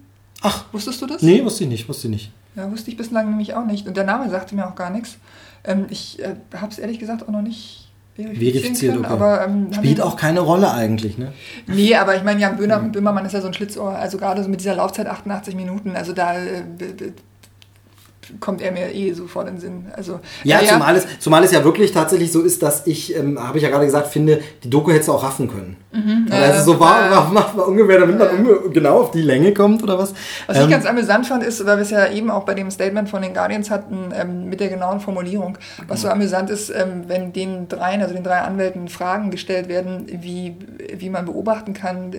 Ach, 0.42 0.64
Wusstest 0.72 1.02
du 1.02 1.06
das? 1.06 1.22
nee, 1.22 1.44
wusste 1.44 1.64
ich 1.64 1.70
nicht, 1.70 1.88
wusste 1.88 2.06
ich 2.08 2.12
nicht. 2.12 2.32
Ja, 2.56 2.70
wusste 2.70 2.90
ich 2.90 2.96
bislang 2.96 3.28
nämlich 3.30 3.54
auch 3.54 3.64
nicht. 3.64 3.86
Und 3.86 3.96
der 3.96 4.04
Name 4.04 4.28
sagte 4.30 4.54
mir 4.54 4.66
auch 4.66 4.74
gar 4.74 4.90
nichts. 4.90 5.18
Ähm, 5.64 5.86
ich 5.90 6.18
äh, 6.20 6.36
habe 6.56 6.72
es 6.72 6.78
ehrlich 6.78 6.98
gesagt 6.98 7.22
auch 7.22 7.32
noch 7.32 7.42
nicht 7.42 7.90
Verifiziert, 8.16 8.94
können, 8.94 9.04
okay. 9.04 9.14
aber 9.14 9.44
ähm, 9.46 9.72
Spielt 9.72 10.00
auch 10.00 10.16
keine 10.16 10.40
Rolle 10.40 10.72
eigentlich, 10.72 11.16
ne? 11.16 11.32
Nee, 11.66 11.94
aber 11.94 12.16
ich 12.16 12.24
meine, 12.24 12.40
Jan 12.40 12.56
Böhmer, 12.56 12.80
Böhmermann 12.80 13.24
ist 13.24 13.32
ja 13.32 13.40
so 13.40 13.46
ein 13.46 13.54
Schlitzohr. 13.54 13.94
Also 13.94 14.18
gerade 14.18 14.42
so 14.42 14.48
mit 14.48 14.60
dieser 14.60 14.74
Laufzeit 14.74 15.06
88 15.06 15.54
Minuten, 15.54 15.96
also 15.96 16.12
da 16.12 16.34
äh, 16.34 16.62
kommt 18.38 18.60
er 18.62 18.70
mir 18.72 18.94
eh 18.94 19.12
sofort 19.12 19.48
in 19.48 19.54
den 19.54 19.60
Sinn. 19.60 19.86
Also, 19.96 20.20
Ja, 20.44 20.60
Zumal, 20.64 20.94
es, 20.96 21.06
zumal 21.18 21.42
es 21.42 21.50
ja 21.52 21.64
wirklich 21.64 21.90
tatsächlich 21.92 22.30
so 22.30 22.40
ist, 22.42 22.62
dass 22.62 22.86
ich, 22.86 23.16
ähm, 23.16 23.38
habe 23.42 23.58
ich 23.58 23.64
ja 23.64 23.70
gerade 23.70 23.84
gesagt, 23.86 24.08
finde, 24.08 24.40
die 24.62 24.70
Doku 24.70 24.90
hättest 24.92 25.08
du 25.08 25.12
auch 25.12 25.22
raffen 25.24 25.48
können. 25.50 25.76
Mhm. 25.92 26.28
also 26.30 26.72
so 26.74 26.78
war, 26.80 27.10
war, 27.10 27.32
macht 27.32 27.56
man 27.56 27.66
ungefähr, 27.66 27.98
damit 27.98 28.16
man 28.16 28.28
unge- 28.28 28.68
genau 28.70 29.00
auf 29.00 29.10
die 29.10 29.22
Länge 29.22 29.52
kommt 29.52 29.82
oder 29.82 29.98
was. 29.98 30.14
Was 30.46 30.56
ich 30.58 30.62
Ähm, 30.64 30.70
ganz 30.70 30.86
amüsant 30.86 31.26
fand, 31.26 31.42
ist, 31.42 31.66
weil 31.66 31.78
wir 31.78 31.82
es 31.82 31.90
ja 31.90 32.06
eben 32.12 32.30
auch 32.30 32.44
bei 32.44 32.54
dem 32.54 32.70
Statement 32.70 33.08
von 33.08 33.22
den 33.22 33.34
Guardians 33.34 33.70
hatten, 33.70 34.12
ähm, 34.14 34.48
mit 34.48 34.60
der 34.60 34.68
genauen 34.68 35.00
Formulierung, 35.00 35.58
was 35.88 36.02
so 36.02 36.08
amüsant 36.08 36.48
ist, 36.50 36.70
ähm, 36.70 37.04
wenn 37.08 37.32
den 37.32 37.66
dreien, 37.68 38.02
also 38.02 38.14
den 38.14 38.22
drei 38.22 38.38
Anwälten, 38.42 38.88
Fragen 38.88 39.30
gestellt 39.32 39.68
werden, 39.68 40.06
wie, 40.20 40.54
wie 40.96 41.10
man 41.10 41.24
beobachten 41.24 41.74
kann, 41.74 42.12
äh, 42.12 42.18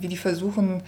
wie 0.00 0.08
die 0.08 0.16
versuchen, 0.16 0.80
äh, 0.80 0.82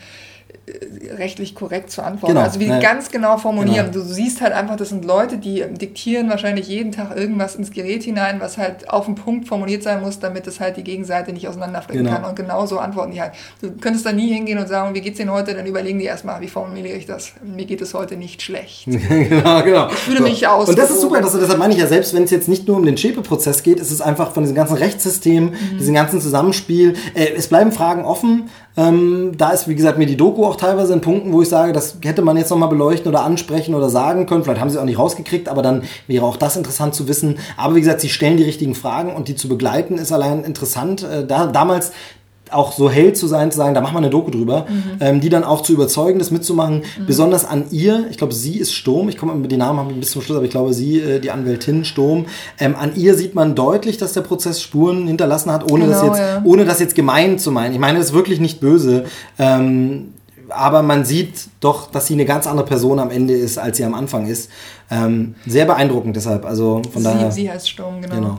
rechtlich 1.16 1.54
korrekt 1.54 1.90
zu 1.90 2.02
antworten. 2.02 2.34
Genau, 2.34 2.44
Also 2.44 2.58
wie 2.60 2.66
ja. 2.66 2.80
ganz 2.80 3.10
genau 3.10 3.36
formulieren. 3.38 3.92
Genau. 3.92 4.04
Du 4.04 4.12
siehst 4.12 4.40
halt 4.40 4.52
einfach, 4.52 4.76
das 4.76 4.88
sind 4.88 5.04
Leute, 5.04 5.38
die 5.38 5.60
ähm, 5.60 5.78
diktieren 5.78 6.28
wahrscheinlich 6.28 6.66
jeden 6.68 6.92
Tag 6.92 7.16
irgendwas 7.16 7.54
ins 7.54 7.70
Gerät 7.70 8.02
hinein, 8.02 8.40
was 8.40 8.58
halt 8.58 8.90
auf 8.90 9.04
den 9.06 9.14
Punkt 9.14 9.46
formuliert 9.46 9.82
sein 9.84 10.00
muss, 10.02 10.18
damit 10.18 10.46
es 10.46 10.58
halt 10.58 10.76
die 10.76 10.82
Gegenseite 10.84 11.32
nicht 11.32 11.46
auseinanderfliegen 11.48 12.04
Genau. 12.04 12.16
kann. 12.16 12.24
Und 12.28 12.36
genau 12.36 12.66
so 12.66 12.78
antworten 12.78 13.12
die 13.12 13.20
halt. 13.20 13.32
Du 13.62 13.70
könntest 13.72 14.04
da 14.06 14.12
nie 14.12 14.32
hingehen 14.32 14.58
und 14.58 14.68
sagen, 14.68 14.94
wie 14.94 15.00
geht's 15.00 15.20
Ihnen 15.20 15.30
heute? 15.30 15.54
Dann 15.54 15.66
überlegen 15.66 15.98
die 15.98 16.04
erstmal, 16.06 16.40
wie 16.40 16.48
formuliere 16.48 16.96
ich 16.96 17.06
das? 17.06 17.32
Mir 17.44 17.64
geht 17.64 17.80
es 17.80 17.94
heute 17.94 18.16
nicht 18.16 18.42
schlecht. 18.42 18.86
genau, 18.86 19.62
genau. 19.62 19.88
Ich 19.88 19.94
fühle 19.98 20.20
mich 20.20 20.46
aus- 20.48 20.68
Und 20.68 20.78
das 20.78 20.90
ist 20.90 21.00
super, 21.00 21.20
das, 21.20 21.32
deshalb 21.32 21.58
meine 21.58 21.74
ich 21.74 21.80
ja, 21.80 21.86
selbst 21.86 22.12
wenn 22.14 22.24
es 22.24 22.30
jetzt 22.30 22.48
nicht 22.48 22.66
nur 22.66 22.76
um 22.76 22.84
den 22.84 22.96
Schäpe-Prozess 22.96 23.62
geht, 23.62 23.78
ist 23.78 23.90
es 23.92 24.00
einfach 24.00 24.32
von 24.32 24.42
diesem 24.42 24.56
ganzen 24.56 24.76
Rechtssystem, 24.76 25.44
Mhm. 25.46 25.78
diesem 25.78 25.94
ganzen 25.94 26.20
Zusammenspiel, 26.20 26.94
äh, 27.14 27.28
es 27.36 27.46
bleiben 27.48 27.70
Fragen 27.72 28.04
offen. 28.04 28.48
Ähm, 28.78 29.32
da 29.38 29.50
ist, 29.50 29.68
wie 29.68 29.74
gesagt, 29.74 29.96
mir 29.96 30.06
die 30.06 30.18
Doku 30.18 30.44
auch 30.44 30.56
teilweise 30.56 30.92
in 30.92 31.00
Punkten, 31.00 31.32
wo 31.32 31.40
ich 31.40 31.48
sage, 31.48 31.72
das 31.72 31.96
hätte 32.02 32.20
man 32.20 32.36
jetzt 32.36 32.50
nochmal 32.50 32.68
beleuchten 32.68 33.08
oder 33.08 33.22
ansprechen 33.22 33.74
oder 33.74 33.88
sagen 33.88 34.26
können. 34.26 34.44
Vielleicht 34.44 34.60
haben 34.60 34.68
sie 34.68 34.78
auch 34.78 34.84
nicht 34.84 34.98
rausgekriegt, 34.98 35.48
aber 35.48 35.62
dann 35.62 35.84
wäre 36.06 36.26
auch 36.26 36.36
das 36.36 36.56
interessant 36.56 36.94
zu 36.94 37.08
wissen. 37.08 37.38
Aber 37.56 37.74
wie 37.74 37.80
gesagt, 37.80 38.02
sie 38.02 38.10
stellen 38.10 38.36
die 38.36 38.42
richtigen 38.42 38.74
Fragen 38.74 39.14
und 39.14 39.28
die 39.28 39.34
zu 39.34 39.48
begleiten 39.48 39.96
ist 39.96 40.12
allein 40.12 40.44
interessant. 40.44 41.02
Äh, 41.02 41.26
da, 41.26 41.46
damals 41.46 41.92
auch 42.50 42.72
so 42.72 42.90
hell 42.90 43.12
zu 43.12 43.26
sein, 43.26 43.50
zu 43.50 43.56
sagen, 43.56 43.74
da 43.74 43.80
machen 43.80 43.94
wir 43.94 43.98
eine 43.98 44.10
Doku 44.10 44.30
drüber, 44.30 44.66
ähm, 45.00 45.20
die 45.20 45.28
dann 45.28 45.44
auch 45.44 45.62
zu 45.62 45.72
überzeugen, 45.72 46.18
das 46.18 46.30
mitzumachen. 46.30 46.82
Besonders 47.06 47.44
an 47.44 47.64
ihr, 47.70 48.06
ich 48.10 48.18
glaube, 48.18 48.34
sie 48.34 48.58
ist 48.58 48.72
Sturm, 48.72 49.08
ich 49.08 49.16
komme 49.16 49.34
mit 49.34 49.50
den 49.50 49.58
Namen 49.58 49.98
bis 50.00 50.12
zum 50.12 50.22
Schluss, 50.22 50.36
aber 50.36 50.46
ich 50.46 50.52
glaube, 50.52 50.72
sie, 50.72 51.00
äh, 51.00 51.20
die 51.20 51.30
Anwältin 51.30 51.84
Sturm, 51.84 52.26
ähm, 52.58 52.76
an 52.76 52.92
ihr 52.94 53.14
sieht 53.14 53.34
man 53.34 53.54
deutlich, 53.54 53.98
dass 53.98 54.12
der 54.12 54.20
Prozess 54.20 54.62
Spuren 54.62 55.06
hinterlassen 55.06 55.50
hat, 55.50 55.70
ohne, 55.70 55.86
das, 55.86 56.00
Genau, 56.00 56.12
jetzt, 56.12 56.20
ja. 56.20 56.42
ohne 56.44 56.64
das 56.64 56.80
jetzt 56.80 56.94
gemein 56.94 57.38
zu 57.38 57.50
meinen. 57.50 57.72
Ich 57.72 57.80
meine, 57.80 57.98
das 57.98 58.08
ist 58.08 58.14
wirklich 58.14 58.40
nicht 58.40 58.60
böse. 58.60 59.04
Ähm, 59.38 60.12
aber 60.48 60.82
man 60.82 61.04
sieht 61.04 61.48
doch, 61.60 61.90
dass 61.90 62.06
sie 62.06 62.14
eine 62.14 62.24
ganz 62.24 62.46
andere 62.46 62.66
Person 62.66 62.98
am 62.98 63.10
Ende 63.10 63.34
ist, 63.34 63.58
als 63.58 63.76
sie 63.78 63.84
am 63.84 63.94
Anfang 63.94 64.26
ist. 64.26 64.50
Ähm, 64.90 65.34
sehr 65.46 65.64
beeindruckend 65.64 66.14
deshalb. 66.14 66.44
Also 66.44 66.82
von 66.92 67.02
daher. 67.02 67.32
Sie, 67.32 67.42
sie 67.42 67.50
heißt 67.50 67.68
Sturm, 67.68 68.00
genau. 68.00 68.14
Genau. 68.14 68.38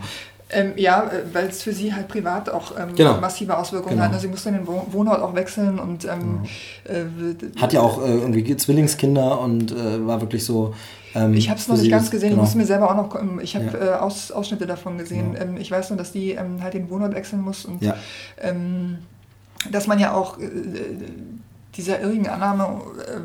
Ähm, 0.50 0.74
ja, 0.78 1.04
äh, 1.04 1.24
weil 1.34 1.48
es 1.48 1.62
für 1.62 1.74
sie 1.74 1.94
halt 1.94 2.08
privat 2.08 2.50
auch 2.50 2.72
ähm, 2.80 2.96
Genau. 2.96 3.20
massive 3.20 3.58
Auswirkungen 3.58 3.96
Genau. 3.96 4.04
hat. 4.06 4.14
Also 4.14 4.22
sie 4.24 4.28
musste 4.30 4.50
den 4.52 4.66
Wohn- 4.66 4.94
Wohnort 4.94 5.22
auch 5.22 5.36
wechseln 5.36 5.78
und 5.78 6.06
ähm, 6.06 6.44
äh, 6.86 7.60
Hat 7.60 7.74
ja 7.74 7.82
auch 7.82 8.02
äh, 8.02 8.14
irgendwie 8.14 8.56
Zwillingskinder 8.56 9.42
und 9.42 9.72
äh, 9.74 10.08
war 10.08 10.22
wirklich 10.22 10.46
so. 10.46 10.74
Ähm, 11.16 11.34
Ich 11.34 11.50
habe 11.50 11.60
es 11.60 11.68
noch 11.68 11.76
nicht 11.78 11.92
ganz 11.92 12.10
gesehen, 12.12 12.30
genau. 12.30 12.44
ich 12.44 12.46
musste 12.46 12.58
mir 12.60 12.66
selber 12.66 12.90
auch 12.92 12.96
noch, 12.96 13.20
ähm, 13.22 13.42
ich 13.44 13.56
habe 13.58 13.66
Ja. 13.78 13.96
äh, 13.96 14.00
Aus, 14.00 14.32
Ausschnitte 14.32 14.66
davon 14.68 14.98
gesehen. 14.98 15.36
Ähm, 15.38 15.58
ich 15.58 15.70
weiß 15.70 15.90
nur, 15.90 15.98
dass 15.98 16.14
die 16.14 16.38
halt 16.40 16.74
den 16.74 16.90
Wohnort 16.90 17.14
wechseln 17.14 17.42
muss 17.42 17.66
und 17.66 17.82
Ja. 17.82 17.96
dass 19.72 19.88
man 19.88 20.00
ja 20.00 20.14
auch 20.14 20.38
dieser 21.76 22.00
irrigen 22.00 22.28
Annahme 22.30 22.82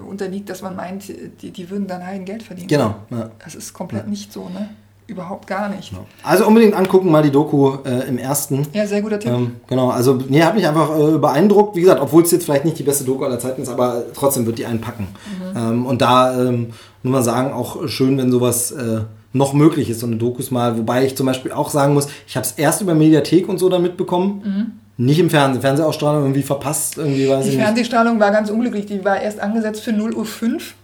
unterliegt, 0.09 0.51
dass 0.51 0.63
man 0.63 0.75
meint, 0.77 1.05
die, 1.41 1.51
die 1.51 1.71
würden 1.71 1.87
dann 1.87 2.05
Heiden 2.07 2.25
Geld 2.25 2.43
verdienen. 2.43 2.69
Genau. 2.69 2.95
Ja. 3.11 3.31
Das 3.45 3.55
ist 3.55 3.73
komplett 3.75 4.09
nicht 4.09 4.33
so, 4.33 4.49
ne? 4.49 4.71
Überhaupt 5.13 5.47
gar 5.47 5.69
nicht. 5.69 5.93
Also 6.23 6.47
unbedingt 6.47 6.75
angucken, 6.75 7.11
mal 7.11 7.23
die 7.23 7.31
Doku 7.31 7.75
äh, 7.85 8.09
im 8.09 8.17
ersten. 8.17 8.67
Ja, 8.73 8.87
sehr 8.87 9.03
guter 9.03 9.21
Tipp. 9.21 9.31
Ähm, 9.31 9.57
genau, 9.69 9.91
also 9.91 10.19
nee, 10.29 10.43
hat 10.43 10.55
mich 10.55 10.67
einfach 10.67 10.99
äh, 10.99 11.19
beeindruckt. 11.19 11.77
Wie 11.77 11.83
gesagt, 11.83 12.01
obwohl 12.01 12.23
es 12.23 12.31
jetzt 12.31 12.45
vielleicht 12.45 12.65
nicht 12.65 12.79
die 12.79 12.83
beste 12.83 13.05
Doku 13.05 13.23
aller 13.25 13.39
Zeiten 13.39 13.61
ist, 13.61 13.69
aber 13.69 14.05
trotzdem 14.15 14.47
wird 14.47 14.57
die 14.59 14.65
einen 14.65 14.81
packen. 14.81 15.09
Mhm. 15.53 15.57
Ähm, 15.59 15.87
und 15.87 16.01
da 16.01 16.41
ähm, 16.41 16.69
muss 17.03 17.13
man 17.13 17.23
sagen, 17.23 17.53
auch 17.53 17.87
schön, 17.89 18.17
wenn 18.17 18.31
sowas 18.33 18.71
äh, 18.73 19.01
noch 19.35 19.53
möglich 19.53 19.91
ist, 19.91 20.01
so 20.01 20.07
eine 20.07 20.17
Dokus 20.17 20.51
mal. 20.51 20.79
Wobei 20.79 21.05
ich 21.05 21.15
zum 21.15 21.27
Beispiel 21.27 21.53
auch 21.53 21.69
sagen 21.69 21.93
muss, 21.93 22.09
ich 22.27 22.37
habe 22.37 22.47
es 22.47 22.53
erst 22.53 22.81
über 22.81 22.95
Mediathek 22.95 23.49
und 23.51 23.59
so 23.59 23.69
dann 23.69 23.83
mitbekommen. 23.83 24.79
Nicht 24.99 25.19
im 25.19 25.31
Fernsehen. 25.31 25.61
Fernsehausstrahlung 25.63 26.23
irgendwie 26.23 26.43
verpasst, 26.43 26.97
irgendwie 26.99 27.29
weiß 27.29 27.47
Mhm. 27.47 27.51
Die. 27.51 27.57
Fernsehstrahlung 27.57 28.21
war 28.21 28.31
ganz 28.31 28.51
unglücklich. 28.51 28.87
Die 28.87 29.05
war 29.05 29.21
erst 29.21 29.41
angesetzt 29.41 29.83
für 29.83 29.93
0 29.93 30.15
Uhr 30.15 30.25
5. 30.25 30.75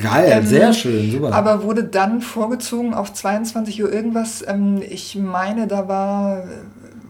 Geil, 0.00 0.32
Ähm, 0.32 0.46
sehr 0.46 0.72
schön, 0.72 1.10
super. 1.10 1.32
Aber 1.32 1.62
wurde 1.62 1.84
dann 1.84 2.20
vorgezogen 2.20 2.94
auf 2.94 3.12
22 3.12 3.82
Uhr 3.82 3.92
irgendwas. 3.92 4.44
Ähm, 4.46 4.82
ich 4.88 5.16
meine, 5.16 5.66
da 5.68 5.86
war, 5.86 6.44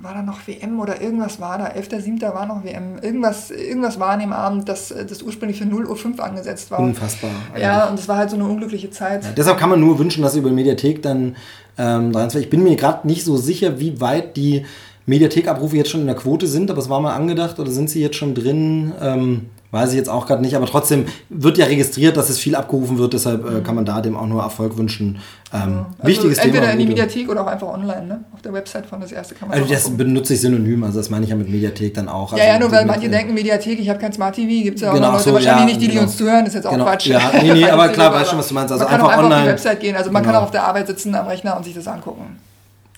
war 0.03 0.15
da 0.15 0.23
noch 0.23 0.47
WM 0.47 0.79
oder 0.81 1.01
irgendwas 1.01 1.41
war 1.41 1.57
da. 1.57 1.67
11.7. 1.69 2.21
war 2.35 2.47
noch 2.47 2.63
WM. 2.63 2.99
Irgendwas, 3.01 3.51
irgendwas 3.51 3.99
war 3.99 4.11
an 4.11 4.21
dem 4.21 4.33
Abend, 4.33 4.69
dass 4.69 4.89
das 4.89 5.23
ursprünglich 5.23 5.59
für 5.59 5.67
0 5.67 5.87
Uhr 5.87 5.97
5 5.97 6.21
angesetzt 6.21 6.71
war. 6.71 6.81
Unfassbar. 6.81 7.31
Ja, 7.59 7.89
und 7.89 7.99
es 7.99 8.07
war 8.07 8.19
halt 8.19 8.31
so 8.31 8.37
eine 8.37 8.45
unglückliche 8.45 8.91
Zeit. 8.91 9.25
Ja, 9.25 9.31
deshalb 9.35 9.59
kann 9.59 9.71
man 9.71 9.81
nur 9.81 9.99
wünschen, 9.99 10.23
dass 10.23 10.37
über 10.37 10.51
Mediathek 10.51 11.01
dann 11.01 11.37
ähm, 11.79 12.13
23. 12.13 12.43
Ich 12.45 12.51
bin 12.51 12.63
mir 12.63 12.77
gerade 12.77 13.07
nicht 13.07 13.25
so 13.25 13.39
sicher, 13.39 13.81
wie 13.81 14.01
weit 14.01 14.37
die 14.37 14.67
Mediathek-Abrufe 15.07 15.77
jetzt 15.77 15.91
schon 15.91 16.01
in 16.03 16.07
der 16.07 16.17
Quote 16.17 16.47
sind, 16.47 16.71
aber 16.71 16.81
es 16.81 16.89
war 16.89 17.01
mal 17.01 17.15
angedacht 17.15 17.59
oder 17.59 17.71
sind 17.71 17.91
sie 17.91 18.01
jetzt 18.01 18.17
schon 18.17 18.35
drin? 18.35 18.93
Ähm, 19.01 19.47
weiß 19.75 19.91
ich 19.91 19.97
jetzt 19.97 20.09
auch 20.09 20.27
gerade 20.27 20.41
nicht, 20.41 20.57
aber 20.57 20.65
trotzdem 20.67 21.05
wird 21.29 21.59
ja 21.59 21.67
registriert, 21.67 22.17
dass 22.17 22.31
es 22.31 22.39
viel 22.39 22.55
abgerufen 22.57 22.97
wird, 22.97 23.13
deshalb 23.13 23.45
äh, 23.45 23.61
kann 23.61 23.75
man 23.75 23.85
da 23.85 24.01
dem 24.01 24.17
auch 24.17 24.27
nur 24.27 24.43
Erfolg 24.43 24.79
wünschen. 24.79 25.19
Ähm, 25.53 25.87
Also 25.99 26.09
wichtiges 26.09 26.39
entweder 26.39 26.63
Thema. 26.63 26.73
in 26.73 26.79
die 26.79 26.87
Mediathek 26.87 27.29
oder 27.29 27.43
auch 27.43 27.47
einfach 27.47 27.69
online, 27.69 28.07
ne? 28.07 28.25
Auf 28.33 28.41
der 28.43 28.53
Website 28.55 28.87
von 28.87 29.01
das 29.01 29.13
erste 29.13 29.35
kann 29.35 29.49
man 29.49 29.59
Also 29.59 29.73
das 29.73 29.91
benutze 29.91 30.35
ich 30.35 30.41
synonym, 30.41 30.83
also 30.85 30.99
das 30.99 31.11
meine 31.11 31.25
ich 31.25 31.31
ja 31.31 31.37
mit 31.37 31.49
Mediathek 31.51 31.93
dann 31.95 32.09
auch. 32.09 32.33
Ja, 32.37 32.39
ja, 32.45 32.53
Also 32.55 32.69
nur 32.69 32.73
weil 32.73 32.87
manche 32.87 33.11
denken, 33.11 33.35
Mediathek, 33.35 33.79
ich 33.79 33.89
habe 33.91 33.99
kein 33.99 34.13
Smart 34.13 34.35
TV, 34.35 34.63
gibt 34.65 34.77
es 34.77 34.83
ja 34.83 34.91
auch 34.91 34.95
Genau, 34.95 35.07
noch 35.09 35.13
Leute, 35.15 35.25
so, 35.25 35.35
wahrscheinlich 35.35 35.61
ja, 35.61 35.67
nicht 35.67 35.81
die, 35.81 35.87
die 35.87 35.91
genau. 35.93 36.03
uns 36.05 36.17
zuhören, 36.17 36.47
ist 36.47 36.55
jetzt 36.55 36.67
auch 36.67 36.73
Genau, 36.73 36.85
Quatsch. 36.85 37.07
ja, 37.07 37.21
nee, 37.43 37.53
nee, 37.53 37.65
aber 37.71 37.89
klar, 37.89 38.13
weißt 38.15 38.31
schon, 38.31 38.39
was 38.39 38.49
du 38.49 38.55
meinst. 38.55 38.73
Also 38.73 38.85
man 38.85 38.91
kann 38.93 39.01
einfach 39.01 39.09
auch 39.09 39.19
einfach 39.19 39.25
auf 39.25 39.29
die 39.31 39.35
online. 39.35 39.53
Website 39.53 39.81
gehen, 39.81 39.97
also 39.97 40.11
man 40.11 40.23
kann 40.23 40.31
Genau. 40.33 40.39
auch 40.41 40.45
auf 40.45 40.51
der 40.53 40.65
Arbeit 40.65 40.87
sitzen 40.87 41.15
am 41.15 41.27
Rechner 41.27 41.57
und 41.57 41.65
sich 41.65 41.75
das 41.75 41.87
angucken. 41.89 42.39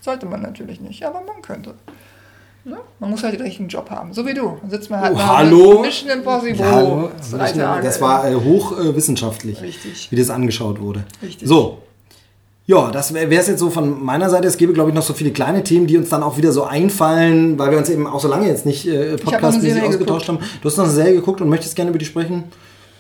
Sollte 0.02 0.26
man 0.26 0.42
natürlich 0.42 0.80
nicht, 0.80 1.04
aber 1.04 1.20
man 1.26 1.42
könnte. 1.42 1.74
Ne? 2.66 2.78
Man 2.98 3.10
muss 3.10 3.22
halt 3.22 3.34
den 3.34 3.42
richtigen 3.42 3.68
Job 3.68 3.88
haben, 3.90 4.12
so 4.12 4.26
wie 4.26 4.34
du. 4.34 4.56
Dann 4.60 4.70
sitzt 4.70 4.90
man 4.90 5.00
halt 5.00 5.14
Oh, 5.14 5.20
hallo? 5.20 5.82
Mission 5.82 6.10
Impossible. 6.10 6.56
Ja, 6.56 6.70
hallo. 6.72 7.10
drei 7.30 7.52
Tage. 7.52 7.86
Das 7.86 8.00
war 8.00 8.28
äh, 8.28 8.34
hochwissenschaftlich, 8.34 9.62
Richtig. 9.62 10.10
wie 10.10 10.16
das 10.16 10.30
angeschaut 10.30 10.80
wurde. 10.80 11.04
Richtig. 11.22 11.46
So. 11.46 11.78
Ja, 12.66 12.90
das 12.90 13.14
wäre 13.14 13.32
es 13.32 13.46
jetzt 13.46 13.60
so 13.60 13.70
von 13.70 14.04
meiner 14.04 14.28
Seite. 14.28 14.48
Es 14.48 14.56
gäbe, 14.56 14.72
glaube 14.72 14.90
ich, 14.90 14.96
noch 14.96 15.04
so 15.04 15.12
viele 15.14 15.30
kleine 15.30 15.62
Themen, 15.62 15.86
die 15.86 15.96
uns 15.96 16.08
dann 16.08 16.24
auch 16.24 16.36
wieder 16.38 16.50
so 16.50 16.64
einfallen, 16.64 17.56
weil 17.56 17.70
wir 17.70 17.78
uns 17.78 17.88
eben 17.88 18.08
auch 18.08 18.18
so 18.18 18.26
lange 18.26 18.48
jetzt 18.48 18.66
nicht 18.66 18.84
äh, 18.88 19.16
podcastmäßig 19.16 19.74
Serie 19.74 19.88
ausgetauscht 19.88 20.28
haben. 20.28 20.38
Du 20.60 20.68
hast 20.68 20.76
noch 20.76 20.86
eine 20.86 20.92
Serie 20.92 21.14
geguckt 21.14 21.40
und 21.40 21.48
möchtest 21.48 21.76
gerne 21.76 21.90
über 21.90 22.00
die 22.00 22.04
sprechen? 22.04 22.42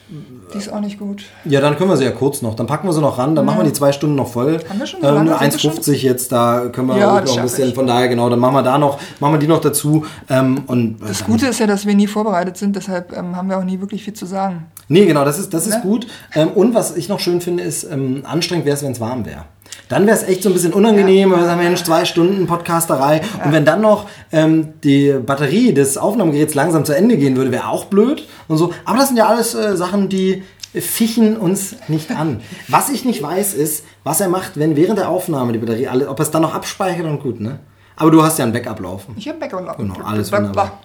Die 0.08 0.58
ist 0.58 0.72
auch 0.72 0.80
nicht 0.80 0.98
gut. 1.00 1.24
Ja, 1.44 1.60
dann 1.60 1.76
können 1.76 1.90
wir 1.90 1.96
sie 1.96 2.04
ja 2.04 2.12
kurz 2.12 2.40
noch. 2.40 2.54
Dann 2.54 2.66
packen 2.68 2.86
wir 2.86 2.92
sie 2.92 3.00
noch 3.00 3.18
ran, 3.18 3.34
dann 3.34 3.44
machen 3.44 3.58
wir 3.58 3.64
die 3.64 3.72
zwei 3.72 3.90
Stunden 3.90 4.14
noch 4.14 4.28
voll. 4.28 4.60
Haben 4.68 4.78
wir 4.78 4.86
schon 4.86 5.00
so 5.00 5.08
ähm, 5.08 5.14
lange? 5.14 5.30
nur 5.30 5.38
Sind 5.40 5.62
wir 5.64 5.70
1,50 5.72 5.92
jetzt, 6.02 6.30
da 6.30 6.68
können 6.70 6.88
wir 6.88 6.96
Ja, 6.96 7.20
noch 7.20 7.36
ein 7.36 7.42
bisschen, 7.42 7.68
ich. 7.70 7.74
von 7.74 7.86
daher 7.88 8.08
genau, 8.08 8.30
dann 8.30 8.38
machen 8.38 8.54
wir 8.54 8.62
da 8.62 8.78
noch, 8.78 9.00
machen 9.18 9.34
wir 9.34 9.38
die 9.40 9.48
noch 9.48 9.60
dazu. 9.60 10.04
Ähm, 10.28 10.62
und 10.68 10.98
Das 11.00 11.24
Gute 11.24 11.46
ist 11.48 11.58
ja, 11.58 11.66
dass 11.66 11.86
wir 11.86 11.94
nie 11.94 12.06
vorbereitet 12.06 12.56
sind, 12.56 12.76
deshalb 12.76 13.16
ähm, 13.16 13.34
haben 13.36 13.48
wir 13.48 13.58
auch 13.58 13.64
nie 13.64 13.80
wirklich 13.80 14.04
viel 14.04 14.14
zu 14.14 14.26
sagen. 14.26 14.66
Nee, 14.88 15.06
genau, 15.06 15.24
das 15.24 15.38
ist, 15.40 15.52
das 15.52 15.66
ist 15.66 15.76
Ne? 15.76 15.80
gut. 15.82 16.06
Ähm, 16.34 16.48
und 16.54 16.74
was 16.74 16.96
ich 16.96 17.08
noch 17.08 17.18
schön 17.18 17.40
finde, 17.40 17.64
ist, 17.64 17.82
ähm, 17.84 18.22
anstrengend 18.24 18.64
wäre 18.64 18.76
es, 18.76 18.84
wenn 18.84 18.92
es 18.92 19.00
warm 19.00 19.26
wäre. 19.26 19.44
Dann 19.88 20.06
wäre 20.06 20.16
es 20.16 20.24
echt 20.24 20.42
so 20.42 20.50
ein 20.50 20.52
bisschen 20.52 20.72
unangenehm, 20.72 21.30
ja. 21.30 21.38
wir 21.38 21.44
sagen, 21.44 21.62
Mensch, 21.62 21.84
zwei 21.84 22.04
Stunden 22.04 22.46
Podcasterei. 22.46 23.20
Und 23.44 23.52
wenn 23.52 23.64
dann 23.64 23.80
noch 23.80 24.08
ähm, 24.32 24.74
die 24.82 25.12
Batterie 25.12 25.72
des 25.72 25.96
Aufnahmegeräts 25.96 26.54
langsam 26.54 26.84
zu 26.84 26.92
Ende 26.92 27.16
gehen 27.16 27.36
würde, 27.36 27.52
wäre 27.52 27.68
auch 27.68 27.84
blöd 27.84 28.26
und 28.48 28.56
so. 28.56 28.72
Aber 28.84 28.98
das 28.98 29.08
sind 29.08 29.16
ja 29.16 29.26
alles 29.26 29.54
äh, 29.54 29.76
Sachen, 29.76 30.08
die 30.08 30.42
fichen 30.74 31.36
uns 31.36 31.76
nicht 31.88 32.10
an. 32.10 32.40
Was 32.68 32.90
ich 32.90 33.04
nicht 33.04 33.22
weiß, 33.22 33.54
ist, 33.54 33.84
was 34.04 34.20
er 34.20 34.28
macht, 34.28 34.58
wenn 34.58 34.76
während 34.76 34.98
der 34.98 35.08
Aufnahme 35.08 35.52
die 35.52 35.58
Batterie, 35.58 35.88
alle, 35.88 36.08
ob 36.08 36.18
er 36.18 36.22
es 36.22 36.30
dann 36.30 36.42
noch 36.42 36.54
abspeichert 36.54 37.06
und 37.06 37.22
gut, 37.22 37.40
ne? 37.40 37.60
Aber 37.96 38.10
du 38.10 38.22
hast 38.22 38.38
ja 38.38 38.44
ein 38.44 38.52
Backup 38.52 38.80
laufen. 38.80 39.14
Ich 39.16 39.26
habe 39.26 39.38
Backup 39.38 39.64
laufen. 39.64 39.92
Genau, 39.92 40.06
alles 40.06 40.30
wunderbar. 40.30 40.80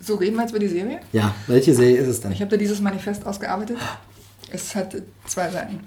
So, 0.00 0.16
reden 0.16 0.36
wir 0.36 0.42
jetzt 0.42 0.50
über 0.50 0.58
die 0.58 0.68
Serie? 0.68 1.00
Ja, 1.12 1.34
welche 1.46 1.74
Serie 1.74 1.96
ist 1.96 2.08
es 2.08 2.20
denn? 2.20 2.32
Ich 2.32 2.40
habe 2.40 2.50
da 2.50 2.56
dieses 2.56 2.80
Manifest 2.80 3.26
ausgearbeitet. 3.26 3.78
Es 4.50 4.74
hat 4.74 4.94
zwei 5.26 5.48
Seiten. 5.50 5.80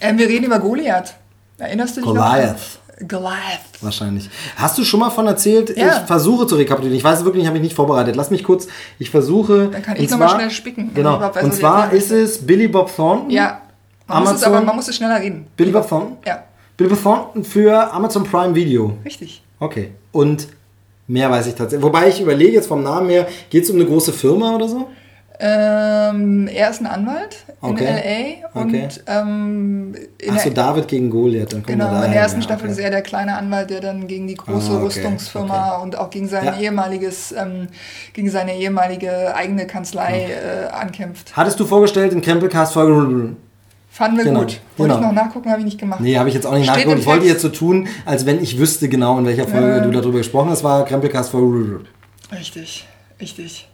Ähm, 0.00 0.18
wir 0.18 0.28
reden 0.28 0.44
über 0.44 0.58
Goliath. 0.58 1.14
Erinnerst 1.58 1.96
du 1.96 2.00
dich 2.00 2.08
Goliath. 2.08 2.56
noch? 3.00 3.08
Goliath. 3.08 3.60
Wahrscheinlich. 3.80 4.28
Hast 4.56 4.76
du 4.78 4.84
schon 4.84 5.00
mal 5.00 5.10
von 5.10 5.26
erzählt? 5.26 5.76
Ja. 5.76 5.98
Ich 6.00 6.06
versuche 6.06 6.46
zu 6.46 6.56
rekapitulieren. 6.56 6.96
Ich 6.96 7.04
weiß 7.04 7.20
es 7.20 7.24
wirklich, 7.24 7.46
habe 7.46 7.56
ich 7.56 7.62
nicht 7.62 7.74
vorbereitet. 7.74 8.16
Lass 8.16 8.30
mich 8.30 8.42
kurz, 8.42 8.66
ich 8.98 9.10
versuche. 9.10 9.68
Dann 9.68 9.82
kann 9.82 9.96
ich 9.96 10.10
nochmal 10.10 10.30
schnell 10.30 10.50
spicken. 10.50 10.92
Genau. 10.94 11.20
Weiß, 11.20 11.44
und 11.44 11.54
zwar 11.54 11.92
ist 11.92 12.10
es 12.10 12.44
Billy 12.44 12.68
Bob 12.68 12.94
Thornton. 12.94 13.30
Ja. 13.30 13.60
Man 14.06 14.16
Amazon, 14.18 14.32
muss 14.32 14.40
es 14.40 14.46
aber, 14.46 14.60
man 14.62 14.76
muss 14.76 14.88
es 14.88 14.96
schneller 14.96 15.20
reden. 15.20 15.46
Billy 15.56 15.70
Bob 15.70 15.88
Thornton? 15.88 16.16
Ja. 16.26 16.44
Billy 16.76 16.90
Bob 16.90 17.02
Thornton 17.02 17.44
für 17.44 17.92
Amazon 17.92 18.24
Prime 18.24 18.54
Video. 18.54 18.96
Richtig. 19.04 19.42
Okay. 19.60 19.92
Und 20.12 20.48
mehr 21.06 21.30
weiß 21.30 21.46
ich 21.46 21.54
tatsächlich. 21.54 21.84
Wobei 21.84 22.08
ich 22.08 22.20
überlege 22.20 22.52
jetzt 22.52 22.68
vom 22.68 22.82
Namen 22.82 23.10
her, 23.10 23.28
geht 23.50 23.64
es 23.64 23.70
um 23.70 23.76
eine 23.76 23.86
große 23.86 24.12
Firma 24.12 24.54
oder 24.54 24.68
so? 24.68 24.88
Ähm, 25.40 26.48
er 26.48 26.70
ist 26.70 26.80
ein 26.80 26.86
Anwalt 26.86 27.44
in 27.62 27.68
okay. 27.68 28.40
LA 28.52 28.60
und 28.60 28.74
okay. 28.74 28.88
ähm, 29.06 29.94
Achso, 30.28 30.50
David 30.50 30.88
gegen 30.88 31.10
Goliath. 31.10 31.52
Dann 31.52 31.62
genau, 31.62 32.02
in 32.02 32.10
der 32.10 32.22
ersten 32.22 32.42
Staffel 32.42 32.64
okay. 32.64 32.72
ist 32.72 32.78
er 32.78 32.90
der 32.90 33.02
kleine 33.02 33.36
Anwalt, 33.36 33.70
der 33.70 33.80
dann 33.80 34.08
gegen 34.08 34.26
die 34.26 34.34
große 34.34 34.72
ah, 34.72 34.80
Rüstungsfirma 34.80 35.76
und 35.76 35.96
auch 35.96 36.10
gegen 36.10 36.26
sein 36.26 36.44
ja. 36.44 36.58
ehemaliges, 36.58 37.32
ähm, 37.32 37.68
gegen 38.14 38.30
seine 38.30 38.56
ehemalige 38.56 39.34
eigene 39.36 39.68
Kanzlei 39.68 40.26
äh, 40.26 40.68
ankämpft. 40.70 41.36
Hattest 41.36 41.60
du 41.60 41.66
vorgestellt 41.66 42.12
in 42.12 42.20
Campbellcast 42.20 42.72
Folge 42.72 43.36
Fanden 43.90 44.18
wir 44.18 44.24
genau. 44.24 44.40
gut. 44.40 44.60
Wollte 44.76 44.94
genau. 44.94 44.94
ich 44.94 45.14
noch 45.14 45.24
nachgucken, 45.24 45.50
habe 45.50 45.60
ich 45.60 45.64
nicht 45.64 45.78
gemacht. 45.78 46.00
Nee, 46.00 46.18
habe 46.18 46.28
ich 46.28 46.34
jetzt 46.34 46.46
auch 46.46 46.52
nicht 46.52 46.64
Steht 46.64 46.76
nachgeguckt. 46.76 47.00
Ich 47.00 47.06
wollte 47.06 47.26
jetzt 47.26 47.42
so 47.42 47.48
tun, 47.48 47.88
als 48.04 48.26
wenn 48.26 48.40
ich 48.40 48.58
wüsste 48.58 48.88
genau, 48.88 49.18
in 49.18 49.26
welcher 49.26 49.48
Folge 49.48 49.78
ähm. 49.78 49.82
du 49.84 49.90
darüber 49.90 50.18
gesprochen 50.18 50.50
hast. 50.50 50.62
war 50.62 50.84
Krempelcast 50.84 51.30
Folge. 51.30 51.80
Richtig, 52.30 52.86
richtig. 53.20 53.68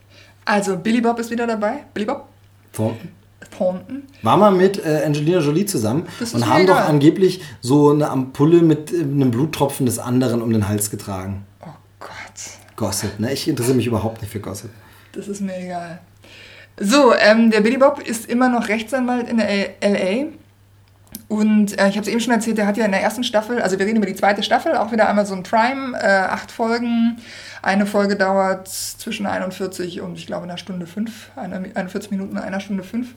Also, 0.45 0.77
Billy 0.77 1.01
Bob 1.01 1.19
ist 1.19 1.31
wieder 1.31 1.47
dabei. 1.47 1.83
Billy 1.93 2.05
Bob? 2.05 2.27
Thornton. 2.71 3.09
Thornton. 3.57 4.03
War 4.21 4.37
mal 4.37 4.51
mit 4.51 4.83
äh, 4.83 5.03
Angelina 5.05 5.39
Jolie 5.39 5.65
zusammen 5.65 6.07
und 6.33 6.47
haben 6.47 6.67
doch 6.67 6.77
angeblich 6.77 7.41
so 7.61 7.91
eine 7.91 8.09
Ampulle 8.09 8.61
mit 8.61 8.91
äh, 8.91 9.01
einem 9.01 9.31
Bluttropfen 9.31 9.85
des 9.85 9.99
anderen 9.99 10.41
um 10.41 10.51
den 10.51 10.67
Hals 10.67 10.89
getragen. 10.89 11.45
Oh 11.61 11.69
Gott. 11.99 12.11
Gossip, 12.75 13.19
ne? 13.19 13.33
Ich 13.33 13.47
interessiere 13.47 13.77
mich 13.77 13.87
überhaupt 13.87 14.21
nicht 14.21 14.31
für 14.31 14.39
Gossip. 14.39 14.71
Das 15.13 15.27
ist 15.27 15.41
mir 15.41 15.57
egal. 15.57 15.99
So, 16.77 17.13
ähm, 17.13 17.51
der 17.51 17.61
Billy 17.61 17.77
Bob 17.77 18.01
ist 18.05 18.29
immer 18.29 18.49
noch 18.49 18.67
Rechtsanwalt 18.67 19.29
in 19.29 19.37
der 19.37 19.81
L.A. 19.81 20.27
Und 21.27 21.79
äh, 21.79 21.89
ich 21.89 21.97
habe 21.97 22.01
es 22.01 22.07
eben 22.07 22.19
schon 22.19 22.33
erzählt, 22.33 22.57
der 22.57 22.67
hat 22.67 22.77
ja 22.77 22.85
in 22.85 22.91
der 22.91 23.01
ersten 23.01 23.23
Staffel, 23.23 23.61
also 23.61 23.79
wir 23.79 23.85
reden 23.85 23.97
über 23.97 24.05
die 24.05 24.15
zweite 24.15 24.43
Staffel, 24.43 24.75
auch 24.75 24.91
wieder 24.91 25.09
Amazon 25.09 25.43
Prime, 25.43 25.97
äh, 25.97 26.05
acht 26.05 26.51
Folgen. 26.51 27.17
Eine 27.61 27.85
Folge 27.85 28.15
dauert 28.15 28.67
zwischen 28.67 29.25
41 29.25 30.01
und 30.01 30.17
ich 30.17 30.27
glaube 30.27 30.43
einer 30.43 30.57
Stunde 30.57 30.85
fünf, 30.85 31.31
41 31.35 32.11
Minuten, 32.11 32.37
einer 32.37 32.59
Stunde 32.59 32.83
fünf. 32.83 33.15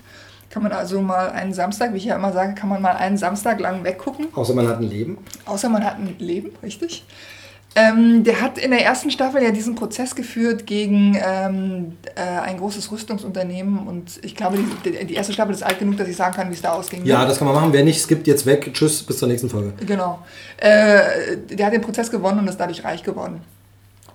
Kann 0.50 0.62
man 0.62 0.72
also 0.72 1.02
mal 1.02 1.30
einen 1.30 1.52
Samstag, 1.52 1.92
wie 1.92 1.98
ich 1.98 2.06
ja 2.06 2.16
immer 2.16 2.32
sage, 2.32 2.54
kann 2.54 2.70
man 2.70 2.80
mal 2.80 2.96
einen 2.96 3.18
Samstag 3.18 3.60
lang 3.60 3.84
weggucken. 3.84 4.28
Außer 4.34 4.54
man 4.54 4.66
hat 4.66 4.78
ein 4.78 4.88
Leben. 4.88 5.18
Außer 5.44 5.68
man 5.68 5.84
hat 5.84 5.98
ein 5.98 6.16
Leben, 6.18 6.52
richtig. 6.62 7.04
Ähm, 7.74 8.24
der 8.24 8.40
hat 8.40 8.58
in 8.58 8.70
der 8.70 8.84
ersten 8.84 9.10
Staffel 9.10 9.42
ja 9.42 9.50
diesen 9.50 9.74
Prozess 9.74 10.14
geführt 10.14 10.66
gegen 10.66 11.16
ähm, 11.22 11.96
äh, 12.16 12.20
ein 12.20 12.58
großes 12.58 12.90
Rüstungsunternehmen 12.90 13.86
und 13.86 14.18
ich 14.22 14.34
glaube, 14.34 14.58
die, 14.84 15.06
die, 15.06 15.14
erste 15.14 15.32
Staffel 15.32 15.54
ist 15.54 15.62
alt 15.62 15.78
genug, 15.78 15.96
dass 15.96 16.08
ich 16.08 16.16
sagen 16.16 16.34
kann, 16.34 16.48
wie 16.50 16.54
es 16.54 16.62
da 16.62 16.72
ausging. 16.72 17.04
Ja, 17.04 17.24
das 17.24 17.38
kann 17.38 17.46
man 17.46 17.54
machen. 17.54 17.72
Wer 17.72 17.84
nicht 17.84 18.00
skippt 18.00 18.26
jetzt 18.26 18.46
weg. 18.46 18.70
Tschüss, 18.72 19.02
bis 19.02 19.18
zur 19.18 19.28
nächsten 19.28 19.48
Folge. 19.50 19.74
Genau. 19.86 20.18
Äh, 20.56 21.36
der 21.50 21.66
hat 21.66 21.72
den 21.72 21.82
Prozess 21.82 22.10
gewonnen 22.10 22.40
und 22.40 22.48
ist 22.48 22.58
dadurch 22.58 22.82
reich 22.84 23.02
geworden. 23.02 23.42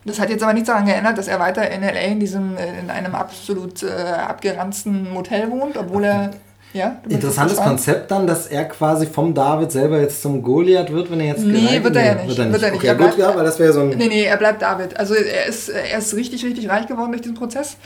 Das 0.06 0.20
hat 0.20 0.30
jetzt 0.30 0.44
aber 0.44 0.54
nichts 0.54 0.68
daran 0.68 0.86
geändert, 0.86 1.18
dass 1.18 1.28
er 1.28 1.40
weiter 1.40 1.70
in 1.70 1.82
LA 1.82 1.92
in, 1.92 2.20
diesem, 2.20 2.58
äh, 2.58 2.80
in 2.80 2.90
einem 2.90 3.16
absolut 3.16 3.84
äh, 3.84 3.88
abgeranzten 3.88 5.10
Motel 5.12 5.50
wohnt, 5.50 5.78
obwohl 5.78 6.04
er 6.04 6.32
ja, 6.74 6.98
Interessantes 7.08 7.58
Konzept 7.58 8.10
dann, 8.10 8.26
dass 8.26 8.48
er 8.48 8.66
quasi 8.66 9.06
vom 9.06 9.34
David 9.34 9.72
selber 9.72 10.00
jetzt 10.02 10.24
zum 10.24 10.42
Goliath 10.42 10.92
wird, 10.92 11.12
wenn 11.12 11.20
er 11.20 11.28
jetzt 11.28 11.44
Nee, 11.44 11.84
wird 11.84 11.96
er 11.96 12.06
ja 12.06 12.16
nicht. 12.16 12.28
Wird 12.30 12.40
er 12.40 12.46
nicht. 12.46 12.54
Wird 12.54 12.64
er 12.64 12.72
nicht. 12.72 12.78
Okay, 12.80 12.88
er 12.88 12.96
bleibt, 12.96 13.16
gut, 13.16 13.20
ja, 13.20 13.36
weil 13.36 13.46
das 13.46 13.60
wäre 13.60 13.74
so 13.74 13.82
ein 13.82 13.90
Nee, 13.90 14.08
nee, 14.08 14.24
er 14.24 14.38
bleibt 14.38 14.64
David. 14.64 14.98
Also 14.98 15.14
er 15.14 15.46
ist, 15.46 15.70
er 15.70 16.00
ist 16.00 16.16
richtig, 16.16 16.44
richtig 16.44 16.70
reich 16.70 16.88
geworden 16.88 17.12
durch 17.12 17.22
diesen 17.22 17.36
Prozess. 17.36 17.78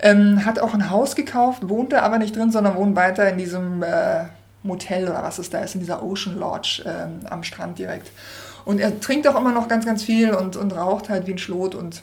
Ähm, 0.00 0.44
hat 0.44 0.58
auch 0.58 0.74
ein 0.74 0.90
Haus 0.90 1.16
gekauft, 1.16 1.68
wohnte 1.68 2.02
aber 2.02 2.18
nicht 2.18 2.36
drin, 2.36 2.52
sondern 2.52 2.76
wohnt 2.76 2.94
weiter 2.96 3.28
in 3.30 3.38
diesem 3.38 3.82
äh, 3.82 4.24
Motel 4.62 5.04
oder 5.04 5.22
was 5.22 5.38
es 5.38 5.48
da 5.48 5.60
ist, 5.60 5.74
in 5.74 5.80
dieser 5.80 6.02
Ocean 6.02 6.38
Lodge 6.38 6.82
ähm, 6.86 7.20
am 7.30 7.44
Strand 7.44 7.78
direkt. 7.78 8.10
Und 8.66 8.80
er 8.80 9.00
trinkt 9.00 9.26
auch 9.26 9.38
immer 9.38 9.52
noch 9.52 9.68
ganz, 9.68 9.86
ganz 9.86 10.02
viel 10.02 10.34
und, 10.34 10.56
und 10.56 10.76
raucht 10.76 11.08
halt 11.08 11.26
wie 11.26 11.32
ein 11.32 11.38
Schlot 11.38 11.74
und 11.74 12.02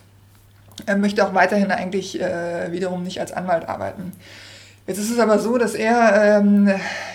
er 0.85 0.95
möchte 0.95 1.25
auch 1.25 1.33
weiterhin 1.33 1.71
eigentlich 1.71 2.19
äh, 2.19 2.71
wiederum 2.71 3.03
nicht 3.03 3.19
als 3.19 3.31
Anwalt 3.31 3.67
arbeiten. 3.67 4.13
Jetzt 4.91 4.99
ist 4.99 5.11
es 5.11 5.19
aber 5.19 5.39
so, 5.39 5.57
dass 5.57 5.73
er 5.73 6.39
ähm, 6.41 6.69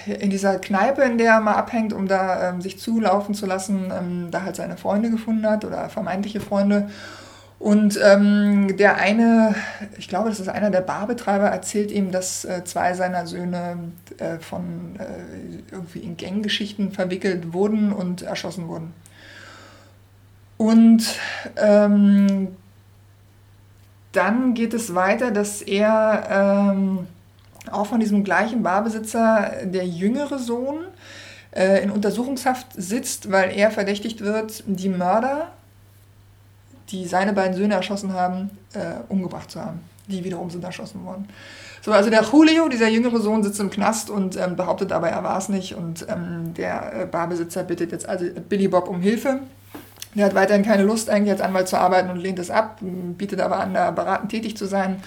in 0.06 0.30
dieser 0.30 0.58
Kneipe, 0.58 1.02
in 1.02 1.18
der 1.18 1.32
er 1.34 1.40
mal 1.40 1.56
abhängt, 1.56 1.92
um 1.92 2.08
da 2.08 2.48
ähm, 2.48 2.62
sich 2.62 2.78
zulaufen 2.78 3.34
zu 3.34 3.44
lassen, 3.44 3.92
ähm, 3.92 4.28
da 4.30 4.44
halt 4.44 4.56
seine 4.56 4.78
Freunde 4.78 5.10
gefunden 5.10 5.46
hat 5.46 5.62
oder 5.62 5.90
vermeintliche 5.90 6.40
Freunde. 6.40 6.88
Und 7.58 8.00
ähm, 8.02 8.78
der 8.78 8.96
eine, 8.96 9.54
ich 9.98 10.08
glaube, 10.08 10.30
das 10.30 10.40
ist 10.40 10.48
einer 10.48 10.70
der 10.70 10.80
Barbetreiber, 10.80 11.48
erzählt 11.48 11.90
ihm, 11.90 12.12
dass 12.12 12.46
äh, 12.46 12.64
zwei 12.64 12.94
seiner 12.94 13.26
Söhne 13.26 13.76
äh, 14.16 14.38
von 14.38 14.96
äh, 14.98 15.58
irgendwie 15.70 15.98
in 15.98 16.16
Ganggeschichten 16.16 16.92
verwickelt 16.92 17.52
wurden 17.52 17.92
und 17.92 18.22
erschossen 18.22 18.68
wurden. 18.68 18.94
Und 20.56 21.04
ähm, 21.56 22.56
dann 24.12 24.54
geht 24.54 24.72
es 24.72 24.94
weiter, 24.94 25.30
dass 25.30 25.60
er 25.60 26.72
ähm, 26.74 27.06
auch 27.72 27.86
von 27.86 28.00
diesem 28.00 28.24
gleichen 28.24 28.62
Barbesitzer 28.62 29.52
der 29.64 29.86
jüngere 29.86 30.38
Sohn 30.38 30.84
äh, 31.52 31.82
in 31.82 31.90
Untersuchungshaft 31.90 32.66
sitzt, 32.74 33.30
weil 33.30 33.56
er 33.56 33.70
verdächtigt 33.70 34.20
wird, 34.20 34.62
die 34.66 34.88
Mörder, 34.88 35.52
die 36.90 37.06
seine 37.06 37.32
beiden 37.32 37.56
Söhne 37.56 37.74
erschossen 37.74 38.12
haben, 38.12 38.50
äh, 38.74 39.00
umgebracht 39.08 39.50
zu 39.50 39.60
haben. 39.60 39.80
Die 40.06 40.22
wiederum 40.22 40.50
sind 40.50 40.62
erschossen 40.62 41.04
worden. 41.04 41.28
So, 41.82 41.92
also 41.92 42.10
der 42.10 42.22
Julio, 42.22 42.68
dieser 42.68 42.88
jüngere 42.88 43.20
Sohn, 43.20 43.42
sitzt 43.42 43.60
im 43.60 43.70
Knast 43.70 44.10
und 44.10 44.36
ähm, 44.36 44.56
behauptet 44.56 44.92
aber, 44.92 45.08
er 45.08 45.22
war 45.22 45.38
es 45.38 45.48
nicht. 45.48 45.74
Und 45.74 46.06
ähm, 46.08 46.52
der 46.54 47.02
äh, 47.02 47.06
Barbesitzer 47.06 47.62
bittet 47.62 47.92
jetzt 47.92 48.08
also 48.08 48.26
Billy 48.48 48.68
Bob 48.68 48.88
um 48.88 49.00
Hilfe. 49.00 49.40
Der 50.16 50.26
hat 50.26 50.34
weiterhin 50.34 50.64
keine 50.64 50.82
Lust, 50.82 51.10
eigentlich 51.10 51.32
als 51.32 51.40
Anwalt 51.40 51.68
zu 51.68 51.78
arbeiten 51.78 52.10
und 52.10 52.16
lehnt 52.16 52.38
es 52.38 52.50
ab, 52.50 52.78
bietet 52.80 53.40
aber 53.40 53.58
an, 53.58 53.74
da 53.74 53.90
beratend 53.90 54.30
tätig 54.30 54.56
zu 54.56 54.66
sein. 54.66 55.02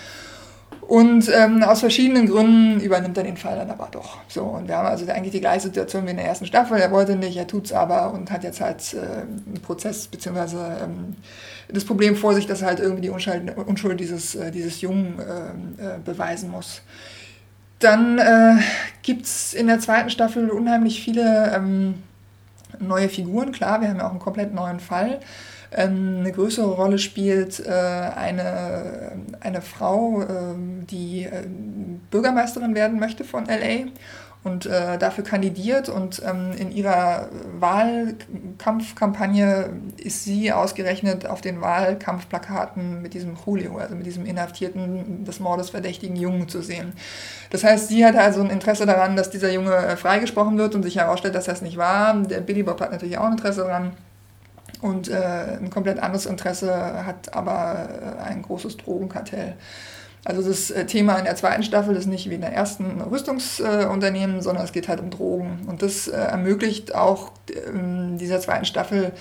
Und 0.89 1.29
ähm, 1.31 1.61
aus 1.61 1.81
verschiedenen 1.81 2.25
Gründen 2.25 2.79
übernimmt 2.79 3.15
er 3.15 3.23
den 3.23 3.37
Fall 3.37 3.55
dann 3.55 3.69
aber 3.69 3.89
doch. 3.91 4.17
So, 4.27 4.41
und 4.41 4.67
wir 4.67 4.75
haben 4.75 4.87
also 4.87 5.05
eigentlich 5.05 5.33
die 5.33 5.39
gleiche 5.39 5.67
Situation 5.67 6.07
wie 6.07 6.09
in 6.09 6.17
der 6.17 6.25
ersten 6.25 6.47
Staffel. 6.47 6.79
Er 6.79 6.89
wollte 6.89 7.15
nicht, 7.15 7.37
er 7.37 7.45
tut 7.45 7.65
es 7.65 7.73
aber 7.73 8.11
und 8.11 8.31
hat 8.31 8.43
jetzt 8.43 8.59
halt 8.59 8.95
äh, 8.95 8.97
einen 8.97 9.61
Prozess 9.61 10.07
beziehungsweise 10.07 10.57
ähm, 10.83 11.15
das 11.71 11.85
Problem 11.85 12.15
vor 12.15 12.33
sich, 12.33 12.47
dass 12.47 12.63
er 12.63 12.69
halt 12.69 12.79
irgendwie 12.79 13.03
die 13.03 13.09
Unschuld, 13.09 13.55
Unschuld 13.55 13.99
dieses, 13.99 14.33
äh, 14.33 14.49
dieses 14.49 14.81
Jungen 14.81 15.19
äh, 15.19 15.85
äh 15.85 15.99
beweisen 16.03 16.49
muss. 16.49 16.81
Dann 17.77 18.17
äh, 18.17 18.55
gibt 19.03 19.27
es 19.27 19.53
in 19.53 19.67
der 19.67 19.79
zweiten 19.79 20.09
Staffel 20.09 20.49
unheimlich 20.49 21.03
viele 21.03 21.53
ähm, 21.55 22.01
neue 22.79 23.09
Figuren. 23.09 23.51
Klar, 23.51 23.81
wir 23.81 23.89
haben 23.89 23.97
ja 23.97 24.07
auch 24.07 24.11
einen 24.11 24.17
komplett 24.17 24.55
neuen 24.55 24.79
Fall. 24.79 25.19
Ähm, 25.71 26.17
eine 26.19 26.31
größere 26.31 26.71
Rolle 26.71 26.97
spielt 26.97 27.59
äh, 27.59 27.69
eine, 27.69 29.11
eine 29.39 29.61
Frau, 29.61 30.23
ähm, 30.23 30.87
die 30.87 31.23
äh, 31.23 31.45
Bürgermeisterin 32.09 32.73
werden 32.75 32.99
möchte 32.99 33.23
von 33.23 33.45
LA 33.45 33.91
und 34.43 34.65
äh, 34.65 34.97
dafür 34.97 35.25
kandidiert 35.25 35.89
und 35.89 36.21
ähm, 36.25 36.53
in 36.57 36.71
ihrer 36.71 37.27
Wahlkampfkampagne 37.59 39.69
ist 39.97 40.23
sie 40.23 40.53
ausgerechnet 40.53 41.25
auf 41.25 41.41
den 41.41 41.59
Wahlkampfplakaten 41.59 43.01
mit 43.01 43.13
diesem 43.13 43.35
Julio, 43.45 43.75
also 43.77 43.95
mit 43.95 44.05
diesem 44.05 44.25
inhaftierten, 44.25 45.25
des 45.25 45.41
Mordes 45.41 45.71
verdächtigen 45.71 46.15
Jungen 46.15 46.47
zu 46.47 46.61
sehen. 46.61 46.93
Das 47.49 47.65
heißt, 47.65 47.89
sie 47.89 48.05
hat 48.05 48.15
also 48.15 48.39
ein 48.41 48.49
Interesse 48.49 48.85
daran, 48.85 49.17
dass 49.17 49.29
dieser 49.29 49.51
Junge 49.51 49.75
äh, 49.75 49.97
freigesprochen 49.97 50.57
wird 50.57 50.73
und 50.73 50.83
sich 50.83 50.95
herausstellt, 50.95 51.35
dass 51.35 51.43
das 51.45 51.61
nicht 51.61 51.75
war. 51.75 52.13
Der 52.23 52.39
Billy 52.39 52.63
Bob 52.63 52.79
hat 52.79 52.93
natürlich 52.93 53.17
auch 53.17 53.25
ein 53.25 53.33
Interesse 53.33 53.63
daran. 53.63 53.91
Und 54.81 55.09
äh, 55.09 55.57
ein 55.59 55.69
komplett 55.69 55.99
anderes 55.99 56.25
Interesse 56.25 57.05
hat 57.05 57.33
aber 57.33 57.89
äh, 58.19 58.23
ein 58.23 58.41
großes 58.41 58.77
Drogenkartell. 58.77 59.55
Also 60.25 60.41
das 60.41 60.71
äh, 60.71 60.85
Thema 60.85 61.17
in 61.17 61.25
der 61.25 61.35
zweiten 61.35 61.63
Staffel 61.63 61.95
ist 61.95 62.05
nicht 62.05 62.29
wie 62.29 62.35
in 62.35 62.41
der 62.41 62.53
ersten 62.53 63.01
Rüstungsunternehmen, 63.01 64.41
sondern 64.41 64.63
es 64.63 64.71
geht 64.71 64.87
halt 64.87 64.99
um 64.99 65.09
Drogen. 65.09 65.61
Und 65.67 65.81
das 65.81 66.07
äh, 66.07 66.15
ermöglicht 66.15 66.95
auch 66.95 67.31
ähm, 67.67 68.17
dieser 68.17 68.39
zweiten 68.39 68.65
Staffel 68.65 69.11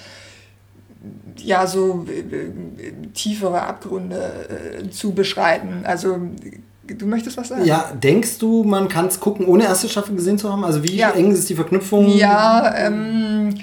ja 1.37 1.67
so 1.67 2.07
äh, 2.09 3.11
tiefere 3.13 3.63
Abgründe 3.63 4.91
zu 4.91 5.13
beschreiten. 5.13 5.83
Also 5.85 6.19
Du 6.97 7.07
möchtest 7.07 7.37
was 7.37 7.49
sagen? 7.49 7.65
Ja, 7.65 7.93
denkst 8.03 8.39
du, 8.39 8.65
man 8.65 8.89
kann 8.89 9.07
es 9.07 9.21
gucken, 9.21 9.47
ohne 9.47 9.65
erste 9.65 9.89
Staffel 9.89 10.17
gesehen 10.17 10.39
zu 10.39 10.51
haben? 10.51 10.65
Also 10.65 10.83
wie 10.83 10.97
ja. 10.97 11.11
eng 11.11 11.33
ist 11.33 11.49
die 11.49 11.55
Verknüpfung? 11.55 12.09
Ja, 12.09 12.75
ähm, 12.77 13.55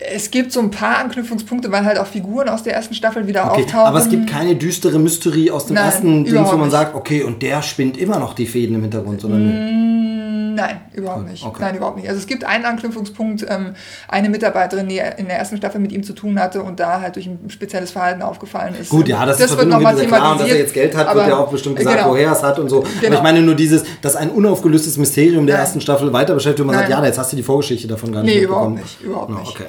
es 0.00 0.30
gibt 0.30 0.52
so 0.52 0.60
ein 0.60 0.70
paar 0.70 0.98
Anknüpfungspunkte, 0.98 1.70
weil 1.72 1.84
halt 1.84 1.98
auch 1.98 2.06
Figuren 2.06 2.48
aus 2.48 2.62
der 2.62 2.74
ersten 2.74 2.94
Staffel 2.94 3.26
wieder 3.26 3.50
okay, 3.50 3.62
auftauchen. 3.62 3.86
Aber 3.86 3.98
es 3.98 4.08
gibt 4.08 4.28
keine 4.28 4.56
düstere 4.56 4.98
Mystery 4.98 5.50
aus 5.50 5.66
dem 5.66 5.74
Nein, 5.74 5.84
ersten 5.84 6.24
Ding, 6.24 6.34
wo 6.34 6.52
man 6.52 6.60
nicht. 6.60 6.70
sagt, 6.70 6.94
okay, 6.94 7.22
und 7.22 7.42
der 7.42 7.62
spinnt 7.62 7.96
immer 7.96 8.18
noch 8.18 8.34
die 8.34 8.46
Fäden 8.46 8.76
im 8.76 8.82
Hintergrund, 8.82 9.20
sondern. 9.20 9.42
Mm, 9.42 10.15
Nein, 10.56 10.80
überhaupt 10.94 11.28
nicht. 11.28 11.44
Okay. 11.44 11.58
Nein, 11.60 11.76
überhaupt 11.76 11.98
nicht. 11.98 12.08
Also 12.08 12.18
es 12.18 12.26
gibt 12.26 12.44
einen 12.44 12.64
Anknüpfungspunkt, 12.64 13.44
ähm, 13.46 13.74
eine 14.08 14.30
Mitarbeiterin, 14.30 14.88
die 14.88 15.02
in 15.18 15.26
der 15.26 15.36
ersten 15.36 15.58
Staffel 15.58 15.80
mit 15.80 15.92
ihm 15.92 16.02
zu 16.02 16.14
tun 16.14 16.40
hatte 16.40 16.62
und 16.62 16.80
da 16.80 17.02
halt 17.02 17.16
durch 17.16 17.26
ein 17.26 17.50
spezielles 17.50 17.90
Verhalten 17.90 18.22
aufgefallen 18.22 18.74
ist. 18.80 18.88
Gut, 18.88 19.06
ja, 19.06 19.26
das, 19.26 19.36
das 19.36 19.50
ist 19.50 19.58
wird 19.58 19.68
nochmal 19.68 19.94
thematisiert. 19.94 20.08
Klar, 20.08 20.32
und 20.32 20.40
dass 20.40 20.48
er 20.48 20.56
jetzt 20.56 20.72
Geld 20.72 20.96
hat, 20.96 21.08
aber, 21.08 21.20
wird 21.20 21.28
ja 21.28 21.36
auch 21.36 21.50
bestimmt 21.50 21.76
gesagt, 21.76 21.98
genau. 21.98 22.10
woher 22.10 22.28
er 22.28 22.32
es 22.32 22.42
hat 22.42 22.58
und 22.58 22.70
so. 22.70 22.80
Genau. 22.80 23.06
Aber 23.06 23.16
ich 23.16 23.22
meine 23.22 23.42
nur 23.42 23.54
dieses, 23.54 23.84
dass 24.00 24.16
ein 24.16 24.30
unaufgelöstes 24.30 24.96
Mysterium 24.96 25.46
der 25.46 25.56
Nein. 25.56 25.64
ersten 25.64 25.80
Staffel 25.82 26.10
weiter 26.14 26.32
beschäftigt 26.32 26.60
und 26.60 26.68
man 26.68 26.76
Nein. 26.76 26.90
sagt, 26.90 27.00
ja, 27.00 27.06
jetzt 27.06 27.18
hast 27.18 27.32
du 27.32 27.36
die 27.36 27.42
Vorgeschichte 27.42 27.86
davon 27.86 28.12
gar 28.12 28.22
nicht 28.22 28.34
Nee, 28.34 28.42
überhaupt 28.44 28.76
nicht. 28.76 29.00
Überhaupt 29.02 29.30
no, 29.30 29.40
nicht. 29.40 29.50
Okay. 29.50 29.66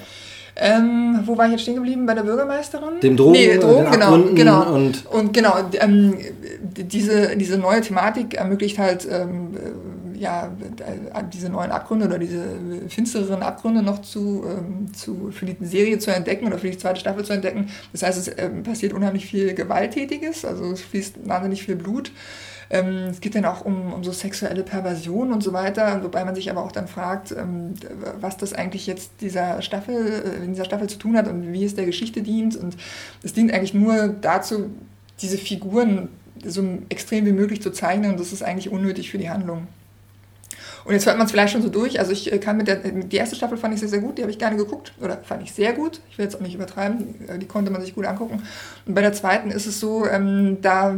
Ähm, 0.59 1.19
wo 1.26 1.38
war 1.38 1.45
ich 1.45 1.51
jetzt 1.51 1.61
stehen 1.61 1.76
geblieben? 1.76 2.05
Bei 2.05 2.15
der 2.15 2.23
Bürgermeisterin? 2.23 2.99
Dem 3.01 3.15
Drogen, 3.15 3.34
nee, 3.34 3.57
Drogen 3.57 3.91
genau, 3.91 4.18
genau. 4.34 4.73
Und, 4.73 5.05
und 5.05 5.34
genau, 5.34 5.53
ähm, 5.73 6.18
diese, 6.59 7.35
diese 7.35 7.59
neue 7.59 7.81
Thematik 7.81 8.34
ermöglicht 8.34 8.80
halt 8.80 9.07
ähm, 9.09 9.55
ja, 10.18 10.48
äh, 10.80 11.23
diese 11.31 11.49
neuen 11.49 11.72
Abgründe 11.72 12.07
oder 12.07 12.19
diese 12.19 12.44
finstereren 12.89 13.44
Abgründe 13.44 13.84
noch 13.84 14.02
zu, 14.02 14.44
ähm, 14.48 14.94
zu, 14.94 15.31
für 15.31 15.45
die 15.45 15.57
Serie 15.65 15.99
zu 15.99 16.11
entdecken 16.11 16.48
oder 16.48 16.57
für 16.57 16.69
die 16.69 16.77
zweite 16.77 16.99
Staffel 16.99 17.23
zu 17.23 17.34
entdecken. 17.34 17.69
Das 17.91 18.03
heißt, 18.03 18.18
es 18.18 18.31
ähm, 18.38 18.64
passiert 18.64 18.94
unheimlich 18.94 19.26
viel 19.26 19.53
Gewalttätiges, 19.53 20.45
also 20.45 20.72
es 20.72 20.81
fließt 20.81 21.27
wahnsinnig 21.27 21.64
viel 21.64 21.76
Blut. 21.76 22.11
Ähm, 22.69 23.07
es 23.10 23.22
geht 23.22 23.35
dann 23.35 23.45
auch 23.45 23.64
um, 23.64 23.94
um 23.94 24.03
so 24.03 24.11
sexuelle 24.11 24.64
Perversion 24.64 25.31
und 25.31 25.41
so 25.41 25.53
weiter, 25.53 26.03
wobei 26.03 26.26
man 26.26 26.35
sich 26.35 26.49
aber 26.52 26.64
auch 26.64 26.72
dann 26.72 26.88
fragt, 26.88 27.31
ähm, 27.31 27.73
was 28.19 28.38
das 28.38 28.53
eigentlich 28.53 28.88
jetzt 28.88 29.11
dieser 29.22 29.61
Staffel, 29.61 29.95
äh, 29.95 30.44
in 30.44 30.53
dieser 30.53 30.65
Staffel 30.65 30.88
zu 30.88 30.98
tun 30.98 31.15
hat 31.15 31.27
und 31.27 31.53
wie 31.53 31.64
es 31.64 31.76
der 31.76 31.85
Geschichte 31.85 32.22
dient. 32.22 32.56
Und 32.56 32.76
es 33.23 33.34
dient 33.34 33.53
eigentlich 33.53 33.73
nur 33.73 34.10
dazu, 34.10 34.69
diese 35.22 35.38
Figuren 35.38 36.10
so 36.45 36.64
extrem 36.89 37.26
wie 37.26 37.31
möglich 37.31 37.61
zu 37.61 37.72
zeichnen 37.72 38.11
und 38.11 38.19
das 38.19 38.34
ist 38.34 38.44
eigentlich 38.44 38.69
unnötig 38.69 39.10
für 39.10 39.18
die 39.18 39.30
Handlung. 39.30 39.68
Und 40.88 40.93
jetzt 40.93 41.05
hört 41.05 41.18
man 41.18 41.26
es 41.26 41.31
vielleicht 41.31 41.51
schon 41.51 41.61
so 41.61 41.68
durch. 41.68 41.99
Also 41.99 42.14
ich 42.14 42.31
äh, 42.31 42.38
kann 42.38 42.55
mit 42.55 42.69
der, 42.69 42.77
die 42.77 43.18
erste 43.18 43.35
Staffel 43.35 43.57
fand 43.57 43.73
ich 43.73 43.81
sehr, 43.81 43.89
sehr 43.89 43.99
gut, 43.99 44.18
die 44.18 44.22
habe 44.22 44.31
ich 44.31 44.39
gerne 44.39 44.55
geguckt. 44.55 44.93
Oder 45.01 45.18
fand 45.18 45.43
ich 45.43 45.51
sehr 45.51 45.73
gut. 45.73 45.99
Ich 46.09 46.18
will 46.18 46.23
jetzt 46.23 46.35
auch 46.35 46.39
nicht 46.39 46.55
übertreiben, 46.55 47.15
die 47.41 47.45
konnte 47.45 47.72
man 47.72 47.81
sich 47.81 47.93
gut 47.93 48.05
angucken. 48.05 48.41
Und 48.85 48.93
bei 48.93 49.01
der 49.01 49.11
zweiten 49.11 49.51
ist 49.51 49.65
es 49.65 49.81
so, 49.81 50.07
ähm, 50.07 50.59
da 50.61 50.93
äh, 50.93 50.97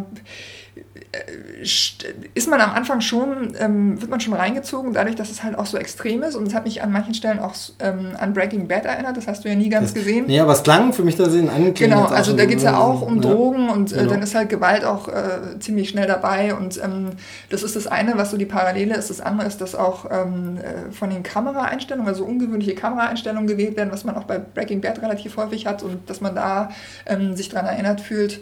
ist 2.36 2.48
man 2.48 2.62
am 2.62 2.72
Anfang 2.72 3.02
schon, 3.02 3.56
ähm, 3.60 4.00
wird 4.00 4.12
man 4.12 4.20
schon 4.20 4.34
reingezogen, 4.34 4.94
dadurch, 4.94 5.16
dass 5.16 5.32
es 5.32 5.44
halt 5.44 5.58
auch 5.58 5.66
so 5.66 5.78
extrem 5.78 6.22
ist. 6.24 6.36
Und 6.36 6.48
es 6.48 6.54
hat 6.54 6.66
mich 6.66 6.84
an 6.84 6.92
manchen 6.92 7.14
Stellen 7.14 7.40
auch 7.40 7.56
ähm, 7.80 8.12
an 8.18 8.34
Breaking 8.34 8.68
Bad 8.68 8.86
erinnert. 8.86 9.18
Das 9.18 9.28
hast 9.28 9.44
du 9.44 9.50
ja 9.50 9.56
nie 9.56 9.70
ganz 9.70 9.94
gesehen. 9.94 10.30
Ja, 10.30 10.44
aber 10.44 10.54
es 10.54 10.64
klang 10.64 10.94
für 10.94 11.04
mich 11.04 11.16
da 11.16 11.30
sehen 11.30 11.50
Genau, 11.74 12.06
also 12.06 12.36
da 12.36 12.46
geht 12.46 12.58
es 12.58 12.64
ja 12.64 12.78
auch 12.78 13.02
um 13.02 13.16
ja. 13.16 13.22
Drogen 13.22 13.70
und 13.70 13.92
äh, 13.92 13.98
genau. 13.98 14.12
dann 14.12 14.22
ist 14.22 14.36
halt 14.36 14.50
Gewalt 14.50 14.86
auch 14.86 15.08
äh, 15.08 15.60
ziemlich 15.60 15.90
schnell 15.90 16.08
dabei. 16.08 16.54
Und 16.54 16.80
ähm, 16.84 17.12
das 17.50 17.64
ist 17.64 17.76
das 17.76 17.88
eine, 17.88 18.18
was 18.18 18.32
so 18.32 18.38
die 18.38 18.46
Parallele 18.46 18.96
ist. 18.96 19.10
Das 19.10 19.20
andere 19.20 19.48
ist, 19.48 19.62
dass 19.62 19.74
auch 19.76 20.06
ähm, 20.12 20.58
äh, 20.58 20.92
von 20.92 21.10
den 21.10 21.24
Kameraeinstellungen, 21.24 22.08
also 22.08 22.24
ungewöhnliche 22.24 22.76
Kameraeinstellungen 22.76 23.48
gewählt 23.48 23.76
werden, 23.78 23.92
was 23.92 24.04
man 24.04 24.16
auch 24.16 24.26
bei 24.26 24.38
Breaking 24.38 24.82
Bad 24.82 25.02
relativ 25.02 25.38
häufig 25.38 25.66
hat 25.66 25.82
und 25.82 26.10
dass 26.10 26.22
man 26.22 26.36
da 26.36 26.70
ähm, 27.08 27.36
sich 27.36 27.50
daran 27.50 27.66
erinnert 27.66 28.00
fühlt. 28.00 28.42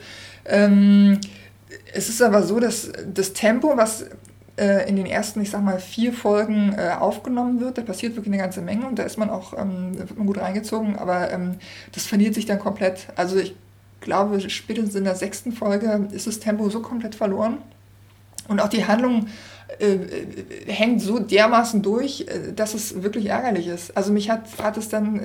Es 1.98 2.10
ist 2.10 2.22
aber 2.22 2.44
so, 2.44 2.60
dass 2.60 2.91
das 3.11 3.34
Tempo, 3.34 3.76
was 3.76 4.06
äh, 4.56 4.88
in 4.88 4.98
den 4.98 5.07
ersten, 5.07 5.41
ich 5.41 5.49
sag 5.49 5.64
mal, 5.64 5.80
vier 5.80 6.14
Folgen 6.14 6.76
äh, 6.78 6.91
aufgenommen 6.91 7.60
wird, 7.60 7.80
da 7.80 7.82
passiert 7.82 8.15
wirklich 8.15 8.32
eine 8.32 8.44
ganze 8.44 8.61
Menge 8.61 8.86
und 8.86 8.99
da 8.99 9.03
ist 9.03 9.18
man 9.18 9.32
auch, 9.32 9.57
ähm, 9.57 9.98
wird 9.98 10.15
man 10.15 10.28
gut 10.28 10.38
reingezogen, 10.38 10.95
aber 10.95 11.32
ähm, 11.32 11.56
das 11.94 12.06
verliert 12.06 12.36
sich 12.36 12.45
dann 12.45 12.60
komplett. 12.60 13.07
Also 13.15 13.38
ich 13.38 13.56
glaube, 13.99 14.48
spätestens 14.48 14.94
in 14.94 15.06
der 15.06 15.15
sechsten 15.15 15.52
Folge 15.53 16.07
ist 16.11 16.28
das 16.28 16.40
Tempo 16.40 16.69
so 16.69 16.82
komplett 16.82 17.15
verloren 17.15 17.57
und 18.48 18.60
auch 18.60 18.69
die 18.69 18.86
Handlung 18.86 19.26
äh 19.80 19.98
hängt 20.68 21.02
so 21.02 21.18
dermaßen 21.18 21.82
durch, 21.82 22.26
äh, 22.28 22.53
dass 22.53 22.76
es 22.76 23.02
wirklich 23.02 23.26
ärgerlich 23.26 23.65
ist. 23.65 23.98
Also 23.98 24.14
mich 24.14 24.30
hat, 24.30 24.44
hat 24.61 24.78
es 24.78 24.88
dann 24.88 25.22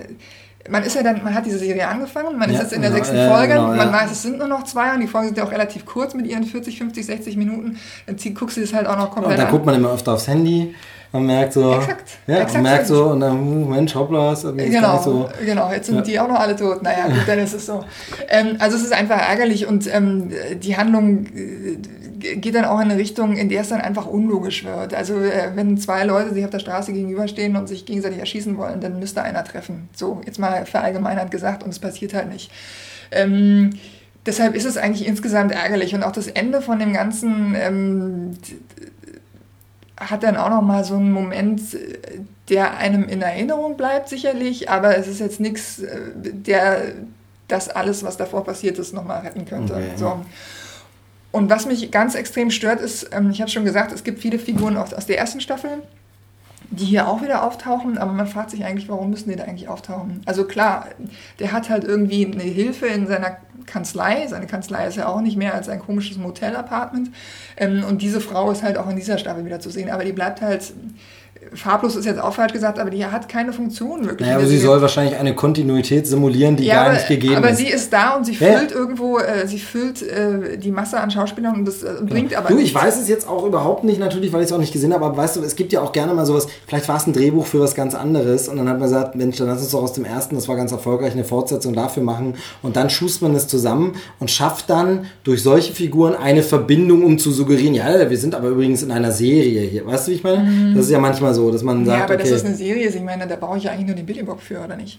man 0.68 0.82
ist 0.82 0.94
ja 0.94 1.02
dann, 1.02 1.22
man 1.22 1.34
hat 1.34 1.46
diese 1.46 1.58
Serie 1.58 1.86
angefangen, 1.88 2.38
man 2.38 2.48
ja, 2.48 2.56
ist 2.56 2.62
jetzt 2.62 2.72
in 2.72 2.82
der 2.82 2.90
genau, 2.90 3.04
sechsten 3.04 3.18
ja, 3.18 3.34
Folge, 3.34 3.54
genau, 3.54 3.68
man 3.68 3.92
weiß, 3.92 4.10
es 4.10 4.22
sind 4.22 4.38
nur 4.38 4.48
noch 4.48 4.64
zwei 4.64 4.94
und 4.94 5.00
die 5.00 5.06
Folgen 5.06 5.28
sind 5.28 5.38
ja 5.38 5.44
auch 5.44 5.52
relativ 5.52 5.84
kurz 5.84 6.14
mit 6.14 6.26
ihren 6.26 6.44
40, 6.44 6.78
50, 6.78 7.06
60 7.06 7.36
Minuten. 7.36 7.78
Dann 8.06 8.16
guckst 8.34 8.56
du 8.56 8.60
das 8.60 8.72
halt 8.72 8.86
auch 8.86 8.96
noch 8.96 9.10
komplett 9.10 9.32
und 9.32 9.38
dann 9.38 9.46
an. 9.46 9.52
guckt 9.52 9.66
man 9.66 9.74
immer 9.74 9.92
öfter 9.92 10.14
aufs 10.14 10.28
Handy. 10.28 10.74
Man 11.12 11.26
merkt 11.26 11.52
so, 11.52 11.74
exakt, 11.74 12.10
ja, 12.26 12.36
exakt 12.36 12.54
man 12.54 12.62
merkt 12.62 12.86
so, 12.86 13.04
und 13.04 13.20
dann, 13.20 13.68
Mensch, 13.68 13.94
hoppla, 13.94 14.32
ist 14.32 14.46
genau, 14.56 15.02
so. 15.02 15.28
Genau, 15.44 15.70
jetzt 15.70 15.86
sind 15.86 15.96
ja. 15.96 16.00
die 16.02 16.18
auch 16.18 16.28
noch 16.28 16.40
alle 16.40 16.56
tot. 16.56 16.82
Naja, 16.82 17.06
gut, 17.06 17.24
dann 17.26 17.38
ist 17.38 17.52
es 17.52 17.66
so. 17.66 17.84
Ähm, 18.28 18.56
also 18.58 18.78
es 18.78 18.84
ist 18.84 18.94
einfach 18.94 19.18
ärgerlich 19.18 19.66
und 19.66 19.92
ähm, 19.94 20.30
die 20.56 20.74
Handlung 20.74 21.26
äh, 21.26 21.76
geht 22.22 22.54
dann 22.54 22.64
auch 22.64 22.78
in 22.80 22.90
eine 22.90 22.96
Richtung, 22.96 23.36
in 23.36 23.48
der 23.48 23.62
es 23.62 23.68
dann 23.68 23.80
einfach 23.80 24.06
unlogisch 24.06 24.64
wird. 24.64 24.94
Also 24.94 25.18
äh, 25.18 25.52
wenn 25.54 25.76
zwei 25.78 26.04
Leute 26.04 26.32
sich 26.32 26.44
auf 26.44 26.50
der 26.50 26.58
Straße 26.58 26.92
gegenüberstehen 26.92 27.56
und 27.56 27.68
sich 27.68 27.84
gegenseitig 27.84 28.18
erschießen 28.18 28.56
wollen, 28.56 28.80
dann 28.80 28.98
müsste 28.98 29.22
einer 29.22 29.44
treffen. 29.44 29.88
So, 29.94 30.20
jetzt 30.24 30.38
mal 30.38 30.66
verallgemeinert 30.66 31.30
gesagt 31.30 31.62
und 31.62 31.70
es 31.70 31.78
passiert 31.78 32.14
halt 32.14 32.28
nicht. 32.28 32.50
Ähm, 33.10 33.70
deshalb 34.24 34.54
ist 34.54 34.64
es 34.64 34.76
eigentlich 34.76 35.06
insgesamt 35.06 35.52
ärgerlich 35.52 35.94
und 35.94 36.02
auch 36.02 36.12
das 36.12 36.28
Ende 36.28 36.62
von 36.62 36.78
dem 36.78 36.92
Ganzen 36.92 37.54
ähm, 37.54 38.30
hat 39.96 40.22
dann 40.22 40.36
auch 40.36 40.50
noch 40.50 40.62
mal 40.62 40.84
so 40.84 40.96
einen 40.96 41.12
Moment, 41.12 41.60
der 42.48 42.76
einem 42.76 43.04
in 43.04 43.22
Erinnerung 43.22 43.76
bleibt 43.76 44.08
sicherlich, 44.08 44.68
aber 44.68 44.96
es 44.96 45.06
ist 45.06 45.20
jetzt 45.20 45.40
nichts, 45.40 45.80
äh, 45.80 45.98
der 46.14 46.94
das 47.48 47.68
alles, 47.68 48.02
was 48.02 48.16
davor 48.16 48.44
passiert 48.44 48.78
ist, 48.78 48.94
noch 48.94 49.04
mal 49.04 49.20
retten 49.20 49.44
könnte. 49.44 49.74
Okay. 49.74 49.90
So. 49.96 50.20
Und 51.32 51.50
was 51.50 51.66
mich 51.66 51.90
ganz 51.90 52.14
extrem 52.14 52.50
stört, 52.50 52.80
ist, 52.80 53.10
ähm, 53.12 53.30
ich 53.30 53.40
habe 53.40 53.50
schon 53.50 53.64
gesagt, 53.64 53.90
es 53.92 54.04
gibt 54.04 54.20
viele 54.20 54.38
Figuren 54.38 54.76
aus, 54.76 54.94
aus 54.94 55.06
der 55.06 55.18
ersten 55.18 55.40
Staffel, 55.40 55.82
die 56.70 56.84
hier 56.84 57.08
auch 57.08 57.22
wieder 57.22 57.44
auftauchen, 57.44 57.98
aber 57.98 58.12
man 58.12 58.26
fragt 58.26 58.50
sich 58.50 58.64
eigentlich, 58.64 58.88
warum 58.88 59.10
müssen 59.10 59.30
die 59.30 59.36
da 59.36 59.44
eigentlich 59.44 59.68
auftauchen? 59.68 60.22
Also 60.26 60.44
klar, 60.44 60.86
der 61.38 61.52
hat 61.52 61.68
halt 61.68 61.84
irgendwie 61.84 62.26
eine 62.26 62.42
Hilfe 62.42 62.86
in 62.86 63.06
seiner 63.06 63.38
Kanzlei. 63.66 64.26
Seine 64.26 64.46
Kanzlei 64.46 64.86
ist 64.86 64.96
ja 64.96 65.06
auch 65.08 65.20
nicht 65.20 65.36
mehr 65.36 65.54
als 65.54 65.68
ein 65.68 65.80
komisches 65.80 66.18
Motel-Apartment. 66.18 67.10
Ähm, 67.56 67.84
und 67.84 68.02
diese 68.02 68.20
Frau 68.20 68.50
ist 68.50 68.62
halt 68.62 68.78
auch 68.78 68.88
in 68.88 68.96
dieser 68.96 69.18
Staffel 69.18 69.44
wieder 69.44 69.60
zu 69.60 69.70
sehen, 69.70 69.90
aber 69.90 70.04
die 70.04 70.12
bleibt 70.12 70.40
halt 70.40 70.72
farblos 71.54 71.96
ist 71.96 72.04
jetzt 72.04 72.20
auch 72.20 72.34
falsch 72.34 72.52
gesagt, 72.52 72.78
aber 72.78 72.90
die 72.90 73.04
hat 73.04 73.28
keine 73.28 73.52
Funktion 73.52 74.04
wirklich. 74.06 74.28
Naja, 74.28 74.38
aber 74.38 74.46
sie 74.46 74.58
soll 74.58 74.80
wahrscheinlich 74.80 75.18
eine 75.18 75.34
Kontinuität 75.34 76.06
simulieren, 76.06 76.56
die 76.56 76.64
ja, 76.64 76.84
gar 76.84 76.92
nicht 76.94 77.08
gegeben 77.08 77.36
aber 77.36 77.50
ist. 77.50 77.60
Aber 77.60 77.68
sie 77.68 77.72
ist 77.72 77.92
da 77.92 78.16
und 78.16 78.24
sie 78.24 78.32
ja. 78.32 78.58
füllt 78.58 78.72
irgendwo, 78.72 79.18
äh, 79.18 79.46
sie 79.46 79.58
füllt 79.58 80.02
äh, 80.02 80.58
die 80.58 80.70
Masse 80.70 81.00
an 81.00 81.10
Schauspielern 81.10 81.56
und 81.56 81.64
das 81.64 81.82
äh, 81.82 81.94
genau. 81.98 82.06
bringt 82.06 82.34
aber 82.34 82.48
Du, 82.48 82.58
ich 82.58 82.74
weiß 82.74 83.00
es 83.00 83.08
jetzt 83.08 83.28
auch 83.28 83.44
überhaupt 83.44 83.84
nicht 83.84 83.98
natürlich, 83.98 84.32
weil 84.32 84.40
ich 84.42 84.46
es 84.46 84.52
auch 84.52 84.58
nicht 84.58 84.72
gesehen 84.72 84.92
habe, 84.92 85.04
aber 85.04 85.16
weißt 85.16 85.36
du, 85.36 85.42
es 85.42 85.56
gibt 85.56 85.72
ja 85.72 85.80
auch 85.80 85.92
gerne 85.92 86.14
mal 86.14 86.26
sowas, 86.26 86.46
vielleicht 86.66 86.88
war 86.88 86.96
es 86.96 87.06
ein 87.06 87.12
Drehbuch 87.12 87.46
für 87.46 87.60
was 87.60 87.74
ganz 87.74 87.94
anderes 87.94 88.48
und 88.48 88.56
dann 88.56 88.68
hat 88.68 88.78
man 88.78 88.88
gesagt, 88.88 89.14
Mensch, 89.14 89.36
dann 89.36 89.48
lass 89.48 89.60
uns 89.60 89.70
doch 89.70 89.82
aus 89.82 89.92
dem 89.92 90.04
ersten, 90.04 90.34
das 90.34 90.48
war 90.48 90.56
ganz 90.56 90.72
erfolgreich, 90.72 91.12
eine 91.12 91.24
Fortsetzung 91.24 91.74
dafür 91.74 92.02
machen 92.02 92.34
und 92.62 92.76
dann 92.76 92.90
schust 92.90 93.22
man 93.22 93.34
es 93.34 93.46
zusammen 93.46 93.94
und 94.18 94.30
schafft 94.30 94.70
dann 94.70 95.06
durch 95.24 95.42
solche 95.42 95.72
Figuren 95.72 96.14
eine 96.14 96.42
Verbindung, 96.42 97.04
um 97.04 97.18
zu 97.18 97.30
suggerieren, 97.30 97.74
ja, 97.74 98.10
wir 98.10 98.18
sind 98.18 98.34
aber 98.34 98.48
übrigens 98.48 98.82
in 98.82 98.90
einer 98.90 99.12
Serie 99.12 99.62
hier. 99.62 99.86
Weißt 99.86 100.06
du, 100.06 100.12
wie 100.12 100.16
ich 100.16 100.22
meine? 100.22 100.42
Mhm. 100.44 100.74
Das 100.74 100.86
ist 100.86 100.90
ja 100.90 100.98
manchmal 100.98 101.34
so, 101.34 101.41
dass 101.50 101.62
man 101.62 101.84
sagt, 101.84 102.04
aber 102.04 102.14
okay. 102.14 102.22
das 102.22 102.30
ist 102.32 102.46
eine 102.46 102.54
Serie 102.54 102.88
Ich 102.88 103.02
meine, 103.02 103.26
da 103.26 103.36
brauche 103.36 103.58
ich 103.58 103.64
ja 103.64 103.72
eigentlich 103.72 103.86
nur 103.86 103.96
den 103.96 104.06
Billy 104.06 104.22
Bob 104.22 104.40
für, 104.40 104.60
oder 104.60 104.76
nicht? 104.76 104.98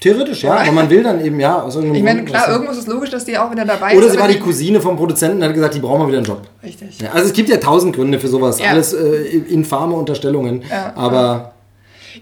Theoretisch, 0.00 0.42
ja, 0.42 0.56
aber 0.56 0.72
man 0.72 0.90
will 0.90 1.02
dann 1.02 1.24
eben, 1.24 1.40
ja, 1.40 1.62
aus 1.62 1.76
irgendeinem 1.76 1.96
Ich 1.96 2.02
meine, 2.02 2.24
klar, 2.24 2.48
irgendwo 2.50 2.72
ist 2.72 2.78
es 2.78 2.86
logisch, 2.86 3.10
dass 3.10 3.24
die 3.24 3.38
auch 3.38 3.50
wieder 3.50 3.64
dabei 3.64 3.96
Oder 3.96 4.10
sie 4.10 4.18
war 4.18 4.28
die 4.28 4.38
Cousine 4.38 4.80
vom 4.80 4.96
Produzenten 4.96 5.38
und 5.38 5.44
hat 5.44 5.54
gesagt, 5.54 5.74
die 5.74 5.80
brauchen 5.80 6.00
mal 6.00 6.08
wieder 6.08 6.18
einen 6.18 6.26
Job. 6.26 6.42
Richtig. 6.62 7.00
Ja, 7.00 7.12
also 7.12 7.26
es 7.26 7.32
gibt 7.32 7.48
ja 7.48 7.56
tausend 7.56 7.96
Gründe 7.96 8.18
für 8.18 8.28
sowas, 8.28 8.58
ja. 8.58 8.70
alles 8.70 8.92
äh, 8.92 9.22
infame 9.48 9.94
Unterstellungen, 9.94 10.62
ja, 10.68 10.92
aber... 10.94 11.53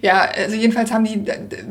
Ja, 0.01 0.29
also 0.37 0.57
jedenfalls 0.57 0.93
haben 0.93 1.05
die 1.05 1.25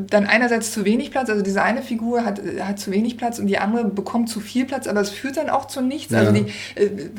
dann 0.08 0.26
einerseits 0.26 0.72
zu 0.72 0.86
wenig 0.86 1.12
Platz, 1.12 1.30
also 1.30 1.42
diese 1.42 1.62
eine 1.62 1.82
Figur 1.82 2.24
hat, 2.26 2.42
hat 2.62 2.80
zu 2.80 2.92
wenig 2.92 3.18
Platz 3.18 3.40
und 3.40 3.48
die 3.48 3.58
andere 3.58 3.86
bekommt 3.86 4.30
zu 4.30 4.40
viel 4.40 4.66
Platz, 4.66 4.88
aber 4.88 5.02
es 5.02 5.10
führt 5.10 5.38
dann 5.38 5.50
auch 5.50 5.66
zu 5.66 5.82
nichts. 5.82 6.14
Also 6.14 6.32
ja. 6.32 6.42
Also 6.42 6.46
die 6.76 6.82
äh, 6.82 7.12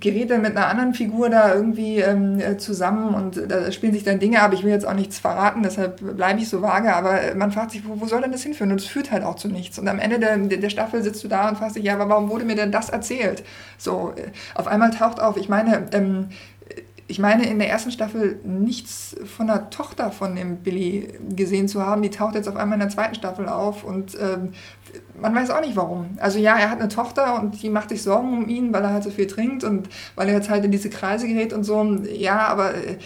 gerät 0.00 0.30
dann 0.30 0.42
mit 0.42 0.56
einer 0.56 0.68
anderen 0.68 0.94
Figur 0.94 1.30
da 1.30 1.54
irgendwie 1.54 1.98
ähm, 1.98 2.40
zusammen 2.58 3.14
und 3.14 3.40
da 3.48 3.70
spielen 3.72 3.92
sich 3.92 4.04
dann 4.04 4.18
Dinge 4.18 4.40
ab. 4.40 4.52
Ich 4.52 4.62
will 4.62 4.70
jetzt 4.70 4.86
auch 4.86 4.94
nichts 4.94 5.18
verraten, 5.18 5.62
deshalb 5.62 6.16
bleibe 6.16 6.40
ich 6.40 6.48
so 6.48 6.62
vage, 6.62 6.94
aber 6.94 7.20
man 7.36 7.52
fragt 7.52 7.72
sich, 7.72 7.86
wo, 7.86 8.00
wo 8.00 8.06
soll 8.06 8.22
denn 8.22 8.32
das 8.32 8.42
hinführen? 8.42 8.72
Und 8.72 8.80
es 8.80 8.86
führt 8.86 9.10
halt 9.10 9.24
auch 9.24 9.36
zu 9.36 9.48
nichts. 9.48 9.78
Und 9.78 9.88
am 9.88 9.98
Ende 9.98 10.18
der, 10.18 10.36
der 10.36 10.70
Staffel 10.70 11.02
sitzt 11.02 11.22
du 11.24 11.28
da 11.28 11.48
und 11.48 11.58
fragst 11.58 11.76
dich, 11.76 11.84
ja, 11.84 11.94
aber 11.94 12.08
warum 12.08 12.30
wurde 12.30 12.44
mir 12.44 12.56
denn 12.56 12.72
das 12.72 12.90
erzählt? 12.90 13.42
So, 13.78 14.12
äh, 14.16 14.30
auf 14.54 14.66
einmal 14.66 14.90
taucht 14.90 15.20
auf, 15.20 15.36
ich 15.36 15.48
meine, 15.48 15.86
ähm, 15.92 16.28
ich 17.06 17.18
meine, 17.18 17.46
in 17.46 17.58
der 17.58 17.68
ersten 17.68 17.90
Staffel 17.90 18.40
nichts 18.44 19.14
von 19.36 19.46
der 19.46 19.68
Tochter 19.68 20.10
von 20.10 20.34
dem 20.34 20.58
Billy 20.58 21.18
gesehen 21.36 21.68
zu 21.68 21.84
haben. 21.84 22.00
Die 22.00 22.10
taucht 22.10 22.34
jetzt 22.34 22.48
auf 22.48 22.56
einmal 22.56 22.76
in 22.76 22.80
der 22.80 22.88
zweiten 22.88 23.14
Staffel 23.14 23.46
auf 23.46 23.84
und 23.84 24.16
ähm, 24.18 24.52
man 25.20 25.34
weiß 25.34 25.50
auch 25.50 25.60
nicht 25.60 25.76
warum. 25.76 26.16
Also 26.18 26.38
ja, 26.38 26.56
er 26.56 26.70
hat 26.70 26.80
eine 26.80 26.88
Tochter 26.88 27.40
und 27.40 27.62
die 27.62 27.68
macht 27.68 27.90
sich 27.90 28.02
Sorgen 28.02 28.32
um 28.32 28.48
ihn, 28.48 28.72
weil 28.72 28.82
er 28.84 28.92
halt 28.92 29.04
so 29.04 29.10
viel 29.10 29.26
trinkt 29.26 29.64
und 29.64 29.88
weil 30.14 30.28
er 30.28 30.34
jetzt 30.34 30.48
halt 30.48 30.64
in 30.64 30.70
diese 30.70 30.88
Kreise 30.88 31.28
gerät 31.28 31.52
und 31.52 31.64
so. 31.64 31.82
Ja, 32.10 32.48
aber 32.48 32.74
äh, 32.74 32.96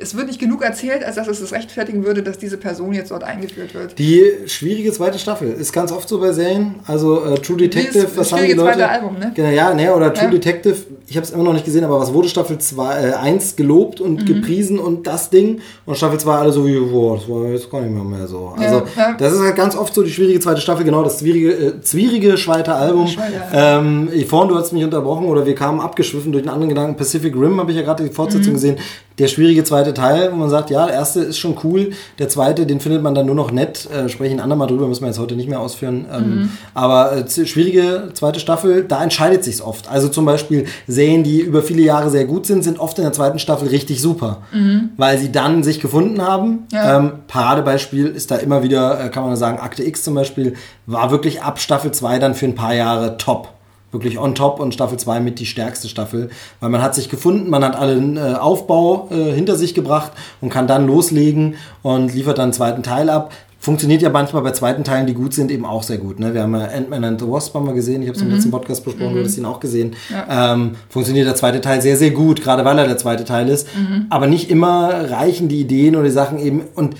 es 0.00 0.16
wird 0.16 0.26
nicht 0.26 0.40
genug 0.40 0.62
erzählt, 0.62 1.04
als 1.04 1.16
dass 1.16 1.28
es 1.28 1.40
es 1.40 1.52
rechtfertigen 1.52 2.04
würde, 2.04 2.22
dass 2.22 2.38
diese 2.38 2.56
Person 2.56 2.92
jetzt 2.92 3.10
dort 3.10 3.24
eingeführt 3.24 3.74
wird. 3.74 3.98
Die 3.98 4.22
schwierige 4.46 4.92
zweite 4.92 5.18
Staffel 5.18 5.52
ist 5.52 5.72
ganz 5.72 5.92
oft 5.92 6.08
so 6.08 6.20
bei 6.20 6.32
Serien. 6.32 6.76
Also 6.86 7.24
äh, 7.24 7.38
True 7.38 7.56
Detective, 7.56 8.04
das 8.04 8.16
was 8.16 8.32
haben 8.32 8.44
die 8.44 8.52
Leute? 8.52 8.78
zweite 8.78 8.88
Album, 8.88 9.18
ne? 9.18 9.32
Genau, 9.34 9.48
ja, 9.50 9.74
ne, 9.74 9.94
oder 9.94 10.12
True 10.12 10.26
ja. 10.26 10.30
Detective, 10.30 10.76
ich 11.06 11.16
habe 11.16 11.26
es 11.26 11.32
immer 11.32 11.44
noch 11.44 11.52
nicht 11.52 11.64
gesehen, 11.64 11.84
aber 11.84 12.00
was 12.00 12.12
wurde 12.12 12.28
Staffel 12.28 12.58
2, 12.58 13.08
äh, 13.08 13.12
1 13.14 13.56
gelobt 13.56 14.00
und 14.00 14.22
mhm. 14.22 14.26
gepriesen 14.26 14.78
und 14.78 15.06
das 15.06 15.30
Ding 15.30 15.60
und 15.84 15.96
Staffel 15.96 16.18
2 16.18 16.34
alle 16.34 16.52
so 16.52 16.66
wie, 16.66 16.78
boah, 16.78 17.16
das 17.16 17.28
war 17.28 17.46
jetzt 17.46 17.70
gar 17.70 17.80
nicht 17.80 17.92
mehr, 17.92 18.04
mehr 18.04 18.26
so. 18.26 18.54
Also 18.56 18.82
ja, 18.96 19.14
das 19.18 19.32
ist 19.32 19.40
halt 19.40 19.56
ganz 19.56 19.76
oft 19.76 19.94
so 19.94 20.02
die 20.02 20.10
schwierige 20.10 20.40
zweite 20.40 20.60
Staffel, 20.60 20.84
genau, 20.84 21.02
das 21.02 21.18
zwierige, 21.18 21.52
äh, 21.52 21.80
zwierige 21.80 22.34
zweite 22.36 22.74
Album. 22.74 23.08
Ähm, 23.52 24.08
vorhin, 24.28 24.48
du 24.48 24.56
hast 24.56 24.72
mich 24.72 24.84
unterbrochen 24.84 25.26
oder 25.26 25.46
wir 25.46 25.54
kamen 25.54 25.80
abgeschwiffen 25.80 26.32
durch 26.32 26.42
einen 26.42 26.50
anderen 26.50 26.68
Gedanken. 26.70 26.96
Pacific 26.96 27.34
Rim 27.34 27.60
habe 27.60 27.70
ich 27.70 27.76
ja 27.76 27.82
gerade 27.82 28.04
die 28.04 28.10
Fortsetzung 28.10 28.52
mhm. 28.52 28.56
gesehen 28.56 28.76
der 29.18 29.28
schwierige 29.28 29.64
zweite 29.64 29.94
Teil, 29.94 30.30
wo 30.30 30.36
man 30.36 30.50
sagt, 30.50 30.70
ja, 30.70 30.86
der 30.86 30.94
erste 30.94 31.20
ist 31.20 31.38
schon 31.38 31.56
cool, 31.64 31.92
der 32.18 32.28
zweite, 32.28 32.66
den 32.66 32.80
findet 32.80 33.02
man 33.02 33.14
dann 33.14 33.26
nur 33.26 33.34
noch 33.34 33.50
nett. 33.50 33.88
Äh, 33.90 34.08
spreche 34.08 34.28
ich 34.28 34.34
ein 34.34 34.40
andermal 34.40 34.68
drüber, 34.68 34.86
müssen 34.86 35.02
wir 35.02 35.08
jetzt 35.08 35.18
heute 35.18 35.36
nicht 35.36 35.48
mehr 35.48 35.60
ausführen. 35.60 36.04
Ähm, 36.12 36.22
mhm. 36.22 36.50
Aber 36.74 37.16
äh, 37.16 37.46
schwierige 37.46 38.10
zweite 38.12 38.40
Staffel, 38.40 38.84
da 38.84 39.02
entscheidet 39.02 39.42
sich's 39.44 39.62
oft. 39.62 39.88
Also 39.90 40.08
zum 40.08 40.26
Beispiel 40.26 40.66
Serien, 40.86 41.24
die 41.24 41.40
über 41.40 41.62
viele 41.62 41.82
Jahre 41.82 42.10
sehr 42.10 42.26
gut 42.26 42.46
sind, 42.46 42.62
sind 42.62 42.78
oft 42.78 42.98
in 42.98 43.04
der 43.04 43.12
zweiten 43.12 43.38
Staffel 43.38 43.68
richtig 43.68 44.02
super, 44.02 44.42
mhm. 44.52 44.90
weil 44.98 45.18
sie 45.18 45.32
dann 45.32 45.62
sich 45.62 45.80
gefunden 45.80 46.20
haben. 46.20 46.66
Ja. 46.72 46.98
Ähm, 46.98 47.12
Paradebeispiel 47.26 48.08
ist 48.08 48.30
da 48.30 48.36
immer 48.36 48.62
wieder, 48.62 49.02
äh, 49.02 49.08
kann 49.08 49.24
man 49.24 49.36
sagen, 49.36 49.58
Akte 49.58 49.82
X 49.82 50.02
zum 50.02 50.14
Beispiel, 50.14 50.54
war 50.84 51.10
wirklich 51.10 51.42
ab 51.42 51.58
Staffel 51.58 51.90
2 51.90 52.18
dann 52.18 52.34
für 52.34 52.46
ein 52.46 52.54
paar 52.54 52.74
Jahre 52.74 53.16
top 53.16 53.55
wirklich 53.96 54.18
on 54.18 54.34
top 54.34 54.60
und 54.60 54.74
Staffel 54.74 54.98
2 54.98 55.20
mit 55.20 55.40
die 55.40 55.46
stärkste 55.46 55.88
Staffel, 55.88 56.30
weil 56.60 56.70
man 56.70 56.82
hat 56.82 56.94
sich 56.94 57.08
gefunden, 57.08 57.50
man 57.50 57.64
hat 57.64 57.76
allen 57.76 58.16
äh, 58.16 58.34
Aufbau 58.34 59.08
äh, 59.10 59.32
hinter 59.32 59.56
sich 59.56 59.74
gebracht 59.74 60.12
und 60.40 60.50
kann 60.50 60.66
dann 60.66 60.86
loslegen 60.86 61.54
und 61.82 62.14
liefert 62.14 62.38
dann 62.38 62.44
einen 62.44 62.52
zweiten 62.52 62.82
Teil 62.82 63.10
ab. 63.10 63.32
Funktioniert 63.58 64.02
ja 64.02 64.10
manchmal 64.10 64.42
bei 64.42 64.52
zweiten 64.52 64.84
Teilen, 64.84 65.06
die 65.06 65.14
gut 65.14 65.34
sind, 65.34 65.50
eben 65.50 65.64
auch 65.64 65.82
sehr 65.82 65.98
gut. 65.98 66.20
Ne? 66.20 66.34
Wir 66.34 66.42
haben 66.42 66.54
ja 66.54 66.66
Ant-Man 66.66 67.04
and 67.04 67.20
the 67.20 67.26
Wasp 67.26 67.54
haben 67.54 67.66
wir 67.66 67.72
gesehen, 67.72 68.02
ich 68.02 68.08
habe 68.08 68.16
es 68.16 68.22
im 68.22 68.28
mhm. 68.28 68.34
letzten 68.34 68.50
Podcast 68.50 68.84
besprochen, 68.84 69.12
mhm. 69.12 69.16
du 69.16 69.24
hast 69.24 69.36
ihn 69.38 69.44
auch 69.44 69.58
gesehen. 69.58 69.96
Ja. 70.10 70.52
Ähm, 70.52 70.76
funktioniert 70.88 71.26
der 71.26 71.34
zweite 71.34 71.60
Teil 71.60 71.80
sehr, 71.80 71.96
sehr 71.96 72.10
gut, 72.10 72.42
gerade 72.42 72.64
weil 72.64 72.78
er 72.78 72.86
der 72.86 72.98
zweite 72.98 73.24
Teil 73.24 73.48
ist. 73.48 73.66
Mhm. 73.74 74.06
Aber 74.10 74.26
nicht 74.26 74.50
immer 74.50 75.10
reichen 75.10 75.48
die 75.48 75.60
Ideen 75.60 75.96
oder 75.96 76.04
die 76.04 76.10
Sachen 76.10 76.38
eben 76.38 76.62
und 76.74 76.96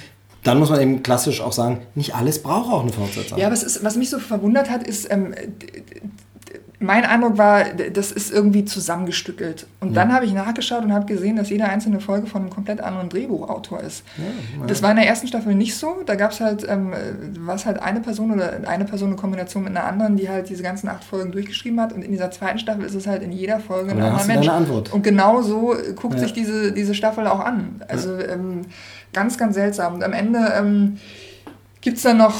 dann 0.47 0.59
muss 0.59 0.71
man 0.71 0.81
eben 0.81 1.03
klassisch 1.03 1.41
auch 1.41 1.53
sagen, 1.53 1.81
nicht 1.95 2.15
alles 2.15 2.41
braucht 2.41 2.73
auch 2.73 2.83
eine 2.83 2.93
Fortsetzung. 2.93 3.37
Ja, 3.37 3.51
was, 3.51 3.65
ist, 3.65 3.83
was 3.83 3.97
mich 3.97 4.11
so 4.11 4.19
verwundert 4.21 4.71
hat, 4.71 4.87
ist, 4.87 5.11
ähm, 5.11 5.35
mein 6.79 7.05
Eindruck 7.05 7.39
war, 7.39 7.65
das 7.65 8.13
ist 8.13 8.31
irgendwie 8.31 8.67
zusammengestückelt. 8.67 9.67
Und 9.81 9.89
ja. 9.89 9.95
dann 9.95 10.13
habe 10.13 10.27
ich 10.27 10.35
nachgeschaut 10.35 10.85
und 10.85 10.93
habe 10.93 11.07
gesehen, 11.07 11.37
dass 11.37 11.49
jede 11.49 11.65
einzelne 11.65 12.01
Folge 12.01 12.27
von 12.27 12.43
einem 12.43 12.51
komplett 12.51 12.81
anderen 12.81 13.09
Drehbuchautor 13.09 13.81
ist. 13.81 14.05
Ja, 14.19 14.67
das 14.67 14.83
war 14.83 14.91
in 14.91 14.97
der 14.97 15.07
ersten 15.07 15.27
Staffel 15.27 15.55
nicht 15.55 15.75
so. 15.75 16.03
Da 16.05 16.17
gab 16.17 16.33
es 16.33 16.41
halt, 16.41 16.67
ähm, 16.69 16.93
was 17.39 17.65
halt 17.65 17.81
eine 17.81 18.01
Person 18.01 18.31
oder 18.31 18.69
eine 18.69 18.85
Person 18.85 19.13
in 19.13 19.17
Kombination 19.17 19.65
mit 19.65 19.75
einer 19.75 19.87
anderen, 19.87 20.17
die 20.17 20.29
halt 20.29 20.51
diese 20.51 20.63
ganzen 20.63 20.89
acht 20.89 21.03
Folgen 21.03 21.33
durchgeschrieben 21.33 21.81
hat. 21.81 21.95
Und 21.95 22.03
in 22.03 22.13
dieser 22.13 22.31
zweiten 22.31 22.59
Staffel 22.59 22.85
ist 22.85 22.95
es 22.95 23.07
halt 23.07 23.23
in 23.23 23.33
jeder 23.33 23.59
Folge 23.59 23.93
ein 23.93 24.03
anderer 24.03 24.27
Mensch. 24.27 24.49
Antwort. 24.49 24.93
Und 24.93 25.03
genau 25.03 25.41
so 25.41 25.75
guckt 25.97 26.15
ja. 26.15 26.21
sich 26.21 26.35
diese, 26.35 26.73
diese 26.73 26.95
Staffel 26.95 27.27
auch 27.27 27.41
an. 27.41 27.83
Also 27.89 28.19
ähm, 28.19 28.63
ganz, 29.15 29.39
ganz 29.39 29.55
seltsam. 29.55 29.95
Und 29.95 30.05
am 30.05 30.13
Ende 30.13 30.53
ähm, 30.59 30.99
gibt 31.81 31.97
es 31.97 32.03
dann 32.03 32.19
noch 32.19 32.35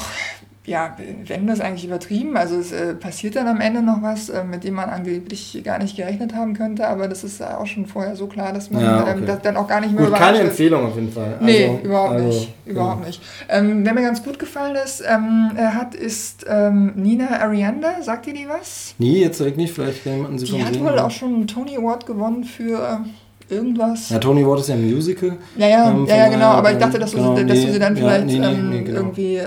ja, 0.67 0.97
wenn 1.25 1.47
das 1.47 1.61
eigentlich 1.61 1.85
übertrieben. 1.85 2.35
Also 2.35 2.57
es 2.57 2.73
äh, 2.73 2.93
passiert 2.93 3.37
dann 3.37 3.47
am 3.47 3.61
Ende 3.61 3.81
noch 3.81 4.01
was, 4.01 4.27
äh, 4.27 4.43
mit 4.43 4.65
dem 4.65 4.73
man 4.73 4.89
angeblich 4.89 5.61
gar 5.63 5.79
nicht 5.79 5.95
gerechnet 5.95 6.35
haben 6.35 6.55
könnte, 6.55 6.85
aber 6.89 7.07
das 7.07 7.23
ist 7.23 7.41
auch 7.41 7.65
schon 7.65 7.85
vorher 7.85 8.17
so 8.17 8.27
klar, 8.27 8.51
dass 8.51 8.69
man 8.69 8.83
ja, 8.83 8.97
ähm, 8.97 9.03
okay. 9.03 9.19
ähm, 9.19 9.25
das 9.25 9.41
dann 9.43 9.55
auch 9.55 9.67
gar 9.67 9.79
nicht 9.79 9.95
mehr 9.95 10.05
gut, 10.05 10.15
Keine 10.15 10.39
Empfehlung 10.39 10.85
auf 10.87 10.95
jeden 10.95 11.09
Fall. 11.09 11.35
Also, 11.35 11.45
nee, 11.45 11.79
überhaupt 11.81 12.11
also, 12.15 12.27
nicht. 12.27 12.53
Überhaupt 12.65 12.99
ja. 12.99 13.07
nicht. 13.07 13.21
Ähm, 13.47 13.85
wer 13.85 13.93
mir 13.93 14.01
ganz 14.01 14.21
gut 14.21 14.39
gefallen 14.39 14.75
ist, 14.75 15.01
ähm, 15.07 15.51
hat, 15.57 15.95
ist 15.95 16.45
ähm, 16.49 16.91
Nina 16.95 17.39
Arianda. 17.39 18.01
Sagt 18.01 18.27
ihr 18.27 18.33
die 18.33 18.47
was? 18.49 18.93
Nee, 18.97 19.21
jetzt 19.21 19.39
direkt 19.39 19.55
nicht. 19.55 19.73
Vielleicht 19.73 20.05
jemanden 20.05 20.37
sie 20.37 20.47
Die 20.47 20.65
hat 20.65 20.77
wohl 20.81 20.99
auch 20.99 21.11
schon 21.11 21.33
einen 21.33 21.47
Tony 21.47 21.77
Award 21.77 22.05
gewonnen 22.05 22.43
für 22.43 23.05
irgendwas. 23.49 24.09
Ja, 24.09 24.19
Tony 24.19 24.43
Award 24.43 24.59
ist 24.59 24.67
ja 24.67 24.75
ein 24.75 24.91
Musical. 24.91 25.37
Ja, 25.57 25.67
ja, 25.69 25.91
ähm, 25.91 26.05
ja, 26.07 26.17
ja, 26.17 26.27
genau. 26.27 26.47
Aber 26.47 26.73
ich 26.73 26.77
dachte, 26.77 26.99
dass, 26.99 27.13
genau, 27.13 27.35
du, 27.35 27.45
dass 27.45 27.57
nee, 27.57 27.65
du 27.67 27.71
sie 27.71 27.79
dann 27.79 27.95
vielleicht 27.95 28.25
nee, 28.25 28.39
nee, 28.39 28.81
genau. 28.81 28.99
irgendwie 28.99 29.39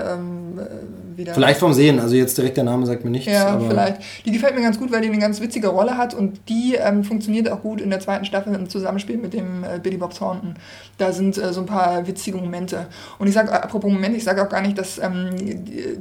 wieder. 1.17 1.33
Vielleicht 1.33 1.59
vom 1.59 1.73
Sehen, 1.73 1.99
also 1.99 2.15
jetzt 2.15 2.37
direkt 2.37 2.57
der 2.57 2.63
Name 2.63 2.85
sagt 2.85 3.03
mir 3.03 3.11
nichts. 3.11 3.31
Ja, 3.31 3.59
vielleicht. 3.59 4.01
Die 4.25 4.31
gefällt 4.31 4.55
mir 4.55 4.61
ganz 4.61 4.79
gut, 4.79 4.91
weil 4.91 5.01
die 5.01 5.07
eine 5.07 5.19
ganz 5.19 5.41
witzige 5.41 5.67
Rolle 5.67 5.97
hat 5.97 6.13
und 6.13 6.39
die 6.49 6.75
ähm, 6.75 7.03
funktioniert 7.03 7.49
auch 7.49 7.61
gut 7.61 7.81
in 7.81 7.89
der 7.89 7.99
zweiten 7.99 8.25
Staffel 8.25 8.53
im 8.53 8.69
Zusammenspiel 8.69 9.17
mit 9.17 9.33
dem 9.33 9.63
äh, 9.63 9.79
Billy 9.79 9.97
Bob 9.97 10.13
Thornton. 10.13 10.55
Da 10.97 11.11
sind 11.11 11.37
äh, 11.37 11.53
so 11.53 11.61
ein 11.61 11.65
paar 11.65 12.07
witzige 12.07 12.37
Momente. 12.37 12.87
Und 13.19 13.27
ich 13.27 13.33
sage, 13.33 13.51
apropos 13.51 13.91
Momente, 13.91 14.17
ich 14.17 14.23
sage 14.23 14.43
auch 14.43 14.49
gar 14.49 14.61
nicht, 14.61 14.77
dass 14.77 14.99
ähm, 14.99 15.29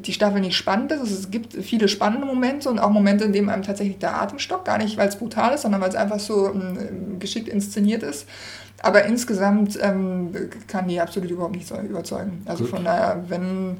die 0.03 0.13
Staffel 0.13 0.41
nicht 0.41 0.57
spannend 0.57 0.93
ist. 0.93 1.11
Es 1.11 1.31
gibt 1.31 1.55
viele 1.55 1.89
spannende 1.89 2.27
Momente 2.27 2.69
und 2.69 2.79
auch 2.79 2.91
Momente, 2.91 3.25
in 3.25 3.33
denen 3.33 3.49
einem 3.49 3.63
tatsächlich 3.63 3.99
der 3.99 4.21
Atem 4.21 4.39
stockt. 4.39 4.67
Gar 4.67 4.79
nicht, 4.79 4.97
weil 4.97 5.09
es 5.09 5.17
brutal 5.17 5.55
ist, 5.55 5.63
sondern 5.63 5.81
weil 5.81 5.89
es 5.89 5.95
einfach 5.95 6.21
so 6.21 6.49
ähm, 6.49 7.19
geschickt 7.19 7.49
inszeniert 7.49 8.03
ist. 8.03 8.27
Aber 8.83 9.05
insgesamt 9.05 9.79
ähm, 9.83 10.33
kann 10.67 10.89
die 10.89 11.01
absolut 11.01 11.31
überhaupt 11.31 11.55
nicht 11.55 11.69
so 11.69 11.77
überzeugen. 11.79 12.43
Also 12.47 12.65
Gut. 12.65 12.75
von 12.75 12.85
daher, 12.85 13.25
wenn 13.29 13.77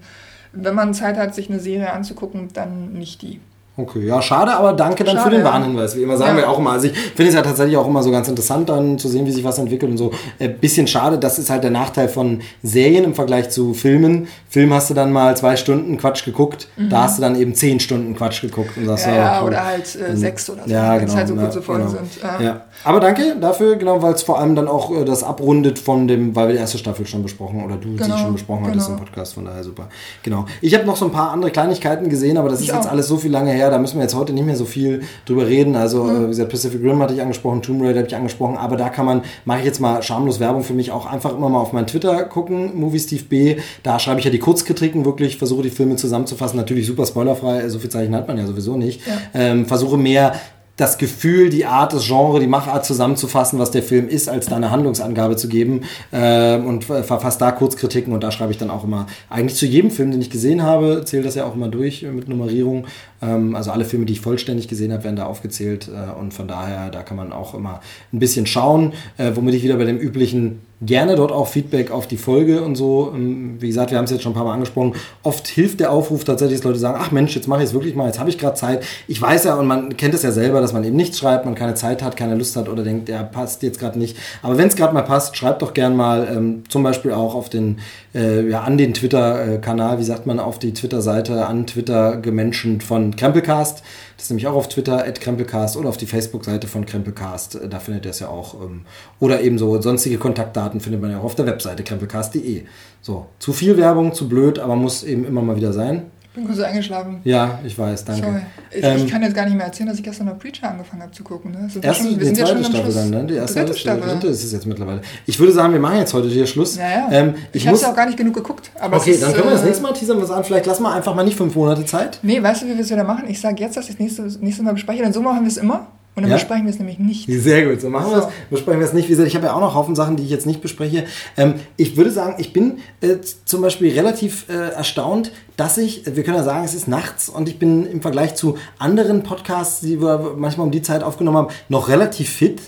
wenn 0.53 0.75
man 0.75 0.95
Zeit 0.95 1.17
hat, 1.17 1.35
sich 1.35 1.49
eine 1.51 1.61
Serie 1.61 1.93
anzugucken, 1.93 2.49
dann 2.53 2.93
nicht 2.93 3.23
die. 3.23 3.41
Okay, 3.77 4.05
ja, 4.05 4.21
schade, 4.21 4.53
aber 4.53 4.73
danke 4.73 5.05
dann 5.05 5.17
schade, 5.17 5.31
für 5.31 5.37
den 5.37 5.45
Warnhinweis. 5.45 5.97
Wie 5.97 6.03
immer 6.03 6.17
sagen 6.17 6.37
ja. 6.37 6.43
wir 6.43 6.51
auch 6.51 6.59
immer. 6.59 6.73
Also 6.73 6.89
ich 6.89 6.93
finde 6.93 7.29
es 7.29 7.35
ja 7.35 7.43
tatsächlich 7.43 7.77
auch 7.77 7.87
immer 7.87 8.03
so 8.03 8.11
ganz 8.11 8.29
interessant, 8.29 8.69
dann 8.69 8.99
zu 8.99 9.09
sehen, 9.09 9.27
wie 9.27 9.31
sich 9.31 9.45
was 9.45 9.59
entwickelt 9.59 9.91
und 9.91 9.97
so. 9.97 10.13
Äh, 10.39 10.49
bisschen 10.49 10.87
schade, 10.87 11.19
das 11.19 11.39
ist 11.39 11.51
halt 11.51 11.63
der 11.63 11.71
Nachteil 11.71 12.09
von 12.09 12.41
Serien 12.63 13.05
im 13.05 13.15
Vergleich 13.15 13.49
zu 13.51 13.73
Filmen. 13.73 14.29
Film 14.49 14.75
hast 14.75 14.91
du 14.91 14.95
dann 14.95 15.13
mal 15.13 15.37
zwei 15.37 15.57
Stunden 15.57 15.97
Quatsch 15.97 16.25
geguckt, 16.25 16.69
mhm. 16.77 16.91
da 16.91 17.05
hast 17.05 17.19
du 17.19 17.23
dann 17.23 17.37
eben 17.37 17.55
zehn 17.55 17.81
Stunden 17.81 18.15
Quatsch 18.17 18.43
geguckt 18.43 18.77
und 18.77 18.87
sagst, 18.87 19.07
ja, 19.07 19.15
ja, 19.15 19.43
oder 19.43 19.65
halt 19.65 19.97
äh, 19.97 20.17
sechs 20.17 20.51
oder 20.51 20.65
so, 20.65 20.71
ja, 20.71 20.99
genau, 20.99 21.15
halt 21.15 21.29
so 21.29 21.37
kurze 21.37 21.63
Folgen 21.63 21.87
genau. 21.87 21.99
sind. 21.99 22.11
Ja. 22.41 22.63
Aber 22.83 23.01
danke 23.01 23.37
dafür, 23.39 23.77
genau, 23.77 24.01
weil 24.03 24.15
es 24.15 24.23
vor 24.23 24.39
allem 24.39 24.55
dann 24.55 24.67
auch 24.67 24.91
äh, 24.91 25.05
das 25.05 25.23
abrundet 25.23 25.79
von 25.79 26.09
dem, 26.09 26.35
weil 26.35 26.49
wir 26.49 26.55
die 26.55 26.61
erste 26.61 26.79
Staffel 26.79 27.07
schon 27.07 27.23
besprochen 27.23 27.63
oder 27.65 27.77
du 27.77 27.97
genau, 27.97 28.17
sie 28.17 28.23
schon 28.23 28.33
besprochen 28.33 28.63
genau. 28.65 28.75
hattest 28.75 28.89
im 28.89 28.97
Podcast, 28.97 29.35
von 29.35 29.45
daher 29.45 29.63
super. 29.63 29.89
Genau. 30.23 30.47
Ich 30.63 30.75
habe 30.75 30.87
noch 30.87 30.97
so 30.97 31.05
ein 31.05 31.13
paar 31.13 31.31
andere 31.31 31.51
Kleinigkeiten 31.51 32.09
gesehen, 32.09 32.39
aber 32.39 32.49
das 32.49 32.61
ich 32.61 32.69
ist 32.69 32.73
auch. 32.73 32.79
jetzt 32.79 32.89
alles 32.89 33.07
so 33.07 33.19
viel 33.19 33.31
lange 33.31 33.51
her, 33.51 33.71
da 33.71 33.79
müssen 33.79 33.97
wir 33.97 34.03
jetzt 34.03 34.15
heute 34.15 34.33
nicht 34.33 34.47
mehr 34.47 34.57
so 34.57 34.65
viel 34.65 35.03
drüber 35.27 35.47
reden. 35.47 35.77
Also, 35.77 36.05
mhm. 36.05 36.17
äh, 36.17 36.25
wie 36.25 36.29
gesagt, 36.29 36.51
Pacific 36.51 36.83
Rim 36.83 37.03
hatte 37.03 37.13
ich 37.15 37.21
angesprochen, 37.21 37.61
Tomb 37.61 37.83
Raider 37.83 37.99
habe 37.99 38.09
ich 38.09 38.17
angesprochen, 38.17 38.57
aber 38.57 38.77
da 38.77 38.89
kann 38.89 39.05
man, 39.05 39.23
mache 39.45 39.59
ich 39.59 39.67
jetzt 39.67 39.81
mal 39.81 40.03
schamlos 40.03 40.41
Werbung 40.41 40.63
für 40.63 40.75
mich, 40.75 40.91
auch 40.91 41.07
einfach 41.07 41.37
immer 41.37 41.49
mal 41.49 41.61
auf 41.61 41.73
meinen 41.73 41.87
Twitter 41.87 42.25
gucken, 42.25 42.79
Movie 42.79 43.01
Steve 43.01 43.25
B. 43.25 43.57
Da 43.83 43.99
schreibe 43.99 44.21
ich 44.21 44.25
ja 44.25 44.31
die 44.31 44.39
Kurzkritiken 44.39 45.05
wirklich, 45.05 45.37
versuche 45.37 45.63
die 45.63 45.71
Filme 45.71 45.97
zusammenzufassen, 45.97 46.57
natürlich 46.57 46.87
super 46.87 47.05
spoilerfrei, 47.05 47.69
so 47.69 47.79
viel 47.79 47.91
Zeichen 47.91 48.15
hat 48.15 48.27
man 48.27 48.39
ja 48.39 48.47
sowieso 48.47 48.77
nicht. 48.77 49.07
Ja. 49.07 49.13
Ähm, 49.35 49.67
versuche 49.67 49.99
mehr 49.99 50.33
das 50.81 50.97
Gefühl, 50.97 51.51
die 51.51 51.67
Art, 51.67 51.93
das 51.93 52.07
Genre, 52.07 52.41
die 52.41 52.47
Machart 52.47 52.87
zusammenzufassen, 52.87 53.59
was 53.59 53.71
der 53.71 53.83
Film 53.83 54.09
ist, 54.09 54.29
als 54.29 54.47
da 54.47 54.57
eine 54.57 54.71
Handlungsangabe 54.71 55.37
zu 55.37 55.49
geben 55.49 55.83
äh, 56.11 56.57
und 56.57 56.85
verfasst 56.85 57.41
da 57.41 57.53
Kurzkritiken 57.53 58.15
und 58.15 58.23
da 58.23 58.31
schreibe 58.31 58.53
ich 58.53 58.59
dann 58.59 58.71
auch 58.71 58.85
immer, 58.85 59.07
eigentlich 59.29 59.57
zu 59.57 59.67
jedem 59.67 59.91
Film, 59.91 60.11
den 60.11 60.23
ich 60.23 60.31
gesehen 60.31 60.63
habe, 60.63 61.03
zähle 61.05 61.23
das 61.23 61.35
ja 61.35 61.45
auch 61.45 61.55
immer 61.55 61.69
durch 61.69 62.03
mit 62.03 62.29
Nummerierung. 62.29 62.87
Ähm, 63.21 63.55
also 63.55 63.71
alle 63.71 63.85
Filme, 63.85 64.07
die 64.07 64.15
ich 64.15 64.21
vollständig 64.21 64.69
gesehen 64.69 64.93
habe, 64.93 65.05
werden 65.05 65.17
da 65.17 65.27
aufgezählt 65.27 65.89
äh, 65.89 66.19
und 66.19 66.33
von 66.33 66.49
daher, 66.49 66.91
da 66.91 67.03
kann 67.03 67.17
man 67.19 67.33
auch 67.33 67.55
immer 67.55 67.81
ein 68.13 68.19
bisschen 68.19 68.47
schauen, 68.47 68.95
äh, 69.19 69.33
womit 69.35 69.55
ich 69.55 69.63
wieder 69.63 69.77
bei 69.77 69.85
dem 69.85 69.99
üblichen 69.99 70.61
Gerne 70.83 71.15
dort 71.15 71.31
auch 71.31 71.47
Feedback 71.47 71.91
auf 71.91 72.07
die 72.07 72.17
Folge 72.17 72.63
und 72.63 72.75
so. 72.75 73.13
Ähm, 73.15 73.57
Wie 73.61 73.67
gesagt, 73.67 73.91
wir 73.91 73.99
haben 73.99 74.07
es 74.07 74.13
jetzt 74.13 74.23
schon 74.23 74.33
ein 74.33 74.35
paar 74.35 74.45
Mal 74.45 74.55
angesprochen. 74.55 74.95
Oft 75.23 75.47
hilft 75.47 75.81
der 75.81 75.93
Aufruf 75.93 76.25
tatsächlich, 76.25 76.61
dass 76.61 76.65
Leute 76.65 76.79
sagen, 76.79 76.99
ach 76.99 77.11
Mensch, 77.11 77.35
jetzt 77.35 77.49
mache 77.49 77.61
ich 77.61 77.67
es 77.67 77.75
wirklich 77.75 77.95
mal, 77.95 78.07
jetzt 78.07 78.19
habe 78.19 78.31
ich 78.31 78.39
gerade 78.39 78.55
Zeit. 78.55 78.83
Ich 79.07 79.21
weiß 79.21 79.45
ja, 79.45 79.57
und 79.57 79.67
man 79.67 79.99
kennt 79.99 80.15
es 80.15 80.23
ja 80.23 80.33
selber, 80.33 80.63
dass 80.63 80.73
man 80.73 80.83
eben 80.83 80.97
nichts 80.97 81.19
schreibt, 81.19 81.45
man 81.45 81.55
keine 81.55 81.75
Zeit 81.75 82.03
hat, 82.03 82.17
keine 82.17 82.35
Lust 82.35 82.57
hat 82.57 82.67
oder 82.71 82.83
denkt, 82.83 83.09
der 83.09 83.25
passt 83.25 83.63
jetzt 83.63 83.79
gerade 83.79 83.99
nicht. 83.99 84.17
Aber 84.43 84.57
wenn 84.57 84.69
es 84.69 84.77
gerade 84.77 84.95
mal 84.95 85.03
passt, 85.03 85.37
schreibt 85.37 85.61
doch 85.61 85.75
gern 85.75 85.95
mal 85.95 86.27
ähm, 86.35 86.63
zum 86.71 86.83
Beispiel 86.83 87.13
auch 87.13 87.35
auf 87.35 87.51
den, 87.51 87.81
äh, 88.15 88.49
ja, 88.49 88.63
an 88.63 88.79
den 88.79 88.95
Twitter-Kanal, 88.95 89.99
wie 89.99 90.05
sagt 90.05 90.25
man, 90.25 90.41
auf 90.41 90.59
die 90.59 90.73
Twitter-Seite, 90.73 91.47
an 91.47 91.67
Twitter 91.67 92.17
gemenschent 92.17 92.83
von 92.83 93.15
Krempelcast. 93.17 93.83
Das 94.21 94.27
ist 94.27 94.31
nämlich 94.33 94.49
auch 94.49 94.55
auf 94.55 94.69
Twitter, 94.69 95.07
at 95.07 95.19
Krempelcast 95.19 95.79
oder 95.79 95.89
auf 95.89 95.97
die 95.97 96.05
Facebook-Seite 96.05 96.67
von 96.67 96.85
Krempelcast. 96.85 97.59
Da 97.71 97.79
findet 97.79 98.05
ihr 98.05 98.11
es 98.11 98.19
ja 98.19 98.29
auch. 98.29 98.53
Ähm, 98.63 98.83
oder 99.19 99.41
eben 99.41 99.57
so 99.57 99.81
sonstige 99.81 100.19
Kontaktdaten 100.19 100.81
findet 100.81 101.01
man 101.01 101.11
ja 101.11 101.21
auch 101.21 101.25
auf 101.25 101.37
der 101.37 101.47
Webseite 101.47 101.83
krempelcast.de. 101.85 102.65
So, 103.01 103.29
zu 103.39 103.55
viel 103.55 103.79
Werbung, 103.79 104.13
zu 104.13 104.29
blöd, 104.29 104.59
aber 104.59 104.77
muss 104.77 105.05
eben 105.05 105.25
immer 105.25 105.41
mal 105.41 105.57
wieder 105.57 105.73
sein. 105.73 106.11
Ich 106.33 106.35
bin 106.37 106.47
kurz 106.47 106.61
eingeschlafen. 106.61 107.21
Ja, 107.25 107.59
ich 107.67 107.77
weiß, 107.77 108.05
danke. 108.05 108.23
Sorry. 108.25 108.41
Ich, 108.71 108.85
Ähm, 108.85 108.97
ich 109.05 109.11
kann 109.11 109.21
jetzt 109.23 109.35
gar 109.35 109.47
nicht 109.47 109.57
mehr 109.57 109.67
erzählen, 109.67 109.89
dass 109.89 109.99
ich 109.99 110.05
gestern 110.05 110.27
noch 110.29 110.39
Preacher 110.39 110.71
angefangen 110.71 111.03
habe 111.03 111.11
zu 111.11 111.25
gucken. 111.25 111.51
Ne? 111.51 111.69
Sind 111.69 111.85
Erste, 111.85 112.05
schon- 112.05 112.19
die 112.21 112.33
zweite 112.33 112.63
Staffel 112.65 112.83
Schluss. 112.83 112.95
dann, 112.95 113.11
ne? 113.11 113.25
Die 113.25 113.35
erste, 113.35 113.59
Dritte 113.65 113.77
Staffel. 113.79 114.01
Dritte 114.03 114.27
ist 114.29 114.45
es 114.45 114.53
jetzt 114.53 114.65
mittlerweile. 114.65 115.01
Ich 115.27 115.37
würde 115.41 115.53
sagen, 115.53 115.73
wir 115.73 115.81
machen 115.81 115.99
jetzt 115.99 116.15
heute 116.15 116.29
hier 116.29 116.47
Schluss. 116.47 116.77
Ja, 116.77 116.89
ja. 116.89 117.09
Ähm, 117.11 117.35
ich 117.53 117.63
ich 117.63 117.67
habe 117.67 117.77
es 117.77 117.83
auch 117.83 117.97
gar 117.97 118.07
nicht 118.07 118.17
genug 118.17 118.35
geguckt. 118.35 118.71
Aber 118.79 118.99
okay, 118.99 119.11
ist, 119.11 119.25
dann 119.25 119.33
können 119.33 119.47
wir 119.47 119.51
das 119.53 119.63
äh, 119.63 119.67
nächste 119.67 119.83
Mal 119.83 119.93
teasern 119.93 120.23
was 120.23 120.31
an. 120.31 120.45
Vielleicht 120.45 120.67
lassen 120.67 120.85
wir 120.85 120.93
einfach 120.95 121.17
mal 121.17 121.25
nicht 121.25 121.37
fünf 121.37 121.57
Monate 121.57 121.85
Zeit. 121.85 122.21
Nee, 122.23 122.41
weißt 122.41 122.63
du, 122.63 122.67
wie 122.67 122.75
wir 122.75 122.81
es 122.81 122.91
wieder 122.91 123.03
machen? 123.03 123.25
Ich 123.29 123.41
sage 123.41 123.57
jetzt, 123.61 123.77
dass 123.77 123.87
ich 123.89 123.97
das 123.97 123.99
nächste, 123.99 124.23
nächste 124.45 124.63
Mal 124.63 124.75
bespreche. 124.75 125.03
Dann 125.03 125.13
so 125.13 125.23
machen 125.23 125.41
wir 125.41 125.49
es 125.49 125.57
immer. 125.57 125.89
Und 126.17 126.25
dann 126.25 126.31
Ja? 126.31 126.37
besprechen 126.37 126.65
wir 126.65 126.71
es 126.73 126.79
nämlich 126.79 126.99
nicht. 126.99 127.27
Sehr 127.29 127.67
gut, 127.67 127.81
so 127.81 127.89
machen 127.89 128.11
wir 128.11 128.19
es. 128.19 128.25
Besprechen 128.51 128.81
wir 128.81 128.87
es 128.87 128.93
nicht. 128.93 129.07
Wie 129.07 129.11
gesagt, 129.13 129.29
ich 129.29 129.37
habe 129.37 129.47
ja 129.47 129.55
auch 129.55 129.61
noch 129.61 129.75
Haufen 129.75 129.95
Sachen, 129.95 130.17
die 130.17 130.25
ich 130.25 130.31
jetzt 130.31 130.45
nicht 130.45 130.61
bespreche. 130.61 131.05
Ähm, 131.37 131.55
ich 131.77 131.97
würde 131.97 132.11
sagen, 132.11 132.35
ich 132.39 132.53
bin 132.53 132.79
äh, 133.01 133.17
zum 133.45 133.63
Beispiel 133.63 133.93
relativ 133.93 134.49
äh, 134.49 134.71
erstaunt, 134.73 135.31
dass 135.57 135.79
ich, 135.79 136.05
wir 136.07 136.25
können 136.25 136.37
ja 136.37 136.43
sagen, 136.43 136.65
es 136.65 136.75
ist 136.75 136.89
nachts 136.89 137.29
und 137.29 137.49
ich 137.49 137.59
bin 137.59 137.87
im 137.87 138.03
Vergleich 138.03 138.35
zu 138.35 138.59
anderen 138.79 139.23
Podcasts, 139.23 139.81
die 139.81 140.01
wir 140.03 140.35
manchmal 140.37 140.67
um 140.67 140.73
die 140.73 140.83
Zeit 140.83 141.03
aufgenommen 141.03 141.37
haben, 141.39 141.49
noch 141.69 141.89
relativ 141.89 142.29
fit, 142.29 142.61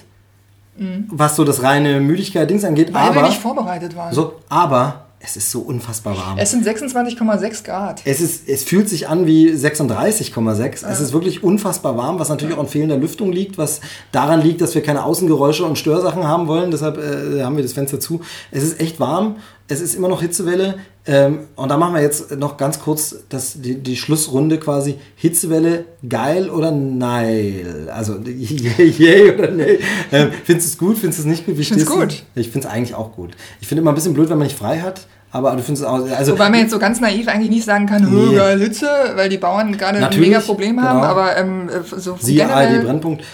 was 1.08 1.36
so 1.36 1.44
das 1.44 1.62
reine 1.62 2.00
Müdigkeit-Dings 2.00 2.64
angeht. 2.64 2.90
Mhm. 2.90 2.94
Weil 2.94 3.02
aber, 3.02 3.14
wir 3.16 3.22
nicht 3.28 3.40
vorbereitet 3.40 3.94
waren. 3.94 4.14
so, 4.14 4.34
aber 4.48 5.06
es 5.24 5.36
ist 5.36 5.52
so 5.52 5.60
unfassbar 5.60 6.16
warm. 6.16 6.38
Es 6.38 6.50
sind 6.50 6.66
26,6 6.66 7.64
Grad. 7.64 8.02
Es, 8.04 8.20
ist, 8.20 8.48
es 8.48 8.64
fühlt 8.64 8.88
sich 8.88 9.08
an 9.08 9.26
wie 9.26 9.50
36,6. 9.50 10.86
Es 10.86 11.00
ist 11.00 11.12
wirklich 11.12 11.44
unfassbar 11.44 11.96
warm, 11.96 12.18
was 12.18 12.28
natürlich 12.28 12.56
auch 12.56 12.60
an 12.60 12.66
fehlender 12.66 12.96
Lüftung 12.96 13.30
liegt, 13.30 13.56
was 13.56 13.80
daran 14.10 14.42
liegt, 14.42 14.60
dass 14.60 14.74
wir 14.74 14.82
keine 14.82 15.04
Außengeräusche 15.04 15.64
und 15.64 15.78
Störsachen 15.78 16.26
haben 16.26 16.48
wollen. 16.48 16.72
Deshalb 16.72 16.98
äh, 16.98 17.42
haben 17.44 17.56
wir 17.56 17.62
das 17.62 17.72
Fenster 17.72 18.00
zu. 18.00 18.20
Es 18.50 18.64
ist 18.64 18.80
echt 18.80 18.98
warm. 18.98 19.36
Es 19.68 19.80
ist 19.80 19.94
immer 19.94 20.08
noch 20.08 20.20
Hitzewelle. 20.20 20.74
Ähm, 21.04 21.40
und 21.56 21.68
da 21.68 21.76
machen 21.76 21.94
wir 21.94 22.00
jetzt 22.00 22.36
noch 22.36 22.56
ganz 22.56 22.78
kurz 22.78 23.16
das, 23.28 23.60
die, 23.60 23.74
die 23.82 23.96
Schlussrunde 23.96 24.58
quasi. 24.58 24.96
Hitzewelle, 25.16 25.84
geil 26.08 26.48
oder 26.48 26.70
nein? 26.70 27.88
Also, 27.92 28.18
yay, 28.24 28.86
yay 28.98 29.32
oder 29.32 29.50
nee? 29.50 29.80
Ähm, 30.12 30.30
findest 30.44 30.68
du 30.68 30.72
es 30.72 30.78
gut? 30.78 30.98
Findest 30.98 31.18
du 31.18 31.22
es 31.22 31.28
nicht 31.28 31.46
gut? 31.46 31.58
Wie 31.58 31.64
find's 31.64 31.82
stehst 31.82 31.96
du? 31.96 32.00
gut. 32.00 32.22
Ich 32.36 32.50
finde 32.50 32.68
es 32.68 32.72
eigentlich 32.72 32.94
auch 32.94 33.12
gut. 33.12 33.32
Ich 33.60 33.66
finde 33.66 33.82
immer 33.82 33.90
ein 33.90 33.96
bisschen 33.96 34.14
blöd, 34.14 34.30
wenn 34.30 34.38
man 34.38 34.46
nicht 34.46 34.58
frei 34.58 34.78
hat. 34.80 35.06
Aber 35.32 35.52
du 35.52 35.62
findest 35.62 35.82
es 35.82 35.88
auch. 35.88 36.08
Also, 36.16 36.32
Wobei 36.32 36.50
man 36.50 36.60
jetzt 36.60 36.70
so 36.70 36.78
ganz 36.78 37.00
naiv 37.00 37.26
eigentlich 37.26 37.50
nicht 37.50 37.64
sagen 37.64 37.86
kann, 37.86 38.06
Nee. 38.08 38.36
geil 38.36 38.60
Hitze, 38.60 38.86
weil 39.14 39.28
die 39.30 39.38
Bauern 39.38 39.76
gerade 39.76 40.06
ein 40.06 40.20
mega 40.20 40.40
Problem 40.40 40.80
haben, 40.80 41.00
genau. 41.00 41.10
aber 41.10 41.36
ähm, 41.38 41.70
so 41.96 42.16
Siehe 42.20 42.42
generell, 42.42 42.76
ARD 42.76 42.84
Brennpunkt. 42.84 43.24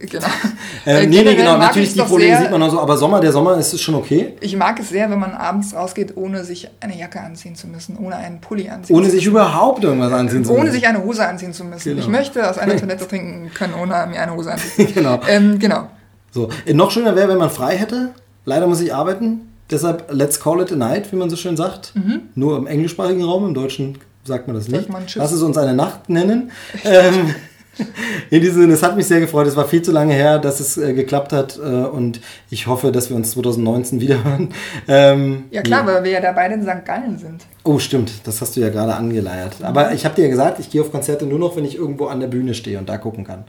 Genau. 0.00 0.26
Äh, 0.86 1.02
Äh, 1.04 1.06
nee, 1.08 1.22
nee, 1.22 1.34
genau. 1.34 1.58
Natürlich, 1.58 1.92
die 1.92 2.00
Probleme 2.00 2.32
sehr- 2.32 2.42
sieht 2.42 2.50
man 2.50 2.62
auch 2.62 2.70
so. 2.70 2.80
Aber 2.80 2.96
Sommer, 2.96 3.20
der 3.20 3.32
Sommer 3.32 3.58
ist 3.58 3.74
es 3.74 3.82
schon 3.82 3.94
okay. 3.94 4.34
Ich 4.40 4.56
mag 4.56 4.80
es 4.80 4.88
sehr, 4.88 5.10
wenn 5.10 5.18
man 5.18 5.32
abends 5.32 5.74
rausgeht, 5.74 6.16
ohne 6.16 6.42
sich 6.42 6.70
eine 6.80 6.96
Jacke 6.98 7.20
anziehen 7.20 7.54
zu 7.54 7.66
müssen, 7.66 7.98
ohne 7.98 8.16
einen 8.16 8.40
Pulli 8.40 8.70
anziehen 8.70 8.96
Ohne 8.96 9.06
zu 9.08 9.12
sich 9.12 9.26
überhaupt 9.26 9.84
irgendwas 9.84 10.10
anziehen 10.12 10.42
zu 10.44 10.52
ohne 10.52 10.60
müssen. 10.62 10.72
sich 10.72 10.86
eine 10.88 11.04
Hose 11.04 11.26
anziehen 11.28 11.52
zu 11.52 11.64
müssen. 11.64 11.84
Genau. 11.90 12.00
Ich 12.00 12.08
möchte 12.08 12.48
aus 12.48 12.56
einer 12.56 12.76
Toilette 12.78 13.06
trinken 13.06 13.50
können, 13.52 13.74
ohne 13.74 14.06
mir 14.08 14.20
eine 14.22 14.34
Hose 14.34 14.52
anziehen. 14.52 14.88
Genau. 14.94 15.20
ähm, 15.28 15.58
genau. 15.58 15.88
So. 16.30 16.48
Äh, 16.64 16.72
Noch 16.72 16.90
schöner 16.90 17.14
wäre, 17.14 17.28
wenn 17.28 17.38
man 17.38 17.50
frei 17.50 17.76
hätte. 17.76 18.10
Leider 18.46 18.66
muss 18.66 18.80
ich 18.80 18.94
arbeiten. 18.94 19.52
Deshalb, 19.70 20.06
let's 20.10 20.40
call 20.40 20.62
it 20.62 20.72
a 20.72 20.76
night, 20.76 21.12
wie 21.12 21.16
man 21.16 21.28
so 21.28 21.36
schön 21.36 21.56
sagt. 21.58 21.92
Nur 22.34 22.56
im 22.56 22.66
englischsprachigen 22.66 23.22
Raum, 23.22 23.44
im 23.46 23.54
Deutschen 23.54 23.98
sagt 24.24 24.46
man 24.46 24.56
das 24.56 24.66
Mhm. 24.68 24.76
Nicht. 24.76 24.88
man. 24.88 25.02
Lass 25.14 25.30
es 25.32 25.42
uns 25.42 25.58
eine 25.58 25.74
Nacht 25.74 26.08
nennen. 26.08 26.50
ähm, 26.84 27.34
in 28.30 28.40
diesem 28.40 28.62
Sinne, 28.62 28.74
es 28.74 28.82
hat 28.82 28.96
mich 28.96 29.06
sehr 29.06 29.20
gefreut. 29.20 29.46
Es 29.46 29.56
war 29.56 29.66
viel 29.66 29.82
zu 29.82 29.92
lange 29.92 30.14
her, 30.14 30.38
dass 30.38 30.60
es 30.60 30.76
äh, 30.76 30.92
geklappt 30.92 31.32
hat. 31.32 31.58
Äh, 31.58 31.60
und 31.60 32.20
ich 32.50 32.66
hoffe, 32.66 32.92
dass 32.92 33.10
wir 33.10 33.16
uns 33.16 33.30
2019 33.32 34.00
wiederhören. 34.00 34.50
Ähm, 34.88 35.44
Ja 35.50 35.62
klar, 35.62 35.86
weil 35.86 36.04
wir 36.04 36.10
ja 36.10 36.20
da 36.20 36.32
beide 36.32 36.54
in 36.54 36.62
St. 36.62 36.84
Gallen 36.84 37.18
sind. 37.18 37.46
Oh, 37.64 37.78
stimmt. 37.78 38.26
Das 38.26 38.40
hast 38.40 38.56
du 38.56 38.60
ja 38.60 38.70
gerade 38.70 38.94
angeleiert. 38.94 39.56
Aber 39.62 39.92
ich 39.92 40.04
habe 40.04 40.14
dir 40.14 40.22
ja 40.22 40.30
gesagt, 40.30 40.58
ich 40.58 40.70
gehe 40.70 40.80
auf 40.80 40.90
Konzerte 40.90 41.26
nur 41.26 41.38
noch, 41.38 41.56
wenn 41.56 41.64
ich 41.64 41.76
irgendwo 41.76 42.06
an 42.06 42.20
der 42.20 42.28
Bühne 42.28 42.54
stehe 42.54 42.78
und 42.78 42.88
da 42.88 42.98
gucken 42.98 43.24
kann. 43.24 43.44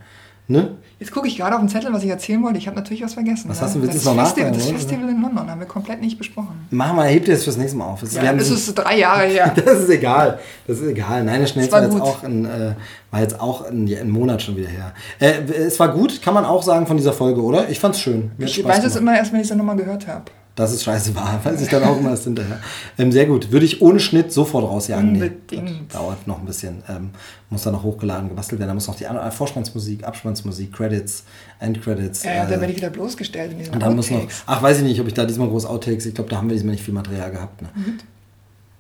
Ne? 0.48 0.76
Jetzt 1.02 1.12
gucke 1.12 1.28
ich 1.28 1.36
gerade 1.36 1.56
auf 1.56 1.62
den 1.62 1.68
Zettel, 1.68 1.92
was 1.92 2.04
ich 2.04 2.10
erzählen 2.12 2.44
wollte. 2.44 2.60
Ich 2.60 2.68
habe 2.68 2.76
natürlich 2.78 3.02
was 3.02 3.16
vergessen. 3.16 3.50
Was 3.50 3.60
hast 3.60 3.74
du- 3.74 3.82
willst 3.82 3.96
das 3.96 4.04
es 4.04 4.06
noch 4.08 4.16
Festival, 4.24 4.52
Das? 4.52 4.70
Festival 4.70 5.10
in 5.10 5.20
London 5.20 5.50
haben 5.50 5.60
wir 5.60 5.66
komplett 5.66 6.00
nicht 6.00 6.16
besprochen. 6.20 6.68
Mach 6.70 6.94
mal, 6.94 7.08
heb 7.08 7.26
dir 7.26 7.32
das 7.34 7.44
fürs 7.44 7.58
nächste 7.58 7.76
Mal 7.76 7.86
auf. 7.86 8.04
Es 8.04 8.14
Ja, 8.14 8.32
das 8.32 8.52
ist 8.52 8.72
drei 8.76 9.00
Jahre 9.00 9.24
her. 9.28 9.52
das 9.56 9.80
ist 9.80 9.90
egal. 9.90 10.38
Das 10.68 10.78
ist 10.80 10.88
egal. 10.88 11.24
Nein, 11.24 11.42
das 11.42 11.50
schnellste 11.50 11.74
war 11.74 11.82
jetzt 11.84 12.00
auch 12.00 12.22
ein, 12.24 12.46
äh, 12.46 12.76
war 13.10 13.20
jetzt 13.20 13.40
auch 13.42 13.66
ein, 13.68 13.88
ja, 13.88 14.00
ein 14.00 14.12
Monat 14.12 14.44
schon 14.44 14.56
wieder 14.58 14.70
her. 14.70 14.94
Äh, 15.20 15.42
es 15.52 15.80
war 15.80 15.88
gut, 15.92 16.22
kann 16.22 16.36
man 16.36 16.46
auch 16.46 16.62
sagen 16.62 16.86
von 16.86 16.98
dieser 16.98 17.14
Folge, 17.14 17.42
oder? 17.42 17.68
Ich 17.70 17.80
fand's 17.80 18.00
schön. 18.00 18.30
Mir 18.38 18.46
Ich 18.46 18.64
weiß 18.64 18.84
es 18.84 18.96
immer 18.96 19.16
erst, 19.18 19.32
wenn 19.34 19.40
ich 19.40 19.46
es 19.46 19.50
dann 19.50 19.58
nochmal 19.58 19.78
gehört 19.78 20.06
habe. 20.08 20.26
Dass 20.56 20.72
es 20.72 20.84
scheiße 20.84 21.16
war, 21.16 21.40
weiß 21.44 21.62
ich 21.62 21.70
dann 21.70 21.84
auch 21.84 21.98
immer 21.98 22.12
erst 22.12 22.26
hinterher. 22.26 22.60
Ähm, 22.98 23.12
sehr 23.12 23.26
gut. 23.26 23.52
Würde 23.52 23.66
ich 23.66 23.82
ohne 23.82 24.00
Schnitt 24.00 24.32
sofort 24.32 24.66
rausjagen. 24.66 25.14
Unbedingt. 25.14 25.94
dauert 25.94 26.28
noch 26.28 26.40
ein 26.40 26.46
bisschen. 26.46 26.84
Ähm, 26.90 27.12
muss 27.50 27.64
dann 27.64 27.74
noch 27.74 27.84
hochgeladen, 27.84 28.30
gebastelt 28.30 28.60
werden. 28.60 28.70
Da 28.70 28.74
muss 28.74 28.88
noch 28.88 28.96
die 28.96 29.06
Vorspannsmusik, 29.32 30.04
Abspannsmusik, 30.04 30.74
Credits, 30.74 31.24
Endcredits. 31.60 32.24
Ja, 32.24 32.32
äh, 32.32 32.50
dann 32.50 32.60
werde 32.60 32.72
ich 32.72 32.78
wieder 32.78 32.90
bloßgestellt 32.90 33.54
in 33.54 33.60
diesen 33.60 33.74
und 33.74 33.82
dann 33.82 33.96
muss 33.96 34.10
noch. 34.10 34.18
Outtakes. 34.18 34.44
Ach, 34.46 34.62
weiß 34.62 34.78
ich 34.78 34.84
nicht, 34.84 35.00
ob 35.00 35.08
ich 35.08 35.14
da 35.14 35.26
diesmal 35.26 35.48
groß 35.48 35.66
Outtakes. 35.66 36.06
Ich 36.06 36.16
glaube, 36.16 36.30
da 36.30 36.38
haben 36.38 36.50
wir 36.50 36.56
diesmal 36.56 36.74
nicht 36.74 36.84
viel 36.84 36.94
Material 36.94 37.32
gehabt. 37.32 37.62
Ne? 37.62 37.70
Mhm. 37.76 38.00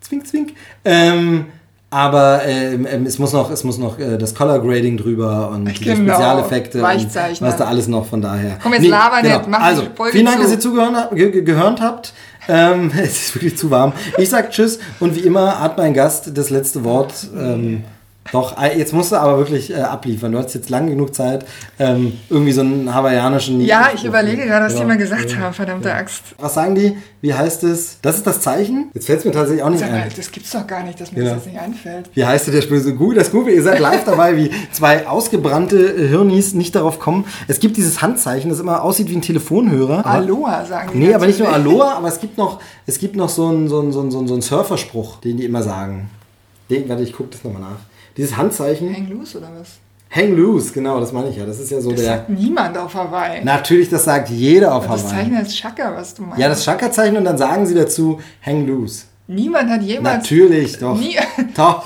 Zwink, 0.02 0.28
zwink. 0.28 0.54
Ähm, 0.84 1.46
aber 1.94 2.44
ähm, 2.46 2.88
ähm, 2.90 3.06
es 3.06 3.20
muss 3.20 3.34
noch, 3.34 3.52
es 3.52 3.66
muss 3.66 3.78
noch 3.78 4.00
äh, 4.00 4.18
das 4.18 4.34
Color 4.34 4.60
Grading 4.60 4.96
drüber 4.96 5.50
und 5.54 5.66
die 5.66 5.84
Genau, 5.84 6.14
Spezialeffekte 6.14 6.78
und 6.82 7.42
was 7.42 7.58
da 7.58 7.66
alles 7.66 7.88
noch 7.90 8.06
von 8.06 8.22
daher. 8.22 8.58
Komm, 8.64 8.74
jetzt 8.74 8.88
laber 8.88 9.22
nicht, 9.22 9.48
mach 9.48 9.58
die 9.60 9.64
Also, 9.64 9.84
vielen 10.10 10.26
Dank, 10.26 10.38
zu. 10.38 10.44
dass 10.44 10.52
ihr 10.54 10.60
zugehört 10.62 11.14
ge 11.14 11.42
gehört 11.42 11.82
habt. 11.82 12.14
Ähm, 12.48 12.92
es 12.98 13.28
ist 13.28 13.36
wirklich 13.36 13.58
zu 13.58 13.70
warm. 13.70 13.92
Ich 14.18 14.30
sag 14.30 14.52
Tschüss 14.52 14.80
und 15.02 15.16
wie 15.16 15.20
immer 15.20 15.60
hat 15.60 15.78
mein 15.78 15.94
Gast 15.94 16.32
das 16.36 16.50
letzte 16.50 16.86
Wort. 16.86 17.14
Ähm, 17.38 17.84
doch, 18.32 18.56
äh, 18.62 18.78
jetzt 18.78 18.94
musst 18.94 19.12
du 19.12 19.16
aber 19.16 19.40
wirklich 19.40 19.72
äh, 19.72 19.78
abliefern. 19.82 20.32
Du 20.32 20.38
hast 20.38 20.54
jetzt 20.54 20.70
lang 20.70 20.88
genug 20.88 21.14
Zeit, 21.16 21.44
ähm, 21.80 22.14
irgendwie 22.30 22.52
so 22.52 22.62
einen 22.62 22.94
hawaiianischen. 22.94 23.60
Ja, 23.62 23.90
ich 23.96 24.06
überlege 24.06 24.46
gerade, 24.46 24.66
was 24.66 24.74
Ja. 24.76 24.82
die 24.82 24.86
mal 24.86 24.98
gesagt 24.98 25.36
haben, 25.38 25.54
verdammte 25.56 25.92
Axt. 25.94 26.22
Was 26.38 26.54
sagen 26.54 26.76
die? 26.76 26.96
Wie 27.22 27.34
heißt 27.34 27.64
es? 27.64 27.98
Das 28.02 28.18
ist 28.18 28.28
das 28.28 28.40
Zeichen? 28.42 28.90
Jetzt 28.94 29.08
fällt 29.08 29.20
es 29.20 29.26
mir 29.26 29.32
tatsächlich 29.32 29.64
auch 29.64 29.70
nicht 29.72 29.80
Sag 29.80 29.92
mal, 29.92 30.02
ein. 30.02 30.12
das 30.16 30.32
gibt's 30.32 30.52
doch 30.52 30.66
gar 30.68 30.84
nicht, 30.84 31.02
dass 31.02 31.12
mir 31.12 31.20
Genau. 31.24 31.36
das 31.36 31.46
jetzt 31.46 31.54
nicht 31.54 31.62
einfällt. 31.64 32.10
Wie 32.14 32.24
heißt 32.26 32.48
der 32.48 32.62
Spiel 32.62 32.80
so 32.80 32.94
gut? 32.94 33.18
Das 33.18 33.32
Google, 33.32 33.54
ihr 33.56 33.64
seid 33.64 33.80
live 33.80 34.06
dabei, 34.06 34.38
wie 34.38 34.52
zwei 34.72 35.08
ausgebrannte 35.08 35.78
äh, 35.78 36.08
Hirnis 36.08 36.54
nicht 36.54 36.76
darauf 36.76 37.00
kommen. 37.00 37.26
Es 37.48 37.60
gibt 37.60 37.76
dieses 37.78 38.02
Handzeichen, 38.04 38.50
das 38.52 38.60
immer 38.60 38.84
aussieht 38.84 39.10
wie 39.10 39.16
ein 39.16 39.22
Telefonhörer. 39.24 40.06
Aloha, 40.06 40.64
sagen 40.66 40.92
die. 40.94 41.00
Nee, 41.00 41.14
aber 41.16 41.26
nicht 41.26 41.40
nur. 41.40 41.52
Aloha, 41.52 41.96
aber 41.98 42.08
es 42.08 42.20
gibt 42.20 42.38
noch, 42.38 42.60
es 42.86 43.00
gibt 43.00 43.16
noch 43.16 43.30
so 43.30 43.48
einen, 43.48 43.68
so 43.68 43.80
einen, 43.82 43.92
so 43.92 44.00
einen, 44.02 44.12
so 44.12 44.20
einen, 44.20 44.28
so 44.28 44.34
einen 44.36 44.42
Surferspruch, 44.44 45.18
den 45.22 45.38
die 45.38 45.46
immer 45.46 45.64
sagen. 45.64 46.10
Den, 46.70 46.88
warte, 46.88 47.02
ich 47.04 47.14
gucke 47.14 47.30
das 47.32 47.44
nochmal 47.44 47.62
nach. 47.64 47.91
Dieses 48.18 48.36
Handzeichen, 48.38 48.94
Hang 48.96 49.08
loose 49.10 49.38
oder 49.38 49.50
was? 49.60 49.78
hang 50.14 50.36
loose, 50.36 50.74
genau, 50.74 51.00
das 51.00 51.14
meine 51.14 51.30
ich 51.30 51.38
ja. 51.38 51.46
Das 51.46 51.58
ist 51.60 51.72
ja 51.72 51.80
so 51.80 51.92
Das 51.92 52.02
der. 52.02 52.10
sagt 52.18 52.30
niemand 52.30 52.78
auf 52.78 52.94
Hawaii. 52.94 53.44
Natürlich, 53.46 53.90
das 53.90 54.04
sagt 54.04 54.30
jeder 54.30 54.76
auf 54.76 54.86
das 54.88 55.04
Hawaii. 55.06 55.16
Zeichen 55.16 55.38
heißt 55.38 55.58
Shaka, 55.58 55.96
was 55.96 56.14
du 56.14 56.24
meinst. 56.24 56.38
Ja, 56.40 56.50
das 56.50 56.64
Shaka-Zeichen 56.66 57.16
und 57.18 57.24
dann 57.26 57.38
sagen 57.38 57.66
sie 57.66 57.74
dazu, 57.76 58.20
hang 58.46 58.68
loose. 58.68 59.06
Niemand 59.28 59.70
hat 59.70 59.82
jemals... 59.82 60.24
Natürlich, 60.24 60.78
doch. 60.80 60.98
Nie, 60.98 61.18
Doch. 61.56 61.86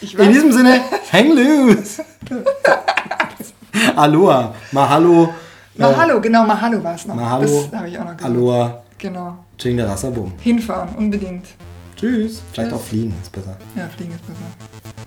In 0.00 0.30
diesem 0.32 0.52
Sinne, 0.52 0.80
hang 1.12 1.30
loose. 1.34 2.04
Aloha, 3.96 4.54
Mahalo. 4.72 5.32
Mahalo, 5.76 6.20
genau, 6.20 6.44
Mahalo 6.44 6.82
war 6.84 6.94
es 6.94 7.06
noch. 7.06 7.14
Mahalo. 7.14 7.46
Das 7.70 7.72
habe 7.78 7.88
ich 7.88 7.98
auch 7.98 8.04
noch 8.04 8.16
gesagt. 8.16 8.24
Aloha, 8.24 8.82
Genau. 8.98 9.36
Ching 9.56 9.76
der 9.76 9.88
Rassabum. 9.88 10.32
Hinfahren, 10.40 10.88
unbedingt. 10.96 11.46
Tschüss. 11.96 12.42
Vielleicht 12.52 12.70
Tschüss. 12.72 12.80
auch 12.80 12.84
fliegen, 12.84 13.14
ist 13.22 13.30
besser. 13.32 13.56
Ja, 13.76 13.88
fliegen 13.96 14.12
ist 14.12 14.26
besser. 14.26 14.97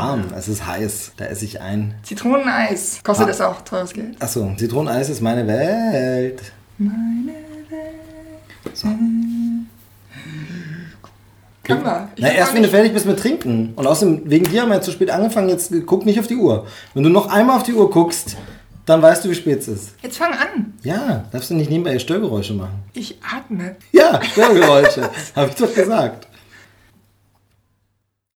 Warm, 0.00 0.24
es 0.36 0.46
ist 0.48 0.64
heiß. 0.66 1.12
Da 1.16 1.24
esse 1.26 1.44
ich 1.44 1.60
ein. 1.60 1.94
Zitroneneis. 2.04 3.00
Kostet 3.02 3.26
Ah. 3.26 3.28
das 3.28 3.40
auch 3.40 3.60
teures 3.62 3.92
Geld? 3.92 4.20
Achso, 4.20 4.52
Zitroneneis 4.56 5.08
ist 5.08 5.20
meine 5.20 5.46
Welt. 5.46 6.40
Meine 6.78 7.32
Welt. 7.68 8.84
Kann 11.64 11.82
man. 11.82 12.08
Ich 12.16 12.22
Na, 12.22 12.30
erst 12.32 12.54
wenn 12.54 12.62
du 12.62 12.68
fertig 12.68 12.94
bist 12.94 13.04
mit 13.06 13.18
Trinken. 13.18 13.72
Und 13.76 13.86
außerdem, 13.86 14.22
wegen 14.30 14.46
dir 14.50 14.62
haben 14.62 14.68
wir 14.70 14.76
jetzt 14.76 14.86
zu 14.86 14.92
spät 14.92 15.10
angefangen. 15.10 15.48
Jetzt 15.50 15.72
guck 15.86 16.06
nicht 16.06 16.18
auf 16.18 16.26
die 16.26 16.36
Uhr. 16.36 16.66
Wenn 16.94 17.02
du 17.02 17.10
noch 17.10 17.28
einmal 17.28 17.56
auf 17.56 17.62
die 17.64 17.74
Uhr 17.74 17.90
guckst, 17.90 18.36
dann 18.86 19.02
weißt 19.02 19.24
du, 19.24 19.30
wie 19.30 19.34
spät 19.34 19.58
es 19.60 19.68
ist. 19.68 19.90
Jetzt 20.02 20.16
fang 20.16 20.32
an. 20.32 20.72
Ja, 20.82 21.24
darfst 21.32 21.50
du 21.50 21.54
nicht 21.54 21.70
nebenbei 21.70 21.98
Störgeräusche 21.98 22.54
machen. 22.54 22.84
Ich 22.94 23.18
atme. 23.36 23.76
Ja, 23.92 24.22
Störgeräusche. 24.22 25.10
Habe 25.36 25.48
ich 25.50 25.56
doch 25.56 25.74
gesagt. 25.74 26.27